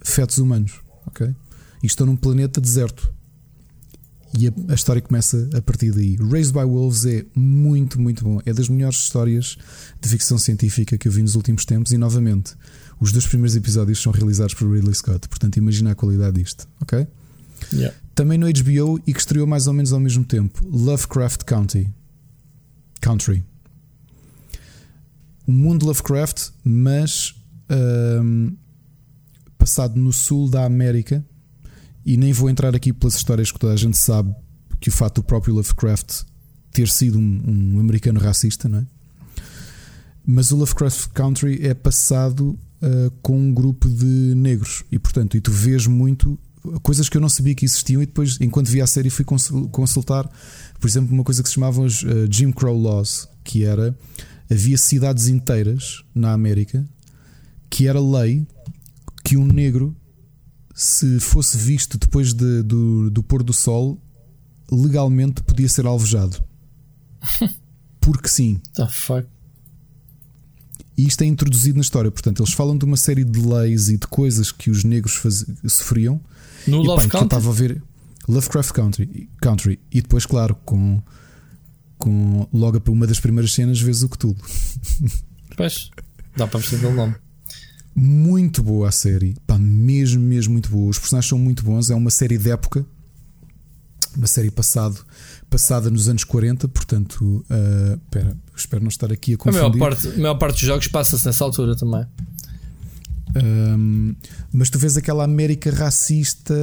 fetos 0.00 0.38
humanos, 0.38 0.80
ok? 1.06 1.32
E 1.80 1.86
estão 1.86 2.06
num 2.06 2.16
planeta 2.16 2.60
deserto. 2.60 3.21
E 4.38 4.48
a, 4.48 4.52
a, 4.68 4.74
história 4.74 5.02
começa 5.02 5.48
a 5.54 5.60
partir 5.60 5.92
daí. 5.92 6.16
Raised 6.16 6.52
by 6.52 6.64
Wolves 6.64 7.04
é 7.04 7.24
muito, 7.34 8.00
muito 8.00 8.24
bom. 8.24 8.40
É 8.46 8.52
das 8.52 8.68
melhores 8.68 8.98
histórias 8.98 9.58
de 10.00 10.08
ficção 10.08 10.38
científica 10.38 10.96
que 10.96 11.06
eu 11.06 11.12
vi 11.12 11.22
nos 11.22 11.34
últimos 11.34 11.64
tempos. 11.64 11.92
E 11.92 11.98
novamente, 11.98 12.54
os 12.98 13.12
dois 13.12 13.26
primeiros 13.26 13.54
episódios 13.56 14.00
são 14.00 14.12
realizados 14.12 14.54
por 14.54 14.70
Ridley 14.72 14.94
Scott. 14.94 15.28
Portanto, 15.28 15.56
imagina 15.58 15.90
a 15.92 15.94
qualidade 15.94 16.40
disto, 16.40 16.66
ok? 16.80 17.06
Yeah. 17.72 17.96
Também 18.14 18.38
no 18.38 18.46
HBO 18.46 19.00
e 19.06 19.12
que 19.12 19.20
estreou 19.20 19.46
mais 19.46 19.66
ou 19.66 19.72
menos 19.72 19.92
ao 19.92 20.00
mesmo 20.00 20.24
tempo: 20.24 20.66
Lovecraft 20.66 21.44
County. 21.44 21.88
Country. 23.00 23.44
O 25.46 25.52
mundo 25.52 25.84
Lovecraft, 25.86 26.50
mas 26.64 27.34
um, 28.22 28.56
passado 29.58 29.98
no 29.98 30.12
sul 30.12 30.48
da 30.48 30.64
América 30.64 31.24
e 32.04 32.16
nem 32.16 32.32
vou 32.32 32.50
entrar 32.50 32.74
aqui 32.74 32.92
pelas 32.92 33.14
histórias 33.14 33.50
que 33.50 33.58
toda 33.58 33.72
a 33.72 33.76
gente 33.76 33.96
sabe 33.96 34.34
que 34.80 34.88
o 34.88 34.92
fato 34.92 35.20
do 35.20 35.24
próprio 35.24 35.54
Lovecraft 35.54 36.22
ter 36.72 36.88
sido 36.88 37.18
um, 37.18 37.74
um 37.74 37.80
americano 37.80 38.18
racista, 38.18 38.68
não 38.68 38.78
é? 38.78 38.86
Mas 40.24 40.50
o 40.52 40.56
Lovecraft 40.56 41.08
Country 41.08 41.66
é 41.66 41.74
passado 41.74 42.58
uh, 42.80 43.10
com 43.20 43.38
um 43.38 43.52
grupo 43.52 43.88
de 43.88 44.34
negros 44.36 44.84
e, 44.90 44.98
portanto, 44.98 45.36
e 45.36 45.40
tu 45.40 45.50
vês 45.50 45.86
muito 45.86 46.38
coisas 46.82 47.08
que 47.08 47.16
eu 47.16 47.20
não 47.20 47.28
sabia 47.28 47.54
que 47.54 47.64
existiam 47.64 48.00
e 48.00 48.06
depois, 48.06 48.38
enquanto 48.40 48.68
vi 48.68 48.80
a 48.80 48.86
série, 48.86 49.10
fui 49.10 49.24
consultar, 49.24 50.30
por 50.78 50.88
exemplo, 50.88 51.12
uma 51.12 51.24
coisa 51.24 51.42
que 51.42 51.48
se 51.48 51.56
chamava 51.56 51.80
os 51.82 52.02
uh, 52.04 52.28
Jim 52.30 52.52
Crow 52.52 52.80
Laws, 52.80 53.28
que 53.42 53.64
era 53.64 53.96
havia 54.48 54.78
cidades 54.78 55.28
inteiras 55.28 56.04
na 56.14 56.32
América 56.32 56.86
que 57.72 57.88
era 57.88 57.98
lei 57.98 58.46
que 59.24 59.36
um 59.38 59.46
negro 59.46 59.96
se 60.74 61.20
fosse 61.20 61.56
visto 61.58 61.98
depois 61.98 62.32
de, 62.32 62.62
do, 62.62 63.10
do 63.10 63.22
pôr 63.22 63.42
do 63.42 63.52
sol, 63.52 64.00
legalmente 64.70 65.42
podia 65.42 65.68
ser 65.68 65.86
alvejado. 65.86 66.42
Porque 68.00 68.28
sim. 68.28 68.60
The 68.74 68.88
fuck? 68.88 69.26
E 70.96 71.06
isto 71.06 71.22
é 71.22 71.26
introduzido 71.26 71.76
na 71.76 71.82
história. 71.82 72.10
Portanto, 72.10 72.42
eles 72.42 72.52
falam 72.52 72.76
de 72.76 72.84
uma 72.84 72.96
série 72.96 73.24
de 73.24 73.40
leis 73.40 73.88
e 73.88 73.96
de 73.96 74.06
coisas 74.06 74.52
que 74.52 74.70
os 74.70 74.84
negros 74.84 75.14
faz... 75.14 75.44
sofriam. 75.66 76.20
No 76.66 76.82
e, 76.82 76.86
Love 76.86 77.08
pá, 77.08 77.22
estava 77.22 77.48
a 77.48 77.52
ver 77.52 77.82
Lovecraft 78.28 78.72
Country, 78.72 79.28
Country. 79.40 79.80
E 79.90 80.02
depois, 80.02 80.26
claro, 80.26 80.54
com, 80.64 81.02
com 81.98 82.46
logo 82.52 82.80
uma 82.90 83.06
das 83.06 83.20
primeiras 83.20 83.52
cenas, 83.52 83.80
vês 83.80 84.02
o 84.02 84.08
que 84.08 84.18
tudo. 84.18 84.40
Pois, 85.54 85.90
dá 86.34 86.46
para 86.46 86.60
perceber 86.60 86.86
o 86.86 86.94
nome. 86.94 87.14
Muito 87.94 88.62
boa 88.62 88.88
a 88.88 88.92
série, 88.92 89.36
pá, 89.46 89.58
mesmo, 89.58 90.22
mesmo 90.22 90.52
muito 90.52 90.70
boa. 90.70 90.90
Os 90.90 90.98
personagens 90.98 91.28
são 91.28 91.38
muito 91.38 91.62
bons. 91.62 91.90
É 91.90 91.94
uma 91.94 92.10
série 92.10 92.38
de 92.38 92.50
época, 92.50 92.86
uma 94.16 94.26
série 94.26 94.50
passado, 94.50 95.04
passada 95.50 95.90
nos 95.90 96.08
anos 96.08 96.24
40. 96.24 96.68
Portanto, 96.68 97.44
uh, 97.50 97.98
pera, 98.10 98.36
espero 98.56 98.82
não 98.82 98.88
estar 98.88 99.12
aqui 99.12 99.34
a 99.34 99.36
confundir. 99.36 99.60
A 99.60 99.68
maior 99.68 99.78
parte, 99.78 100.08
a 100.08 100.18
maior 100.18 100.34
parte 100.36 100.54
dos 100.54 100.62
jogos 100.62 100.88
passa-se 100.88 101.26
nessa 101.26 101.44
altura 101.44 101.76
também. 101.76 102.06
Um, 103.36 104.14
mas 104.52 104.70
tu 104.70 104.78
vês 104.78 104.96
aquela 104.96 105.24
América 105.24 105.70
racista. 105.70 106.54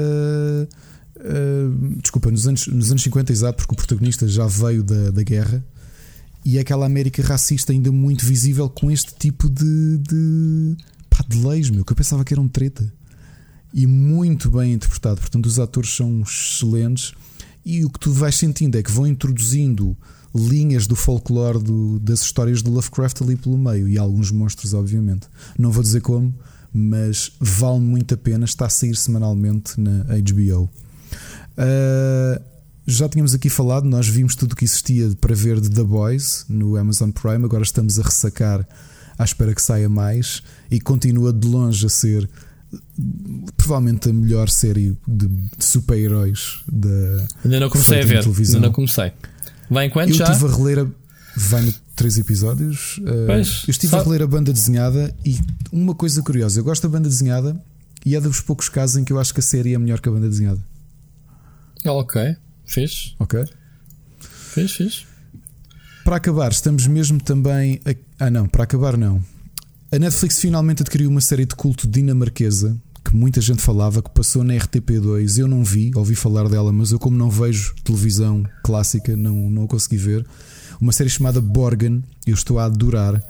Uh, 1.15 1.99
desculpa, 2.01 2.31
nos 2.31 2.47
anos, 2.47 2.67
nos 2.67 2.89
anos 2.89 3.03
50, 3.03 3.31
exato, 3.31 3.57
porque 3.57 3.73
o 3.73 3.75
protagonista 3.75 4.27
já 4.27 4.47
veio 4.47 4.81
da, 4.81 5.11
da 5.11 5.21
guerra 5.21 5.63
e 6.45 6.57
é 6.57 6.61
aquela 6.61 6.85
América 6.85 7.21
racista 7.21 7.71
ainda 7.73 7.91
muito 7.91 8.25
visível 8.25 8.69
com 8.69 8.89
este 8.89 9.13
tipo 9.15 9.49
de, 9.49 9.97
de, 9.97 10.77
pá, 11.09 11.23
de 11.27 11.45
leis, 11.45 11.69
meu, 11.69 11.83
que 11.83 11.91
eu 11.91 11.95
pensava 11.95 12.23
que 12.23 12.33
era 12.33 12.41
um 12.41 12.47
treta. 12.47 12.91
E 13.73 13.85
muito 13.85 14.49
bem 14.49 14.73
interpretado. 14.73 15.19
Portanto, 15.19 15.45
os 15.45 15.59
atores 15.59 15.95
são 15.95 16.21
excelentes. 16.21 17.13
E 17.65 17.85
o 17.85 17.89
que 17.89 17.99
tu 17.99 18.11
vais 18.11 18.35
sentindo 18.35 18.77
é 18.77 18.83
que 18.83 18.91
vão 18.91 19.05
introduzindo 19.05 19.95
linhas 20.33 20.87
do 20.87 20.95
folclore 20.95 21.59
do, 21.59 21.99
das 21.99 22.21
histórias 22.21 22.63
de 22.63 22.69
Lovecraft 22.69 23.21
ali 23.21 23.35
pelo 23.35 23.57
meio. 23.57 23.87
E 23.87 23.97
alguns 23.97 24.31
monstros, 24.31 24.73
obviamente. 24.73 25.27
Não 25.57 25.71
vou 25.71 25.83
dizer 25.83 26.01
como, 26.01 26.33
mas 26.73 27.31
vale 27.39 27.79
muito 27.79 28.13
a 28.13 28.17
pena. 28.17 28.45
Está 28.45 28.65
a 28.65 28.69
sair 28.69 28.95
semanalmente 28.95 29.79
na 29.79 30.03
HBO. 30.03 30.63
Uh, 30.63 30.69
ah, 31.57 32.41
já 32.87 33.07
tínhamos 33.07 33.35
aqui 33.35 33.49
falado, 33.49 33.85
nós 33.85 34.07
vimos 34.07 34.35
tudo 34.35 34.53
o 34.53 34.55
que 34.55 34.65
existia 34.65 35.11
para 35.21 35.35
ver 35.35 35.61
de 35.61 35.69
The 35.69 35.83
Boys 35.83 36.45
no 36.49 36.75
Amazon 36.75 37.11
Prime. 37.11 37.45
Agora 37.45 37.61
estamos 37.61 37.99
a 37.99 38.03
ressacar 38.03 38.67
à 39.19 39.23
espera 39.23 39.53
que 39.53 39.61
saia 39.61 39.87
mais 39.89 40.41
e 40.71 40.79
continua 40.81 41.31
de 41.31 41.47
longe 41.47 41.85
a 41.85 41.89
ser 41.89 42.27
provavelmente 43.57 44.09
a 44.09 44.13
melhor 44.13 44.49
série 44.49 44.97
de, 45.07 45.27
de 45.27 45.65
super-heróis 45.65 46.59
da 46.71 46.89
ainda 47.43 47.59
não 47.59 47.69
comecei 47.69 48.01
a 48.01 48.05
ver 48.05 48.21
televisão. 48.21 48.55
ainda 48.55 48.67
não 48.67 48.73
comecei 48.73 49.11
vai 49.69 49.85
em 49.87 49.89
quanto 49.89 50.09
eu 50.09 50.15
já? 50.15 50.25
estive 50.31 50.45
a 50.51 50.55
reler 50.55 50.79
a, 50.79 50.87
vai 51.35 51.61
no 51.63 51.73
três 51.95 52.17
episódios. 52.17 52.97
Uh, 52.99 53.25
Pois, 53.27 53.63
eu 53.67 53.71
estive 53.71 53.91
sabe- 53.91 54.01
a 54.01 54.05
reler 54.05 54.21
a 54.23 54.27
banda 54.27 54.53
desenhada 54.53 55.13
e 55.25 55.37
uma 55.71 55.93
coisa 55.93 56.21
curiosa: 56.21 56.59
eu 56.59 56.63
gosto 56.63 56.83
da 56.83 56.89
banda 56.89 57.09
desenhada 57.09 57.61
e 58.05 58.15
é 58.15 58.21
dos 58.21 58.39
poucos 58.39 58.69
casos 58.69 58.95
em 58.97 59.03
que 59.03 59.11
eu 59.11 59.19
acho 59.19 59.33
que 59.33 59.39
a 59.41 59.43
série 59.43 59.73
é 59.73 59.77
melhor 59.77 59.99
que 59.99 60.07
a 60.07 60.11
banda 60.11 60.29
desenhada. 60.29 60.63
Ok, 61.85 62.35
fixe, 62.65 63.13
Ok? 63.19 63.43
fixe, 64.19 64.83
fixe. 64.83 65.05
Para 66.09 66.17
acabar, 66.17 66.51
estamos 66.51 66.87
mesmo 66.87 67.21
também. 67.21 67.79
A... 67.85 68.25
Ah, 68.25 68.31
não, 68.31 68.47
para 68.47 68.63
acabar, 68.63 68.97
não. 68.97 69.23
A 69.91 69.99
Netflix 69.99 70.39
finalmente 70.39 70.81
adquiriu 70.81 71.07
uma 71.07 71.21
série 71.21 71.45
de 71.45 71.53
culto 71.53 71.87
dinamarquesa 71.87 72.75
que 73.05 73.15
muita 73.15 73.39
gente 73.39 73.61
falava, 73.61 74.01
que 74.01 74.09
passou 74.09 74.43
na 74.43 74.55
RTP2. 74.55 75.37
Eu 75.37 75.47
não 75.47 75.63
vi, 75.63 75.91
ouvi 75.93 76.15
falar 76.15 76.49
dela, 76.49 76.73
mas 76.73 76.91
eu, 76.91 76.97
como 76.97 77.15
não 77.15 77.29
vejo 77.29 77.75
televisão 77.83 78.43
clássica, 78.63 79.15
não, 79.15 79.51
não 79.51 79.65
a 79.65 79.67
consegui 79.67 79.97
ver. 79.97 80.25
Uma 80.81 80.91
série 80.91 81.11
chamada 81.11 81.39
Borgen, 81.39 82.03
eu 82.25 82.33
estou 82.33 82.57
a 82.57 82.65
adorar. 82.65 83.23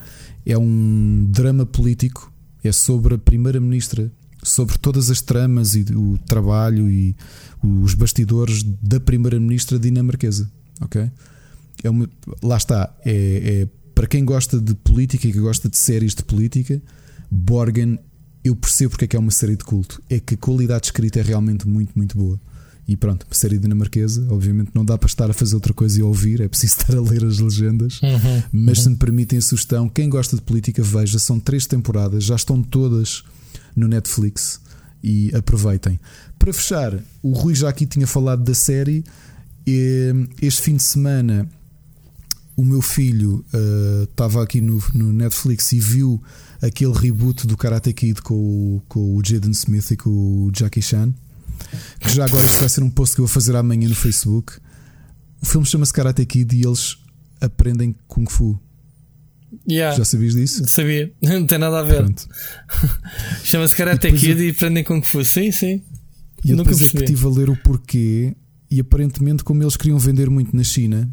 É 0.45 0.57
um 0.57 1.27
drama 1.29 1.65
político, 1.65 2.31
é 2.63 2.71
sobre 2.71 3.15
a 3.15 3.17
Primeira-Ministra, 3.17 4.09
sobre 4.41 4.77
todas 4.77 5.11
as 5.11 5.21
tramas 5.21 5.75
e 5.75 5.85
o 5.93 6.17
trabalho 6.19 6.89
e 6.89 7.13
os 7.61 7.93
bastidores 7.93 8.63
da 8.63 9.01
Primeira-Ministra 9.01 9.77
dinamarquesa. 9.77 10.49
Ok? 10.79 11.11
É 11.83 11.89
uma, 11.89 12.09
lá 12.41 12.57
está, 12.57 12.95
é, 13.05 13.63
é 13.63 13.67
para 13.93 14.07
quem 14.07 14.23
gosta 14.23 14.59
de 14.59 14.73
política 14.75 15.27
e 15.27 15.33
que 15.33 15.39
gosta 15.39 15.67
de 15.67 15.77
séries 15.77 16.15
de 16.15 16.23
política, 16.23 16.81
Borgen, 17.29 17.99
eu 18.43 18.55
percebo 18.55 18.91
porque 18.91 19.05
é 19.05 19.07
que 19.09 19.15
é 19.15 19.19
uma 19.19 19.31
série 19.31 19.55
de 19.55 19.63
culto. 19.63 20.01
É 20.09 20.19
que 20.19 20.35
a 20.35 20.37
qualidade 20.37 20.81
de 20.81 20.87
escrita 20.87 21.19
é 21.19 21.21
realmente 21.21 21.67
muito, 21.67 21.91
muito 21.95 22.17
boa. 22.17 22.39
E 22.87 22.95
pronto, 22.95 23.25
uma 23.29 23.35
série 23.35 23.59
dinamarquesa, 23.59 24.25
obviamente 24.31 24.71
não 24.73 24.83
dá 24.83 24.97
para 24.97 25.07
estar 25.07 25.29
a 25.29 25.33
fazer 25.33 25.53
outra 25.53 25.73
coisa 25.73 25.99
e 25.99 26.01
a 26.01 26.05
ouvir, 26.05 26.41
é 26.41 26.47
preciso 26.47 26.77
estar 26.79 26.95
a 26.97 27.01
ler 27.01 27.23
as 27.23 27.39
legendas. 27.39 28.01
Uhum, 28.01 28.43
Mas 28.51 28.81
se 28.81 28.89
me 28.89 28.95
permitem 28.95 29.37
a 29.37 29.41
sugestão, 29.41 29.87
quem 29.87 30.09
gosta 30.09 30.35
de 30.35 30.41
política, 30.41 30.81
veja, 30.81 31.19
são 31.19 31.39
três 31.39 31.67
temporadas, 31.67 32.23
já 32.23 32.35
estão 32.35 32.63
todas 32.63 33.23
no 33.75 33.87
Netflix 33.87 34.59
e 35.03 35.29
aproveitem. 35.35 35.99
Para 36.39 36.53
fechar, 36.53 36.97
o 37.21 37.33
Rui 37.33 37.53
já 37.53 37.69
aqui 37.69 37.85
tinha 37.85 38.07
falado 38.07 38.43
da 38.43 38.55
série. 38.55 39.03
Este 40.41 40.61
fim 40.61 40.77
de 40.77 40.83
semana 40.83 41.47
o 42.59 42.65
meu 42.65 42.81
filho 42.81 43.45
eh, 43.53 44.03
estava 44.03 44.43
aqui 44.43 44.59
no, 44.61 44.81
no 44.93 45.13
Netflix 45.13 45.71
e 45.71 45.79
viu 45.79 46.21
aquele 46.61 46.93
reboot 46.93 47.47
do 47.47 47.55
Karate 47.55 47.93
Kid 47.93 48.21
com 48.21 48.33
o, 48.35 48.81
com 48.87 49.15
o 49.15 49.21
Jaden 49.23 49.51
Smith 49.51 49.91
e 49.91 49.97
com 49.97 50.09
o 50.09 50.51
Jackie 50.53 50.81
Chan. 50.81 51.13
Que 51.99 52.09
já 52.09 52.25
agora 52.25 52.45
isto 52.45 52.59
vai 52.59 52.69
ser 52.69 52.83
um 52.83 52.89
post 52.89 53.15
que 53.15 53.21
eu 53.21 53.25
vou 53.25 53.33
fazer 53.33 53.55
amanhã 53.55 53.87
no 53.87 53.95
Facebook. 53.95 54.53
O 55.41 55.45
filme 55.45 55.65
chama-se 55.65 55.93
Karate 55.93 56.25
Kid 56.25 56.55
e 56.55 56.65
eles 56.65 56.97
aprendem 57.39 57.95
Kung 58.07 58.25
Fu. 58.29 58.59
Yeah, 59.67 59.97
Já 59.97 60.05
sabias 60.05 60.33
disso? 60.35 60.67
sabia, 60.67 61.11
não 61.21 61.45
tem 61.47 61.57
nada 61.57 61.79
a 61.79 61.83
ver. 61.83 62.05
Chama-se 63.43 63.75
Karate 63.75 64.11
Kid 64.11 64.39
e 64.43 64.49
aprendem 64.49 64.83
que 64.83 65.01
foi. 65.05 65.23
Sim, 65.25 65.51
sim. 65.51 65.81
E 66.43 66.51
eu 66.51 66.57
Nunca 66.57 66.69
depois 66.71 66.85
é 66.85 66.87
que 66.87 66.91
percebi. 66.97 67.13
estive 67.13 67.25
a 67.25 67.29
ler 67.39 67.49
o 67.49 67.55
porquê. 67.57 68.35
E 68.71 68.79
aparentemente, 68.79 69.43
como 69.43 69.63
eles 69.63 69.75
queriam 69.75 69.97
vender 69.97 70.29
muito 70.29 70.55
na 70.55 70.63
China, 70.63 71.09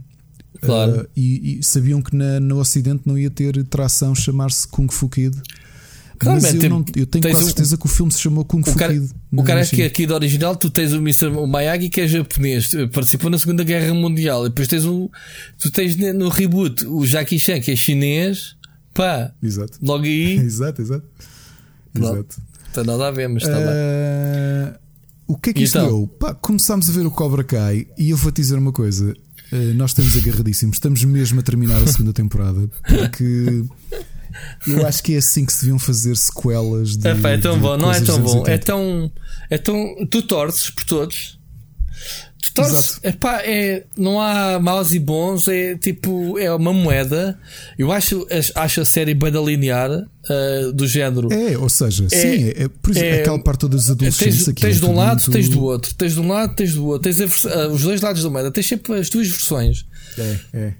Claro. 0.61 1.01
eh, 1.03 1.07
e, 1.16 1.59
e 1.59 1.62
sabiam 1.62 2.01
que 2.03 2.15
na- 2.16 2.41
no 2.41 2.59
Ocidente 2.59 3.03
não 3.07 3.16
ia 3.19 3.31
ter 3.31 3.62
tração 3.65 4.15
chamar-se 4.15 4.66
Kung 4.69 4.89
Fu 4.91 5.09
Kid. 5.09 5.37
Claro, 6.19 6.41
mas 6.41 6.55
eu, 6.55 6.61
tem- 6.61 6.70
não- 6.70 6.85
eu 6.97 7.07
tenho 7.07 7.23
quase 7.24 7.43
um- 7.43 7.47
certeza 7.47 7.77
que 7.77 7.85
o 7.85 7.89
filme 7.89 8.11
se 8.11 8.19
chamou 8.20 8.43
Kung 8.45 8.62
Fu 8.65 8.70
O 8.70 8.74
cara, 8.74 8.95
Kid. 8.95 9.11
o 9.33 9.43
cara 9.43 9.61
é 9.61 9.66
que 9.66 9.83
aqui 9.83 10.07
do 10.07 10.15
original, 10.15 10.57
tu 10.57 10.70
tens 10.70 10.93
o 10.95 10.97
Mr. 10.97 11.28
Miyagi 11.47 11.91
que 11.91 12.01
é 12.01 12.09
japonês, 12.09 12.70
participou 12.93 13.28
na 13.31 13.39
Segunda 13.39 13.62
Guerra 13.62 13.93
Mundial, 13.93 14.47
e 14.47 14.49
depois 14.49 14.66
tens 14.66 14.87
o. 14.87 15.11
Tu 15.59 15.70
tens 15.70 15.95
no 16.15 16.31
reboot 16.31 16.87
o 16.87 17.05
Jackie 17.05 17.39
Chan 17.39 17.61
que 17.61 17.70
é 17.70 17.77
chinês, 17.77 18.57
pá, 18.95 19.31
Exato. 19.43 19.78
logo 19.83 20.05
aí, 20.05 20.37
Exato, 20.41 20.81
exato. 20.81 21.05
Pronto. 21.93 22.15
Exato. 22.15 22.43
tem 22.73 22.85
nada 22.85 23.09
a 23.09 23.11
ver, 23.11 23.28
mas 23.28 23.43
está 23.43 23.55
bem. 23.59 23.66
Eh, 23.70 24.74
o 25.27 25.37
que 25.37 25.51
é 25.51 25.53
que 25.53 25.62
isto 25.65 25.77
então? 25.77 25.89
deu? 25.89 26.07
Pá, 26.07 26.35
começámos 26.35 26.89
a 26.89 26.93
ver 26.93 27.07
o 27.07 27.11
Cobra 27.11 27.45
Kai 27.45 27.87
e 27.99 28.09
eu 28.09 28.16
vou 28.16 28.33
te 28.33 28.41
dizer 28.41 28.57
uma 28.57 28.73
coisa. 28.73 29.15
Eh, 29.52 29.73
nós 29.74 29.90
estamos 29.90 30.16
agarradíssimos, 30.16 30.77
estamos 30.77 31.05
mesmo 31.05 31.40
a 31.40 31.43
terminar 31.43 31.82
a 31.82 31.86
segunda 31.86 32.12
temporada 32.12 32.68
porque 32.89 33.64
eu 34.66 34.86
acho 34.86 35.02
que 35.02 35.14
é 35.14 35.18
assim 35.18 35.44
que 35.44 35.52
se 35.52 35.60
deviam 35.60 35.78
fazer 35.78 36.16
sequelas 36.16 36.97
de. 36.97 37.09
Epá, 37.09 37.31
é 37.31 37.39
tão 37.39 37.55
de 37.55 37.60
bom, 37.60 37.77
não 37.77 37.93
é 37.93 38.01
tão 38.01 38.20
bom, 38.20 38.39
é 38.47 38.52
80. 38.52 38.59
tão. 38.66 39.12
É 39.51 39.59
tão. 39.59 40.06
Tu 40.10 40.23
torces 40.23 40.70
por 40.70 40.85
todos. 40.85 41.39
Exato. 42.55 43.01
Epá, 43.06 43.40
é, 43.43 43.85
não 43.97 44.20
há 44.20 44.59
maus 44.60 44.93
e 44.94 44.98
bons, 44.98 45.48
é 45.48 45.77
tipo. 45.77 46.39
É 46.39 46.52
uma 46.52 46.73
moeda. 46.73 47.39
Eu 47.78 47.93
acho, 47.93 48.27
acho 48.55 48.81
a 48.81 48.85
série 48.85 49.14
bem 49.14 49.31
linear 49.44 49.90
ah, 50.28 50.73
do 50.74 50.86
género. 50.86 51.32
É, 51.32 51.56
ou 51.59 51.68
seja, 51.68 52.09
sim, 52.09 52.48
é, 52.48 52.64
é- 52.64 52.68
por 52.68 52.90
exemplo, 52.90 53.09
é- 53.09 53.20
aquela 53.20 53.43
parte 53.43 53.68
dos 53.68 53.90
adolescentes 53.90 54.36
Tens, 54.44 54.48
aqui. 54.48 54.62
tens 54.62 54.77
é 54.77 54.81
de 54.81 54.86
um 54.86 54.94
lado, 54.94 55.16
muito- 55.20 55.31
tens 55.31 55.48
do 55.48 55.62
outro. 55.62 55.94
Tens 55.94 56.12
de 56.14 56.20
um 56.20 56.28
lado, 56.28 56.55
tens 56.55 56.74
do 56.74 56.86
outro. 56.86 57.12
Tens 57.12 57.47
a 57.47 57.55
ah, 57.62 57.68
os 57.68 57.82
dois 57.82 58.01
lados 58.01 58.23
da 58.23 58.31
moeda. 58.31 58.51
Tens 58.51 58.66
sempre 58.66 58.94
as 58.98 59.09
tuas 59.09 59.28
versões. 59.28 59.85
É, 60.18 60.36
é. 60.55 60.73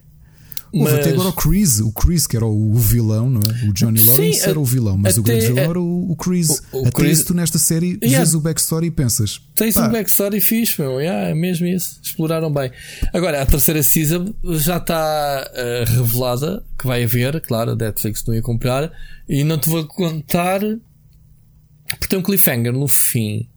Houve 0.73 0.91
Mas- 0.93 1.01
até 1.01 1.11
agora 1.11 1.29
o 1.29 1.33
Chris, 1.33 1.81
o 1.81 1.93
Chris, 1.93 2.27
que 2.27 2.37
era 2.37 2.45
o, 2.45 2.75
vilão, 2.75 3.31
não 3.31 3.41
é? 3.41 3.69
O 3.69 3.73
Johnny 3.73 3.99
Sim, 3.99 4.11
Lawrence 4.11 4.49
era 4.49 4.61
o 4.61 4.65
vilão, 4.65 4.99
mas 4.99 5.17
o 5.17 5.23
grande 5.23 5.47
vilão 5.47 5.65
era 5.65 5.81
o, 5.81 6.11
o 6.11 6.17
Chris. 6.17 6.61
O- 6.73 6.79
o 6.79 6.81
até 6.83 6.91
Chris- 6.91 7.19
isso 7.19 7.27
tu 7.29 7.35
nesta 7.35 7.59
série 7.59 7.99
Yeah. 8.03 8.19
vês 8.19 8.35
o 8.35 8.41
backstory 8.41 8.89
e 8.89 8.91
pensas. 8.91 9.41
Tens 9.55 9.75
pá, 9.75 9.89
um 9.89 9.93
backstory 9.93 10.41
fixe, 10.41 10.81
meu. 10.83 11.01
Yeah, 11.01 11.29
é 11.31 11.35
mesmo 11.35 11.67
isso. 11.67 11.99
Exploraram 12.03 12.53
bem. 12.53 12.71
Agora, 13.15 13.41
a 13.41 13.47
terceira 13.47 13.83
season 13.83 14.35
já 14.59 14.77
está 14.79 15.51
ah, 15.55 15.85
revelada 15.87 16.65
que 16.79 16.87
vai 16.87 17.05
haver. 17.05 17.41
Claro, 17.41 17.71
a 17.73 17.77
Netflix 17.77 18.25
não 18.27 18.35
ia 18.35 18.43
comprar. 18.43 18.93
E 19.29 19.45
não 19.45 19.59
te 19.59 19.69
vou 19.69 19.85
contar. 19.87 20.61
Porque 21.89 22.09
tem 22.09 22.19
um 22.19 22.23
cliffhanger 22.23 22.73
no 22.73 22.89
fim. 22.89 23.49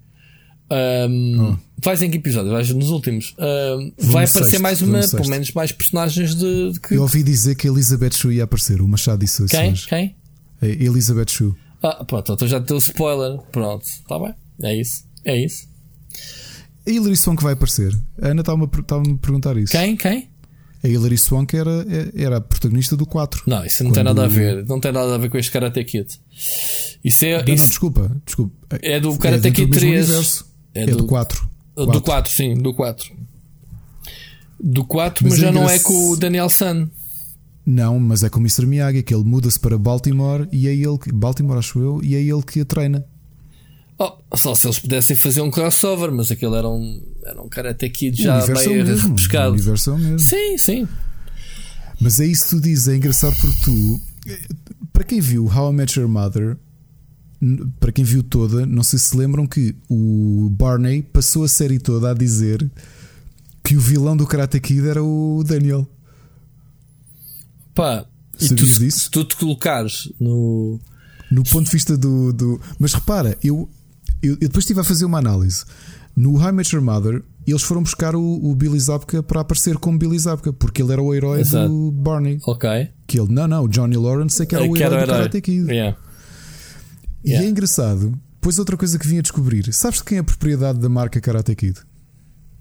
Ahm, 0.72 1.58
Vais 1.84 2.02
em 2.02 2.10
que 2.12 2.18
episódio? 2.18 2.52
Vais 2.52 2.70
nos 2.74 2.90
últimos. 2.90 3.36
Vou 3.38 4.12
vai 4.14 4.26
aparecer 4.26 4.46
sexto, 4.46 4.62
mais 4.62 4.82
uma, 4.82 5.00
pelo 5.08 5.30
menos 5.30 5.52
mais 5.54 5.72
personagens 5.72 6.36
de, 6.36 6.72
de 6.74 6.80
que. 6.80 6.96
Eu 6.96 7.02
ouvi 7.04 7.24
dizer 7.24 7.56
que 7.56 7.68
a 7.68 7.72
Elizabeth 7.72 8.12
Shue 8.14 8.34
ia 8.36 8.44
aparecer, 8.44 8.82
o 8.82 8.88
Machado 8.88 9.20
disse 9.20 9.44
isso 9.46 9.56
Quem? 9.56 9.72
hoje. 9.72 9.88
Quem? 9.88 10.16
A 10.62 10.66
Elizabeth 10.68 11.30
Shue. 11.30 11.54
Ah, 11.82 12.04
pronto, 12.04 12.34
então 12.34 12.48
já 12.48 12.60
deu 12.60 12.78
spoiler. 12.78 13.40
Pronto, 13.52 13.84
está 13.86 14.20
bem. 14.20 14.34
É 14.62 14.76
isso. 14.76 15.04
É 15.24 15.38
isso. 15.38 15.68
A 16.86 16.90
Hilary 16.92 17.16
Swank 17.16 17.42
vai 17.44 17.54
aparecer. 17.54 17.94
A 18.22 18.28
Ana 18.30 18.42
estava-me 18.42 18.64
a 18.64 18.68
a 18.68 19.18
perguntar 19.18 19.56
isso. 19.58 19.72
Quem? 19.72 19.96
Quem? 19.96 20.28
A 20.84 20.88
Hilary 20.88 21.18
Swank 21.18 21.56
era, 21.56 21.86
era 22.16 22.38
a 22.38 22.42
protagonista 22.42 22.96
do 22.98 23.06
4. 23.06 23.44
Não, 23.46 23.66
isso 23.66 23.84
não 23.84 23.92
tem 23.92 24.04
nada 24.04 24.24
a 24.24 24.28
ver. 24.28 24.66
Não 24.66 24.80
tem 24.80 24.92
nada 24.92 25.14
a 25.16 25.18
ver 25.18 25.30
com 25.30 25.38
este 25.38 25.52
Karate 25.52 25.84
Kid. 25.84 26.08
Isso 27.04 27.26
é. 27.26 27.38
Não, 27.44 27.54
isso 27.54 27.64
não, 27.64 27.70
desculpa, 27.70 28.22
desculpa. 28.26 28.80
É 28.82 29.00
do 29.00 29.18
Karate 29.18 29.44
dentro 29.44 29.66
Kid 29.66 29.72
do 29.72 29.76
mesmo 29.76 29.90
3. 29.92 30.08
universo. 30.10 30.46
É 30.74 30.84
É, 30.84 30.86
do- 30.88 30.98
do 30.98 31.06
4. 31.06 31.49
Do 31.86 32.02
4, 32.02 32.32
sim, 32.32 32.54
do 32.56 32.74
4. 32.74 33.12
Do 34.62 34.84
4, 34.84 35.24
Mas 35.24 35.34
mas, 35.34 35.40
é 35.40 35.46
já 35.46 35.52
não 35.52 35.70
é 35.70 35.80
com 35.80 36.12
o 36.12 36.18
Daniel 36.18 36.50
San. 36.50 36.90
Não, 37.66 38.00
mas 38.00 38.24
é 38.24 38.30
com 38.30 38.40
o 38.40 38.42
Mr. 38.42 38.66
Miyagi 38.66 39.04
que 39.04 39.14
ele 39.14 39.24
muda-se 39.24 39.60
para 39.60 39.78
Baltimore 39.78 40.48
e 40.52 40.68
é 40.68 40.74
ele 40.74 40.98
que. 40.98 41.12
Baltimore, 41.12 41.58
acho 41.58 41.80
eu, 41.80 42.02
e 42.04 42.16
é 42.16 42.22
ele 42.22 42.42
que 42.42 42.62
a 42.62 42.66
treina. 42.66 43.06
Oh, 43.98 44.14
só 44.36 44.56
se 44.56 44.66
eles 44.66 44.80
pudessem 44.80 45.16
fazer 45.16 45.42
um 45.42 45.52
crossover, 45.52 46.12
mas 46.12 46.32
aquele 46.32 46.56
era 46.56 46.68
um, 46.70 47.02
era 47.26 47.42
um 47.42 47.50
Karate 47.50 47.90
Kid 47.90 48.24
já 48.24 48.40
é 48.40 48.48
meio 48.48 48.86
mesmo. 48.86 49.08
O 49.08 49.10
repescado. 49.10 49.52
universo 49.52 49.92
é 49.92 49.98
mesmo. 49.98 50.20
Sim, 50.20 50.58
sim. 50.58 50.88
Mas 52.00 52.20
é 52.20 52.26
isso 52.26 52.46
que 52.46 52.50
tu 52.52 52.62
dizes, 52.62 52.88
é 52.88 52.96
engraçado 52.96 53.36
porque 53.42 53.62
tu, 53.66 54.02
para 54.94 55.04
quem 55.04 55.20
viu 55.20 55.46
How 55.46 55.72
I 55.72 55.76
Met 55.76 56.00
Your 56.00 56.08
Mother, 56.08 56.58
para 57.80 57.92
quem 57.92 58.04
viu 58.04 58.22
toda, 58.22 58.66
não 58.66 58.84
sei 58.84 59.00
se 59.00 59.10
se 59.10 59.18
lembram 59.18 59.48
que 59.48 59.76
o 59.90 60.50
Barney 60.52 61.02
passou 61.02 61.44
a 61.44 61.48
série 61.48 61.80
toda 61.80 62.12
a 62.12 62.14
dizer 62.14 62.70
que 63.64 63.78
o 63.78 63.80
vilão 63.80 64.18
do 64.18 64.28
Karate 64.28 64.60
Kid 64.60 64.88
era 64.88 65.04
o 65.04 65.44
Daniel. 65.46 65.88
Pá, 67.74 68.06
tu, 68.38 68.48
Sabias 68.48 68.70
se, 68.72 68.80
disso? 68.80 69.00
se 69.00 69.12
tu 69.12 69.24
te 69.24 69.36
colocares 69.36 70.12
no. 70.20 70.80
No 71.32 71.44
ponto 71.44 71.66
de 71.66 71.72
vista 71.72 71.96
do. 71.96 72.34
do... 72.34 72.60
Mas 72.80 72.94
repara, 72.94 73.38
eu, 73.44 73.70
eu, 74.22 74.32
eu 74.34 74.38
depois 74.40 74.64
estive 74.64 74.80
a 74.80 74.84
fazer 74.84 75.06
uma 75.06 75.20
análise. 75.20 75.64
No 76.16 76.40
Met 76.52 76.76
Your 76.76 76.84
Mother, 76.84 77.24
eles 77.48 77.62
foram 77.62 77.84
buscar 77.84 78.16
o, 78.16 78.22
o 78.22 78.56
Billy 78.56 78.80
Zabka 78.80 79.24
para 79.24 79.42
aparecer 79.42 79.78
como 79.78 79.98
Billy 79.98 80.18
Zabka, 80.18 80.52
porque 80.52 80.82
ele 80.82 80.92
era 80.92 81.02
o 81.02 81.14
herói 81.14 81.40
Exato. 81.40 81.70
do 81.70 81.92
Barney. 81.92 82.40
Ok. 82.46 82.90
Que 83.08 83.20
ele, 83.20 83.32
não, 83.32 83.48
não, 83.48 83.64
o 83.64 83.68
Johnny 83.68 83.96
Lawrence 83.96 84.42
é 84.42 84.46
que 84.46 84.56
era 84.56 84.66
o 84.66 84.74
Que 84.74 84.84
herói 84.84 85.02
do 85.02 85.08
Karate 85.08 85.42
Kid. 85.42 85.72
Yeah. 85.72 85.98
E 87.24 87.30
Yeah. 87.32 87.48
é 87.48 87.50
engraçado. 87.50 88.18
Pois 88.42 88.58
outra 88.60 88.78
coisa 88.78 88.98
que 88.98 89.08
vim 89.08 89.20
a 89.20 89.22
descobrir: 89.22 89.72
sabes 89.74 90.00
de 90.00 90.06
quem 90.06 90.18
é 90.18 90.22
a 90.22 90.24
propriedade 90.24 90.80
da 90.80 90.90
marca 90.90 91.20
Karate 91.20 91.56
Kid? 91.56 91.80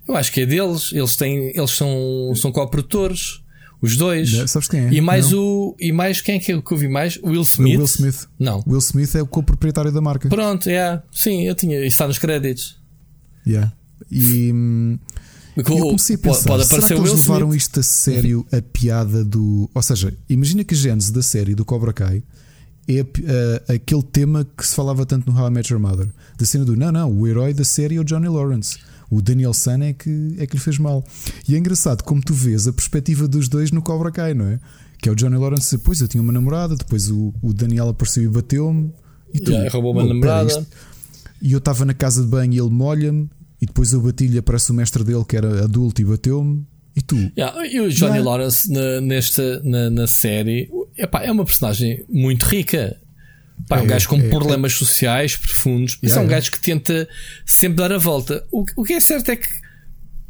Eu 0.07 0.17
acho 0.17 0.33
que 0.33 0.41
é 0.41 0.47
deles. 0.47 0.91
Eles 0.93 1.17
têm, 1.17 1.53
eles 1.55 1.71
são, 1.71 2.33
são 2.35 2.51
co-produtores. 2.51 3.43
Os 3.81 3.97
dois. 3.97 4.33
Não, 4.33 4.49
sabes 4.49 4.67
quem 4.67 4.81
é? 4.81 4.93
E 4.93 5.01
mais 5.01 5.31
Não. 5.31 5.39
o. 5.39 5.77
E 5.79 5.93
mais 5.93 6.21
quem 6.21 6.35
é 6.37 6.39
que 6.41 6.53
eu, 6.53 6.77
vi 6.77 6.89
mais? 6.89 7.17
Will 7.23 7.41
O 7.41 7.45
Smith. 7.45 7.77
Will 7.77 7.85
Smith. 7.85 8.27
Não. 8.37 8.65
Will 8.67 8.81
Smith 8.81 9.15
é 9.15 9.23
o 9.23 9.27
co-proprietário 9.27 9.93
da 9.93 10.01
marca. 10.01 10.29
Pronto, 10.29 10.69
yeah. 10.69 11.05
sim, 11.13 11.47
eu 11.47 11.55
tinha. 11.55 11.79
Isso 11.79 11.89
está 11.91 12.09
nos 12.09 12.19
créditos. 12.19 12.77
Yeah. 13.47 13.73
E, 14.11 14.53
hum, 14.53 14.99
eu 15.57 15.63
comecei 15.65 16.17
a 16.17 16.19
pensar, 16.19 16.49
pode, 16.49 16.69
pode 16.69 16.85
será 16.85 16.87
que 16.89 16.93
eles 17.01 17.13
levaram 17.13 17.49
Smith? 17.49 17.61
isto 17.63 17.81
a 17.81 17.83
sério 17.85 18.47
a 18.51 18.61
piada 18.61 19.25
do. 19.25 19.71
Ou 19.73 19.83
seja, 19.83 20.13
imagina 20.29 20.65
que 20.65 20.75
a 20.75 20.77
gênese 20.77 21.13
da 21.13 21.23
série 21.23 21.55
do 21.55 21.65
Cobra 21.65 21.93
Kai 21.93 22.23
é 22.89 23.03
uh, 23.03 23.75
aquele 23.75 24.03
tema 24.03 24.47
que 24.57 24.67
se 24.67 24.75
falava 24.75 25.05
tanto 25.05 25.31
no 25.31 25.39
How 25.39 25.49
I 25.49 25.51
Met 25.51 25.71
Your 25.71 25.81
Mother. 25.81 26.09
Da 26.39 26.47
cena 26.47 26.65
do 26.65 26.75
não, 26.75 26.91
não, 26.91 27.13
o 27.13 27.29
herói 27.29 27.53
da 27.53 27.65
série 27.65 27.97
é 27.97 28.01
o 28.01 28.05
Johnny 28.05 28.29
Lawrence. 28.29 28.79
O 29.11 29.21
Daniel 29.21 29.53
San 29.53 29.83
é 29.83 29.93
que, 29.93 30.37
é 30.39 30.47
que 30.47 30.57
lhe 30.57 30.63
fez 30.63 30.79
mal. 30.79 31.05
E 31.47 31.55
é 31.55 31.59
engraçado 31.59 32.03
como 32.03 32.23
tu 32.23 32.33
vês 32.33 32.67
a 32.67 32.73
perspectiva 32.73 33.29
dos 33.29 33.49
dois 33.49 33.71
no 33.71 33.83
Cobra 33.83 34.11
Kai, 34.11 34.33
não 34.33 34.47
é? 34.47 34.59
Que 35.01 35.09
é 35.09 35.13
o 35.13 35.15
Johnny 35.15 35.37
Lawrence, 35.37 35.77
depois 35.77 36.01
eu 36.01 36.09
tinha 36.09 36.23
uma 36.23 36.33
namorada, 36.33 36.75
depois 36.77 37.11
o, 37.11 37.33
o 37.43 37.53
Daniel 37.53 37.89
apareceu 37.89 38.23
e 38.23 38.29
bateu-me. 38.29 38.93
E 39.33 39.39
tu, 39.39 39.51
yeah, 39.51 39.71
roubou 39.71 39.93
uma 39.93 40.05
namorada. 40.05 40.67
E 41.41 41.53
eu 41.53 41.59
estava 41.59 41.85
na 41.85 41.95
casa 41.95 42.23
de 42.23 42.29
banho 42.29 42.53
e 42.53 42.59
ele 42.59 42.71
molha-me. 42.71 43.29
E 43.61 43.67
depois 43.67 43.93
eu 43.93 44.01
bati-lhe, 44.01 44.39
aparece 44.39 44.71
o 44.71 44.75
mestre 44.75 45.05
dele 45.05 45.25
que 45.27 45.37
era 45.37 45.65
adulto 45.65 46.01
e 46.01 46.05
bateu-me. 46.05 46.65
E 46.97 47.03
tu? 47.03 47.17
Yeah, 47.37 47.67
e 47.67 47.81
o 47.81 47.91
Johnny 47.91 48.21
Lawrence 48.21 48.71
na, 48.73 49.01
nesta, 49.01 49.61
na, 49.63 49.91
na 49.91 50.07
série 50.07 50.69
epá, 50.99 51.23
é 51.23 51.31
uma 51.31 51.45
personagem 51.45 52.05
muito 52.09 52.45
rica. 52.45 52.97
Pá, 53.67 53.79
é 53.79 53.83
um 53.83 53.85
é, 53.85 53.89
gajo 53.89 54.09
com 54.09 54.17
é, 54.17 54.29
problemas 54.29 54.73
é, 54.73 54.77
sociais 54.77 55.37
profundos, 55.37 55.99
mas 56.03 56.17
é 56.17 56.21
um 56.21 56.27
gajo 56.27 56.51
que 56.51 56.61
tenta 56.61 57.09
sempre 57.45 57.77
dar 57.77 57.93
a 57.93 57.99
volta. 57.99 58.45
O, 58.53 58.65
o 58.77 58.85
que 58.85 58.93
é 58.93 59.01
certo 59.01 59.31
é 59.31 59.37
que 59.37 59.49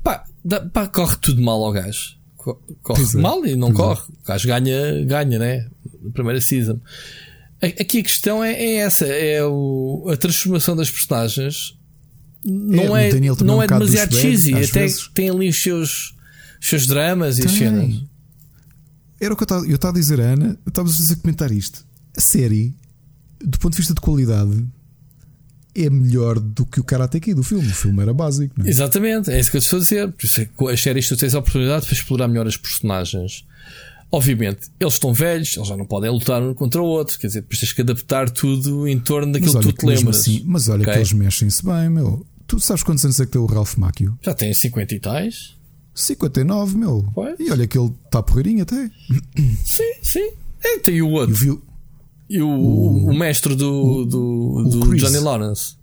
pá, 0.02 0.24
dá, 0.44 0.60
pá, 0.60 0.86
corre 0.86 1.16
tudo 1.20 1.42
mal 1.42 1.62
ao 1.62 1.72
gajo. 1.72 2.16
Corre 2.36 3.02
é, 3.02 3.16
mal 3.18 3.44
e 3.44 3.54
não 3.54 3.72
corre. 3.72 4.02
O 4.02 4.26
gajo 4.26 4.48
ganha, 4.48 5.04
ganha, 5.04 5.38
né? 5.38 5.68
Na 6.02 6.10
primeira 6.10 6.40
season. 6.40 6.80
Aqui 7.60 7.98
a 7.98 8.02
questão 8.02 8.42
é, 8.42 8.52
é 8.52 8.74
essa: 8.76 9.04
é 9.06 9.44
o, 9.44 10.08
a 10.10 10.16
transformação 10.16 10.76
das 10.76 10.90
personagens. 10.90 11.76
Não 12.44 12.96
é, 12.96 13.10
não 13.44 13.60
é, 13.60 13.64
um 13.64 13.68
demasiado 13.68 14.14
cheesy, 14.14 14.54
até 14.54 14.80
vezes. 14.80 15.08
tem 15.08 15.28
ali 15.28 15.48
os 15.48 15.60
seus, 15.60 16.14
os 16.60 16.68
seus 16.68 16.86
dramas 16.86 17.36
tem. 17.36 17.44
e 17.44 17.48
as 17.48 17.52
cenas. 17.52 18.02
Era 19.20 19.34
o 19.34 19.36
que 19.36 19.42
eu 19.42 19.74
estava 19.74 19.96
a 19.96 20.00
dizer, 20.00 20.20
Ana. 20.20 20.58
Estávamos 20.66 21.10
a 21.10 21.16
comentar 21.16 21.50
isto. 21.50 21.84
A 22.16 22.20
série 22.20 22.74
do 23.40 23.58
ponto 23.58 23.72
de 23.72 23.78
vista 23.78 23.94
de 23.94 24.00
qualidade, 24.00 24.66
é 25.74 25.88
melhor 25.88 26.38
do 26.40 26.66
que 26.66 26.80
o 26.80 26.84
Karate 26.84 27.20
Kid 27.20 27.34
do 27.34 27.42
filme. 27.42 27.66
O 27.66 27.74
filme 27.74 28.02
era 28.02 28.12
básico. 28.12 28.54
É? 28.62 28.68
Exatamente, 28.68 29.30
é 29.30 29.38
isso 29.38 29.50
que 29.50 29.56
eu 29.56 29.60
estou 29.60 29.78
a 29.78 29.82
dizer. 29.82 30.12
Por 30.12 30.24
isso 30.24 30.40
é 30.40 30.44
que 30.46 30.68
as 30.68 30.80
séries 30.80 31.08
tu 31.08 31.16
tens 31.16 31.34
a 31.34 31.38
oportunidade 31.38 31.86
para 31.86 31.94
explorar 31.94 32.28
melhor 32.28 32.46
as 32.46 32.56
personagens. 32.56 33.44
Obviamente, 34.10 34.70
eles 34.80 34.94
estão 34.94 35.12
velhos, 35.12 35.54
eles 35.56 35.68
já 35.68 35.76
não 35.76 35.84
podem 35.84 36.10
lutar 36.10 36.42
um 36.42 36.54
contra 36.54 36.80
o 36.80 36.86
outro. 36.86 37.18
Quer 37.18 37.26
dizer, 37.26 37.42
depois 37.42 37.60
tens 37.60 37.72
que 37.72 37.82
adaptar 37.82 38.30
tudo 38.30 38.88
em 38.88 38.98
torno 38.98 39.32
daquilo 39.32 39.60
que 39.60 39.66
tu 39.66 39.72
te 39.72 39.86
lembras. 39.86 40.20
Assim, 40.20 40.42
mas 40.46 40.68
olha 40.68 40.82
okay? 40.82 40.94
que 40.94 40.98
eles 40.98 41.12
mexem-se 41.12 41.64
bem, 41.64 41.90
meu. 41.90 42.26
Tu 42.46 42.58
sabes 42.58 42.82
quantos 42.82 43.04
anos 43.04 43.20
é 43.20 43.26
que 43.26 43.32
tem 43.32 43.40
o 43.40 43.46
Ralph 43.46 43.76
Macchio? 43.76 44.18
Já 44.22 44.32
tem 44.32 44.52
50 44.52 44.94
e 44.94 45.00
tais. 45.00 45.57
59, 46.00 46.76
meu. 46.76 47.04
Pois. 47.14 47.38
E 47.38 47.50
olha 47.50 47.66
que 47.66 47.78
ele 47.78 47.92
está 48.04 48.22
porreirinho 48.22 48.62
até. 48.62 48.90
Sim, 49.64 49.94
sim. 50.02 50.30
É, 50.62 50.78
tem 50.78 51.02
o 51.02 51.10
outro. 51.10 51.34
Vi, 51.34 51.58
e 52.28 52.42
o, 52.42 52.48
o, 52.48 53.10
o 53.10 53.14
mestre 53.14 53.54
do, 53.54 54.04
do, 54.04 54.64
do 54.64 54.96
Johnny 54.96 55.18
Lawrence. 55.18 55.76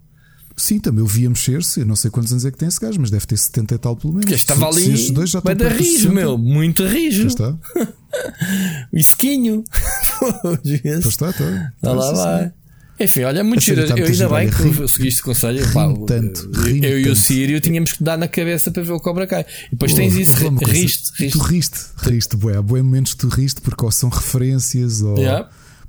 Sim, 0.57 0.79
também 0.79 1.01
eu 1.01 1.07
via 1.07 1.29
mexer-se. 1.29 1.81
Eu 1.81 1.85
não 1.85 1.95
sei 1.95 2.09
quantos 2.09 2.31
anos 2.31 2.45
é 2.45 2.51
que 2.51 2.57
tem 2.57 2.67
esse 2.67 2.79
gajo, 2.79 2.99
mas 3.01 3.09
deve 3.09 3.25
ter 3.25 3.35
70 3.35 3.75
e 3.75 3.77
tal 3.77 3.95
pelo 3.95 4.13
menos. 4.13 4.27
Que 4.27 4.35
estava 4.35 4.67
ali. 4.67 4.93
Estes 4.93 5.11
dois 5.11 5.29
já 5.29 5.39
estão 5.39 5.69
rijo, 5.69 6.13
meu. 6.13 6.37
Muito 6.37 6.85
rijo. 6.85 7.23
Já 7.23 7.27
está. 7.27 7.57
o 8.93 8.97
isquinho. 8.97 9.63
pois 10.41 11.05
está, 11.05 11.31
está. 11.31 11.73
Está 11.75 11.93
lá, 11.93 12.11
vai. 12.13 12.53
Enfim, 12.99 13.23
olha, 13.23 13.43
muito 13.43 13.63
giro. 13.63 13.81
Eu 13.81 14.05
ainda 14.05 14.29
bem 14.29 14.49
que 14.49 14.87
seguiste 14.87 15.21
o 15.21 15.25
conselho. 15.25 15.73
Pá, 15.73 15.93
tanto, 16.07 16.49
eu, 16.67 16.99
e 16.99 17.09
o 17.09 17.15
Sírio 17.15 17.59
tínhamos 17.59 17.91
que 17.91 18.03
dar 18.03 18.17
na 18.17 18.27
cabeça 18.27 18.71
para 18.71 18.83
ver 18.83 18.93
o 18.93 18.99
Cobra 18.99 19.27
Kai. 19.27 19.45
E 19.67 19.71
depois 19.71 19.93
tens 19.93 20.15
isso, 20.15 20.47
riste, 20.59 21.11
riste. 21.19 21.37
Tu 21.37 21.43
riste, 21.43 21.79
riste, 21.97 22.37
bué. 22.37 22.57
Há 22.57 22.61
bué 22.61 22.81
momentos 22.81 23.13
que 23.13 23.19
tu 23.19 23.27
riste 23.27 23.59
porque 23.61 23.83
ou 23.83 23.91
são 23.91 24.09
referências 24.09 25.01
ou. 25.01 25.17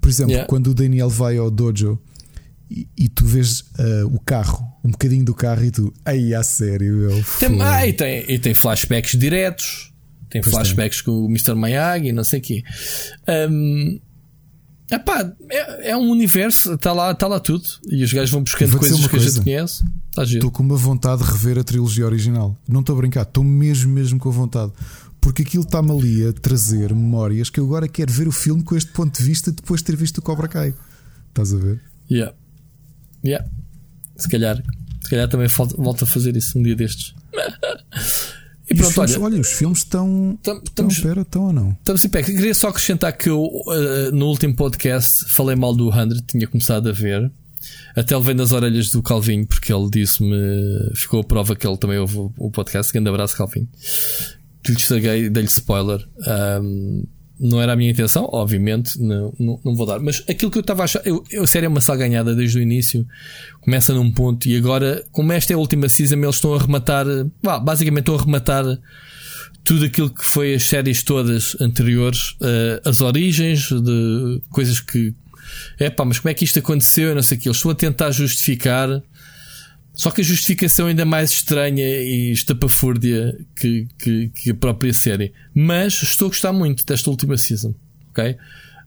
Por 0.01 0.09
exemplo, 0.09 0.47
quando 0.47 0.69
o 0.69 0.75
Daniel 0.75 1.09
vai 1.09 1.37
ao 1.37 1.51
dojo 1.51 1.99
e, 2.71 2.89
e 2.97 3.09
tu 3.09 3.25
vês 3.25 3.61
uh, 3.61 4.07
o 4.13 4.21
carro, 4.21 4.67
um 4.85 4.91
bocadinho 4.91 5.25
do 5.25 5.35
carro, 5.35 5.65
e 5.65 5.71
tu, 5.71 5.93
aí 6.05 6.35
a 6.35 6.43
sério, 6.43 7.09
tem, 7.39 7.63
ah, 7.63 7.87
e, 7.87 7.93
tem, 7.93 8.25
e 8.29 8.39
tem 8.39 8.55
flashbacks 8.55 9.19
diretos, 9.19 9.93
tem 10.29 10.41
pois 10.41 10.55
flashbacks 10.55 11.03
tem. 11.03 11.05
com 11.05 11.25
o 11.25 11.29
Mr. 11.29 11.55
Miyagi, 11.55 12.13
não 12.13 12.25
sei 12.25 12.41
o 12.41 12.43
quê. 12.43 12.63
Um, 13.51 14.01
Epá, 14.91 15.33
é, 15.51 15.91
é 15.91 15.97
um 15.97 16.11
universo, 16.11 16.75
está 16.75 16.93
lá, 16.93 17.15
tá 17.15 17.27
lá 17.27 17.41
tudo. 17.41 17.65
E 17.89 18.05
os 18.05 18.13
gajos 18.13 18.31
vão 18.31 18.43
buscando 18.43 18.79
coisas 18.79 19.01
que 19.01 19.09
coisa. 19.09 19.27
a 19.27 19.29
gente 19.31 19.43
conhece. 19.45 19.85
Estou 20.19 20.51
com 20.51 20.63
uma 20.63 20.77
vontade 20.77 21.23
de 21.23 21.31
rever 21.31 21.59
a 21.59 21.65
trilogia 21.65 22.07
original. 22.07 22.57
Não 22.69 22.81
estou 22.81 22.95
a 22.95 22.99
brincar, 22.99 23.23
estou 23.23 23.45
mesmo, 23.45 23.93
mesmo 23.93 24.19
com 24.19 24.31
vontade 24.31 24.73
porque 25.27 25.43
aquilo 25.43 25.65
está-me 25.65 25.91
ali 25.91 26.25
a 26.25 26.33
trazer 26.33 26.95
memórias 26.95 27.51
que 27.51 27.59
eu 27.59 27.65
agora 27.65 27.89
quero 27.89 28.13
ver 28.13 28.29
o 28.29 28.33
filme 28.33 28.63
com 28.63 28.77
este 28.77 28.93
ponto 28.93 29.19
de 29.19 29.25
vista 29.25 29.51
depois 29.51 29.81
de 29.81 29.87
ter 29.87 29.97
visto 29.97 30.19
o 30.19 30.23
Cobra 30.23 30.47
Kai. 30.47 30.73
Estás 31.31 31.53
a 31.53 31.57
ver? 31.57 31.83
Yeah. 32.09 32.33
Yeah. 33.25 33.45
Se 34.17 34.29
calhar, 34.29 34.63
se 35.03 35.11
calhar 35.11 35.29
também 35.29 35.49
volto 35.49 36.05
a 36.05 36.07
fazer 36.07 36.37
isso 36.37 36.57
um 36.57 36.63
dia 36.63 36.77
destes. 36.77 37.13
E, 38.69 38.75
e 38.75 38.77
pronto, 38.77 38.93
filmes, 38.93 39.15
olha, 39.15 39.25
olha, 39.25 39.41
os 39.41 39.53
filmes 39.53 39.79
estão. 39.79 40.39
Estamos, 40.65 40.95
espera, 40.95 41.23
estão 41.23 41.45
ou 41.45 41.53
não? 41.53 41.71
Estamos 41.73 42.05
em 42.05 42.09
pé. 42.09 42.23
Queria 42.23 42.55
só 42.55 42.69
acrescentar 42.69 43.17
que 43.17 43.29
eu, 43.29 43.43
uh, 43.43 44.11
no 44.13 44.27
último 44.27 44.55
podcast, 44.55 45.33
falei 45.33 45.57
mal 45.57 45.75
do 45.75 45.93
100, 45.93 46.09
tinha 46.27 46.47
começado 46.47 46.89
a 46.89 46.93
ver. 46.93 47.31
Até 47.97 48.17
levei 48.17 48.35
nas 48.35 48.53
orelhas 48.53 48.91
do 48.91 49.03
Calvinho, 49.03 49.47
porque 49.47 49.73
ele 49.73 49.89
disse-me. 49.91 50.37
Ficou 50.95 51.21
a 51.21 51.25
prova 51.25 51.57
que 51.57 51.67
ele 51.67 51.77
também 51.77 51.99
ouve 51.99 52.17
o 52.39 52.51
podcast. 52.51 52.93
Grande 52.93 53.09
abraço, 53.09 53.37
Calvinho 53.37 53.69
que 54.67 54.73
lhe 54.73 54.79
estraguei, 54.79 55.31
dei-lhe 55.31 55.49
spoiler. 55.49 56.05
Um, 56.61 57.05
não 57.39 57.61
era 57.61 57.75
a 57.75 57.77
minha 57.77 57.91
intenção, 57.91 58.29
obviamente, 58.33 59.01
não, 59.01 59.33
não, 59.39 59.61
não, 59.65 59.77
vou 59.77 59.87
dar. 59.87 60.01
Mas 60.01 60.23
aquilo 60.29 60.51
que 60.51 60.59
eu 60.59 60.63
estava 60.63 60.83
a 60.83 60.85
achar, 60.85 61.03
eu, 61.05 61.23
eu 61.31 61.47
sério 61.47 61.67
é 61.67 61.69
uma 61.69 61.81
salganhada 61.81 62.35
desde 62.35 62.59
o 62.59 62.63
início. 62.63 63.07
Começa 63.61 63.93
num 63.93 64.11
ponto 64.11 64.49
e 64.49 64.57
agora, 64.57 65.05
como 65.13 65.33
esta 65.33 65.53
é 65.53 65.55
a 65.55 65.59
última 65.59 65.89
season, 65.89 66.17
eles 66.17 66.37
estão 66.37 66.55
a 66.55 66.59
rematar, 66.59 67.07
bah, 67.43 67.59
basicamente 67.59 68.03
estão 68.03 68.17
a 68.17 68.23
rematar 68.23 68.65
tudo 69.65 69.85
aquilo 69.85 70.11
que 70.11 70.27
foi 70.27 70.55
as 70.55 70.67
séries 70.67 71.03
todas 71.03 71.57
anteriores, 71.61 72.37
uh, 72.41 72.89
as 72.89 73.01
origens 73.01 73.69
de 73.69 74.41
coisas 74.51 74.81
que, 74.81 75.13
é 75.79 75.91
pá, 75.91 76.05
mas 76.05 76.19
como 76.19 76.31
é 76.31 76.35
que 76.35 76.45
isto 76.45 76.59
aconteceu? 76.59 77.09
Eu 77.09 77.15
não 77.17 77.23
sei 77.23 77.37
o 77.37 77.41
que. 77.41 77.49
Eles 77.49 77.57
estão 77.59 77.71
a 77.71 77.75
tentar 77.75 78.11
justificar 78.13 79.03
só 79.97 80.11
que 80.11 80.21
a 80.21 80.25
justificação 80.25 80.87
é 80.87 80.91
ainda 80.91 81.07
mais 81.07 81.31
estranha 81.31 81.87
e 81.87 82.31
estapafúrdia 82.31 83.35
que, 83.59 83.89
que, 83.99 84.29
que, 84.29 84.51
a 84.51 84.55
própria 84.55 84.93
série. 84.93 85.33
Mas 85.55 86.03
estou 86.03 86.27
a 86.27 86.29
gostar 86.29 86.53
muito 86.53 86.85
desta 86.85 87.09
última 87.09 87.39
season. 87.39 87.75
Ok? 88.11 88.37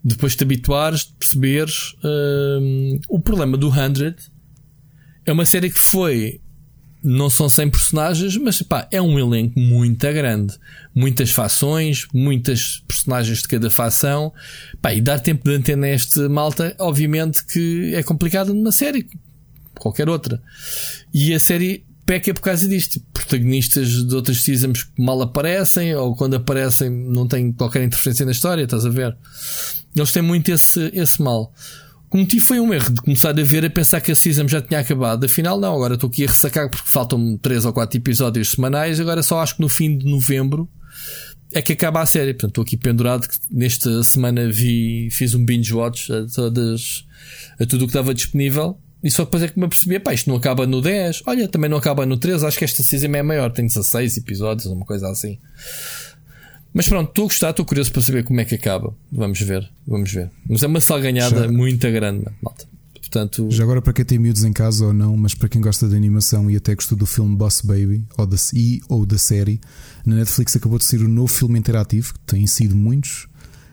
Depois 0.04 0.34
de 0.34 0.38
te 0.38 0.44
habituares, 0.44 1.06
de 1.06 1.14
perceberes. 1.14 1.96
Um, 2.04 3.00
o 3.10 3.20
problema 3.20 3.58
do 3.58 3.74
100 3.74 4.14
é 5.26 5.32
uma 5.32 5.46
série 5.46 5.72
que 5.72 5.80
foi. 5.80 6.40
Não 7.02 7.30
são 7.30 7.50
100 7.50 7.72
personagens, 7.72 8.38
mas 8.38 8.62
pá, 8.62 8.88
é 8.92 9.02
um 9.02 9.18
elenco 9.18 9.60
muito 9.60 10.06
grande. 10.14 10.60
Muitas 10.94 11.32
fações, 11.32 12.06
muitas 12.14 12.84
personagens 12.88 13.42
de 13.42 13.48
cada 13.48 13.72
facção. 13.72 14.32
Pá, 14.80 14.94
e 14.94 15.02
dar 15.02 15.20
tempo 15.20 15.44
de 15.44 15.56
antena 15.56 15.88
a 15.88 15.90
este 15.90 16.20
malta, 16.28 16.76
obviamente 16.78 17.44
que 17.44 17.96
é 17.96 18.04
complicado 18.04 18.54
numa 18.54 18.72
série 18.72 19.08
qualquer 19.80 20.10
outra. 20.10 20.42
E 21.14 21.34
a 21.34 21.40
série 21.40 21.86
peca 22.10 22.34
por 22.34 22.42
causa 22.42 22.68
disto. 22.68 23.00
Protagonistas 23.14 24.08
de 24.08 24.16
outras 24.16 24.42
seasons 24.42 24.82
que 24.82 25.00
mal 25.00 25.22
aparecem, 25.22 25.94
ou 25.96 26.16
quando 26.16 26.36
aparecem 26.36 26.90
não 26.90 27.28
têm 27.28 27.52
qualquer 27.52 27.84
interferência 27.84 28.26
na 28.26 28.32
história, 28.32 28.64
estás 28.64 28.84
a 28.84 28.90
ver? 28.90 29.16
Eles 29.96 30.12
têm 30.12 30.24
muito 30.24 30.50
esse, 30.50 30.90
esse 30.92 31.22
mal. 31.22 31.54
Cometi 32.10 32.40
foi 32.40 32.60
um 32.60 32.74
erro 32.74 32.92
de 32.92 33.02
começar 33.02 33.40
a 33.40 33.44
ver 33.44 33.64
a 33.64 33.70
pensar 33.70 34.02
que 34.02 34.12
a 34.12 34.16
season 34.16 34.48
já 34.48 34.60
tinha 34.60 34.80
acabado. 34.80 35.26
Afinal, 35.26 35.60
não, 35.60 35.76
agora 35.76 35.94
estou 35.94 36.10
aqui 36.10 36.24
a 36.24 36.28
ressacar 36.28 36.68
porque 36.68 36.90
faltam 36.90 37.38
3 37.38 37.66
ou 37.66 37.74
4 37.74 38.00
episódios 38.00 38.50
semanais. 38.50 39.00
Agora 39.00 39.22
só 39.22 39.40
acho 39.42 39.58
que 39.58 39.62
no 39.62 39.70
fim 39.70 39.96
de 39.96 40.10
novembro 40.10 40.68
é 41.54 41.62
que 41.62 41.74
acaba 41.74 42.02
a 42.02 42.08
série. 42.08 42.34
Portanto, 42.34 42.50
estou 42.50 42.62
aqui 42.64 42.76
pendurado. 42.76 43.28
Nesta 43.52 44.02
semana 44.02 44.50
vi, 44.50 45.10
fiz 45.12 45.36
um 45.36 45.46
binge 45.46 45.72
watch 45.72 46.12
a, 46.12 46.26
todas, 46.26 47.06
a 47.60 47.66
tudo 47.68 47.84
o 47.84 47.88
que 47.88 47.92
estava 47.92 48.16
disponível 48.16 48.80
e 49.04 49.10
só 49.10 49.24
depois 49.24 49.44
é 49.44 49.48
que 49.48 49.58
me 49.58 49.66
apercebi, 49.66 50.00
pá, 50.00 50.14
isto 50.14 50.30
não 50.30 50.38
acaba 50.38 50.68
no 50.68 50.82
10, 50.82 51.24
olha, 51.26 51.48
também 51.48 51.70
não 51.70 51.78
acaba 51.78 52.06
no 52.06 52.18
13, 52.18 52.46
acho 52.46 52.58
que 52.58 52.66
esta 52.66 52.84
season 52.84 53.08
é 53.16 53.24
maior, 53.24 53.52
tem 53.52 53.66
16 53.66 54.18
episódios, 54.18 54.66
uma 54.66 54.86
coisa 54.86 55.10
assim. 55.10 55.38
Mas 56.74 56.88
pronto, 56.88 57.10
estou 57.10 57.26
a 57.26 57.28
gostar, 57.28 57.50
estou 57.50 57.66
curioso 57.66 57.92
para 57.92 58.02
saber 58.02 58.24
como 58.24 58.40
é 58.42 58.46
que 58.46 58.56
acaba. 58.56 58.94
Vamos 59.12 59.40
ver, 59.40 59.68
vamos 59.88 60.12
ver. 60.12 60.30
Mas 60.48 60.62
é 60.62 60.68
uma 60.68 60.82
salganhada 60.82 61.44
Já... 61.44 61.52
muito 61.52 61.92
grande, 61.92 62.26
malta. 62.42 62.68
Portanto... 62.94 63.48
Já 63.50 63.64
agora 63.64 63.82
para 63.82 63.92
quem 63.92 64.06
tem 64.06 64.20
miúdos 64.20 64.44
em 64.44 64.54
casa 64.54 64.86
ou 64.86 64.94
não, 64.94 65.18
mas 65.18 65.34
para 65.34 65.50
quem 65.50 65.60
gosta 65.62 65.88
de 65.88 65.96
animação 65.96 66.50
e 66.50 66.56
até 66.56 66.76
gostou 66.76 66.96
do 66.96 67.08
filme 67.08 67.36
Boss 67.36 67.62
Baby 67.62 68.06
ou 68.16 68.28
da, 68.28 68.38
e, 68.54 68.82
ou 68.88 69.04
da 69.04 69.18
série, 69.18 69.60
na 70.06 70.18
Netflix 70.18 70.56
acabou 70.56 70.78
de 70.78 70.84
sair 70.84 71.02
o 71.02 71.06
um 71.06 71.10
novo 71.10 71.28
filme 71.28 71.58
interativo, 71.58 72.14
que 72.14 72.20
tem 72.20 72.46
sido 72.46 72.76
muitos, 72.76 73.28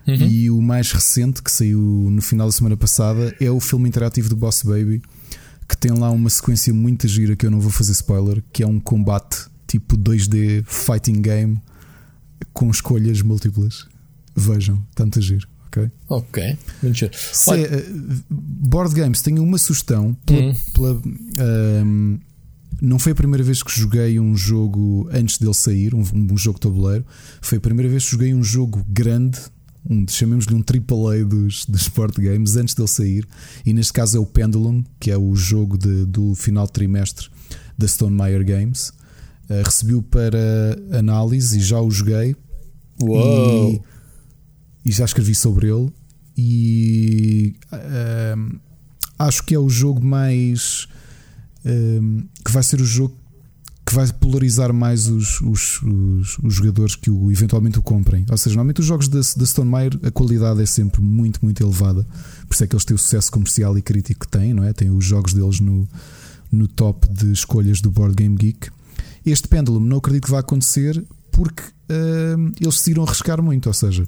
uhum. 0.07 0.15
e 0.15 0.51
o 0.51 0.63
mais 0.63 0.91
recente, 0.91 1.43
que 1.43 1.51
saiu 1.51 1.79
no 1.79 2.23
final 2.23 2.47
da 2.47 2.53
semana 2.53 2.79
passada, 2.79 3.37
é 3.39 3.51
o 3.51 3.61
filme 3.61 3.87
interativo 3.87 4.31
do 4.31 4.37
Boss 4.37 4.63
Baby, 4.63 5.03
que 5.69 5.77
tem 5.77 5.91
lá 5.93 6.11
uma 6.11 6.31
sequência 6.31 6.73
muito 6.73 7.07
gira 7.09 7.35
que 7.37 7.47
eu 7.47 7.51
não 7.51 7.61
vou 7.61 7.71
fazer 7.71 7.93
spoiler, 7.93 8.43
que 8.53 8.63
é 8.63 8.67
um 8.67 8.79
combate 8.81 9.47
tipo 9.67 9.97
2D 9.97 10.65
fighting 10.65 11.21
game 11.21 11.61
com 12.53 12.71
escolhas 12.71 13.21
múltiplas. 13.23 13.87
Vejam, 14.35 14.83
tanto 14.95 15.19
agir. 15.19 15.47
Ok, 15.67 15.91
ok, 16.09 16.59
muito 16.83 16.97
giro. 16.97 17.13
Se, 17.15 17.51
uh, 17.53 18.25
board 18.31 18.95
games, 18.95 19.21
tenho 19.23 19.43
uma 19.43 19.59
sugestão. 19.59 20.15
Pela, 20.25 20.41
Hum. 20.43 20.55
pela, 20.75 21.03
um, 21.85 22.19
não 22.81 22.99
foi 22.99 23.13
a 23.13 23.15
primeira 23.15 23.43
vez 23.43 23.63
que 23.63 23.79
joguei 23.79 24.21
um 24.21 24.37
jogo 24.37 25.09
antes 25.13 25.39
dele 25.39 25.55
sair, 25.55 25.95
um, 25.95 26.03
um 26.15 26.37
jogo 26.37 26.59
tabuleiro. 26.59 27.05
Foi 27.41 27.59
a 27.59 27.61
primeira 27.61 27.91
vez 27.91 28.05
que 28.05 28.11
joguei 28.13 28.35
um 28.35 28.43
jogo 28.45 28.85
grande, 28.89 29.39
um, 29.89 30.07
chamemos-lhe 30.09 30.55
um 30.55 30.63
AAA 30.63 31.25
dos, 31.25 31.65
dos 31.67 31.89
board 31.89 32.21
games, 32.21 32.57
antes 32.57 32.75
dele 32.75 32.89
sair. 32.89 33.27
E 33.65 33.73
neste 33.73 33.93
caso 33.93 34.17
é 34.17 34.21
o 34.21 34.27
Pendulum, 34.27 34.83
que 35.01 35.11
é 35.11 35.17
o 35.19 35.35
jogo 35.37 35.77
de- 35.79 36.05
do 36.07 36.35
final 36.35 36.67
de 36.67 36.73
trimestre 36.73 37.29
da 37.79 37.87
Stone 37.87 38.17
Meyer 38.17 38.45
Games. 38.45 38.89
Uh, 39.49 39.63
recebi-o 39.65 40.03
para 40.03 40.39
análise 40.99 41.59
e 41.59 41.61
já 41.63 41.81
o 41.81 41.91
joguei. 41.91 42.35
Uou! 43.01 43.85
E, 44.85 44.89
e 44.89 44.93
já 44.93 45.05
escrevi 45.05 45.35
sobre 45.35 45.69
ele. 45.71 45.93
E 46.37 47.55
ahm, 47.73 48.59
acho 49.19 49.43
que 49.45 49.55
é 49.55 49.59
o 49.59 49.69
jogo 49.69 50.05
mais 50.05 50.87
ahm, 51.65 52.23
que 52.45 52.51
vai 52.53 52.63
ser 52.63 52.81
o 52.81 52.85
jogo 52.85 53.17
que 53.87 53.95
vai 53.95 54.13
polarizar 54.15 54.73
mais 54.73 55.07
os, 55.07 55.41
os, 55.41 55.81
os, 55.81 56.39
os 56.43 56.55
jogadores 56.55 56.97
que 56.97 57.09
o, 57.09 57.31
eventualmente 57.31 57.79
o 57.79 57.83
comprem. 57.83 58.27
Ou 58.29 58.37
seja, 58.37 58.57
normalmente 58.57 58.81
os 58.81 58.87
jogos 58.87 59.07
da, 59.07 59.21
da 59.21 59.47
Stone 59.47 59.71
Meyer 59.71 59.97
a 60.03 60.11
qualidade 60.11 60.61
é 60.61 60.67
sempre 60.67 61.01
muito, 61.01 61.39
muito 61.41 61.63
elevada. 61.63 62.05
Por 62.49 62.55
isso 62.55 62.65
é 62.65 62.67
que 62.67 62.75
eles 62.75 62.85
têm 62.85 62.97
o 62.97 62.99
sucesso 62.99 63.31
comercial 63.31 63.79
e 63.79 63.83
crítico 63.83 64.27
que 64.27 64.29
têm, 64.29 64.53
não 64.53 64.65
é? 64.65 64.73
Tem 64.73 64.91
os 64.91 65.05
jogos 65.05 65.33
deles 65.33 65.61
no, 65.61 65.89
no 66.51 66.67
top 66.67 67.09
de 67.09 67.31
escolhas 67.31 67.81
do 67.81 67.89
Board 67.89 68.17
Game 68.17 68.35
Geek. 68.35 68.71
Este 69.25 69.47
Pendulum 69.47 69.79
não 69.79 69.99
acredito 69.99 70.25
que 70.25 70.31
vai 70.33 70.41
acontecer 70.41 71.05
porque 71.31 71.63
hum, 72.37 72.51
eles 72.61 72.75
decidiram 72.75 73.05
arriscar 73.05 73.41
muito. 73.41 73.69
Ou 73.69 73.73
seja, 73.73 74.05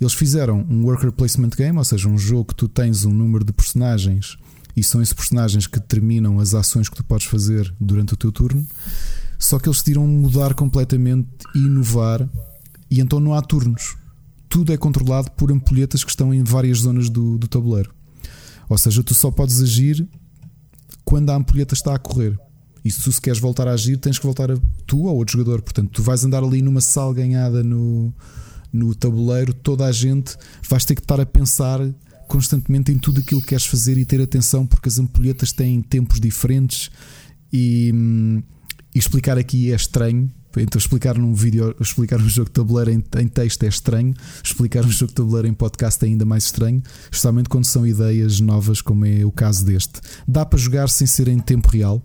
eles 0.00 0.14
fizeram 0.14 0.64
um 0.66 0.84
worker 0.84 1.12
placement 1.12 1.50
game, 1.50 1.76
ou 1.76 1.84
seja, 1.84 2.08
um 2.08 2.16
jogo 2.16 2.46
que 2.46 2.54
tu 2.54 2.68
tens 2.68 3.04
um 3.04 3.12
número 3.12 3.44
de 3.44 3.52
personagens 3.52 4.38
e 4.76 4.82
são 4.82 5.02
esses 5.02 5.14
personagens 5.14 5.66
que 5.66 5.78
determinam 5.78 6.38
as 6.38 6.54
ações 6.54 6.88
que 6.88 6.96
tu 6.96 7.04
podes 7.04 7.26
fazer 7.26 7.72
durante 7.80 8.14
o 8.14 8.16
teu 8.16 8.30
turno. 8.30 8.66
Só 9.38 9.58
que 9.58 9.68
eles 9.68 9.78
decidiram 9.78 10.06
mudar 10.06 10.54
completamente 10.54 11.28
e 11.54 11.58
inovar, 11.58 12.28
e 12.90 13.00
então 13.00 13.18
não 13.20 13.34
há 13.34 13.40
turnos. 13.40 13.96
Tudo 14.48 14.72
é 14.72 14.76
controlado 14.76 15.30
por 15.32 15.50
ampulhetas 15.50 16.04
que 16.04 16.10
estão 16.10 16.34
em 16.34 16.42
várias 16.42 16.78
zonas 16.78 17.08
do, 17.08 17.38
do 17.38 17.48
tabuleiro. 17.48 17.94
Ou 18.68 18.76
seja, 18.76 19.02
tu 19.02 19.14
só 19.14 19.30
podes 19.30 19.60
agir 19.60 20.06
quando 21.04 21.30
a 21.30 21.36
ampulheta 21.36 21.74
está 21.74 21.94
a 21.94 21.98
correr. 21.98 22.38
E 22.84 22.90
se 22.90 23.02
tu 23.02 23.12
se 23.12 23.20
queres 23.20 23.38
voltar 23.38 23.68
a 23.68 23.72
agir, 23.72 23.96
tens 23.96 24.18
que 24.18 24.24
voltar 24.24 24.50
a 24.50 24.56
tu 24.86 25.04
ou 25.04 25.16
outro 25.16 25.38
jogador. 25.38 25.62
Portanto, 25.62 25.90
tu 25.90 26.02
vais 26.02 26.24
andar 26.24 26.42
ali 26.42 26.62
numa 26.62 26.80
sala 26.80 27.12
ganhada 27.14 27.62
no, 27.62 28.12
no 28.72 28.94
tabuleiro, 28.94 29.52
toda 29.52 29.86
a 29.86 29.92
gente 29.92 30.36
vais 30.68 30.84
ter 30.84 30.94
que 30.94 31.00
estar 31.00 31.20
a 31.20 31.26
pensar 31.26 31.80
constantemente 32.30 32.92
em 32.92 32.96
tudo 32.96 33.18
aquilo 33.20 33.40
que 33.42 33.48
queres 33.48 33.66
fazer 33.66 33.98
e 33.98 34.04
ter 34.04 34.20
atenção, 34.20 34.64
porque 34.64 34.88
as 34.88 35.00
ampulhetas 35.00 35.50
têm 35.50 35.82
tempos 35.82 36.20
diferentes 36.20 36.88
e, 37.52 37.90
hum, 37.92 38.40
e 38.94 38.98
explicar 38.98 39.36
aqui 39.36 39.72
é 39.72 39.74
estranho. 39.74 40.30
Então, 40.56 40.78
explicar 40.78 41.18
num 41.18 41.34
vídeo, 41.34 41.74
explicar 41.80 42.20
um 42.20 42.28
jogo 42.28 42.48
de 42.48 42.52
tabuleiro 42.52 42.92
em, 42.92 43.04
em 43.20 43.28
texto 43.28 43.64
é 43.64 43.68
estranho, 43.68 44.14
explicar 44.44 44.84
um 44.84 44.90
jogo 44.90 45.08
de 45.08 45.16
tabuleiro 45.16 45.48
em 45.48 45.52
podcast 45.52 46.04
é 46.04 46.08
ainda 46.08 46.24
mais 46.24 46.44
estranho, 46.44 46.80
especialmente 47.04 47.48
quando 47.48 47.64
são 47.64 47.84
ideias 47.84 48.40
novas, 48.40 48.80
como 48.80 49.04
é 49.04 49.24
o 49.24 49.32
caso 49.32 49.64
deste. 49.64 50.00
Dá 50.26 50.46
para 50.46 50.58
jogar 50.58 50.88
sem 50.88 51.08
ser 51.08 51.26
em 51.26 51.40
tempo 51.40 51.68
real. 51.68 52.00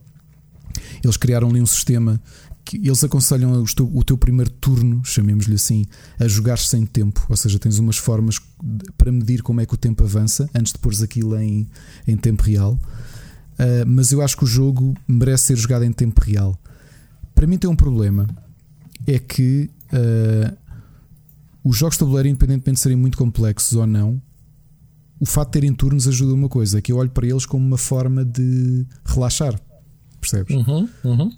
Eles 1.04 1.18
criaram 1.18 1.50
ali 1.50 1.62
um 1.62 1.66
sistema 1.68 2.20
que 2.66 2.78
eles 2.78 3.04
aconselham 3.04 3.54
o 3.62 3.66
teu, 3.66 3.90
o 3.94 4.04
teu 4.04 4.18
primeiro 4.18 4.50
turno, 4.50 5.06
chamemos-lhe 5.06 5.54
assim, 5.54 5.86
a 6.20 6.28
jogar 6.28 6.58
sem 6.58 6.84
tempo. 6.86 7.24
Ou 7.30 7.38
seja, 7.38 7.60
tens 7.60 7.78
umas 7.78 7.98
formas 7.98 8.42
para 8.98 9.12
medir 9.12 9.44
como 9.44 9.62
é 9.62 9.66
que 9.66 9.76
o 9.76 9.78
tempo 9.78 10.04
avança 10.04 10.50
antes 10.54 10.74
de 10.74 10.80
pôres 10.80 11.02
aquilo 11.04 11.38
em, 11.38 11.70
em 12.08 12.18
tempo 12.18 12.42
real. 12.42 12.74
Uh, 13.54 13.86
mas 13.88 14.12
eu 14.12 14.22
acho 14.22 14.36
que 14.36 14.44
o 14.44 14.48
jogo 14.48 14.96
merece 15.08 15.46
ser 15.46 15.58
jogado 15.58 15.86
em 15.86 15.94
tempo 15.94 16.20
real. 16.22 16.60
Para 17.36 17.46
mim 17.46 17.58
tem 17.58 17.70
um 17.70 17.76
problema. 17.76 18.28
É 19.06 19.20
que 19.20 19.70
uh, 19.94 20.58
os 21.64 21.78
jogos 21.78 21.96
de 21.96 22.00
tabuleiro, 22.00 22.28
independentemente 22.28 22.78
de 22.78 22.80
serem 22.80 22.98
muito 22.98 23.18
complexos 23.18 23.74
ou 23.74 23.86
não, 23.86 24.20
o 25.20 25.26
fato 25.26 25.50
de 25.50 25.54
terem 25.54 25.74
turnos 25.74 26.08
ajuda 26.08 26.34
uma 26.34 26.50
coisa, 26.50 26.82
que 26.82 26.92
eu 26.92 26.98
olho 26.98 27.12
para 27.12 27.28
eles 27.28 27.46
como 27.46 27.66
uma 27.66 27.78
forma 27.78 28.26
de 28.26 28.86
relaxar. 29.06 29.60
Percebes? 30.20 30.56
Uhum, 30.56 30.90
uhum. 31.04 31.32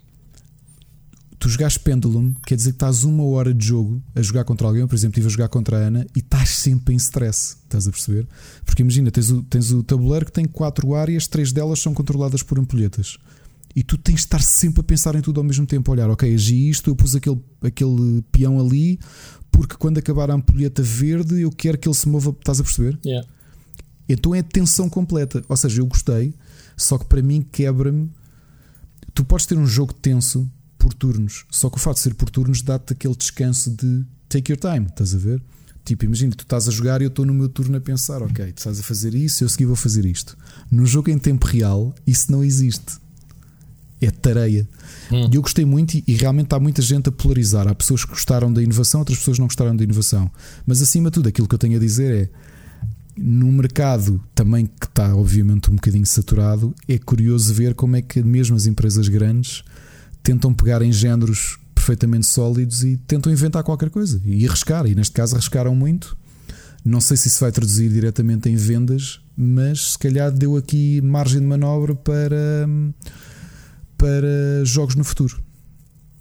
Tu 1.39 1.49
jogaste 1.49 1.79
Pendulum, 1.79 2.33
quer 2.45 2.55
dizer 2.55 2.71
que 2.71 2.75
estás 2.75 3.03
uma 3.03 3.23
hora 3.23 3.53
de 3.53 3.65
jogo 3.65 4.01
a 4.15 4.21
jogar 4.21 4.43
contra 4.43 4.67
alguém, 4.67 4.81
eu, 4.81 4.87
por 4.87 4.95
exemplo, 4.95 5.11
estive 5.13 5.27
a 5.27 5.29
jogar 5.29 5.49
contra 5.49 5.77
a 5.77 5.81
Ana 5.81 6.07
e 6.15 6.19
estás 6.19 6.49
sempre 6.49 6.93
em 6.93 6.97
stress, 6.97 7.57
estás 7.63 7.87
a 7.87 7.91
perceber? 7.91 8.27
Porque 8.65 8.81
imagina, 8.81 9.11
tens 9.11 9.29
o, 9.29 9.43
tens 9.43 9.71
o 9.71 9.83
tabuleiro 9.83 10.25
que 10.25 10.31
tem 10.31 10.45
quatro 10.45 10.95
áreas, 10.95 11.27
três 11.27 11.51
delas 11.51 11.79
são 11.79 11.93
controladas 11.93 12.41
por 12.41 12.59
ampulhetas. 12.59 13.17
E 13.75 13.83
tu 13.83 13.95
tens 13.95 14.15
de 14.15 14.21
estar 14.21 14.41
sempre 14.41 14.81
a 14.81 14.83
pensar 14.83 15.13
em 15.13 15.21
tudo 15.21 15.39
ao 15.39 15.43
mesmo 15.43 15.67
tempo. 15.67 15.91
Olhar, 15.91 16.09
ok, 16.09 16.33
agi 16.33 16.69
isto, 16.69 16.89
eu 16.89 16.95
pus 16.95 17.15
aquele, 17.15 17.39
aquele 17.61 18.23
peão 18.31 18.59
ali, 18.59 18.99
porque 19.51 19.75
quando 19.75 19.99
acabar 19.99 20.31
a 20.31 20.33
ampulheta 20.33 20.81
verde, 20.81 21.41
eu 21.41 21.51
quero 21.51 21.77
que 21.77 21.87
ele 21.87 21.95
se 21.95 22.09
mova. 22.09 22.31
Estás 22.31 22.59
a 22.59 22.63
perceber? 22.63 22.97
Yeah. 23.05 23.27
Então 24.09 24.33
é 24.33 24.41
tensão 24.41 24.89
completa. 24.89 25.43
Ou 25.47 25.55
seja, 25.55 25.81
eu 25.81 25.85
gostei, 25.85 26.33
só 26.75 26.97
que 26.97 27.05
para 27.05 27.21
mim 27.21 27.45
quebra-me. 27.51 28.09
Tu 29.13 29.23
podes 29.23 29.45
ter 29.45 29.57
um 29.57 29.67
jogo 29.67 29.93
tenso 29.93 30.49
por 30.87 30.93
turnos, 30.93 31.43
só 31.51 31.69
que 31.69 31.75
o 31.75 31.79
facto 31.79 31.97
de 31.97 32.03
ser 32.03 32.13
por 32.13 32.29
turnos 32.29 32.61
dá-te 32.61 32.93
aquele 32.93 33.13
descanso 33.13 33.69
de 33.71 34.05
take 34.29 34.53
your 34.53 34.57
time, 34.57 34.87
estás 34.87 35.13
a 35.13 35.17
ver? 35.17 35.41
Tipo, 35.83 36.05
imagina, 36.05 36.33
tu 36.33 36.43
estás 36.43 36.65
a 36.65 36.71
jogar 36.71 37.01
e 37.01 37.03
eu 37.03 37.09
estou 37.09 37.25
no 37.25 37.33
meu 37.33 37.49
turno 37.49 37.75
a 37.75 37.81
pensar, 37.81 38.21
ok, 38.21 38.53
tu 38.53 38.59
estás 38.59 38.79
a 38.79 38.83
fazer 38.83 39.13
isso, 39.13 39.43
eu 39.43 39.49
segui 39.49 39.65
vou 39.65 39.75
fazer 39.75 40.05
isto. 40.05 40.37
No 40.71 40.85
jogo 40.85 41.09
em 41.09 41.17
tempo 41.17 41.45
real, 41.45 41.93
isso 42.05 42.31
não 42.31 42.41
existe. 42.41 42.99
É 43.99 44.09
tareia. 44.09 44.67
Hum. 45.11 45.29
E 45.29 45.35
eu 45.35 45.41
gostei 45.41 45.65
muito 45.65 45.95
e, 45.95 46.03
e 46.07 46.13
realmente 46.13 46.53
há 46.55 46.59
muita 46.59 46.81
gente 46.81 47.09
a 47.09 47.11
polarizar. 47.11 47.67
Há 47.67 47.75
pessoas 47.75 48.05
que 48.05 48.11
gostaram 48.11 48.53
da 48.53 48.63
inovação, 48.63 49.01
outras 49.01 49.17
pessoas 49.17 49.39
não 49.39 49.47
gostaram 49.47 49.75
da 49.75 49.83
inovação. 49.83 50.31
Mas 50.65 50.81
acima 50.81 51.09
de 51.09 51.15
tudo, 51.15 51.27
aquilo 51.27 51.47
que 51.47 51.55
eu 51.55 51.59
tenho 51.59 51.75
a 51.75 51.79
dizer 51.79 52.13
é 52.13 52.29
num 53.17 53.51
mercado 53.51 54.23
também 54.35 54.67
que 54.67 54.85
está 54.85 55.15
obviamente 55.15 55.69
um 55.69 55.75
bocadinho 55.75 56.05
saturado, 56.05 56.73
é 56.87 56.97
curioso 56.97 57.53
ver 57.53 57.73
como 57.73 57.95
é 57.95 58.01
que 58.01 58.21
mesmo 58.21 58.55
as 58.55 58.67
empresas 58.67 59.07
grandes 59.09 59.63
tentam 60.27 60.53
pegar 60.53 60.81
em 60.81 60.91
géneros 60.91 61.57
perfeitamente 61.73 62.25
sólidos 62.25 62.83
e 62.83 62.97
tentam 62.97 63.31
inventar 63.31 63.63
qualquer 63.63 63.89
coisa 63.89 64.21
e 64.25 64.45
arriscar. 64.45 64.85
E 64.85 64.93
neste 64.93 65.13
caso 65.13 65.35
arriscaram 65.35 65.73
muito. 65.73 66.17
Não 66.83 66.99
sei 66.99 67.15
se 67.15 67.29
isso 67.29 67.39
vai 67.39 67.49
traduzir 67.49 67.89
diretamente 67.89 68.49
em 68.49 68.57
vendas, 68.57 69.21
mas 69.37 69.93
se 69.93 69.97
calhar 69.97 70.29
deu 70.29 70.57
aqui 70.57 70.99
margem 70.99 71.39
de 71.39 71.45
manobra 71.45 71.95
para, 71.95 72.67
para 73.97 74.65
jogos 74.65 74.95
no 74.95 75.03
futuro. 75.05 75.41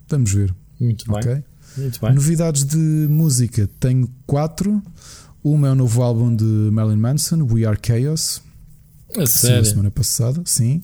Vamos 0.09 0.31
ver. 0.31 0.55
Muito 0.79 1.05
bem. 1.11 1.17
ok? 1.17 1.45
Muito 1.77 2.01
bem. 2.01 2.15
Novidades 2.15 2.63
de 2.63 2.77
música, 3.11 3.69
tenho 3.81 4.09
quatro. 4.25 4.81
Uma 5.43 5.67
é 5.67 5.71
o 5.73 5.75
novo 5.75 6.01
álbum 6.01 6.35
de 6.35 6.45
Marilyn 6.45 7.01
Manson, 7.01 7.43
We 7.43 7.65
Are 7.65 7.79
Chaos. 7.85 8.41
A 9.17 9.27
sério. 9.27 9.65
semana 9.65 9.91
passada, 9.91 10.43
sim. 10.45 10.81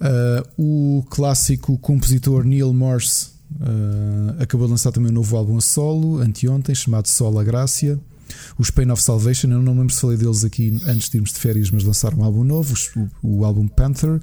Uh, 0.00 0.98
o 0.98 1.02
clássico 1.10 1.76
compositor 1.78 2.42
Neil 2.42 2.72
Morse 2.72 3.32
uh, 3.60 4.42
acabou 4.42 4.66
de 4.66 4.72
lançar 4.72 4.92
também 4.92 5.10
um 5.10 5.14
novo 5.14 5.36
álbum 5.36 5.58
a 5.58 5.60
solo, 5.60 6.18
anteontem, 6.18 6.74
chamado 6.74 7.06
Sol 7.06 7.38
a 7.38 7.44
Grácia. 7.44 8.00
Os 8.56 8.70
Pain 8.70 8.90
of 8.90 9.02
Salvation, 9.02 9.48
eu 9.48 9.60
não 9.60 9.74
me 9.74 9.80
lembro 9.80 9.94
se 9.94 10.00
falei 10.00 10.16
deles 10.16 10.44
aqui 10.44 10.80
antes 10.86 11.08
de 11.10 11.16
irmos 11.16 11.32
de 11.32 11.38
férias, 11.38 11.70
mas 11.70 11.82
lançaram 11.82 12.18
um 12.18 12.24
álbum 12.24 12.44
novo, 12.44 12.74
o, 13.22 13.40
o 13.40 13.44
álbum 13.44 13.66
Panther. 13.66 14.20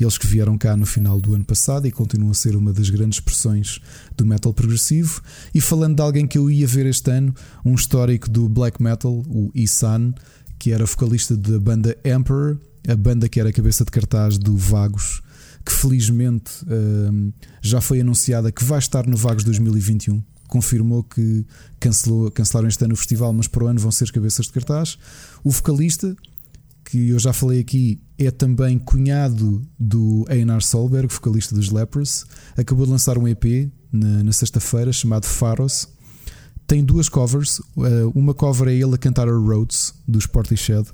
Eles 0.00 0.16
que 0.16 0.26
vieram 0.26 0.56
cá 0.56 0.76
no 0.76 0.86
final 0.86 1.20
do 1.20 1.34
ano 1.34 1.44
passado 1.44 1.86
e 1.86 1.92
continuam 1.92 2.30
a 2.30 2.34
ser 2.34 2.56
uma 2.56 2.72
das 2.72 2.88
grandes 2.88 3.18
expressões 3.18 3.78
do 4.16 4.24
metal 4.24 4.52
progressivo. 4.54 5.22
E 5.54 5.60
falando 5.60 5.96
de 5.96 6.02
alguém 6.02 6.26
que 6.26 6.38
eu 6.38 6.50
ia 6.50 6.66
ver 6.66 6.86
este 6.86 7.10
ano, 7.10 7.34
um 7.64 7.74
histórico 7.74 8.30
do 8.30 8.48
black 8.48 8.82
metal, 8.82 9.22
o 9.28 9.50
Isan, 9.54 10.14
que 10.58 10.72
era 10.72 10.86
vocalista 10.86 11.36
da 11.36 11.58
banda 11.58 11.96
Emperor, 12.04 12.58
a 12.88 12.96
banda 12.96 13.28
que 13.28 13.40
era 13.40 13.50
a 13.50 13.52
cabeça 13.52 13.84
de 13.84 13.90
cartaz 13.90 14.38
do 14.38 14.56
Vagos, 14.56 15.22
que 15.64 15.72
felizmente 15.72 16.50
hum, 16.66 17.32
já 17.60 17.80
foi 17.80 18.00
anunciada 18.00 18.50
que 18.50 18.64
vai 18.64 18.78
estar 18.78 19.06
no 19.06 19.16
Vagos 19.16 19.44
2021. 19.44 20.22
Confirmou 20.48 21.04
que 21.04 21.46
cancelou, 21.78 22.30
cancelaram 22.30 22.68
este 22.68 22.84
ano 22.84 22.94
o 22.94 22.96
festival, 22.96 23.32
mas 23.32 23.46
para 23.46 23.64
o 23.64 23.66
ano 23.68 23.78
vão 23.78 23.90
ser 23.90 24.04
as 24.04 24.10
cabeças 24.10 24.46
de 24.46 24.52
cartaz. 24.52 24.98
O 25.44 25.50
vocalista, 25.50 26.16
que 26.84 27.10
eu 27.10 27.18
já 27.18 27.32
falei 27.32 27.60
aqui, 27.60 28.00
é 28.18 28.30
também 28.30 28.78
cunhado 28.78 29.62
do 29.78 30.24
Einar 30.28 30.62
Solberg, 30.62 31.12
vocalista 31.12 31.54
dos 31.54 31.70
Lepers. 31.70 32.24
Acabou 32.56 32.84
de 32.84 32.92
lançar 32.92 33.16
um 33.16 33.28
EP 33.28 33.70
na, 33.92 34.24
na 34.24 34.32
sexta-feira 34.32 34.92
chamado 34.92 35.24
Faros. 35.24 35.88
Tem 36.66 36.84
duas 36.84 37.08
covers. 37.08 37.58
Uh, 37.76 38.10
Uma 38.14 38.34
cover 38.34 38.68
é 38.68 38.74
ele 38.74 38.94
a 38.94 38.98
cantar 38.98 39.28
a 39.28 39.32
Roads 39.32 39.94
dos 40.06 40.26
Portishead. 40.26 40.88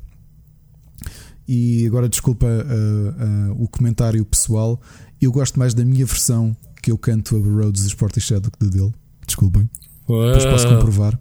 E 1.49 1.87
agora 1.87 2.09
desculpa 2.09 2.47
uh, 2.47 3.53
uh, 3.53 3.63
o 3.63 3.69
comentário 3.69 4.25
pessoal. 4.25 4.81
Eu 5.21 5.31
gosto 5.33 5.59
mais 5.59 5.75
da 5.75 5.85
minha 5.85 6.05
versão 6.05 6.57
porque 6.75 6.91
eu 6.91 6.99
canto 6.99 7.37
a 7.37 7.39
Roads 7.41 7.83
dos 7.85 7.95
Portishead 7.95 8.41
do 8.43 8.51
que 8.51 8.59
do 8.59 8.71
dele. 8.71 8.95
Desculpem. 9.27 9.69
Uau. 10.09 10.27
Depois 10.27 10.45
posso 10.45 10.69
comprovar. 10.69 11.15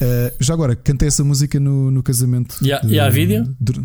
Uh, 0.00 0.34
já 0.40 0.54
agora, 0.54 0.74
cantei 0.74 1.08
essa 1.08 1.22
música 1.24 1.58
no, 1.60 1.90
no 1.90 2.02
casamento. 2.02 2.56
E 2.62 2.72
há- 2.72 2.80
e 2.84 2.98
há 2.98 3.08
vídeo? 3.08 3.54
dur- 3.60 3.84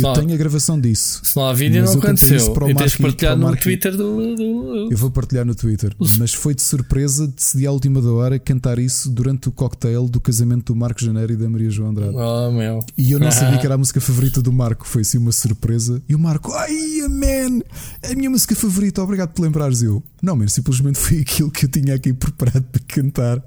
Se 0.00 0.06
Eu 0.06 0.12
tenho 0.14 0.34
a 0.34 0.36
gravação 0.36 0.80
disso. 0.80 1.20
se 1.24 1.36
não 1.36 1.46
há 1.46 1.52
vídeo, 1.52 1.80
Mas 1.82 1.94
não 1.94 2.00
aconteceu. 2.02 2.36
isso 2.36 2.52
para 2.52 2.64
o 2.64 2.70
E 2.70 2.74
tens 2.74 2.80
Marco 2.80 2.90
de 2.90 2.96
e 2.98 3.02
partilhar 3.02 3.36
para 3.38 3.46
o 3.46 3.50
no 3.50 3.56
Twitter 3.56 3.96
do. 3.96 4.34
do- 4.36 4.88
Eu 4.90 4.96
vou 4.98 5.10
partilhar 5.10 5.44
no 5.44 5.54
Twitter. 5.54 5.94
Mas 6.18 6.32
foi 6.34 6.54
de 6.54 6.62
surpresa, 6.62 7.26
decidi 7.26 7.66
à 7.66 7.72
última 7.72 8.00
da 8.02 8.10
hora 8.12 8.38
cantar 8.38 8.78
isso 8.78 9.10
durante 9.10 9.48
o 9.48 9.52
cocktail 9.52 10.08
do 10.08 10.20
casamento 10.20 10.72
do 10.72 10.76
Marco 10.76 11.02
Janeiro 11.02 11.32
e 11.32 11.36
da 11.36 11.48
Maria 11.48 11.70
João 11.70 11.90
Andrade. 11.90 12.14
Oh, 12.14 12.50
meu. 12.52 12.84
E 12.96 13.12
eu 13.12 13.18
não 13.18 13.30
sabia 13.30 13.58
que 13.58 13.66
era 13.66 13.74
a 13.74 13.78
música 13.78 14.00
favorita 14.00 14.40
do 14.42 14.52
Marco, 14.52 14.86
foi 14.86 15.02
assim 15.02 15.18
uma 15.18 15.32
surpresa. 15.32 16.02
E 16.08 16.14
o 16.14 16.18
Marco, 16.18 16.52
ai, 16.52 16.76
man, 17.08 17.60
é 18.02 18.12
a 18.12 18.16
minha 18.16 18.30
música 18.30 18.54
favorita, 18.54 19.02
obrigado 19.02 19.30
por 19.30 19.42
lembrares. 19.42 19.82
Eu, 19.82 20.02
não, 20.22 20.36
man, 20.36 20.48
simplesmente 20.48 20.98
foi 20.98 21.20
aquilo 21.20 21.50
que 21.50 21.64
eu 21.64 21.68
tinha 21.68 21.94
aqui 21.94 22.12
preparado 22.12 22.62
para 22.64 22.80
cantar. 22.86 23.40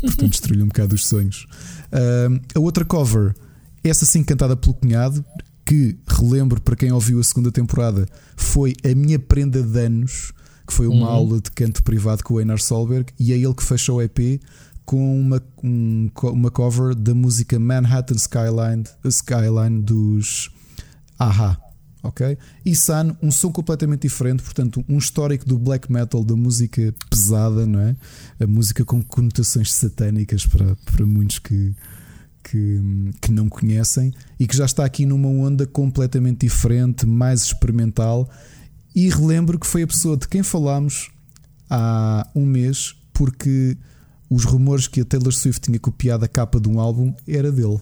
Portanto, 0.00 0.28
destruiu 0.28 0.64
um 0.64 0.68
bocado 0.68 0.94
os 0.94 1.06
sonhos. 1.06 1.46
Ahm, 1.92 2.38
a 2.54 2.60
outra 2.60 2.84
cover, 2.84 3.34
essa 3.82 4.04
sim 4.06 4.22
cantada 4.22 4.56
pelo 4.56 4.74
cunhado, 4.74 5.24
que 5.66 5.98
relembro 6.06 6.60
para 6.60 6.76
quem 6.76 6.92
ouviu 6.92 7.18
a 7.18 7.24
segunda 7.24 7.50
temporada, 7.50 8.06
foi 8.36 8.74
a 8.84 8.94
minha 8.94 9.18
prenda 9.18 9.62
de 9.62 9.80
anos, 9.80 10.32
que 10.66 10.72
foi 10.72 10.86
uma 10.86 11.08
aula 11.08 11.40
de 11.40 11.50
canto 11.50 11.82
privado 11.82 12.22
com 12.22 12.34
o 12.34 12.40
Einar 12.40 12.60
Solberg, 12.60 13.12
e 13.18 13.32
é 13.32 13.36
ele 13.36 13.52
que 13.52 13.64
fecha 13.64 13.92
o 13.92 14.00
EP 14.00 14.40
com 14.84 15.20
uma, 15.20 15.42
um 15.62 16.08
uma 16.22 16.50
cover 16.50 16.94
da 16.94 17.12
música 17.12 17.58
Manhattan 17.58 18.14
Skyline, 18.14 18.84
Skyline 19.04 19.82
dos 19.82 20.50
Aha. 21.18 21.60
Ok? 22.02 22.38
E 22.64 22.76
Sun, 22.76 23.16
um 23.20 23.32
som 23.32 23.50
completamente 23.50 24.02
diferente, 24.02 24.40
portanto, 24.40 24.84
um 24.88 24.96
histórico 24.96 25.44
do 25.44 25.58
black 25.58 25.90
metal, 25.90 26.22
da 26.22 26.36
música 26.36 26.94
pesada, 27.10 27.66
não 27.66 27.80
é? 27.80 27.96
A 28.38 28.46
música 28.46 28.84
com 28.84 29.02
conotações 29.02 29.72
satânicas 29.72 30.46
para, 30.46 30.76
para 30.76 31.04
muitos 31.04 31.40
que, 31.40 31.74
que, 32.50 32.80
que 33.20 33.32
não 33.32 33.48
conhecem 33.48 34.12
e 34.38 34.46
que 34.46 34.56
já 34.56 34.64
está 34.64 34.84
aqui 34.84 35.04
numa 35.06 35.28
onda 35.28 35.66
completamente 35.66 36.46
diferente, 36.46 37.04
mais 37.06 37.42
experimental. 37.42 38.28
E 38.94 39.08
relembro 39.08 39.58
que 39.58 39.66
foi 39.66 39.82
a 39.82 39.86
pessoa 39.86 40.16
de 40.16 40.28
quem 40.28 40.42
falámos 40.42 41.10
há 41.68 42.26
um 42.34 42.46
mês, 42.46 42.94
porque 43.12 43.76
os 44.30 44.44
rumores 44.44 44.86
que 44.88 45.00
a 45.00 45.04
Taylor 45.04 45.32
Swift 45.32 45.60
tinha 45.62 45.78
copiado 45.78 46.24
a 46.24 46.28
capa 46.28 46.60
de 46.60 46.68
um 46.68 46.78
álbum 46.80 47.12
era 47.28 47.50
dele. 47.50 47.78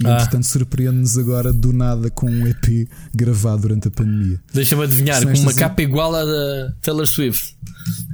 E 0.00 0.06
Ah. 0.06 0.14
entretanto 0.14 0.44
surpreende-nos 0.46 1.18
agora 1.18 1.52
do 1.52 1.72
nada 1.72 2.08
com 2.10 2.30
um 2.30 2.46
EP 2.46 2.88
gravado 3.14 3.62
durante 3.62 3.88
a 3.88 3.90
pandemia. 3.90 4.40
Deixa-me 4.54 4.84
adivinhar, 4.84 5.20
com 5.22 5.28
uma 5.28 5.34
estas- 5.34 5.54
capa 5.56 5.82
igual 5.82 6.14
à 6.14 6.24
da 6.24 6.72
Taylor 6.80 7.06
Swift. 7.06 7.56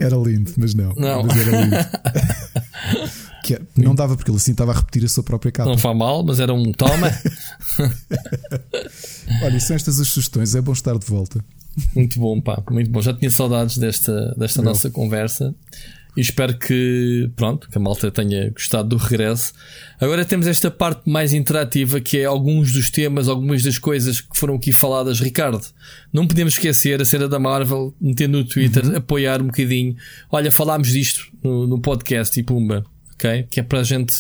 Era 0.01 0.17
lindo, 0.17 0.51
mas 0.57 0.75
não. 0.75 0.95
Não. 0.97 1.25
Mas 1.25 1.37
era 1.37 1.61
lindo. 1.63 1.77
Que 3.45 3.55
é- 3.55 3.61
não 3.77 3.95
dava 3.95 4.17
porque 4.17 4.31
ele 4.31 4.39
assim 4.39 4.53
estava 4.53 4.73
a 4.73 4.75
repetir 4.75 5.05
a 5.05 5.09
sua 5.09 5.23
própria 5.23 5.53
capa. 5.53 5.69
Não 5.69 5.77
faz 5.77 5.95
mal, 5.97 6.25
mas 6.25 6.41
era 6.41 6.55
um 6.55 6.73
toma. 6.73 7.11
Olha, 9.43 9.61
são 9.61 9.77
estas 9.77 10.01
as 10.01 10.09
sugestões, 10.09 10.55
é 10.55 10.63
bom 10.63 10.73
estar 10.73 10.97
de 10.99 11.07
volta. 11.07 11.45
Muito 11.95 12.19
bom, 12.19 12.41
pá, 12.41 12.63
muito 12.71 12.91
bom. 12.91 13.03
Já 13.03 13.13
tinha 13.13 13.31
saudades 13.31 13.77
desta, 13.77 14.35
desta 14.39 14.63
nossa 14.63 14.91
conversa 14.91 15.55
e 16.17 16.21
espero 16.23 16.57
que, 16.57 17.31
pronto, 17.37 17.69
que 17.69 17.77
a 17.77 17.81
malta 17.81 18.11
tenha 18.11 18.49
gostado 18.51 18.89
do 18.89 18.97
regresso. 18.97 19.53
Agora 20.01 20.25
temos 20.25 20.47
esta 20.47 20.71
parte 20.71 21.11
mais 21.11 21.35
interativa 21.35 22.01
que 22.01 22.19
é 22.19 22.25
alguns 22.25 22.73
dos 22.73 22.89
temas, 22.91 23.29
algumas 23.29 23.63
das 23.63 23.77
coisas 23.77 24.23
que 24.23 24.37
foram 24.39 24.55
aqui 24.55 24.73
faladas. 24.73 25.21
Ricardo, 25.21 25.61
não 26.13 26.27
podemos 26.27 26.55
esquecer 26.55 26.99
a 27.03 27.05
cena 27.05 27.29
da 27.29 27.39
Marvel, 27.39 27.93
meter 28.01 28.29
no 28.29 28.43
Twitter, 28.45 28.97
apoiar 28.97 29.43
um 29.43 29.47
bocadinho. 29.47 29.97
Olha, 30.31 30.51
falámos 30.51 30.89
disto 30.89 31.27
no, 31.43 31.67
no 31.67 31.81
podcast 31.81 32.39
e 32.39 32.43
pumba, 32.43 32.85
ok? 33.15 33.45
Que 33.51 33.61
é 33.61 33.63
para 33.63 33.81
a 33.81 33.85
gente. 33.85 34.15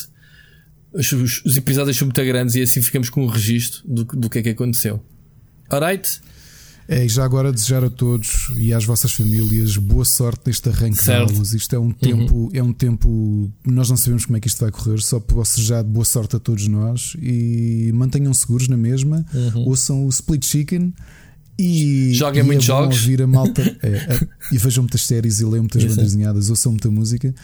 Os, 0.92 1.10
os- 1.12 1.42
os 1.44 1.56
episódios 1.56 1.97
são 1.97 2.06
muito 2.06 2.24
grandes 2.24 2.55
e 2.55 2.62
assim 2.62 2.81
ficamos 2.81 3.10
com 3.10 3.24
um 3.24 3.26
registro 3.28 3.82
do, 3.86 4.05
do 4.05 4.31
que 4.31 4.39
é 4.39 4.42
que 4.42 4.48
aconteceu. 4.50 5.02
Alright? 5.68 6.20
É, 6.86 7.02
e 7.02 7.08
já 7.08 7.24
agora 7.24 7.50
desejar 7.50 7.82
a 7.82 7.89
todos 7.89 8.50
e 8.58 8.70
às 8.74 8.84
vossas 8.84 9.10
famílias 9.10 9.74
boa 9.78 10.05
sorte 10.05 10.42
neste 10.47 10.68
arranque 10.68 10.98
de 10.98 11.02
Certo. 11.05 11.32
aulas. 11.32 11.55
Isto 11.55 11.74
é 11.74 11.78
um 11.78 11.90
tempo, 11.90 12.50
é 12.52 12.62
um 12.62 12.74
tempo, 12.74 13.50
nós 13.66 13.89
não 13.89 13.97
sabemos 13.97 14.26
como 14.26 14.36
é 14.36 14.40
que 14.40 14.48
isto 14.48 14.60
vai 14.60 14.70
correr, 14.70 15.00
só 15.00 15.18
posso 15.18 15.56
desejar 15.56 15.82
boa 15.82 16.05
sorte 16.05 16.36
a 16.36 16.39
todos 16.39 16.68
nós 16.68 17.16
e 17.18 17.90
mantenham 17.94 18.34
seguros 18.34 18.68
na 18.68 18.76
mesma, 18.76 19.24
ouçam 19.64 20.05
o 20.05 20.08
Split 20.10 20.44
Chicken 20.44 20.92
e, 21.58 22.12
Joguem 22.15 22.39
e 22.39 22.41
é 22.41 22.42
muitos 22.44 22.66
bom 22.66 22.83
jogos. 22.83 22.97
ouvir 23.00 23.23
a 23.23 23.26
malta 23.26 23.62
é, 23.83 23.89
é, 23.89 24.28
e 24.52 24.58
vejam 24.58 24.83
muitas 24.83 25.02
séries 25.02 25.41
e 25.41 25.44
leiam 25.44 25.62
muitas 25.62 25.83
bandas 25.83 25.97
desenhadas, 25.97 26.50
ouçam 26.50 26.73
muita 26.73 26.91
música 26.91 27.34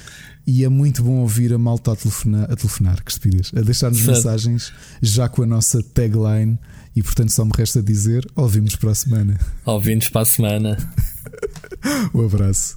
e 0.46 0.64
é 0.64 0.68
muito 0.68 1.02
bom 1.02 1.18
ouvir 1.20 1.52
a 1.52 1.58
malta 1.58 1.92
a 1.92 1.96
telefonar, 1.96 2.50
a, 2.50 2.56
telefonar, 2.56 3.04
que 3.04 3.10
estupidez, 3.10 3.52
a 3.54 3.60
deixar-nos 3.60 4.02
mensagens 4.02 4.72
já 5.00 5.28
com 5.28 5.42
a 5.42 5.46
nossa 5.46 5.82
tagline 5.82 6.58
e 6.94 7.02
portanto 7.02 7.30
só 7.30 7.44
me 7.44 7.52
resta 7.56 7.82
dizer 7.82 8.26
ouvimos 8.34 8.76
para 8.76 8.90
a 8.90 8.94
semana. 8.94 9.38
Ouvintes 9.64 10.08
para 10.08 10.22
a 10.22 10.24
semana. 10.24 10.76
Um 12.14 12.26
abraço. 12.26 12.76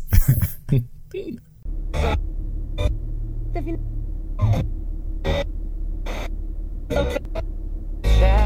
Tá. 6.90 8.43